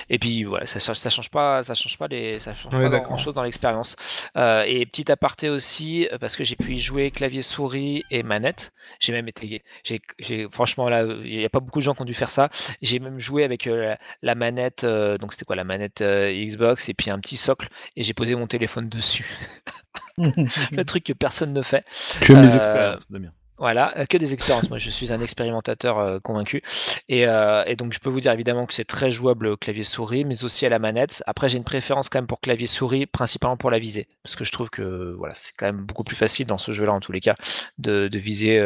Et 0.09 0.17
puis 0.17 0.43
voilà, 0.43 0.65
ça, 0.65 0.79
change- 0.79 0.97
ça 0.97 1.09
change 1.09 1.29
pas, 1.29 1.61
ça 1.63 1.75
change 1.75 1.97
pas 1.97 2.07
les, 2.07 2.39
ça 2.39 2.55
change 2.55 2.73
Ouais, 2.73 2.89
pas 2.89 2.99
grand 2.99 3.17
chose 3.17 3.33
dans 3.33 3.43
l'expérience. 3.43 3.95
Euh, 4.37 4.63
et 4.67 4.85
petit 4.85 5.11
aparté 5.11 5.49
aussi, 5.49 6.07
euh, 6.11 6.17
parce 6.17 6.35
que 6.35 6.43
j'ai 6.43 6.55
pu 6.55 6.73
y 6.73 6.79
jouer 6.79 7.11
clavier 7.11 7.41
souris 7.43 8.03
et 8.09 8.23
manette. 8.23 8.71
J'ai 8.99 9.13
même 9.13 9.27
été, 9.27 9.61
j'ai, 9.83 10.01
j'ai- 10.19 10.47
franchement 10.51 10.89
là, 10.89 11.03
il 11.23 11.39
y 11.39 11.45
a 11.45 11.49
pas 11.49 11.59
beaucoup 11.59 11.79
de 11.79 11.83
gens 11.83 11.93
qui 11.93 12.01
ont 12.01 12.05
dû 12.05 12.15
faire 12.15 12.31
ça. 12.31 12.49
J'ai 12.81 12.99
même 12.99 13.19
joué 13.19 13.43
avec 13.43 13.67
euh, 13.67 13.89
la, 13.89 13.99
la 14.23 14.35
manette, 14.35 14.83
euh, 14.83 15.17
donc 15.17 15.33
c'était 15.33 15.45
quoi 15.45 15.55
la 15.55 15.63
manette 15.63 16.01
euh, 16.01 16.31
Xbox 16.33 16.89
et 16.89 16.93
puis 16.93 17.11
un 17.11 17.19
petit 17.19 17.37
socle 17.37 17.67
et 17.95 18.03
j'ai 18.03 18.13
posé 18.13 18.35
mon 18.35 18.47
téléphone 18.47 18.89
dessus. 18.89 19.27
Le 20.17 20.83
truc 20.83 21.03
que 21.03 21.13
personne 21.13 21.53
ne 21.53 21.61
fait. 21.61 21.85
Tu 22.21 22.31
aimes 22.33 22.41
les 22.41 22.55
expériences, 22.55 23.03
Damien. 23.09 23.31
Voilà, 23.63 23.97
euh, 23.97 24.05
que 24.05 24.17
des 24.17 24.33
expériences. 24.33 24.69
Moi, 24.69 24.77
je 24.77 24.89
suis 24.89 25.13
un 25.13 25.21
expérimentateur 25.21 25.97
euh, 25.97 26.19
convaincu. 26.19 26.61
Et, 27.07 27.25
euh, 27.25 27.63
et 27.65 27.77
donc, 27.77 27.93
je 27.93 27.99
peux 27.99 28.09
vous 28.09 28.19
dire 28.19 28.33
évidemment 28.33 28.65
que 28.65 28.73
c'est 28.73 28.83
très 28.83 29.09
jouable 29.09 29.47
au 29.47 29.55
clavier 29.55 29.85
souris, 29.85 30.25
mais 30.25 30.43
aussi 30.43 30.65
à 30.65 30.69
la 30.69 30.79
manette. 30.79 31.23
Après, 31.27 31.47
j'ai 31.47 31.59
une 31.59 31.63
préférence 31.63 32.09
quand 32.09 32.17
même 32.19 32.27
pour 32.27 32.41
clavier 32.41 32.67
souris, 32.67 33.05
principalement 33.05 33.55
pour 33.55 33.71
la 33.71 33.79
visée. 33.79 34.09
Parce 34.21 34.35
que 34.35 34.43
je 34.43 34.51
trouve 34.51 34.69
que 34.69 35.15
voilà, 35.17 35.33
c'est 35.33 35.53
quand 35.57 35.65
même 35.67 35.85
beaucoup 35.85 36.03
plus 36.03 36.17
facile 36.17 36.45
dans 36.45 36.57
ce 36.57 36.73
jeu-là, 36.73 36.91
en 36.91 36.99
tous 36.99 37.13
les 37.13 37.21
cas, 37.21 37.35
de, 37.77 38.09
viser 38.13 38.59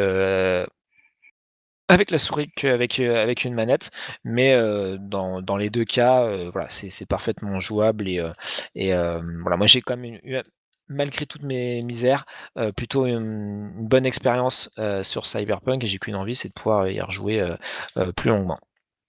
avec 1.86 2.10
la 2.10 2.18
souris 2.18 2.50
qu'avec 2.56 2.98
avec 2.98 3.44
une 3.44 3.54
manette. 3.54 3.90
Mais 4.24 4.60
dans, 4.98 5.56
les 5.56 5.70
deux 5.70 5.84
cas, 5.84 6.28
voilà, 6.50 6.68
c'est 6.70 7.06
parfaitement 7.06 7.60
jouable. 7.60 8.08
Et, 8.08 8.20
et 8.74 8.92
voilà, 8.92 9.56
moi, 9.56 9.68
j'ai 9.68 9.80
quand 9.80 9.96
même 9.96 10.18
une- 10.24 10.42
malgré 10.88 11.26
toutes 11.26 11.42
mes 11.42 11.82
misères, 11.82 12.26
euh, 12.56 12.72
plutôt 12.72 13.06
une, 13.06 13.70
bonne 13.88 14.06
expérience 14.06 14.70
euh, 14.78 15.02
sur 15.04 15.26
Cyberpunk 15.26 15.84
et 15.84 15.86
j'ai 15.86 15.98
qu'une 15.98 16.16
envie, 16.16 16.34
c'est 16.34 16.48
de 16.48 16.54
pouvoir 16.54 16.88
y 16.88 17.00
rejouer 17.00 17.40
euh, 17.40 18.12
plus 18.12 18.30
longuement. 18.30 18.58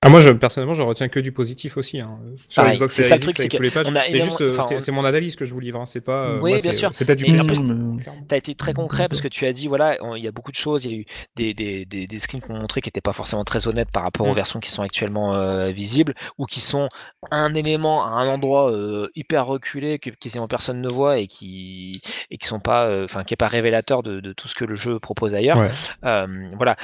Ah, 0.02 0.08
moi, 0.08 0.22
je, 0.22 0.30
personnellement, 0.32 0.74
je 0.74 0.82
retiens 0.82 1.10
que 1.10 1.20
du 1.20 1.34
positif 1.34 1.76
aussi. 1.76 2.00
Hein. 2.00 2.20
Sur 2.48 2.62
Pareil, 2.64 2.78
Xbox 2.78 2.96
c'est 2.96 3.04
Series 3.04 3.20
X, 3.22 3.36
c'est 3.36 3.42
avec 3.44 3.52
tous 3.58 3.62
les 3.62 3.70
patchs, 3.70 3.88
c'est 4.08 4.22
juste, 4.22 4.38
c'est 4.62 4.76
on- 4.78 4.80
c'est 4.80 4.92
mon 4.94 5.04
analyse 5.04 5.36
que 5.36 5.44
je 5.44 5.54
vous 5.54 5.60
livre. 5.60 5.78
Hein. 5.78 5.86
C'est 5.86 6.00
pas. 6.00 6.24
euh, 6.24 6.40
Oui, 6.42 6.52
moi, 6.52 6.62
bien 6.62 6.72
c'est- 6.72 6.78
sûr. 6.78 6.90
C'était 6.94 7.18
du 7.18 7.26
Et 7.26 7.38
en 7.38 7.46
positif. 7.46 7.68
plus, 7.68 7.76
mais- 7.76 8.02
clairement. 8.04 8.22
Tu 8.30 8.34
as 8.34 8.38
été 8.38 8.56
très 8.56 8.74
concret 8.74 9.10
parce 9.10 9.20
que 9.20 9.28
tu 9.28 9.46
as 9.46 9.52
dit, 9.52 9.68
voilà, 9.68 9.98
il 10.16 10.24
y 10.24 10.28
a 10.28 10.32
beaucoup 10.32 10.52
de 10.52 10.56
choses, 10.56 10.86
il 10.86 10.92
y 10.92 10.96
a 10.96 10.98
eu 11.00 11.06
des, 11.36 11.54
des, 11.54 11.84
des, 11.86 12.08
des 12.08 12.20
screens 12.20 12.40
qu'on 12.40 12.54
montré 12.54 12.80
qui 12.80 12.88
n'étaient 12.88 13.02
pas 13.02 13.12
forcément 13.12 13.44
très 13.44 13.68
honnêtes 13.68 13.92
par 13.92 14.04
rapport 14.04 14.26
aux 14.26 14.32
Mm. 14.32 14.36
versions 14.36 14.60
qui 14.62 14.72
sont 14.72 14.82
actuellement 14.84 15.36
euh, 15.36 15.70
visibles 15.72 16.14
ou 16.38 16.46
qui 16.46 16.62
sont 16.62 16.88
un 17.30 17.54
élément 17.54 18.06
à 18.06 18.10
un 18.22 18.28
endroit 18.30 18.72
euh, 18.72 19.10
hyper 19.16 19.48
reculé 19.48 20.00
que 20.00 20.12
quasiment 20.12 20.48
personne 20.48 20.80
ne 20.80 20.88
voit 20.90 21.20
et 21.20 21.28
qui 21.28 22.00
et 22.32 22.38
qui 22.38 22.48
sont 22.48 22.62
pas, 22.62 22.86
euh, 22.88 23.04
enfin, 23.04 23.26
qui 23.26 23.34
est 23.34 23.38
pas 23.38 23.50
révélateur 23.50 24.02
de, 24.02 24.22
de 24.22 24.32
tout 24.32 24.48
ce 24.48 24.56
que 24.56 24.64
le 24.64 24.76
jeu 24.76 24.98
propose 25.00 25.36
ailleurs. 25.36 25.58
Ouais. 25.58 25.70
Voilà, 26.56 26.78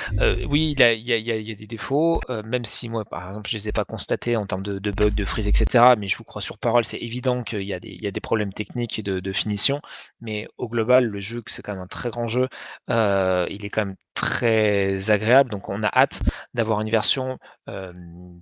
oui, 0.49 0.73
il 0.77 0.79
y 0.81 0.83
a, 0.83 0.93
y, 0.93 1.13
a, 1.13 1.17
il 1.17 1.25
y 1.25 1.31
a- 1.31 1.35
il 1.37 1.47
y 1.47 1.51
a 1.53 1.55
des 1.55 1.67
défauts, 1.67 2.19
même 2.45 2.65
si 2.65 2.89
moi, 2.89 3.04
par 3.09 3.27
exemple, 3.27 3.49
je 3.49 3.55
les 3.57 3.69
ai 3.69 3.71
pas 3.71 3.85
constatés 3.85 4.35
en 4.37 4.45
termes 4.45 4.63
de, 4.63 4.91
bugs, 4.91 5.09
de 5.11 5.25
freeze, 5.25 5.47
etc. 5.47 5.95
Mais 5.95 6.07
je 6.07 6.17
vous 6.17 6.23
crois 6.23 6.41
sur 6.41 6.57
parole, 6.57 6.85
c'est 6.85 6.97
évident 6.97 7.43
qu'il 7.43 7.61
y, 7.63 7.73
a 7.73 7.79
des- 7.79 8.21
problèmes 8.21 8.53
techniques 8.53 8.99
et 8.99 9.03
de, 9.03 9.19
de 9.19 9.33
finition. 9.33 9.81
Mais 10.21 10.47
au 10.57 10.67
global, 10.69 11.05
le 11.05 11.19
jeu, 11.19 11.43
c'est 11.47 11.61
quand 11.61 11.73
même 11.73 11.83
un 11.83 11.87
très 11.87 12.09
grand 12.09 12.27
jeu. 12.27 12.47
euh, 12.89 13.45
il 13.49 13.65
est 13.65 13.69
quand 13.69 13.85
même 13.85 13.95
très 14.13 15.11
agréable. 15.11 15.49
Donc, 15.51 15.69
on 15.69 15.83
a 15.83 15.87
hâte 15.87 16.21
d'avoir 16.53 16.81
une 16.81 16.89
version 16.89 17.37
euh, 17.69 17.93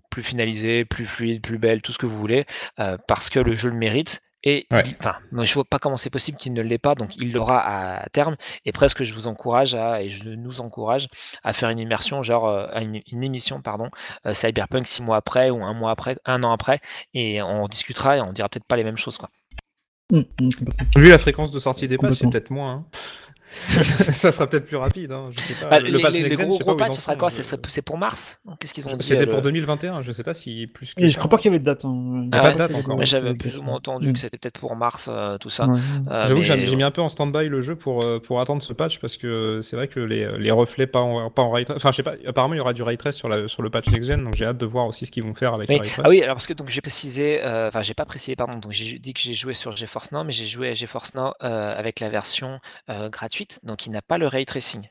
plus 0.10 0.24
finalisée, 0.24 0.86
plus 0.86 1.06
fluide, 1.06 1.42
plus 1.42 1.58
belle, 1.58 1.82
tout 1.82 1.92
ce 1.92 1.98
que 1.98 2.06
vous 2.06 2.18
voulez, 2.18 2.46
euh, 2.80 2.98
parce 3.08 3.30
que 3.30 3.40
le 3.40 3.56
jeu 3.56 3.70
le 3.70 3.76
mérite. 3.78 4.22
Et 4.44 4.68
Ouais. 4.72 4.84
il- 4.86 4.96
enfin, 5.00 5.16
moi, 5.32 5.44
je 5.46 5.54
vois 5.54 5.64
pas 5.64 5.80
comment 5.80 5.96
c'est 5.98 6.10
possible 6.10 6.38
qu'il 6.38 6.54
ne 6.54 6.62
l'ait 6.62 6.78
pas, 6.78 6.96
donc 6.96 7.16
il 7.16 7.32
l'aura 7.34 7.60
à 7.62 8.10
terme. 8.10 8.36
Et 8.66 8.72
presque, 8.72 9.04
je 9.04 9.14
vous 9.14 9.28
encourage 9.28 9.74
à, 9.76 10.02
et 10.02 10.10
je 10.10 10.30
nous 10.30 10.60
encourage 10.62 11.08
à 11.44 11.54
faire 11.54 11.70
une 11.70 11.80
immersion, 11.80 12.22
genre 12.24 12.48
euh, 12.50 12.68
une, 12.80 13.02
une 13.12 13.24
émission, 13.24 13.62
pardon, 13.62 13.90
euh, 14.26 14.34
Cyberpunk 14.34 14.86
six 14.88 15.02
mois 15.02 15.18
après 15.18 15.50
ou 15.50 15.64
un 15.64 15.74
mois 15.74 15.92
après, 15.92 16.18
un 16.26 16.44
an 16.44 16.52
après, 16.52 16.82
et 17.14 17.42
on 17.42 17.68
discutera 17.68 18.18
et 18.18 18.22
on 18.22 18.34
dira 18.34 18.50
peut-être 18.50 18.66
pas 18.68 18.76
les 18.78 18.84
mêmes 18.84 18.98
choses, 18.98 19.18
quoi. 19.18 19.30
Hum, 20.12 20.26
complètement. 20.40 20.88
Vu 20.98 21.10
la 21.10 21.18
fréquence 21.18 21.52
de 21.52 21.60
sortie 21.60 21.88
des 21.88 21.98
patchs, 21.98 22.16
c'est 22.20 22.30
peut-être 22.30 22.50
moins. 22.52 22.72
hein. 22.72 22.86
ça 24.12 24.32
sera 24.32 24.48
peut-être 24.48 24.66
plus 24.66 24.78
rapide. 24.78 25.12
Hein. 25.12 25.30
Je 25.32 25.40
sais 25.42 25.54
pas. 25.56 25.70
Bah, 25.70 25.80
le 25.80 25.90
les, 25.90 26.02
patch 26.02 26.14
les- 26.14 26.30
les 26.30 26.36
gros 26.36 26.58
gros 26.58 26.92
sera 26.92 27.16
quoi 27.16 27.28
euh, 27.28 27.58
C'est 27.68 27.82
pour 27.82 27.98
mars 27.98 28.40
Qu'est-ce 28.60 28.74
qu'ils 28.74 28.88
ont 28.90 28.96
dit 28.96 29.06
C'était 29.06 29.24
euh, 29.24 29.28
pour 29.28 29.38
le- 29.38 29.42
2021. 29.44 30.02
Je 30.02 30.12
sais 30.12 30.24
pas 30.24 30.34
si 30.34 30.68
plus 30.68 30.94
que. 30.94 31.08
Je 31.08 31.18
crois 31.18 31.30
pas 31.30 31.38
qu'il 31.38 31.46
y 31.46 31.54
avait 31.54 31.60
de 31.60 31.66
date. 31.66 31.86
Hein. 31.86 32.28
Ah 32.32 32.42
pas 32.42 32.52
de 32.54 32.58
date 32.58 32.76
encore. 32.76 32.96
Moi, 32.96 33.06
j'avais 33.06 33.34
plus 33.34 33.58
ou 33.58 33.64
moins 33.64 33.76
entendu 33.76 34.12
que 34.14 34.20
c'était 34.20 34.38
peut-être 34.38 34.60
pour 34.60 34.76
mars, 34.76 35.08
euh, 35.12 35.38
tout 35.38 35.50
ça. 35.50 35.66
Ouais. 35.68 35.80
Euh, 36.12 36.28
J'avoue 36.28 36.42
que 36.42 36.46
j'ai 36.46 36.58
mais- 36.58 36.76
mis 36.76 36.84
un 36.84 36.92
peu 36.92 37.02
en 37.02 37.10
stand-by 37.10 37.48
le 37.50 37.62
jeu 37.62 37.76
pour, 37.76 38.04
euh, 38.04 38.20
pour 38.20 38.42
attendre 38.42 38.62
ce 38.62 38.74
patch 38.74 39.00
parce 39.00 39.18
que 39.18 39.60
c'est 39.62 39.76
vrai 39.76 39.88
que 39.88 40.00
les, 40.00 40.38
les 40.38 40.52
reflets 40.52 40.88
pas 40.88 41.00
en, 41.00 41.30
pas 41.30 41.42
en 41.42 41.52
ray 41.52 41.66
trace. 41.66 41.78
Enfin, 41.78 41.92
je 41.92 41.98
sais 41.98 42.04
pas, 42.04 42.14
apparemment 42.28 42.54
il 42.54 42.58
y 42.58 42.62
aura 42.62 42.74
du 42.74 42.84
ray 42.84 42.98
trace 42.98 43.16
sur, 43.16 43.30
la, 43.30 43.48
sur 43.48 43.62
le 43.64 43.70
patch 43.70 43.90
next 43.90 44.10
gen 44.10 44.24
donc 44.24 44.36
j'ai 44.36 44.46
hâte 44.46 44.58
de 44.58 44.66
voir 44.66 44.88
aussi 44.88 45.06
ce 45.06 45.12
qu'ils 45.12 45.24
vont 45.24 45.34
faire 45.34 45.54
avec 45.54 45.70
Oui. 45.70 45.76
le 45.76 45.82
ray 45.82 45.90
trace. 45.90 46.06
Ah 46.06 46.10
oui, 46.10 46.22
alors 46.22 46.36
parce 46.36 46.48
que 46.48 46.54
donc 46.54 46.70
j'ai 46.70 46.82
précisé, 46.82 47.40
euh, 47.44 47.68
enfin 47.70 47.82
j'ai 47.82 47.94
pas 47.94 48.06
précisé 48.06 48.36
pardon, 48.36 48.58
donc 48.58 48.72
j'ai 48.72 49.00
dit 49.00 49.14
que 49.14 49.20
j'ai 49.22 49.34
joué 49.34 49.54
sur 49.54 49.76
GeForce 49.76 50.12
Now, 50.12 50.24
mais 50.24 50.32
j'ai 50.32 50.46
joué 50.46 50.70
à 50.70 50.74
GeForce 50.74 51.14
Now 51.16 51.34
euh, 51.44 51.78
avec 51.78 52.00
la 52.00 52.10
version 52.10 52.60
euh, 52.90 53.10
donc 53.64 53.86
il 53.86 53.92
n'a 53.92 54.02
pas 54.02 54.18
le 54.18 54.28
ray 54.28 54.46
tracing. 54.46 54.90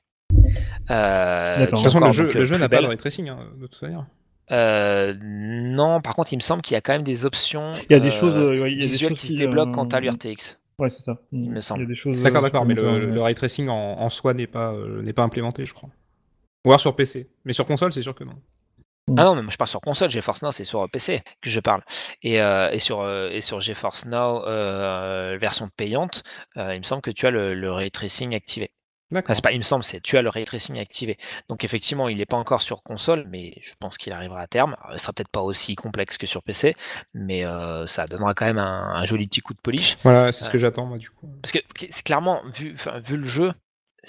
Euh, 0.90 1.66
de 1.66 1.66
toute 1.66 1.78
façon, 1.80 1.98
le 1.98 2.04
encore, 2.04 2.12
jeu, 2.12 2.32
le 2.32 2.40
euh, 2.40 2.44
jeu 2.46 2.56
n'a 2.58 2.68
pas 2.68 2.76
belle. 2.76 2.86
ray 2.86 2.96
tracing 2.96 3.28
hein, 3.28 3.38
de 3.60 3.66
toute 3.66 3.82
manière. 3.82 4.06
Euh, 4.50 5.14
non, 5.22 6.00
par 6.00 6.14
contre, 6.14 6.32
il 6.32 6.36
me 6.36 6.42
semble 6.42 6.62
qu'il 6.62 6.74
y 6.74 6.78
a 6.78 6.80
quand 6.80 6.92
même 6.92 7.04
des 7.04 7.24
options. 7.24 7.72
Il 7.88 7.92
y 7.92 7.96
a 7.96 8.00
des 8.00 8.08
euh, 8.08 8.10
choses, 8.10 8.36
euh, 8.36 8.60
ouais, 8.62 8.72
il 8.72 8.76
y 8.76 8.78
a 8.78 8.82
des 8.82 8.86
visuelles 8.86 9.10
choses 9.10 9.20
qui 9.20 9.28
se 9.28 9.34
débloquent 9.34 9.70
euh, 9.70 9.74
quand 9.74 9.86
tu 9.88 9.96
as 9.96 10.00
l'URTX. 10.00 10.58
Ouais, 10.78 10.90
c'est 10.90 11.02
ça. 11.02 11.20
Il 11.32 11.50
me 11.50 11.60
semble. 11.60 11.86
des. 11.86 11.94
D'accord, 12.22 12.42
d'accord, 12.42 12.64
mais 12.66 12.74
le, 12.74 13.06
le 13.10 13.22
ray 13.22 13.34
tracing 13.34 13.68
en, 13.68 13.74
en 14.00 14.10
soi 14.10 14.34
n'est 14.34 14.46
pas, 14.46 14.72
euh, 14.72 15.02
n'est 15.02 15.12
pas 15.12 15.22
implémenté, 15.22 15.64
je 15.64 15.74
crois. 15.74 15.90
Ou 16.64 16.70
alors 16.70 16.80
sur 16.80 16.94
PC. 16.94 17.30
Mais 17.44 17.52
sur 17.52 17.66
console, 17.66 17.92
c'est 17.92 18.02
sûr 18.02 18.14
que 18.14 18.24
non. 18.24 18.34
Ah 19.16 19.24
non, 19.24 19.34
mais 19.34 19.42
moi 19.42 19.50
je 19.50 19.56
parle 19.56 19.68
sur 19.68 19.80
console, 19.80 20.10
GeForce 20.10 20.42
Now 20.42 20.52
c'est 20.52 20.64
sur 20.64 20.82
euh, 20.82 20.88
PC 20.88 21.22
que 21.40 21.50
je 21.50 21.60
parle. 21.60 21.82
Et, 22.22 22.40
euh, 22.40 22.70
et 22.70 22.78
sur, 22.78 23.00
euh, 23.00 23.30
et 23.30 23.40
sur 23.40 23.60
GeForce 23.60 24.06
Now 24.06 24.46
euh, 24.46 25.36
version 25.40 25.68
payante, 25.76 26.22
il 26.56 26.78
me 26.78 26.82
semble 26.82 27.02
que 27.02 27.10
tu 27.10 27.26
as 27.26 27.30
le, 27.30 27.54
le 27.54 27.72
ray 27.72 27.90
tracing 27.90 28.34
activé. 28.34 28.72
Enfin, 29.14 29.34
c'est 29.34 29.44
pas, 29.44 29.52
il 29.52 29.58
me 29.58 29.62
semble, 29.64 29.84
c'est 29.84 30.00
tu 30.00 30.16
as 30.16 30.22
le 30.22 30.30
ray 30.30 30.44
tracing 30.44 30.78
activé. 30.78 31.18
Donc 31.48 31.64
effectivement, 31.64 32.08
il 32.08 32.16
n'est 32.16 32.26
pas 32.26 32.36
encore 32.36 32.62
sur 32.62 32.82
console, 32.82 33.26
mais 33.28 33.54
je 33.62 33.74
pense 33.78 33.98
qu'il 33.98 34.12
arrivera 34.12 34.40
à 34.40 34.46
terme. 34.46 34.74
Alors, 34.80 34.94
il 34.94 34.98
sera 34.98 35.12
peut-être 35.12 35.28
pas 35.28 35.42
aussi 35.42 35.74
complexe 35.74 36.16
que 36.16 36.26
sur 36.26 36.42
PC, 36.42 36.74
mais 37.12 37.44
euh, 37.44 37.86
ça 37.86 38.06
donnera 38.06 38.32
quand 38.34 38.46
même 38.46 38.58
un, 38.58 38.94
un 38.94 39.04
joli 39.04 39.26
petit 39.26 39.40
coup 39.40 39.52
de 39.52 39.60
polish. 39.60 39.96
Voilà, 40.02 40.32
c'est 40.32 40.44
ce 40.44 40.50
que 40.50 40.58
j'attends, 40.58 40.86
moi, 40.86 40.98
du 40.98 41.10
coup. 41.10 41.28
Parce 41.42 41.52
que 41.52 41.58
c'est 41.90 42.04
clairement, 42.04 42.42
vu, 42.54 42.72
le 43.16 43.24
jeu, 43.24 43.52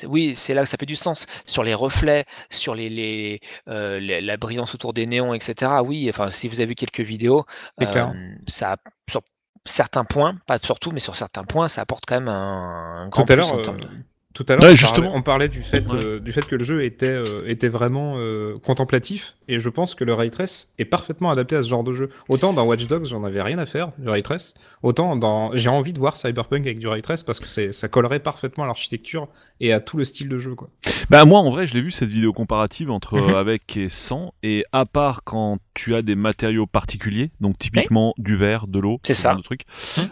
oui, 0.08 0.36
c'est 0.36 0.54
là 0.54 0.64
que 0.64 0.70
ça 0.70 0.78
fait 0.80 0.86
du 0.86 0.96
sens. 0.96 1.26
Sur 1.46 1.64
les 1.64 1.74
reflets, 1.74 2.26
sur 2.50 2.76
les, 2.76 2.90
les, 2.90 3.40
euh, 3.68 4.00
les- 4.00 4.22
la 4.22 4.38
brillance 4.38 4.74
autour 4.76 4.94
des 4.94 5.06
néons, 5.06 5.34
etc. 5.34 5.84
Oui, 5.84 6.10
enfin, 6.10 6.32
si 6.32 6.48
vous 6.48 6.60
avez 6.62 6.68
vu 6.68 6.76
quelques 6.76 7.02
vidéos, 7.02 7.46
euh, 7.82 8.14
ça, 8.48 8.78
sur 9.10 9.22
certains 9.66 10.04
points, 10.06 10.36
pas 10.48 10.60
sur 10.60 10.80
tout, 10.80 10.92
mais 10.92 11.00
sur 11.00 11.16
certains 11.16 11.44
points, 11.44 11.68
ça 11.68 11.82
apporte 11.82 12.06
quand 12.08 12.16
même 12.16 12.28
un, 12.28 13.04
un 13.04 13.08
grand 13.10 13.26
Tout 13.26 13.34
à 13.34 13.36
plus 13.36 13.42
l'heure, 13.42 13.54
en 13.54 13.60
termes 13.60 13.82
de. 13.82 13.88
Tout 14.34 14.46
à 14.50 14.54
l'heure, 14.56 14.64
Ouais, 14.64 14.70
on, 14.70 14.74
parlait, 14.74 14.76
justement. 14.76 15.12
on 15.14 15.22
parlait 15.22 15.48
du 15.50 15.62
fait, 15.62 15.86
Ouais. 15.92 16.04
euh, 16.04 16.20
du 16.20 16.32
fait 16.32 16.46
que 16.48 16.56
le 16.56 16.64
jeu 16.64 16.84
était, 16.84 17.06
euh, 17.08 17.44
était 17.48 17.68
vraiment 17.70 18.16
euh, 18.18 18.58
contemplatif, 18.60 19.36
et 19.48 19.60
je 19.60 19.70
pense 19.70 19.94
que 19.96 20.04
le 20.04 20.14
ray 20.14 20.32
trace 20.32 20.70
est 20.80 20.86
parfaitement 20.86 21.30
adapté 21.30 21.56
à 21.56 21.62
ce 21.62 21.70
genre 21.70 21.84
de 21.84 21.94
jeu. 21.94 22.10
Autant 22.30 22.52
dans 22.54 22.66
Watch 22.66 22.88
Dogs, 22.88 23.06
j'en 23.06 23.24
avais 23.24 23.42
rien 23.42 23.60
à 23.60 23.66
faire 23.66 23.92
du 23.98 24.10
ray 24.10 24.24
trace, 24.24 24.54
autant 24.82 25.16
dans 25.16 25.56
j'ai 25.56 25.70
envie 25.70 25.94
de 25.94 26.00
voir 26.00 26.16
Cyberpunk 26.16 26.62
avec 26.66 26.80
du 26.80 26.88
ray 26.88 27.02
trace 27.02 27.22
parce 27.24 27.40
que 27.40 27.48
c'est- 27.48 27.72
ça 27.74 27.88
collerait 27.88 28.20
parfaitement 28.20 28.64
à 28.64 28.68
l'architecture 28.68 29.28
et 29.60 29.72
à 29.72 29.80
tout 29.80 29.98
le 29.98 30.04
style 30.04 30.30
de 30.30 30.38
jeu, 30.38 30.56
quoi. 30.56 30.70
Bah 31.10 31.26
moi 31.26 31.40
en 31.40 31.52
vrai 31.52 31.68
je 31.68 31.74
l'ai 31.74 31.82
vu 31.82 31.92
cette 31.92 32.10
vidéo 32.10 32.34
comparative 32.34 32.90
entre 32.90 33.18
Mhm. 33.18 33.34
euh, 33.34 33.40
avec 33.40 33.78
et 33.78 33.90
sans 33.90 34.34
et 34.42 34.66
à 34.72 34.86
part 34.86 35.24
quand 35.24 35.58
tu 35.74 35.96
as 35.96 36.02
des 36.02 36.16
matériaux 36.16 36.68
particuliers 36.68 37.32
donc 37.42 37.58
typiquement 37.58 38.14
du 38.18 38.36
verre, 38.36 38.68
de 38.68 38.80
l'eau, 38.80 39.00
C'est 39.04 39.14
ce 39.14 39.22
ça. 39.24 39.30
genre 39.30 39.38
de 39.40 39.44
trucs. 39.44 39.62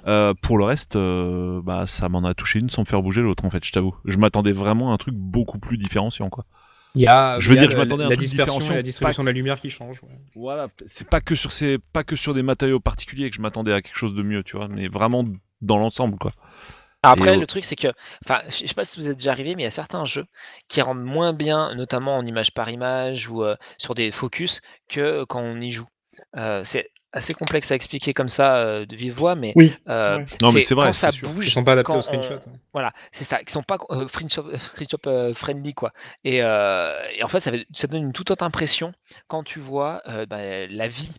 Euh, 0.08 0.34
pour 0.42 0.58
le 0.58 0.64
reste 0.64 0.96
euh, 0.96 1.62
bah 1.64 1.86
ça 1.88 2.10
m'en 2.10 2.24
a 2.24 2.34
touché 2.34 2.60
une 2.60 2.70
sans 2.70 2.82
me 2.82 2.86
faire 2.88 3.02
bouger 3.02 3.22
l'autre 3.22 3.46
en 3.46 3.50
fait 3.50 3.64
je 3.66 3.72
t'avoue. 3.72 3.96
Je 4.06 4.18
m'attendais 4.18 4.52
vraiment 4.52 4.92
à 4.92 4.94
un 4.94 4.98
truc 4.98 5.16
beaucoup 5.16 5.60
plus 5.60 5.78
différenciant 5.78 6.30
quoi. 6.30 6.46
Il 6.96 7.02
y 7.04 7.08
a, 7.08 7.40
Je 7.40 7.48
veux 7.50 7.56
il 7.56 7.58
y 7.58 7.60
a 7.60 7.62
dire, 7.68 7.72
je 7.72 7.78
la- 7.78 7.84
m'attendais 7.86 8.04
à 8.04 8.08
un 8.08 8.10
la 8.10 8.16
truc 8.18 8.28
dispersion 8.28 8.60
et 8.74 8.76
la 8.76 8.82
distribution 8.82 9.24
de 9.24 9.28
la 9.28 9.32
lumière 9.34 9.60
qui 9.62 9.70
change. 9.70 10.04
ouais. 10.04 10.10
Voilà, 10.36 10.68
c'est 10.88 11.08
pas 11.08 11.22
que 11.22 11.36
sur 11.36 11.52
ces 11.54 11.78
pas 11.94 12.04
que 12.04 12.16
sur 12.18 12.34
des 12.34 12.44
matériaux 12.44 12.80
particuliers 12.82 13.30
que 13.30 13.36
je 13.38 13.42
m'attendais 13.42 13.72
à 13.72 13.82
quelque 13.82 13.96
chose 13.98 14.14
de 14.14 14.24
mieux 14.24 14.44
tu 14.44 14.58
vois 14.58 14.68
mais 14.68 14.88
vraiment 14.90 15.24
dans 15.62 15.78
l'ensemble 15.78 16.18
quoi. 16.18 16.32
Après, 17.04 17.34
Et, 17.34 17.38
le 17.38 17.48
truc, 17.48 17.66
c'est 17.66 17.76
que, 17.76 17.88
enfin, 18.26 18.42
je 18.48 18.66
sais 18.68 18.74
pas 18.76 18.86
si 18.86 19.00
vous 19.00 19.10
êtes 19.10 19.18
déjà 19.18 19.32
arrivé, 19.32 19.56
mais 19.56 19.64
il 19.64 19.66
y 19.66 19.68
a 19.68 19.72
certains 19.72 20.06
jeux 20.06 20.26
qui 20.68 20.82
rendent 20.82 21.04
moins 21.04 21.34
bien, 21.34 21.74
notamment 21.76 22.18
en 22.18 22.26
image 22.26 22.54
par 22.54 22.70
image 22.70 23.28
ou 23.28 23.44
euh, 23.44 23.56
sur 23.78 23.96
des 23.96 24.12
focus, 24.12 24.62
que 24.88 25.24
quand 25.26 25.42
on 25.42 25.60
y 25.60 25.72
joue. 25.72 25.88
Euh, 26.38 26.64
c'est 26.64 26.92
assez 27.14 27.34
complexe 27.34 27.72
à 27.72 27.76
expliquer 27.76 28.14
comme 28.14 28.30
ça 28.30 28.58
euh, 28.58 28.86
de 28.86 28.96
vive 28.96 29.14
voix, 29.14 29.36
mais 29.36 29.54
Oui. 29.56 29.74
euh, 29.90 30.18
Ouais. 30.20 30.26
Non, 30.42 30.52
mais 30.52 30.62
c'est 30.62 30.76
vrai, 30.76 30.88
quand 30.88 30.94
ça 30.94 31.12
sûr. 31.12 31.30
bouge. 31.32 31.48
Ils 31.48 31.52
sont 31.52 31.64
pas 31.64 31.74
adaptés 31.74 31.98
au 31.98 32.02
screenshot. 32.02 32.36
on- 32.48 32.60
Voilà, 32.74 32.94
c'est 33.12 33.24
ça, 33.24 33.40
qui 33.44 33.52
sont 33.52 33.64
pas 33.64 33.78
euh, 33.90 34.08
screenshot, 34.08 34.46
screenshot, 34.58 34.98
euh, 35.08 35.34
friendly 35.34 35.74
quoi. 35.74 35.92
Et, 36.24 36.42
euh, 36.44 36.94
et 37.16 37.24
en 37.24 37.28
fait, 37.28 37.40
ça, 37.40 37.52
fait- 37.52 37.66
ça 37.74 37.88
donne 37.88 38.04
une 38.04 38.14
toute 38.14 38.32
autre 38.32 38.44
impression 38.44 38.94
quand 39.28 39.44
tu 39.44 39.60
vois 39.60 40.02
euh, 40.08 40.26
bah, 40.26 40.68
la 40.68 40.88
vie 40.88 41.18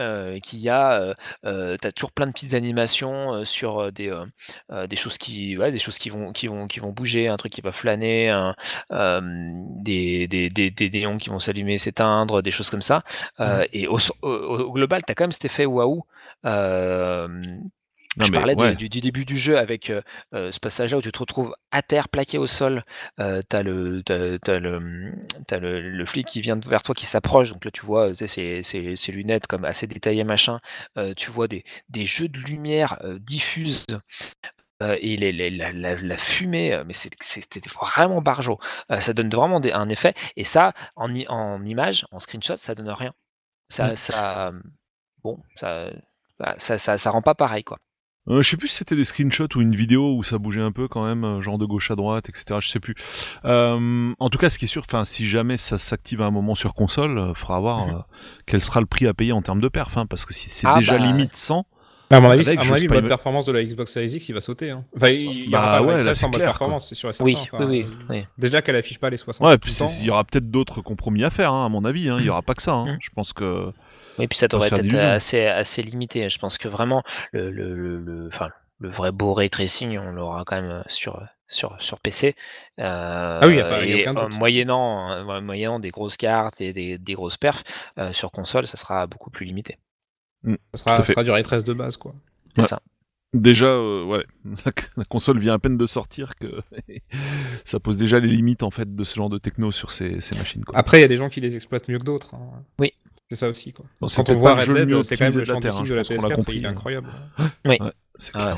euh, 0.00 0.38
qu'il 0.40 0.58
y 0.60 0.68
a. 0.68 1.00
Euh, 1.00 1.14
euh, 1.44 1.76
T'as 1.80 1.92
toujours 1.92 2.12
plein 2.12 2.26
de 2.26 2.32
petites 2.32 2.54
animations 2.54 3.34
euh, 3.34 3.44
sur 3.44 3.92
des, 3.92 4.10
euh, 4.70 4.86
des 4.86 4.96
choses 4.96 5.18
qui, 5.18 5.56
ouais, 5.56 5.72
des 5.72 5.78
choses 5.78 5.98
qui 5.98 6.10
vont, 6.10 6.32
qui 6.32 6.48
vont, 6.48 6.66
qui 6.66 6.80
vont 6.80 6.92
bouger, 6.92 7.28
un 7.28 7.36
truc 7.36 7.52
qui 7.52 7.60
va 7.60 7.72
flâner, 7.72 8.30
un, 8.30 8.54
des, 9.82 10.28
des, 10.28 10.50
des, 10.50 10.70
des 10.70 10.90
néons 10.90 11.18
qui 11.18 11.30
vont 11.30 11.38
s'allumer, 11.38 11.78
s'éteindre, 11.78 12.42
des 12.42 12.50
choses 12.50 12.70
comme 12.70 12.82
ça. 12.82 13.02
Et 13.72 13.86
au, 13.88 13.98
au, 14.22 14.28
au 14.28 14.72
global, 14.72 15.02
t'as 15.04 15.14
quand 15.14 15.24
même 15.24 15.32
cet 15.32 15.44
effet 15.46 15.66
waouh. 15.66 16.04
Euh, 18.18 18.20
Non, 18.20 18.24
je 18.26 18.32
parlais 18.32 18.54
du- 18.56 18.62
ouais. 18.62 18.76
du, 18.76 18.88
du 18.88 19.00
début 19.00 19.24
du 19.24 19.36
jeu 19.36 19.58
avec 19.58 19.90
euh, 19.90 20.00
euh, 20.34 20.50
ce 20.50 20.58
passage-là 20.58 20.98
où 20.98 21.02
tu 21.02 21.12
te 21.12 21.18
retrouves 21.18 21.54
à 21.70 21.82
terre, 21.82 22.08
plaqué 22.08 22.38
au 22.38 22.46
sol. 22.46 22.82
Euh, 23.20 23.42
t'as 23.48 23.62
le, 23.62 24.02
t'as, 24.02 24.38
t'as 24.38 24.58
le, 24.58 25.12
t'as 25.46 25.58
le, 25.58 25.80
le 25.90 26.06
flic 26.06 26.26
qui 26.26 26.40
vient 26.40 26.58
vers 26.66 26.82
toi, 26.82 26.94
qui 26.94 27.04
s'approche. 27.06 27.52
Donc 27.52 27.64
là, 27.64 27.70
tu 27.70 27.84
vois, 27.84 28.14
sais, 28.14 28.26
ses, 28.26 28.62
ses- 28.62 28.96
ses 28.96 29.12
lunettes 29.12 29.46
comme 29.46 29.64
assez 29.64 29.86
détaillées, 29.86 30.24
machin. 30.24 30.60
Euh, 30.98 31.12
tu 31.14 31.30
vois 31.30 31.46
des, 31.48 31.64
des 31.90 32.06
jeux 32.06 32.28
de 32.28 32.38
lumière 32.38 32.98
euh, 33.04 33.18
diffuses 33.18 33.84
euh, 34.82 34.96
et 35.00 35.16
les- 35.16 35.32
les- 35.32 35.50
la, 35.50 35.72
la- 35.72 35.96
la 35.96 36.18
fumée, 36.18 36.72
euh, 36.72 36.84
mais 36.86 36.92
c'est- 36.92 37.14
c'était 37.22 37.60
vraiment 37.68 38.20
barjo. 38.22 38.58
Euh, 38.90 39.00
ça 39.00 39.12
donne 39.12 39.30
vraiment 39.30 39.60
des- 39.60 39.72
un 39.72 39.88
effet. 39.88 40.14
Et 40.36 40.44
ça, 40.44 40.72
en, 40.96 41.08
en 41.28 41.64
image, 41.64 42.06
en 42.12 42.18
screenshot, 42.18 42.56
ça 42.58 42.74
donne 42.74 42.90
rien. 42.90 43.12
Ça, 43.68 43.92
Mm. 43.92 43.96
ça, 43.96 44.52
bon, 45.24 45.42
ça, 45.56 45.90
ça, 46.58 46.78
ça, 46.78 46.98
ça 46.98 47.10
rend 47.10 47.22
pas 47.22 47.34
pareil, 47.34 47.64
quoi. 47.64 47.78
Euh, 48.28 48.42
je 48.42 48.50
sais 48.50 48.56
plus 48.56 48.68
si 48.68 48.76
c'était 48.76 48.96
des 48.96 49.04
screenshots 49.04 49.48
ou 49.56 49.60
une 49.60 49.74
vidéo 49.76 50.14
où 50.16 50.22
ça 50.24 50.38
bougeait 50.38 50.60
un 50.60 50.72
peu 50.72 50.88
quand 50.88 51.04
même, 51.04 51.40
genre 51.40 51.58
de 51.58 51.64
gauche 51.64 51.90
à 51.90 51.94
droite, 51.96 52.28
etc. 52.28 52.58
Je 52.60 52.68
sais 52.68 52.80
plus. 52.80 52.94
Euh, 53.44 54.12
en 54.18 54.30
tout 54.30 54.38
cas, 54.38 54.50
ce 54.50 54.58
qui 54.58 54.64
est 54.64 54.68
sûr, 54.68 54.82
enfin, 54.86 55.04
si 55.04 55.28
jamais 55.28 55.56
ça 55.56 55.78
s'active 55.78 56.22
à 56.22 56.26
un 56.26 56.30
moment 56.30 56.54
sur 56.54 56.74
console, 56.74 57.18
euh, 57.18 57.34
faudra 57.34 57.60
voir 57.60 57.86
Mhm. 57.86 57.94
euh, 57.94 57.98
quel 58.46 58.60
sera 58.60 58.80
le 58.80 58.86
prix 58.86 59.06
à 59.06 59.14
payer 59.14 59.32
en 59.32 59.42
termes 59.42 59.60
de 59.60 59.68
perf, 59.68 59.96
hein, 59.96 60.06
parce 60.06 60.24
que 60.26 60.34
si 60.34 60.50
c'est 60.50 60.66
Ah, 60.68 60.76
déjà 60.78 60.98
bah, 60.98 61.06
limite 61.06 61.36
100, 61.36 61.66
À 62.08 62.20
mon 62.20 62.30
avis, 62.30 62.48
à 62.48 62.54
mon 62.64 62.72
avis 62.72 62.86
pas 62.86 62.94
le 62.94 63.00
mode 63.00 63.08
performance 63.08 63.46
de 63.46 63.52
la 63.52 63.64
Xbox 63.64 63.92
Series 63.92 64.10
X, 64.14 64.28
il 64.28 64.32
va 64.32 64.40
sauter. 64.40 64.70
Hein. 64.70 64.84
Enfin, 64.96 65.08
il 65.08 65.46
y 65.46 65.50
Bah 65.50 65.58
aura 65.58 65.70
pas 65.78 65.82
ouais, 65.82 66.04
là, 66.04 66.12
en 66.12 66.26
mode 66.26 66.34
clair, 66.36 66.46
performance, 66.50 66.88
c'est 66.88 66.94
sûr 66.94 67.08
et 67.08 67.12
certain. 67.12 67.24
Oui, 67.24 67.36
Enfin, 67.52 67.66
oui, 67.66 67.84
oui, 67.88 67.96
oui. 68.10 68.24
Déjà 68.38 68.62
qu'elle 68.62 68.76
affiche 68.76 69.00
pas 69.00 69.10
les 69.10 69.16
60 69.16 69.44
ouais, 69.44 69.58
puis 69.58 69.72
il 70.00 70.06
y 70.06 70.10
aura 70.10 70.22
peut-être 70.22 70.48
d'autres 70.48 70.82
compromis 70.82 71.24
à 71.24 71.30
faire, 71.30 71.52
hein, 71.52 71.66
à 71.66 71.68
mon 71.68 71.84
avis. 71.84 72.08
Hein, 72.08 72.18
il 72.20 72.26
y 72.26 72.30
aura 72.30 72.42
pas 72.42 72.54
que 72.54 72.62
ça. 72.62 72.74
Hein. 72.74 72.92
Mhm. 72.92 72.98
Je 73.00 73.08
pense 73.14 73.32
que 73.32 73.72
Oui, 74.18 74.26
puis 74.28 74.38
ça 74.38 74.48
devrait 74.48 74.68
être 74.68 74.80
d'illusions. 74.80 74.98
assez, 75.00 75.46
assez 75.46 75.82
limité. 75.82 76.28
Je 76.28 76.38
pense 76.38 76.58
que 76.58 76.68
vraiment, 76.68 77.02
le, 77.32 77.50
le, 77.50 77.74
le, 77.74 77.98
le- 77.98 78.28
enfin, 78.28 78.50
le 78.78 78.88
vrai 78.90 79.12
beau 79.12 79.32
ray 79.34 79.50
tracing, 79.50 79.98
on 79.98 80.12
l'aura 80.12 80.44
quand 80.44 80.60
même 80.60 80.82
sur, 80.86 81.22
sur, 81.48 81.76
sur 81.80 82.00
PC. 82.00 82.34
Euh, 82.80 83.38
Ah 83.42 83.46
oui, 83.46 83.56
y 83.56 83.60
a 83.60 83.64
pas- 83.64 83.84
y 83.84 83.92
a 83.92 83.96
et 83.96 84.08
aucun 84.08 84.16
euh, 84.20 84.28
doute. 84.28 84.38
moyennant, 84.38 85.10
euh, 85.12 85.40
moyennant 85.40 85.80
des 85.80 85.90
grosses 85.90 86.16
cartes 86.16 86.60
et 86.60 86.72
des, 86.72 86.98
des 86.98 87.14
grosses 87.14 87.36
perfs, 87.36 87.62
euh, 87.98 88.12
sur 88.12 88.30
console, 88.32 88.66
ça 88.66 88.76
sera 88.76 89.06
beaucoup 89.06 89.30
plus 89.30 89.46
limité. 89.46 89.78
ça 90.44 90.50
tout 90.54 90.78
sera, 90.78 90.92
à 90.94 90.96
ça 91.04 91.12
sera 91.12 91.24
du 91.24 91.30
Ray 91.30 91.42
Trace 91.42 91.64
de 91.64 91.72
base, 91.72 91.96
quoi. 91.96 92.14
C'est 92.54 92.62
Ouais. 92.62 92.68
ça. 92.68 92.80
déjà, 93.34 93.66
euh, 93.66 94.04
ouais, 94.04 94.24
la, 94.64 94.72
la 94.96 95.04
console 95.04 95.38
vient 95.38 95.54
à 95.54 95.58
peine 95.58 95.76
de 95.76 95.86
sortir 95.86 96.34
que 96.36 96.60
ça 97.64 97.80
pose 97.80 97.96
déjà 97.98 98.18
les 98.20 98.28
limites 98.28 98.62
en 98.62 98.70
fait 98.70 98.94
de 98.94 99.04
ce 99.04 99.14
genre 99.16 99.28
de 99.30 99.38
techno 99.38 99.72
sur 99.72 99.90
ces, 99.90 100.20
ces 100.20 100.34
machines. 100.36 100.64
Quoi. 100.64 100.78
Après, 100.78 100.98
il 100.98 101.00
y 101.02 101.04
a 101.04 101.08
des 101.08 101.16
gens 101.16 101.28
qui 101.28 101.40
les 101.40 101.56
exploitent 101.56 101.88
mieux 101.88 101.98
que 101.98 102.04
d'autres. 102.04 102.34
hein. 102.34 102.62
Oui. 102.78 102.92
C'est 103.28 103.36
ça 103.36 103.48
aussi, 103.48 103.72
quoi. 103.72 103.84
Bon, 104.00 104.06
Quand 104.14 104.30
on 104.30 104.34
voit 104.36 104.54
Red 104.54 104.72
Dead, 104.86 105.02
c'est 105.02 105.16
quand 105.16 105.24
même 105.24 105.34
le 105.34 105.40
de 105.40 105.44
champ 105.44 105.56
hein, 105.56 105.84
je 105.84 105.90
de 105.90 105.94
la 105.94 106.04
pense 106.04 106.08
qu'on 106.16 106.28
l'a 106.28 106.34
PS4, 106.34 106.36
compris, 106.36 106.56
il 106.58 106.62
est 106.64 106.66
hein. 106.68 106.70
incroyable. 106.70 107.08
C'est 108.18 108.30
Ah, 108.34 108.54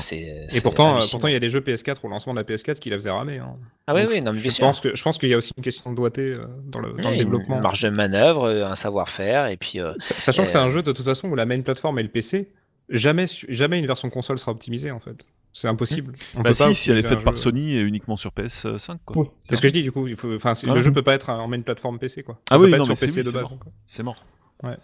Et 0.53 0.61
pourtant, 0.61 0.99
il 1.27 1.31
y 1.31 1.35
a 1.35 1.39
des 1.39 1.49
jeux 1.49 1.59
PS4 1.61 1.97
au 2.03 2.07
lancement 2.07 2.33
de 2.33 2.39
la 2.39 2.43
PS4 2.45 2.77
qui 2.79 2.89
la 2.91 2.95
faisaient 2.97 3.09
ramer. 3.09 3.39
hein. 3.39 3.55
Ah 3.87 3.95
oui, 3.95 4.01
oui, 4.07 4.17
je- 4.17 4.21
non, 4.21 4.31
mais 4.31 4.39
bien 4.39 4.51
je 4.51 4.55
sûr. 4.55 4.65
pense 4.65 4.79
que 4.79 4.95
je 4.95 5.01
pense 5.03 5.17
qu'il 5.17 5.29
y 5.29 5.33
a 5.33 5.37
aussi 5.37 5.53
une 5.57 5.63
question 5.63 5.89
de 5.91 5.95
doigté 5.95 6.21
euh, 6.21 6.45
dans 6.67 6.79
le, 6.79 6.93
le 6.95 7.11
une 7.11 7.17
développement. 7.17 7.59
marge 7.59 7.81
de 7.81 7.89
manœuvre, 7.89 8.43
euh, 8.45 8.65
un 8.67 8.75
savoir-faire, 8.75 9.47
et 9.47 9.57
puis 9.57 9.79
euh, 9.81 9.93
Sa- 9.97 10.15
Sachant 10.19 10.43
que 10.45 10.51
c'est 10.51 10.59
un 10.59 10.69
jeu 10.69 10.81
de 10.83 10.91
toute 10.91 11.03
façon 11.05 11.29
où 11.29 11.35
la 11.35 11.45
main 11.47 11.59
plateforme 11.61 11.97
et 11.99 12.03
le 12.03 12.09
PC, 12.09 12.51
jamais, 12.89 13.25
jamais 13.49 13.79
une 13.79 13.87
version 13.87 14.09
console 14.11 14.37
sera 14.39 14.51
optimisée 14.51 14.91
en 14.91 14.99
fait. 14.99 15.27
C'est 15.51 15.67
impossible. 15.67 16.13
On 16.35 16.41
Bah 16.41 16.51
peut 16.51 16.57
pas 16.57 16.69
si, 16.69 16.75
si 16.75 16.91
elle 16.91 16.99
est 16.99 17.01
faite 17.01 17.23
par 17.23 17.33
jeu. 17.33 17.39
Sony 17.39 17.75
et 17.75 17.81
uniquement 17.81 18.17
sur 18.17 18.29
PS5 18.31 18.97
quoi. 19.03 19.17
Oui. 19.23 19.27
C'est 19.49 19.55
ce 19.55 19.61
que 19.61 19.67
je 19.67 19.73
dis 19.73 19.81
du 19.81 19.91
coup. 19.91 20.07
Il 20.07 20.15
faut, 20.15 20.33
enfin, 20.35 20.53
Ah 20.67 20.73
le 20.75 20.81
jeu 20.81 20.93
peut 20.93 21.01
pas 21.01 21.15
être 21.15 21.31
en 21.31 21.47
main 21.47 21.59
plateforme 21.61 21.97
PC 21.97 22.21
quoi. 22.21 22.35
Ça 22.47 22.55
Ah 22.55 22.57
peut 22.59 22.65
oui, 22.65 22.71
pas 22.71 22.77
non, 22.77 22.83
être 22.83 22.89
mais 22.89 22.95
sur 22.95 22.99
c'est 22.99 23.05
PC 23.07 23.19
oui, 23.21 23.23
de 23.25 23.29
c'est 23.31 23.33
base. 23.35 23.49
mort. 23.49 23.59
quoi. 23.59 23.71
C'est 23.87 24.03
mort. 24.03 24.23
Ouais. 24.63 24.75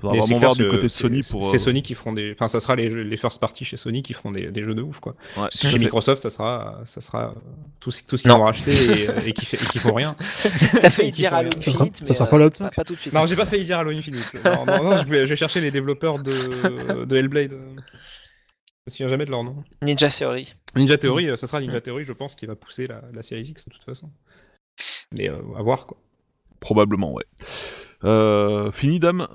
Faudra 0.00 0.16
vraiment 0.18 0.38
voir 0.38 0.54
du 0.56 0.66
côté 0.66 0.84
de 0.84 0.88
Sony 0.88 1.22
c'est- 1.22 1.32
pour. 1.32 1.44
C'est 1.44 1.56
euh, 1.56 1.58
Sony 1.58 1.82
qui 1.82 1.94
feront 1.94 2.14
des. 2.14 2.32
Enfin, 2.32 2.48
ça 2.48 2.58
sera 2.58 2.74
les, 2.74 2.88
jeux- 2.88 3.02
les 3.02 3.16
first 3.18 3.38
party 3.38 3.66
chez 3.66 3.76
Sony 3.76 4.02
qui 4.02 4.14
feront 4.14 4.30
des, 4.32 4.50
des 4.50 4.62
jeux 4.62 4.74
de 4.74 4.80
ouf 4.80 4.98
quoi. 4.98 5.14
ouais, 5.36 5.48
Chez. 5.52 5.78
Microsoft, 5.78 6.22
ça 6.22 6.30
sera, 6.30 6.80
ça 6.86 7.02
sera 7.02 7.28
euh, 7.28 7.32
tout, 7.80 7.90
ce- 7.90 8.02
tout 8.04 8.16
ce 8.16 8.22
qu'ils 8.22 8.32
ont 8.32 8.42
racheté 8.42 8.70
et, 8.72 9.10
euh, 9.10 9.20
et 9.26 9.32
qui, 9.34 9.44
fait, 9.44 9.58
et 9.62 9.66
qui 9.66 9.78
font 9.78 9.92
rien. 9.92 10.14
T'as 10.80 10.88
failli 10.88 11.10
dire 11.10 11.34
Halo 11.34 11.50
rien. 11.52 11.60
Ça 11.60 11.70
sera- 11.72 11.84
Infinite, 11.84 12.06
ça 12.06 12.14
sera 12.14 12.24
euh, 12.24 12.30
Fallout 12.30 12.48
pas, 12.50 12.56
5. 12.56 12.74
pas 12.74 12.84
tout 12.84 12.94
de 12.94 12.98
suite. 12.98 13.12
Non, 13.12 13.26
j'ai 13.26 13.36
pas 13.36 13.44
failli 13.44 13.64
dire 13.64 13.78
Halo 13.78 13.90
Infinite. 13.90 14.32
Non, 14.42 14.64
non, 14.64 14.82
non, 14.84 14.96
je, 14.98 15.04
voulais, 15.04 15.24
je 15.24 15.28
vais 15.30 15.36
chercher 15.36 15.60
les 15.60 15.70
développeurs 15.70 16.18
de, 16.18 17.04
de 17.04 17.16
Hellblade. 17.16 17.50
Je 17.52 17.56
me 18.86 18.90
souviens 18.90 19.08
jamais 19.08 19.26
de 19.26 19.30
leur 19.30 19.44
nom. 19.44 19.62
Ninja 19.82 20.08
Theory. 20.08 20.54
Ninja 20.76 20.96
Theory, 20.96 21.28
euh, 21.28 21.36
ça 21.36 21.46
sera 21.46 21.60
Ninja 21.60 21.82
Theory, 21.82 22.04
je 22.04 22.12
pense, 22.14 22.34
qui 22.36 22.46
va 22.46 22.56
pousser 22.56 22.86
la, 22.86 23.02
la 23.12 23.22
série 23.22 23.42
X 23.42 23.66
de 23.68 23.74
toute 23.74 23.84
façon. 23.84 24.10
Mais 25.12 25.28
euh, 25.28 25.36
à 25.58 25.62
voir 25.62 25.86
quoi. 25.86 25.98
Probablement, 26.60 27.12
ouais. 27.12 27.24
Euh, 28.04 28.70
fini, 28.72 28.98
dame? 28.98 29.26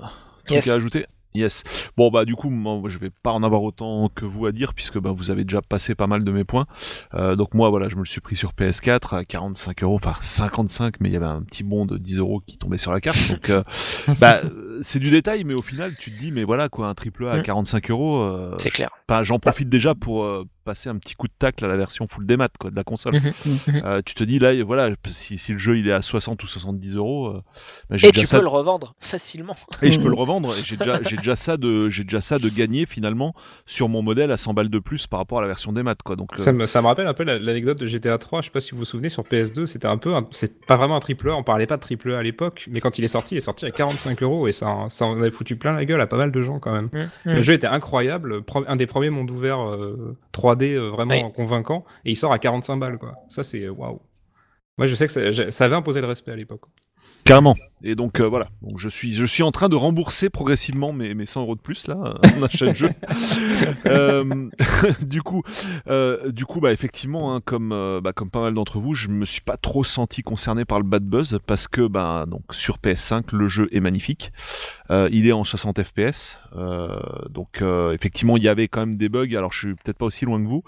Truc 0.44 0.50
Yes. 0.56 0.68
à 0.68 0.74
ajouter? 0.74 1.06
Yes. 1.34 1.64
Bon 1.98 2.10
bah 2.10 2.24
du 2.24 2.34
coup 2.34 2.48
moi 2.48 2.80
je 2.86 2.98
vais 2.98 3.10
pas 3.10 3.30
en 3.32 3.42
avoir 3.42 3.62
autant 3.62 4.08
que 4.08 4.24
vous 4.24 4.46
à 4.46 4.52
dire 4.52 4.72
puisque 4.72 4.98
bah, 4.98 5.12
vous 5.14 5.30
avez 5.30 5.44
déjà 5.44 5.60
passé 5.60 5.94
pas 5.94 6.06
mal 6.06 6.24
de 6.24 6.32
mes 6.32 6.44
points. 6.44 6.66
Euh, 7.12 7.36
donc 7.36 7.52
moi 7.52 7.68
voilà 7.68 7.90
je 7.90 7.96
me 7.96 8.00
le 8.00 8.06
suis 8.06 8.22
pris 8.22 8.36
sur 8.36 8.52
PS4 8.54 9.14
à 9.14 9.24
45 9.26 9.82
euros, 9.82 9.96
enfin 9.96 10.14
55 10.18 10.94
mais 11.00 11.10
il 11.10 11.12
y 11.12 11.16
avait 11.16 11.26
un 11.26 11.42
petit 11.42 11.62
bon 11.62 11.84
de 11.84 11.98
10 11.98 12.18
euros 12.20 12.40
qui 12.46 12.56
tombait 12.56 12.78
sur 12.78 12.90
la 12.90 13.02
carte. 13.02 13.18
Donc 13.30 13.50
euh, 13.50 13.62
bah 14.18 14.40
c'est 14.82 14.98
du 14.98 15.10
détail 15.10 15.44
mais 15.44 15.54
au 15.54 15.62
final 15.62 15.94
tu 15.98 16.10
te 16.12 16.18
dis 16.18 16.32
mais 16.32 16.44
voilà 16.44 16.68
quoi 16.68 16.88
un 16.88 16.94
triple 16.94 17.26
A 17.28 17.32
à 17.32 17.36
Mm. 17.38 17.42
45 17.42 17.90
euros. 17.90 18.20
euh, 18.22 18.54
C'est 18.58 18.70
clair. 18.70 18.90
bah, 19.08 19.22
j'en 19.22 19.38
profite 19.38 19.68
déjà 19.68 19.94
pour 19.94 20.24
euh, 20.24 20.44
passer 20.64 20.88
un 20.88 20.96
petit 20.98 21.14
coup 21.14 21.28
de 21.28 21.32
tacle 21.38 21.64
à 21.64 21.68
la 21.68 21.76
version 21.76 22.08
full 22.08 22.26
démat 22.26 22.48
quoi 22.58 22.70
de 22.70 22.76
la 22.76 22.82
console. 22.82 23.14
Mhm. 23.20 23.82
Euh, 23.84 24.02
tu 24.04 24.14
te 24.14 24.24
dis 24.24 24.38
là 24.40 24.52
voilà 24.64 24.90
si, 25.06 25.38
si 25.38 25.52
le 25.52 25.58
jeu 25.58 25.78
il 25.78 25.86
est 25.88 25.92
à 25.92 26.02
60 26.02 26.42
ou 26.42 26.46
70 26.46 26.96
euros, 26.96 27.34
bah, 27.88 27.96
j'ai 27.96 28.08
Et 28.08 28.12
déjà 28.12 28.20
tu 28.22 28.26
ça 28.26 28.38
peux 28.38 28.42
le 28.42 28.48
revendre 28.48 28.94
facilement. 29.00 29.54
et 29.82 29.90
je 29.92 30.00
peux 30.00 30.08
le 30.08 30.14
revendre 30.14 30.50
et 30.56 30.62
j'ai 30.64 30.76
déjà 30.76 31.00
j'ai 31.04 31.16
déjà 31.16 31.36
ça 31.36 31.56
de 31.56 31.88
j'ai 31.88 32.02
déjà 32.04 32.20
ça 32.20 32.38
de 32.38 32.48
gagner 32.48 32.84
finalement 32.86 33.34
sur 33.64 33.88
mon 33.88 34.02
modèle 34.02 34.30
à 34.32 34.36
100 34.36 34.54
balles 34.54 34.70
de 34.70 34.78
plus 34.78 35.06
par 35.06 35.20
rapport 35.20 35.38
à 35.38 35.42
la 35.42 35.46
version 35.48 35.72
des 35.72 35.82
maths 35.82 36.02
quoi 36.02 36.16
donc 36.16 36.30
euh, 36.34 36.38
Ça, 36.38 36.52
me, 36.52 36.66
ça 36.66 36.82
me 36.82 36.86
rappelle 36.88 37.06
un 37.06 37.14
peu 37.14 37.22
la- 37.24 37.38
l'anecdote 37.38 37.78
de 37.78 37.86
GTA 37.86 38.18
3. 38.18 38.40
Je 38.40 38.46
sais 38.46 38.50
pas 38.52 38.60
si 38.60 38.72
vous 38.72 38.78
vous 38.78 38.84
souvenez, 38.84 39.08
sur 39.08 39.22
PS2, 39.22 39.66
c'était 39.66 39.86
un 39.86 39.98
peu. 39.98 40.14
un- 40.16 40.26
C'est 40.32 40.64
pas 40.66 40.76
vraiment 40.76 40.96
un 40.96 41.00
triple 41.00 41.30
A, 41.30 41.36
on 41.36 41.42
parlait 41.44 41.66
pas 41.66 41.76
de 41.76 41.82
triple 41.82 42.12
A 42.12 42.18
à 42.18 42.22
l'époque, 42.22 42.66
mais 42.70 42.80
quand 42.80 42.98
il 42.98 43.04
est 43.04 43.08
sorti, 43.08 43.34
il 43.34 43.38
est 43.38 43.40
sorti 43.40 43.66
à 43.66 43.70
45 43.70 44.22
euros 44.22 44.48
et 44.48 44.52
ça, 44.52 44.65
ça 44.88 45.06
en 45.06 45.18
avait 45.18 45.30
foutu 45.30 45.56
plein 45.56 45.74
la 45.74 45.84
gueule 45.84 46.00
à 46.00 46.06
pas 46.06 46.16
mal 46.16 46.30
de 46.32 46.42
gens 46.42 46.58
quand 46.58 46.72
même. 46.72 46.88
Le 47.24 47.40
jeu 47.40 47.54
était 47.54 47.66
incroyable, 47.66 48.42
un 48.66 48.76
des 48.76 48.86
premiers 48.86 49.10
mondes 49.10 49.30
ouverts 49.30 49.60
euh, 49.60 50.16
3D 50.32 50.74
euh, 50.74 50.88
vraiment 50.90 51.26
Oui. 51.26 51.32
convaincant, 51.34 51.84
et 52.04 52.10
il 52.12 52.16
sort 52.16 52.32
à 52.32 52.38
45 52.38 52.76
balles 52.76 52.98
quoi. 52.98 53.14
Ça 53.28 53.42
c'est 53.42 53.62
euh, 53.64 53.70
waouh. 53.70 54.00
Moi 54.78 54.86
je 54.86 54.94
sais 54.94 55.06
que 55.06 55.12
ça, 55.12 55.50
ça 55.50 55.64
avait 55.64 55.74
imposé 55.76 56.00
le 56.00 56.06
respect 56.06 56.32
à 56.32 56.36
l'époque. 56.36 56.62
carrément 57.24 57.56
et 57.82 57.94
donc 57.94 58.20
euh, 58.20 58.28
voilà. 58.28 58.48
Donc 58.62 58.78
je 58.78 58.88
suis 58.88 59.14
je 59.14 59.26
suis 59.26 59.42
en 59.42 59.50
train 59.50 59.68
de 59.68 59.76
rembourser 59.76 60.30
progressivement 60.30 60.92
mes, 60.92 61.14
mes 61.14 61.26
100 61.26 61.42
euros 61.42 61.54
de 61.56 61.60
plus 61.60 61.86
là 61.88 61.96
en 61.96 62.42
achat 62.42 62.66
de 62.66 62.76
jeu. 62.76 62.90
Euh, 63.86 64.48
du 65.02 65.22
coup 65.22 65.42
euh, 65.88 66.30
du 66.30 66.44
coup 66.44 66.60
bah 66.60 66.72
effectivement 66.72 67.34
hein, 67.34 67.40
comme 67.44 67.70
bah, 68.02 68.12
comme 68.12 68.30
pas 68.30 68.40
mal 68.40 68.54
d'entre 68.54 68.80
vous 68.80 68.94
je 68.94 69.08
me 69.08 69.24
suis 69.24 69.40
pas 69.40 69.56
trop 69.56 69.84
senti 69.84 70.22
concerné 70.22 70.64
par 70.64 70.78
le 70.78 70.84
bad 70.84 71.04
buzz 71.04 71.38
parce 71.46 71.68
que 71.68 71.86
bah 71.86 72.24
donc 72.26 72.42
sur 72.52 72.78
PS5 72.78 73.24
le 73.32 73.48
jeu 73.48 73.68
est 73.72 73.80
magnifique. 73.80 74.32
Il 74.90 75.26
est 75.26 75.32
en 75.32 75.44
60 75.44 75.82
fps 75.82 76.38
donc 77.30 77.62
effectivement 77.92 78.36
il 78.36 78.42
y 78.42 78.48
avait 78.48 78.68
quand 78.68 78.80
même 78.80 78.96
des 78.96 79.08
bugs. 79.08 79.36
Alors 79.36 79.52
je 79.52 79.58
suis 79.58 79.74
peut-être 79.74 79.98
pas 79.98 80.06
aussi 80.06 80.24
loin 80.24 80.42
que 80.42 80.48
vous. 80.48 80.62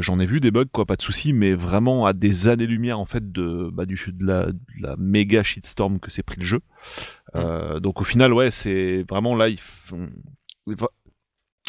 J'en 0.00 0.20
ai 0.20 0.26
vu 0.26 0.40
des 0.40 0.50
bugs 0.50 0.66
quoi 0.72 0.86
pas 0.86 0.96
de 0.96 1.02
souci 1.02 1.32
mais 1.32 1.54
vraiment 1.54 2.06
à 2.06 2.12
des 2.12 2.48
années 2.48 2.66
lumière 2.66 2.98
en 2.98 3.06
fait 3.06 3.32
de 3.32 3.70
bah, 3.72 3.86
du 3.86 4.00
de 4.12 4.26
la, 4.26 4.46
de 4.46 4.58
la 4.80 4.96
méga 4.96 5.42
shitstorm 5.42 6.00
que 6.00 6.10
s'est 6.20 6.22
pris 6.22 6.38
le 6.38 6.44
jeu. 6.44 6.60
Euh, 7.36 7.80
donc 7.80 8.00
au 8.00 8.04
final 8.04 8.32
ouais 8.32 8.50
c'est 8.50 9.04
vraiment 9.08 9.36
là 9.36 9.46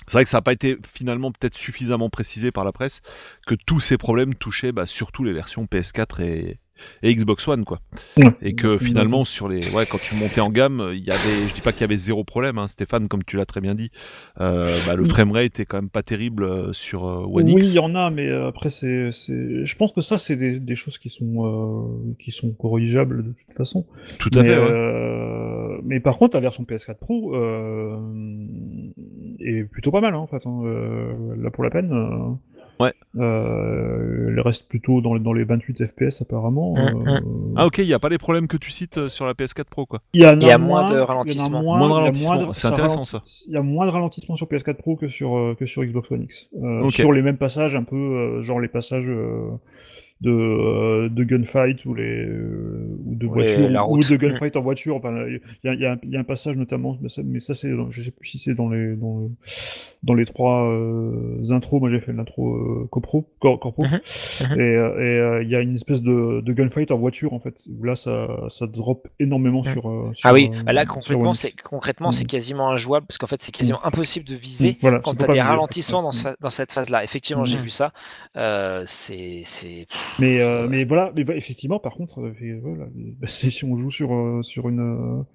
c'est 0.07 0.13
vrai 0.13 0.23
que 0.23 0.29
ça 0.29 0.37
n'a 0.37 0.41
pas 0.41 0.53
été 0.53 0.77
finalement 0.87 1.31
peut-être 1.31 1.55
suffisamment 1.55 2.09
précisé 2.09 2.51
par 2.51 2.65
la 2.65 2.71
presse 2.71 3.01
que 3.45 3.53
tous 3.53 3.79
ces 3.79 3.97
problèmes 3.97 4.33
touchaient 4.33 4.71
bah, 4.71 4.87
surtout 4.87 5.23
les 5.23 5.33
versions 5.33 5.65
PS4 5.65 6.21
et, 6.23 6.59
et 7.03 7.13
Xbox 7.15 7.47
One 7.47 7.65
quoi. 7.65 7.79
Ouais. 8.17 8.31
Et 8.41 8.53
que 8.55 8.77
finalement 8.77 9.25
sur 9.25 9.47
les 9.49 9.69
ouais 9.71 9.85
quand 9.85 9.99
tu 10.01 10.15
montais 10.15 10.41
en 10.41 10.49
gamme 10.49 10.91
il 10.93 11.03
y 11.03 11.09
avait 11.11 11.47
je 11.47 11.53
dis 11.53 11.61
pas 11.61 11.71
qu'il 11.71 11.81
y 11.81 11.83
avait 11.85 11.97
zéro 11.97 12.23
problème 12.23 12.57
hein, 12.57 12.67
Stéphane 12.67 13.07
comme 13.07 13.23
tu 13.23 13.37
l'as 13.37 13.45
très 13.45 13.61
bien 13.61 13.75
dit 13.75 13.91
euh, 14.39 14.77
bah, 14.85 14.95
le 14.95 15.03
Oui. 15.03 15.09
framerate 15.09 15.59
est 15.59 15.65
quand 15.65 15.77
même 15.77 15.89
pas 15.89 16.03
terrible 16.03 16.43
euh, 16.43 16.73
sur 16.73 17.05
euh, 17.05 17.23
One 17.25 17.45
Oui, 17.45 17.53
X. 17.53 17.67
il 17.69 17.75
y 17.75 17.79
en 17.79 17.95
a, 17.95 18.09
mais 18.09 18.29
après, 18.31 18.69
c'est, 18.69 19.11
je 19.11 19.75
pense 19.75 19.91
que 19.91 20.01
ça, 20.01 20.17
c'est 20.17 20.35
des, 20.35 20.59
des 20.59 20.75
choses 20.75 20.97
qui 20.97 21.09
sont, 21.09 21.45
euh, 21.45 22.13
qui 22.19 22.31
sont 22.31 22.51
corrigeables 22.51 23.23
de 23.23 23.29
toute 23.31 23.55
façon. 23.55 23.85
Tout 24.19 24.29
à 24.35 24.41
mais, 24.41 24.49
fait. 24.49 24.57
ouais. 24.57 24.71
euh, 24.71 25.77
mais 25.83 25.99
par 25.99 26.17
contre, 26.17 26.35
la 26.35 26.41
version 26.41 26.63
PS4 26.63 26.95
Pro 26.99 27.35
euh, 27.35 27.97
est 29.39 29.63
plutôt 29.63 29.91
pas 29.91 30.01
mal, 30.01 30.13
hein, 30.15 30.19
en 30.19 30.27
fait. 30.27 30.45
hein, 30.45 30.61
là, 31.37 31.51
pour 31.51 31.63
la 31.63 31.69
peine. 31.69 31.91
Ouais. 32.81 32.93
Euh, 33.17 34.29
elle 34.29 34.39
reste 34.39 34.69
plutôt 34.69 35.01
dans 35.01 35.13
les, 35.13 35.19
dans 35.19 35.33
les 35.33 35.43
28 35.43 35.85
FPS, 35.85 36.21
apparemment. 36.21 36.73
Mm, 36.73 37.07
euh, 37.07 37.19
Ah 37.55 37.65
ok 37.65 37.79
il 37.79 37.85
y 37.85 37.93
a 37.93 37.99
pas 37.99 38.09
les 38.09 38.17
problèmes 38.17 38.47
que 38.47 38.57
tu 38.57 38.71
cites 38.71 38.97
euh, 38.97 39.09
sur 39.09 39.25
la 39.25 39.33
PS4 39.33 39.65
Pro 39.65 39.85
quoi. 39.85 40.01
Il 40.13 40.21
y, 40.21 40.27
en 40.27 40.39
Il 40.39 40.47
y 40.47 40.51
a 40.51 40.57
moins 40.57 40.89
de 40.89 40.95
il 40.95 40.97
y 40.97 40.99
en 40.99 41.03
a 41.03 41.05
ralentissement. 41.05 41.61
Moins 41.61 41.87
de 41.87 41.93
ralentissement, 41.93 42.53
c'est 42.53 42.67
intéressant, 42.67 43.03
ça. 43.03 43.21
Il 43.47 43.53
y 43.53 43.57
a 43.57 43.61
moins 43.61 43.85
de 43.85 43.91
ralentissement 43.91 44.35
sur 44.35 44.47
PS4 44.47 44.75
Pro 44.75 44.95
que 44.95 45.07
sur, 45.07 45.37
euh, 45.37 45.55
que 45.55 45.65
sur 45.65 45.83
Xbox 45.83 46.11
One 46.11 46.23
X. 46.23 46.49
Euh. 46.61 46.89
Sur 46.89 47.11
les 47.11 47.21
mêmes 47.21 47.37
passages, 47.37 47.75
un 47.75 47.83
peu, 47.83 47.95
euh, 47.95 48.41
genre 48.41 48.59
les 48.59 48.67
passages 48.67 49.07
euh, 49.07 49.49
de, 50.21 50.29
euh, 50.31 51.09
de 51.09 51.23
gunfight 51.23 51.83
ou 51.85 51.93
les 51.95 52.25
euh, 52.25 52.95
ou 53.05 53.15
de 53.15 53.25
voiture 53.27 53.69
ou 53.89 53.99
de 53.99 54.15
gunfight 54.15 54.55
en 54.55 54.61
voiture. 54.61 54.95
Enfin, 54.95 55.25
il 55.27 55.39
y 55.63 55.67
a, 55.69 55.73
y 55.73 55.85
a 55.85 55.97
y 56.03 56.15
a 56.15 56.19
un 56.19 56.23
passage 56.23 56.55
notamment, 56.55 56.97
mais 57.01 57.09
ça, 57.09 57.21
mais 57.25 57.39
ça 57.39 57.55
c'est, 57.55 57.71
je 57.89 58.01
sais 58.01 58.11
plus 58.11 58.27
si 58.27 58.37
c'est 58.37 58.53
dans 58.53 58.69
les 58.69 58.95
dans, 58.95 59.19
le- 59.19 59.29
dans 60.03 60.13
les 60.13 60.25
trois 60.25 60.69
euh, 60.71 61.43
intros. 61.51 61.79
Moi 61.81 61.89
j'ai 61.89 61.99
fait 61.99 62.13
l'intro 62.13 62.53
euh, 62.55 62.87
copro, 62.91 63.27
cor- 63.39 63.59
corpo, 63.59 63.83
Mhm. 63.83 63.99
Mhm. 64.51 64.59
et 64.59 65.41
il 65.43 65.49
y 65.49 65.55
a 65.55 65.61
une 65.61 65.75
espèce 65.75 66.01
de, 66.01 66.41
de 66.41 66.53
gunfight 66.53 66.91
en 66.91 66.97
voiture 66.97 67.33
en 67.33 67.39
fait. 67.39 67.55
Où 67.79 67.83
là 67.83 67.95
ça 67.95 68.27
ça 68.49 68.67
drop 68.67 69.07
énormément 69.19 69.63
sur, 69.63 70.11
sur, 70.13 70.29
Ah 70.29 70.33
oui, 70.33 70.51
là 70.67 70.85
concrètement, 70.85 71.33
c'est 71.33 71.53
concrètement 71.61 72.11
c'est 72.11 72.23
Mm. 72.25 72.27
quasiment 72.27 72.69
injouable 72.69 73.07
parce 73.07 73.17
qu'en 73.17 73.27
fait 73.27 73.41
c'est 73.41 73.51
quasiment 73.51 73.83
impossible 73.85 74.25
de 74.27 74.35
Mm, 74.35 74.37
viser 74.37 74.77
voilà, 74.81 74.99
quand 74.99 75.15
tu 75.15 75.25
as 75.25 75.27
des 75.27 75.41
ralentissements 75.41 76.03
dans, 76.03 76.09
Mm. 76.11 76.35
dans 76.39 76.49
cette 76.49 76.71
phase-là. 76.71 77.03
Effectivement, 77.03 77.43
j'ai 77.45 77.57
Mm. 77.57 77.61
vu 77.63 77.69
ça. 77.69 77.91
Euh, 78.37 78.83
c'est 78.85 79.41
c'est 79.45 79.87
Mais, 80.19 80.41
euh, 80.41 80.67
mais 80.67 80.85
voilà, 80.85 81.11
mais 81.15 81.23
va- 81.23 81.35
effectivement, 81.35 81.79
par 81.79 81.93
contre, 81.93 82.19
euh, 82.21 82.59
voilà, 82.61 82.85
bah, 83.19 83.27
si 83.27 83.63
on 83.65 83.77
joue 83.77 83.91
sur, 83.91 84.13
euh, 84.13 84.43
sur 84.43 84.69
une. 84.69 85.25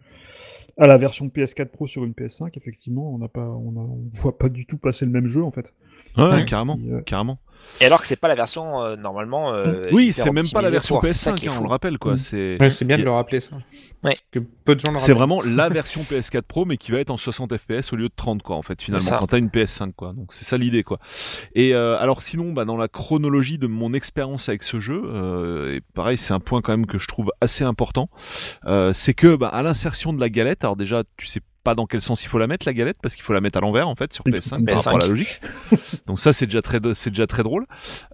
à 0.79 0.87
la 0.87 0.99
version 0.99 1.29
PS4 1.29 1.71
Pro 1.71 1.87
sur 1.87 2.05
une 2.05 2.15
PS5, 2.15 2.57
effectivement, 2.57 3.15
on 3.15 3.19
n'a 3.19 3.29
pas, 3.29 3.47
on, 3.49 3.77
a, 3.77 3.81
on 3.81 4.09
voit 4.13 4.37
pas 4.39 4.49
du 4.49 4.67
tout 4.67 4.79
passer 4.79 5.05
le 5.07 5.11
même 5.11 5.29
jeu 5.29 5.43
en 5.43 5.51
fait. 5.51 5.75
Ouais, 6.17 6.25
Ouais. 6.31 6.45
carrément, 6.45 6.77
Qui, 6.77 6.91
euh, 6.93 7.01
carrément. 7.03 7.39
et 7.81 7.85
alors 7.85 8.01
que 8.01 8.07
c'est 8.07 8.17
pas 8.17 8.29
la 8.29 8.35
version 8.37 8.81
euh, 8.83 8.97
normalement. 8.97 9.53
euh, 9.53 9.83
Oui, 9.93 10.13
c'est 10.13 10.31
même 10.31 10.49
pas 10.53 10.63
la 10.63 10.71
version 10.71 10.95
pour, 10.97 11.05
c'est 11.07 11.15
ça 11.15 11.33
PS5, 11.33 11.35
qui 11.35 11.47
est 11.47 11.49
hein, 11.49 11.55
on 11.59 11.63
le 11.63 11.69
rappelle 11.69 11.99
quoi. 11.99 12.17
C'est 12.17 12.57
Ouais, 12.61 12.71
c'est 12.71 12.85
bien 12.85 12.97
de 12.97 13.03
le 13.03 13.11
rappeler 13.11 13.41
ça. 13.41 13.57
Ouais. 13.57 13.63
Parce 14.03 14.23
que 14.31 14.39
peu 14.65 14.75
de 14.77 14.81
gens 14.81 14.93
le 14.93 14.99
c'est 14.99 15.13
vraiment 15.13 15.43
la 15.43 15.69
version 15.69 16.03
PS4 16.03 16.43
Pro, 16.43 16.65
mais 16.65 16.77
qui 16.77 16.93
va 16.93 17.01
être 17.01 17.11
en 17.11 17.17
60 17.19 17.57
FPS 17.57 17.93
au 17.93 17.97
lieu 17.97 18.09
de 18.09 18.15
30 18.15 18.43
quoi 18.43 18.57
en 18.57 18.63
fait 18.63 18.81
finalement 18.81 19.11
quand 19.19 19.27
t'as 19.27 19.39
une 19.39 19.49
PS5 19.49 19.93
quoi. 19.95 20.13
Donc 20.13 20.33
c'est 20.33 20.45
ça 20.45 20.57
l'idée 20.57 20.85
quoi. 20.85 20.99
Et 21.55 21.75
euh, 21.75 21.99
alors 21.99 22.23
sinon, 22.23 22.53
bah, 22.53 22.65
dans 22.65 22.77
la 22.77 22.89
chronologie 22.89 23.59
de 23.59 23.67
mon 23.67 23.93
expérience 23.95 24.49
avec 24.49 24.63
ce 24.63 24.79
jeu, 24.81 25.03
euh, 25.05 25.75
et 25.77 25.81
pareil 25.95 26.17
c'est 26.19 26.33
un 26.35 26.41
point 26.41 26.63
quand 26.63 26.73
même 26.73 26.87
que 26.87 26.99
je 26.99 27.09
trouve 27.09 27.31
assez 27.41 27.65
important, 27.65 28.09
euh, 28.67 28.93
c'est 28.93 29.15
que 29.15 29.35
bah, 29.37 29.49
à 29.49 29.63
l'insertion 29.63 30.13
de 30.13 30.21
la 30.21 30.29
galette, 30.31 30.63
alors 30.65 30.77
déjà 30.77 31.03
tu 31.17 31.27
sais 31.27 31.41
pas 31.67 31.75
dans 31.75 31.87
quel 31.87 32.01
sens 32.01 32.23
il 32.25 32.29
faut 32.29 32.39
la 32.39 32.47
mettre 32.47 32.65
la 32.67 32.73
galette 32.73 32.97
parce 33.03 33.15
qu'il 33.17 33.25
faut 33.25 33.33
la 33.33 33.41
mettre 33.41 33.59
à 33.59 33.61
l'envers 33.61 33.89
en 33.89 33.97
fait 33.97 34.13
sur 34.13 34.23
Oui, 34.27 34.33
PS5 34.33 34.65
par 34.65 34.77
rapport 34.77 34.95
à 34.95 34.99
la 34.99 35.07
logique. 35.09 35.41
Donc 36.07 36.19
ça 36.21 36.33
c'est 36.33 36.47
déjà 36.47 36.63
très 36.63 36.79
c'est 36.95 37.11
déjà 37.11 37.27
très 37.27 37.43
drôle. 37.43 37.67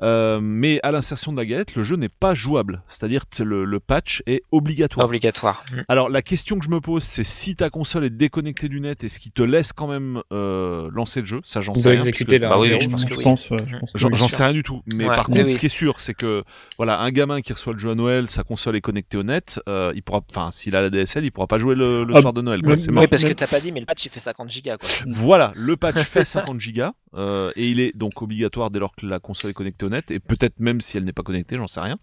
Euh, 0.03 0.41
mais 0.43 0.81
à 0.83 0.91
l'insertion 0.93 1.33
de 1.33 1.37
la 1.37 1.45
galette, 1.45 1.74
le 1.77 1.83
jeu 1.83 1.97
n'est 1.97 2.09
pas 2.09 2.35
jouable. 2.35 2.83
C'est-à-dire 2.89 3.24
que 3.29 3.43
le, 3.43 3.65
le 3.65 3.81
patch 3.81 4.23
est 4.27 4.43
obligatoire. 4.53 5.07
Obligatoire. 5.07 5.65
Mm. 5.73 5.81
Alors 5.89 6.09
la 6.09 6.23
question 6.23 6.59
que 6.59 6.65
je 6.65 6.70
me 6.70 6.81
pose, 6.81 7.03
c'est 7.03 7.24
si 7.24 7.55
ta 7.57 7.69
console 7.70 8.05
est 8.05 8.11
déconnectée 8.11 8.69
du 8.69 8.81
net, 8.81 9.05
est-ce 9.05 9.19
qu'il 9.20 9.33
te 9.33 9.43
laisse 9.43 9.73
quand 9.74 9.87
même 9.89 10.23
euh, 10.33 10.89
lancer 10.93 11.20
le 11.20 11.27
jeu? 11.27 11.41
Ça, 11.45 11.61
j'en 11.61 11.74
sais 11.74 11.91
rien. 11.91 11.99
exécuter 11.99 12.39
la 12.39 12.49
Bah 12.49 12.59
oui, 12.59 12.69
zéro. 12.69 12.81
je 12.81 12.89
pense 12.89 13.05
que 13.05 13.12
je 13.12 13.19
oui. 13.19 13.24
pense, 13.24 13.51
ouais, 13.51 13.59
je 13.66 13.77
pense 13.77 13.93
que 13.93 13.99
J'en 13.99 14.29
sais 14.29 14.45
rien 14.45 14.53
du 14.53 14.62
tout. 14.62 14.81
Mais 14.95 15.07
Ouais, 15.09 15.15
par 15.16 15.27
contre, 15.27 15.43
oui. 15.43 15.51
ce 15.51 15.59
qui 15.59 15.66
est 15.66 15.69
sûr, 15.69 16.01
c'est 16.01 16.15
que 16.15 16.43
voilà, 16.79 17.01
un 17.01 17.11
gamin 17.11 17.41
qui 17.43 17.53
reçoit 17.53 17.73
le 17.74 17.79
jeu 17.79 17.91
à 17.91 17.95
Noël, 17.95 18.29
sa 18.29 18.45
console 18.45 18.77
est 18.77 18.81
connectée 18.81 19.19
au 19.19 19.23
net, 19.24 19.61
euh, 19.69 19.93
il 19.95 20.03
pourra, 20.03 20.20
enfin, 20.31 20.51
s'il 20.53 20.74
a 20.77 20.81
la 20.81 20.91
DSL, 20.91 21.24
il 21.24 21.31
pourra 21.33 21.47
pas 21.47 21.59
jouer 21.59 21.74
le, 21.74 22.05
le 22.05 22.15
Ah, 22.16 22.20
soir 22.20 22.33
de 22.33 22.41
Noël. 22.41 22.62
quoi. 22.62 22.74
Oui, 22.74 23.07
parce 23.09 23.24
que 23.24 23.33
t'as 23.43 23.48
pas 23.48 23.60
dit, 23.60 23.73
mais 23.73 23.81
le 23.81 23.86
patch 23.86 24.05
il 24.05 24.10
fait 24.10 24.20
50 24.20 24.48
gigas 24.48 24.78
quoi. 24.78 24.89
Voilà, 25.06 25.52
le 25.56 25.77
patch 25.77 26.02
fait 26.02 26.24
50 26.24 26.60
gigas 26.60 26.93
euh, 27.14 27.51
et 27.56 27.69
il 27.69 27.81
est 27.81 27.97
donc 27.97 28.23
obligatoire 28.23 28.70
dès 28.70 28.78
lors 28.78 28.94
que 28.94 29.05
la 29.05 29.19
console 29.19 29.51
est 29.51 29.55
connectée 29.55 29.85
au 29.85 29.89
net 29.89 30.10
et 30.10 30.20
peut-être 30.20 30.60
même 30.60 30.81
si 30.81 30.97
elle 30.97 31.05
n'est 31.05 31.12
pas 31.12 31.23
connectée, 31.23 31.56
j'en 31.56 31.66
sais 31.66 31.81
rien. 31.81 31.98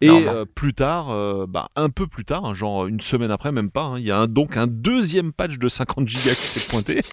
Et 0.00 0.10
euh, 0.10 0.44
plus 0.44 0.74
tard, 0.74 1.10
euh, 1.10 1.46
bah, 1.48 1.68
un 1.74 1.88
peu 1.88 2.06
plus 2.06 2.24
tard, 2.24 2.44
hein, 2.44 2.54
genre 2.54 2.86
une 2.86 3.00
semaine 3.00 3.30
après, 3.30 3.50
même 3.50 3.70
pas, 3.70 3.82
hein, 3.82 3.98
il 3.98 4.04
y 4.04 4.10
a 4.10 4.18
un, 4.18 4.28
donc 4.28 4.56
un 4.56 4.66
deuxième 4.66 5.32
patch 5.32 5.58
de 5.58 5.68
50 5.68 6.06
gigas 6.06 6.34
qui 6.34 6.42
s'est 6.42 6.70
pointé. 6.70 7.00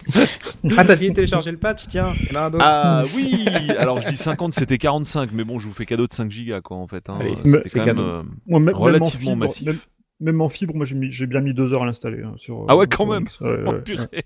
Ah, 0.77 0.85
t'as 0.85 0.95
fini 0.95 1.09
de 1.09 1.15
télécharger 1.15 1.49
le 1.49 1.57
patch 1.57 1.87
Tiens, 1.87 2.13
il 2.19 2.31
y 2.31 2.37
en 2.37 2.41
a 2.41 2.45
un 2.45 2.49
d'autre. 2.51 2.63
Ah 2.67 3.01
oui, 3.15 3.47
alors 3.79 3.99
je 3.99 4.09
dis 4.09 4.15
50, 4.15 4.53
c'était 4.53 4.77
45, 4.77 5.31
mais 5.33 5.43
bon, 5.43 5.59
je 5.59 5.67
vous 5.67 5.73
fais 5.73 5.87
cadeau 5.87 6.05
de 6.05 6.13
5 6.13 6.29
gigas 6.29 6.61
quoi 6.61 6.77
en 6.77 6.85
fait. 6.87 7.09
Hein. 7.09 7.17
C'était 7.43 7.67
c'est 7.67 7.79
quand 7.79 7.85
même, 7.85 7.97
euh, 7.97 8.21
relativement 8.71 9.07
fibre, 9.07 9.35
massif. 9.37 9.65
même, 9.65 9.79
même 10.21 10.39
en 10.41 10.49
fibre, 10.49 10.73
moi 10.75 10.85
j'ai 10.85 10.95
mis- 10.95 11.11
j'ai 11.11 11.27
bien 11.27 11.41
mis 11.41 11.53
deux 11.53 11.73
heures 11.73 11.83
à 11.83 11.85
l'installer. 11.85 12.23
hein, 12.23 12.33
sur, 12.37 12.65
Ah 12.69 12.77
ouais, 12.77 12.85
euh, 12.85 12.87
quand 12.87 13.05
même. 13.05 13.25
ouais, 13.41 13.59
Oh, 13.65 13.71
ouais, 13.71 13.81
purée. 13.83 14.07
ouais. 14.13 14.23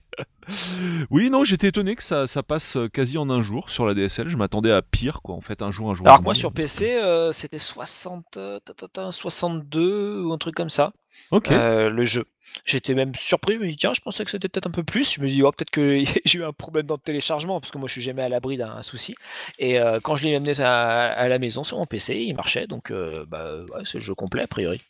Oui, 1.10 1.30
non, 1.30 1.44
j'étais 1.44 1.68
étonné 1.70 1.96
que 1.96 2.04
ça, 2.04 2.28
ça 2.28 2.44
passe 2.44 2.76
euh, 2.78 2.88
quasi 2.88 3.18
en 3.18 3.30
un 3.30 3.42
jour 3.42 3.70
sur 3.70 3.86
la 3.86 3.94
DSL. 3.94 4.30
Je 4.30 4.38
m'attendais 4.38 4.72
à 4.72 4.82
pire, 4.82 5.22
quoi. 5.22 5.36
En 5.36 5.42
fait, 5.42 5.62
un 5.62 5.72
jour, 5.72 5.90
un 5.90 5.96
jour. 5.96 6.06
Alors 6.08 6.22
moi 6.22 6.36
sur 6.36 6.52
PC 6.52 6.92
euh, 6.96 7.32
c'était 7.32 7.58
60, 7.58 8.38
euh, 8.38 8.60
ta, 8.60 8.74
ta, 8.74 8.88
ta, 8.88 9.12
62 9.12 10.22
ou 10.22 10.34
un 10.34 10.38
truc 10.38 10.56
comme 10.56 10.70
ça. 10.70 10.94
Ok. 11.32 11.50
euh, 11.52 11.90
le 11.90 12.04
jeu. 12.04 12.26
J'étais 12.66 12.94
même 12.94 13.16
surpris, 13.16 13.56
je 13.56 13.60
me 13.60 13.66
dis 13.68 13.76
tiens, 13.76 13.94
je 13.94 14.02
pensais 14.02 14.24
que 14.24 14.30
c'était 14.32 14.48
peut-être 14.50 14.68
un 14.68 14.72
peu 14.72 14.84
plus. 14.84 15.14
Je 15.16 15.22
me 15.22 15.28
dis 15.28 15.42
oh, 15.44 15.52
peut-être 15.52 15.72
que 15.72 16.04
j'ai 16.26 16.40
eu 16.40 16.44
un 16.44 16.54
problème 16.54 16.86
dans 16.86 16.96
le 16.96 17.00
téléchargement 17.02 17.60
parce 17.60 17.72
que 17.72 17.78
moi 17.78 17.88
je 17.88 17.94
suis 17.94 18.02
jamais 18.02 18.22
à 18.22 18.30
l'abri 18.30 18.58
d'un 18.58 18.82
souci. 18.82 19.16
Et 19.58 19.80
euh, 19.80 20.00
quand 20.02 20.16
je 20.16 20.26
l'ai 20.26 20.36
amené 20.36 20.60
à, 20.60 20.92
à 20.92 21.28
la 21.28 21.40
maison 21.40 21.64
sur 21.64 21.78
mon 21.78 21.86
PC, 21.86 22.18
il 22.20 22.36
marchait 22.36 22.68
donc 22.68 22.92
euh, 22.92 23.26
bah, 23.28 23.50
ouais, 23.74 23.82
c'est 23.86 23.98
le 23.98 24.04
jeu 24.04 24.14
complet 24.14 24.44
a 24.44 24.48
priori. 24.48 24.82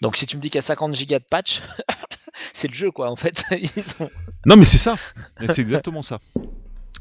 Donc 0.00 0.16
si 0.16 0.26
tu 0.26 0.36
me 0.36 0.40
dis 0.42 0.48
qu'il 0.50 0.56
y 0.56 0.60
a 0.60 0.62
50 0.62 0.94
gigas 0.94 1.18
de 1.18 1.24
patch, 1.28 1.60
c'est 2.52 2.68
le 2.68 2.74
jeu 2.74 2.90
quoi 2.90 3.10
en 3.10 3.16
fait. 3.16 3.42
Ils 3.50 3.94
ont- 4.00 4.10
Non, 4.46 4.56
mais 4.56 4.64
c'est 4.64 4.78
ça. 4.78 4.96
C'est 5.50 5.58
exactement 5.60 6.02
ça. 6.02 6.18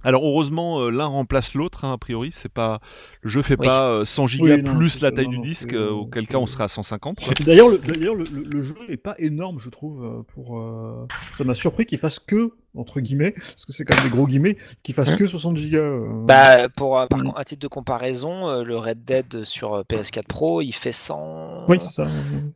Alors 0.03 0.24
heureusement, 0.26 0.80
euh, 0.80 0.90
l'un 0.90 1.06
remplace 1.07 1.53
l'autre. 1.56 1.84
hein, 1.84 1.94
a 1.94 1.98
priori, 1.98 2.30
c'est 2.32 2.52
pas 2.52 2.80
le 3.22 3.30
jeu 3.30 3.41
fait 3.41 3.56
Oui. 3.60 3.68
pas 3.68 3.90
euh, 3.90 4.06
100 4.06 4.28
gigas 4.28 4.56
Oui, 4.56 4.64
non, 4.64 4.76
plus 4.78 5.02
la 5.02 5.11
taille 5.11 5.28
du 5.28 5.40
disque, 5.40 5.74
euh, 5.74 5.90
auquel 5.90 6.28
cas 6.28 6.38
on 6.38 6.45
sera 6.48 6.65
à 6.65 6.69
150. 6.69 7.19
quoi. 7.19 7.34
D'ailleurs, 7.45 7.69
le, 7.69 8.64
jeu 8.64 8.76
est 8.90 8.98
pas 8.98 9.15
énorme, 9.18 9.60
je 9.60 9.69
trouve. 9.69 10.06
euh, 10.06 10.24
Pour, 10.34 10.60
euh, 10.60 11.07
ça 11.36 11.44
m'a 11.44 11.56
surpris 11.56 11.86
qu'il 11.86 11.98
fasse 11.98 12.19
que 12.19 12.52
entre 12.76 12.99
guillemets, 12.99 13.31
parce 13.31 13.65
que 13.65 13.73
c'est 13.73 13.85
quand 13.85 13.95
même 13.95 14.03
des 14.03 14.15
gros 14.15 14.27
guillemets, 14.27 14.57
qu'il 14.84 14.94
fasse 14.94 15.10
Hein 15.10 15.15
que 15.18 15.26
60 15.26 15.57
gigas. 15.57 15.80
euh. 15.80 16.07
Bah, 16.26 16.69
pour, 16.69 16.99
euh, 16.99 17.07
par 17.07 17.19
Mm. 17.19 17.23
contre, 17.23 17.39
à 17.39 17.45
titre 17.45 17.61
de 17.61 17.68
comparaison, 17.68 18.48
euh, 18.48 18.64
le 18.64 18.77
Red 18.77 19.03
Dead 19.03 19.44
sur 19.45 19.73
euh, 19.73 19.84
PS4 19.84 20.27
Pro, 20.27 20.61
il 20.61 20.72
fait 20.73 20.91
100, 20.91 21.65
Oui, 21.68 21.77
c'est 21.81 21.91
ça. 21.91 22.07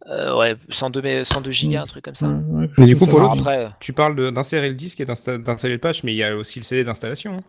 euh, 0.10 0.38
ouais, 0.38 0.56
102, 0.70 1.02
mé- 1.02 1.24
102 1.24 1.52
gigas, 1.52 1.80
Mm. 1.80 1.84
un 1.84 1.88
truc 1.88 2.06
comme 2.06 2.16
ça. 2.16 2.28
Ouais, 2.28 2.62
ouais, 2.62 2.70
Mais 2.78 2.86
du 2.86 2.98
coup, 2.98 3.08
Polo, 3.08 3.32
après, 3.32 3.72
Tu 3.80 3.94
parles 3.94 4.32
d'insérer 4.32 4.70
le 4.70 4.76
disque 4.76 5.00
et 5.02 5.06
d'insta- 5.06 5.38
d'installer 5.38 5.76
le 5.76 5.80
patch, 5.80 6.04
mais 6.04 6.14
il 6.14 6.18
y 6.18 6.24
a 6.24 6.36
aussi 6.36 6.60
le 6.60 6.64
CD 6.66 6.84
d'installation. 6.84 7.38
hein. 7.38 7.44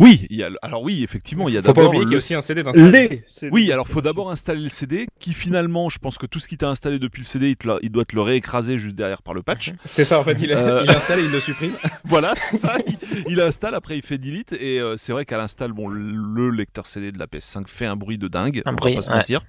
Oui, 0.00 0.26
il 0.30 0.36
y 0.38 0.42
a, 0.42 0.50
alors 0.62 0.82
oui, 0.82 1.02
effectivement, 1.04 1.48
il 1.48 1.54
y 1.54 1.58
a 1.58 1.62
Faut 1.62 1.72
pas 1.72 1.80
d'abord 1.82 1.88
oublier 1.90 2.02
qu'il 2.04 2.08
y 2.08 2.12
le 2.12 2.16
a 2.16 2.18
aussi 2.18 2.34
un 2.34 2.40
CD 2.40 2.62
d'installation. 2.62 3.22
les. 3.42 3.50
Oui, 3.50 3.70
alors 3.70 3.86
faut 3.86 4.00
d'abord 4.00 4.30
installer 4.30 4.62
le 4.62 4.68
CD, 4.68 5.06
qui 5.20 5.32
finalement, 5.32 5.88
je 5.90 5.98
pense 5.98 6.18
que 6.18 6.26
tout 6.26 6.40
ce 6.40 6.48
qui 6.48 6.56
t'a 6.56 6.68
installé 6.68 6.98
depuis 6.98 7.20
le 7.20 7.26
CD, 7.26 7.50
il, 7.50 7.56
te 7.56 7.68
l'a- 7.68 7.78
il 7.82 7.90
doit 7.90 8.04
te 8.04 8.14
le 8.16 8.22
réécraser 8.22 8.78
juste 8.78 8.94
derrière 8.96 9.22
par 9.22 9.32
le 9.34 9.42
patch. 9.42 9.72
C'est 9.84 10.04
ça, 10.04 10.18
en 10.20 10.24
fait, 10.24 10.40
il, 10.42 10.52
Euh. 10.52 10.82
il 10.84 10.90
installe 10.90 11.20
et 11.20 11.24
il 11.24 11.30
le 11.30 11.40
supprime. 11.40 11.72
voilà, 12.04 12.34
c'est 12.36 12.58
ça. 12.58 12.76
Il, 12.86 12.96
il 13.28 13.40
installe, 13.40 13.74
après 13.74 13.96
il 13.96 14.02
fait 14.02 14.18
delete, 14.18 14.52
et 14.54 14.80
euh, 14.80 14.96
c'est 14.96 15.12
vrai 15.12 15.24
qu'à 15.24 15.36
l'install, 15.38 15.72
bon, 15.72 15.88
le 15.88 16.50
lecteur 16.50 16.86
CD 16.86 17.12
de 17.12 17.18
la 17.18 17.26
PS5 17.26 17.64
fait 17.68 17.86
un 17.86 17.96
bruit 17.96 18.18
de 18.18 18.28
dingue, 18.28 18.62
Un 18.66 18.72
on 18.72 18.74
bruit, 18.74 18.92
va 18.94 18.98
pas 19.00 19.02
se 19.02 19.10
ouais. 19.10 19.16
mentir. 19.18 19.42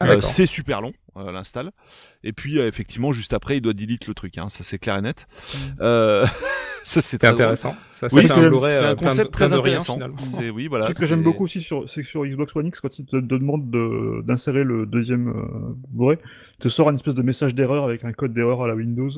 Ah, 0.00 0.06
Euh, 0.10 0.20
c'est 0.22 0.46
super 0.46 0.80
long, 0.80 0.92
euh, 1.18 1.32
l'install. 1.32 1.72
Et 2.24 2.32
puis 2.32 2.58
euh, 2.58 2.66
effectivement, 2.68 3.12
juste 3.12 3.32
après, 3.32 3.56
il 3.58 3.60
doit 3.60 3.72
delete 3.72 4.06
le 4.06 4.14
truc, 4.14 4.38
hein, 4.38 4.48
ça 4.48 4.64
c'est 4.64 4.78
clair 4.78 4.96
et 4.96 5.02
net. 5.02 5.26
Euh, 5.80 6.26
ça 6.84 7.00
c'est 7.02 7.24
intéressant. 7.24 7.74
Ça, 7.90 8.08
ça 8.08 8.16
Oui, 8.16 8.22
fait 8.22 8.28
c'est 8.28 8.34
un 8.40 8.52
euh, 8.52 8.90
un 8.90 8.94
de- 8.94 8.98
concept 9.00 9.30
très 9.32 9.46
rien, 9.46 9.58
intéressant. 9.58 9.94
finalement. 9.94 10.16
C'est- 10.18 10.50
Oui, 10.50 10.66
Un 10.66 10.68
voilà. 10.68 10.84
truc 10.86 10.98
que 10.98 11.06
j'aime 11.06 11.22
beaucoup 11.22 11.44
aussi, 11.44 11.60
sur, 11.60 11.88
c'est 11.88 12.02
que 12.02 12.08
sur 12.08 12.24
Xbox 12.24 12.54
One 12.56 12.66
X, 12.66 12.80
quand 12.80 12.98
il 12.98 13.06
te 13.06 13.16
demande 13.16 13.70
de- 13.70 14.22
d'insérer 14.22 14.64
le 14.64 14.86
deuxième 14.86 15.28
euh, 15.28 15.74
il 16.12 16.62
te 16.62 16.68
sort 16.68 16.88
un 16.88 16.94
espèce 16.96 17.14
de 17.14 17.22
message 17.22 17.54
d'erreur 17.54 17.84
avec 17.84 18.04
un 18.04 18.12
code 18.12 18.32
d'erreur 18.32 18.62
à 18.62 18.66
la 18.66 18.74
Windows. 18.74 19.10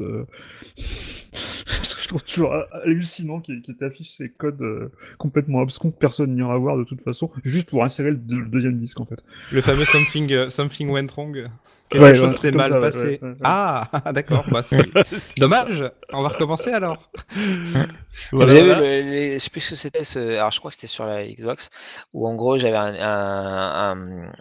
Euh. 2.14 2.18
je 2.18 2.24
trouve 2.24 2.24
toujours 2.24 2.54
hallucinant 2.84 3.40
qu'il 3.40 3.62
t'affiche 3.78 4.10
ces 4.10 4.30
codes 4.30 4.60
euh, 4.62 4.90
complètement 5.18 5.60
abscons 5.60 5.90
que 5.90 5.98
personne 5.98 6.34
n'ira 6.34 6.56
voir 6.58 6.76
de 6.76 6.84
toute 6.84 7.02
façon, 7.02 7.30
juste 7.44 7.68
pour 7.70 7.84
insérer 7.84 8.10
le, 8.12 8.18
le 8.28 8.46
deuxième 8.46 8.78
disque 8.78 9.00
en 9.00 9.06
fait. 9.06 9.20
Le 9.52 9.60
fameux 9.60 9.84
something, 9.84 10.32
euh, 10.32 10.50
something 10.50 10.90
went 10.90 11.06
wrong. 11.16 11.48
Quelque 11.90 12.02
Ouais, 12.02 12.14
chose 12.14 12.36
s'est 12.36 12.50
mal 12.52 12.70
ça, 12.70 12.80
passé. 12.80 13.04
ouais, 13.04 13.18
ouais, 13.22 13.28
ouais. 13.30 13.36
Ah, 13.44 13.88
d'accord. 14.12 14.44
Bah, 14.50 14.62
dommage. 15.38 15.84
On 16.12 16.22
va 16.22 16.28
recommencer 16.28 16.70
alors. 16.70 17.10
Voilà, 18.32 18.52
vous 18.52 18.56
avez 18.58 18.74
vu, 18.74 18.74
le, 18.74 19.10
les- 19.10 19.34
je 19.34 19.44
sais 19.44 19.50
plus 19.50 19.60
ce 19.60 19.70
que 19.70 19.76
c'était, 19.76 20.04
ce... 20.04 20.18
alors 20.18 20.50
je 20.50 20.58
crois 20.58 20.70
que 20.70 20.74
c'était 20.74 20.86
sur 20.88 21.06
la 21.06 21.24
Xbox, 21.26 21.70
où 22.12 22.26
en 22.26 22.34
gros 22.34 22.58
j'avais 22.58 22.76
un, 22.76 22.94
un- 22.94 23.92
un 24.26 24.32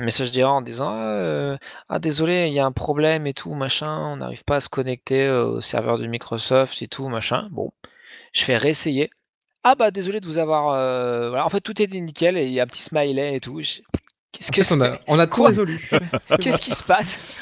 message 0.00 0.32
d'erreur 0.32 0.54
en 0.54 0.62
disant 0.62 0.90
ah, 0.90 1.12
euh, 1.12 1.58
ah, 1.88 1.98
désolé, 1.98 2.46
il 2.48 2.54
y 2.54 2.60
a 2.60 2.66
un 2.66 2.72
problème 2.72 3.26
et 3.26 3.34
tout, 3.34 3.54
machin, 3.54 3.98
on 4.12 4.16
n'arrive 4.18 4.44
pas 4.44 4.56
à 4.56 4.60
se 4.60 4.68
connecter 4.68 5.26
euh, 5.26 5.44
au 5.46 5.60
serveur 5.60 5.98
de 5.98 6.06
Microsoft 6.06 6.80
et 6.82 6.88
tout, 6.88 7.08
machin. 7.08 7.48
Bon, 7.50 7.72
je 8.32 8.44
fais 8.44 8.56
réessayer. 8.56 9.10
Ah 9.64 9.74
bah 9.76 9.90
désolé 9.90 10.20
de 10.20 10.26
vous 10.26 10.38
avoir. 10.38 10.70
euh, 10.70 11.28
Voilà, 11.30 11.44
en 11.46 11.50
fait 11.50 11.60
tout 11.60 11.80
était 11.82 12.00
nickel 12.00 12.36
et 12.38 12.46
il 12.46 12.52
y 12.52 12.60
a 12.60 12.64
un 12.64 12.66
petit 12.66 12.82
smiley 12.82 13.36
et 13.36 13.40
tout. 13.40 13.60
Qu'est-ce 14.32 14.52
que 14.52 14.74
on 14.74 14.80
a, 14.82 14.98
on 15.06 15.18
a 15.18 15.26
tout 15.26 15.36
Quoi 15.36 15.48
résolu. 15.48 15.90
Qu'est-ce 16.40 16.60
qui 16.60 16.72
se 16.72 16.82
passe 16.82 17.36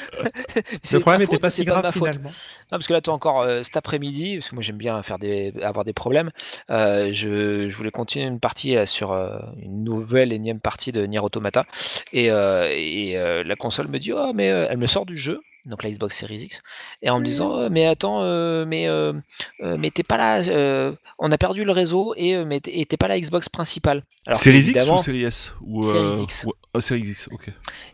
Le 0.91 0.99
problème 0.99 1.21
n'était 1.21 1.37
pas 1.37 1.49
si 1.49 1.65
grave 1.65 1.83
faute 1.91 1.93
finalement. 1.93 2.29
non, 2.29 2.33
parce 2.71 2.87
que 2.87 2.93
là, 2.93 3.01
toi 3.01 3.13
encore 3.13 3.41
euh, 3.41 3.61
cet 3.61 3.75
après-midi, 3.75 4.37
parce 4.37 4.49
que 4.49 4.55
moi 4.55 4.61
j'aime 4.61 4.77
bien 4.77 5.03
faire 5.03 5.19
des, 5.19 5.53
avoir 5.61 5.83
des 5.83 5.93
problèmes, 5.93 6.31
euh, 6.71 7.11
je, 7.11 7.67
je 7.69 7.75
voulais 7.75 7.91
continuer 7.91 8.25
une 8.25 8.39
partie 8.39 8.73
là, 8.75 8.85
sur 8.85 9.11
euh, 9.11 9.37
une 9.61 9.83
nouvelle 9.83 10.31
énième 10.31 10.61
partie 10.61 10.93
de 10.93 11.05
Nier 11.05 11.19
Automata, 11.19 11.65
et, 12.13 12.31
euh, 12.31 12.69
et 12.71 13.17
euh, 13.17 13.43
la 13.43 13.55
console 13.57 13.89
me 13.89 13.99
dit, 13.99 14.13
oh, 14.13 14.31
mais 14.33 14.49
euh, 14.49 14.67
elle 14.69 14.77
me 14.77 14.87
sort 14.87 15.05
du 15.05 15.17
jeu, 15.17 15.41
donc 15.67 15.83
la 15.83 15.91
Xbox 15.91 16.17
Series 16.17 16.43
X, 16.43 16.61
et 17.01 17.09
en 17.09 17.19
me 17.19 17.25
disant, 17.25 17.65
Oh, 17.65 17.69
mais 17.69 17.85
attends, 17.85 18.23
euh, 18.23 18.65
mais, 18.65 18.87
euh, 18.87 19.13
euh, 19.61 19.75
mais 19.77 19.91
t'es 19.91 20.03
pas 20.03 20.17
là, 20.17 20.41
euh, 20.47 20.93
on 21.19 21.31
a 21.31 21.37
perdu 21.37 21.63
le 21.65 21.71
réseau, 21.71 22.13
et 22.15 22.35
euh, 22.35 22.45
mais 22.45 22.61
t'es 22.61 22.85
pas 22.97 23.07
la 23.07 23.19
Xbox 23.19 23.49
principale. 23.49 24.03
Alors 24.25 24.39
Série 24.39 24.59
X 24.59 24.89
ou 24.89 24.97
Série 24.97 25.23
S 25.23 25.51
ou, 25.61 25.81
Series 25.81 26.19
euh, 26.19 26.23
X. 26.23 26.45
Oh, 26.77 26.81
Series 26.81 27.09
X, 27.09 27.27
ok. 27.31 27.49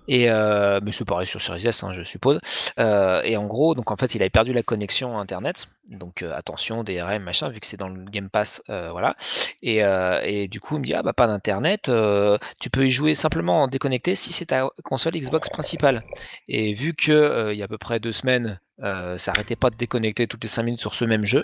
Et 0.09 0.29
euh, 0.29 0.81
mais 0.83 0.91
c'est 0.91 1.05
pareil 1.05 1.25
sur 1.25 1.41
Series 1.41 1.65
S, 1.65 1.85
hein, 1.85 1.93
je 1.93 2.01
suppose. 2.01 2.41
Euh, 2.79 3.21
et 3.23 3.37
en 3.37 3.45
gros, 3.45 3.75
donc 3.75 3.91
en 3.91 3.95
fait, 3.95 4.13
il 4.13 4.21
avait 4.21 4.29
perdu 4.29 4.51
la 4.51 4.61
connexion 4.61 5.17
Internet. 5.19 5.67
Donc 5.89 6.21
euh, 6.21 6.33
attention, 6.35 6.83
DRM, 6.83 7.23
machin, 7.23 7.47
vu 7.47 7.61
que 7.61 7.65
c'est 7.65 7.77
dans 7.77 7.87
le 7.87 8.03
Game 8.03 8.29
Pass, 8.29 8.61
voilà. 8.67 9.15
Et, 9.61 9.77
et 9.77 10.49
du 10.49 10.59
coup, 10.59 10.75
il 10.75 10.79
me 10.79 10.85
dit 10.85 10.93
ah 10.93 11.01
bah 11.01 11.13
pas 11.13 11.27
d'Internet, 11.27 11.89
tu 12.59 12.69
peux 12.69 12.85
y 12.85 12.89
jouer 12.89 13.15
simplement 13.15 13.63
en 13.63 13.67
déconnecté 13.69 14.15
si 14.15 14.33
c'est 14.33 14.47
ta 14.47 14.67
console 14.83 15.13
Xbox 15.13 15.47
principale. 15.47 16.03
Et 16.49 16.73
vu 16.73 16.93
que 16.93 17.53
il 17.53 17.57
y 17.57 17.61
a 17.61 17.65
à 17.65 17.69
peu 17.69 17.77
près 17.77 18.01
deux 18.01 18.11
semaines, 18.11 18.59
ça 18.79 19.31
arrêtait 19.31 19.55
pas 19.55 19.69
de 19.69 19.77
déconnecter 19.77 20.27
toutes 20.27 20.43
les 20.43 20.49
cinq 20.49 20.63
minutes 20.63 20.81
sur 20.81 20.93
ce 20.93 21.05
même 21.05 21.23
jeu, 21.23 21.43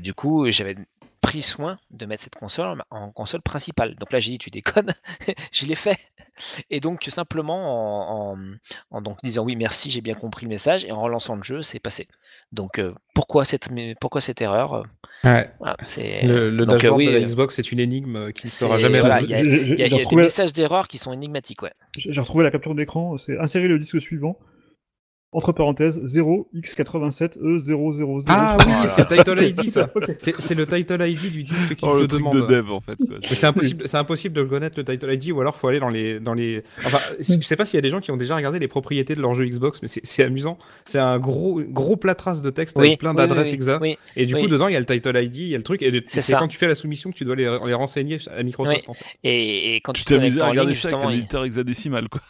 du 0.00 0.14
coup, 0.14 0.48
j'avais 0.52 0.76
pris 1.20 1.42
soin 1.42 1.78
de 1.90 2.06
mettre 2.06 2.22
cette 2.24 2.34
console 2.36 2.82
en 2.90 3.10
console 3.10 3.42
principale. 3.42 3.94
Donc 3.96 4.12
là, 4.12 4.20
j'ai 4.20 4.30
dit 4.32 4.38
tu 4.38 4.50
déconnes, 4.50 4.94
je 5.52 5.66
l'ai 5.66 5.74
fait. 5.74 5.98
Et 6.70 6.78
donc 6.80 7.04
simplement 7.10 8.32
en, 8.32 8.34
en- 8.36 8.38
en 8.92 9.00
donc 9.02 9.18
disant 9.24 9.44
oui 9.44 9.56
merci, 9.56 9.90
j'ai 9.90 10.00
bien 10.00 10.14
compris 10.14 10.46
le 10.46 10.50
message 10.50 10.84
et 10.84 10.92
en 10.92 11.00
relançant 11.02 11.34
le 11.34 11.42
jeu, 11.42 11.62
c'est 11.62 11.80
passé. 11.80 12.06
Donc 12.52 12.78
euh, 12.78 12.94
pourquoi 13.14 13.44
cette 13.44 13.68
pourquoi 14.00 14.20
cette 14.20 14.40
erreur 14.40 14.74
euh, 14.74 14.82
Ouais. 15.24 15.50
voilà, 15.58 15.76
c'est 15.82 16.22
Le, 16.28 16.48
le 16.48 16.64
donc, 16.64 16.84
euh, 16.84 16.90
oui, 16.90 17.06
de 17.06 17.10
la 17.10 17.20
Xbox, 17.20 17.56
c'est 17.56 17.72
une 17.72 17.80
énigme 17.80 18.30
qui 18.32 18.46
ne 18.46 18.50
sera 18.50 18.78
jamais 18.78 19.00
voilà, 19.00 19.16
résolue. 19.16 19.34
il 19.34 19.78
y 19.80 19.82
a- 19.82 19.86
y 19.88 20.00
y 20.00 20.06
des 20.06 20.14
messages 20.16 20.52
d'erreur 20.52 20.86
qui 20.86 20.96
sont 20.98 21.12
énigmatiques, 21.12 21.62
ouais. 21.62 21.72
J'ai 21.96 22.12
j'ai 22.12 22.20
retrouvé 22.20 22.44
la 22.44 22.52
capture 22.52 22.76
d'écran, 22.76 23.18
c'est 23.18 23.36
insérer 23.40 23.66
le 23.66 23.80
disque 23.80 24.00
suivant, 24.00 24.38
entre 25.32 25.52
parenthèses, 25.52 26.00
0x87E000. 26.04 28.22
Ah 28.28 28.56
oui, 28.66 28.72
c'est 28.86 29.10
le 29.10 29.16
title 29.16 29.42
ID, 29.42 29.68
ça. 29.68 29.90
C'est 30.18 30.54
le 30.54 30.66
title 30.66 31.02
ID 31.06 31.30
du 31.32 31.42
disque 31.42 31.74
qui 31.74 31.84
Oh, 31.84 31.96
te 31.96 32.00
le 32.02 32.06
truc 32.06 32.20
demande. 32.20 32.36
de 32.36 32.42
dev, 32.46 32.70
en 32.72 32.80
fait. 32.80 32.96
c'est 33.22 33.46
impossible, 33.46 33.82
c'est 33.86 33.96
impossible 33.98 34.34
de 34.34 34.40
le 34.42 34.48
connaître 34.48 34.78
le 34.78 34.84
title 34.84 35.12
ID 35.12 35.32
ou 35.32 35.40
alors 35.40 35.56
faut 35.56 35.68
aller 35.68 35.80
dans 35.80 35.90
les, 35.90 36.20
dans 36.20 36.34
les. 36.34 36.62
Enfin, 36.84 36.98
je 37.20 37.40
sais 37.42 37.56
pas 37.56 37.66
s'il 37.66 37.76
y 37.76 37.78
a 37.78 37.82
des 37.82 37.90
gens 37.90 38.00
qui 38.00 38.10
ont 38.10 38.16
déjà 38.16 38.36
regardé 38.36 38.58
les 38.58 38.68
propriétés 38.68 39.14
de 39.14 39.20
leur 39.20 39.34
jeu 39.34 39.44
Xbox, 39.44 39.82
mais 39.82 39.88
c'est 39.88 40.22
amusant. 40.22 40.58
C'est 40.84 40.98
un 40.98 41.18
gros, 41.18 41.60
gros 41.62 41.96
plâtrasse 41.96 42.42
de 42.42 42.50
texte 42.50 42.76
Oui, 42.78 42.86
avec 42.88 43.00
plein 43.00 43.10
oui, 43.10 43.16
d'adresses 43.16 43.48
oui, 43.48 43.54
exactes. 43.54 43.84
Et 44.16 44.26
du 44.26 44.34
oui. 44.34 44.42
coup, 44.42 44.48
dedans, 44.48 44.68
il 44.68 44.72
y 44.72 44.76
a 44.76 44.80
le 44.80 44.86
title 44.86 45.16
ID, 45.22 45.36
il 45.36 45.48
y 45.48 45.54
a 45.54 45.58
le 45.58 45.64
truc, 45.64 45.82
et 45.82 45.92
C'est 46.06 46.32
quand 46.34 46.48
tu 46.48 46.56
fais 46.56 46.68
la 46.68 46.74
soumission 46.74 47.10
que 47.10 47.16
tu 47.16 47.24
dois 47.24 47.36
les, 47.36 47.44
les 47.66 47.74
renseigner 47.74 48.18
à 48.34 48.42
Microsoft. 48.42 48.88
en 48.88 48.94
fait. 48.94 49.04
Et, 49.24 49.76
et 49.76 49.80
quand 49.82 49.92
Tu 49.92 50.00
tu, 50.00 50.04
te 50.06 50.14
t'es 50.14 50.20
amusé 50.20 50.38
connectes 50.38 50.42
à 50.42 50.46
en 50.46 50.50
regarder 50.50 50.72
ligne, 50.72 50.80
ça 50.80 50.88
avec 50.88 50.96
justement, 50.96 51.10
un 51.10 51.14
il- 51.14 51.18
éditeur 51.18 51.44
hexadécimal, 51.44 52.08
quoi. 52.08 52.20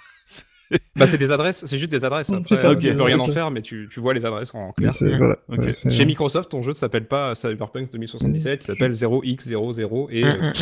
Bah, 0.96 1.06
c'est 1.06 1.18
des 1.18 1.30
adresses, 1.30 1.64
c'est 1.64 1.78
juste 1.78 1.90
des 1.90 2.04
adresses. 2.04 2.28
Mm, 2.30 2.34
Après, 2.34 2.56
ça, 2.56 2.68
euh, 2.68 2.72
ok. 2.74 2.80
tu 2.80 2.94
peux 2.94 3.02
rien 3.02 3.18
en 3.18 3.26
faire, 3.28 3.50
mais 3.50 3.62
tu, 3.62 3.88
tu 3.90 4.00
vois 4.00 4.12
les 4.14 4.26
adresses 4.26 4.54
en 4.54 4.72
clair. 4.72 4.92
Voilà, 5.00 5.36
ouais, 5.48 5.74
Chez 5.74 6.04
Microsoft, 6.04 6.50
ton 6.50 6.62
jeu 6.62 6.70
ne 6.70 6.74
s'appelle 6.76 7.06
pas 7.06 7.34
Cyberpunk 7.34 7.90
2077, 7.92 8.62
il 8.62 8.66
s'appelle 8.66 8.92
0x00 8.92 10.08
et. 10.10 10.24
Mm, 10.24 10.28
euh, 10.28 10.32
mm, 10.32 10.46
mm. 10.48 10.52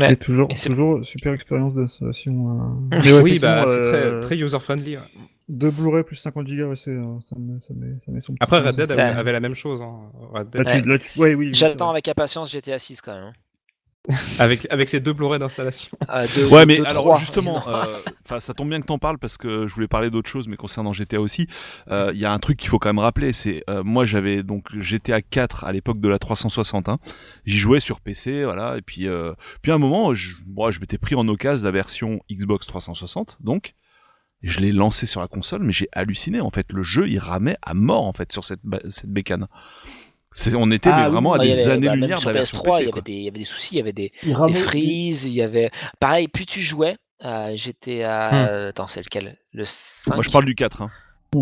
Et 0.00 0.02
Ouais. 0.02 0.16
toujours, 0.16 0.48
Et 0.50 0.54
c'est- 0.54 0.68
toujours 0.68 1.04
super 1.04 1.32
expérience 1.32 1.74
d'installation. 1.74 2.78
euh. 2.92 3.00
Ouais, 3.00 3.22
oui, 3.22 3.38
bah, 3.40 3.64
c'est 3.66 3.72
euh, 3.80 4.20
très, 4.20 4.36
très 4.36 4.44
user-friendly. 4.44 4.96
ouais. 4.96 5.02
Deux 5.48 5.70
Blu-ray 5.70 6.04
plus 6.04 6.14
50 6.16 6.46
Go, 6.46 6.52
ouais, 6.66 6.76
c'est, 6.76 6.90
euh, 6.90 7.04
ça, 7.24 7.34
met, 7.38 7.58
ça, 7.58 7.72
met, 7.74 7.94
ça 8.04 8.12
met 8.12 8.20
son 8.20 8.34
Après, 8.38 8.58
Red 8.60 8.76
Dead 8.76 8.92
avait, 8.92 9.02
avait 9.02 9.32
la 9.32 9.40
même 9.40 9.54
chose. 9.54 9.80
hein. 9.82 9.94
Red 10.34 10.50
Dead. 10.50 10.62
Là, 10.66 10.80
tu, 10.82 10.86
là, 10.88 10.98
tu- 10.98 11.18
ouais, 11.18 11.34
oui, 11.34 11.46
oui, 11.46 11.50
c'est 11.54 11.60
J'attends 11.66 11.90
avec 11.90 12.06
impatience 12.06 12.52
GTA 12.52 12.78
6 12.78 13.00
quand 13.00 13.14
même. 13.14 13.24
hein. 13.24 13.32
Avec, 14.38 14.66
avec 14.70 14.88
ses 14.88 15.00
deux 15.00 15.12
Blu-ray 15.12 15.38
d'installation. 15.38 15.90
Deux- 16.34 16.46
Ouais, 16.48 16.64
mais 16.64 16.78
deux, 16.78 16.84
alors 16.86 17.02
trois. 17.04 17.18
justement, 17.18 17.66
euh, 17.68 17.84
enfin, 18.24 18.40
ça 18.40 18.54
tombe 18.54 18.70
bien 18.70 18.80
que 18.80 18.86
t'en 18.86 18.98
parles 18.98 19.18
parce 19.18 19.36
que 19.36 19.66
je 19.66 19.74
voulais 19.74 19.88
parler 19.88 20.08
d'autre 20.08 20.30
chose, 20.30 20.48
mais 20.48 20.56
concernant 20.56 20.92
GTA 20.94 21.20
aussi, 21.20 21.46
euh, 21.90 22.10
il 22.14 22.18
y 22.20 22.24
a 22.24 22.32
un 22.32 22.38
truc 22.38 22.56
qu'il 22.58 22.70
faut 22.70 22.78
quand 22.78 22.88
même 22.88 23.00
rappeler, 23.00 23.32
c'est 23.34 23.64
euh, 23.68 23.82
moi 23.84 24.06
j'avais 24.06 24.42
donc 24.42 24.64
GTA 24.78 25.20
4 25.20 25.64
à 25.64 25.72
l'époque 25.72 26.00
de 26.00 26.08
la 26.08 26.18
360, 26.18 26.88
hein. 26.88 26.98
j'y 27.44 27.58
jouais 27.58 27.80
sur 27.80 28.00
PC, 28.00 28.44
voilà, 28.44 28.78
et 28.78 28.82
puis 28.82 29.06
euh, 29.06 29.34
puis 29.60 29.72
à 29.72 29.74
un 29.74 29.78
moment, 29.78 30.14
je, 30.14 30.30
moi 30.46 30.70
je 30.70 30.80
m'étais 30.80 30.96
pris 30.98 31.14
en 31.14 31.28
occasion 31.28 31.64
la 31.66 31.70
version 31.72 32.20
Xbox 32.30 32.66
360, 32.66 33.36
donc 33.40 33.74
et 34.42 34.48
je 34.48 34.60
l'ai 34.60 34.72
lancé 34.72 35.04
sur 35.04 35.20
la 35.20 35.28
console, 35.28 35.64
mais 35.64 35.72
j'ai 35.72 35.88
halluciné 35.92 36.40
en 36.40 36.50
fait, 36.50 36.72
le 36.72 36.82
jeu 36.82 37.08
il 37.08 37.18
ramait 37.18 37.56
à 37.60 37.74
mort 37.74 38.06
en 38.06 38.12
fait 38.14 38.32
sur 38.32 38.44
cette 38.44 38.60
cette 38.88 39.10
bécane. 39.12 39.48
C'est, 40.38 40.54
on 40.54 40.70
était 40.70 40.88
mais 40.90 40.94
Ah 40.98 41.06
oui, 41.06 41.12
vraiment 41.12 41.32
à 41.32 41.44
y 41.44 41.52
des 41.52 41.64
bah, 41.64 41.72
années-lumière 41.72 42.08
même 42.08 42.10
de 42.10 42.20
sur 42.20 42.30
la 42.30 42.34
version 42.34 42.58
PS3, 42.58 42.62
PC. 42.62 42.82
il, 42.82 42.86
y 42.86 42.92
avait 42.92 43.02
des, 43.02 43.12
il 43.12 43.22
y 43.22 43.28
avait 43.28 43.38
des 43.38 43.44
soucis, 43.44 43.74
il 43.74 43.78
y 43.78 43.80
avait 43.80 43.92
des, 43.92 44.12
Il 44.22 44.36
des 44.46 44.54
freezes, 44.54 45.24
il 45.24 45.32
y 45.32 45.42
avait. 45.42 45.70
Pareil, 45.98 46.28
plus 46.28 46.46
tu 46.46 46.60
jouais, 46.60 46.96
euh, 47.24 47.50
j'étais 47.56 48.04
à. 48.04 48.30
Hmm. 48.30 48.68
Attends, 48.68 48.86
c'est 48.86 49.02
lequel? 49.02 49.36
Le 49.52 49.64
5 49.64 50.14
Moi 50.14 50.22
je 50.22 50.30
parle 50.30 50.44
du 50.44 50.54
4. 50.54 50.82
Hein. 50.82 50.90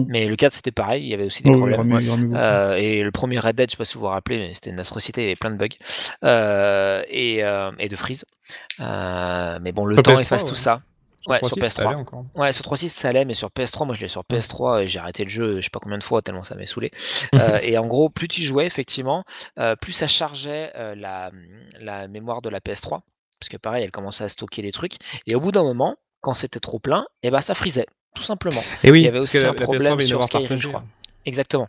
Mais 0.09 0.27
le 0.27 0.35
4, 0.35 0.53
c'était 0.53 0.73
pareil, 0.73 1.05
il 1.05 1.09
y 1.09 1.15
avait 1.15 1.27
aussi 1.27 1.43
des 1.43 1.51
Oh, 1.51 1.59
problèmes. 1.59 2.35
Euh, 2.35 2.75
et 2.75 3.03
le 3.03 3.11
premier 3.13 3.39
Red 3.39 3.57
Dead, 3.57 3.71
je 3.71 3.73
sais 3.73 3.77
pas 3.77 3.85
si 3.85 3.95
vous 3.95 4.01
vous 4.01 4.07
rappelez, 4.07 4.39
mais 4.39 4.55
c'était 4.55 4.71
une 4.71 4.81
atrocité, 4.81 5.21
il 5.21 5.25
y 5.25 5.27
avait 5.29 5.37
plein 5.37 5.51
de 5.51 5.57
bugs 5.57 5.69
euh, 6.25 7.03
et, 7.09 7.45
euh, 7.45 7.71
et 7.79 7.89
de 7.89 7.97
freeze. 7.97 8.25
Euh, 8.81 9.59
mais 9.61 9.73
bon, 9.73 9.85
le 9.85 9.97
temps 9.97 10.15
PS3, 10.15 10.23
efface 10.23 10.43
ouais. 10.45 10.49
tout 10.49 10.55
ça. 10.55 10.81
Ouais, 11.27 11.39
sur 11.43 11.57
3.6, 11.57 11.61
ça 11.61 11.83
PS3. 11.83 11.87
allait 11.87 11.95
encore. 11.97 12.25
Ouais, 12.35 12.53
sur 12.53 12.65
3.6 12.65 12.89
ça 12.89 13.09
allait, 13.09 13.25
mais 13.25 13.35
sur 13.35 13.49
PS3, 13.49 13.87
moi 13.87 13.95
je 13.95 14.01
l'ai 14.01 14.09
sur 14.09 14.23
PS3 14.23 14.83
et 14.83 14.87
j'ai 14.87 14.99
arrêté 14.99 15.25
le 15.25 15.29
jeu, 15.31 15.57
je 15.57 15.65
sais 15.65 15.71
pas 15.71 15.81
combien 15.81 15.99
de 15.99 16.05
fois, 16.05 16.23
tellement 16.23 16.43
ça 16.43 16.55
m'avait 16.55 16.67
saoulé. 16.67 16.91
Euh, 17.35 17.59
et 17.63 17.77
en 17.77 17.87
gros, 17.87 18.09
plus 18.09 18.29
tu 18.29 18.41
jouais, 18.43 18.67
effectivement, 18.67 19.25
euh, 19.59 19.77
plus 19.77 19.93
ça 19.93 20.07
chargeait 20.07 20.73
euh, 20.77 20.95
la, 20.95 21.31
la 21.81 22.09
mémoire 22.09 22.41
de 22.41 22.49
la 22.49 22.61
PS3. 22.61 23.01
Parce 23.39 23.49
que 23.51 23.57
pareil, 23.59 23.85
elle 23.85 23.91
commençait 23.91 24.25
à 24.25 24.29
stocker 24.29 24.63
des 24.63 24.73
trucs. 24.73 24.95
Et 25.27 25.35
au 25.35 25.41
bout 25.41 25.53
d'un 25.53 25.65
moment, 25.65 25.97
quand 26.23 26.33
c'était 26.35 26.61
trop 26.61 26.79
plein, 26.79 27.05
et 27.23 27.31
ben 27.31 27.43
ça 27.43 27.55
frisait, 27.55 27.87
tout 28.15 28.23
simplement. 28.23 28.63
Et 28.83 28.91
oui, 28.91 29.01
Il 29.01 29.05
y 29.05 29.09
avait 29.09 29.19
aussi 29.19 29.39
un 29.39 29.43
la 29.43 29.53
PS3 29.53 29.63
problème 29.63 30.01
sur 30.01 30.25
Skyrim, 30.25 30.57
je 30.59 30.69
crois. 30.69 30.85
Exactement. 31.27 31.69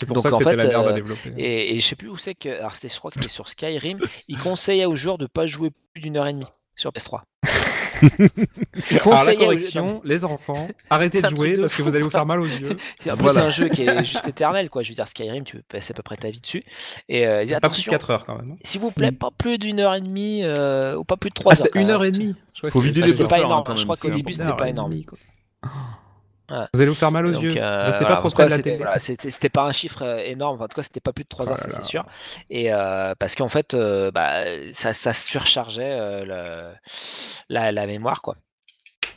C'est 0.00 0.06
pour 0.06 0.16
Donc, 0.16 0.22
ça 0.22 0.30
que 0.30 0.36
c'était 0.38 0.56
la 0.56 0.66
merde 0.66 0.88
à 0.88 0.92
développer. 0.92 1.32
Et, 1.36 1.74
et 1.74 1.78
je 1.78 1.86
sais 1.86 1.96
plus 1.96 2.08
où 2.08 2.16
c'est 2.16 2.34
que. 2.34 2.48
Alors, 2.48 2.74
c'était, 2.74 2.88
je 2.88 2.98
crois 2.98 3.10
que 3.10 3.18
c'était 3.18 3.28
sur 3.32 3.48
Skyrim. 3.48 4.00
Il 4.28 4.38
conseillait 4.38 4.86
aux 4.86 4.96
joueurs 4.96 5.18
de 5.18 5.26
pas 5.26 5.46
jouer 5.46 5.70
plus 5.92 6.00
d'une 6.00 6.16
heure 6.16 6.26
et 6.26 6.32
demie 6.32 6.46
sur 6.76 6.90
PS3. 6.90 7.20
Alors 9.04 9.24
la 9.24 9.34
correction, 9.36 10.00
les 10.04 10.24
enfants, 10.24 10.68
arrêtez 10.90 11.20
C'est 11.20 11.30
de 11.30 11.36
jouer 11.36 11.52
de 11.56 11.60
parce 11.62 11.74
que 11.74 11.82
vous 11.82 11.94
allez 11.94 12.02
vous 12.04 12.10
faire 12.10 12.26
mal 12.26 12.40
aux 12.40 12.46
yeux. 12.46 12.76
Et 13.06 13.10
En 13.10 13.16
plus, 13.16 13.24
Voilà. 13.24 13.40
c'est 13.40 13.46
un 13.46 13.50
jeu 13.50 13.68
qui 13.68 13.82
est 13.82 13.98
juste 14.04 14.26
éternel, 14.26 14.70
quoi. 14.70 14.82
Je 14.82 14.88
veux 14.90 14.94
dire, 14.94 15.06
Skyrim, 15.08 15.44
tu 15.44 15.56
peux 15.56 15.62
passer 15.68 15.92
à 15.92 15.94
peu 15.94 16.02
près 16.02 16.16
ta 16.16 16.30
vie 16.30 16.40
dessus. 16.40 16.64
Et 17.08 17.26
euh, 17.26 17.38
Pas 17.38 17.44
plus 17.44 17.50
de 17.50 17.54
attention, 17.56 17.90
4 17.92 18.10
heures 18.10 18.26
quand 18.26 18.36
même. 18.36 18.46
hein. 18.52 18.56
s'il 18.62 18.80
vous 18.80 18.90
plaît, 18.90 19.12
pas 19.12 19.30
plus 19.36 19.58
d'une 19.58 19.80
heure 19.80 19.94
et 19.94 20.00
demie 20.00 20.40
euh, 20.44 20.96
ou 20.96 21.04
pas 21.04 21.16
plus 21.16 21.30
de 21.30 21.34
trois 21.34 21.52
Ah, 21.52 21.56
heures. 21.58 21.66
c'était 21.66 21.80
une 21.80 21.90
heure 21.90 22.04
et 22.04 22.10
demie. 22.10 22.34
Je 22.52 22.60
crois 22.60 22.70
que 22.70 22.72
Faut 22.74 22.80
vider 22.80 23.00
les 23.02 23.08
c'était 23.08 23.22
buffers, 23.24 23.28
pas 23.38 23.42
hein, 23.42 23.46
énorme. 23.46 23.64
quand 23.66 23.76
Je 23.76 23.84
crois 23.84 23.96
qu'au 23.96 24.10
début, 24.10 24.32
c'était 24.32 24.56
pas 24.56 24.68
énorme. 24.68 24.94
Ouais. 26.50 26.66
Vous 26.74 26.80
allez 26.80 26.90
vous 26.90 26.94
faire 26.96 27.10
mal 27.10 27.24
aux 27.26 27.32
Donc, 27.32 27.42
yeux. 27.42 27.54
euh, 27.56 27.90
voilà, 27.90 28.06
pas 28.06 28.16
trop 28.16 28.28
près 28.30 28.44
de 28.44 28.50
la 28.50 28.56
c'était- 28.56 28.70
télé. 28.72 28.82
voilà, 28.82 28.98
C'était 28.98 29.30
c'était 29.30 29.48
pas 29.48 29.62
un 29.62 29.72
chiffre 29.72 30.02
euh, 30.02 30.18
énorme. 30.18 30.60
En 30.60 30.68
tout 30.68 30.76
cas, 30.76 30.82
c'était 30.82 31.00
pas 31.00 31.12
plus 31.12 31.24
de 31.24 31.28
3 31.28 31.46
Oh 31.46 31.50
heures, 31.50 31.58
ça 31.58 31.68
là. 31.68 31.72
c'est 31.74 31.84
sûr. 31.84 32.04
Et 32.50 32.72
euh, 32.72 33.14
parce 33.18 33.34
qu'en 33.34 33.48
fait, 33.48 33.72
euh, 33.74 34.10
bah, 34.10 34.44
ça, 34.74 34.92
ça 34.92 35.12
surchargeait 35.14 36.24
le- 36.24 36.72
la, 37.48 37.72
la 37.72 37.86
mémoire, 37.86 38.20
quoi. 38.20 38.36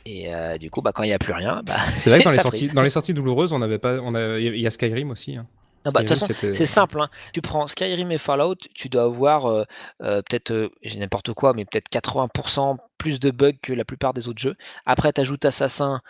Et 0.06 0.30
du 0.58 0.70
coup, 0.70 0.80
bah, 0.80 0.92
quand 0.94 1.02
il 1.02 1.08
n'y 1.08 1.12
a 1.12 1.18
plus 1.18 1.34
rien, 1.34 1.60
bah, 1.66 1.74
C'est 1.94 2.08
vrai 2.08 2.20
que 2.20 2.24
dans 2.26 2.30
les, 2.30 2.38
sorties, 2.38 2.58
frise. 2.60 2.74
dans 2.74 2.82
les 2.82 2.88
sorties 2.90 3.12
douloureuses, 3.12 3.52
on 3.52 3.60
avait 3.60 3.78
pas, 3.78 3.98
on 4.00 4.14
il 4.38 4.56
y 4.58 4.66
a 4.66 4.70
Skyrim 4.70 5.10
aussi. 5.10 5.36
hein. 5.36 5.46
Ah 5.84 5.90
bah, 5.92 6.02
de 6.02 6.08
toute 6.08 6.18
façon, 6.18 6.34
C'est 6.52 6.64
simple, 6.64 7.00
hein. 7.00 7.08
tu 7.32 7.40
prends 7.40 7.66
Skyrim 7.66 8.10
et 8.10 8.18
Fallout, 8.18 8.56
tu 8.74 8.88
dois 8.88 9.04
avoir 9.04 9.46
euh, 9.46 9.64
euh, 10.02 10.22
peut-être, 10.22 10.50
euh, 10.50 10.68
j'ai 10.82 10.98
n'importe 10.98 11.32
quoi, 11.32 11.54
mais 11.54 11.64
peut-être 11.64 11.88
80% 11.90 12.76
plus 12.98 13.20
de 13.20 13.30
bugs 13.30 13.52
que 13.62 13.72
la 13.72 13.84
plupart 13.84 14.12
des 14.12 14.28
autres 14.28 14.40
jeux. 14.40 14.56
Après, 14.84 15.12
tu 15.12 15.20
ajoutes 15.20 15.44
Assassin, 15.44 16.00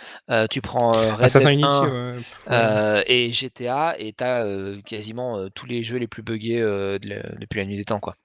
tu 0.50 0.62
prends 0.62 0.90
Red 0.92 1.22
Assassin's 1.22 1.54
Dead 1.54 1.60
Unity, 1.60 1.66
1, 1.66 1.82
ouais. 1.82 2.12
Pff, 2.14 2.46
ouais. 2.48 3.04
et 3.06 3.30
GTA, 3.30 3.96
et 3.98 4.12
tu 4.14 4.24
as 4.24 4.46
quasiment 4.86 5.48
tous 5.50 5.66
les 5.66 5.82
jeux 5.82 5.98
les 5.98 6.06
plus 6.06 6.22
buggés 6.22 6.60
de 6.60 6.98
depuis 7.38 7.58
la 7.58 7.66
nuit 7.66 7.76
des 7.76 7.84
temps. 7.84 8.00
Quoi. 8.00 8.16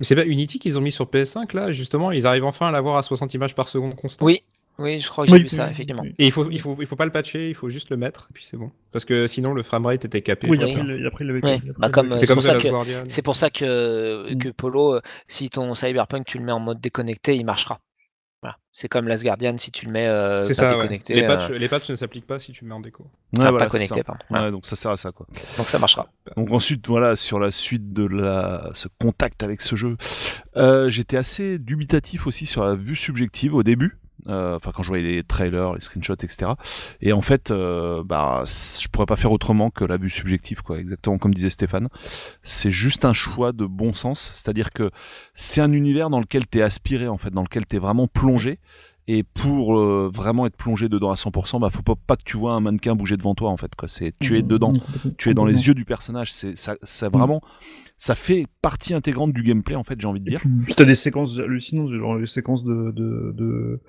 Mais 0.00 0.06
c'est 0.06 0.14
pas 0.14 0.24
Unity 0.24 0.58
qu'ils 0.58 0.78
ont 0.78 0.80
mis 0.80 0.92
sur 0.92 1.06
PS5 1.06 1.54
là, 1.54 1.72
justement, 1.72 2.12
ils 2.12 2.26
arrivent 2.26 2.44
enfin 2.44 2.68
à 2.68 2.70
l'avoir 2.70 2.96
à 2.96 3.02
60 3.02 3.34
images 3.34 3.54
par 3.54 3.68
seconde 3.68 3.94
constant? 3.94 4.24
Oui, 4.24 4.42
oui, 4.78 4.98
je 4.98 5.08
crois 5.08 5.24
que 5.24 5.30
j'ai 5.30 5.36
Oui, 5.36 5.42
vu 5.42 5.48
ça, 5.48 5.70
effectivement. 5.70 6.04
Et 6.04 6.26
il 6.26 6.32
faut, 6.32 6.48
il 6.50 6.60
faut, 6.60 6.76
il 6.78 6.86
faut 6.86 6.96
pas 6.96 7.04
le 7.04 7.10
patcher, 7.12 7.48
il 7.48 7.54
faut 7.54 7.68
juste 7.68 7.90
le 7.90 7.96
mettre, 7.96 8.28
et 8.30 8.32
puis 8.34 8.44
c'est 8.44 8.56
bon. 8.56 8.70
Parce 8.92 9.04
que 9.04 9.26
sinon 9.26 9.52
le 9.54 9.62
framerate 9.62 10.04
était 10.04 10.22
capé. 10.22 10.48
Oui, 10.48 10.56
après, 10.62 10.80
il- 10.82 11.06
après, 11.06 11.24
il 11.24 11.28
l'avait 11.28 11.44
Ouais, 11.44 11.60
il 11.64 11.70
a 11.70 11.72
pris 11.72 11.80
bah, 11.80 11.86
le- 11.88 11.92
comme, 11.92 12.12
euh, 12.12 12.18
C'est 12.20 12.26
pour 12.32 12.42
The 12.42 12.46
ça 12.46 12.52
Last 12.54 12.64
que- 12.64 12.70
Guardian. 12.70 13.02
C'est 13.08 13.22
pour 13.22 13.36
ça 13.36 13.50
que, 13.50 14.34
que 14.34 14.48
Polo, 14.50 14.94
euh, 14.94 15.00
si 15.26 15.50
ton 15.50 15.74
Cyberpunk, 15.74 16.26
tu 16.26 16.38
le 16.38 16.44
mets 16.44 16.52
en 16.52 16.60
mode 16.60 16.80
déconnecté, 16.80 17.36
il 17.36 17.44
marchera. 17.44 17.80
Voilà. 18.40 18.56
C'est 18.70 18.86
comme 18.88 19.08
Last 19.08 19.24
Guardian, 19.24 19.58
si 19.58 19.72
tu 19.72 19.84
le 19.86 19.90
mets 19.90 20.06
euh, 20.06 20.44
C'est 20.44 20.50
pas 20.50 20.54
ça, 20.54 20.68
ouais. 20.76 20.82
déconnecté, 20.82 21.14
Les 21.14 21.24
euh, 21.24 21.26
patchs, 21.26 21.48
les 21.50 21.68
patchs 21.68 21.90
ne 21.90 21.96
s'appliquent 21.96 22.26
pas 22.28 22.38
si 22.38 22.52
tu 22.52 22.62
le 22.62 22.68
mets 22.68 22.74
en 22.76 22.80
déco. 22.80 23.02
Ouais, 23.02 23.40
ah, 23.44 23.50
voilà, 23.50 23.66
pas 23.66 23.68
connecté, 23.70 24.04
pardon. 24.04 24.22
Ouais, 24.30 24.52
donc 24.52 24.64
ça 24.64 24.76
sert 24.76 24.92
à 24.92 24.96
ça 24.96 25.10
quoi. 25.10 25.26
Donc 25.56 25.68
ça 25.68 25.80
marchera. 25.80 26.08
Donc 26.36 26.52
ensuite, 26.52 26.86
voilà, 26.86 27.16
sur 27.16 27.40
la 27.40 27.50
suite 27.50 27.92
de 27.92 28.06
la, 28.06 28.70
ce 28.74 28.86
contact 29.00 29.42
avec 29.42 29.60
ce 29.60 29.74
jeu, 29.74 29.96
euh, 30.56 30.88
j'étais 30.88 31.16
assez 31.16 31.58
dubitatif 31.58 32.28
aussi 32.28 32.46
sur 32.46 32.64
la 32.64 32.76
vue 32.76 32.94
subjective 32.94 33.54
au 33.56 33.64
début. 33.64 33.98
Euh, 34.26 34.56
Enfin, 34.56 34.72
quand 34.74 34.82
je 34.82 34.88
voyais 34.88 35.04
les 35.04 35.22
trailers, 35.22 35.74
les 35.74 35.80
screenshots, 35.80 36.14
etc. 36.14 36.52
Et 37.00 37.12
en 37.12 37.20
fait, 37.20 37.50
euh, 37.50 38.02
bah, 38.04 38.42
je 38.46 38.88
pourrais 38.88 39.06
pas 39.06 39.16
faire 39.16 39.32
autrement 39.32 39.70
que 39.70 39.84
la 39.84 39.96
vue 39.96 40.10
subjective, 40.10 40.62
quoi. 40.62 40.78
Exactement 40.78 41.18
comme 41.18 41.34
disait 41.34 41.50
Stéphane. 41.50 41.88
C'est 42.42 42.70
juste 42.70 43.04
un 43.04 43.12
choix 43.12 43.52
de 43.52 43.66
bon 43.66 43.94
sens, 43.94 44.32
c'est-à-dire 44.34 44.72
que 44.72 44.90
c'est 45.34 45.60
un 45.60 45.72
univers 45.72 46.10
dans 46.10 46.20
lequel 46.20 46.46
t'es 46.46 46.62
aspiré, 46.62 47.08
en 47.08 47.18
fait, 47.18 47.30
dans 47.30 47.42
lequel 47.42 47.66
t'es 47.66 47.78
vraiment 47.78 48.06
plongé. 48.06 48.58
Et 49.10 49.22
pour 49.22 49.78
euh, 49.78 50.10
vraiment 50.12 50.44
être 50.44 50.56
plongé 50.56 50.90
dedans 50.90 51.10
à 51.10 51.14
100%, 51.14 51.60
bah 51.60 51.70
faut 51.70 51.80
pas, 51.82 51.94
pas 51.96 52.16
que 52.16 52.24
tu 52.24 52.36
vois 52.36 52.52
un 52.52 52.60
mannequin 52.60 52.94
bouger 52.94 53.16
devant 53.16 53.34
toi 53.34 53.48
en 53.48 53.56
fait. 53.56 53.74
Quoi. 53.74 53.88
C'est 53.88 54.12
tu 54.20 54.36
es 54.36 54.42
dedans, 54.42 54.72
tu 55.16 55.30
es 55.30 55.34
dans 55.34 55.46
les 55.46 55.66
yeux 55.66 55.72
du 55.74 55.86
personnage. 55.86 56.30
C'est 56.30 56.58
ça, 56.58 56.76
ça 56.82 57.08
vraiment, 57.08 57.40
ça 57.96 58.14
fait 58.14 58.46
partie 58.60 58.92
intégrante 58.92 59.32
du 59.32 59.42
gameplay 59.42 59.76
en 59.76 59.82
fait. 59.84 59.98
J'ai 59.98 60.06
envie 60.06 60.20
de 60.20 60.26
dire. 60.28 60.42
t'as 60.76 60.84
des 60.84 60.94
séquences 60.94 61.38
hallucinantes, 61.38 61.90
genre 61.90 62.16
les 62.16 62.26
séquences 62.26 62.64
de 62.64 62.90
de 62.90 63.32
de, 63.34 63.80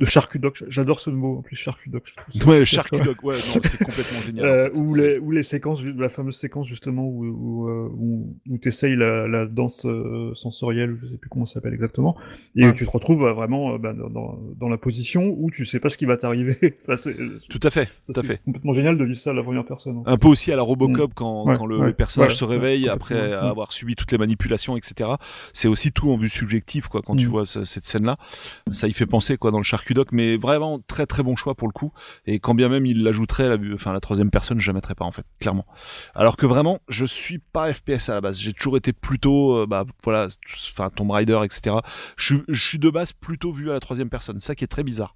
de 0.00 0.04
charcudoc. 0.04 0.64
J'adore 0.66 0.98
ce 0.98 1.10
mot 1.10 1.38
en 1.38 1.42
plus 1.42 1.54
charcudoc. 1.54 2.12
Ouais, 2.44 2.64
Dog, 3.04 3.16
ouais, 3.22 3.36
non, 3.36 3.60
c'est 3.62 3.84
complètement 3.84 4.20
génial. 4.20 4.44
Euh, 4.46 4.70
ou 4.74 4.94
les 4.96 5.18
ou 5.18 5.30
les 5.30 5.44
séquences 5.44 5.80
la 5.84 6.08
fameuse 6.08 6.36
séquence 6.36 6.66
justement 6.66 7.06
où 7.06 7.24
où, 7.24 7.68
euh, 7.68 7.88
où, 7.96 8.36
où 8.48 8.58
t'essayes 8.58 8.96
la, 8.96 9.28
la 9.28 9.46
danse 9.46 9.86
sensorielle 10.34 10.96
je 11.00 11.06
sais 11.06 11.18
plus 11.18 11.28
comment 11.28 11.46
ça 11.46 11.54
s'appelle 11.54 11.74
exactement 11.74 12.16
et 12.56 12.64
Ouais. 12.64 12.70
où 12.70 12.72
tu 12.72 12.84
te 12.84 12.90
retrouves 12.90 13.20
vraiment 13.28 13.78
bah, 13.78 13.92
dans, 13.92 14.10
dans, 14.10 14.39
dans 14.56 14.68
la 14.68 14.78
position 14.78 15.34
où 15.38 15.50
tu 15.50 15.64
sais 15.66 15.80
pas 15.80 15.88
ce 15.88 15.96
qui 15.96 16.04
va 16.06 16.16
t'arriver 16.16 16.56
enfin, 16.82 16.96
c'est- 16.96 17.16
Tout 17.48 17.60
à 17.62 17.70
fait, 17.70 17.88
ça, 18.00 18.12
tout 18.12 18.20
à 18.20 18.22
c'est 18.22 18.28
fait. 18.28 18.40
complètement 18.44 18.72
génial 18.72 18.96
de 18.98 19.04
vivre 19.04 19.18
ça 19.18 19.30
à 19.30 19.32
la 19.34 19.42
première 19.42 19.64
personne 19.64 19.98
hein. 19.98 20.02
Un 20.06 20.16
peu 20.16 20.28
aussi 20.28 20.52
à 20.52 20.56
la 20.56 20.62
Robocop 20.62 21.12
quand, 21.14 21.44
Ouais, 21.44 21.56
quand 21.56 21.66
le, 21.66 21.78
ouais, 21.78 21.92
personnage 21.92 22.32
ouais, 22.32 22.36
se 22.36 22.44
réveille 22.44 22.88
après 22.88 23.14
ouais. 23.14 23.32
avoir 23.32 23.72
subi 23.72 23.96
toutes 23.96 24.12
les 24.12 24.18
manipulations, 24.18 24.76
etc. 24.76 25.10
C'est 25.52 25.68
aussi 25.68 25.92
tout 25.92 26.10
en 26.10 26.16
vue 26.16 26.28
subjective, 26.28 26.88
quoi. 26.88 27.02
Quand 27.02 27.16
tu 27.16 27.26
Mm. 27.26 27.30
vois 27.30 27.46
ce- 27.46 27.64
cette 27.64 27.84
scène-là, 27.86 28.16
ça 28.72 28.88
y 28.88 28.92
fait 28.92 29.06
penser, 29.06 29.36
quoi, 29.36 29.50
dans 29.50 29.58
le 29.58 29.64
Charcudoc. 29.64 30.12
Mais 30.12 30.36
vraiment 30.36 30.78
très 30.86 31.06
très 31.06 31.22
bon 31.22 31.36
choix 31.36 31.54
pour 31.54 31.68
le 31.68 31.72
coup. 31.72 31.92
Et 32.26 32.38
quand 32.40 32.54
bien 32.54 32.68
même 32.68 32.86
il 32.86 33.02
l'ajouterait, 33.02 33.48
la, 33.48 33.56
enfin 33.74 33.92
la 33.92 34.00
troisième 34.00 34.30
personne, 34.30 34.60
je 34.60 34.66
la 34.68 34.74
mettrais 34.74 34.94
pas 34.94 35.04
en 35.04 35.12
fait, 35.12 35.24
clairement. 35.40 35.66
Alors 36.14 36.36
que 36.36 36.46
vraiment, 36.46 36.78
je 36.88 37.04
suis 37.04 37.38
pas 37.38 37.72
FPS 37.72 38.08
à 38.08 38.14
la 38.14 38.20
base. 38.20 38.38
J'ai 38.38 38.52
toujours 38.52 38.76
été 38.76 38.92
plutôt, 38.92 39.56
euh, 39.58 39.66
bah 39.66 39.84
voilà, 40.04 40.28
enfin 40.72 40.90
Tomb 40.94 41.10
Raider, 41.10 41.38
etc. 41.44 41.76
Je 42.16 42.36
suis 42.52 42.78
de 42.78 42.90
base 42.90 43.12
plutôt 43.12 43.52
vu 43.52 43.70
à 43.70 43.74
la 43.74 43.80
troisième 43.80 44.08
personne. 44.10 44.29
Ça 44.38 44.54
qui 44.54 44.64
est 44.64 44.68
très 44.68 44.82
bizarre. 44.82 45.14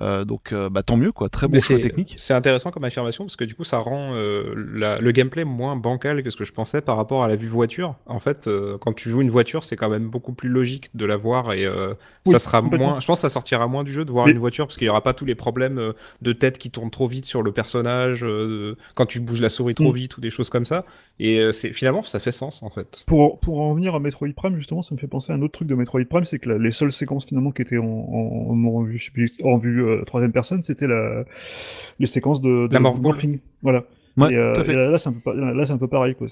Euh, 0.00 0.24
donc 0.24 0.52
euh, 0.52 0.68
bah 0.68 0.82
tant 0.82 0.96
mieux, 0.96 1.12
quoi. 1.12 1.28
Très 1.28 1.48
bon 1.48 1.58
choix 1.60 1.78
technique. 1.78 2.14
C'est 2.18 2.34
intéressant 2.34 2.70
comme 2.70 2.84
affirmation 2.84 3.24
parce 3.24 3.36
que 3.36 3.44
du 3.44 3.54
coup 3.54 3.64
ça 3.64 3.78
rend 3.78 4.12
euh, 4.14 4.54
la- 4.74 4.98
le 4.98 5.12
gameplay 5.12 5.44
moins 5.44 5.76
bancal 5.76 6.22
que 6.22 6.30
ce 6.30 6.36
que 6.36 6.44
je 6.44 6.52
pensais 6.52 6.80
par 6.80 6.96
rapport 6.96 7.22
à 7.24 7.28
la 7.28 7.36
vue 7.36 7.48
voiture. 7.48 7.96
En 8.06 8.20
fait, 8.20 8.46
euh, 8.46 8.78
quand 8.78 8.92
tu 8.92 9.08
joues 9.10 9.20
une 9.22 9.30
voiture, 9.30 9.64
c'est 9.64 9.76
quand 9.76 9.88
même 9.90 10.08
beaucoup 10.08 10.32
plus 10.32 10.48
logique 10.48 10.90
de 10.94 11.04
la 11.04 11.16
voir 11.16 11.52
et 11.52 11.64
euh, 11.66 11.94
Oui, 12.26 12.32
ça 12.32 12.38
sera 12.38 12.60
moins. 12.60 13.00
Je 13.00 13.06
pense 13.06 13.18
que 13.18 13.22
ça 13.22 13.28
sortira 13.28 13.66
moins 13.66 13.84
du 13.84 13.92
jeu 13.92 14.04
de 14.04 14.10
voir 14.12 14.26
Mais- 14.26 14.32
une 14.32 14.38
voiture 14.38 14.66
parce 14.66 14.76
qu'il 14.76 14.86
y 14.86 14.90
aura 14.90 15.02
pas 15.02 15.14
tous 15.14 15.24
les 15.24 15.34
problèmes 15.34 15.92
de 16.22 16.32
tête 16.32 16.58
qui 16.58 16.70
tournent 16.70 16.90
trop 16.90 17.08
vite 17.08 17.26
sur 17.26 17.42
le 17.42 17.52
personnage 17.52 18.24
euh, 18.24 18.76
quand 18.94 19.06
tu 19.06 19.20
bouges 19.20 19.40
la 19.40 19.48
souris 19.48 19.74
trop 19.74 19.92
Mm. 19.92 19.96
vite 19.96 20.16
ou 20.16 20.20
des 20.20 20.30
choses 20.30 20.50
comme 20.50 20.64
ça. 20.64 20.84
Et 21.18 21.38
euh, 21.40 21.52
c'est 21.52 21.72
finalement 21.72 22.02
ça 22.02 22.18
fait 22.18 22.32
sens 22.32 22.62
en 22.62 22.70
fait. 22.70 23.04
pour, 23.06 23.38
pour 23.40 23.60
en 23.60 23.70
revenir 23.70 23.94
à 23.94 24.00
Metroid 24.00 24.28
Prime, 24.34 24.56
justement, 24.56 24.82
ça 24.82 24.94
me 24.94 24.98
fait 25.00 25.06
penser 25.06 25.32
à 25.32 25.36
un 25.36 25.42
autre 25.42 25.52
truc 25.52 25.68
de 25.68 25.74
Metroid 25.74 26.04
Prime, 26.08 26.24
c'est 26.24 26.38
que 26.38 26.48
la- 26.50 26.58
les 26.58 26.70
seules 26.70 26.92
séquences 26.92 27.26
finalement 27.26 27.50
qui 27.52 27.62
étaient 27.62 27.78
en, 27.78 27.84
en, 27.84 28.41
en- 28.50 28.64
en 28.64 28.82
vue, 28.82 29.00
en 29.44 29.56
vue 29.56 29.84
euh, 29.84 30.02
troisième 30.04 30.32
personne, 30.32 30.62
c'était 30.62 30.86
la, 30.86 31.24
les 31.98 32.06
séquences 32.06 32.40
de, 32.40 32.66
de 32.68 32.72
La 32.72 32.80
morphing. 32.80 33.38
Voilà. 33.62 33.84
Ouais, 34.18 34.30
et, 34.30 34.36
euh, 34.36 34.62
et 34.64 34.72
là, 34.74 34.90
là, 34.90 34.98
c'est 34.98 35.08
un 35.08 35.12
peu, 35.14 35.20
pa- 35.20 35.32
là, 35.32 35.64
c'est 35.64 35.72
un 35.72 35.78
peu 35.78 35.88
pareil, 35.88 36.14
quoi. 36.14 36.26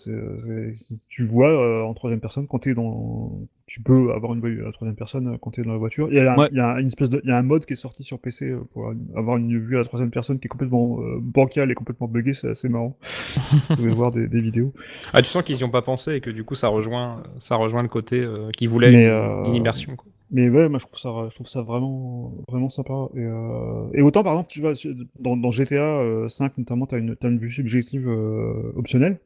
Tu 1.09 1.25
vois 1.25 1.49
euh, 1.49 1.83
en 1.83 1.95
troisième 1.95 2.21
personne 2.21 2.47
quand 2.47 2.59
t'es 2.59 2.75
dans, 2.75 3.33
tu 3.67 3.81
peux 3.81 4.13
avoir 4.13 4.35
une 4.35 4.43
vue 4.43 4.61
à 4.61 4.67
la 4.67 4.73
troisième 4.73 4.97
personne 4.97 5.39
quand 5.41 5.53
t'es 5.53 5.63
dans 5.63 5.73
la 5.73 5.79
voiture. 5.79 6.09
Il 6.11 6.17
y 6.17 6.21
a, 6.21 6.35
un, 6.35 6.37
Ouais. 6.37 6.49
il 6.51 6.59
y 6.59 6.61
a 6.61 6.79
une 6.79 6.89
espèce 6.89 7.09
de, 7.09 7.23
il 7.25 7.31
y 7.31 7.33
a 7.33 7.39
un 7.39 7.43
mode 7.43 7.65
qui 7.65 7.73
est 7.73 7.77
sorti 7.77 8.05
sur 8.05 8.19
PC 8.19 8.55
pour 8.75 8.93
avoir 9.17 9.39
une 9.39 9.59
vue 9.59 9.77
à 9.77 9.79
la 9.79 9.85
troisième 9.87 10.11
personne 10.11 10.39
qui 10.39 10.47
est 10.47 10.49
complètement 10.49 10.99
euh, 11.01 11.21
bancale 11.23 11.71
et 11.71 11.75
complètement 11.75 12.07
buggée. 12.07 12.35
C'est 12.35 12.51
assez 12.51 12.69
marrant. 12.69 12.99
Vous 13.71 13.77
pouvez 13.77 13.93
voir 13.93 14.11
des, 14.11 14.29
des 14.29 14.41
vidéos. 14.43 14.75
Ah, 15.15 15.23
tu 15.23 15.31
sens 15.31 15.43
qu'ils 15.43 15.57
y 15.57 15.65
ont 15.65 15.71
pas 15.71 15.81
pensé 15.81 16.17
et 16.17 16.21
que 16.21 16.29
du 16.31 16.45
coup 16.45 16.55
ça 16.57 16.69
rejoint 16.69 17.23
ça 17.39 17.57
rejoint 17.57 17.81
le 17.83 17.89
côté 17.89 18.21
euh, 18.21 18.51
qu'ils 18.51 18.69
voulaient 18.69 18.91
Mais, 18.93 19.05
une, 19.05 19.11
euh, 19.11 19.43
une 19.45 19.55
immersion. 19.57 19.97
Quoi. 19.97 20.10
Mais 20.33 20.49
ouais, 20.49 20.69
moi 20.69 20.79
je 20.79 20.87
trouve 20.87 20.99
ça, 20.99 21.29
je 21.29 21.35
trouve 21.35 21.49
ça 21.49 21.63
vraiment, 21.63 22.33
vraiment 22.49 22.71
sympa. 22.71 23.09
Et, 23.15 23.21
euh, 23.21 23.89
et 23.95 24.03
autant 24.03 24.23
par 24.23 24.35
exemple, 24.35 24.51
tu 24.51 24.61
vois, 24.61 24.75
dans, 25.19 25.37
dans 25.37 25.51
GTA 25.51 25.99
euh, 26.01 26.29
5 26.29 26.57
notamment, 26.59 26.87
t'as 26.87 26.99
une, 26.99 27.17
t'as 27.17 27.29
une 27.29 27.39
vue 27.39 27.51
subjective 27.51 28.09
euh, 28.09 28.73
optionnelle. 28.77 29.19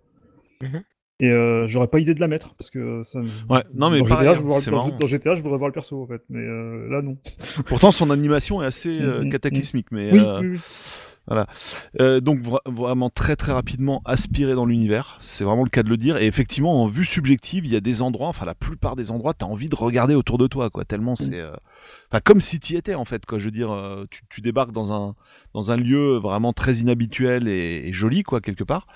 Mhm. 0.62 0.82
Et 1.20 1.30
euh, 1.30 1.68
j'aurais 1.68 1.86
pas 1.86 2.00
idée 2.00 2.14
de 2.14 2.20
la 2.20 2.26
mettre 2.26 2.54
parce 2.56 2.70
que 2.70 3.02
ça. 3.04 3.20
Ouais, 3.48 3.62
non, 3.74 3.90
mais 3.90 3.98
dans 4.00 4.04
pareil, 4.04 4.26
GTA, 4.28 4.34
je 4.34 4.40
voudrais- 4.40 4.70
dans, 4.98 5.06
GTA, 5.06 5.36
je 5.36 5.42
voudrais 5.42 5.58
voir 5.58 5.68
le 5.68 5.72
perso 5.74 6.02
en 6.02 6.06
fait, 6.06 6.22
mais 6.28 6.40
euh, 6.40 6.88
là 6.88 7.02
non. 7.02 7.16
Pourtant, 7.66 7.92
son 7.92 8.10
animation 8.10 8.62
est 8.62 8.66
assez 8.66 9.00
euh, 9.00 9.20
Mm, 9.22 9.26
mm, 9.26 9.30
cataclysmique, 9.30 9.92
mais 9.92 10.10
Oui, 10.10 10.20
euh, 10.20 10.40
oui, 10.40 10.48
oui. 10.48 10.60
Voilà. 11.26 11.46
Euh, 12.00 12.20
donc 12.20 12.40
vra- 12.40 12.60
vraiment 12.66 13.08
très 13.10 13.34
très 13.36 13.52
rapidement 13.52 14.02
aspiré 14.04 14.54
dans 14.54 14.66
l'univers, 14.66 15.18
c'est 15.20 15.44
vraiment 15.44 15.64
le 15.64 15.70
cas 15.70 15.82
de 15.82 15.88
le 15.88 15.96
dire. 15.96 16.16
Et 16.18 16.26
effectivement, 16.26 16.82
en 16.82 16.86
vue 16.86 17.04
subjective, 17.06 17.64
il 17.64 17.72
y 17.72 17.76
a 17.76 17.80
des 17.80 18.02
endroits, 18.02 18.28
enfin 18.28 18.44
la 18.44 18.54
plupart 18.54 18.94
des 18.94 19.10
endroits, 19.10 19.32
t'as 19.34 19.46
envie 19.46 19.68
de 19.68 19.74
regarder 19.76 20.14
autour 20.14 20.36
de 20.38 20.46
toi, 20.46 20.68
quoi. 20.70 20.84
Tellement 20.84 21.16
c'est, 21.16 21.40
euh, 21.40 21.54
enfin 22.14 22.20
comme 22.24 22.40
si 22.40 22.60
t'y 22.60 22.76
étais 22.76 22.94
en 22.94 23.04
fait, 23.04 23.26
quoi. 23.26 23.38
Je 23.38 23.46
veux 23.46 23.50
dire, 23.50 23.72
euh, 23.72 24.04
tu, 24.10 24.22
tu 24.30 24.40
débarques 24.40 24.70
dans 24.72 24.92
un 24.92 25.16
dans 25.52 25.70
un 25.70 25.76
lieu 25.76 26.16
vraiment 26.18 26.52
très 26.52 26.76
inhabituel 26.76 27.46
et, 27.48 27.82
et 27.86 27.92
joli, 27.92 28.22
quoi, 28.22 28.40
quelque 28.40 28.64
part, 28.64 28.86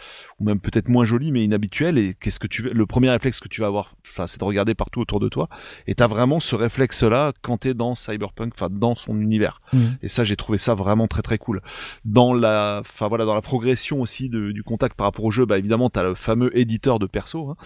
ou 0.41 0.45
même 0.45 0.61
peut-être 0.61 0.89
moins 0.89 1.05
joli 1.05 1.31
mais 1.33 1.45
inhabituel. 1.45 1.99
Et 1.99 2.15
qu'est-ce 2.15 2.39
que 2.39 2.47
tu 2.47 2.63
Le 2.63 2.87
premier 2.87 3.11
réflexe 3.11 3.41
que 3.41 3.49
tu 3.49 3.61
vas 3.61 3.67
avoir, 3.69 3.95
enfin, 4.07 4.27
c'est 4.27 4.39
de 4.41 4.45
regarder 4.45 4.75
partout 4.75 5.01
autour 5.01 5.21
de 5.21 5.29
toi. 5.29 5.49
Et 5.87 5.95
t'as 5.95 6.07
vraiment 6.07 6.39
ce 6.41 6.55
réflexe-là 6.55 7.33
quand 7.43 7.59
t'es 7.59 7.75
dans 7.75 7.95
Cyberpunk, 7.95 8.53
enfin 8.55 8.69
dans 8.71 8.95
son 8.95 9.21
univers. 9.21 9.61
Mhm. 9.73 9.99
Et 10.03 10.09
ça, 10.09 10.23
j'ai 10.25 10.37
trouvé 10.37 10.59
ça 10.59 10.75
vraiment 10.75 11.07
très 11.09 11.23
très 11.23 11.39
cool 11.39 11.61
dans 12.05 12.35
la, 12.35 12.79
enfin 12.81 13.09
voilà, 13.09 13.25
dans 13.25 13.35
la 13.35 13.43
progression 13.43 14.01
aussi 14.01 14.29
de- 14.29 14.53
du 14.53 14.63
contact 14.63 14.97
par 14.97 15.07
rapport 15.07 15.25
au 15.25 15.31
jeu, 15.31 15.45
bah 15.47 15.59
évidemment, 15.59 15.91
t'as 15.91 16.03
le 16.05 16.15
fameux 16.15 16.57
éditeur 16.57 16.99
de 16.99 17.07
perso, 17.07 17.51
hein, 17.51 17.57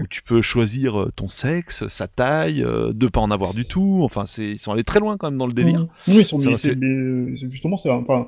où 0.00 0.06
tu 0.06 0.22
peux 0.22 0.42
choisir 0.42 1.00
euh, 1.00 1.12
ton 1.16 1.28
sexe, 1.28 1.86
sa 1.88 2.08
taille, 2.08 2.62
euh, 2.62 2.92
de 2.92 3.06
pas 3.08 3.20
en 3.20 3.30
avoir 3.30 3.54
du 3.54 3.64
tout. 3.66 4.00
Enfin, 4.02 4.26
c'est, 4.26 4.50
ils 4.52 4.58
sont 4.58 4.72
allés 4.72 4.84
très 4.84 4.93
loin 5.00 5.16
quand 5.16 5.30
même 5.30 5.38
dans 5.38 5.46
le 5.46 5.52
délire. 5.52 5.86
Oui, 6.08 6.24
fait- 6.56 6.74
mais, 6.76 7.36
c'est- 7.36 7.50
justement, 7.50 7.76
c'est 7.76 7.90
un- 7.90 7.96
enfin, 7.96 8.26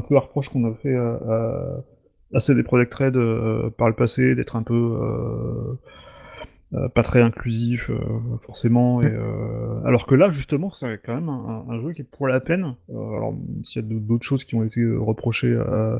peu 0.00 0.16
un 0.16 0.20
reproche 0.20 0.48
qu'on 0.50 0.64
a 0.70 0.74
fait 0.74 0.94
à, 0.96 1.14
à, 1.28 1.84
à 2.34 2.40
CD 2.40 2.62
Projekt 2.62 2.94
Red 2.94 3.16
euh, 3.16 3.70
par 3.70 3.88
le 3.88 3.94
passé, 3.94 4.34
d'être 4.34 4.56
un 4.56 4.62
peu 4.62 4.74
euh, 4.74 5.74
euh, 6.74 6.88
pas 6.88 7.02
très 7.02 7.22
inclusif, 7.22 7.90
euh, 7.90 7.98
forcément. 8.40 9.00
Et, 9.02 9.06
euh, 9.06 9.82
alors 9.84 10.06
que 10.06 10.14
là, 10.14 10.30
justement, 10.30 10.70
c'est 10.72 11.00
quand 11.04 11.14
même 11.14 11.28
un, 11.30 11.64
un 11.68 11.80
jeu 11.80 11.92
qui 11.92 12.02
est 12.02 12.04
pour 12.04 12.28
la 12.28 12.40
peine. 12.40 12.74
Euh, 12.90 13.16
alors, 13.16 13.34
s'il 13.62 13.82
y 13.82 13.84
a 13.84 13.88
d'autres 13.88 14.24
choses 14.26 14.44
qui 14.44 14.54
ont 14.54 14.64
été 14.64 14.84
reprochées 14.86 15.52
euh, 15.54 15.98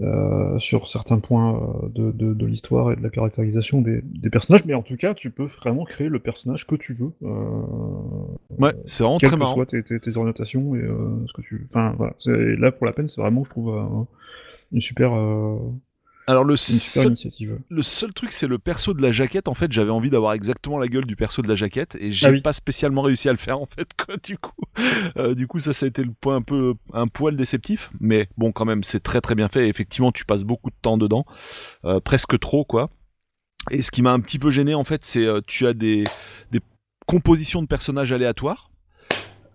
euh, 0.00 0.58
sur 0.58 0.88
certains 0.88 1.18
points 1.18 1.60
de, 1.94 2.10
de, 2.12 2.32
de 2.34 2.46
l'histoire 2.46 2.92
et 2.92 2.96
de 2.96 3.02
la 3.02 3.10
caractérisation 3.10 3.82
des, 3.82 4.00
des 4.04 4.30
personnages, 4.30 4.64
mais 4.64 4.74
en 4.74 4.82
tout 4.82 4.96
cas, 4.96 5.14
tu 5.14 5.30
peux 5.30 5.46
vraiment 5.46 5.84
créer 5.84 6.08
le 6.08 6.18
personnage 6.18 6.66
que 6.66 6.74
tu 6.76 6.94
veux. 6.94 7.12
Euh, 7.22 7.62
Ouais, 8.58 8.74
c'est 8.86 9.04
vraiment 9.04 9.18
quelles 9.18 9.28
très 9.28 9.36
que 9.36 9.40
marrant. 9.40 9.54
soient 9.54 9.66
tes, 9.66 9.82
tes, 9.82 10.00
tes 10.00 10.16
orientations 10.16 10.74
et 10.74 10.82
euh, 10.82 11.24
ce 11.26 11.32
que 11.32 11.42
tu. 11.42 11.64
Enfin, 11.68 11.94
voilà. 11.96 12.14
Là, 12.26 12.72
pour 12.72 12.86
la 12.86 12.92
peine, 12.92 13.06
c'est 13.08 13.20
vraiment, 13.20 13.44
je 13.44 13.50
trouve, 13.50 13.74
euh, 13.76 14.04
une 14.72 14.80
super, 14.80 15.14
euh, 15.14 15.58
Alors 16.28 16.44
le 16.44 16.56
seul, 16.56 17.14
le 17.70 17.82
seul 17.82 18.12
truc, 18.12 18.32
c'est 18.32 18.46
le 18.46 18.58
perso 18.58 18.92
de 18.92 19.00
la 19.00 19.10
jaquette. 19.12 19.48
En 19.48 19.54
fait, 19.54 19.72
j'avais 19.72 19.90
envie 19.90 20.10
d'avoir 20.10 20.34
exactement 20.34 20.78
la 20.78 20.86
gueule 20.86 21.06
du 21.06 21.16
perso 21.16 21.40
de 21.40 21.48
la 21.48 21.54
jaquette, 21.54 21.96
et 21.98 22.12
j'ai 22.12 22.26
Ah 22.26 22.30
oui. 22.30 22.42
pas 22.42 22.52
spécialement 22.52 23.00
réussi 23.00 23.30
à 23.30 23.32
le 23.32 23.38
faire 23.38 23.58
en 23.58 23.64
fait. 23.66 23.88
Quoi, 23.96 24.18
du 24.18 24.36
coup, 24.36 24.52
Euh, 25.16 25.34
du 25.34 25.46
coup, 25.46 25.58
ça, 25.58 25.72
ça 25.72 25.86
a 25.86 25.88
été 25.88 26.04
le 26.04 26.12
point 26.12 26.36
un 26.36 26.42
peu, 26.42 26.74
un 26.92 27.06
poil 27.06 27.34
déceptif. 27.36 27.90
Mais 27.98 28.28
bon, 28.36 28.52
quand 28.52 28.66
même, 28.66 28.82
c'est 28.82 29.00
très 29.00 29.20
très 29.22 29.34
bien 29.34 29.48
fait. 29.48 29.64
Et 29.66 29.68
effectivement, 29.68 30.12
tu 30.12 30.26
passes 30.26 30.44
beaucoup 30.44 30.68
de 30.70 30.76
temps 30.82 30.98
dedans, 30.98 31.24
euh, 31.86 31.98
presque 31.98 32.38
trop, 32.38 32.64
quoi. 32.64 32.90
Et 33.70 33.80
ce 33.82 33.90
qui 33.90 34.02
m'a 34.02 34.12
un 34.12 34.20
petit 34.20 34.38
peu 34.38 34.50
gêné, 34.50 34.74
en 34.74 34.84
fait, 34.84 35.06
c'est 35.06 35.24
euh, 35.24 35.40
tu 35.46 35.66
as 35.66 35.72
des, 35.72 36.04
des 36.52 36.60
compositions 37.06 37.62
de 37.62 37.66
personnages 37.66 38.12
aléatoires. 38.12 38.67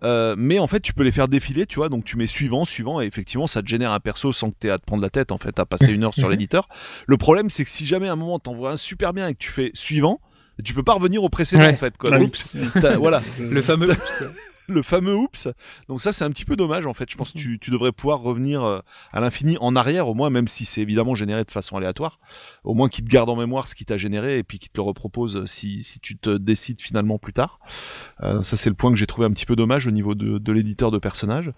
Euh, 0.02 0.34
mais 0.36 0.58
en 0.58 0.66
fait, 0.66 0.80
tu 0.80 0.92
peux 0.92 1.02
les 1.02 1.12
faire 1.12 1.28
défiler, 1.28 1.64
tu 1.66 1.76
vois. 1.76 1.88
Donc, 1.88 2.04
tu 2.04 2.16
mets 2.16 2.26
suivant, 2.26 2.64
suivant, 2.64 3.00
et 3.00 3.06
effectivement, 3.06 3.46
ça 3.46 3.62
te 3.62 3.68
génère 3.68 3.92
un 3.92 4.00
perso 4.00 4.32
sans 4.32 4.50
que 4.50 4.56
tu 4.60 4.66
aies 4.66 4.70
à 4.70 4.78
te 4.78 4.84
prendre 4.84 5.02
la 5.02 5.10
tête, 5.10 5.32
en 5.32 5.38
fait, 5.38 5.58
à 5.58 5.64
passer 5.66 5.92
une 5.92 6.04
heure 6.04 6.14
sur 6.14 6.28
l'éditeur. 6.30 6.68
Le 7.06 7.16
problème, 7.16 7.48
c'est 7.50 7.64
que 7.64 7.70
si 7.70 7.86
jamais 7.86 8.08
à 8.08 8.12
un 8.12 8.16
moment 8.16 8.38
t'envoies 8.38 8.70
un 8.72 8.76
super 8.76 9.12
bien 9.12 9.28
et 9.28 9.34
que 9.34 9.38
tu 9.38 9.50
fais 9.50 9.70
suivant, 9.74 10.20
tu 10.64 10.74
peux 10.74 10.82
pas 10.82 10.92
revenir 10.94 11.22
au 11.24 11.28
précédent, 11.28 11.62
Ouais. 11.64 11.72
en 11.72 11.76
fait. 11.76 11.96
Quoi. 11.96 12.10
Ah. 12.12 12.18
Donc, 12.18 12.36
t'as- 12.80 12.96
voilà, 12.98 13.22
Le 13.40 13.62
fameux. 13.62 13.88
Le 14.68 14.82
fameux 14.82 15.14
oups. 15.14 15.48
Donc 15.88 16.00
ça, 16.00 16.12
c'est 16.12 16.24
un 16.24 16.30
petit 16.30 16.44
peu 16.44 16.56
dommage, 16.56 16.86
en 16.86 16.94
fait. 16.94 17.10
Je 17.10 17.16
pense 17.16 17.32
que 17.32 17.38
tu, 17.38 17.70
devrais 17.70 17.92
pouvoir 17.92 18.20
revenir 18.20 18.62
euh, 18.62 18.80
à 19.12 19.20
l'infini 19.20 19.56
en 19.60 19.76
arrière, 19.76 20.08
au 20.08 20.14
moins, 20.14 20.30
même 20.30 20.48
si 20.48 20.64
c'est 20.64 20.80
évidemment 20.80 21.14
généré 21.14 21.44
de 21.44 21.50
façon 21.50 21.76
aléatoire. 21.76 22.18
Au 22.62 22.74
moins 22.74 22.88
qu'il 22.88 23.04
te 23.04 23.10
garde 23.10 23.28
en 23.30 23.36
mémoire 23.36 23.66
ce 23.66 23.74
qui 23.74 23.84
t'a 23.84 23.96
généré 23.96 24.38
et 24.38 24.42
puis 24.42 24.58
qu'il 24.58 24.70
te 24.70 24.78
le 24.78 24.82
repropose 24.82 25.36
euh, 25.36 25.46
si, 25.46 25.82
si 25.82 26.00
tu 26.00 26.16
te 26.16 26.36
décides 26.36 26.80
finalement 26.80 27.18
plus 27.18 27.32
tard. 27.32 27.58
Euh, 28.22 28.42
ça, 28.42 28.56
c'est 28.56 28.70
le 28.70 28.76
point 28.76 28.90
que 28.90 28.96
j'ai 28.96 29.06
trouvé 29.06 29.26
un 29.26 29.30
petit 29.30 29.46
peu 29.46 29.56
dommage 29.56 29.86
au 29.86 29.90
niveau 29.90 30.14
de 30.14 30.52
l'éditeur 30.52 30.90
de 30.90 30.98
personnages. 30.98 31.52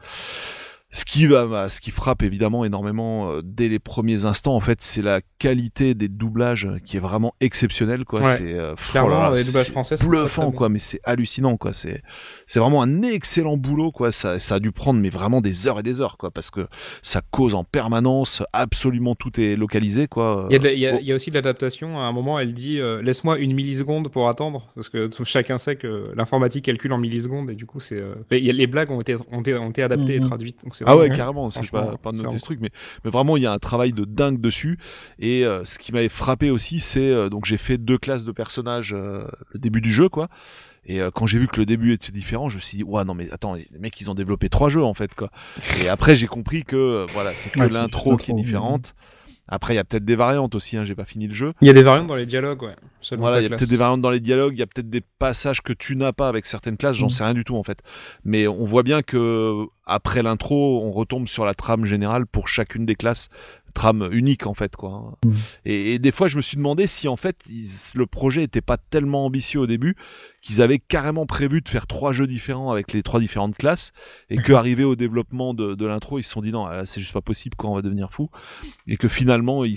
Ce 0.91 1.05
qui 1.05 1.27
va, 1.27 1.47
bah, 1.47 1.69
ce 1.69 1.81
qui 1.81 1.91
frappe 1.91 2.23
évidemment 2.23 2.65
énormément 2.65 3.29
euh, 3.31 3.41
dès 3.45 3.69
les 3.69 3.81
premiers 3.81 4.25
instants, 4.25 4.55
en 4.55 4.61
fait, 4.61 4.81
c'est 4.81 5.03
la 5.03 5.21
qualité 5.41 5.95
des 5.97 6.09
doublages 6.09 6.69
qui 6.85 6.97
est 6.97 7.01
vraiment 7.01 7.35
exceptionnelle, 7.41 8.05
quoi. 8.05 8.23
Ouais. 8.23 8.37
C'est 8.39 8.55
euh, 8.55 8.75
oh 8.95 9.35
les 9.35 9.43
doublages 9.45 9.71
français 9.73 9.97
bluffant, 10.07 10.53
quoi. 10.53 10.69
Mais 10.69 10.79
c'est 10.79 11.01
hallucinant, 11.03 11.57
quoi. 11.57 11.73
C'est, 11.73 12.03
c'est 12.47 12.61
vraiment 12.61 12.83
un 12.83 13.03
excellent 13.03 13.57
boulot, 13.57 13.91
quoi. 13.91 14.13
Ça, 14.13 14.39
ça 14.39 14.55
a 14.55 14.61
dû 14.61 14.71
prendre, 14.71 15.01
mais 15.01 15.11
vraiment 15.11 15.41
des 15.41 15.67
heures 15.67 15.81
et 15.81 15.83
des 15.83 16.01
heures, 16.01 16.17
quoi, 16.19 16.31
parce 16.31 16.53
que 16.53 16.69
ça 17.03 17.21
cause 17.33 17.55
en 17.57 17.65
permanence. 17.65 18.45
Absolument 18.53 19.17
tout 19.17 19.41
est 19.41 19.57
localisé, 19.57 20.07
quoi. 20.07 20.47
Il 20.53 20.63
y, 20.63 20.67
a 20.67 20.73
y 20.73 20.87
Oh. 20.95 20.99
il 21.01 21.07
y 21.09 21.13
a 21.13 21.15
aussi 21.17 21.31
de 21.31 21.35
l'adaptation. 21.35 21.99
À 21.99 22.05
un 22.05 22.13
moment, 22.13 22.39
elle 22.39 22.55
dit 22.55 22.79
euh, 22.81 23.03
Laisse-moi 23.03 23.39
une 23.39 23.55
milliseconde 23.55 24.09
pour 24.09 24.29
attendre. 24.29 24.69
Parce 24.77 24.89
que 24.89 25.11
chacun 25.25 25.59
sait 25.59 25.75
que 25.75 26.05
l'informatique 26.15 26.67
calcule 26.67 26.93
en 26.93 26.99
millisecondes. 26.99 27.51
Et 27.51 27.55
du 27.57 27.67
coup, 27.67 27.81
c'est. 27.81 27.99
euh, 28.01 28.15
les 28.31 28.67
blagues 28.69 28.93
ont 28.93 29.01
été, 29.01 29.17
ont 29.33 29.41
été, 29.41 29.55
ont 29.57 29.71
été 29.71 29.83
adaptées 29.83 30.15
et 30.15 30.21
Mhm. 30.21 30.27
traduites. 30.29 30.59
Donc 30.63 30.76
c'est 30.77 30.85
Ah 30.87 30.97
ouais, 30.97 31.11
carrément, 31.11 31.51
c'est 31.51 31.71
pas, 31.71 31.97
pas 31.97 32.11
c'est 32.13 32.23
noter 32.23 32.39
ce 32.39 32.45
truc, 32.45 32.59
mais, 32.61 32.71
mais 33.05 33.11
vraiment, 33.11 33.37
il 33.37 33.43
y 33.43 33.47
a 33.47 33.53
un 33.53 33.59
travail 33.59 33.93
de 33.93 34.05
dingue 34.05 34.41
dessus. 34.41 34.79
Et 35.19 35.45
euh, 35.45 35.65
ce 35.65 35.79
qui 35.79 35.93
m'avait 35.93 36.09
frappé 36.09 36.51
aussi, 36.51 36.81
c'est, 36.81 37.11
euh, 37.11 37.29
donc 37.29 37.45
j'ai 37.45 37.57
fait 37.57 37.79
deux 37.79 37.99
classes 37.99 38.25
de 38.25 38.33
personnages 38.33 38.93
euh, 38.95 39.27
le 39.53 39.59
début 39.59 39.81
du 39.81 39.93
jeu, 39.93 40.09
quoi. 40.09 40.29
Et 40.89 41.01
euh, 41.01 41.11
quand 41.11 41.27
j'ai 41.27 41.39
vu 41.39 41.49
que 41.49 41.59
le 41.59 41.67
début 41.67 41.93
était 41.93 42.13
différent, 42.13 42.49
je 42.49 42.57
me 42.57 42.61
suis 42.61 42.79
dit, 42.79 42.85
ouais, 42.85 43.05
non, 43.05 43.15
mais 43.15 43.29
attends, 43.33 43.55
les 43.55 43.67
mecs, 43.79 44.01
ils 44.01 44.09
ont 44.09 44.15
développé 44.15 44.49
trois 44.49 44.69
jeux, 44.69 44.85
en 44.85 44.95
fait, 44.95 45.15
quoi. 45.15 45.31
Et 45.83 45.89
après, 45.89 46.15
j'ai 46.15 46.29
compris 46.29 46.63
que, 46.63 46.77
euh, 46.77 47.07
voilà, 47.13 47.33
c'est 47.35 47.51
que 47.51 47.59
Ouais, 47.59 47.69
l'intro 47.69 48.17
qui 48.17 48.31
est 48.31 48.35
différente. 48.35 48.95
Après, 49.49 49.75
il 49.75 49.77
y 49.77 49.79
a 49.79 49.85
peut-être 49.85 50.05
des 50.05 50.17
variantes 50.17 50.55
aussi, 50.55 50.77
hein, 50.77 50.85
j'ai 50.85 50.95
pas 50.97 51.05
fini 51.05 51.29
le 51.29 51.35
jeu. 51.35 51.53
Il 51.61 51.67
y 51.69 51.71
a 51.71 51.73
des 51.73 51.83
variantes 51.83 52.09
dans 52.09 52.17
les 52.17 52.27
dialogues, 52.27 52.63
ouais. 52.65 52.75
selon 53.01 53.21
Voilà, 53.21 53.41
il 53.41 53.45
y 53.45 53.47
a 53.47 53.51
peut-être 53.51 53.69
des 53.69 53.77
variantes 53.77 54.01
dans 54.01 54.11
les 54.11 54.21
dialogues, 54.21 54.55
il 54.55 54.59
y 54.59 54.63
a 54.63 54.67
peut-être 54.67 54.91
des 54.91 55.03
passages 55.19 55.61
que 55.63 55.73
tu 55.73 55.95
n'as 55.97 56.13
pas 56.13 56.29
avec 56.29 56.47
certaines 56.47 56.77
classes, 56.77 56.97
j'en 56.97 57.07
Mm. 57.07 57.11
sais 57.11 57.25
rien 57.25 57.35
du 57.35 57.45
tout 57.45 57.57
en 57.57 57.63
fait. 57.63 57.79
Mais 58.25 58.49
on 58.49 58.65
voit 58.65 58.83
bien 58.83 59.03
que 59.03 59.65
après 59.85 60.23
l'intro, 60.23 60.83
on 60.85 60.91
retombe 60.91 61.29
sur 61.29 61.45
la 61.45 61.55
trame 61.55 61.85
générale 61.85 62.27
pour 62.27 62.49
chacune 62.49 62.87
des 62.87 62.97
classes, 62.97 63.29
trame 63.77 64.09
unique 64.11 64.47
en 64.47 64.55
fait 64.55 64.75
quoi. 64.75 65.13
Mm. 65.25 65.31
Et, 65.67 65.95
et 65.95 65.99
des 65.99 66.11
fois, 66.11 66.27
je 66.29 66.37
me 66.39 66.43
suis 66.43 66.57
demandé 66.57 66.87
si 66.87 67.07
en 67.09 67.17
fait 67.17 67.37
ils- 67.49 67.69
le 67.95 68.07
projet 68.07 68.43
était 68.43 68.63
pas 68.63 68.79
tellement 68.79 69.27
ambitieux 69.27 69.61
au 69.61 69.67
début 69.67 69.95
qu'ils 70.41 70.63
avaient 70.63 70.79
carrément 70.79 71.27
prévu 71.27 71.61
de 71.61 71.69
faire 71.69 71.87
trois 71.87 72.13
jeux 72.13 72.27
différents 72.27 72.71
avec 72.71 72.93
les 72.93 73.03
trois 73.03 73.21
différentes 73.21 73.57
classes 73.57 73.93
et 74.31 74.37
que 74.39 74.53
arrivé 74.53 74.85
au 74.85 74.95
développement 74.97 75.55
de, 75.55 75.75
de 75.75 75.87
l'intro, 75.87 76.19
ils 76.19 76.23
se 76.23 76.31
sont 76.31 76.41
dit 76.41 76.53
non, 76.53 76.69
c'est 76.85 77.01
juste 77.01 77.13
pas 77.13 77.21
possible 77.21 77.55
quand 77.59 77.71
on 77.71 77.75
va 77.75 77.83
devenir 77.83 78.13
fou 78.13 78.31
et 78.87 78.97
que 78.97 79.09
finalement 79.09 79.65
ils 79.65 79.77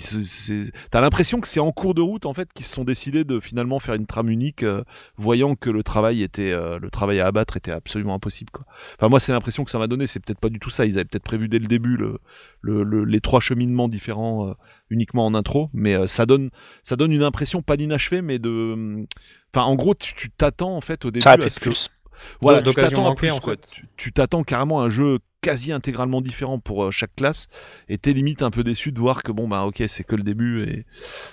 t'as 0.90 1.00
l'impression 1.00 1.40
que 1.40 1.48
c'est 1.48 1.60
en 1.60 1.72
cours 1.72 1.94
de 1.94 2.00
route 2.00 2.24
en 2.24 2.32
fait 2.34 2.52
qu'ils 2.52 2.66
se 2.66 2.74
sont 2.74 2.84
décidés 2.84 3.24
de 3.24 3.38
finalement 3.40 3.80
faire 3.80 3.94
une 3.94 4.06
trame 4.06 4.30
unique 4.30 4.62
euh, 4.62 4.82
voyant 5.16 5.54
que 5.56 5.68
le 5.70 5.82
travail 5.82 6.22
était 6.22 6.52
euh, 6.52 6.78
le 6.78 6.88
travail 6.90 7.20
à 7.20 7.26
abattre 7.26 7.56
était 7.56 7.70
absolument 7.72 8.14
impossible 8.14 8.50
quoi 8.50 8.64
enfin 8.96 9.08
moi 9.08 9.20
c'est 9.20 9.32
l'impression 9.32 9.64
que 9.64 9.70
ça 9.70 9.78
m'a 9.78 9.86
donné 9.88 10.06
c'est 10.06 10.20
peut-être 10.20 10.38
pas 10.40 10.48
du 10.48 10.58
tout 10.58 10.70
ça 10.70 10.86
ils 10.86 10.94
avaient 10.98 11.04
peut-être 11.04 11.24
prévu 11.24 11.48
dès 11.48 11.58
le 11.58 11.66
début 11.66 11.96
le, 11.96 12.18
le, 12.62 12.82
le- 12.82 13.04
les 13.04 13.20
trois 13.20 13.40
cheminements 13.40 13.88
différents 13.88 14.48
euh, 14.48 14.54
uniquement 14.90 15.26
en 15.26 15.34
intro 15.34 15.70
mais 15.72 15.94
euh, 15.94 16.06
ça 16.06 16.26
donne 16.26 16.50
ça 16.82 16.96
donne 16.96 17.12
une 17.12 17.22
impression 17.22 17.62
pas 17.62 17.76
d'inachevé 17.76 18.22
mais 18.22 18.38
de 18.38 19.06
enfin 19.54 19.64
en 19.66 19.74
gros 19.76 19.94
tu 19.94 20.14
tu 20.14 20.30
t'attends 20.30 20.76
en 20.76 20.80
fait 20.80 21.04
au 21.04 21.10
début 21.10 21.42
à 21.46 21.50
ce 21.50 21.58
que 21.60 21.70
plus. 21.70 21.88
voilà, 22.40 22.58
tu 22.62 22.76
t'attends 22.90 23.06
en 23.30 23.40
fait. 23.40 23.70
Tu 23.96 24.12
t'attends 24.12 24.42
carrément 24.42 24.80
à 24.82 24.84
un 24.84 24.88
jeu 24.90 25.18
quasi 25.40 25.72
intégralement 25.72 26.20
différent 26.20 26.58
pour 26.58 26.84
euh, 26.84 26.90
chaque 26.90 27.14
classe, 27.16 27.48
et 27.88 27.98
t'es 27.98 28.12
limite 28.12 28.42
un 28.42 28.50
peu 28.50 28.62
déçu 28.64 28.92
de 28.92 29.00
voir 29.00 29.22
que 29.22 29.32
bon 29.32 29.48
bah 29.48 29.62
ok 29.62 29.82
c'est 29.88 30.04
que 30.04 30.16
le 30.16 30.22
début 30.22 30.62
et 30.64 30.84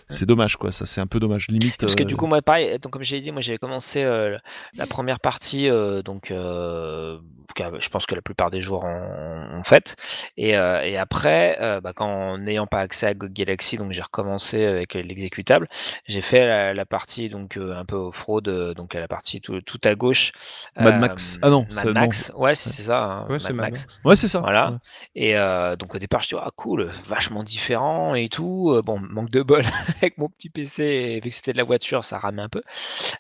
c'est 0.10 0.26
dommage 0.26 0.56
quoi, 0.58 0.72
ça 0.72 0.86
c'est 0.86 1.02
un 1.02 1.08
peu 1.08 1.20
dommage 1.20 1.48
limite. 1.50 1.76
Parce 1.78 1.96
que 1.96 2.04
euh, 2.04 2.06
du 2.06 2.16
coup, 2.16 2.28
moi, 2.28 2.42
pareil, 2.42 2.80
donc 2.80 2.94
comme 2.94 3.04
j'ai 3.04 3.20
dit, 3.22 3.32
moi 3.32 3.42
j'avais 3.42 3.58
commencé 3.58 4.04
euh, 4.04 4.38
la 4.78 4.86
première 4.88 5.20
partie, 5.20 5.70
euh, 5.70 6.02
donc 6.02 6.32
euh, 6.32 7.18
je 7.58 7.90
pense 7.90 8.06
que 8.06 8.16
la 8.16 8.22
plupart 8.22 8.52
des 8.52 8.62
joueurs 8.62 8.84
ont, 8.84 9.58
ont 9.60 9.64
fait. 9.64 9.96
Et, 10.38 10.56
euh, 10.58 10.82
et 10.84 10.98
après, 10.98 11.58
euh, 11.60 11.82
bah, 11.82 11.92
quand 11.96 12.38
n'ayant 12.38 12.68
pas 12.68 12.80
accès 12.82 13.08
à 13.08 13.14
Galaxy, 13.14 13.78
donc 13.78 13.92
j'ai 13.94 14.02
recommencé 14.02 14.66
avec 14.66 14.94
l'exécutable. 14.94 15.68
J'ai 16.06 16.22
fait 16.22 16.46
la, 16.46 16.74
la 16.74 16.86
partie 16.86 17.30
donc 17.30 17.58
euh, 17.58 17.76
un 17.76 17.86
peu 17.86 17.96
au 17.96 18.12
fraude, 18.12 18.48
euh, 18.48 18.74
donc 18.74 18.96
à 18.96 19.00
la 19.00 19.08
partie 19.08 19.42
tout, 19.42 19.60
tout 19.62 19.80
à 19.84 19.96
gauche. 19.96 20.32
Mad 20.80 21.00
Max. 21.00 21.40
Ah 21.42 21.50
non, 21.50 21.66
Mad. 21.74 21.88
Max. 21.94 22.32
Ouais, 22.36 22.54
c'est 22.56 22.70
c'est 22.70 22.84
ça. 22.84 23.04
hein, 23.04 23.28
Ouais, 23.30 23.40
c'est 23.40 23.54
Mad 23.54 23.68
Max. 23.72 23.97
Ouais 24.06 24.16
c'est 24.16 24.28
ça. 24.28 24.40
Voilà. 24.40 24.72
Ouais. 24.72 24.78
Et 25.16 25.38
euh, 25.38 25.76
donc 25.76 25.96
au 25.96 26.00
départ, 26.00 26.22
je 26.22 26.30
dis 26.30 26.36
ah 26.38 26.50
cool, 26.56 26.92
vachement 27.08 27.44
différent 27.44 28.16
et 28.16 28.30
tout. 28.30 28.72
Euh, 28.72 28.82
Bon, 28.82 29.00
manque 29.00 29.30
de 29.32 29.42
bol 29.42 29.64
avec 29.98 30.18
mon 30.18 30.30
petit 30.30 30.50
PC, 30.50 31.20
vu 31.24 31.30
que 31.30 31.36
c'était 31.36 31.52
de 31.52 31.58
la 31.58 31.64
voiture, 31.64 32.06
ça 32.06 32.18
ramait 32.18 32.42
un 32.44 32.50
peu. 32.50 32.62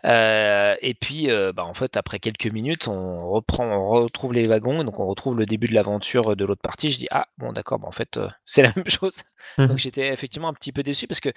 Euh, 0.06 0.76
et 0.82 0.94
puis, 0.94 1.30
euh, 1.30 1.52
bah, 1.54 1.66
en 1.66 1.74
fait, 1.74 1.98
après 1.98 2.20
quelques 2.20 2.48
minutes, 2.48 2.88
on 2.88 3.30
reprend, 3.30 3.66
on 3.66 3.90
retrouve 3.90 4.34
les 4.34 4.44
wagons, 4.48 4.82
et 4.82 4.86
donc 4.86 5.00
on 5.00 5.08
retrouve 5.08 5.38
le 5.38 5.46
début 5.46 5.68
de 5.68 5.74
l'aventure 5.74 6.36
de 6.36 6.46
l'autre 6.46 6.62
partie. 6.62 6.90
Je 6.92 7.00
dis 7.00 7.08
ah 7.12 7.28
bon 7.38 7.52
d'accord, 7.54 7.80
bah, 7.80 7.88
en 7.88 7.92
fait 7.92 8.20
c'est 8.46 8.62
la 8.62 8.72
même 8.76 8.88
chose. 8.88 9.24
Mhm. 9.58 9.68
Donc 9.68 9.78
j'étais 9.80 10.08
effectivement 10.14 10.48
un 10.50 10.54
petit 10.54 10.72
peu 10.72 10.84
déçu 10.84 11.08
parce 11.08 11.20
que 11.20 11.30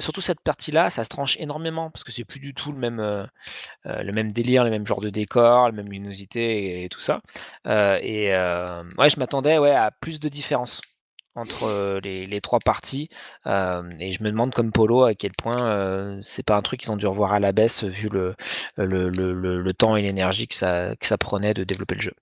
surtout 0.00 0.20
cette 0.20 0.40
partie-là, 0.40 0.90
ça 0.90 1.04
se 1.04 1.08
tranche 1.08 1.36
énormément 1.38 1.90
parce 1.90 2.04
que 2.04 2.12
c'est 2.12 2.24
plus 2.24 2.40
du 2.40 2.54
tout 2.54 2.72
le 2.72 2.78
même, 2.78 3.28
le 3.84 4.12
même 4.12 4.32
délire, 4.32 4.64
le 4.64 4.70
même 4.70 4.86
genre 4.86 5.00
de 5.00 5.10
décor, 5.10 5.66
la 5.66 5.72
même 5.72 5.86
luminosité 5.90 6.80
et, 6.80 6.84
et 6.84 6.88
tout 6.88 7.00
ça. 7.00 7.20
Et 7.66 8.32
euh, 8.80 8.84
ouais, 8.98 9.08
je 9.08 9.18
m'attendais 9.18 9.58
ouais, 9.58 9.70
à 9.74 9.90
plus 9.90 10.20
de 10.20 10.28
différence 10.28 10.80
entre 11.34 11.64
euh, 11.64 12.00
les, 12.02 12.26
les 12.26 12.40
trois 12.40 12.60
parties. 12.60 13.08
Euh, 13.46 13.82
et 14.00 14.12
je 14.12 14.22
me 14.22 14.30
demande, 14.30 14.52
comme 14.54 14.72
Polo, 14.72 15.04
à 15.04 15.14
quel 15.14 15.32
point 15.32 16.18
c'est 16.22 16.42
pas 16.44 16.56
un 16.56 16.62
truc 16.62 16.80
qu'ils 16.80 16.92
ont 16.92 16.96
dû 16.96 17.06
revoir 17.06 17.32
à 17.34 17.40
la 17.40 17.52
baisse 17.52 17.84
vu 17.84 18.08
le, 18.08 18.34
le, 18.76 19.08
le, 19.10 19.32
le- 19.62 19.74
temps 19.74 19.96
et 19.96 20.02
l'énergie 20.02 20.48
que 20.48 20.54
ça, 20.54 20.94
que 20.96 21.06
ça 21.06 21.18
prenait 21.18 21.54
de 21.54 21.64
développer 21.64 21.94
le 21.96 22.00
jeu. 22.02 22.12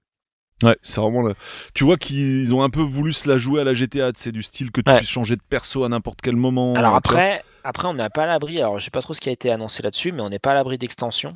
Ouais, 0.63 0.77
c'est 0.83 1.01
vraiment 1.01 1.23
le. 1.23 1.35
Tu 1.75 1.85
vois 1.85 1.97
qu'ils 1.97 2.55
ont 2.55 2.63
un 2.63 2.69
peu 2.69 2.83
voulu 2.83 3.15
se 3.15 3.27
la 3.29 3.39
jouer 3.39 3.63
à 3.63 3.65
la 3.65 3.73
GTA, 3.73 4.11
c'est 4.15 4.31
du 4.33 4.43
style 4.43 4.71
que 4.71 4.83
tu 4.83 4.93
Ouais. 4.93 4.95
puisses 4.95 5.09
changer 5.09 5.37
de 5.37 5.43
perso 5.49 5.85
à 5.85 5.89
n'importe 5.89 6.21
quel 6.23 6.37
moment. 6.37 6.75
Alors 6.75 6.97
après, 6.97 7.43
après 7.63 7.87
on 7.87 7.95
n'est 7.95 8.09
pas 8.11 8.25
à 8.25 8.27
l'abri, 8.27 8.59
alors 8.59 8.79
je 8.81 8.85
sais 8.85 8.91
pas 8.91 9.03
trop 9.03 9.15
ce 9.15 9.21
qui 9.21 9.29
a 9.29 9.33
été 9.33 9.51
annoncé 9.53 9.83
là-dessus, 9.85 10.11
mais 10.13 10.21
on 10.23 10.29
n'est 10.29 10.39
pas 10.41 10.51
à 10.53 10.55
l'abri 10.55 10.79
d'extensions. 10.79 11.35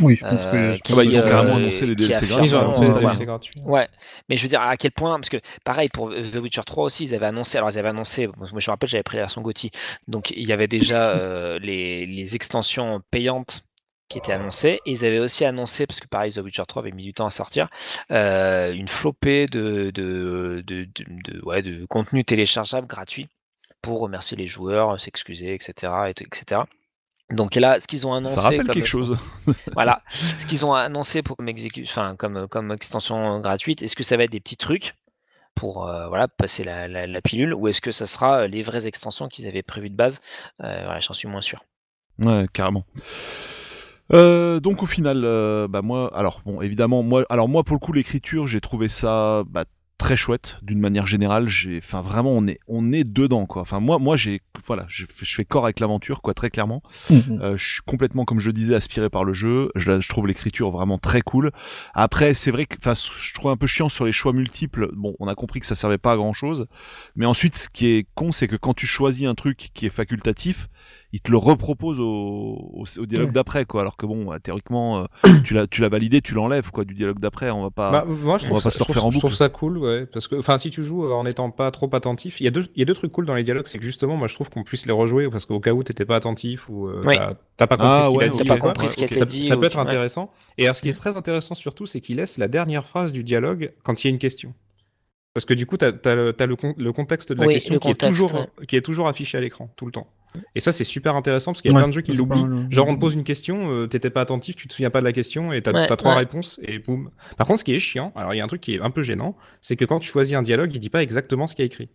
Oui, 0.00 0.16
je 0.16 0.24
pense 0.26 0.46
que. 0.46 0.56
Euh, 0.56 0.74
je 0.74 0.82
qui, 0.82 0.92
Ah 0.92 0.96
bah, 0.96 1.04
ils 1.04 1.16
ont 1.16 1.20
euh, 1.20 1.28
carrément 1.28 1.56
annoncé 1.56 1.86
les 1.86 1.94
DLC 1.94 2.26
gratuits. 2.26 2.48
Ils 2.48 2.56
ont 2.56 2.60
annoncé 2.60 2.82
euh, 2.82 2.86
les 2.86 2.92
ouais. 2.92 3.00
DLC 3.00 3.24
gratuits. 3.26 3.54
Ouais, 3.64 3.88
mais 4.28 4.36
je 4.36 4.42
veux 4.42 4.48
dire 4.48 4.60
à 4.60 4.76
quel 4.76 4.90
point, 4.92 5.18
parce 5.20 5.28
que 5.28 5.36
pareil 5.64 5.88
pour 5.88 6.10
The 6.10 6.36
Witcher 6.36 6.62
3 6.66 6.84
aussi, 6.84 7.04
ils 7.04 7.14
avaient 7.14 7.26
annoncé, 7.26 7.58
alors 7.58 7.70
ils 7.70 7.78
avaient 7.78 7.88
annoncé, 7.90 8.26
moi 8.36 8.48
je 8.48 8.54
me 8.54 8.60
rappelle 8.70 8.88
j'avais 8.88 9.02
pris 9.04 9.16
la 9.16 9.22
version 9.22 9.40
GOTY, 9.42 9.70
donc 10.08 10.30
il 10.32 10.46
y 10.46 10.52
avait 10.52 10.66
déjà 10.68 11.10
euh, 11.10 11.58
les, 11.62 12.06
les 12.06 12.34
extensions 12.36 13.00
payantes 13.10 13.62
qui 14.08 14.18
étaient 14.18 14.32
annoncées, 14.32 14.80
et 14.84 14.90
ils 14.90 15.04
avaient 15.06 15.20
aussi 15.20 15.44
annoncé, 15.44 15.86
parce 15.86 16.00
que 16.00 16.08
pareil 16.08 16.32
The 16.32 16.38
Witcher 16.38 16.64
3 16.68 16.82
avait 16.82 16.92
mis 16.92 17.04
du 17.04 17.14
temps 17.14 17.26
à 17.26 17.30
sortir, 17.30 17.68
euh, 18.10 18.72
une 18.72 18.88
flopée 18.88 19.46
de, 19.46 19.90
de, 19.94 20.62
de, 20.66 20.84
de, 20.84 21.04
de- 21.32 21.40
ouais, 21.44 21.62
de 21.62 21.86
contenu 21.86 22.24
téléchargeable 22.24 22.86
gratuit 22.86 23.28
pour 23.82 24.00
remercier 24.00 24.36
les 24.36 24.46
joueurs, 24.46 24.98
s'excuser, 25.00 25.54
etc., 25.54 25.92
et- 26.08 26.10
etc. 26.10 26.62
Donc 27.30 27.54
là, 27.56 27.80
ce 27.80 27.86
qu'ils 27.86 28.06
ont 28.06 28.14
annoncé, 28.14 28.34
Ça 28.34 28.40
rappelle 28.42 28.58
comme 28.58 28.74
quelque 28.74 28.86
chose. 28.86 29.16
voilà, 29.74 30.02
ce 30.10 30.44
qu'ils 30.46 30.64
ont 30.66 30.74
annoncé 30.74 31.22
pour 31.22 31.36
comme, 31.36 31.48
exécu- 31.48 31.84
enfin, 31.84 32.16
comme, 32.16 32.46
comme 32.48 32.70
extension 32.72 33.40
gratuite, 33.40 33.82
est-ce 33.82 33.96
que 33.96 34.02
ça 34.02 34.16
va 34.16 34.24
être 34.24 34.30
des 34.32 34.40
petits 34.40 34.56
trucs 34.56 34.94
pour 35.54 35.88
euh, 35.88 36.08
voilà, 36.08 36.28
passer 36.28 36.64
la, 36.64 36.88
la- 36.88 37.06
la 37.06 37.20
pilule 37.22 37.54
ou 37.54 37.68
est-ce 37.68 37.80
que 37.80 37.92
ça 37.92 38.06
sera 38.06 38.42
euh, 38.42 38.46
les 38.48 38.62
vraies 38.62 38.86
extensions 38.86 39.28
qu'ils 39.28 39.46
avaient 39.48 39.62
prévues 39.62 39.90
de 39.90 39.96
base? 39.96 40.20
Euh, 40.62 40.84
voilà, 40.84 41.00
J'en 41.00 41.14
suis 41.14 41.28
moins 41.28 41.40
sûr. 41.42 41.64
Ouais, 42.18 42.46
carrément. 42.52 42.84
Euh, 44.12 44.60
donc 44.60 44.82
au 44.82 44.86
final, 44.86 45.22
bah 45.68 45.82
moi, 45.82 46.14
alors 46.16 46.42
bon, 46.44 46.60
évidemment, 46.60 47.02
moi, 47.02 47.24
alors 47.30 47.48
moi 47.48 47.64
pour 47.64 47.74
le 47.74 47.80
coup, 47.80 47.92
l'écriture, 47.92 48.46
j'ai 48.46 48.60
trouvé 48.60 48.88
ça 48.88 49.44
bah, 49.48 49.64
très 49.98 50.16
chouette 50.16 50.58
d'une 50.62 50.80
manière 50.80 51.06
générale. 51.06 51.48
J'ai, 51.48 51.78
enfin 51.78 52.02
vraiment, 52.02 52.30
on 52.32 52.46
est, 52.46 52.58
on 52.68 52.92
est 52.92 53.04
dedans 53.04 53.46
quoi. 53.46 53.62
Enfin 53.62 53.80
moi, 53.80 53.98
moi 53.98 54.16
j'ai, 54.16 54.42
voilà, 54.66 54.86
je 54.88 55.04
fais, 55.06 55.24
je 55.24 55.34
fais 55.34 55.44
corps 55.44 55.64
avec 55.64 55.80
l'aventure 55.80 56.22
quoi, 56.22 56.34
très 56.34 56.50
clairement. 56.50 56.82
Mhm. 57.10 57.40
Euh, 57.40 57.56
je 57.56 57.74
suis 57.74 57.82
complètement, 57.86 58.24
comme 58.24 58.40
je 58.40 58.48
le 58.48 58.52
disais, 58.52 58.74
aspiré 58.74 59.10
par 59.10 59.24
le 59.24 59.32
jeu. 59.32 59.70
Je, 59.74 60.00
je 60.00 60.08
trouve 60.08 60.26
l'écriture 60.26 60.70
vraiment 60.70 60.98
très 60.98 61.22
cool. 61.22 61.52
Après, 61.94 62.34
c'est 62.34 62.50
vrai 62.50 62.66
que, 62.66 62.76
enfin, 62.78 62.94
je 62.94 63.32
trouve 63.34 63.50
un 63.50 63.56
peu 63.56 63.66
chiant 63.66 63.88
sur 63.88 64.04
les 64.04 64.12
choix 64.12 64.32
multiples. 64.32 64.90
Bon, 64.94 65.14
on 65.20 65.28
a 65.28 65.34
compris 65.34 65.60
que 65.60 65.66
ça 65.66 65.74
servait 65.74 65.98
pas 65.98 66.12
à 66.12 66.16
grand 66.16 66.32
chose. 66.32 66.66
Mais 67.16 67.26
ensuite, 67.26 67.56
ce 67.56 67.68
qui 67.68 67.86
est 67.86 68.06
con, 68.14 68.32
c'est 68.32 68.48
que 68.48 68.56
quand 68.56 68.74
tu 68.74 68.86
choisis 68.86 69.26
un 69.26 69.34
truc 69.34 69.68
qui 69.74 69.86
est 69.86 69.90
facultatif, 69.90 70.68
il 71.16 71.20
te 71.20 71.30
le 71.30 71.36
repropose 71.36 72.00
au, 72.00 72.04
au, 72.74 72.84
au 72.98 73.06
dialogue 73.06 73.28
Ouais. 73.28 73.32
d'après, 73.34 73.64
quoi. 73.66 73.82
Alors 73.82 73.96
que 73.96 74.04
bon, 74.04 74.32
euh, 74.32 74.38
théoriquement, 74.40 74.98
euh, 75.24 75.30
tu 75.44 75.54
l'as, 75.54 75.68
tu 75.68 75.80
l'as 75.80 75.88
validé, 75.88 76.20
tu 76.20 76.34
l'enlèves, 76.34 76.72
quoi, 76.72 76.84
du 76.84 76.92
dialogue 76.94 77.20
d'après. 77.20 77.50
On 77.52 77.62
va 77.62 77.70
pas. 77.70 77.90
Bah, 77.92 78.04
moi, 78.04 78.36
je 78.36 78.46
on 78.46 78.48
trouve, 78.48 78.58
va 78.58 78.64
pas 78.64 78.70
se 78.72 78.78
le 78.80 78.84
refaire 78.84 79.06
en 79.06 79.10
je 79.12 79.18
trouve 79.20 79.30
boucle. 79.30 79.36
ça 79.38 79.48
cool, 79.48 79.78
ouais, 79.78 80.06
parce 80.06 80.26
que, 80.26 80.34
enfin, 80.34 80.58
si 80.58 80.70
tu 80.70 80.82
joues 80.82 81.04
euh, 81.04 81.12
en 81.12 81.24
étant 81.24 81.52
pas 81.52 81.70
trop 81.70 81.88
attentif, 81.94 82.40
il 82.40 82.44
y 82.44 82.48
a 82.48 82.50
deux, 82.50 82.64
il 82.74 82.80
y 82.80 82.82
a 82.82 82.84
deux 82.84 82.94
trucs 82.94 83.12
cool 83.12 83.26
dans 83.26 83.34
les 83.36 83.44
dialogues, 83.44 83.68
c'est 83.68 83.78
que 83.78 83.84
justement, 83.84 84.16
moi, 84.16 84.26
je 84.26 84.34
trouve 84.34 84.50
qu'on 84.50 84.64
puisse 84.64 84.86
les 84.86 84.92
rejouer 84.92 85.30
parce 85.30 85.46
qu'au 85.46 85.60
cas 85.60 85.72
où 85.72 85.84
t'étais 85.84 86.04
pas 86.04 86.16
attentif 86.16 86.68
ou 86.68 86.88
euh, 86.88 87.02
Oui. 87.06 87.14
t'as- 87.56 87.66
pas 87.68 87.76
compris 87.76 87.86
Ah, 87.88 88.02
ce 88.06 88.08
qu'il 88.10 88.18
ouais, 88.18 88.24
a 88.24 88.28
dit, 88.30 88.44
pas 88.44 88.58
compris 88.58 88.88
ce 88.88 89.04
été 89.04 89.14
ça, 89.14 89.24
dit 89.24 89.44
ça 89.44 89.56
ou- 89.56 89.60
peut 89.60 89.66
être 89.66 89.78
intéressant. 89.78 90.32
Et 90.58 90.64
alors, 90.64 90.74
ce 90.74 90.82
qui 90.82 90.88
est 90.88 90.98
très 90.98 91.16
intéressant 91.16 91.54
surtout, 91.54 91.86
c'est 91.86 92.00
qu'il 92.00 92.16
laisse 92.16 92.38
la 92.38 92.48
dernière 92.48 92.86
phrase 92.88 93.12
du 93.12 93.22
dialogue 93.22 93.72
quand 93.84 94.02
il 94.02 94.08
y 94.08 94.10
a 94.10 94.12
une 94.12 94.18
question. 94.18 94.52
Parce 95.32 95.44
que 95.44 95.54
du 95.54 95.64
coup, 95.66 95.76
t'as 95.76 95.92
as 96.04 96.14
le, 96.16 96.32
t'as 96.32 96.46
le, 96.46 96.56
con- 96.56 96.74
le 96.76 96.92
contexte 96.92 97.32
de 97.32 97.40
la 97.40 97.46
Oui, 97.46 97.54
question 97.54 97.74
est, 97.76 97.78
qui 98.66 98.76
est 98.76 98.80
toujours 98.82 99.08
affiché 99.08 99.38
à 99.38 99.40
l'écran, 99.40 99.72
tout 99.76 99.86
le 99.86 99.92
temps. 99.92 100.06
Et 100.54 100.60
ça, 100.60 100.72
c'est 100.72 100.84
super 100.84 101.16
intéressant 101.16 101.52
parce 101.52 101.62
qu'il 101.62 101.70
y 101.70 101.74
a 101.74 101.76
Ouais, 101.76 101.82
plein 101.82 101.88
de 101.88 101.92
jeux 101.94 102.00
qui 102.02 102.12
l'oublient. 102.12 102.44
Genre, 102.70 102.88
on 102.88 102.94
te 102.94 103.00
pose 103.00 103.14
une 103.14 103.24
question, 103.24 103.70
euh, 103.70 103.86
t'étais 103.86 104.10
pas 104.10 104.20
attentif, 104.20 104.56
tu 104.56 104.66
te 104.68 104.72
souviens 104.72 104.90
pas 104.90 105.00
de 105.00 105.04
la 105.04 105.12
question 105.12 105.52
et 105.52 105.62
t'as 105.62 105.72
Ouais, 105.72 105.86
trois 105.96 106.12
ouais. 106.12 106.18
réponses 106.18 106.60
et 106.62 106.78
boum. 106.78 107.10
Par 107.36 107.46
contre, 107.46 107.60
ce 107.60 107.64
qui 107.64 107.74
est 107.74 107.78
chiant, 107.78 108.12
alors 108.16 108.34
il 108.34 108.38
y 108.38 108.40
a 108.40 108.44
un 108.44 108.48
truc 108.48 108.60
qui 108.60 108.74
est 108.74 108.80
un 108.80 108.90
peu 108.90 109.02
gênant, 109.02 109.36
c'est 109.62 109.76
que 109.76 109.84
quand 109.84 110.00
tu 110.00 110.08
choisis 110.08 110.34
un 110.34 110.42
dialogue, 110.42 110.74
il 110.74 110.78
dit 110.78 110.90
pas 110.90 111.02
exactement 111.02 111.46
ce 111.46 111.54
qu'il 111.54 111.62
y 111.62 111.66
a 111.66 111.66
écrit. 111.66 111.88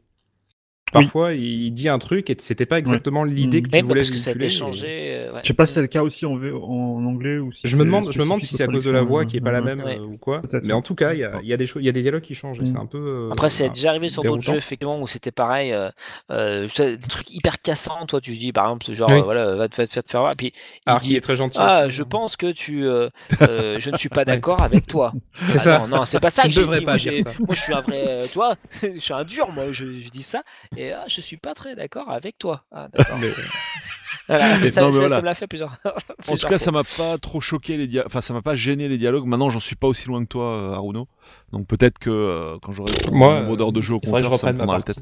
Oui. 0.95 1.03
Parfois, 1.03 1.33
il 1.33 1.71
dit 1.71 1.87
un 1.87 1.99
truc 1.99 2.29
et 2.31 2.35
c'était 2.39 2.65
pas 2.65 2.79
exactement 2.79 3.23
l'idée 3.23 3.59
Mm. 3.61 3.63
que 3.63 3.69
tu 3.69 3.75
Ouais, 3.75 3.81
bah, 3.81 3.87
voulais 3.89 3.99
parce 4.01 4.11
que 4.11 4.17
ça 4.17 4.31
a 4.31 4.33
été 4.33 4.49
changé. 4.49 4.87
euh, 4.87 5.33
ouais. 5.33 5.39
Je 5.43 5.47
sais 5.47 5.53
pas 5.53 5.67
si 5.67 5.73
c'est 5.73 5.81
le 5.81 5.87
cas 5.87 6.01
aussi 6.01 6.25
en, 6.25 6.35
V- 6.35 6.51
en 6.51 7.05
anglais 7.05 7.37
ou 7.37 7.51
si 7.51 7.67
Je 7.67 7.75
me 7.75 7.81
c'est 7.81 7.85
demande, 7.85 8.11
je 8.11 8.17
me 8.17 8.23
demande 8.23 8.41
si 8.41 8.55
c'est 8.55 8.63
à 8.63 8.67
cause 8.67 8.83
de 8.85 8.89
la 8.91 9.01
voix 9.03 9.19
traductions, 9.19 9.29
qui 9.29 9.37
est 9.37 9.41
pas 9.41 9.51
la 9.51 9.61
même 9.61 9.81
Ouais. 9.83 9.97
euh, 9.99 10.03
ou 10.03 10.17
quoi. 10.17 10.41
Mais 10.63 10.73
en 10.73 10.81
tout 10.81 10.95
cas, 10.95 11.13
il 11.13 11.19
y 11.19 11.23
a, 11.23 11.33
il 11.43 11.47
y 11.47 11.53
a 11.53 11.57
des 11.57 11.67
choses, 11.67 11.83
il 11.83 11.85
y 11.85 11.89
a 11.89 11.91
des 11.91 12.01
dialogues 12.01 12.23
qui 12.23 12.33
changent. 12.33 12.59
Mm. 12.59 12.65
C'est 12.65 12.77
un 12.77 12.85
peu. 12.87 12.97
euh, 12.97 13.29
Après, 13.31 13.49
c'est 13.49 13.69
déjà 13.69 13.89
arrivé 13.89 14.09
sur 14.09 14.23
d'autres 14.23 14.41
jeux, 14.41 14.55
effectivement, 14.57 14.99
où 14.99 15.05
c'était 15.07 15.31
pareil. 15.31 15.73
Euh, 15.73 15.89
euh, 16.31 16.67
des 16.77 16.97
trucs 16.97 17.29
hyper 17.31 17.61
cassants. 17.61 18.05
Toi, 18.07 18.19
tu 18.21 18.31
dis, 18.35 18.51
par 18.51 18.65
exemple, 18.65 18.85
ce 18.85 18.93
genre, 18.95 19.09
Oui. 19.11 19.19
euh, 19.19 19.21
voilà, 19.21 19.55
va 19.55 19.69
te, 19.69 19.75
va 19.77 19.85
te- 19.87 19.93
va 19.95 20.01
te 20.01 20.09
faire 20.09 20.21
voir. 20.21 20.33
Puis 20.35 20.53
il 20.87 20.97
dit, 20.99 21.15
est 21.15 21.21
très 21.21 21.35
gentil. 21.35 21.57
ah, 21.61 21.87
je 21.89 22.01
pense 22.03 22.35
que 22.35 22.51
tu, 22.51 22.85
euh, 22.85 23.09
euh, 23.41 23.77
je 23.79 23.91
ne 23.91 23.97
suis 23.97 24.09
pas 24.09 24.25
d'accord 24.25 24.61
avec 24.63 24.87
toi. 24.87 25.13
C'est 25.33 25.57
Ah 25.57 25.59
ça. 25.59 25.87
Non, 25.87 26.05
c'est 26.05 26.19
pas 26.19 26.29
ça 26.31 26.43
que 26.43 26.47
ne 26.47 26.53
j'ai 26.53 26.61
devrais 26.61 26.79
dit. 26.79 26.85
pas 26.85 26.91
Moi, 26.93 26.97
dire 26.97 27.11
j'ai- 27.11 27.21
ça. 27.23 27.31
moi, 27.39 27.53
je 27.55 27.61
suis 27.61 27.73
un 27.73 27.81
vrai, 27.81 28.25
vois, 28.33 28.55
je 28.81 28.99
suis 28.99 29.13
un 29.13 29.23
dur. 29.23 29.51
Moi, 29.51 29.65
je 29.71 29.85
dis 29.85 30.23
ça 30.23 30.41
et 30.79 30.91
ah, 30.93 31.03
je 31.07 31.21
suis 31.21 31.37
pas 31.37 31.53
très 31.53 31.75
d'accord 31.75 32.09
avec 32.09 32.37
toi. 32.37 32.63
Ah. 32.71 32.87
Mais- 33.19 33.31
Voilà, 34.27 34.59
Mais 34.59 34.69
ça, 34.69 34.81
non, 34.81 34.87
mais 34.87 34.93
ça- 34.93 34.99
voilà. 34.99 35.15
ça 35.15 35.21
me 35.21 35.25
l'a 35.25 35.35
fait 35.35 35.47
plusieurs. 35.47 35.75
En 36.27 36.33
tout 36.35 36.41
cas, 36.41 36.47
fois. 36.49 36.57
ça 36.59 36.71
m'a 36.71 36.83
pas 36.83 37.17
trop 37.17 37.41
choqué 37.41 37.77
les 37.77 37.87
dialogues, 37.87 38.07
enfin 38.07 38.21
ça 38.21 38.33
m'a 38.33 38.41
pas 38.43 38.53
gêné 38.55 38.87
les 38.87 38.97
dialogues. 38.99 39.25
Maintenant, 39.25 39.49
j'en 39.49 39.59
suis 39.59 39.75
pas 39.75 39.87
aussi 39.87 40.07
loin 40.07 40.21
que 40.23 40.29
toi, 40.29 40.45
euh, 40.55 40.73
Haruno. 40.73 41.07
Donc 41.51 41.65
peut-être 41.67 41.97
que 41.97 42.09
euh, 42.11 42.57
quand 42.61 42.71
j'aurai 42.71 42.91
le 43.05 43.11
Moi, 43.11 43.41
nombre 43.41 43.57
d'heures 43.57 43.71
de 43.71 43.81
jeu 43.81 43.95
au 43.95 43.99
que 43.99 44.05
je 44.07 44.11
ça 44.37 44.51
me 44.53 44.57
prendra 44.57 44.77
la 44.77 44.83
tête. 44.83 44.99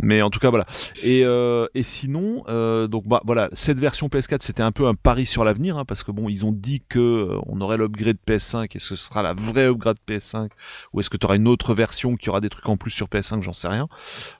Mais 0.00 0.22
en 0.22 0.30
tout 0.30 0.40
cas, 0.40 0.50
voilà. 0.50 0.66
Et, 1.02 1.24
euh, 1.24 1.66
et 1.74 1.82
sinon, 1.82 2.44
euh, 2.48 2.86
donc 2.88 3.06
bah 3.06 3.22
voilà, 3.24 3.48
cette 3.52 3.78
version 3.78 4.08
PS4, 4.08 4.42
c'était 4.42 4.62
un 4.62 4.72
peu 4.72 4.86
un 4.86 4.94
pari 4.94 5.24
sur 5.24 5.44
l'avenir, 5.44 5.78
hein, 5.78 5.84
parce 5.84 6.02
que 6.02 6.10
bon, 6.10 6.28
ils 6.28 6.44
ont 6.44 6.52
dit 6.52 6.82
que 6.88 6.98
euh, 6.98 7.38
on 7.46 7.60
aurait 7.60 7.76
l'upgrade 7.76 8.16
PS5, 8.26 8.76
et 8.76 8.78
ce 8.78 8.96
sera 8.96 9.22
la 9.22 9.34
vraie 9.34 9.66
upgrade 9.66 9.98
PS5, 10.06 10.50
ou 10.92 11.00
est-ce 11.00 11.10
que 11.10 11.16
tu 11.16 11.26
auras 11.26 11.36
une 11.36 11.48
autre 11.48 11.74
version 11.74 12.16
qui 12.16 12.28
aura 12.28 12.40
des 12.40 12.50
trucs 12.50 12.68
en 12.68 12.76
plus 12.76 12.90
sur 12.90 13.06
PS5, 13.06 13.42
j'en 13.42 13.52
sais 13.52 13.68
rien. 13.68 13.88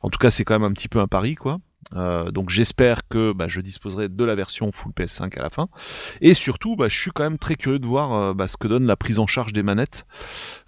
En 0.02 0.10
tout 0.10 0.18
cas, 0.18 0.30
c'est 0.30 0.44
quand 0.44 0.58
même 0.58 0.70
un 0.70 0.72
petit 0.72 0.88
peu 0.88 1.00
un 1.00 1.06
pari, 1.06 1.36
quoi. 1.36 1.58
Euh, 1.94 2.30
donc 2.30 2.50
j'espère 2.50 3.06
que 3.08 3.32
bah, 3.32 3.46
je 3.48 3.60
disposerai 3.60 4.08
de 4.08 4.24
la 4.24 4.34
version 4.34 4.70
full 4.72 4.92
PS5 4.92 5.38
à 5.38 5.42
la 5.42 5.50
fin. 5.50 5.68
Et 6.20 6.34
surtout, 6.34 6.76
bah, 6.76 6.88
je 6.88 6.98
suis 6.98 7.10
quand 7.10 7.24
même 7.24 7.38
très 7.38 7.54
curieux 7.54 7.78
de 7.78 7.86
voir 7.86 8.12
euh, 8.12 8.34
bah, 8.34 8.48
ce 8.48 8.56
que 8.56 8.66
donne 8.68 8.86
la 8.86 8.96
prise 8.96 9.18
en 9.18 9.26
charge 9.26 9.52
des 9.52 9.62
manettes, 9.62 10.06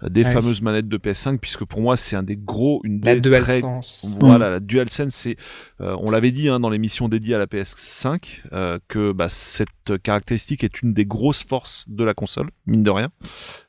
euh, 0.03 0.09
des 0.09 0.23
Ouais. 0.23 0.31
fameuses 0.31 0.61
manettes 0.61 0.87
de 0.87 0.97
PS5, 0.97 1.37
puisque 1.39 1.63
pour 1.65 1.81
moi 1.81 1.95
c'est 1.97 2.15
un 2.15 2.23
des 2.23 2.37
gros, 2.37 2.81
une 2.83 3.01
La 3.03 3.15
des 3.19 3.21
très 3.29 3.59
DualSense. 3.61 4.15
voilà, 4.19 4.49
la 4.49 4.59
DualSense, 4.59 5.13
c'est, 5.13 5.37
euh, 5.81 5.95
on 5.99 6.11
l'avait 6.11 6.31
dit 6.31 6.49
hein, 6.49 6.59
dans 6.59 6.69
l'émission 6.69 7.07
dédiée 7.09 7.35
à 7.35 7.39
la 7.39 7.47
PS5, 7.47 8.41
euh, 8.53 8.79
que 8.87 9.11
bah, 9.11 9.29
cette 9.29 9.69
caractéristique 10.03 10.63
est 10.63 10.81
une 10.81 10.93
des 10.93 11.05
grosses 11.05 11.43
forces 11.43 11.85
de 11.87 12.03
la 12.03 12.13
console, 12.13 12.49
mine 12.65 12.83
de 12.83 12.89
rien. 12.91 13.09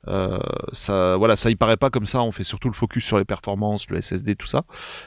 Euh, 0.09 0.39
ça, 0.73 1.17
voilà, 1.17 1.37
ça 1.37 1.51
y 1.51 1.55
paraît 1.57 1.77
pas 1.77 1.91
comme 1.91 2.07
ça. 2.07 2.23
On 2.23 2.33
fait 2.33 2.45
surtout 2.45 2.69
le 2.69 2.75
focus 2.75 3.05
sur 3.05 3.19
les 3.19 3.25
performances, 3.25 3.89
le 3.91 4.01
SSD, 4.01 4.37
tout 4.37 4.47
ça. 4.47 4.63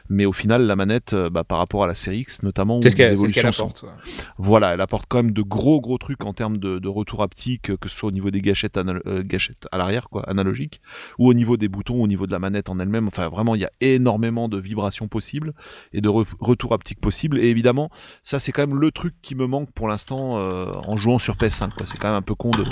Mais 0.10 0.26
au 0.26 0.34
final, 0.34 0.66
la 0.68 0.76
manette, 0.76 1.14
euh, 1.14 1.30
bah, 1.30 1.44
par 1.44 1.58
rapport 1.58 1.84
à 1.84 1.88
la 1.88 1.96
série 1.96 2.20
X, 2.20 2.44
notamment, 2.44 2.80
C'est 2.82 2.90
ce 2.92 2.96
qu'elle 2.96 3.18
ce 3.18 3.28
sont- 3.52 3.64
apporte. 3.66 3.84
ouais. 3.84 3.90
voilà, 4.38 4.74
elle 4.74 4.82
apporte 4.82 5.06
quand 5.08 5.18
même 5.24 5.32
de 5.32 5.42
gros 5.42 5.82
gros 5.82 5.98
trucs 5.98 6.24
en 6.26 6.34
termes 6.34 6.58
de, 6.58 6.80
de 6.80 6.88
retour 6.88 7.24
haptique, 7.24 7.76
que 7.78 7.90
ce 7.90 7.96
soit 7.96 8.10
au 8.10 8.12
niveau 8.12 8.32
des 8.32 8.42
gâchettes, 8.42 8.78
euh, 8.78 9.24
gâchettes 9.24 9.68
à 9.72 9.78
l'arrière, 9.78 10.10
quoi, 10.10 10.24
analogiques, 10.30 10.82
ou 11.18 11.30
au 11.30 11.34
niveau 11.34 11.58
des 11.58 11.68
boutons, 11.68 12.02
au 12.02 12.08
niveau 12.08 12.28
de 12.28 12.32
la 12.32 12.40
manette 12.40 12.70
en 12.70 12.80
elle-même. 12.80 13.08
Enfin, 13.08 13.30
vraiment, 13.30 13.56
il 13.56 13.62
y 13.62 13.66
a 13.66 13.72
énormément 13.82 14.50
de 14.50 14.60
vibrations 14.60 15.08
possibles 15.08 15.54
et 15.94 16.02
de 16.02 16.10
re- 16.10 16.26
retours 16.40 16.74
haptiques 16.74 17.00
possibles. 17.02 17.40
Et 17.40 17.48
évidemment, 17.50 17.90
ça 18.24 18.40
c'est 18.40 18.52
quand 18.52 18.66
même 18.66 18.80
le 18.80 18.92
truc 18.92 19.16
qui 19.22 19.36
me 19.36 19.46
manque 19.48 19.72
pour 19.72 19.88
l'instant 19.88 20.38
euh, 20.38 20.72
en 20.88 20.98
jouant 20.98 21.18
sur 21.20 21.36
PS5. 21.36 21.74
Quoi. 21.74 21.86
C'est 21.86 21.98
quand 21.98 22.08
même 22.10 22.18
un 22.18 22.22
peu 22.22 22.36
con 22.36 22.52
de, 22.52 22.64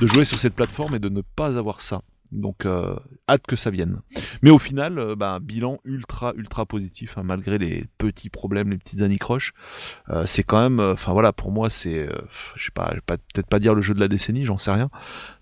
de 0.00 0.06
jouer 0.06 0.24
sur 0.24 0.38
cette 0.38 0.54
plateforme 0.54 0.94
et 0.94 0.98
de 0.98 1.08
ne 1.08 1.20
pas 1.20 1.53
avoir 1.56 1.80
ça. 1.80 2.02
Donc 2.32 2.66
euh, 2.66 2.96
hâte 3.28 3.42
que 3.46 3.54
ça 3.56 3.70
vienne. 3.70 4.00
Mais 4.42 4.50
au 4.50 4.58
final, 4.58 4.98
euh, 4.98 5.14
bah, 5.16 5.38
bilan 5.40 5.78
ultra 5.84 6.32
ultra 6.36 6.66
positif, 6.66 7.16
hein, 7.16 7.22
malgré 7.24 7.58
les 7.58 7.84
petits 7.98 8.28
problèmes, 8.30 8.70
les 8.70 8.78
petites 8.78 9.02
anicroches. 9.02 9.52
Euh, 10.10 10.26
c'est 10.26 10.42
quand 10.42 10.60
même, 10.60 10.80
enfin 10.80 11.12
voilà, 11.12 11.32
pour 11.32 11.52
moi 11.52 11.70
c'est, 11.70 12.08
je 12.56 12.64
sais 12.64 12.70
pas, 12.74 12.92
pas- 13.06 13.16
peut-être 13.18 13.46
pas 13.48 13.58
dire 13.60 13.74
le 13.74 13.82
jeu 13.82 13.94
de 13.94 14.00
la 14.00 14.08
décennie, 14.08 14.44
j'en 14.46 14.58
sais 14.58 14.72
rien, 14.72 14.90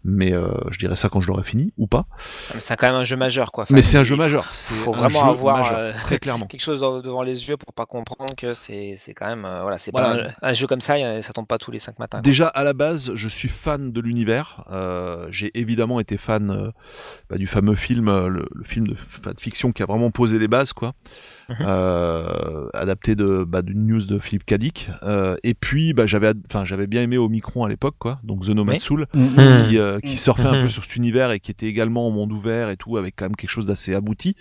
mais 0.05 0.33
je 0.71 0.79
dirais 0.79 0.97
ça 0.97 1.09
quand 1.09 1.21
je 1.21 1.29
l'aurai 1.29 1.45
fini 1.45 1.73
ou 1.79 1.87
pas. 1.87 2.07
Mais 2.55 2.61
C'est 2.61 2.77
quand 2.77 2.87
même 2.89 2.97
un 2.97 3.05
jeu 3.05 3.17
majeur, 3.17 3.53
quoi. 3.53 3.65
Enfin, 3.65 3.75
mais 3.75 3.83
c'est 3.83 3.99
un 3.99 4.05
jeu 4.05 4.15
il 4.15 4.19
majeur, 4.19 4.53
c'est 4.53 4.75
faut 4.75 4.93
vraiment 4.93 5.31
avoir, 5.31 5.59
majeur, 5.59 5.95
très 6.03 6.19
clairement. 6.19 6.47
quelque 6.47 6.61
chose 6.63 6.81
devant 6.81 7.23
les 7.23 7.49
yeux 7.49 7.57
pour 7.57 7.73
pas 7.73 7.87
comprendre 7.87 8.35
que 8.37 8.53
c'est 8.53 8.97
quand 9.17 9.27
même 9.27 9.43
voilà 9.43 9.79
c'est 9.79 9.91
Voilà. 9.93 10.25
pas 10.41 10.47
un, 10.47 10.51
un 10.51 10.53
jeu 10.53 10.67
comme 10.67 10.81
ça 10.81 11.23
ça 11.23 11.33
tombe 11.33 11.47
pas 11.47 11.59
tous 11.59 11.71
les 11.71 11.79
cinq 11.79 11.99
matins 11.99 12.19
quoi. 12.19 12.23
Déjà 12.23 12.49
à 12.49 12.65
la 12.65 12.73
base, 12.75 13.13
je 13.15 13.29
suis 13.29 13.49
fan 13.49 13.93
de 13.93 14.01
l'univers. 14.01 14.65
J'ai 15.31 15.51
évidemment 15.59 16.01
été 16.01 16.17
fan 16.19 16.72
bah, 17.29 17.37
du 17.37 17.47
fameux 17.47 17.75
film, 17.75 18.09
euh, 18.09 18.29
le, 18.29 18.65
film 18.65 18.89
de, 18.89 18.95
de 18.95 19.41
fiction 19.41 19.73
qui 19.73 19.83
a 19.83 19.87
vraiment 19.87 20.11
posé 20.11 20.39
les 20.39 20.49
bases, 20.49 20.73
quoi. 20.73 20.95
Mhm. 21.49 21.57
Euh, 21.93 22.69
adapté 22.75 23.15
de 23.15 23.45
bah, 23.47 23.63
d'une 23.63 23.87
news 23.87 24.05
de 24.05 24.19
Philippe 24.19 24.45
Kadik. 24.45 24.89
Euh, 25.03 25.37
et 25.43 25.55
puis, 25.55 25.93
bah, 25.93 26.07
j'avais, 26.07 26.33
enfin, 26.49 26.65
j'avais 26.65 26.87
bien 26.87 27.03
aimé 27.03 27.19
Omicron 27.19 27.65
à 27.65 27.69
l'époque, 27.69 27.97
quoi. 27.99 28.19
Donc 28.25 28.45
The 28.45 28.51
Nomad 28.51 28.75
Oui. 28.75 28.81
Soul, 28.81 29.07
Mm. 29.15 29.69
qui, 29.69 29.79
euh, 29.79 30.01
qui 30.01 30.17
surfait 30.17 30.47
un 30.47 30.57
Mhm. 30.57 30.63
peu 30.63 30.69
sur 30.69 30.83
cet 30.85 30.97
univers 30.97 31.31
et 31.33 31.41
qui 31.41 31.51
était 31.51 31.67
également 31.67 32.07
en 32.07 32.11
monde 32.11 32.33
ouvert 32.33 32.71
et 32.71 32.77
tout, 32.77 32.97
avec 32.97 33.15
quand 33.17 33.25
même 33.27 33.37
quelque 33.37 33.51
chose 33.51 33.67
d'assez 33.67 33.95
abouti. 33.95 34.37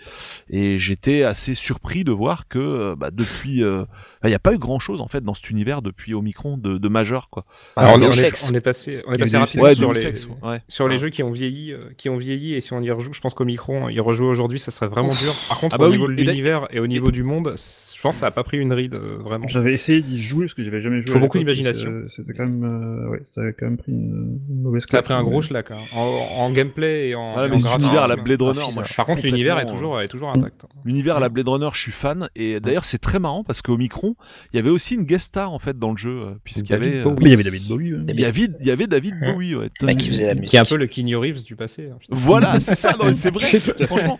Et 0.50 0.78
j'étais 0.78 1.22
assez 1.22 1.54
surpris 1.54 2.04
de 2.04 2.12
voir 2.12 2.48
que 2.48 2.94
bah, 2.96 3.10
depuis, 3.10 3.62
euh, 3.62 3.84
il 4.24 4.28
n'y 4.28 4.34
a 4.34 4.38
pas 4.38 4.52
eu 4.54 4.58
grand 4.58 4.78
chose 4.78 5.00
en 5.00 5.08
fait 5.08 5.22
dans 5.22 5.34
cet 5.34 5.50
univers 5.50 5.82
depuis 5.82 6.14
Omicron 6.14 6.56
de, 6.58 6.78
de 6.78 6.88
majeur, 6.88 7.28
quoi. 7.30 7.44
Alors, 7.76 7.94
on, 7.96 8.00
est, 8.02 8.06
on 8.06 8.54
est 8.54 8.60
passé, 8.60 9.02
on 9.06 9.12
est 9.12 9.18
passé 9.18 9.36
rapidement 9.36 9.64
Ouais, 9.64 9.74
sur 9.74 9.92
les, 9.92 10.06
Ex, 10.06 10.26
ouais. 10.42 10.60
sur 10.68 10.88
les 10.88 10.94
Ouais. 10.96 11.00
jeux 11.00 11.08
qui 11.10 11.22
ont 11.22 11.30
vieilli, 11.32 11.74
qui 11.96 12.08
ont 12.08 12.16
vieilli, 12.16 12.54
et 12.54 12.60
si 12.60 12.72
on 12.72 12.80
y 12.80 12.90
rejoue, 12.90 13.12
je 13.12 13.20
pense 13.20 13.34
qu'Omicron, 13.34 13.88
y 13.88 14.00
rejouer 14.00 14.26
aujourd'hui, 14.26 14.58
ça 14.58 14.70
serait 14.70 14.88
vraiment 14.88 15.12
dur. 15.14 15.34
Par 15.48 15.58
contre, 15.58 15.74
Ah 15.74 15.78
bah 15.78 15.86
au 15.86 15.90
oui, 15.90 15.96
niveau 15.96 16.08
de 16.08 16.12
et 16.14 16.24
l'univers 16.24 16.66
et 16.70 16.80
au 16.80 16.86
niveau 16.92 17.10
du 17.10 17.22
monde, 17.22 17.54
je 17.56 18.00
pense 18.00 18.14
que 18.16 18.20
ça 18.20 18.26
a 18.26 18.30
pas 18.30 18.44
pris 18.44 18.58
une 18.58 18.72
ride, 18.72 18.94
euh, 18.94 19.18
vraiment. 19.20 19.48
J'avais 19.48 19.72
essayé 19.72 20.00
d'y 20.02 20.20
jouer 20.22 20.44
parce 20.46 20.54
que 20.54 20.62
j'avais 20.62 20.80
jamais 20.80 21.00
joué. 21.00 21.12
Faut 21.12 21.18
beaucoup 21.18 21.38
d'imagination. 21.38 21.90
c'est- 22.08 22.16
C'était 22.16 22.34
quand 22.34 22.44
même, 22.46 22.62
euh, 22.64 23.10
ouais, 23.10 23.22
ça 23.30 23.40
avait 23.42 23.52
quand 23.52 23.66
même 23.66 23.76
pris 23.76 23.92
une, 23.92 24.38
une 24.48 24.62
mauvaise 24.62 24.84
Ça 24.88 24.98
a 24.98 25.02
pris 25.02 25.14
un 25.14 25.22
gros 25.24 25.42
schlack, 25.42 25.70
hein. 25.70 25.78
en, 25.94 26.00
en 26.00 26.50
gameplay 26.52 27.08
et 27.08 27.14
en, 27.14 27.32
Voilà, 27.32 27.46
et 27.46 27.50
mais 27.50 27.56
en 27.56 27.58
cet 27.58 27.66
graphisme. 27.68 27.86
univers 27.88 28.04
à 28.04 28.08
la 28.08 28.16
Blade 28.16 28.42
Runner, 28.42 28.60
moi, 28.74 28.84
Par 28.96 29.06
contre, 29.06 29.22
l'univers 29.22 29.58
est 29.58 29.66
toujours, 29.66 30.00
est 30.00 30.08
toujours 30.08 30.30
intact. 30.30 30.64
hein. 30.64 30.68
L'univers 30.84 31.16
à 31.16 31.20
la 31.20 31.28
Blade 31.28 31.48
Runner, 31.48 31.68
je 31.72 31.78
suis 31.80 31.92
fan. 31.92 32.28
Et 32.36 32.60
d'ailleurs, 32.60 32.84
c'est 32.84 32.98
très 32.98 33.18
marrant 33.18 33.44
parce 33.44 33.62
qu'au 33.62 33.76
Micron, 33.76 34.14
il 34.52 34.56
y 34.56 34.58
avait 34.58 34.70
aussi 34.70 34.94
une 34.94 35.04
guest 35.04 35.26
star 35.26 35.52
en 35.52 35.58
fait 35.58 35.78
dans 35.78 35.92
le 35.92 35.96
jeu, 35.96 36.10
euh, 36.10 36.30
puisqu'il 36.44 36.70
y 36.70 36.74
avait, 36.74 37.04
euh, 37.06 37.14
il 37.20 37.28
y 37.28 37.32
avait 37.34 37.42
David 37.44 37.68
Bowie. 37.68 37.94
ouais. 37.94 38.00
il 38.08 38.20
y 38.20 38.24
avait, 38.24 38.48
il 38.60 38.66
y 38.66 38.70
avait 38.70 38.86
David. 38.86 39.14
Bowie. 39.20 39.54
Ouais, 39.54 39.96
qui 39.96 40.08
faisait 40.08 40.26
la 40.26 40.34
musique 40.34 40.48
Qui 40.50 40.56
est 40.56 40.60
un 40.60 40.64
peu 40.64 40.76
le 40.76 40.86
Keanu 40.86 41.16
Reeves 41.16 41.44
du 41.44 41.56
passé. 41.56 41.88
hein. 41.92 41.98
Voilà, 42.10 42.58
c'est 42.60 42.74
ça. 42.74 42.94
non, 42.98 43.06
mais 43.06 43.12
c'est 43.12 43.32
vrai. 43.32 43.46
Franchement, 43.86 44.18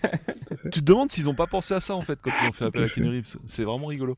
tu 0.73 0.81
te 0.81 0.85
demandes 0.85 1.11
s'ils 1.11 1.29
ont 1.29 1.35
pas 1.35 1.47
pensé 1.47 1.75
à 1.75 1.81
ça 1.81 1.95
en 1.95 2.01
fait 2.01 2.19
quand 2.23 2.31
ils 2.43 2.49
ont 2.49 2.53
fait 2.53 2.67
appel 2.67 2.85
à 2.85 2.89
Keanu 2.89 3.11
Reeves. 3.11 3.37
C'est 3.47 3.65
vraiment 3.65 3.87
rigolo. 3.87 4.17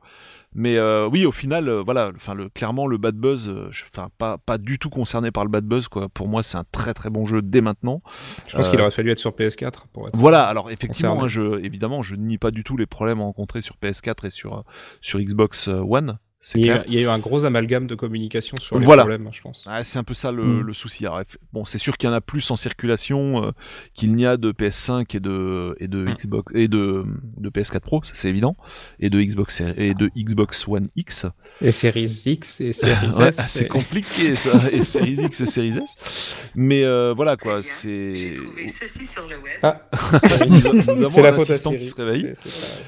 Mais 0.54 0.76
euh, 0.76 1.08
oui, 1.08 1.26
au 1.26 1.32
final, 1.32 1.68
euh, 1.68 1.82
voilà, 1.82 2.12
enfin, 2.14 2.34
le, 2.34 2.48
clairement, 2.48 2.86
le 2.86 2.96
bad 2.96 3.16
buzz, 3.16 3.48
euh, 3.48 3.70
enfin, 3.92 4.08
pas, 4.18 4.38
pas 4.38 4.56
du 4.56 4.78
tout 4.78 4.88
concerné 4.88 5.32
par 5.32 5.44
le 5.44 5.50
bad 5.50 5.64
buzz, 5.64 5.88
quoi. 5.88 6.08
Pour 6.08 6.28
moi, 6.28 6.42
c'est 6.44 6.56
un 6.56 6.64
très 6.70 6.94
très 6.94 7.10
bon 7.10 7.26
jeu 7.26 7.42
dès 7.42 7.60
maintenant. 7.60 8.02
Je 8.48 8.56
pense 8.56 8.68
qu'il 8.68 8.80
aurait 8.80 8.92
fallu 8.92 9.10
être 9.10 9.18
sur 9.18 9.32
PS4 9.32 9.86
pour 9.92 10.08
être. 10.08 10.16
Voilà, 10.16 10.44
alors 10.44 10.70
effectivement, 10.70 11.24
hein, 11.24 11.28
je, 11.28 11.60
évidemment, 11.64 12.02
je 12.02 12.14
nie 12.14 12.38
pas 12.38 12.52
du 12.52 12.62
tout 12.62 12.76
les 12.76 12.86
problèmes 12.86 13.20
rencontrés 13.20 13.62
sur 13.62 13.76
PS4 13.82 14.26
et 14.26 14.30
sur, 14.30 14.64
sur 15.00 15.18
Xbox 15.18 15.68
One. 15.68 16.18
Il 16.54 16.66
y, 16.66 16.70
a, 16.70 16.74
clair. 16.74 16.84
il 16.88 16.94
y 16.94 16.98
a 16.98 17.02
eu 17.02 17.08
un 17.08 17.18
gros 17.18 17.44
amalgame 17.46 17.86
de 17.86 17.94
communication 17.94 18.54
sur 18.60 18.78
les 18.78 18.84
Voilà. 18.84 19.02
problèmes, 19.04 19.28
je 19.32 19.40
pense. 19.40 19.64
Ah, 19.66 19.82
c'est 19.82 19.98
un 19.98 20.04
peu 20.04 20.12
ça 20.14 20.30
le, 20.30 20.42
Mm. 20.44 20.60
le 20.60 20.74
souci. 20.74 21.06
Alors, 21.06 21.22
bon, 21.54 21.64
c'est 21.64 21.78
sûr 21.78 21.96
qu'il 21.96 22.08
y 22.08 22.12
en 22.12 22.14
a 22.14 22.20
plus 22.20 22.50
en 22.50 22.56
circulation 22.56 23.44
euh, 23.46 23.50
qu'il 23.94 24.14
n'y 24.14 24.26
a 24.26 24.36
de 24.36 24.52
PS5 24.52 25.16
et 25.16 25.20
de 25.20 25.74
et 25.80 25.88
de 25.88 26.04
Mm. 26.04 26.14
Xbox 26.14 26.52
et 26.54 26.68
de, 26.68 27.04
de 27.38 27.48
PS4 27.50 27.80
Pro, 27.80 28.02
ça 28.04 28.12
c'est 28.14 28.28
évident, 28.28 28.56
et 29.00 29.08
de 29.08 29.20
Xbox 29.22 29.62
et 29.62 29.94
de 29.94 30.10
Xbox 30.16 30.68
One 30.68 30.88
X. 30.96 31.24
Et 31.62 31.70
Series 31.72 32.22
X 32.26 32.60
et 32.60 32.72
Series 32.72 33.08
Ouais, 33.18 33.28
S. 33.28 33.40
c'est 33.46 33.64
et- 33.64 33.68
compliqué 33.68 34.34
ça, 34.34 34.50
et 34.70 34.82
Series 34.82 35.14
X 35.24 35.40
et 35.40 35.46
Series 35.46 35.78
S. 35.78 36.36
Mais 36.54 36.84
euh, 36.84 37.14
voilà 37.16 37.36
quoi, 37.38 37.60
c'est 37.60 38.14
J'ai 38.14 38.32
trouvé 38.34 38.68
ceci 38.68 39.06
sur 39.06 39.22
le 39.28 39.36
web. 39.36 39.60
Ah, 39.62 39.80
nous, 40.46 41.04
avons 41.04 41.22
la 41.22 41.32
faute 41.32 41.48
à 41.48 41.52
assistant 41.54 41.70
qui 41.72 41.78
Siri. 41.78 41.90
se 41.90 41.94
réveille. 41.96 42.32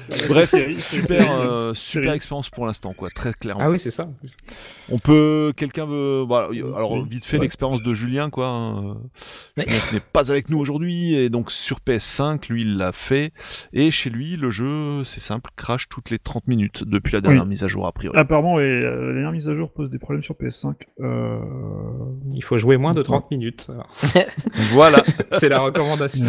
Pas- 0.09 0.27
Bref, 0.27 0.53
super 0.79 1.31
euh, 1.41 1.73
super 1.73 2.13
expérience 2.13 2.49
pour 2.49 2.65
l'instant 2.67 2.93
quoi, 2.93 3.09
très 3.09 3.33
clairement. 3.47 3.63
Ah 3.65 3.69
oui, 3.71 3.79
c'est 3.79 3.89
ça. 3.89 4.03
en 4.05 4.13
plus. 4.13 4.35
On 4.89 4.97
peut, 4.97 5.53
quelqu'un 5.57 5.85
veut, 5.85 6.23
voilà, 6.27 6.49
Oui, 6.49 6.59
alors 6.61 7.03
vite 7.05 7.25
fait 7.25 7.37
ouais. 7.37 7.43
l'expérience 7.43 7.81
de 7.81 7.93
Julien 7.93 8.29
quoi. 8.29 8.47
hein, 8.47 8.83
euh, 8.85 8.93
Ouais. 9.57 9.65
Qui 9.65 9.95
n'est 9.95 9.99
pas 9.99 10.29
avec 10.31 10.49
nous 10.49 10.59
aujourd'hui 10.59 11.15
et 11.15 11.29
donc 11.29 11.51
sur 11.51 11.79
PS5 11.79 12.47
lui 12.49 12.61
il 12.61 12.77
l'a 12.77 12.91
fait 12.91 13.31
et 13.73 13.91
chez 13.91 14.09
lui 14.09 14.37
le 14.37 14.49
jeu 14.49 15.03
c'est 15.03 15.19
simple 15.19 15.49
crash 15.55 15.89
toutes 15.89 16.09
les 16.09 16.19
30 16.19 16.47
minutes 16.47 16.83
depuis 16.85 17.13
la 17.13 17.21
dernière 17.21 17.43
Oui. 17.43 17.49
mise 17.49 17.63
à 17.63 17.67
jour 17.67 17.85
a 17.87 17.91
priori. 17.91 18.17
Apparemment, 18.17 18.59
et, 18.59 18.63
euh, 18.63 19.07
la 19.07 19.13
dernière 19.13 19.31
mise 19.31 19.49
à 19.49 19.55
jour 19.55 19.71
pose 19.71 19.89
des 19.89 19.99
problèmes 19.99 20.23
sur 20.23 20.35
PS5. 20.35 20.75
Euh... 20.99 21.39
Il 22.33 22.43
faut 22.43 22.57
jouer 22.57 22.77
moins 22.77 22.93
de 22.93 23.01
30 23.01 23.31
minutes. 23.31 23.67
Alors, 23.69 23.89
Voilà. 24.71 25.03
C'est 25.39 25.49
la 25.49 25.59
recommandation. 25.59 26.25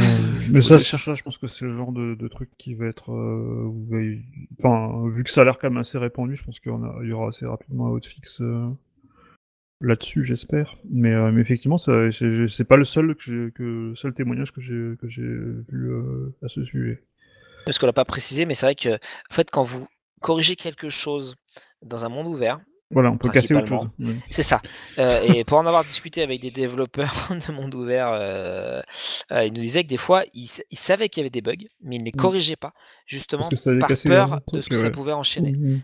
Mais 0.50 0.62
ça, 0.62 0.78
je 0.78 1.22
pense 1.22 1.38
que 1.38 1.46
c'est 1.46 1.64
le 1.64 1.74
genre 1.74 1.92
de, 1.92 2.14
de 2.14 2.28
truc 2.28 2.50
qui 2.58 2.74
va 2.74 2.86
être. 2.86 3.12
euh, 3.12 3.70
Enfin, 4.62 5.08
vu 5.14 5.24
que 5.24 5.30
ça 5.30 5.42
a 5.42 5.44
l'air 5.44 5.58
quand 5.58 5.68
même 5.68 5.78
assez 5.78 5.98
répandu, 5.98 6.36
je 6.36 6.44
pense 6.44 6.60
qu'il 6.60 6.72
y, 6.72 6.74
en 6.74 6.82
a- 6.82 7.04
il 7.09 7.10
y 7.10 7.14
aura 7.14 7.28
assez 7.28 7.47
rapidement 7.47 7.86
un 7.86 7.90
hotfix 7.90 8.40
euh, 8.40 8.68
là-dessus, 9.80 10.24
j'espère. 10.24 10.76
Mais, 10.90 11.12
euh, 11.12 11.30
mais 11.32 11.40
effectivement, 11.40 11.78
c'est 11.78 12.64
pas 12.68 12.76
le 12.76 12.85
seul, 12.85 13.14
que 13.14 13.22
j'ai- 13.22 13.51
que, 13.52 13.93
seul 13.94 14.12
témoignage 14.14 14.52
que 14.52 14.60
j'ai 14.60 14.74
vu 15.22 15.90
euh, 15.90 16.35
à 16.43 16.48
ce 16.48 16.62
sujet. 16.64 17.02
Parce 17.64 17.78
qu'on 17.78 17.86
l'a 17.86 17.93
pas 17.93 18.05
précisé, 18.05 18.47
mais 18.47 18.55
c'est 18.55 18.66
vrai 18.66 18.74
que 18.74 18.94
en 18.94 19.35
fait, 19.35 19.51
quand 19.51 19.64
vous 19.64 19.86
corrigez 20.20 20.56
quelque 20.56 20.89
chose 20.89 21.36
dans 21.82 22.05
un 22.05 22.09
monde 22.09 22.26
ouvert, 22.26 22.60
Voilà, 22.90 23.10
on 23.10 23.18
peut 23.18 23.28
casser 23.28 23.55
autre 23.55 23.66
chose. 23.66 23.89
C'est 24.30 24.43
ça. 24.43 24.62
Euh, 24.98 25.20
et 25.22 25.44
pour 25.44 25.59
en 25.59 25.66
avoir 25.66 25.85
discuté 25.85 26.22
avec 26.22 26.40
des 26.40 26.51
développeurs 26.51 27.12
de 27.48 27.52
monde 27.52 27.74
ouvert, 27.74 28.82
ils 29.30 29.52
nous 29.52 29.60
disaient 29.60 29.85
que 29.85 29.89
des 29.89 29.98
fois, 29.98 30.24
ils 30.35 30.48
savaient 30.72 31.09
qu'il 31.10 31.20
y 31.20 31.22
avait 31.24 31.30
des 31.30 31.43
bugs, 31.43 31.66
mais 31.82 31.97
ils 31.97 32.01
ne 32.01 32.05
les 32.06 32.12
Mm. 32.14 32.20
corrigeaient 32.20 32.56
pas, 32.56 32.72
justement 33.09 33.55
par 33.80 33.89
peur 34.05 34.40
de 34.52 34.60
ce 34.60 34.68
que 34.68 34.76
ça 34.76 34.90
pouvait 34.90 35.12
enchaîner. 35.14 35.52
Mhm. 35.52 35.82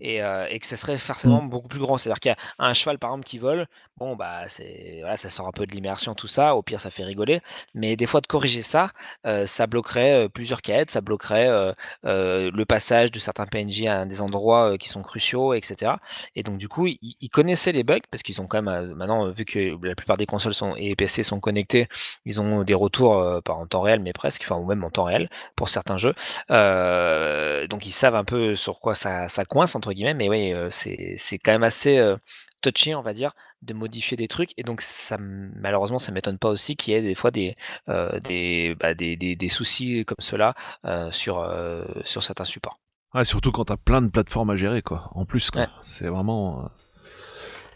et, 0.00 0.22
euh, 0.22 0.46
et 0.50 0.58
que 0.60 0.66
ça 0.66 0.76
serait 0.76 0.98
forcément 0.98 1.42
Mm. 1.42 1.50
beaucoup 1.50 1.68
plus 1.68 1.80
grand. 1.80 1.98
C'est-à-dire 1.98 2.20
qu'il 2.20 2.30
y 2.30 2.34
a 2.34 2.36
un 2.58 2.72
cheval 2.74 2.98
par 2.98 3.10
exemple 3.10 3.26
qui 3.26 3.38
vole, 3.38 3.66
bon 3.98 4.16
bah 4.16 4.48
c'est 4.48 4.98
voilà, 5.00 5.16
ça 5.16 5.30
sort 5.30 5.46
un 5.48 5.52
peu 5.52 5.66
de 5.66 5.72
l'immersion 5.72 6.14
tout 6.14 6.26
ça. 6.28 6.56
Au 6.56 6.62
pire 6.62 6.80
ça 6.80 6.90
fait 6.90 7.04
rigoler, 7.04 7.40
mais 7.74 7.96
des 7.96 8.06
fois 8.06 8.20
de 8.20 8.26
corriger 8.26 8.62
ça, 8.62 8.90
euh, 9.26 9.46
ça 9.46 9.66
bloquerait 9.66 10.24
euh, 10.26 10.28
plusieurs 10.28 10.62
quêtes, 10.62 10.90
ça 10.90 11.00
bloquerait 11.00 11.48
euh, 11.48 12.50
le 12.50 12.64
passage 12.64 13.10
de 13.12 13.18
certains 13.18 13.46
PNJ 13.46 13.86
à 13.86 14.04
des 14.06 14.20
endroits 14.22 14.78
qui 14.78 14.88
sont 14.88 15.02
cruciaux, 15.02 15.54
etc. 15.54 16.00
Et 16.36 16.42
donc 16.42 16.58
du 16.58 16.68
coup 16.68 16.86
ils, 16.86 16.98
ils 17.20 17.28
connaissaient 17.30 17.72
les 17.72 17.84
bugs 17.84 17.98
parce 18.10 18.22
qu'ils 18.22 18.40
ont 18.40 18.46
quand 18.46 18.62
même 18.62 18.94
maintenant 18.94 19.30
vu 19.30 19.44
que 19.44 19.76
la 19.86 19.94
plupart 19.94 20.16
des 20.16 20.26
consoles 20.26 20.54
sont, 20.54 20.74
et 20.76 20.94
PC 20.96 21.22
sont 21.22 21.40
connectés, 21.40 21.88
ils 22.24 22.40
ont 22.40 22.62
des 22.64 22.74
retours 22.74 23.42
pas 23.44 23.52
en 23.54 23.66
temps 23.66 23.80
réel 23.82 24.00
mais 24.00 24.12
presque, 24.12 24.42
enfin 24.44 24.56
ou 24.56 24.66
même 24.66 24.84
en 24.84 24.90
temps 24.90 25.04
réel 25.04 25.28
pour 25.56 25.68
certains 25.68 25.96
jeux. 25.96 26.14
Euh, 26.52 27.66
donc 27.66 27.86
ils 27.86 27.92
savent 27.92 28.14
un 28.14 28.24
peu 28.24 28.54
sur 28.54 28.78
quoi 28.78 28.94
ça, 28.94 29.26
ça 29.28 29.44
coince 29.44 29.74
entre 29.74 29.92
guillemets, 29.92 30.14
mais 30.14 30.28
oui, 30.28 30.52
euh, 30.52 30.68
c'est 30.70 31.38
quand 31.38 31.52
même 31.52 31.62
assez 31.62 31.98
euh, 31.98 32.16
touchy, 32.60 32.94
on 32.94 33.02
va 33.02 33.14
dire, 33.14 33.32
de 33.62 33.74
modifier 33.74 34.16
des 34.16 34.28
trucs. 34.28 34.50
Et 34.58 34.62
donc 34.62 34.80
ça, 34.82 35.16
malheureusement, 35.18 35.98
ça 35.98 36.12
m'étonne 36.12 36.38
pas 36.38 36.50
aussi 36.50 36.76
qu'il 36.76 36.92
y 36.92 36.96
ait 36.96 37.02
des 37.02 37.14
fois 37.14 37.30
des 37.30 37.56
euh, 37.88 38.20
des, 38.20 38.76
bah, 38.78 38.94
des, 38.94 39.16
des, 39.16 39.34
des 39.34 39.48
soucis 39.48 40.04
comme 40.04 40.16
cela 40.20 40.54
euh, 40.84 41.10
sur 41.10 41.40
euh, 41.40 41.84
sur 42.04 42.22
certains 42.22 42.44
supports. 42.44 42.78
Ouais, 43.14 43.24
surtout 43.24 43.52
quand 43.52 43.66
t'as 43.66 43.76
plein 43.76 44.00
de 44.00 44.08
plateformes 44.08 44.50
à 44.50 44.56
gérer, 44.56 44.80
quoi. 44.80 45.10
En 45.14 45.26
plus. 45.26 45.50
Ouais. 45.54 45.66
C'est 45.82 46.08
vraiment, 46.08 46.70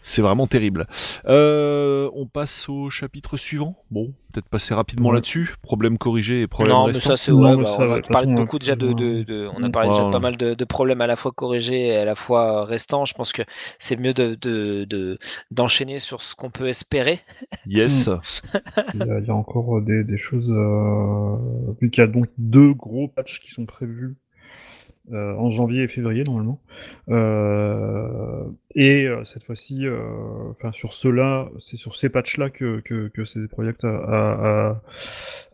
c'est 0.07 0.21
vraiment 0.21 0.47
terrible. 0.47 0.87
Euh, 1.27 2.09
on 2.13 2.25
passe 2.27 2.69
au 2.69 2.89
chapitre 2.89 3.35
suivant. 3.35 3.75
Bon, 3.91 4.13
peut-être 4.31 4.47
passer 4.47 4.73
rapidement 4.73 5.09
Ouais. 5.09 5.15
là-dessus. 5.15 5.55
Problème 5.61 5.97
corrigé 5.97 6.41
et 6.41 6.47
problème 6.47 6.75
non, 6.75 6.87
mais 6.87 6.93
restant. 6.93 7.09
ça 7.09 7.17
c'est 7.17 7.31
ouais, 7.33 7.57
mais 7.57 7.63
bah, 7.63 7.75
on 7.79 7.91
a 7.91 8.01
parlé 8.01 8.33
beaucoup 8.33 8.57
déjà 8.57 8.75
de, 8.77 8.93
de, 8.93 9.23
de- 9.23 9.49
on 9.53 9.61
a 9.63 9.69
parlé 9.69 9.89
déjà 9.89 10.05
de 10.05 10.09
pas 10.11 10.19
mal 10.19 10.37
de, 10.37 10.53
de 10.53 10.65
problèmes 10.65 11.01
à 11.01 11.07
la 11.07 11.17
fois 11.17 11.31
corrigés 11.33 11.87
et 11.87 11.95
à 11.97 12.05
la 12.05 12.15
fois 12.15 12.63
restants. 12.63 13.03
Je 13.03 13.13
pense 13.15 13.33
que 13.33 13.41
c'est 13.79 13.97
mieux 13.99 14.13
de 14.13 14.35
de- 14.35 14.85
de- 14.85 15.17
d'enchaîner 15.51 15.99
sur 15.99 16.21
ce 16.21 16.35
qu'on 16.35 16.51
peut 16.51 16.67
espérer. 16.67 17.19
Yes. 17.65 18.09
Il 18.93 18.99
y, 19.05 19.09
a, 19.11 19.19
il 19.19 19.25
y 19.25 19.29
a 19.29 19.35
encore 19.35 19.81
des, 19.81 20.03
des 20.05 20.17
choses, 20.17 20.49
euh, 20.51 21.35
vu 21.81 21.89
qu'il 21.89 22.01
y 22.01 22.05
a 22.05 22.07
donc 22.07 22.27
deux 22.37 22.73
gros 22.73 23.07
patchs 23.09 23.39
qui 23.41 23.51
sont 23.51 23.65
prévus 23.65 24.15
euh, 25.11 25.33
en 25.35 25.49
janvier 25.49 25.83
et 25.83 25.87
février 25.87 26.23
normalement. 26.23 26.59
Euh, 27.09 28.43
et 28.79 29.07
euh, 29.07 29.23
cette 29.23 29.43
fois-ci, 29.43 29.87
euh, 29.87 29.97
enfin 30.51 30.71
sur 30.71 30.93
ceux-là, 30.93 31.49
c'est 31.57 31.77
sur 31.77 31.95
ces 31.95 32.09
patchs-là 32.09 32.51
que, 32.51 32.79
que, 32.81 33.07
que 33.07 33.25
CD 33.25 33.47
Projekt 33.47 33.83
a, 33.83 33.89
a, 33.89 34.69
a 34.69 34.81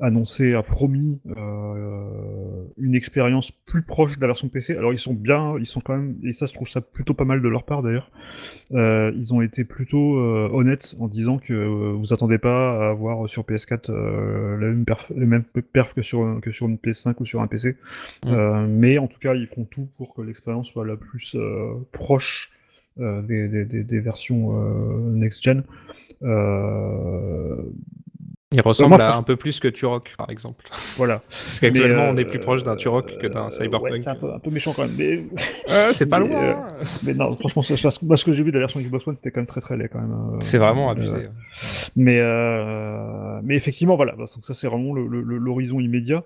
annoncé, 0.05 0.53
a 0.53 0.61
promis 0.61 1.21
euh, 1.37 2.65
une 2.77 2.95
expérience 2.95 3.49
plus 3.51 3.81
proche 3.81 4.17
de 4.17 4.21
la 4.21 4.27
version 4.27 4.49
PC. 4.49 4.75
Alors 4.75 4.91
ils 4.91 4.99
sont 4.99 5.13
bien, 5.13 5.55
ils 5.57 5.65
sont 5.65 5.79
quand 5.79 5.95
même, 5.95 6.17
et 6.21 6.33
ça 6.33 6.47
je 6.47 6.53
trouve 6.53 6.67
ça 6.67 6.81
plutôt 6.81 7.13
pas 7.13 7.23
mal 7.23 7.41
de 7.41 7.47
leur 7.47 7.63
part 7.63 7.81
d'ailleurs. 7.81 8.11
Ils 8.71 9.33
ont 9.33 9.41
été 9.41 9.63
plutôt 9.63 10.17
honnêtes 10.17 10.93
en 10.99 11.07
disant 11.07 11.37
que 11.37 11.53
vous 11.53 12.11
attendez 12.11 12.39
pas 12.39 12.87
à 12.87 12.89
avoir 12.89 13.29
sur 13.29 13.43
PS4 13.43 13.89
euh, 13.89 14.57
la 14.57 14.67
même 14.67 14.83
perf, 14.83 15.13
les 15.15 15.25
mêmes 15.25 15.45
perfs 15.71 15.93
que 15.93 16.01
sur 16.01 16.41
que 16.41 16.51
sur 16.51 16.67
une 16.67 16.75
PS5 16.75 17.15
ou 17.21 17.25
sur 17.25 17.39
un 17.39 17.47
PC. 17.47 17.77
Mais 18.25 18.97
en 18.97 19.07
tout 19.07 19.19
cas, 19.19 19.33
ils 19.33 19.47
font 19.47 19.63
tout 19.63 19.87
pour 19.95 20.13
que 20.13 20.21
l'expérience 20.21 20.67
soit 20.67 20.85
la 20.85 20.97
plus 20.97 21.37
proche 21.93 22.51
des, 22.97 23.65
des, 23.65 23.99
versions 23.99 24.51
euh, 24.55 25.11
next-gen. 25.13 25.63
Euh, 26.21 27.55
Il 28.51 28.61
ressemble 28.61 28.89
moi, 28.89 28.97
à 28.97 29.01
franchement- 29.05 29.19
un 29.19 29.23
peu 29.23 29.35
plus 29.35 29.59
que 29.59 29.67
Turok, 29.67 30.13
par 30.17 30.29
exemple. 30.29 30.65
voilà. 30.97 31.21
Parce 31.45 31.59
qu'actuellement, 31.59 32.03
on 32.09 32.17
est 32.17 32.23
euh, 32.25 32.29
plus 32.29 32.39
proche 32.39 32.63
d'un 32.63 32.75
Turok 32.75 33.17
que 33.17 33.27
d'un 33.27 33.47
euh, 33.47 33.49
Cyberpunk. 33.49 33.91
ouais, 33.93 33.97
c'est 33.99 34.09
un 34.09 34.15
peu, 34.15 34.31
un 34.31 34.39
peu 34.39 34.51
méchant 34.51 34.73
quand 34.75 34.83
même. 34.87 34.95
Mais, 34.97 35.23
c'est 35.91 36.05
pas 36.09 36.19
mais, 36.19 36.27
loin. 36.27 36.43
euh, 36.43 36.53
hein. 36.53 36.73
mais 37.03 37.13
non, 37.15 37.35
franchement, 37.35 37.63
ça- 37.63 37.77
ça- 37.77 37.89
moi, 38.03 38.15
ce 38.15 38.23
que 38.25 38.31
j'ai 38.33 38.43
vu 38.43 38.51
de 38.51 38.55
la 38.57 38.61
version 38.61 38.79
Xbox 38.79 39.07
One, 39.07 39.15
c'était 39.15 39.31
quand 39.31 39.39
même 39.41 39.47
très 39.47 39.61
très 39.61 39.75
laid 39.75 39.89
quand 39.89 39.99
même. 40.01 40.11
euh, 40.13 40.37
C'est 40.39 40.59
vraiment 40.59 40.89
euh, 40.89 40.91
abusé. 40.91 41.17
Mais, 41.95 42.19
euh, 42.21 43.39
mais 43.43 43.55
effectivement, 43.55 43.95
voilà, 43.95 44.13
donc 44.15 44.27
ça 44.27 44.53
c'est 44.53 44.67
vraiment 44.67 44.93
l'horizon 44.93 45.79
immédiat. 45.79 46.23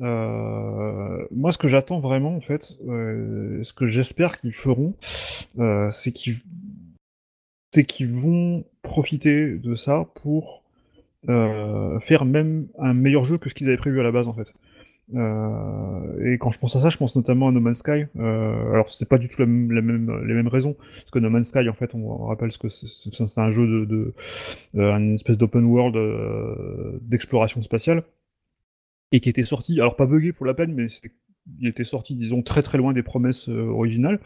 Euh, 0.00 1.26
moi, 1.30 1.52
ce 1.52 1.58
que 1.58 1.68
j'attends 1.68 2.00
vraiment, 2.00 2.34
en 2.34 2.40
fait, 2.40 2.76
euh, 2.88 3.62
ce 3.62 3.72
que 3.72 3.86
j'espère 3.86 4.40
qu'ils 4.40 4.54
feront, 4.54 4.94
euh, 5.58 5.90
c'est 5.92 6.12
qu'ils 6.12 6.42
vont 8.08 8.64
profiter 8.82 9.56
de 9.56 9.74
ça 9.74 10.06
pour 10.22 10.62
faire 12.00 12.26
même 12.26 12.66
un 12.78 12.92
meilleur 12.92 13.24
jeu 13.24 13.38
que 13.38 13.48
ce 13.48 13.54
qu'ils 13.54 13.68
avaient 13.68 13.78
prévu 13.78 13.98
à 13.98 14.02
la 14.02 14.12
base, 14.12 14.28
en 14.28 14.34
fait. 14.34 14.52
Et 15.10 16.38
quand 16.38 16.50
je 16.50 16.58
pense 16.58 16.76
à 16.76 16.80
ça, 16.80 16.90
je 16.90 16.98
pense 16.98 17.16
notamment 17.16 17.48
à 17.48 17.50
No 17.50 17.60
Man's 17.60 17.78
Sky. 17.78 18.04
Alors 18.18 18.90
c'est 18.90 19.08
pas 19.08 19.16
du 19.16 19.30
tout 19.30 19.40
les 19.40 19.46
mêmes 19.46 20.48
raisons, 20.48 20.74
parce 20.74 21.10
que 21.10 21.18
No 21.20 21.30
Man's 21.30 21.48
Sky, 21.48 21.66
en 21.70 21.72
fait, 21.72 21.94
on, 21.94 22.26
rappelle 22.26 22.52
que 22.58 22.68
c'est 22.68 23.38
un 23.38 23.50
jeu 23.52 23.66
de, 23.66 23.84
de 23.86 24.14
une 24.74 25.14
espèce 25.14 25.38
d'open 25.38 25.64
world 25.64 25.96
d'exploration 27.00 27.62
spatiale, 27.62 28.02
et 29.14 29.20
qui 29.20 29.28
était 29.28 29.44
sorti, 29.44 29.80
alors 29.80 29.94
pas 29.96 30.06
buggé 30.06 30.32
pour 30.32 30.44
la 30.46 30.54
peine, 30.54 30.74
mais 30.74 30.88
c'était- 30.88 31.12
il 31.60 31.68
était 31.68 31.84
sorti, 31.84 32.14
disons, 32.14 32.40
très 32.42 32.62
très 32.62 32.78
loin 32.78 32.92
des 32.94 33.02
promesses 33.02 33.48
euh, 33.50 33.66
originales, 33.68 34.18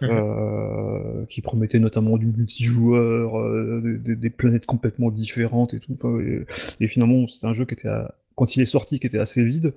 Mhm. 0.00 0.08
euh, 0.10 1.26
qui 1.28 1.40
promettaient 1.42 1.80
notamment 1.80 2.16
du 2.16 2.26
multijoueur, 2.26 3.38
euh, 3.38 3.98
des, 4.04 4.16
des- 4.16 4.30
planètes 4.30 4.66
complètement 4.66 5.10
différentes 5.10 5.74
et 5.74 5.80
tout. 5.80 5.96
Et, 6.20 6.46
et 6.80 6.88
finalement, 6.88 7.26
c'était 7.26 7.46
un 7.48 7.52
jeu 7.52 7.64
qui 7.66 7.74
était, 7.74 7.88
à- 7.88 8.14
quand 8.40 8.56
il 8.56 8.62
est 8.62 8.64
sorti, 8.64 8.98
qui 8.98 9.06
était 9.06 9.18
assez 9.18 9.44
vide, 9.44 9.74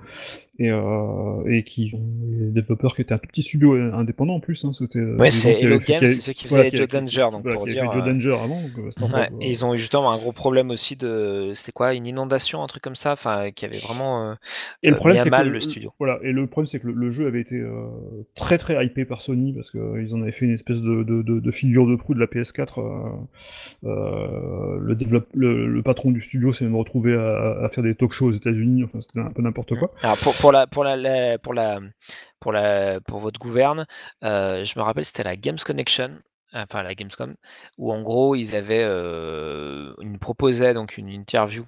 et, 0.58 0.72
euh, 0.72 1.44
et 1.48 1.64
qui 1.64 1.92
ont 1.96 2.00
des 2.02 2.52
développeurs 2.62 2.96
qui 2.96 3.02
étaient 3.02 3.14
un 3.14 3.18
tout 3.18 3.28
petit 3.28 3.44
studio 3.44 3.74
indépendant 3.74 4.36
en 4.36 4.40
plus. 4.40 4.64
Hein, 4.64 4.72
c'était, 4.74 5.00
euh, 5.00 5.18
Ouais, 5.18 5.32
c'est 5.32 5.62
Hello 5.62 5.80
Games, 5.80 6.00
c'est 6.08 6.22
ceux 6.22 6.32
qui 6.32 6.48
faisaient 6.48 6.72
Joe 6.74 6.88
Danger, 6.88 7.28
donc 7.32 7.44
pour 7.50 7.66
dire. 7.68 7.92
Joe 7.92 8.04
euh, 8.04 8.14
Danger 8.14 8.38
avant, 8.42 8.62
euh, 8.78 8.90
euh, 9.16 9.26
ils 9.42 9.66
ont 9.66 9.74
eu 9.74 9.80
justement 9.80 10.12
un 10.14 10.18
gros 10.18 10.32
problème 10.32 10.70
aussi 10.70 10.96
de. 10.96 11.52
C'était 11.56 11.74
quoi 11.74 11.94
Une 11.94 12.06
inondation, 12.08 12.64
un 12.64 12.68
truc 12.68 12.82
comme 12.84 12.96
ça 12.96 13.12
Enfin, 13.14 13.52
qui 13.52 13.66
avait 13.66 13.80
vraiment. 13.80 14.30
euh, 14.30 14.34
Et 14.82 14.88
le 14.90 14.94
euh, 14.94 14.98
problème, 14.98 15.18
c'est 15.18 15.26
que 15.26 15.30
mal 15.30 15.48
le, 15.48 15.54
le 15.54 15.60
studio. 15.60 15.92
Voilà, 16.00 16.20
et 16.24 16.32
le 16.32 16.48
problème, 16.48 16.68
c'est 16.68 16.80
que 16.80 16.88
le, 16.88 16.94
le 16.94 17.12
jeu 17.12 17.28
avait 17.28 17.42
été 17.42 17.60
euh, 17.60 17.88
très 18.36 18.58
très 18.58 18.84
hypé 18.86 19.04
par 19.04 19.22
Sony 19.22 19.52
parce 19.54 19.72
qu'ils 19.72 20.14
en 20.16 20.22
avaient 20.22 20.32
fait 20.32 20.46
une 20.46 20.54
espèce 20.54 20.82
de, 20.82 21.04
de, 21.04 21.22
de, 21.22 21.40
de 21.42 21.52
figure 21.52 21.86
de 21.86 21.96
proue 21.98 22.14
de 22.14 22.20
la 22.20 22.28
PS4. 22.28 22.80
euh, 22.80 23.10
euh, 23.86 24.78
le, 24.80 24.96
développe, 24.96 25.28
le, 25.34 25.68
le 25.68 25.82
patron 25.84 26.12
du 26.12 26.20
studio 26.22 26.54
s'est 26.54 26.64
même 26.66 26.76
retrouvé 26.76 27.14
à, 27.16 27.58
à 27.64 27.70
faire 27.70 27.84
des 27.84 27.96
talk 27.96 28.12
shows 28.14 28.28
aux 28.30 28.32
États-Unis. 28.54 28.84
Enfin, 28.84 29.02
c'était 29.02 29.20
un 29.20 29.32
peu 29.32 29.42
n'importe 29.42 29.76
quoi. 29.78 29.92
Alors 30.02 30.18
pour, 30.18 30.34
pour 30.36 30.52
la 30.52 30.68
pour 30.68 30.84
la, 30.84 30.96
la- 30.96 31.38
pour 31.40 31.54
la 31.54 31.80
pour 32.40 32.52
la 32.52 33.00
pour 33.02 33.20
votre 33.20 33.40
gouverne, 33.40 33.86
euh, 34.24 34.64
je 34.66 34.78
me 34.78 34.84
rappelle 34.84 35.06
c'était 35.06 35.24
la 35.24 35.36
Games 35.36 35.58
Connection, 35.64 36.20
enfin 36.54 36.84
la 36.84 36.96
Gamescom, 36.96 37.36
où 37.78 37.92
en 37.94 38.02
gros 38.02 38.36
ils 38.36 38.56
avaient 38.56 38.84
euh, 38.84 39.94
ils 40.02 40.20
proposaient 40.20 40.74
donc 40.74 40.98
une 40.98 41.10
interview. 41.10 41.66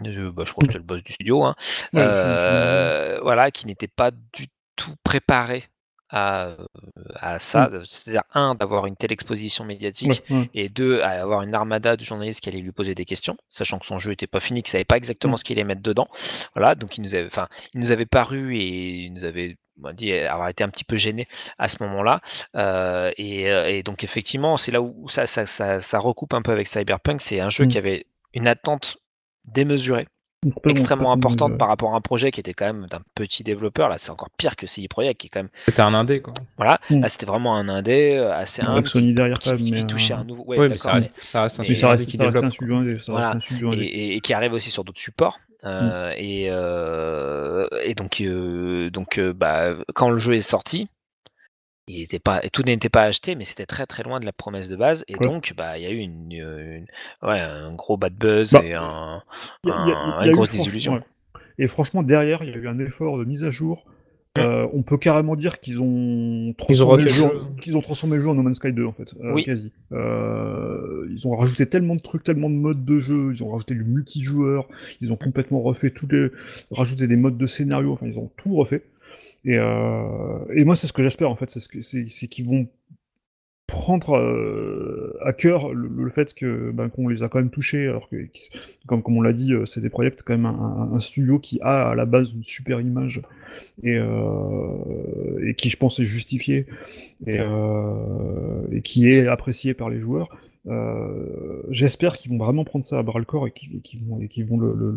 bah, 0.00 0.44
je 0.44 0.52
crois 0.52 0.62
que 0.62 0.66
c'était 0.72 0.78
le 0.78 0.84
boss 0.84 1.02
du 1.02 1.12
studio, 1.12 1.44
hein, 1.44 1.54
Ouais, 1.94 2.02
euh, 2.02 3.20
voilà, 3.22 3.50
qui 3.50 3.66
n'était 3.66 3.88
pas 3.88 4.10
du 4.10 4.48
tout 4.76 4.94
préparé 5.04 5.64
à, 6.10 6.56
à 7.16 7.38
ça. 7.38 7.70
C'est-à-dire 7.88 8.22
un 8.34 8.54
d'avoir 8.54 8.86
une 8.86 8.96
telle 8.96 9.12
exposition 9.12 9.64
médiatique 9.64 10.22
et 10.54 10.68
deux, 10.68 11.00
à 11.00 11.22
avoir 11.22 11.42
une 11.42 11.54
armada 11.54 11.96
de 11.96 12.04
journalistes 12.04 12.40
qui 12.40 12.48
allaient 12.48 12.58
lui 12.60 12.72
poser 12.72 12.94
des 12.94 13.04
questions, 13.04 13.36
sachant 13.50 13.78
que 13.78 13.86
son 13.86 13.98
jeu 13.98 14.10
n'était 14.10 14.26
pas 14.26 14.40
fini, 14.40 14.62
qu'il 14.62 14.70
savait 14.70 14.84
pas 14.84 14.96
exactement 14.96 15.34
Mm. 15.34 15.36
ce 15.36 15.44
qu'il 15.44 15.58
allait 15.58 15.64
mettre 15.64 15.82
dedans. 15.82 16.08
Voilà, 16.54 16.74
donc 16.74 16.96
il 16.98 17.02
nous 17.02 17.14
avait, 17.14 17.26
enfin, 17.26 17.48
il 17.74 17.80
nous 17.80 17.92
avait 17.92 18.06
paru 18.06 18.56
et 18.56 19.04
il 19.06 19.12
nous 19.12 19.24
avait 19.24 19.56
on 19.82 19.92
dit 19.92 20.12
avoir 20.12 20.48
été 20.48 20.62
un 20.62 20.68
petit 20.68 20.84
peu 20.84 20.96
gêné 20.96 21.26
à 21.58 21.66
ce 21.68 21.82
moment-là. 21.82 22.20
Euh, 22.54 23.10
et, 23.16 23.44
et 23.46 23.82
donc 23.82 24.04
effectivement, 24.04 24.56
c'est 24.56 24.70
là 24.70 24.80
où 24.80 25.08
ça, 25.08 25.26
ça, 25.26 25.46
ça, 25.46 25.80
ça 25.80 25.98
recoupe 25.98 26.32
un 26.34 26.42
peu 26.42 26.52
avec 26.52 26.68
Cyberpunk. 26.68 27.20
C'est 27.20 27.40
un 27.40 27.50
jeu 27.50 27.66
qui 27.66 27.76
avait 27.78 28.06
une 28.34 28.46
attente 28.46 28.98
démesurée 29.44 30.06
extrêmement 30.68 31.12
importante 31.12 31.48
démesuré. 31.50 31.58
par 31.58 31.68
rapport 31.68 31.94
à 31.94 31.96
un 31.96 32.00
projet 32.00 32.30
qui 32.30 32.40
était 32.40 32.52
quand 32.54 32.66
même 32.66 32.86
d'un 32.90 33.00
petit 33.14 33.42
développeur. 33.42 33.88
Là, 33.88 33.96
c'est 33.98 34.10
encore 34.10 34.30
pire 34.36 34.56
que 34.56 34.66
CD 34.66 34.88
Projekt, 34.88 35.20
qui 35.20 35.26
est 35.26 35.30
quand 35.30 35.40
même. 35.40 35.48
C'était 35.66 35.82
un 35.82 35.94
indé, 35.94 36.20
quoi. 36.20 36.34
Voilà, 36.56 36.78
Mm. 36.90 37.00
là, 37.00 37.08
c'était 37.08 37.26
vraiment 37.26 37.56
un 37.56 37.68
indé 37.68 38.14
euh, 38.16 38.32
assez 38.34 38.62
Avec 38.62 38.76
humble, 38.78 38.86
Sony 38.88 39.06
qui, 39.08 39.14
derrière 39.14 39.38
qui, 39.38 39.48
quand 39.50 39.56
même, 39.56 39.64
qui 39.64 39.72
mais, 39.72 39.84
touchait 39.86 40.14
euh, 40.14 40.18
un 40.18 40.24
nouveau. 40.24 40.44
Ouais, 40.46 40.58
oui, 40.58 40.68
mais 40.70 40.78
ça 40.78 40.92
reste, 40.92 41.18
ça 41.22 41.42
reste 41.42 41.58
un 41.58 41.62
reste, 41.62 41.72
qui 41.74 41.76
ça 41.76 41.88
reste 42.24 42.34
développe. 42.34 42.44
un 42.44 42.50
studio 42.50 42.76
indé, 42.76 42.98
ça 42.98 43.12
Voilà. 43.12 43.26
reste 43.32 43.36
un 43.36 43.40
studio 43.40 43.72
et, 43.72 43.74
indé. 43.76 43.84
et- 43.84 44.16
et 44.16 44.20
qui 44.20 44.32
arrive 44.34 44.52
aussi 44.52 44.70
sur 44.70 44.84
d'autres 44.84 45.00
supports. 45.00 45.38
Euh, 45.64 46.12
et, 46.18 46.48
euh, 46.50 47.66
et 47.82 47.94
donc, 47.94 48.20
euh, 48.20 48.90
donc 48.90 49.18
euh, 49.18 49.32
bah, 49.32 49.74
quand 49.94 50.10
le 50.10 50.18
jeu 50.18 50.34
est 50.34 50.40
sorti, 50.42 50.88
il 51.86 52.00
était 52.02 52.18
pas, 52.18 52.40
tout 52.52 52.62
n'était 52.62 52.88
pas 52.88 53.02
acheté, 53.02 53.34
mais 53.34 53.44
c'était 53.44 53.66
très 53.66 53.86
très 53.86 54.02
loin 54.02 54.20
de 54.20 54.24
la 54.24 54.32
promesse 54.32 54.68
de 54.68 54.76
base. 54.76 55.04
Et 55.08 55.16
Ouais. 55.16 55.26
donc, 55.26 55.52
bah, 55.56 55.76
il 55.78 55.84
y 55.84 55.86
a 55.86 55.90
eu 55.90 55.98
une, 55.98 56.32
une- 56.32 56.86
ouais, 57.22 57.40
un 57.40 57.72
gros 57.74 57.96
bad 57.96 58.14
buzz 58.14 58.52
Bah, 58.52 58.62
et 58.64 58.72
un, 58.74 59.22
Il 59.64 59.68
y 59.68 59.72
a- 59.72 59.84
il 59.84 59.88
y 59.88 59.92
a- 59.92 59.96
un- 59.96 60.20
il 60.22 60.24
y 60.24 60.28
a 60.28 60.30
une 60.30 60.36
grosse 60.36 60.48
franchement- 60.48 60.64
désillusion. 60.64 60.92
ouais. 60.94 61.00
Et 61.58 61.68
franchement, 61.68 62.02
derrière, 62.02 62.42
il 62.42 62.50
y 62.50 62.52
a 62.52 62.56
eu 62.56 62.68
un 62.68 62.78
effort 62.78 63.18
de 63.18 63.24
mise 63.24 63.44
à 63.44 63.50
jour. 63.50 63.84
Mm. 64.36 64.40
Euh, 64.40 64.66
on 64.72 64.82
peut 64.82 64.98
carrément 64.98 65.36
dire 65.36 65.60
qu'ils 65.60 65.80
ont 65.80 65.84
Ils 65.86 66.50
ont 66.50 66.54
transformé 66.56 67.02
le 67.04 67.08
jeu, 67.08 67.30
qu'ils 67.62 67.76
ont 67.76 67.80
transformé 67.80 68.16
le 68.16 68.22
jeu 68.22 68.30
en 68.30 68.34
No 68.34 68.42
Man's 68.42 68.56
Sky 68.56 68.72
2 68.72 68.84
en 68.84 68.92
fait, 68.92 69.14
euh, 69.22 69.32
Oui. 69.32 69.44
quasi. 69.44 69.70
Euh, 69.92 71.06
ils 71.10 71.26
ont 71.28 71.36
rajouté 71.36 71.66
tellement 71.66 71.94
de 71.94 72.00
trucs, 72.00 72.24
tellement 72.24 72.50
de 72.50 72.54
modes 72.56 72.84
de 72.84 72.98
jeu, 72.98 73.30
ils 73.32 73.44
ont 73.44 73.50
rajouté 73.50 73.74
du 73.74 73.84
multijoueur, 73.84 74.66
ils 75.00 75.12
ont 75.12 75.16
complètement 75.16 75.60
refait 75.60 75.90
tous 75.90 76.08
les, 76.10 76.30
rajouté 76.72 77.06
des 77.06 77.14
modes 77.16 77.38
de 77.38 77.46
scénario, 77.46 77.92
enfin 77.92 78.06
ils 78.06 78.18
ont 78.18 78.30
tout 78.36 78.54
refait. 78.56 78.82
Et, 79.44 79.58
euh, 79.58 80.38
et 80.54 80.64
moi 80.64 80.74
c'est 80.76 80.86
ce 80.86 80.92
que 80.92 81.02
j'espère 81.02 81.30
en 81.30 81.36
fait, 81.36 81.50
c'est 81.50 81.60
ce 81.60 82.26
qu'ils 82.26 82.46
vont 82.46 82.66
prendre 83.66 84.16
euh, 84.18 85.16
à 85.22 85.32
cœur 85.32 85.72
le, 85.72 85.88
le 85.88 86.08
fait 86.10 86.34
que 86.34 86.70
ben, 86.70 86.90
qu'on 86.90 87.08
les 87.08 87.22
a 87.22 87.28
quand 87.28 87.38
même 87.38 87.50
touchés, 87.50 87.88
alors 87.88 88.08
que 88.08 88.16
comme, 88.86 89.02
comme 89.02 89.16
on 89.16 89.22
l'a 89.22 89.32
dit, 89.32 89.52
euh, 89.54 89.64
c'est 89.64 89.80
des 89.80 89.88
projets, 89.88 90.12
c'est 90.16 90.24
quand 90.24 90.36
même 90.36 90.46
un, 90.46 90.90
un- 90.94 91.00
studio 91.00 91.38
qui 91.38 91.58
a 91.62 91.90
à 91.90 91.94
la 91.94 92.04
base 92.04 92.32
une 92.34 92.44
super 92.44 92.80
image 92.80 93.22
et, 93.82 93.96
euh, 93.96 95.46
et 95.46 95.54
qui 95.54 95.70
je 95.70 95.76
pense 95.78 95.98
est 95.98 96.04
justifié 96.04 96.66
et, 97.26 97.38
euh, 97.40 98.66
et 98.70 98.82
qui 98.82 99.10
est 99.10 99.26
apprécié 99.26 99.74
par 99.74 99.88
les 99.90 100.00
joueurs. 100.00 100.28
Euh, 100.66 101.62
J'espère 101.70 102.16
qu'ils 102.16 102.30
vont 102.30 102.38
vraiment 102.38 102.64
prendre 102.64 102.84
ça 102.84 102.98
à 102.98 103.02
bras 103.02 103.18
le 103.18 103.24
corps 103.24 103.46
et 103.46 103.50
qu'ils 103.50 103.80
qu'ils 103.82 104.04
vont, 104.04 104.20
et 104.20 104.28
qu'ils 104.28 104.46
vont 104.46 104.58
le- 104.58 104.74
le- 104.74 104.90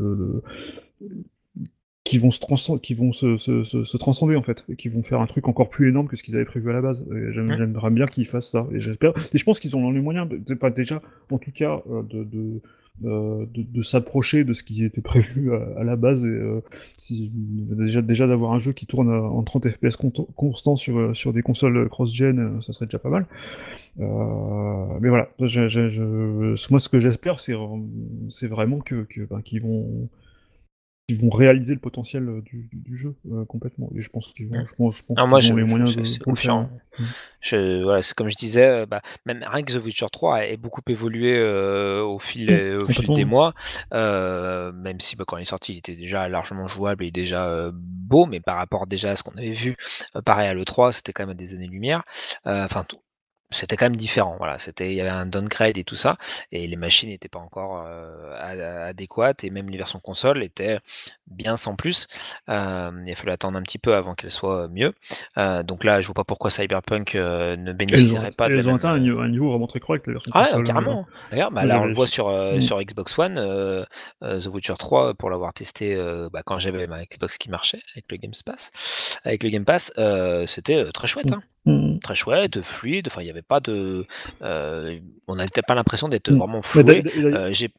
le- 1.02 1.24
qui 2.08 2.18
vont 2.18 2.32
se 2.32 2.40
transcender, 2.40 2.80
qui 2.82 2.94
vont 2.94 3.12
se, 3.12 3.38
se, 3.38 3.64
se, 3.64 3.84
se 3.84 3.98
transcender 3.98 4.36
en 4.36 4.42
fait, 4.42 4.66
et 4.70 4.76
qui 4.76 4.90
vont 4.90 5.04
faire 5.04 5.22
un 5.22 5.28
truc 5.28 5.48
encore 5.48 5.70
plus 5.70 5.90
énorme 5.90 6.08
que 6.08 6.16
ce 6.16 6.24
qu'ils 6.24 6.36
avaient 6.36 6.46
prévu 6.46 6.70
à 6.70 6.74
la 6.74 6.82
base. 6.82 7.06
J'aimerais 7.32 7.90
bien 7.92 8.06
qu'ils 8.06 8.26
fassent 8.26 8.50
ça. 8.52 8.68
Et 8.72 8.80
j'espère. 8.80 9.14
Et 9.34 9.38
je 9.38 9.44
pense 9.44 9.60
qu'ils 9.60 9.76
ont 9.76 9.92
les 9.92 10.02
moyens, 10.02 10.28
de, 10.30 10.42
enfin, 10.54 10.70
déjà, 10.70 11.02
en 11.32 11.38
tout 11.38 11.52
cas, 11.52 11.82
euh, 11.92 12.04
de, 12.04 12.24
de, 12.24 12.62
euh, 13.06 13.46
de, 13.54 13.62
de 13.62 13.82
s'approcher 13.82 14.44
de 14.44 14.54
ce 14.54 14.64
qui 14.64 14.84
était 14.84 15.02
prévu 15.02 15.54
à, 15.54 15.80
à 15.80 15.84
la 15.84 15.96
base. 15.96 16.24
Et 16.26 16.30
euh, 16.30 16.62
si, 16.96 17.30
déjà, 17.34 18.02
déjà 18.02 18.26
d'avoir 18.26 18.54
un 18.54 18.60
jeu 18.60 18.72
qui 18.74 18.86
tourne 18.86 19.10
en 19.12 19.44
30 19.44 19.70
FPS 19.70 19.96
conto- 19.98 20.28
constant 20.36 20.76
sur, 20.76 21.16
sur 21.16 21.34
des 21.34 21.42
consoles 21.42 21.90
cross-gen, 21.90 22.60
ça 22.66 22.74
serait 22.74 22.86
déjà 22.86 23.00
pas 23.00 23.10
mal. 23.10 23.26
Euh, 24.00 24.86
mais 25.02 25.10
voilà, 25.10 25.30
je, 25.42 25.68
je, 25.68 25.90
je- 25.90 26.70
moi 26.70 26.80
ce 26.80 26.90
que 26.90 27.00
j'espère, 27.00 27.40
c'est 27.40 27.54
c'est 28.30 28.48
vraiment 28.48 28.80
que, 28.80 29.04
que 29.04 29.22
ben, 29.22 29.42
qu'ils 29.42 29.62
vont 29.62 30.08
qu'ils 31.08 31.18
vont 31.20 31.30
réaliser 31.30 31.74
le 31.74 31.80
potentiel 31.80 32.28
euh, 32.28 32.42
du, 32.42 32.98
jeu 32.98 33.16
euh, 33.32 33.46
complètement. 33.46 33.90
Et 33.96 34.02
je 34.02 34.10
pense 34.10 34.34
qu'ils 34.34 34.48
vont, 34.50 34.66
je 34.66 34.76
pense, 34.76 34.98
je 34.98 35.04
pense 35.04 35.18
Ah, 35.20 35.26
moi, 35.26 35.40
qu'ils 35.40 35.54
ont 35.54 35.56
je- 35.56 35.62
les 35.62 35.64
moyens 35.64 35.96
de, 35.96 36.02
pour 36.24 36.34
le 36.34 36.38
faire. 36.38 36.52
confiant. 36.52 36.70
Mm. 37.00 37.06
Je, 37.40 37.84
voilà, 37.84 38.02
c'est 38.02 38.14
comme 38.14 38.30
je 38.30 38.36
disais, 38.36 38.66
euh, 38.66 38.86
bah, 38.86 39.02
même 39.26 39.44
rien 39.48 39.64
que 39.64 39.72
The 39.72 39.84
Witcher 39.84 40.08
3 40.12 40.38
a 40.40 40.58
beaucoup 40.58 40.82
évolué 40.88 41.38
euh, 41.38 42.04
au 42.04 42.20
fil, 42.20 42.52
Mm, 42.52 42.84
au 42.84 42.88
fil 42.88 43.14
des 43.14 43.26
mois, 43.26 43.54
euh, 43.94 44.72
même 44.74 45.00
si 45.00 45.16
bah, 45.16 45.24
quand 45.28 45.38
il 45.38 45.44
est 45.44 45.46
sorti, 45.46 45.74
il 45.74 45.78
était 45.78 45.96
déjà 45.96 46.28
largement 46.28 46.68
jouable 46.68 47.04
et 47.06 47.12
déjà 47.12 47.72
beau, 47.74 48.26
mais 48.26 48.40
par 48.42 48.58
rapport 48.58 48.88
déjà 48.88 49.12
à 49.12 49.16
ce 49.16 49.24
qu'on 49.24 49.38
avait 49.38 49.54
vu, 49.54 49.76
pareil 50.26 50.48
à 50.50 50.54
l'E3, 50.54 50.92
c'était 50.92 51.14
quand 51.14 51.24
même 51.24 51.32
à 51.32 51.34
des 51.36 51.54
années-lumière. 51.54 52.04
Enfin, 52.46 52.84
tout- 52.84 53.00
c'était 53.49 53.78
quand 53.78 53.86
même 53.86 53.95
différent. 53.95 54.36
Voilà, 54.38 54.57
c'était, 54.57 54.88
il 54.91 54.95
y 54.95 55.02
avait 55.02 55.10
un 55.10 55.26
downgrade 55.26 55.78
et 55.78 55.84
tout 55.84 55.95
ça, 55.95 56.18
et 56.52 56.68
les 56.68 56.76
machines 56.76 57.10
n'étaient 57.10 57.30
pas 57.30 57.40
encore 57.40 57.84
euh, 57.88 58.88
adéquates, 58.90 59.44
et 59.44 59.49
même 59.49 59.69
les 59.69 59.78
versions 59.78 59.99
console 59.99 60.44
étaient 60.44 60.80
bien 61.28 61.56
sans 61.57 61.76
plus. 61.76 62.07
Euh, 62.49 62.91
il 63.06 63.11
a 63.11 63.15
fallu 63.15 63.32
attendre 63.32 63.57
un 63.57 63.61
petit 63.61 63.78
peu 63.78 63.95
avant 63.95 64.15
qu'elles 64.15 64.32
soient 64.32 64.68
mieux. 64.69 64.94
Euh, 65.38 65.64
donc 65.64 65.84
là, 65.84 66.02
je 66.02 66.07
vois 66.07 66.14
pas 66.15 66.24
pourquoi 66.24 66.49
Cyberpunk 66.52 67.15
euh, 67.15 67.56
ne 67.56 67.72
ont, 67.72 67.76
bénéficierait 67.76 68.32
pas 68.32 68.48
de 68.48 68.53
la 68.53 68.60
elles 68.60 68.65
ont 68.68 68.72
même- 68.72 68.76
atteint 68.78 68.91
un 68.91 68.99
niveau, 68.99 69.19
un 69.19 69.30
niveau 69.30 69.49
vraiment 69.49 69.68
très 69.68 69.80
correct, 69.80 70.07
les 70.07 70.14
versions 70.14 70.32
ah, 70.36 70.45
console, 70.45 70.64
carrément. 70.64 71.07
D'ailleurs, 71.32 71.52
bah, 71.52 71.65
là, 71.65 71.82
on 71.82 71.86
le 71.86 71.94
voit 71.94 72.07
sur, 72.07 72.28
euh, 72.30 72.57
Mm. 72.57 72.61
sur 72.61 72.82
Xbox 72.82 73.18
One, 73.19 73.38
euh, 73.38 73.84
euh, 74.24 74.40
The 74.41 74.48
Witcher 74.48 74.76
3, 74.78 75.14
pour 75.15 75.30
l'avoir 75.30 75.53
testé 75.53 75.95
euh, 75.95 76.30
bah, 76.32 76.41
quand 76.45 76.57
j'avais 76.60 76.88
ma 76.88 77.03
Xbox 77.06 77.38
qui 77.38 77.49
marchait 77.49 77.82
avec 77.94 78.06
le 78.11 78.18
Game 78.18 78.32
Pass, 78.45 79.19
avec 79.24 79.44
le 79.44 79.49
Game 79.49 79.65
Pass, 79.65 79.91
euh, 79.98 80.45
c'était 80.45 80.76
euh, 80.78 80.91
très 80.91 81.07
chouette. 81.07 81.30
Mm. 81.30 81.36
hein. 81.36 81.44
Mm. 81.66 82.00
Très 82.00 82.16
chouette, 82.16 82.62
fluide. 82.62 83.08
Enfin, 83.08 83.22
il 83.22 83.26
n'y 83.26 83.30
avait 83.32 83.42
pas 83.42 83.60
de. 83.60 84.06
euh, 84.42 85.00
on 85.28 85.36
n'avait 85.36 85.50
pas 85.68 85.76
l'impression 85.76 86.08
d'être 86.08 86.32
Mm. 86.32 86.38
vraiment 86.38 86.62
floué. 86.62 87.04
Euh, 87.34 87.52
J'ai 87.52 87.70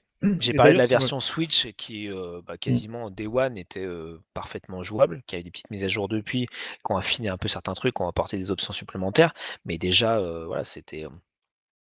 j'ai 0.41 0.51
et 0.51 0.55
parlé 0.55 0.73
de 0.73 0.79
la 0.79 0.87
version 0.87 1.21
Switch 1.21 1.69
qui, 1.77 2.11
euh, 2.11 2.41
bah, 2.45 2.59
quasiment 2.59 3.09
Day 3.11 3.29
One, 3.29 3.57
était 3.57 3.85
euh, 3.85 4.21
parfaitement 4.35 4.83
jouable, 4.83 5.23
qui 5.29 5.37
a 5.37 5.39
eu 5.39 5.45
des 5.45 5.51
petites 5.53 5.71
mises 5.71 5.85
à 5.85 5.89
jour 5.89 6.09
depuis, 6.09 6.47
qui 6.47 6.93
ont 6.93 6.97
affiné 6.97 7.29
un 7.29 7.39
peu 7.39 7.47
certains 7.49 7.75
trucs, 7.75 7.95
qui 7.95 8.03
ont 8.03 8.09
apporté 8.09 8.37
des 8.37 8.51
options 8.51 8.73
supplémentaires. 8.73 9.33
Mais 9.65 9.79
déjà, 9.79 10.21
voilà, 10.47 10.65
c'était. 10.65 11.07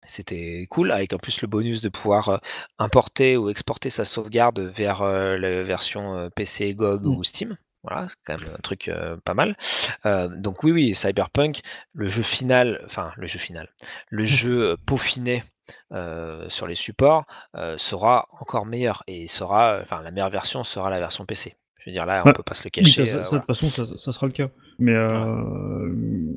C'était 0.06 0.66
cool, 0.70 0.90
avec 0.92 1.12
en 1.14 1.18
plus 1.18 1.40
le 1.42 1.48
bonus 1.48 1.80
de 1.80 1.88
pouvoir 1.88 2.40
importer 2.78 3.36
ou 3.38 3.48
exporter 3.50 3.88
sa 3.90 4.04
sauvegarde 4.04 4.58
vers 4.60 5.02
la 5.02 5.62
version 5.64 6.30
PC, 6.34 6.74
GOG 6.74 7.06
ou 7.06 7.24
Steam. 7.24 7.56
Voilà, 7.86 8.08
c'est 8.08 8.16
quand 8.24 8.38
même 8.40 8.48
un 8.54 8.60
truc 8.62 8.88
euh, 8.88 9.16
pas 9.24 9.34
mal. 9.34 9.56
Euh, 10.06 10.28
donc 10.28 10.62
oui, 10.64 10.72
oui, 10.72 10.94
Cyberpunk, 10.94 11.60
le 11.92 12.08
jeu 12.08 12.22
final, 12.22 12.80
enfin 12.86 13.12
le 13.16 13.26
jeu 13.26 13.38
final, 13.38 13.68
le 14.08 14.24
jeu 14.24 14.70
euh, 14.70 14.76
peaufiné 14.86 15.44
euh, 15.92 16.46
sur 16.48 16.66
les 16.66 16.74
supports 16.74 17.24
sera 17.76 18.26
encore 18.40 18.66
meilleur 18.66 19.02
et 19.06 19.28
sera, 19.28 19.78
enfin 19.82 20.02
la 20.02 20.10
meilleure 20.10 20.30
version 20.30 20.64
sera 20.64 20.90
la 20.90 20.98
version 20.98 21.24
PC. 21.26 21.56
Je 21.78 21.90
veux 21.90 21.92
dire 21.94 22.06
là, 22.06 22.22
on 22.24 22.28
Ouais. 22.28 22.32
peut 22.32 22.42
pas 22.42 22.54
se 22.54 22.62
le 22.64 22.70
ça, 22.74 22.80
cacher. 22.80 23.04
ça, 23.06 23.24
ça, 23.24 23.36
de 23.36 23.40
toute 23.42 23.46
façon, 23.46 23.68
ça, 23.96 24.12
sera 24.12 24.26
le 24.26 24.32
cas. 24.32 24.48
Mais, 24.78 24.94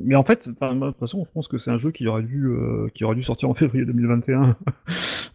mais 0.04 0.16
en 0.16 0.24
fait, 0.26 0.50
de 0.50 0.54
toute 0.54 1.00
façon, 1.00 1.24
je 1.26 1.32
pense 1.32 1.48
que 1.48 1.58
c'est 1.58 1.72
un 1.72 1.78
jeu 1.78 1.92
qui 1.92 2.06
aurait 2.08 2.24
dû, 2.24 2.50
qui 2.94 3.06
aurait 3.06 3.16
dû 3.16 3.22
sortir 3.24 3.50
en 3.50 3.54
février 3.54 3.86
2021. 3.86 4.58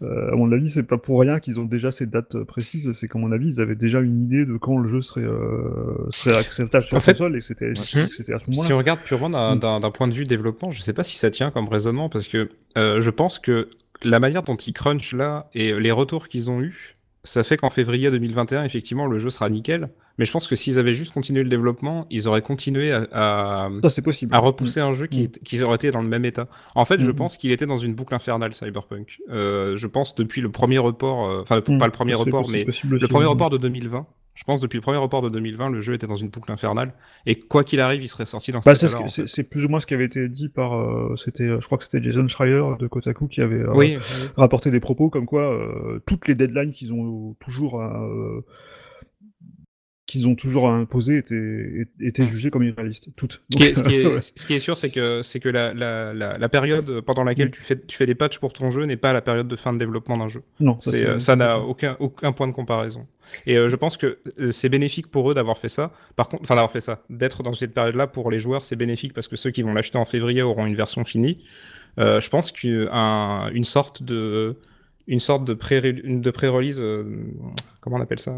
Euh, 0.02 0.32
à 0.32 0.36
mon 0.36 0.50
avis, 0.52 0.68
c'est 0.68 0.82
pas 0.82 0.98
pour 0.98 1.20
rien 1.20 1.38
qu'ils 1.38 1.60
ont 1.60 1.64
déjà 1.64 1.90
ces 1.92 2.06
dates 2.06 2.42
précises. 2.44 2.92
C'est 2.94 3.06
qu'à 3.08 3.18
mon 3.18 3.30
avis, 3.32 3.50
ils 3.50 3.60
avaient 3.60 3.76
déjà 3.76 4.00
une 4.00 4.24
idée 4.24 4.44
de 4.44 4.56
quand 4.56 4.76
le 4.78 4.88
jeu 4.88 5.00
serait, 5.00 5.20
euh, 5.24 5.94
serait 6.10 6.36
acceptable 6.36 6.84
sur 6.84 6.96
En 6.96 7.00
fait, 7.00 7.12
console 7.12 7.36
et 7.36 7.40
c'était 7.40 7.72
si- 7.74 7.98
à 7.98 8.06
ce 8.06 8.22
moment-là. 8.50 8.66
Si 8.66 8.72
on 8.72 8.78
regarde 8.78 9.00
purement 9.04 9.30
d'un 9.30 9.54
Mm. 9.56 9.80
d'un 9.80 9.90
point 9.92 10.08
de 10.08 10.12
vue 10.12 10.24
développement, 10.24 10.70
je 10.70 10.80
sais 10.82 10.92
pas 10.92 11.04
si 11.04 11.16
ça 11.16 11.30
tient 11.30 11.50
comme 11.50 11.68
raisonnement 11.68 12.08
parce 12.08 12.26
que 12.28 12.48
euh, 12.76 13.00
je 13.00 13.10
pense 13.10 13.38
que 13.38 13.68
la 14.02 14.18
manière 14.18 14.42
dont 14.42 14.56
ils 14.56 14.72
crunchent 14.72 15.12
là 15.14 15.48
et 15.54 15.78
les 15.78 15.92
retours 15.92 16.26
qu'ils 16.28 16.50
ont 16.50 16.60
eus, 16.60 16.96
ça 17.24 17.44
fait 17.44 17.56
qu'en 17.56 17.70
février 17.70 18.10
2021, 18.10 18.64
effectivement, 18.64 19.06
le 19.06 19.18
jeu 19.18 19.30
sera 19.30 19.48
nickel. 19.48 19.88
Mais 20.18 20.24
je 20.24 20.32
pense 20.32 20.47
que 20.47 20.55
s'ils 20.55 20.78
avaient 20.78 20.93
juste 20.93 21.12
continué 21.14 21.43
le 21.43 21.48
développement, 21.48 22.06
ils 22.10 22.28
auraient 22.28 22.43
continué 22.43 22.93
à, 22.93 23.06
à, 23.12 23.70
Ça, 23.89 24.02
possible. 24.02 24.34
à 24.34 24.39
repousser 24.39 24.80
un 24.80 24.93
jeu 24.93 25.06
qui, 25.06 25.24
Mm. 25.24 25.28
qui 25.44 25.62
aurait 25.62 25.76
été 25.76 25.90
dans 25.90 26.02
le 26.02 26.09
même 26.09 26.24
état. 26.24 26.48
En 26.74 26.84
fait, 26.84 27.01
je 27.01 27.10
Mm. 27.10 27.14
pense 27.14 27.36
qu'il 27.36 27.51
était 27.51 27.66
dans 27.66 27.78
une 27.78 27.94
boucle 27.94 28.14
infernale, 28.14 28.52
Cyberpunk. 28.55 29.18
Euh, 29.30 29.76
je 29.76 29.86
pense 29.86 30.14
depuis 30.14 30.40
le 30.40 30.51
premier 30.51 30.78
report, 30.78 31.28
euh, 31.28 31.40
enfin 31.43 31.60
Mm. 31.66 31.78
pas 31.78 31.86
le 31.86 31.93
premier 31.93 32.14
report, 32.14 32.48
mais 32.51 32.64
possible 32.64 32.98
le 32.98 33.09
premier 33.09 33.26
report 33.26 33.51
de 33.51 33.59
2020. 33.59 34.06
Je 34.34 34.44
pense 34.44 34.60
depuis 34.60 34.76
le 34.78 34.82
premier 34.82 34.97
report 34.97 35.20
de 35.20 35.28
2020, 35.28 35.68
le 35.68 35.80
jeu 35.82 35.93
était 35.93 36.06
dans 36.06 36.14
une 36.16 36.28
boucle 36.30 36.51
infernale. 36.51 36.94
Et 37.26 37.39
quoi 37.39 37.64
qu'il 37.64 37.80
arrive, 37.80 38.02
il 38.02 38.09
serait 38.09 38.24
sorti 38.24 38.51
dans 38.51 38.60
Bah, 38.60 38.74
cet 38.74 38.89
c'est 38.89 38.97
ce 38.97 39.22
en 39.22 39.26
fait. 39.26 39.43
plus 39.43 39.66
ou 39.66 39.68
moins 39.68 39.78
ce 39.78 39.86
qui 39.86 39.93
avait 39.93 40.06
été 40.06 40.26
dit 40.30 40.48
par, 40.48 40.72
euh, 40.74 41.14
c'était, 41.16 41.44
euh, 41.44 41.60
je 41.60 41.66
crois 41.66 41.76
que 41.76 41.84
c'était 41.84 42.02
Jason 42.02 42.26
Schreier 42.28 42.62
de 42.78 42.86
Kotaku 42.86 43.28
qui 43.28 43.43
avait 43.43 43.56
euh, 43.60 43.74
Oui, 43.74 43.98
oui. 43.98 44.28
rapporté 44.39 44.70
des 44.70 44.80
propos 44.80 45.10
comme 45.10 45.26
quoi 45.26 45.43
euh, 45.52 46.01
toutes 46.06 46.28
les 46.28 46.34
deadlines 46.34 46.72
qu'ils 46.72 46.94
ont 46.94 47.36
toujours 47.40 47.82
euh, 47.82 48.43
qu'ils 50.12 50.28
ont 50.28 50.34
toujours 50.34 50.68
imposées 50.68 51.18
étaient, 51.18 51.86
étaient 52.01 52.22
Mm. 52.22 52.26
jugées 52.26 52.51
comme 52.51 52.62
irréalistes, 52.62 53.09
toutes. 53.16 53.43
Ce 53.52 53.56
qui, 53.56 53.64
est, 53.64 53.74
ce, 53.74 53.82
qui 53.82 53.94
est- 53.97 54.06
Ouais. 54.14 54.20
ce 54.20 54.47
qui 54.47 54.55
est 54.55 54.59
sûr, 54.60 54.78
c'est 54.78 54.90
que, 54.90 55.22
c'est 55.22 55.40
que 55.40 55.48
la, 55.48 55.74
la, 55.74 56.14
la, 56.14 56.39
la 56.39 56.48
période 56.48 57.01
pendant 57.01 57.24
laquelle 57.24 57.48
Mm. 57.48 57.52
tu, 57.52 57.62
fais, 57.62 57.80
tu 57.80 57.97
fais 57.97 58.06
des 58.06 58.14
patchs 58.14 58.39
pour 58.39 58.52
ton 58.52 58.70
jeu 58.70 58.84
n'est 58.84 58.97
pas 58.97 59.12
la 59.12 59.20
période 59.22 59.48
de 59.48 59.56
fin 59.56 59.72
de 59.72 59.78
développement 59.78 60.16
d'un 60.16 60.28
jeu. 60.28 60.43
non, 60.60 60.78
C'est, 60.80 61.05
euh, 61.06 61.18
ça 61.18 61.34
n'a 61.36 61.59
aucun, 61.59 61.97
aucun 61.98 62.32
point 62.32 62.47
de 62.47 62.52
comparaison. 62.52 63.06
Et 63.47 63.56
euh, 63.56 63.68
je 63.68 63.76
pense 63.76 63.97
que 63.97 64.18
euh, 64.40 64.51
c'est 64.51 64.68
bénéfique 64.68 65.06
pour 65.09 65.30
eux 65.30 65.34
d'avoir 65.34 65.59
fait 65.59 65.68
ça. 65.68 65.93
Par 66.16 66.28
contre, 66.28 66.43
enfin 66.43 66.55
d'avoir 66.55 66.70
fait 66.70 66.80
ça, 66.80 67.02
d'être 67.10 67.43
dans 67.43 67.55
cette 67.55 67.72
période-là 67.74 68.06
pour 68.06 68.30
les 68.30 68.39
joueurs, 68.39 68.64
c'est 68.64 68.76
bénéfique 68.76 69.12
parce 69.14 69.28
que 69.28 69.36
ceux 69.36 69.51
qui 69.51 69.62
vont 69.62 69.72
l'acheter 69.74 69.98
en 69.98 70.05
février 70.05 70.43
auront 70.43 70.66
une 70.66 70.76
version 70.76 71.05
finie. 71.05 71.43
Euh, 71.98 72.20
je 72.20 72.28
pense 72.30 72.52
qu'une 72.52 73.64
sorte 73.64 74.02
de 74.02 74.56
une 75.09 75.18
sorte 75.20 75.44
de 75.44 75.52
pré 75.55 75.80
de 75.93 76.30
pré-release, 76.30 76.78
euh, 76.80 77.05
comment 77.80 77.97
on 77.97 78.01
appelle 78.01 78.20
ça 78.20 78.36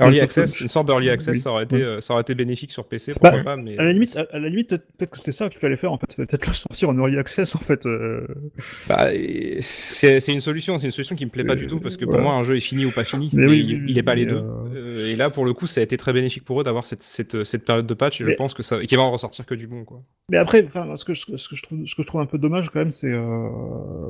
Early 0.00 0.20
access, 0.20 0.60
une 0.60 0.68
sorte 0.68 0.86
d'early 0.86 1.10
access, 1.10 1.36
Oui. 1.36 1.40
ça 1.42 1.50
aurait 1.50 1.64
été, 1.64 1.82
euh, 1.82 2.00
ça 2.00 2.12
aurait 2.14 2.22
été 2.22 2.34
bénéfique 2.34 2.72
sur 2.72 2.86
PC, 2.86 3.12
pourquoi 3.12 3.30
Bah, 3.32 3.42
pas, 3.44 3.56
mais 3.56 3.78
À 3.78 3.84
la 3.84 3.92
limite, 3.92 4.16
à, 4.16 4.26
à 4.32 4.38
la 4.38 4.48
limite, 4.48 4.70
peut- 4.70 4.78
peut-être 4.78 5.10
que 5.10 5.18
c'était 5.18 5.32
ça 5.32 5.48
qu'il 5.48 5.58
fallait 5.60 5.76
faire 5.76 5.92
en 5.92 5.98
fait. 5.98 6.14
Peut-être 6.16 6.46
le 6.46 6.52
sortir 6.52 6.88
en 6.88 6.96
early 6.98 7.18
access 7.18 7.54
en 7.54 7.58
fait. 7.58 7.84
euh. 7.86 8.26
Bah, 8.88 9.08
c'est 9.60 10.20
c'est 10.20 10.32
une 10.32 10.40
solution, 10.40 10.78
c'est 10.78 10.86
une 10.86 10.90
solution 10.92 11.16
qui 11.16 11.24
me 11.24 11.30
plaît 11.30 11.44
pas 11.44 11.56
du 11.56 11.66
tout 11.66 11.80
parce 11.80 11.96
que 11.96 12.04
pour 12.04 12.14
voilà. 12.14 12.28
moi 12.28 12.34
un 12.36 12.42
jeu 12.42 12.56
est 12.56 12.60
fini 12.60 12.84
ou 12.84 12.90
pas 12.90 13.04
fini, 13.04 13.30
Mais 13.32 13.46
oui, 13.46 13.64
il, 13.68 13.76
oui, 13.76 13.84
il 13.90 13.98
est 13.98 14.02
pas 14.02 14.14
les 14.14 14.26
deux. 14.26 14.36
euh, 14.36 14.50
Euh, 14.74 15.06
et 15.08 15.16
là 15.16 15.30
pour 15.30 15.44
le 15.44 15.52
coup 15.52 15.66
ça 15.66 15.80
a 15.80 15.84
été 15.84 15.96
très 15.96 16.12
bénéfique 16.12 16.44
pour 16.44 16.60
eux 16.60 16.64
d'avoir 16.64 16.86
cette, 16.86 17.02
cette, 17.02 17.44
cette 17.44 17.64
période 17.64 17.86
de 17.86 17.94
patch 17.94 18.20
et 18.20 18.24
Mais- 18.24 18.32
je 18.32 18.36
pense 18.36 18.54
que 18.54 18.62
ça 18.62 18.84
qu'il 18.84 18.96
va 18.96 19.04
en 19.04 19.10
ressortir 19.10 19.44
que 19.46 19.54
du 19.54 19.66
bon 19.66 19.84
quoi. 19.84 20.02
Mais 20.30 20.36
après, 20.38 20.62
enfin, 20.64 20.96
ce 20.96 21.04
que 21.04 21.12
je, 21.14 21.22
ce 21.36 21.48
que 21.48 21.56
je 21.56 21.62
trouve, 21.62 21.84
ce 21.84 21.94
que 21.94 22.02
je 22.02 22.06
trouve 22.06 22.20
un 22.20 22.26
peu 22.26 22.38
dommage 22.38 22.70
quand 22.70 22.78
même, 22.78 22.92
c'est, 22.92 23.12
euh... 23.12 23.48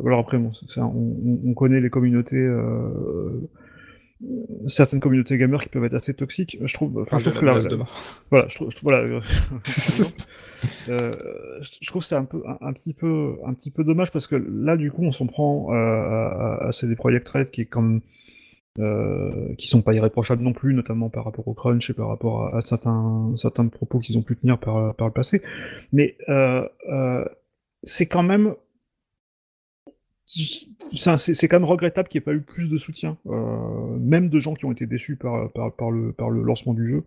alors 0.07 0.21
après, 0.21 0.37
bon, 0.39 0.53
c'est 0.53 0.81
un- 0.81 0.85
on, 0.85 1.17
on- 1.25 1.41
on 1.51 1.55
connaît 1.55 1.81
les 1.81 1.89
communautés. 1.91 2.37
Euh... 2.37 3.49
certaines 4.68 5.01
communautés 5.01 5.38
gamers 5.38 5.62
qui 5.62 5.68
peuvent 5.70 5.84
être 5.84 5.94
assez 5.94 6.12
toxiques. 6.14 6.59
Je 6.62 6.74
trouve, 6.74 6.98
enfin, 7.01 7.16
je 7.18 7.24
trouve 7.30 7.40
que 7.40 7.47
la 7.47 7.52
la- 7.55 7.68
la- 7.76 7.84
voilà, 8.30 8.48
je 8.48 8.55
trouve, 8.56 8.70
je 8.70 8.76
voilà, 8.82 8.98
euh, 9.02 9.20
euh, 10.88 11.16
je 11.62 11.86
trouve 11.88 12.05
c'est 12.05 12.14
un 12.16 12.24
peu, 12.24 12.42
un, 12.47 12.59
un 12.68 12.72
petit 12.72 12.92
peu, 12.94 13.34
un 13.47 13.55
petit 13.55 13.70
peu 13.70 13.84
dommage 13.84 14.10
parce 14.10 14.26
que 14.26 14.36
là, 14.36 14.76
du 14.76 14.90
coup, 14.90 15.02
on 15.05 15.12
s'en 15.12 15.26
prend 15.26 15.72
euh, 15.72 15.74
à, 15.74 16.56
à, 16.64 16.68
à 16.68 16.72
CD 16.72 16.97
Projekt 16.97 17.28
Red 17.28 17.51
qui 17.51 17.62
est 17.62 17.66
comme, 17.66 18.01
euh, 18.78 19.55
qui 19.56 19.66
sont 19.68 19.82
pas 19.82 19.94
irréprochables 19.94 20.42
non 20.42 20.52
plus, 20.52 20.74
notamment 20.74 21.09
par 21.09 21.24
rapport 21.24 21.48
au 21.48 21.55
crunch 21.55 21.90
et 21.90 21.94
par 21.94 22.09
rapport 22.09 22.47
à, 22.55 22.59
à 22.59 22.60
certains, 22.60 23.32
certains 23.36 23.66
propos 23.68 23.98
qu'ils 24.01 24.18
ont 24.18 24.22
pu 24.22 24.36
tenir 24.36 24.59
par, 24.59 24.94
par 24.94 25.06
le 25.06 25.12
passé. 25.12 25.42
Mais 25.92 26.16
euh, 26.28 26.66
euh, 26.90 27.24
c'est 27.82 28.06
quand 28.06 28.22
même 28.22 28.55
c'est 30.31 31.48
quand 31.48 31.57
même 31.59 31.69
regrettable 31.69 32.09
qu'il 32.09 32.20
n'y 32.20 32.23
ait 32.23 32.24
pas 32.24 32.35
eu 32.35 32.40
plus 32.40 32.70
de 32.70 32.77
soutien, 32.77 33.16
euh, 33.27 33.97
même 33.98 34.28
de 34.28 34.39
gens 34.39 34.55
qui 34.55 34.65
ont 34.65 34.73
été 34.73 34.86
déçus 34.86 35.16
par, 35.16 35.51
par, 35.51 35.73
par, 35.74 35.90
le, 35.90 36.12
par 36.12 36.31
le 36.31 36.43
lancement 36.43 36.73
du 36.73 36.89
jeu. 36.89 37.02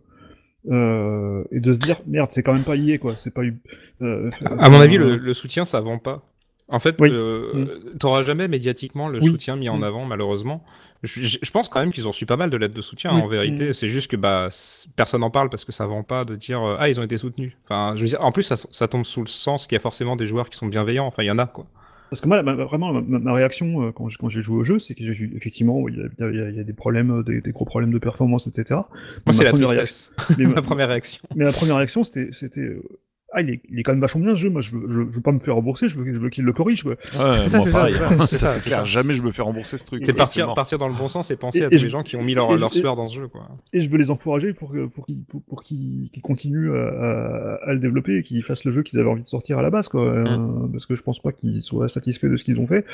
Euh, 0.72 1.44
et 1.52 1.60
de 1.60 1.74
se 1.74 1.80
dire 1.80 1.98
merde 2.08 2.32
c'est 2.32 2.42
quand 2.42 2.54
même 2.54 2.64
pas 2.64 2.78
lié 2.78 2.98
quoi 2.98 3.16
c'est 3.18 3.34
pas 3.34 3.44
eu 3.44 3.58
euh, 4.02 4.32
À 4.60 4.70
mon 4.70 4.80
avis, 4.80 4.96
euh, 4.98 5.00
le, 5.00 5.18
le 5.18 5.34
soutien, 5.34 5.66
ça 5.66 5.82
vend 5.82 5.98
pas. 5.98 6.24
En 6.70 6.80
fait, 6.80 6.96
Oui. 7.02 7.10
euh, 7.12 7.92
t'auras 8.00 8.24
jamais 8.24 8.48
médiatiquement 8.48 9.10
le 9.10 9.20
Oui. 9.20 9.28
soutien 9.28 9.58
mis 9.58 9.68
en 9.68 9.82
avant, 9.84 10.06
malheureusement. 10.06 10.64
Je, 11.04 11.52
pense 11.52 11.68
quand 11.68 11.82
même 11.82 11.92
qu'ils 11.92 12.08
ont 12.08 12.12
reçu 12.12 12.26
pas 12.26 12.38
mal 12.38 12.50
de 12.50 12.56
lettres 12.56 12.74
de 12.74 12.82
soutien, 12.82 13.14
Oui. 13.14 13.22
en 13.22 13.28
vérité. 13.28 13.70
Mm. 13.70 13.74
C'est 13.74 13.90
juste 13.90 14.10
que 14.10 14.16
bah, 14.16 14.48
personne 14.96 15.20
n'en 15.20 15.30
parle 15.30 15.50
parce 15.50 15.66
que 15.66 15.74
ça 15.74 15.86
vend 15.86 16.04
pas 16.04 16.24
de 16.24 16.38
dire 16.38 16.62
Ah, 16.80 16.88
ils 16.88 16.98
ont 16.98 17.04
été 17.04 17.18
soutenus. 17.18 17.52
Enfin, 17.66 17.94
je 17.98 18.02
veux 18.02 18.08
dire, 18.08 18.24
en 18.24 18.32
plus, 18.32 18.44
ça, 18.44 18.56
ça 18.56 18.88
tombe 18.88 19.04
sous 19.04 19.22
le 19.22 19.28
sens 19.28 19.68
qu'il 19.68 19.76
y 19.76 19.78
a 19.78 19.82
forcément 19.82 20.16
des 20.16 20.26
joueurs 20.26 20.50
qui 20.50 20.58
sont 20.58 20.68
bienveillants. 20.68 21.06
Enfin, 21.06 21.24
il 21.24 21.28
y 21.28 21.32
en 21.32 21.40
a, 21.40 21.46
quoi. 21.46 21.68
Parce 22.14 22.22
que 22.22 22.28
moi, 22.28 22.44
vraiment, 22.44 22.94
ma, 22.94 23.18
ma 23.18 23.34
réaction 23.34 23.88
euh, 23.88 23.92
quand 23.92 24.08
j'ai 24.30 24.44
joué 24.44 24.58
au 24.58 24.64
jeu, 24.64 24.78
c'est 24.78 24.94
que 24.94 25.04
j'ai 25.04 25.14
vu 25.14 25.34
effectivement, 25.36 25.84
il 25.90 25.96
y 25.98 26.02
a, 26.24 26.30
il 26.30 26.38
y 26.38 26.42
a- 26.44 26.50
il 26.52 26.56
y 26.56 26.60
a 26.60 26.64
des 26.64 26.74
problèmes, 26.74 27.10
euh, 27.10 27.24
des, 27.24 27.42
des 27.42 27.52
gros 27.52 27.66
problèmes 27.66 27.92
de 27.92 27.98
performance, 27.98 28.46
etc. 28.46 28.82
Moi, 29.26 29.34
c'est 29.34 29.44
la 29.44 29.50
première 29.50 29.70
tristesse. 29.70 30.14
Mais 30.38 30.46
ma- 30.46 30.54
Ma 30.54 30.62
première 30.62 30.90
réaction. 30.90 31.24
Mais 31.36 31.44
la 31.46 31.52
première 31.52 31.78
réaction, 31.78 32.04
c'était, 32.04 32.30
c'était, 32.32 32.62
euh, 32.62 32.84
ah, 33.34 33.42
il 33.42 33.50
est, 33.50 33.62
il 33.70 33.80
est 33.80 33.84
quand 33.84 33.92
même 33.92 34.02
vachement 34.02 34.22
bien 34.22 34.36
ce 34.36 34.40
jeu. 34.40 34.50
Moi, 34.50 34.62
je 34.62 34.72
veux, 34.76 34.86
je, 34.88 34.94
je 35.12 35.16
veux 35.16 35.22
pas 35.22 35.32
me 35.32 35.40
faire 35.40 35.56
rembourser. 35.56 35.90
Je 35.90 35.98
veux, 36.00 36.06
je 36.14 36.20
veux 36.20 36.30
qu'il 36.30 36.44
le 36.44 36.54
corrige. 36.54 36.84
Quoi. 36.84 36.92
Ouais, 36.92 37.40
C'est 37.42 37.50
ça, 37.50 37.62
c'est 37.62 37.72
ça, 38.36 38.48
c'est 38.48 38.60
clair. 38.64 38.86
Jamais 38.86 39.14
je 39.16 39.22
me 39.22 39.32
fais 39.32 39.42
rembourser 39.42 39.78
ce 39.78 39.86
truc. 39.86 40.04
C'est 40.06 40.14
partir, 40.14 40.54
partir 40.54 40.78
dans 40.78 40.88
le 40.88 40.96
bon 40.96 41.08
sens 41.08 41.32
et 41.32 41.36
penser 41.36 41.60
Et- 41.60 41.64
à 41.64 41.68
et 41.68 41.70
tous 41.72 41.78
je- 41.78 41.84
les 41.86 41.90
gens 41.90 42.04
qui 42.04 42.16
ont 42.16 42.24
mis 42.24 42.34
leur, 42.36 42.54
et 42.54 42.58
leur 42.58 42.74
sueur 42.74 42.96
dans 42.96 43.08
ce 43.08 43.16
jeu, 43.18 43.28
quoi. 43.28 43.48
Et 43.74 43.82
je 43.82 43.90
veux 43.90 43.98
les 43.98 44.12
encourager 44.12 44.54
pour, 44.54 44.72
que- 44.72 44.86
pour 44.86 45.06
qu'ils, 45.06 45.24
pour, 45.24 45.42
pour 45.44 45.64
qu'ils, 45.64 46.10
continuent 46.22 46.74
à, 46.74 46.88
à- 46.88 47.70
à 47.70 47.74
le 47.74 47.80
développer 47.80 48.18
et 48.18 48.24
qu'ils 48.24 48.44
fassent 48.44 48.64
le 48.66 48.72
jeu 48.72 48.84
qu'ils 48.84 49.00
avaient 49.00 49.10
envie 49.10 49.24
de 49.24 49.28
sortir 49.28 49.58
à 49.58 49.62
la 49.62 49.70
base, 49.70 49.90
quoi. 49.90 50.04
Euh, 50.06 50.68
parce 50.72 50.86
que 50.86 50.96
je 50.96 51.02
pense 51.04 51.20
pas 51.20 51.32
qu'ils 51.32 51.64
soient 51.64 51.88
satisfaits 51.88 52.28
de 52.28 52.36
ce 52.38 52.44
qu'ils 52.44 52.60
ont 52.60 52.68
fait. 52.68 52.86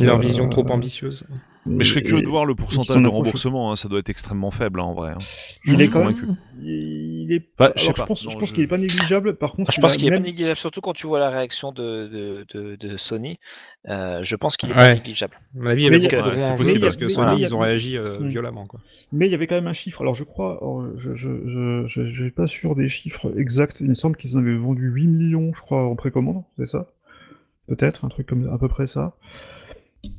Et 0.00 0.04
leur 0.04 0.18
Euh, 0.18 0.20
vision 0.20 0.48
trop 0.48 0.66
ambitieuse. 0.70 1.24
Mais 1.66 1.82
je 1.82 1.90
serais 1.90 2.02
curieux 2.02 2.22
de 2.22 2.28
voir 2.28 2.44
le 2.44 2.54
pourcentage 2.54 3.02
de 3.02 3.08
remboursement. 3.08 3.72
hein, 3.72 3.76
Ça 3.76 3.88
doit 3.88 3.98
être 4.00 4.10
extrêmement 4.10 4.50
faible 4.50 4.80
hein, 4.80 4.84
en 4.84 4.92
vrai. 4.94 5.12
hein. 5.12 5.18
Il 5.64 5.80
est 5.80 5.88
quand 5.88 6.00
convaincu. 6.00 6.26
même. 6.26 6.36
Il 7.24 7.32
est. 7.32 7.42
Bah, 7.58 7.72
je 7.76 7.80
sais 7.80 7.86
alors, 7.86 7.96
pas. 7.96 8.02
je 8.02 8.06
pense, 8.06 8.24
Non, 8.24 8.30
je 8.30 8.38
pense 8.38 8.48
je- 8.50 8.54
qu'il 8.54 8.64
est 8.64 8.68
pas 8.68 8.78
négligeable. 8.78 9.34
Par 9.36 9.52
contre, 9.52 9.72
Je 9.72 9.78
il 9.78 9.80
pense 9.80 9.96
qu'il 9.96 10.06
est 10.06 10.10
même- 10.10 10.20
pas 10.22 10.26
négligeable, 10.26 10.56
surtout 10.56 10.80
quand 10.80 10.92
tu 10.92 11.06
vois 11.06 11.18
la 11.18 11.30
réaction 11.30 11.72
de, 11.72 12.06
de, 12.08 12.46
de, 12.54 12.76
de 12.76 12.96
Sony. 12.96 13.38
Euh, 13.88 14.20
je 14.22 14.36
pense 14.36 14.56
qu'il 14.56 14.70
est 14.70 14.74
pas 14.74 14.94
négligeable. 14.94 15.34
À 15.54 15.58
mon 15.62 15.70
avis, 15.70 15.82
il 15.82 15.84
y 15.84 15.88
avait 15.88 15.98
beaucoup 15.98 16.14
ouais, 16.40 16.56
possible, 16.56 16.80
parce 16.80 16.96
que 16.96 17.04
mais- 17.04 17.10
Sony, 17.10 17.30
mais 17.36 17.40
ils 17.40 17.54
ont 17.54 17.58
réagi 17.60 17.96
euh, 17.96 18.18
Mm. 18.20 18.28
violemment, 18.28 18.66
quoi. 18.66 18.80
Mais 19.12 19.26
il 19.26 19.32
y 19.32 19.34
avait 19.34 19.46
quand 19.46 19.54
même 19.56 19.66
un 19.66 19.72
chiffre. 19.72 20.00
Alors 20.02 20.14
je 20.14 20.24
crois, 20.24 20.58
alors, 20.60 20.84
je, 20.98 21.14
je, 21.14 21.28
je, 21.46 21.84
je, 21.86 22.06
je 22.06 22.22
suis 22.22 22.30
pas 22.30 22.46
sûr 22.46 22.74
des 22.76 22.88
chiffres 22.88 23.32
exacts. 23.38 23.80
Il 23.80 23.88
me 23.88 23.94
semble 23.94 24.16
qu'ils 24.16 24.36
en 24.36 24.40
avaient 24.40 24.56
vendu 24.56 24.88
8 24.88 25.06
millions, 25.06 25.52
je 25.54 25.60
crois, 25.60 25.84
en 25.86 25.96
précommande, 25.96 26.42
c'est 26.58 26.66
ça? 26.66 26.90
Peut-être, 27.68 28.04
un 28.04 28.08
truc 28.08 28.26
comme 28.26 28.48
à 28.52 28.58
peu 28.58 28.68
près 28.68 28.86
ça. 28.86 29.16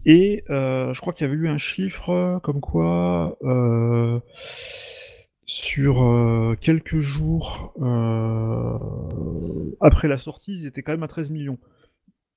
Et 0.07 0.43
euh, 0.49 0.93
je 0.95 1.01
crois 1.01 1.13
qu'il 1.13 1.27
y 1.27 1.29
avait 1.29 1.39
eu 1.39 1.47
un 1.47 1.59
chiffre 1.59 2.39
comme 2.41 2.59
quoi 2.59 3.37
euh, 3.43 4.19
sur 5.45 6.03
euh, 6.03 6.55
quelques 6.59 6.99
jours 6.99 7.73
euh, 7.81 8.77
après 9.79 10.07
la 10.07 10.17
sortie, 10.17 10.53
ils 10.53 10.65
étaient 10.65 10.81
quand 10.81 10.93
même 10.93 11.03
à 11.03 11.07
13 11.07 11.29
millions. 11.29 11.59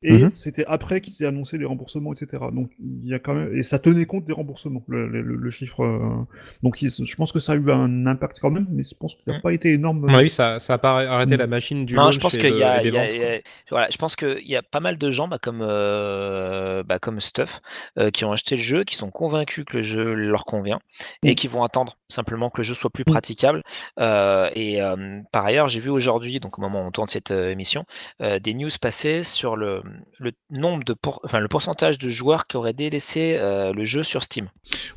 Et 0.03 0.13
Mhm. 0.23 0.31
c'était 0.37 0.65
après 0.67 1.01
qu'ils 1.01 1.21
aient 1.25 1.27
annoncé 1.27 1.59
les 1.59 1.65
remboursements, 1.65 2.13
etc. 2.13 2.45
Donc 2.53 2.71
il 2.79 3.09
y 3.09 3.15
a 3.15 3.19
quand 3.19 3.35
même 3.35 3.53
et 3.57 3.65
ça 3.65 3.81
tenait 3.81 4.07
compte 4.07 4.25
des 4.25 4.33
remboursements, 4.33 4.85
le, 4.87 5.09
le- 5.09 5.23
le 5.23 5.51
chiffre. 5.51 5.83
euh, 5.83 6.25
Donc 6.63 6.81
il- 6.83 6.89
je 6.91 7.17
pense 7.17 7.33
que 7.33 7.41
ça 7.41 7.53
a 7.53 7.57
eu 7.57 7.71
un 7.73 8.07
impact 8.07 8.39
quand 8.41 8.51
même, 8.51 8.67
mais 8.71 8.85
je 8.85 8.95
pense 8.95 9.17
qu'il 9.17 9.25
n'a 9.27 9.35
Mhm. 9.39 9.43
pas 9.43 9.53
été 9.53 9.73
énorme. 9.73 9.99
Mon 10.01 10.15
avis, 10.15 10.31
ça, 10.31 10.61
ça 10.61 10.75
a 10.75 10.79
pas 10.79 11.01
arrêté 11.01 11.35
Mm. 11.35 11.39
la 11.41 11.47
machine 11.49 11.85
du 11.85 11.95
Non, 11.97 12.13
je 12.13 12.21
pense 12.21 12.37
qu'il 12.37 12.57
y 12.57 12.63
a, 12.63 12.81
y 12.85 12.89
y 12.89 13.43
voilà, 13.71 13.89
je 13.91 13.97
pense 13.97 14.15
qu'il 14.15 14.47
y 14.47 14.55
a 14.55 14.63
pas 14.63 14.79
mal 14.81 14.99
de 14.99 15.11
gens, 15.11 15.27
bah, 15.27 15.39
comme, 15.43 15.63
euh, 15.63 16.85
bah, 16.85 16.99
comme 17.01 17.21
Stuff, 17.21 17.61
euh, 17.99 18.11
qui 18.11 18.25
ont 18.25 18.31
acheté 18.33 18.55
le 18.55 18.63
jeu, 18.63 18.85
qui 18.85 18.95
sont 18.95 19.11
convaincus 19.11 19.65
que 19.65 19.79
le 19.79 19.83
jeu 19.83 20.15
leur 20.15 20.45
convient 20.45 20.79
et 21.25 21.33
Mm. 21.33 21.35
qui 21.35 21.49
vont 21.49 21.65
attendre 21.65 21.97
simplement 22.09 22.51
que 22.51 22.59
le 22.59 22.63
jeu 22.63 22.75
soit 22.75 22.91
plus 22.91 23.03
Mm. 23.07 23.11
praticable. 23.11 23.63
Euh, 23.99 24.49
et 24.55 24.81
euh, 24.81 25.21
par 25.33 25.45
ailleurs, 25.45 25.67
j'ai 25.67 25.81
vu 25.81 25.91
aujourd'hui, 25.91 26.39
donc 26.39 26.59
au 26.59 26.63
moment 26.63 26.85
où 26.85 26.87
on 26.87 26.91
tourne 26.93 27.09
cette 27.09 27.33
euh, 27.33 27.51
émission, 27.51 27.85
euh, 28.23 28.39
des 28.39 28.55
news 28.55 28.69
passer 28.81 29.25
sur 29.25 29.57
le, 29.57 29.83
le 30.19 30.33
nombre 30.51 30.85
de, 30.85 30.93
pour- 30.93 31.21
enfin 31.25 31.39
le 31.41 31.49
pourcentage 31.49 31.99
de 31.99 32.09
joueurs 32.09 32.47
qui 32.47 32.57
auraient 32.57 32.73
délaissé 32.73 33.37
euh, 33.39 33.73
le 33.73 33.85
jeu 33.85 34.03
sur 34.03 34.23
Steam. 34.23 34.49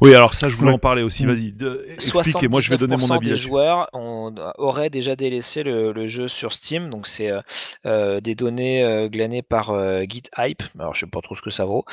Oui, 0.02 0.14
alors 0.16 0.34
ça, 0.34 0.50
je 0.50 0.56
voulais 0.56 0.70
Ouais. 0.70 0.76
en 0.76 0.80
parler 0.80 1.04
aussi. 1.04 1.26
Mm. 1.26 1.30
Vas-y, 1.32 1.52
de- 1.54 1.86
expliquez. 1.90 2.48
Moi, 2.48 2.62
je 2.62 2.70
vais 2.70 2.78
donner 2.78 2.96
mon 2.98 3.06
79% 3.08 3.16
avis 3.18 3.28
des 3.30 3.36
joueurs 3.36 3.90
ont- 3.94 4.34
auraient 4.58 4.90
déjà 4.90 5.16
délaissé 5.16 5.64
le, 5.64 5.92
le 5.92 6.08
jeu 6.08 6.28
sur 6.28 6.54
Steam. 6.54 6.90
Donc, 6.90 7.08
c'est 7.08 7.32
euh, 7.32 7.42
euh, 7.86 8.20
des 8.22 8.36
données 8.36 8.84
euh, 8.84 9.08
glanées 9.10 9.42
par 9.42 9.72
euh, 9.72 10.04
GitHype. 10.08 10.64
Alors, 10.80 10.94
je 10.96 11.02
sais 11.02 11.08
pas 11.10 11.22
trop 11.22 11.36
ce 11.36 11.42
que 11.42 11.50
ça 11.50 11.66
vaut. 11.66 11.86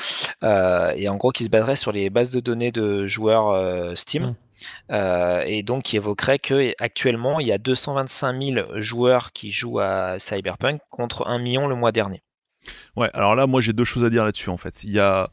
Euh, 0.43 0.91
et 0.95 1.07
en 1.09 1.15
gros, 1.15 1.31
qui 1.31 1.43
se 1.43 1.49
baserait 1.49 1.75
sur 1.75 1.91
les 1.91 2.09
bases 2.09 2.29
de 2.31 2.39
données 2.39 2.71
de 2.71 3.07
joueurs 3.07 3.49
euh, 3.49 3.95
Steam. 3.95 4.23
Mm. 4.23 4.35
Euh, 4.91 5.43
et 5.47 5.63
donc, 5.63 5.83
qui 5.83 5.95
évoquerait 5.95 6.37
que 6.39 6.73
actuellement, 6.79 7.39
il 7.39 7.47
y 7.47 7.51
a 7.53 7.57
225 7.57 8.41
000 8.43 8.67
joueurs 8.75 9.31
qui 9.31 9.51
jouent 9.51 9.79
à 9.79 10.19
Cyberpunk 10.19 10.81
contre 10.89 11.25
1 11.27 11.39
million 11.39 11.67
le 11.67 11.75
mois 11.75 11.91
dernier. 11.93 12.21
Ouais, 12.95 13.09
alors 13.13 13.35
là, 13.35 13.47
moi, 13.47 13.61
j'ai 13.61 13.73
deux 13.73 13.85
choses 13.85 14.03
à 14.03 14.09
dire 14.09 14.25
là-dessus, 14.25 14.49
en 14.49 14.57
fait. 14.57 14.83
Il 14.83 14.91
y 14.91 14.99
a, 14.99 15.29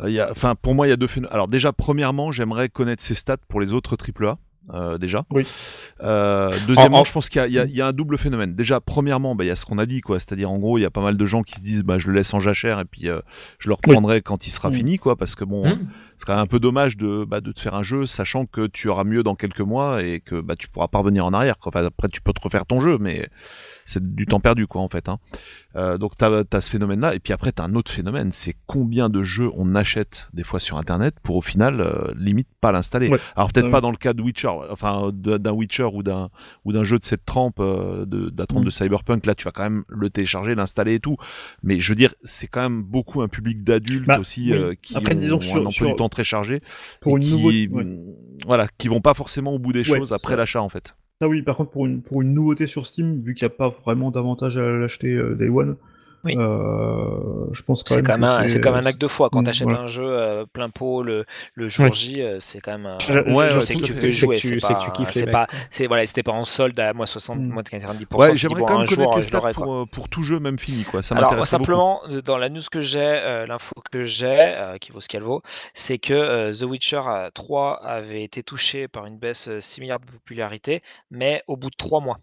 euh, 0.00 0.08
il 0.08 0.14
y 0.14 0.20
a, 0.20 0.30
enfin, 0.30 0.54
pour 0.54 0.74
moi, 0.74 0.86
il 0.86 0.90
y 0.90 0.92
a 0.92 0.96
deux 0.96 1.06
phénomènes. 1.06 1.32
Alors, 1.34 1.48
déjà, 1.48 1.72
premièrement, 1.72 2.32
j'aimerais 2.32 2.68
connaître 2.68 3.02
ces 3.02 3.14
stats 3.14 3.36
pour 3.48 3.60
les 3.60 3.72
autres 3.72 3.96
AAA. 3.96 4.38
Euh, 4.74 4.98
déjà. 4.98 5.24
Oui. 5.32 5.44
Euh, 6.02 6.52
deuxièmement, 6.68 6.98
En- 6.98 7.00
en- 7.00 7.04
je 7.04 7.10
pense 7.12 7.28
qu'il 7.28 7.40
y, 7.40 7.42
a- 7.42 7.46
il 7.48 7.52
y 7.54 7.58
a- 7.58 7.64
il 7.64 7.74
y 7.74 7.80
a 7.80 7.88
un 7.88 7.92
double 7.92 8.16
phénomène. 8.18 8.54
Déjà, 8.54 8.78
premièrement, 8.80 9.34
bah, 9.34 9.42
il 9.42 9.48
y 9.48 9.50
a 9.50 9.56
ce 9.56 9.66
qu'on 9.66 9.78
a 9.78 9.86
dit, 9.86 10.00
quoi. 10.00 10.20
C'est-à-dire, 10.20 10.48
en 10.48 10.58
gros, 10.58 10.78
il 10.78 10.82
y 10.82 10.84
a 10.84 10.90
pas 10.90 11.00
mal 11.00 11.16
de 11.16 11.26
gens 11.26 11.42
qui 11.42 11.54
se 11.54 11.60
disent, 11.62 11.82
bah, 11.82 11.98
je 11.98 12.06
le 12.06 12.12
laisse 12.14 12.32
en 12.34 12.38
jachère 12.38 12.78
et 12.78 12.84
puis 12.84 13.08
euh, 13.08 13.20
je 13.58 13.68
le 13.68 13.74
Oui. 13.74 13.78
reprendrai 13.84 14.20
quand 14.22 14.46
il 14.46 14.50
sera 14.50 14.68
Mm. 14.70 14.74
fini, 14.74 14.98
quoi. 14.98 15.16
Parce 15.16 15.34
que 15.34 15.44
bon, 15.44 15.66
Mm. 15.66 15.88
ce 16.18 16.22
serait 16.26 16.34
un 16.38 16.46
peu 16.46 16.60
dommage 16.60 16.96
de, 16.98 17.24
bah, 17.24 17.40
de 17.40 17.50
te 17.50 17.58
faire 17.58 17.74
un 17.74 17.82
jeu, 17.82 18.06
sachant 18.06 18.46
que 18.46 18.68
tu 18.68 18.88
auras 18.88 19.02
mieux 19.02 19.24
dans 19.24 19.34
quelques 19.34 19.60
mois 19.62 20.04
et 20.04 20.20
que 20.20 20.40
bah, 20.40 20.54
tu 20.56 20.68
pourras 20.68 20.88
pas 20.88 20.98
revenir 20.98 21.24
en 21.26 21.32
arrière. 21.32 21.58
Quoi. 21.58 21.70
Enfin, 21.74 21.84
après, 21.86 22.08
tu 22.08 22.20
peux 22.20 22.34
te 22.34 22.40
refaire 22.42 22.64
ton 22.66 22.80
jeu, 22.80 22.96
mais 23.00 23.28
c'est 23.86 24.14
du 24.14 24.26
temps 24.26 24.40
perdu, 24.40 24.66
quoi, 24.66 24.82
en 24.82 24.88
fait. 24.88 25.08
Hein. 25.08 25.18
Euh, 25.76 25.98
donc 25.98 26.16
t'as 26.16 26.42
as 26.52 26.60
ce 26.60 26.68
phénomène-là, 26.70 27.14
et 27.14 27.20
puis 27.20 27.32
après 27.32 27.52
t'as 27.52 27.62
un 27.64 27.74
autre 27.76 27.92
phénomène, 27.92 28.32
c'est 28.32 28.56
combien 28.66 29.08
de 29.08 29.22
jeux 29.22 29.50
on 29.54 29.76
achète 29.76 30.26
des 30.32 30.42
fois 30.42 30.58
sur 30.58 30.78
Internet 30.78 31.14
pour 31.22 31.36
au 31.36 31.42
final 31.42 31.80
euh, 31.80 32.12
limite 32.16 32.48
pas 32.60 32.72
l'installer. 32.72 33.08
Ouais. 33.08 33.18
Alors 33.36 33.50
peut-être 33.52 33.66
Ah 33.68 33.70
pas 33.70 33.80
dans 33.80 33.92
le 33.92 33.96
cas 33.96 34.12
de 34.12 34.20
Witcher, 34.20 34.48
enfin 34.70 35.10
d'un 35.14 35.52
Witcher 35.52 35.88
ou 35.92 36.02
d'un 36.02 36.28
ou 36.64 36.72
d'un 36.72 36.82
jeu 36.82 36.98
de 36.98 37.04
cette 37.04 37.24
trempe, 37.24 37.60
euh, 37.60 38.04
de, 38.04 38.30
de 38.30 38.34
la 38.36 38.46
trempe 38.46 38.62
Mm. 38.62 38.66
de 38.66 38.70
Cyberpunk, 38.70 39.26
là 39.26 39.36
tu 39.36 39.44
vas 39.44 39.52
quand 39.52 39.62
même 39.62 39.84
le 39.88 40.10
télécharger, 40.10 40.56
l'installer 40.56 40.94
et 40.94 41.00
tout. 41.00 41.16
Mais 41.62 41.78
je 41.78 41.88
veux 41.88 41.94
dire, 41.94 42.12
c'est 42.24 42.48
quand 42.48 42.62
même 42.62 42.82
beaucoup 42.82 43.22
un 43.22 43.28
public 43.28 43.62
d'adultes 43.62 44.06
Bah, 44.08 44.18
aussi 44.18 44.50
oui. 44.50 44.58
euh, 44.58 44.74
qui 44.82 44.96
Après, 44.96 45.14
ont 45.14 45.18
disons 45.20 45.36
un 45.36 45.38
emploi 45.60 45.70
sur- 45.70 45.86
du 45.88 45.94
temps 45.94 46.08
très 46.08 46.24
chargé 46.24 46.62
Pour 47.00 47.12
et 47.16 47.20
une 47.20 47.26
qui, 47.28 47.68
ouais. 47.68 47.86
voilà, 48.44 48.66
qui 48.76 48.88
vont 48.88 49.00
pas 49.00 49.14
forcément 49.14 49.52
au 49.52 49.60
bout 49.60 49.72
des 49.72 49.88
Ouais, 49.88 49.98
choses 49.98 50.12
après 50.12 50.34
l'achat 50.34 50.62
en 50.62 50.68
fait. 50.68 50.96
Ça 51.22 51.28
oui, 51.28 51.42
par 51.42 51.56
contre 51.56 51.70
pour 51.70 51.86
une 51.86 52.02
pour 52.02 52.22
une 52.22 52.32
nouveauté 52.32 52.66
sur 52.66 52.86
Steam, 52.86 53.20
vu 53.22 53.34
qu'il 53.34 53.46
n'y 53.46 53.52
a 53.52 53.54
pas 53.54 53.68
vraiment 53.68 54.10
d'avantage 54.10 54.56
à 54.56 54.70
l'acheter 54.70 55.12
euh, 55.12 55.34
Day 55.34 55.48
One, 55.50 55.76
Oui. 56.24 56.36
euh, 56.36 57.46
je 57.52 57.62
pense 57.62 57.82
quand 57.82 57.94
C'est 57.94 57.96
même 58.02 58.06
quand, 58.06 58.14
que 58.14 58.20
même 58.20 58.30
un- 58.30 58.46
c'est 58.48 58.60
quand 58.60 58.72
même 58.72 58.84
un 58.84 58.86
acte 58.86 59.00
de 59.00 59.08
foi. 59.08 59.30
Quand 59.30 59.40
Mm, 59.40 59.44
tu 59.44 59.50
achètes 59.50 59.72
un 59.72 59.86
jeu 59.86 60.04
euh, 60.06 60.44
plein 60.52 60.68
pot 60.70 61.02
le, 61.02 61.24
le 61.54 61.68
jour. 61.68 61.92
J, 61.92 62.20
euh, 62.22 62.38
c'est 62.40 62.60
quand 62.60 62.72
même 62.72 62.86
un. 62.86 62.98
Je- 63.00 63.18
Ouais, 63.20 63.50
je- 63.50 63.58
ouais, 63.58 63.64
c'est 63.64 63.74
que 63.74 63.82
tu 63.84 63.94
peux 63.94 64.10
jouer. 64.10 64.36
C'est 64.36 64.48
c'est 64.60 64.66
pas, 64.68 64.74
que 64.74 64.84
tu 64.84 64.90
kiffes 64.92 65.14
les 65.14 65.20
c'est 65.20 65.26
pas, 65.30 65.46
c'est 65.70 65.86
voilà, 65.86 66.06
c'était 66.06 66.22
pas 66.22 66.32
en 66.32 66.44
solde 66.44 66.78
à 66.78 66.92
moins 66.92 67.06
60, 67.06 67.38
Mm. 67.38 67.48
moins 67.48 67.62
de 67.62 67.68
90%. 67.68 68.18
Ouais, 68.18 68.36
j'aimerais 68.36 68.62
quand 68.62 68.78
même 68.78 68.86
jour, 68.86 68.96
connaître 68.96 69.16
les 69.18 69.22
stats 69.22 69.38
l'aurai, 69.38 69.52
pour, 69.52 69.72
euh, 69.74 69.84
pour 69.90 70.08
tout 70.08 70.22
jeu 70.22 70.38
même 70.38 70.58
fini 70.58 70.84
quoi. 70.84 71.02
Ça 71.02 71.14
Alors 71.16 71.46
simplement, 71.46 72.00
euh, 72.10 72.20
dans 72.22 72.36
la 72.36 72.48
news 72.48 72.60
que 72.70 72.80
j'ai, 72.82 72.98
euh, 73.00 73.46
l'info 73.46 73.74
que 73.90 74.04
j'ai, 74.04 74.26
euh, 74.28 74.76
qui 74.78 74.92
vaut 74.92 75.00
ce 75.00 75.08
qu'elle 75.08 75.22
vaut, 75.22 75.42
c'est 75.74 75.98
que 75.98 76.12
euh, 76.14 76.52
The 76.52 76.62
Witcher 76.64 77.02
euh, 77.08 77.30
3 77.32 77.82
avait 77.82 78.22
été 78.22 78.42
touché 78.42 78.88
par 78.88 79.06
une 79.06 79.16
baisse 79.18 79.48
euh, 79.48 79.60
similaire 79.60 80.00
de 80.00 80.06
popularité, 80.06 80.82
mais 81.10 81.42
au 81.46 81.56
bout 81.56 81.70
de 81.70 81.76
3 81.76 82.00
mois. 82.00 82.18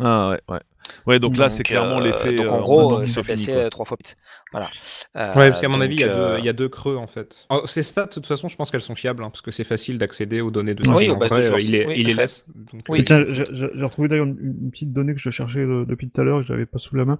Ah 0.00 0.30
ouais, 0.30 0.40
ouais. 0.48 0.60
Ouais, 1.04 1.18
donc 1.18 1.36
là 1.36 1.48
c'est 1.48 1.64
clairement 1.64 1.98
euh, 1.98 2.04
l'effet. 2.04 2.36
Donc 2.36 2.48
en 2.52 2.60
gros, 2.60 3.00
euh, 3.00 3.04
fini, 3.04 3.26
baissait 3.26 3.52
quoi. 3.52 3.60
euh, 3.62 3.70
trois 3.70 3.84
fois 3.84 3.96
plus. 3.96 4.14
Voilà. 4.52 4.68
Euh, 5.16 5.34
Ouais, 5.34 5.48
parce 5.50 5.60
qu'à 5.60 5.68
mon 5.68 5.80
avis, 5.80 5.96
il 5.96 6.00
y, 6.00 6.04
a 6.04 6.06
deux, 6.06 6.12
euh, 6.14 6.38
il 6.38 6.44
y 6.44 6.48
a 6.48 6.52
deux 6.52 6.68
creux 6.68 6.96
en 6.96 7.08
fait. 7.08 7.44
Oh, 7.50 7.62
ces 7.66 7.82
stats, 7.82 8.06
de 8.06 8.10
toute 8.12 8.26
façon, 8.26 8.46
je 8.46 8.54
pense 8.54 8.70
qu'elles 8.70 8.80
sont 8.80 8.94
fiables 8.94 9.24
hein, 9.24 9.30
parce 9.30 9.42
que 9.42 9.50
c'est 9.50 9.64
facile 9.64 9.98
d'accéder 9.98 10.40
aux 10.40 10.52
données 10.52 10.76
de 10.76 10.88
Oui, 10.88 11.10
euh, 11.10 11.58
il, 11.58 12.06
les- 12.06 12.14
laisse. 12.14 12.46
Donc, 12.72 12.82
Oui. 12.88 13.02
Tiens, 13.02 13.24
j'ai 13.30 13.66
retrouvé 13.82 14.06
d'ailleurs 14.06 14.26
une, 14.26 14.38
une 14.62 14.70
petite 14.70 14.92
donnée 14.92 15.12
que 15.14 15.20
je 15.20 15.30
cherchais 15.30 15.64
depuis 15.66 16.08
tout 16.08 16.20
à 16.20 16.24
l'heure 16.24 16.38
et 16.38 16.42
que 16.42 16.46
j'avais 16.48 16.66
pas 16.66 16.78
sous 16.78 16.94
la 16.94 17.04
main. 17.04 17.18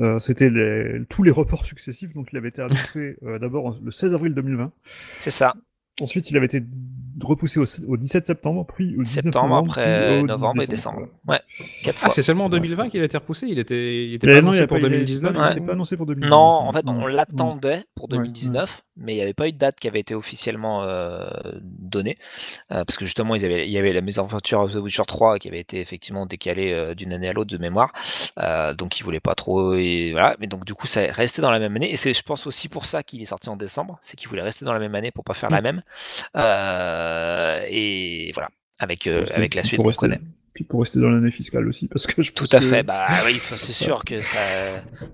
Euh, 0.00 0.18
C'était 0.18 0.50
les- 0.50 1.00
tous 1.08 1.22
les 1.22 1.30
reports 1.30 1.64
successifs. 1.64 2.12
Donc, 2.12 2.28
il 2.32 2.36
avait 2.36 2.50
été 2.50 2.60
annoncé 2.60 3.16
euh, 3.22 3.38
d'abord 3.38 3.78
le 3.82 3.90
16 3.90 4.12
avril 4.12 4.34
2020. 4.34 4.70
C'est 4.84 5.30
ça. 5.30 5.54
Ensuite, 6.00 6.30
il 6.30 6.36
avait 6.36 6.46
été 6.46 6.60
repoussé 7.22 7.58
au, 7.60 7.64
au 7.88 7.96
17 7.96 8.26
septembre, 8.26 8.66
puis 8.74 8.94
au 8.96 9.02
19 9.02 9.24
Septembre, 9.24 9.48
novembre, 9.48 9.72
après 9.72 10.08
puis 10.10 10.18
au 10.18 10.22
10 10.22 10.28
novembre 10.28 10.62
et 10.62 10.66
décembre. 10.66 11.00
Ouais, 11.26 11.40
quatre 11.82 11.98
Ah, 12.02 12.06
fois. 12.06 12.14
c'est 12.14 12.22
seulement 12.22 12.44
en 12.46 12.48
2020 12.48 12.88
qu'il 12.90 13.00
a 13.00 13.04
été 13.04 13.16
repoussé 13.16 13.46
Il 13.48 13.58
était, 13.58 14.06
il 14.06 14.14
était 14.14 14.26
pas 14.26 14.36
annoncé 14.38 14.66
pour 14.66 14.76
pas- 14.76 14.80
il 14.80 14.86
a- 14.86 14.88
2019 14.90 15.32
Il 15.34 15.40
Ouais. 15.40 15.48
n'était 15.54 15.66
pas 15.66 15.72
annoncé 15.72 15.96
pour 15.96 16.06
2019. 16.06 16.30
Non, 16.30 16.36
en 16.68 16.72
fait, 16.72 16.84
on 16.86 17.06
l'attendait 17.06 17.82
pour 17.98 18.08
Ouais, 18.10 18.16
2019, 18.18 18.82
mais 18.96 19.12
il 19.12 19.16
n'y 19.16 19.22
avait 19.22 19.34
pas 19.34 19.48
eu 19.48 19.52
de 19.52 19.58
date 19.58 19.78
qui 19.80 19.88
avait 19.88 19.98
été 20.00 20.14
officiellement 20.14 20.84
euh, 20.84 21.28
donnée. 21.60 22.16
euh, 22.72 22.84
parce 22.84 22.96
que 22.96 23.04
justement, 23.04 23.34
ils 23.34 23.44
avaient, 23.44 23.66
il 23.66 23.72
y 23.72 23.78
avait 23.78 23.92
la 23.92 24.00
mésaventure 24.00 24.60
of 24.60 24.72
The 24.72 24.76
Witcher 24.76 25.02
3 25.06 25.38
qui 25.38 25.48
avait 25.48 25.60
été 25.60 25.80
effectivement 25.80 26.24
décalée 26.26 26.72
euh, 26.72 26.94
d'une 26.94 27.12
année 27.12 27.28
à 27.28 27.32
l'autre 27.32 27.50
de 27.50 27.58
mémoire. 27.58 27.92
Donc, 28.76 29.00
ils 29.00 29.02
voulaient 29.02 29.20
pas 29.20 29.34
trop. 29.34 29.74
Et 29.74 30.12
voilà. 30.12 30.36
Mais 30.40 30.46
donc, 30.46 30.64
du 30.64 30.74
coup, 30.74 30.86
ça 30.86 31.02
est 31.02 31.10
resté 31.10 31.42
dans 31.42 31.50
la 31.50 31.58
même 31.58 31.74
année. 31.76 31.90
Et 31.92 31.96
c'est, 31.96 32.14
je 32.14 32.22
pense, 32.22 32.46
aussi 32.46 32.68
pour 32.68 32.84
ça 32.86 33.02
qu'il 33.02 33.20
est 33.20 33.26
sorti 33.26 33.48
en 33.50 33.56
décembre. 33.56 33.98
C'est 34.00 34.16
qu'il 34.16 34.28
voulait 34.28 34.42
rester 34.42 34.64
dans 34.64 34.72
la 34.72 34.78
même 34.78 34.94
année 34.94 35.10
pour 35.10 35.24
pas 35.24 35.34
faire 35.34 35.50
la 35.50 35.60
même. 35.60 35.82
Euh, 36.36 37.64
et 37.68 38.30
voilà. 38.34 38.48
Avec, 38.78 39.06
avec 39.08 39.54
la 39.56 39.64
suite 39.64 39.82
qu'on 39.82 39.92
connaît. 39.92 40.20
Puis 40.54 40.64
pour 40.64 40.80
rester 40.80 40.98
dans 41.00 41.10
l'année 41.10 41.30
fiscale 41.30 41.66
aussi, 41.68 41.88
parce 41.88 42.06
que 42.06 42.22
je 42.22 42.32
Tout 42.32 42.44
à 42.52 42.58
que- 42.60 42.64
fait. 42.64 42.82
Bah 42.82 43.06
oui, 43.26 43.40
c'est 43.56 43.72
sûr 43.72 44.04
que 44.04 44.20
ça. 44.22 44.38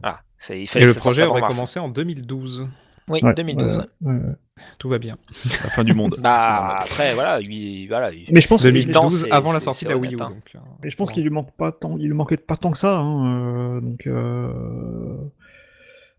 Voilà. 0.02 0.20
Il 0.50 0.54
Et 0.56 0.66
fallait 0.66 0.86
le 0.86 0.92
ça 0.92 1.00
sorte 1.00 1.14
projet 1.14 1.22
aurait 1.26 1.40
commencé 1.42 1.78
en 1.80 1.88
2012. 1.88 2.68
Oui, 3.08 3.20
Ouais, 3.22 3.34
2012. 3.34 3.78
ouais, 3.78 3.84
ouais, 4.12 4.14
ouais. 4.18 4.34
Tout 4.78 4.88
va 4.88 4.98
bien. 4.98 5.18
La 5.64 5.70
fin 5.70 5.84
du 5.84 5.92
monde. 5.92 6.16
Bah 6.20 6.78
après 6.80 7.12
voilà, 7.14 7.38
lui, 7.40 7.86
voilà. 7.86 8.10
lui- 8.10 8.26
Mais 8.30 8.40
je 8.40 8.48
pense, 8.48 8.62
que- 8.62 8.68
2012, 8.68 9.22
c'est- 9.24 9.30
avant 9.32 9.52
la 9.52 9.60
sortie 9.60 9.84
de 9.84 9.90
la 9.90 9.96
Wii 9.98 10.12
U. 10.14 10.16
hein. 10.20 10.30
donc, 10.30 10.52
euh, 10.54 10.58
mais 10.82 10.88
je 10.88 10.96
pense 10.96 11.12
qu'il 11.12 11.22
lui 11.22 11.28
manque 11.30 11.52
pas 11.52 11.70
tant, 11.72 11.96
il 11.98 12.06
lui 12.06 12.14
manquait 12.14 12.38
pas 12.38 12.56
tant 12.56 12.70
que 12.70 12.78
ça. 12.78 12.98
Hein, 13.00 13.76
euh, 13.76 13.80
donc, 13.82 14.06
euh, 14.06 15.13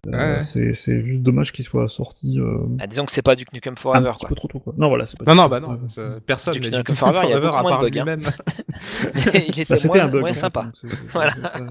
Ouais. 0.05 0.39
c'est 0.41 0.73
c'est 0.73 1.03
juste 1.03 1.21
dommage 1.21 1.51
qu'il 1.51 1.65
soit 1.65 1.87
sorti 1.89 2.39
euh, 2.39 2.57
Ah, 2.79 2.87
disons 2.87 3.05
que 3.05 3.11
c'est 3.11 3.21
pas 3.21 3.35
du 3.35 3.45
Nukem 3.53 3.73
un 3.73 3.75
Forever 3.75 4.11
petit 4.11 4.19
quoi. 4.21 4.29
peu 4.29 4.35
trop 4.35 4.47
tôt. 4.47 4.59
Quoi. 4.59 4.73
Non, 4.77 4.89
voilà, 4.89 5.05
c'est 5.07 5.17
pas. 5.17 5.25
Non, 5.33 5.41
non, 5.43 5.47
bah 5.49 5.59
non, 5.59 5.79
personne 6.25 6.53
Du 6.55 6.83
que 6.83 6.93
Forever, 6.93 7.21
il 7.23 7.29
y 7.29 7.33
a 7.33 7.39
beaucoup 7.39 7.55
à 7.55 7.61
moins 7.61 7.71
de 7.71 7.75
part 7.99 8.05
bugs, 8.05 8.11
hein. 8.27 8.31
il 9.47 9.59
était 9.59 9.65
Bah, 9.75 9.81
moins, 9.85 9.99
un 10.01 10.07
bug. 10.07 10.21
moins 10.21 10.33
fait, 10.33 10.39
sympa. 10.39 10.71
Voilà. 11.11 11.33
c'est- 11.33 11.61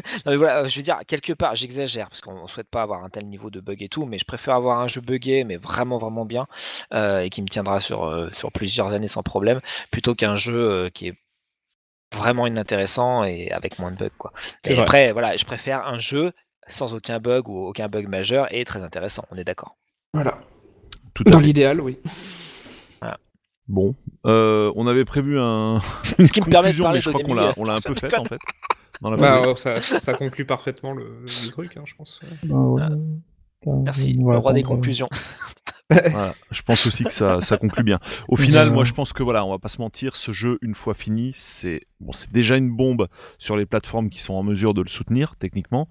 Non, 0.26 0.32
mais 0.32 0.36
voilà, 0.36 0.66
je 0.66 0.76
veux 0.76 0.82
dire 0.82 0.98
quelque 1.06 1.32
part, 1.32 1.54
j'exagère 1.54 2.08
parce 2.08 2.20
qu'on 2.20 2.46
souhaite 2.46 2.68
pas 2.68 2.82
avoir 2.82 3.04
un 3.04 3.08
tel 3.10 3.26
niveau 3.26 3.50
de 3.50 3.60
bug 3.60 3.82
et 3.82 3.88
tout, 3.88 4.04
mais 4.06 4.18
je 4.18 4.24
préfère 4.24 4.54
avoir 4.54 4.80
un 4.80 4.86
jeu 4.88 5.00
buggé 5.00 5.44
mais 5.44 5.56
vraiment 5.56 5.98
vraiment 5.98 6.24
bien 6.24 6.46
euh, 6.92 7.20
et 7.20 7.30
qui 7.30 7.42
me 7.42 7.48
tiendra 7.48 7.80
sur 7.80 8.04
euh, 8.04 8.28
sur 8.32 8.52
plusieurs 8.52 8.88
années 8.92 9.08
sans 9.08 9.22
problème, 9.22 9.60
plutôt 9.90 10.14
qu'un 10.14 10.36
jeu 10.36 10.54
euh, 10.54 10.90
qui 10.90 11.08
est 11.08 11.14
vraiment 12.14 12.46
inintéressant 12.46 13.24
et 13.24 13.50
avec 13.50 13.78
moins 13.78 13.90
de 13.90 13.96
bugs 13.96 14.08
quoi. 14.16 14.32
C'est 14.62 14.72
Et 14.72 14.76
vrai. 14.76 14.82
après 14.84 15.12
voilà, 15.12 15.36
je 15.36 15.44
préfère 15.44 15.86
un 15.86 15.98
jeu 15.98 16.32
sans 16.68 16.94
aucun 16.94 17.18
bug 17.20 17.48
ou 17.48 17.66
aucun 17.66 17.88
bug 17.88 18.08
majeur 18.08 18.46
et 18.54 18.64
très 18.64 18.82
intéressant. 18.82 19.24
On 19.30 19.36
est 19.36 19.44
d'accord. 19.44 19.76
Voilà. 20.12 20.38
Tout 21.14 21.24
Dans 21.24 21.38
fait. 21.38 21.44
l'idéal, 21.44 21.80
oui. 21.80 21.98
Bon, 23.66 23.94
euh, 24.26 24.70
on 24.76 24.86
avait 24.86 25.06
prévu 25.06 25.40
un. 25.40 25.80
Ce 26.18 26.30
qui 26.30 26.40
me 26.42 26.50
permet 26.50 26.72
de 26.72 26.76
conclusion, 26.76 26.84
parler 26.84 26.98
mais 26.98 27.00
je 27.00 27.08
crois 27.08 27.22
qu'on 27.22 27.34
l'a, 27.34 27.54
on 27.56 27.64
l'a 27.64 27.74
un 27.74 27.80
peu 27.80 27.94
faite 27.94 28.12
en 28.14 28.24
fait. 28.24 28.38
Dans 29.00 29.10
la 29.10 29.16
Bah, 29.16 29.40
ouais, 29.40 29.56
ça, 29.56 29.80
ça 29.80 30.14
conclut 30.14 30.44
parfaitement 30.44 30.92
le, 30.92 31.22
le 31.22 31.50
truc, 31.50 31.76
hein, 31.76 31.82
je 31.86 31.94
pense. 31.94 32.20
Ah, 32.22 32.54
ouais. 32.54 32.82
Ah. 32.82 33.70
Merci, 33.82 34.12
le 34.12 34.36
roi 34.36 34.52
des 34.52 34.60
euh, 34.60 34.66
conclusions. 34.66 35.08
Voilà, 35.90 36.34
je 36.50 36.62
pense 36.62 36.86
aussi 36.86 37.04
que 37.04 37.12
ça, 37.12 37.40
ça 37.42 37.58
conclut 37.58 37.84
bien. 37.84 38.00
Au 38.28 38.36
final, 38.36 38.70
moi, 38.72 38.84
je 38.84 38.92
pense 38.94 39.12
que 39.12 39.22
voilà, 39.22 39.44
on 39.44 39.50
va 39.50 39.58
pas 39.58 39.68
se 39.68 39.80
mentir, 39.80 40.16
ce 40.16 40.32
jeu, 40.32 40.58
une 40.62 40.74
fois 40.74 40.94
fini, 40.94 41.32
c'est 41.36 41.82
bon, 42.00 42.12
c'est 42.12 42.32
déjà 42.32 42.56
une 42.56 42.70
bombe 42.74 43.06
sur 43.38 43.54
les 43.56 43.66
plateformes 43.66 44.08
qui 44.08 44.18
sont 44.20 44.32
en 44.34 44.42
mesure 44.42 44.72
de 44.74 44.82
le 44.82 44.88
soutenir 44.88 45.36
techniquement, 45.36 45.88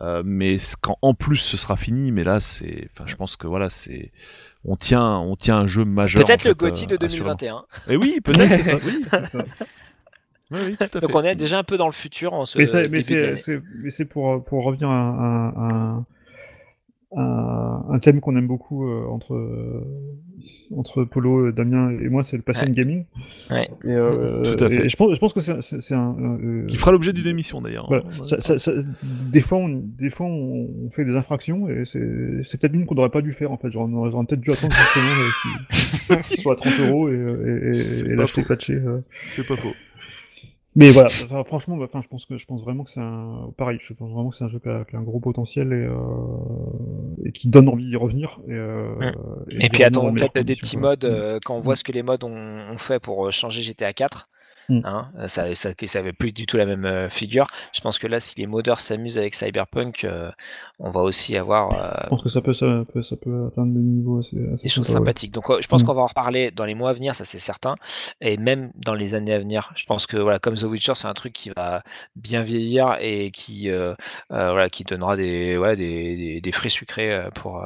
Euh, 0.00 0.22
mais 0.24 0.58
quand 0.80 0.96
en 1.02 1.14
plus 1.14 1.38
ce 1.38 1.56
sera 1.56 1.76
fini, 1.76 2.12
mais 2.12 2.24
là, 2.24 2.40
c'est, 2.40 2.88
enfin, 2.92 3.04
je 3.06 3.16
pense 3.16 3.36
que 3.36 3.46
voilà, 3.48 3.68
c'est, 3.70 4.12
on 4.64 4.76
tient, 4.76 5.18
on 5.18 5.34
tient 5.36 5.56
un 5.56 5.66
jeu 5.66 5.84
majeur. 5.84 6.24
Peut-être 6.24 6.46
en 6.46 6.50
le 6.50 6.54
fait, 6.54 6.58
GOTY 6.58 6.86
de 6.86 6.94
euh, 6.94 7.06
assurément. 7.06 7.34
2021. 7.36 7.92
Et 7.92 7.96
oui, 7.96 8.20
peut-être, 8.22 8.54
c'est 8.62 8.62
ça. 8.70 8.78
Oui, 8.84 9.02
c'est 9.10 9.26
ça. 9.26 9.44
oui, 10.50 10.58
oui, 10.66 10.76
tout 10.76 10.98
à 10.98 11.00
Donc 11.00 11.10
fait. 11.10 11.16
on 11.16 11.22
est 11.24 11.34
déjà 11.36 11.58
un 11.58 11.64
peu 11.64 11.76
dans 11.76 11.86
le 11.86 11.92
futur 11.92 12.32
en 12.32 12.46
ce 12.46 12.58
Mais 12.58 12.66
c'est, 13.90 14.04
pour, 14.06 14.42
pour 14.44 14.64
revenir 14.64 14.88
à, 14.88 14.94
un- 14.94 15.48
un- 15.98 16.06
un- 17.16 17.84
un 17.90 17.98
thème 18.00 18.20
qu'on 18.20 18.36
aime 18.36 18.46
beaucoup 18.46 18.86
euh, 18.86 19.06
entre, 19.06 19.34
euh, 19.34 19.82
entre 20.76 21.04
Polo, 21.04 21.52
Damien 21.52 21.90
et 21.90 22.08
moi, 22.10 22.22
c'est 22.22 22.36
le 22.36 22.42
passion 22.42 22.66
Ouais. 22.66 22.72
gaming. 22.72 23.04
Ouais. 23.50 23.68
Et, 23.84 23.88
euh, 23.88 24.42
Tout 24.56 24.62
à 24.64 24.68
fait. 24.68 24.84
et 24.84 24.88
je, 24.90 24.96
pense, 24.96 25.14
je 25.14 25.18
pense 25.18 25.32
que 25.32 25.40
c'est, 25.40 25.94
un. 25.94 26.16
euh, 26.20 26.66
Qui 26.66 26.76
fera 26.76 26.92
l'objet 26.92 27.12
d'une 27.14 27.26
émission 27.26 27.62
d'ailleurs. 27.62 27.86
voilà. 27.88 28.04
Ouais. 28.04 28.40
Ça- 28.58 28.72
des, 29.32 29.40
fois, 29.40 29.58
on, 29.58 29.68
des 29.98 30.10
fois, 30.10 30.26
on 30.26 30.68
on 30.86 30.90
fait 30.90 31.04
des 31.06 31.16
infractions 31.16 31.68
et 31.70 31.84
c'est, 31.86 32.42
c'est 32.42 32.60
peut-être 32.60 32.74
une 32.74 32.84
qu'on 32.86 32.94
n'aurait 32.94 33.08
pas 33.10 33.22
dû 33.22 33.32
faire 33.32 33.52
en 33.52 33.56
fait. 33.56 33.70
Genre, 33.70 33.88
on 33.90 33.94
aurait, 33.94 34.26
peut-être 34.26 34.40
dû 34.40 34.50
attendre 34.50 34.74
justement 34.74 36.20
qu'il, 36.28 36.36
soit 36.36 36.52
à 36.52 36.56
30 36.56 36.72
euros 36.88 37.08
et, 37.08 37.14
et, 37.14 38.14
l'acheter 38.16 38.42
patché. 38.42 38.74
euh. 38.74 39.00
C'est 39.34 39.46
pas 39.46 39.56
faux. 39.56 39.72
Mais 40.78 40.90
voilà, 40.92 41.08
enfin, 41.08 41.44
franchement, 41.44 41.76
bah, 41.76 41.86
enfin, 41.88 42.00
je 42.02 42.08
pense 42.08 42.24
que 42.26 42.38
je 42.38 42.46
pense 42.46 42.62
vraiment 42.62 42.84
que 42.84 42.90
c'est 42.90 43.00
un 43.00 43.50
pareil. 43.56 43.78
Je 43.82 43.92
pense 43.94 44.10
vraiment 44.10 44.30
que 44.30 44.36
c'est 44.36 44.44
un 44.44 44.48
jeu 44.48 44.60
qui 44.60 44.68
a, 44.68 44.84
qui 44.84 44.96
a 44.96 44.98
un 45.00 45.02
gros 45.02 45.20
potentiel 45.20 45.72
et, 45.72 45.84
euh, 45.84 45.96
et 47.24 47.32
qui 47.32 47.48
donne 47.48 47.68
envie 47.68 47.86
d'y 47.86 47.96
revenir. 47.96 48.40
Et, 48.48 48.52
euh, 48.52 48.94
Mm. 48.98 49.12
et 49.60 49.68
puis 49.70 49.82
attendons 49.84 50.12
peut-être 50.12 50.38
des 50.40 50.56
petits 50.56 50.76
modes 50.76 51.04
Mm. 51.04 51.08
euh, 51.08 51.38
quand 51.44 51.56
on 51.56 51.60
voit 51.60 51.76
ce 51.76 51.84
que 51.84 51.92
les 51.92 52.02
modes 52.02 52.24
ont, 52.24 52.30
ont 52.70 52.78
fait 52.78 53.00
pour 53.00 53.26
euh, 53.26 53.30
changer 53.30 53.62
GTA 53.62 53.92
4. 53.92 54.28
Mm. 54.68 54.80
Hein, 54.84 55.10
euh, 55.18 55.28
ça, 55.28 55.54
ça, 55.54 55.70
ça 55.86 55.98
avait 55.98 56.12
plus 56.12 56.32
du 56.32 56.44
tout 56.46 56.58
la 56.58 56.66
même 56.66 56.84
euh, 56.84 57.08
figure. 57.08 57.46
Je 57.74 57.80
pense 57.80 57.98
que 57.98 58.06
là, 58.06 58.20
si 58.20 58.38
les 58.38 58.46
modeurs 58.46 58.80
s'amusent 58.80 59.18
avec 59.18 59.34
Cyberpunk, 59.34 60.04
euh, 60.04 60.30
on 60.78 60.90
va 60.90 61.00
aussi 61.00 61.36
avoir 61.38 61.72
euh, 61.72 62.00
Je 62.04 62.08
pense 62.08 62.22
que 62.22 62.28
ça 62.28 62.42
peut, 62.42 62.52
ça 62.52 62.84
peut, 62.92 63.00
ça 63.02 63.16
peut 63.16 63.46
atteindre 63.46 63.72
des 63.72 63.80
niveaux 63.80 64.18
assez, 64.20 64.36
assez 64.52 64.62
des 64.64 64.68
choses 64.68 64.88
ouais. 64.88 64.92
sympathiques. 64.92 65.32
Donc, 65.32 65.46
je 65.60 65.66
pense 65.68 65.82
Mm. 65.82 65.86
qu'on 65.86 65.94
va 65.94 66.02
en 66.02 66.06
reparler 66.06 66.50
dans 66.50 66.64
les 66.66 66.74
mois 66.74 66.90
à 66.90 66.92
venir, 66.92 67.14
ça 67.14 67.24
c'est 67.24 67.38
certain, 67.38 67.76
et 68.20 68.36
même 68.36 68.70
dans 68.74 68.94
les 68.94 69.14
années 69.14 69.32
à 69.32 69.38
venir. 69.38 69.72
Je 69.74 69.86
pense 69.86 70.06
que 70.06 70.16
voilà, 70.18 70.38
comme 70.38 70.54
The 70.56 70.64
Witcher, 70.64 70.94
c'est 70.96 71.08
un 71.08 71.14
truc 71.14 71.32
qui 71.32 71.50
va 71.56 71.82
bien 72.16 72.42
vieillir 72.42 72.96
et 73.00 73.30
qui, 73.30 73.70
euh, 73.70 73.94
voilà, 74.30 74.68
qui 74.70 74.84
donnera 74.84 75.16
des, 75.16 75.56
voilà, 75.56 75.76
des, 75.76 76.16
des, 76.16 76.40
des 76.40 76.52
fruits 76.52 76.70
sucrés 76.70 77.28
pour, 77.34 77.64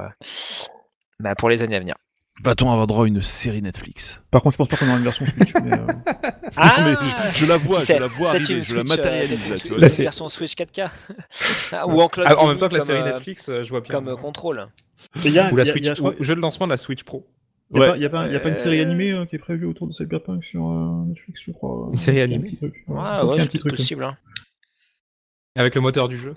bah, 1.21 1.35
pour 1.35 1.49
les 1.49 1.63
années 1.63 1.77
à 1.77 1.81
venir. 1.81 1.97
Va-t-on 2.41 2.71
avoir 2.71 2.87
droit 2.87 3.05
à 3.05 3.09
une 3.09 3.21
série 3.23 3.63
Netflix? 3.63 4.21
Par 4.31 4.43
contre, 4.43 4.55
je 4.55 4.59
pense 4.59 4.69
pas 4.69 4.77
qu'on 4.77 4.89
aura 4.89 4.97
une 4.97 5.05
version 5.05 5.27
Switch. 5.27 5.53
mais, 5.63 5.79
euh, 5.79 5.87
Ah 6.57 6.83
mais 6.85 6.95
je, 7.35 7.41
je 7.41 7.47
la 7.47 7.57
vois, 7.59 7.81
je 7.81 7.93
la 7.93 8.07
vois 8.09 8.31
arriver, 8.31 8.63
je 8.65 8.75
la 8.75 8.81
Switch, 8.85 8.93
euh, 8.93 8.97
matérialise 8.97 9.39
peut-être 9.39 9.51
là, 9.51 9.59
tu 9.59 9.69
vois. 9.69 10.05
Version 10.05 10.29
Switch 10.29 10.55
4K 10.55 10.91
Ah, 11.73 11.87
ou 11.87 12.01
en 12.01 12.09
cloud 12.09 12.27
Ah, 12.29 12.39
en 12.41 12.49
même 12.49 12.59
temps 12.59 12.69
que 12.69 12.73
la 12.73 12.79
comme, 12.81 12.87
série 12.89 13.01
euh, 13.03 13.05
Netflix, 13.13 13.49
euh, 13.49 13.63
je 13.63 13.69
vois 13.69 13.81
bien. 13.81 13.93
comme 13.95 14.09
euh, 14.09 14.17
Control. 14.17 14.69
Ou 15.17 15.19
la 15.19 15.25
il 15.29 15.33
y 15.35 15.39
a- 15.39 15.51
Switch, 15.67 15.87
y 15.87 15.91
a, 15.91 15.95
je 15.95 16.01
crois- 16.01 16.15
ou 16.19 16.23
jeu 16.25 16.35
de 16.35 16.41
lancement 16.41 16.67
de 16.67 16.73
la 16.73 16.77
Switch 16.79 17.05
Pro. 17.05 17.27
il 17.71 17.77
y 17.81 17.85
a 17.85 17.93
Ouais. 17.93 18.09
pas- 18.09 18.21
a 18.25 18.27
a 18.39 18.49
une 18.49 18.57
série 18.57 18.81
animée 18.81 19.13
euh, 19.13 19.27
qui 19.27 19.37
est 19.37 19.39
prévue 19.39 19.67
autour 19.67 19.87
de 19.87 19.93
Cyberpunk 19.93 20.43
sur 20.43 20.67
euh, 20.69 21.05
Netflix, 21.07 21.43
je 21.45 21.53
crois. 21.53 21.91
Une 21.93 21.99
série 21.99 22.17
Il 22.17 22.21
y 22.21 22.23
a 22.23 22.25
un 22.25 22.27
animée 22.29 22.49
petit 22.49 22.57
truc. 22.57 22.75
Ouais, 22.89 22.97
Ouais, 22.97 23.37
c'est 23.41 23.47
petit 23.47 23.59
truc. 23.59 23.77
possible. 23.77 24.05
hein. 24.05 24.17
Avec 25.55 25.75
le 25.75 25.81
moteur 25.83 26.09
du 26.09 26.17
jeu. 26.19 26.35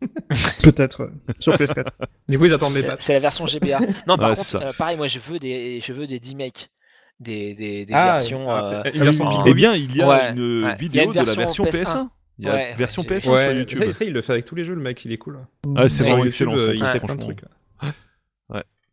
Peut-être, 0.62 1.04
ouais. 1.04 1.10
sur 1.38 1.54
PS4. 1.54 1.86
Du 2.28 2.38
coup, 2.38 2.44
ils 2.46 2.52
attendent 2.52 2.74
les 2.74 2.82
C'est 2.82 2.86
pattes. 2.88 3.02
c'est 3.02 3.12
la 3.14 3.18
version 3.20 3.46
GBA. 3.46 3.78
Non, 4.06 4.16
par 4.16 4.30
Ouais, 4.30 4.36
contre, 4.36 4.56
euh, 4.56 4.72
pareil, 4.76 4.96
moi 4.96 5.06
je 5.06 5.18
veux 5.18 5.38
des, 5.38 5.80
je 5.80 5.92
veux 5.92 6.06
des 6.06 6.20
D-Make. 6.20 6.70
Des, 7.20 7.54
des, 7.54 7.86
des 7.86 7.94
Ah, 7.94 8.14
versions. 8.14 8.50
ah, 8.50 8.82
euh, 8.86 8.90
version 8.92 9.24
en- 9.26 9.28
Pico 9.30 9.42
Eh 9.46 9.54
bien, 9.54 9.72
il 9.72 9.94
y 9.96 10.02
a 10.02 10.08
Ouais, 10.08 10.32
une 10.32 10.64
ouais. 10.64 10.70
Y 10.70 10.72
a 10.72 10.74
vidéo 10.74 11.04
une 11.04 11.10
de 11.12 11.16
la 11.16 11.24
version 11.24 11.64
version 11.64 11.64
PS1. 11.64 11.84
PS1. 11.84 12.08
Il 12.40 12.44
y 12.44 12.48
a 12.48 12.52
Ouais, 12.52 12.74
version 12.74 13.02
j'ai- 13.02 13.08
PS1 13.08 13.20
sur 13.20 13.32
Ouais, 13.32 13.56
YouTube. 13.56 13.78
ça, 13.78 13.92
ça, 13.92 14.04
il 14.04 14.12
le 14.12 14.20
fait 14.20 14.32
avec 14.32 14.44
tous 14.44 14.54
les 14.56 14.64
jeux, 14.64 14.74
le 14.74 14.80
mec, 14.82 15.04
il 15.04 15.12
est 15.12 15.18
cool. 15.18 15.38
Ah, 15.76 15.88
c'est 15.88 16.02
Ouais. 16.02 16.10
vraiment 16.10 16.24
excellent. 16.24 16.52
YouTube, 16.54 16.68
euh, 16.70 16.74
il 16.74 16.84
fait 16.84 17.00
plein 17.00 17.14
de 17.14 17.20
trucs. 17.20 17.40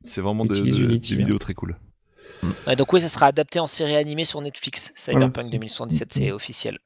C'est 0.04 0.22
vraiment 0.22 0.46
de, 0.46 0.56
de- 0.56 0.84
Unity, 0.84 1.12
des 1.12 1.18
ouais. 1.18 1.24
vidéos 1.26 1.38
très 1.38 1.54
cool. 1.54 1.78
Ouais, 2.66 2.76
donc 2.76 2.92
oui, 2.92 3.02
ça 3.02 3.08
sera 3.08 3.28
adapté 3.28 3.60
en 3.60 3.68
série 3.68 3.96
animée 3.96 4.24
sur 4.24 4.42
Netflix. 4.42 4.92
Cyberpunk 4.96 5.34
Voilà. 5.36 5.50
2077, 5.52 6.12
c'est 6.14 6.32
officiel. 6.32 6.80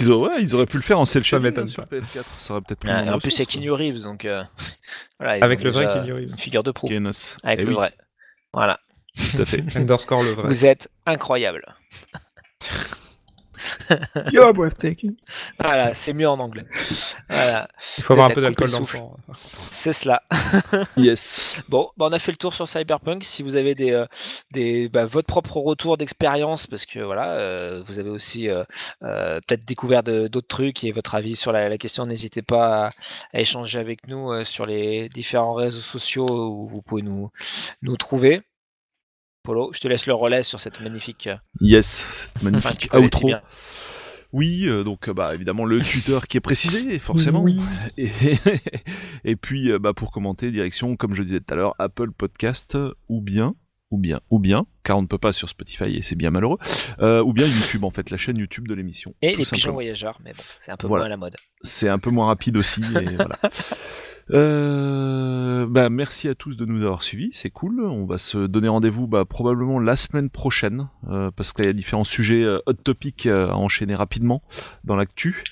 Ils 0.00 0.10
auraient, 0.10 0.36
ouais, 0.36 0.42
ils 0.42 0.54
auraient 0.54 0.66
pu 0.66 0.76
le 0.76 0.82
faire 0.82 0.98
en 1.00 1.04
cel 1.04 1.22
shading 1.24 1.44
m'étonne 1.44 1.64
hein, 1.64 1.66
sur 1.68 1.86
pas. 1.86 1.96
PS4. 1.96 2.22
Ça 2.38 2.52
aurait 2.54 2.62
peut-être 2.62 2.80
pris 2.80 2.88
Ouais, 2.88 2.94
moins 3.02 3.04
et 3.12 3.14
en 3.14 3.18
plus, 3.18 3.30
c'est 3.30 3.46
Keanu 3.46 3.70
Reeves, 3.72 4.02
donc 4.02 4.24
euh, 4.24 4.42
voilà, 5.20 5.44
Avec 5.44 5.62
le 5.62 5.70
vrai 5.70 5.86
Keanu 5.86 6.12
Reeves. 6.12 6.28
Une 6.28 6.36
figure 6.36 6.62
de 6.62 6.70
pro. 6.70 6.86
Kenos. 6.88 7.36
Avec 7.42 7.60
Eh 7.60 7.64
le 7.64 7.68
oui, 7.70 7.74
vrai. 7.76 7.92
Voilà. 8.52 8.80
Tout 9.32 9.42
à 9.42 9.44
fait. 9.44 9.64
Underscore 9.76 10.22
le 10.22 10.30
vrai. 10.30 10.48
Vous 10.48 10.66
êtes 10.66 10.88
incroyable. 11.06 11.64
Yo, 14.32 14.52
breathtaking. 14.52 15.16
Voilà, 15.58 15.94
c'est 15.94 16.12
mieux 16.12 16.28
en 16.28 16.38
anglais. 16.38 16.66
Voilà, 17.28 17.68
Il 17.98 18.02
faut 18.04 18.12
avoir 18.12 18.30
un 18.30 18.34
peu 18.34 18.40
d'alcool 18.40 18.70
dans 18.70 18.80
le 18.80 18.86
sang. 18.86 19.16
c'est 19.70 19.92
cela. 19.92 20.22
Yes. 20.96 21.62
Bon, 21.68 21.90
bah, 21.96 22.06
on 22.08 22.12
a 22.12 22.18
fait 22.18 22.32
le 22.32 22.36
tour 22.36 22.54
sur 22.54 22.66
Cyberpunk. 22.68 23.24
Si 23.24 23.42
vous 23.42 23.56
avez 23.56 23.74
des, 23.74 23.92
euh, 23.92 24.06
des 24.50 24.88
bah, 24.88 25.04
votre 25.04 25.26
propre 25.26 25.58
retour 25.58 25.96
d'expérience, 25.96 26.66
parce 26.66 26.86
que 26.86 27.00
voilà, 27.00 27.32
euh, 27.32 27.82
vous 27.86 27.98
avez 27.98 28.10
aussi 28.10 28.48
euh, 28.48 28.64
euh, 29.02 29.40
peut-être 29.46 29.64
découvert 29.64 30.02
d'autres 30.02 30.46
trucs 30.48 30.84
et 30.84 30.92
votre 30.92 31.14
avis 31.14 31.36
sur 31.36 31.52
la, 31.52 31.68
la 31.68 31.78
question, 31.78 32.06
n'hésitez 32.06 32.42
pas 32.42 32.86
à, 32.86 32.90
à 33.32 33.40
échanger 33.40 33.78
avec 33.78 34.08
nous 34.08 34.32
euh, 34.32 34.44
sur 34.44 34.66
les 34.66 35.08
différents 35.08 35.54
réseaux 35.54 35.80
sociaux 35.80 36.26
où 36.28 36.68
vous 36.68 36.82
pouvez 36.82 37.02
nous, 37.02 37.30
nous 37.82 37.96
trouver. 37.96 38.42
Polo, 39.46 39.70
je 39.72 39.80
te 39.80 39.88
laisse 39.88 40.06
le 40.06 40.12
relais 40.14 40.42
sur 40.42 40.60
cette 40.60 40.80
magnifique. 40.80 41.28
euh, 41.28 41.36
Yes. 41.60 42.30
Enfin, 42.36 42.50
Magnifique 42.50 42.88
si 42.92 42.96
outro. 42.98 43.30
Oui, 44.32 44.64
euh, 44.66 44.82
donc 44.82 45.08
euh, 45.08 45.14
bah 45.14 45.34
évidemment 45.34 45.64
le 45.64 45.80
Twitter 45.80 46.18
qui 46.28 46.36
est 46.36 46.40
précisé 46.40 46.98
forcément. 46.98 47.42
Oui. 47.42 47.58
Et, 47.96 48.10
et 49.24 49.36
puis 49.36 49.70
euh, 49.70 49.78
bah 49.78 49.92
pour 49.94 50.10
commenter 50.10 50.50
direction 50.50 50.96
comme 50.96 51.14
je 51.14 51.22
disais 51.22 51.38
tout 51.40 51.54
à 51.54 51.56
l'heure 51.56 51.74
Apple 51.78 52.10
Podcast 52.10 52.76
ou 53.08 53.20
bien 53.22 53.54
ou 53.92 53.98
bien, 53.98 54.20
ou 54.30 54.40
bien, 54.40 54.66
car 54.82 54.98
on 54.98 55.02
ne 55.02 55.06
peut 55.06 55.16
pas 55.16 55.32
sur 55.32 55.48
Spotify 55.48 55.84
et 55.96 56.02
c'est 56.02 56.16
bien 56.16 56.30
malheureux, 56.30 56.58
euh, 56.98 57.22
ou 57.22 57.32
bien 57.32 57.46
YouTube 57.46 57.84
en 57.84 57.90
fait, 57.90 58.10
la 58.10 58.16
chaîne 58.16 58.36
YouTube 58.36 58.66
de 58.66 58.74
l'émission. 58.74 59.14
Et 59.22 59.28
les 59.28 59.36
pigeons 59.36 59.44
simplement. 59.44 59.74
voyageurs, 59.74 60.18
mais 60.24 60.32
bon, 60.32 60.42
c'est 60.58 60.72
un 60.72 60.76
peu 60.76 60.88
Voilà. 60.88 61.02
moins 61.02 61.06
à 61.06 61.10
la 61.10 61.16
mode. 61.16 61.36
C'est 61.62 61.88
un 61.88 62.00
peu 62.00 62.10
moins 62.10 62.26
rapide 62.26 62.56
aussi, 62.56 62.80
et 62.82 63.14
voilà. 63.14 63.38
Euh, 64.32 65.66
bah, 65.68 65.88
merci 65.88 66.28
à 66.28 66.34
tous 66.34 66.56
de 66.56 66.64
nous 66.64 66.82
avoir 66.82 67.02
suivis, 67.02 67.30
c'est 67.32 67.50
cool. 67.50 67.80
On 67.84 68.06
va 68.06 68.18
se 68.18 68.38
donner 68.46 68.68
rendez-vous 68.68 69.06
bah, 69.06 69.24
probablement 69.24 69.78
la 69.78 69.96
semaine 69.96 70.30
prochaine, 70.30 70.88
euh, 71.08 71.30
parce 71.34 71.52
qu'il 71.52 71.64
y 71.66 71.68
a 71.68 71.72
différents 71.72 72.04
sujets 72.04 72.42
euh, 72.42 72.58
hot 72.66 72.72
topic 72.74 73.26
euh, 73.26 73.48
à 73.48 73.54
enchaîner 73.54 73.94
rapidement 73.94 74.42
dans 74.84 74.96
l'actu. 74.96 75.44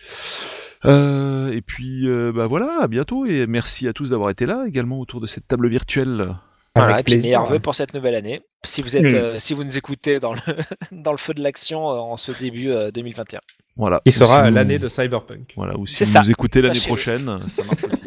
Euh, 0.85 1.53
et 1.53 1.63
puis 1.63 2.07
euh, 2.09 2.31
bah 2.35 2.47
voilà, 2.47 2.79
à 2.83 2.89
bientôt 2.89 3.25
et 3.25 3.47
merci 3.47 3.89
à 3.89 3.95
tous 3.95 4.11
d'avoir 4.11 4.29
été 4.29 4.45
là 4.45 4.65
également 4.69 5.01
autour 5.01 5.21
de 5.21 5.27
cette 5.27 5.49
table 5.49 5.69
virtuelle. 5.69 6.37
Voilà, 6.77 6.95
Avec 6.95 7.03
et 7.03 7.05
puis 7.05 7.15
plaisir. 7.15 7.39
meilleurs 7.39 7.47
vœux 7.51 7.61
pour 7.61 7.75
cette 7.75 7.95
nouvelle 7.95 8.17
année. 8.17 8.43
Si 8.65 8.83
vous 8.83 8.97
êtes, 8.97 9.05
euh, 9.15 9.39
si 9.39 9.55
vous 9.55 9.63
nous 9.65 9.79
écoutez 9.79 10.19
dans 10.19 10.35
le 10.35 10.41
dans 10.93 11.13
le 11.13 11.19
feu 11.19 11.33
de 11.33 11.43
l'action 11.43 11.89
euh, 11.89 11.95
en 11.95 12.17
ce 12.17 12.33
début 12.33 12.71
euh, 12.71 12.91
2021. 12.91 13.41
Voilà. 13.77 14.01
Qui 14.05 14.13
sera 14.13 14.47
si 14.47 14.53
l'année 14.53 14.79
de 14.79 14.89
Cyberpunk. 14.89 15.53
Voilà, 15.57 15.79
ou 15.79 15.87
si 15.87 16.05
vous 16.05 16.11
ça. 16.11 16.21
nous 16.23 16.31
écoutez 16.31 16.61
l'année 16.61 16.81
prochaine, 16.81 17.41
ça 17.49 17.63
marche 17.65 17.85
aussi. 17.85 18.03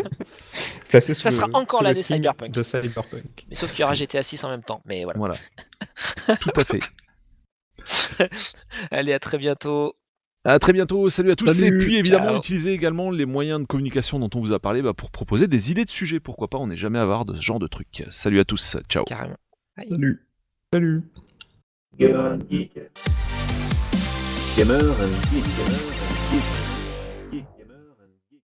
Placé 0.89 1.13
Ça 1.13 1.31
sera 1.31 1.47
le- 1.47 1.55
encore 1.55 1.79
sous 1.79 1.83
le 1.83 1.89
l'année 1.89 2.01
signe 2.01 2.17
Cyberpunk. 2.17 2.51
De 2.51 2.63
Cyberpunk. 2.63 3.45
Mais 3.49 3.55
sauf 3.55 3.71
qu'il 3.71 3.81
y 3.81 3.83
aura 3.83 3.93
GTA 3.93 4.23
6 4.23 4.43
en 4.43 4.49
même 4.49 4.63
temps. 4.63 4.81
Mais 4.85 5.03
voilà. 5.03 5.19
voilà. 5.19 5.35
Tout 6.39 6.51
à 6.55 6.63
fait. 6.63 6.79
Allez, 8.91 9.13
à 9.13 9.19
très 9.19 9.37
bientôt. 9.37 9.95
À 10.45 10.59
très 10.59 10.71
bientôt, 10.71 11.09
salut 11.09 11.31
à 11.31 11.35
tous. 11.35 11.47
Salut, 11.47 11.75
et 11.75 11.77
puis 11.85 11.97
évidemment, 11.97 12.29
ciao. 12.29 12.37
utilisez 12.39 12.71
également 12.71 13.11
les 13.11 13.25
moyens 13.25 13.59
de 13.59 13.65
communication 13.65 14.17
dont 14.17 14.29
on 14.33 14.39
vous 14.39 14.53
a 14.53 14.59
parlé 14.59 14.81
bah, 14.81 14.93
pour 14.93 15.11
proposer 15.11 15.47
des 15.47 15.71
idées 15.71 15.83
de 15.83 15.89
sujets. 15.89 16.21
Pourquoi 16.21 16.47
pas, 16.47 16.57
on 16.57 16.67
n'est 16.67 16.77
jamais 16.77 16.99
avare 16.99 17.25
de 17.25 17.35
ce 17.35 17.41
genre 17.41 17.59
de 17.59 17.67
trucs. 17.67 18.05
Salut 18.09 18.39
à 18.39 18.45
tous, 18.45 18.77
ciao. 18.87 19.03
Carrément. 19.03 19.35
Salut. 19.77 20.25
Salut. 20.73 21.03
Gamer 21.99 22.33
and 22.33 22.39
Geek. 22.49 22.73
Gamer 24.57 24.83
and 24.83 25.09
Geek. 25.33 25.43
Gamer 25.57 25.75
and 25.81 26.31
Geek. 26.31 26.66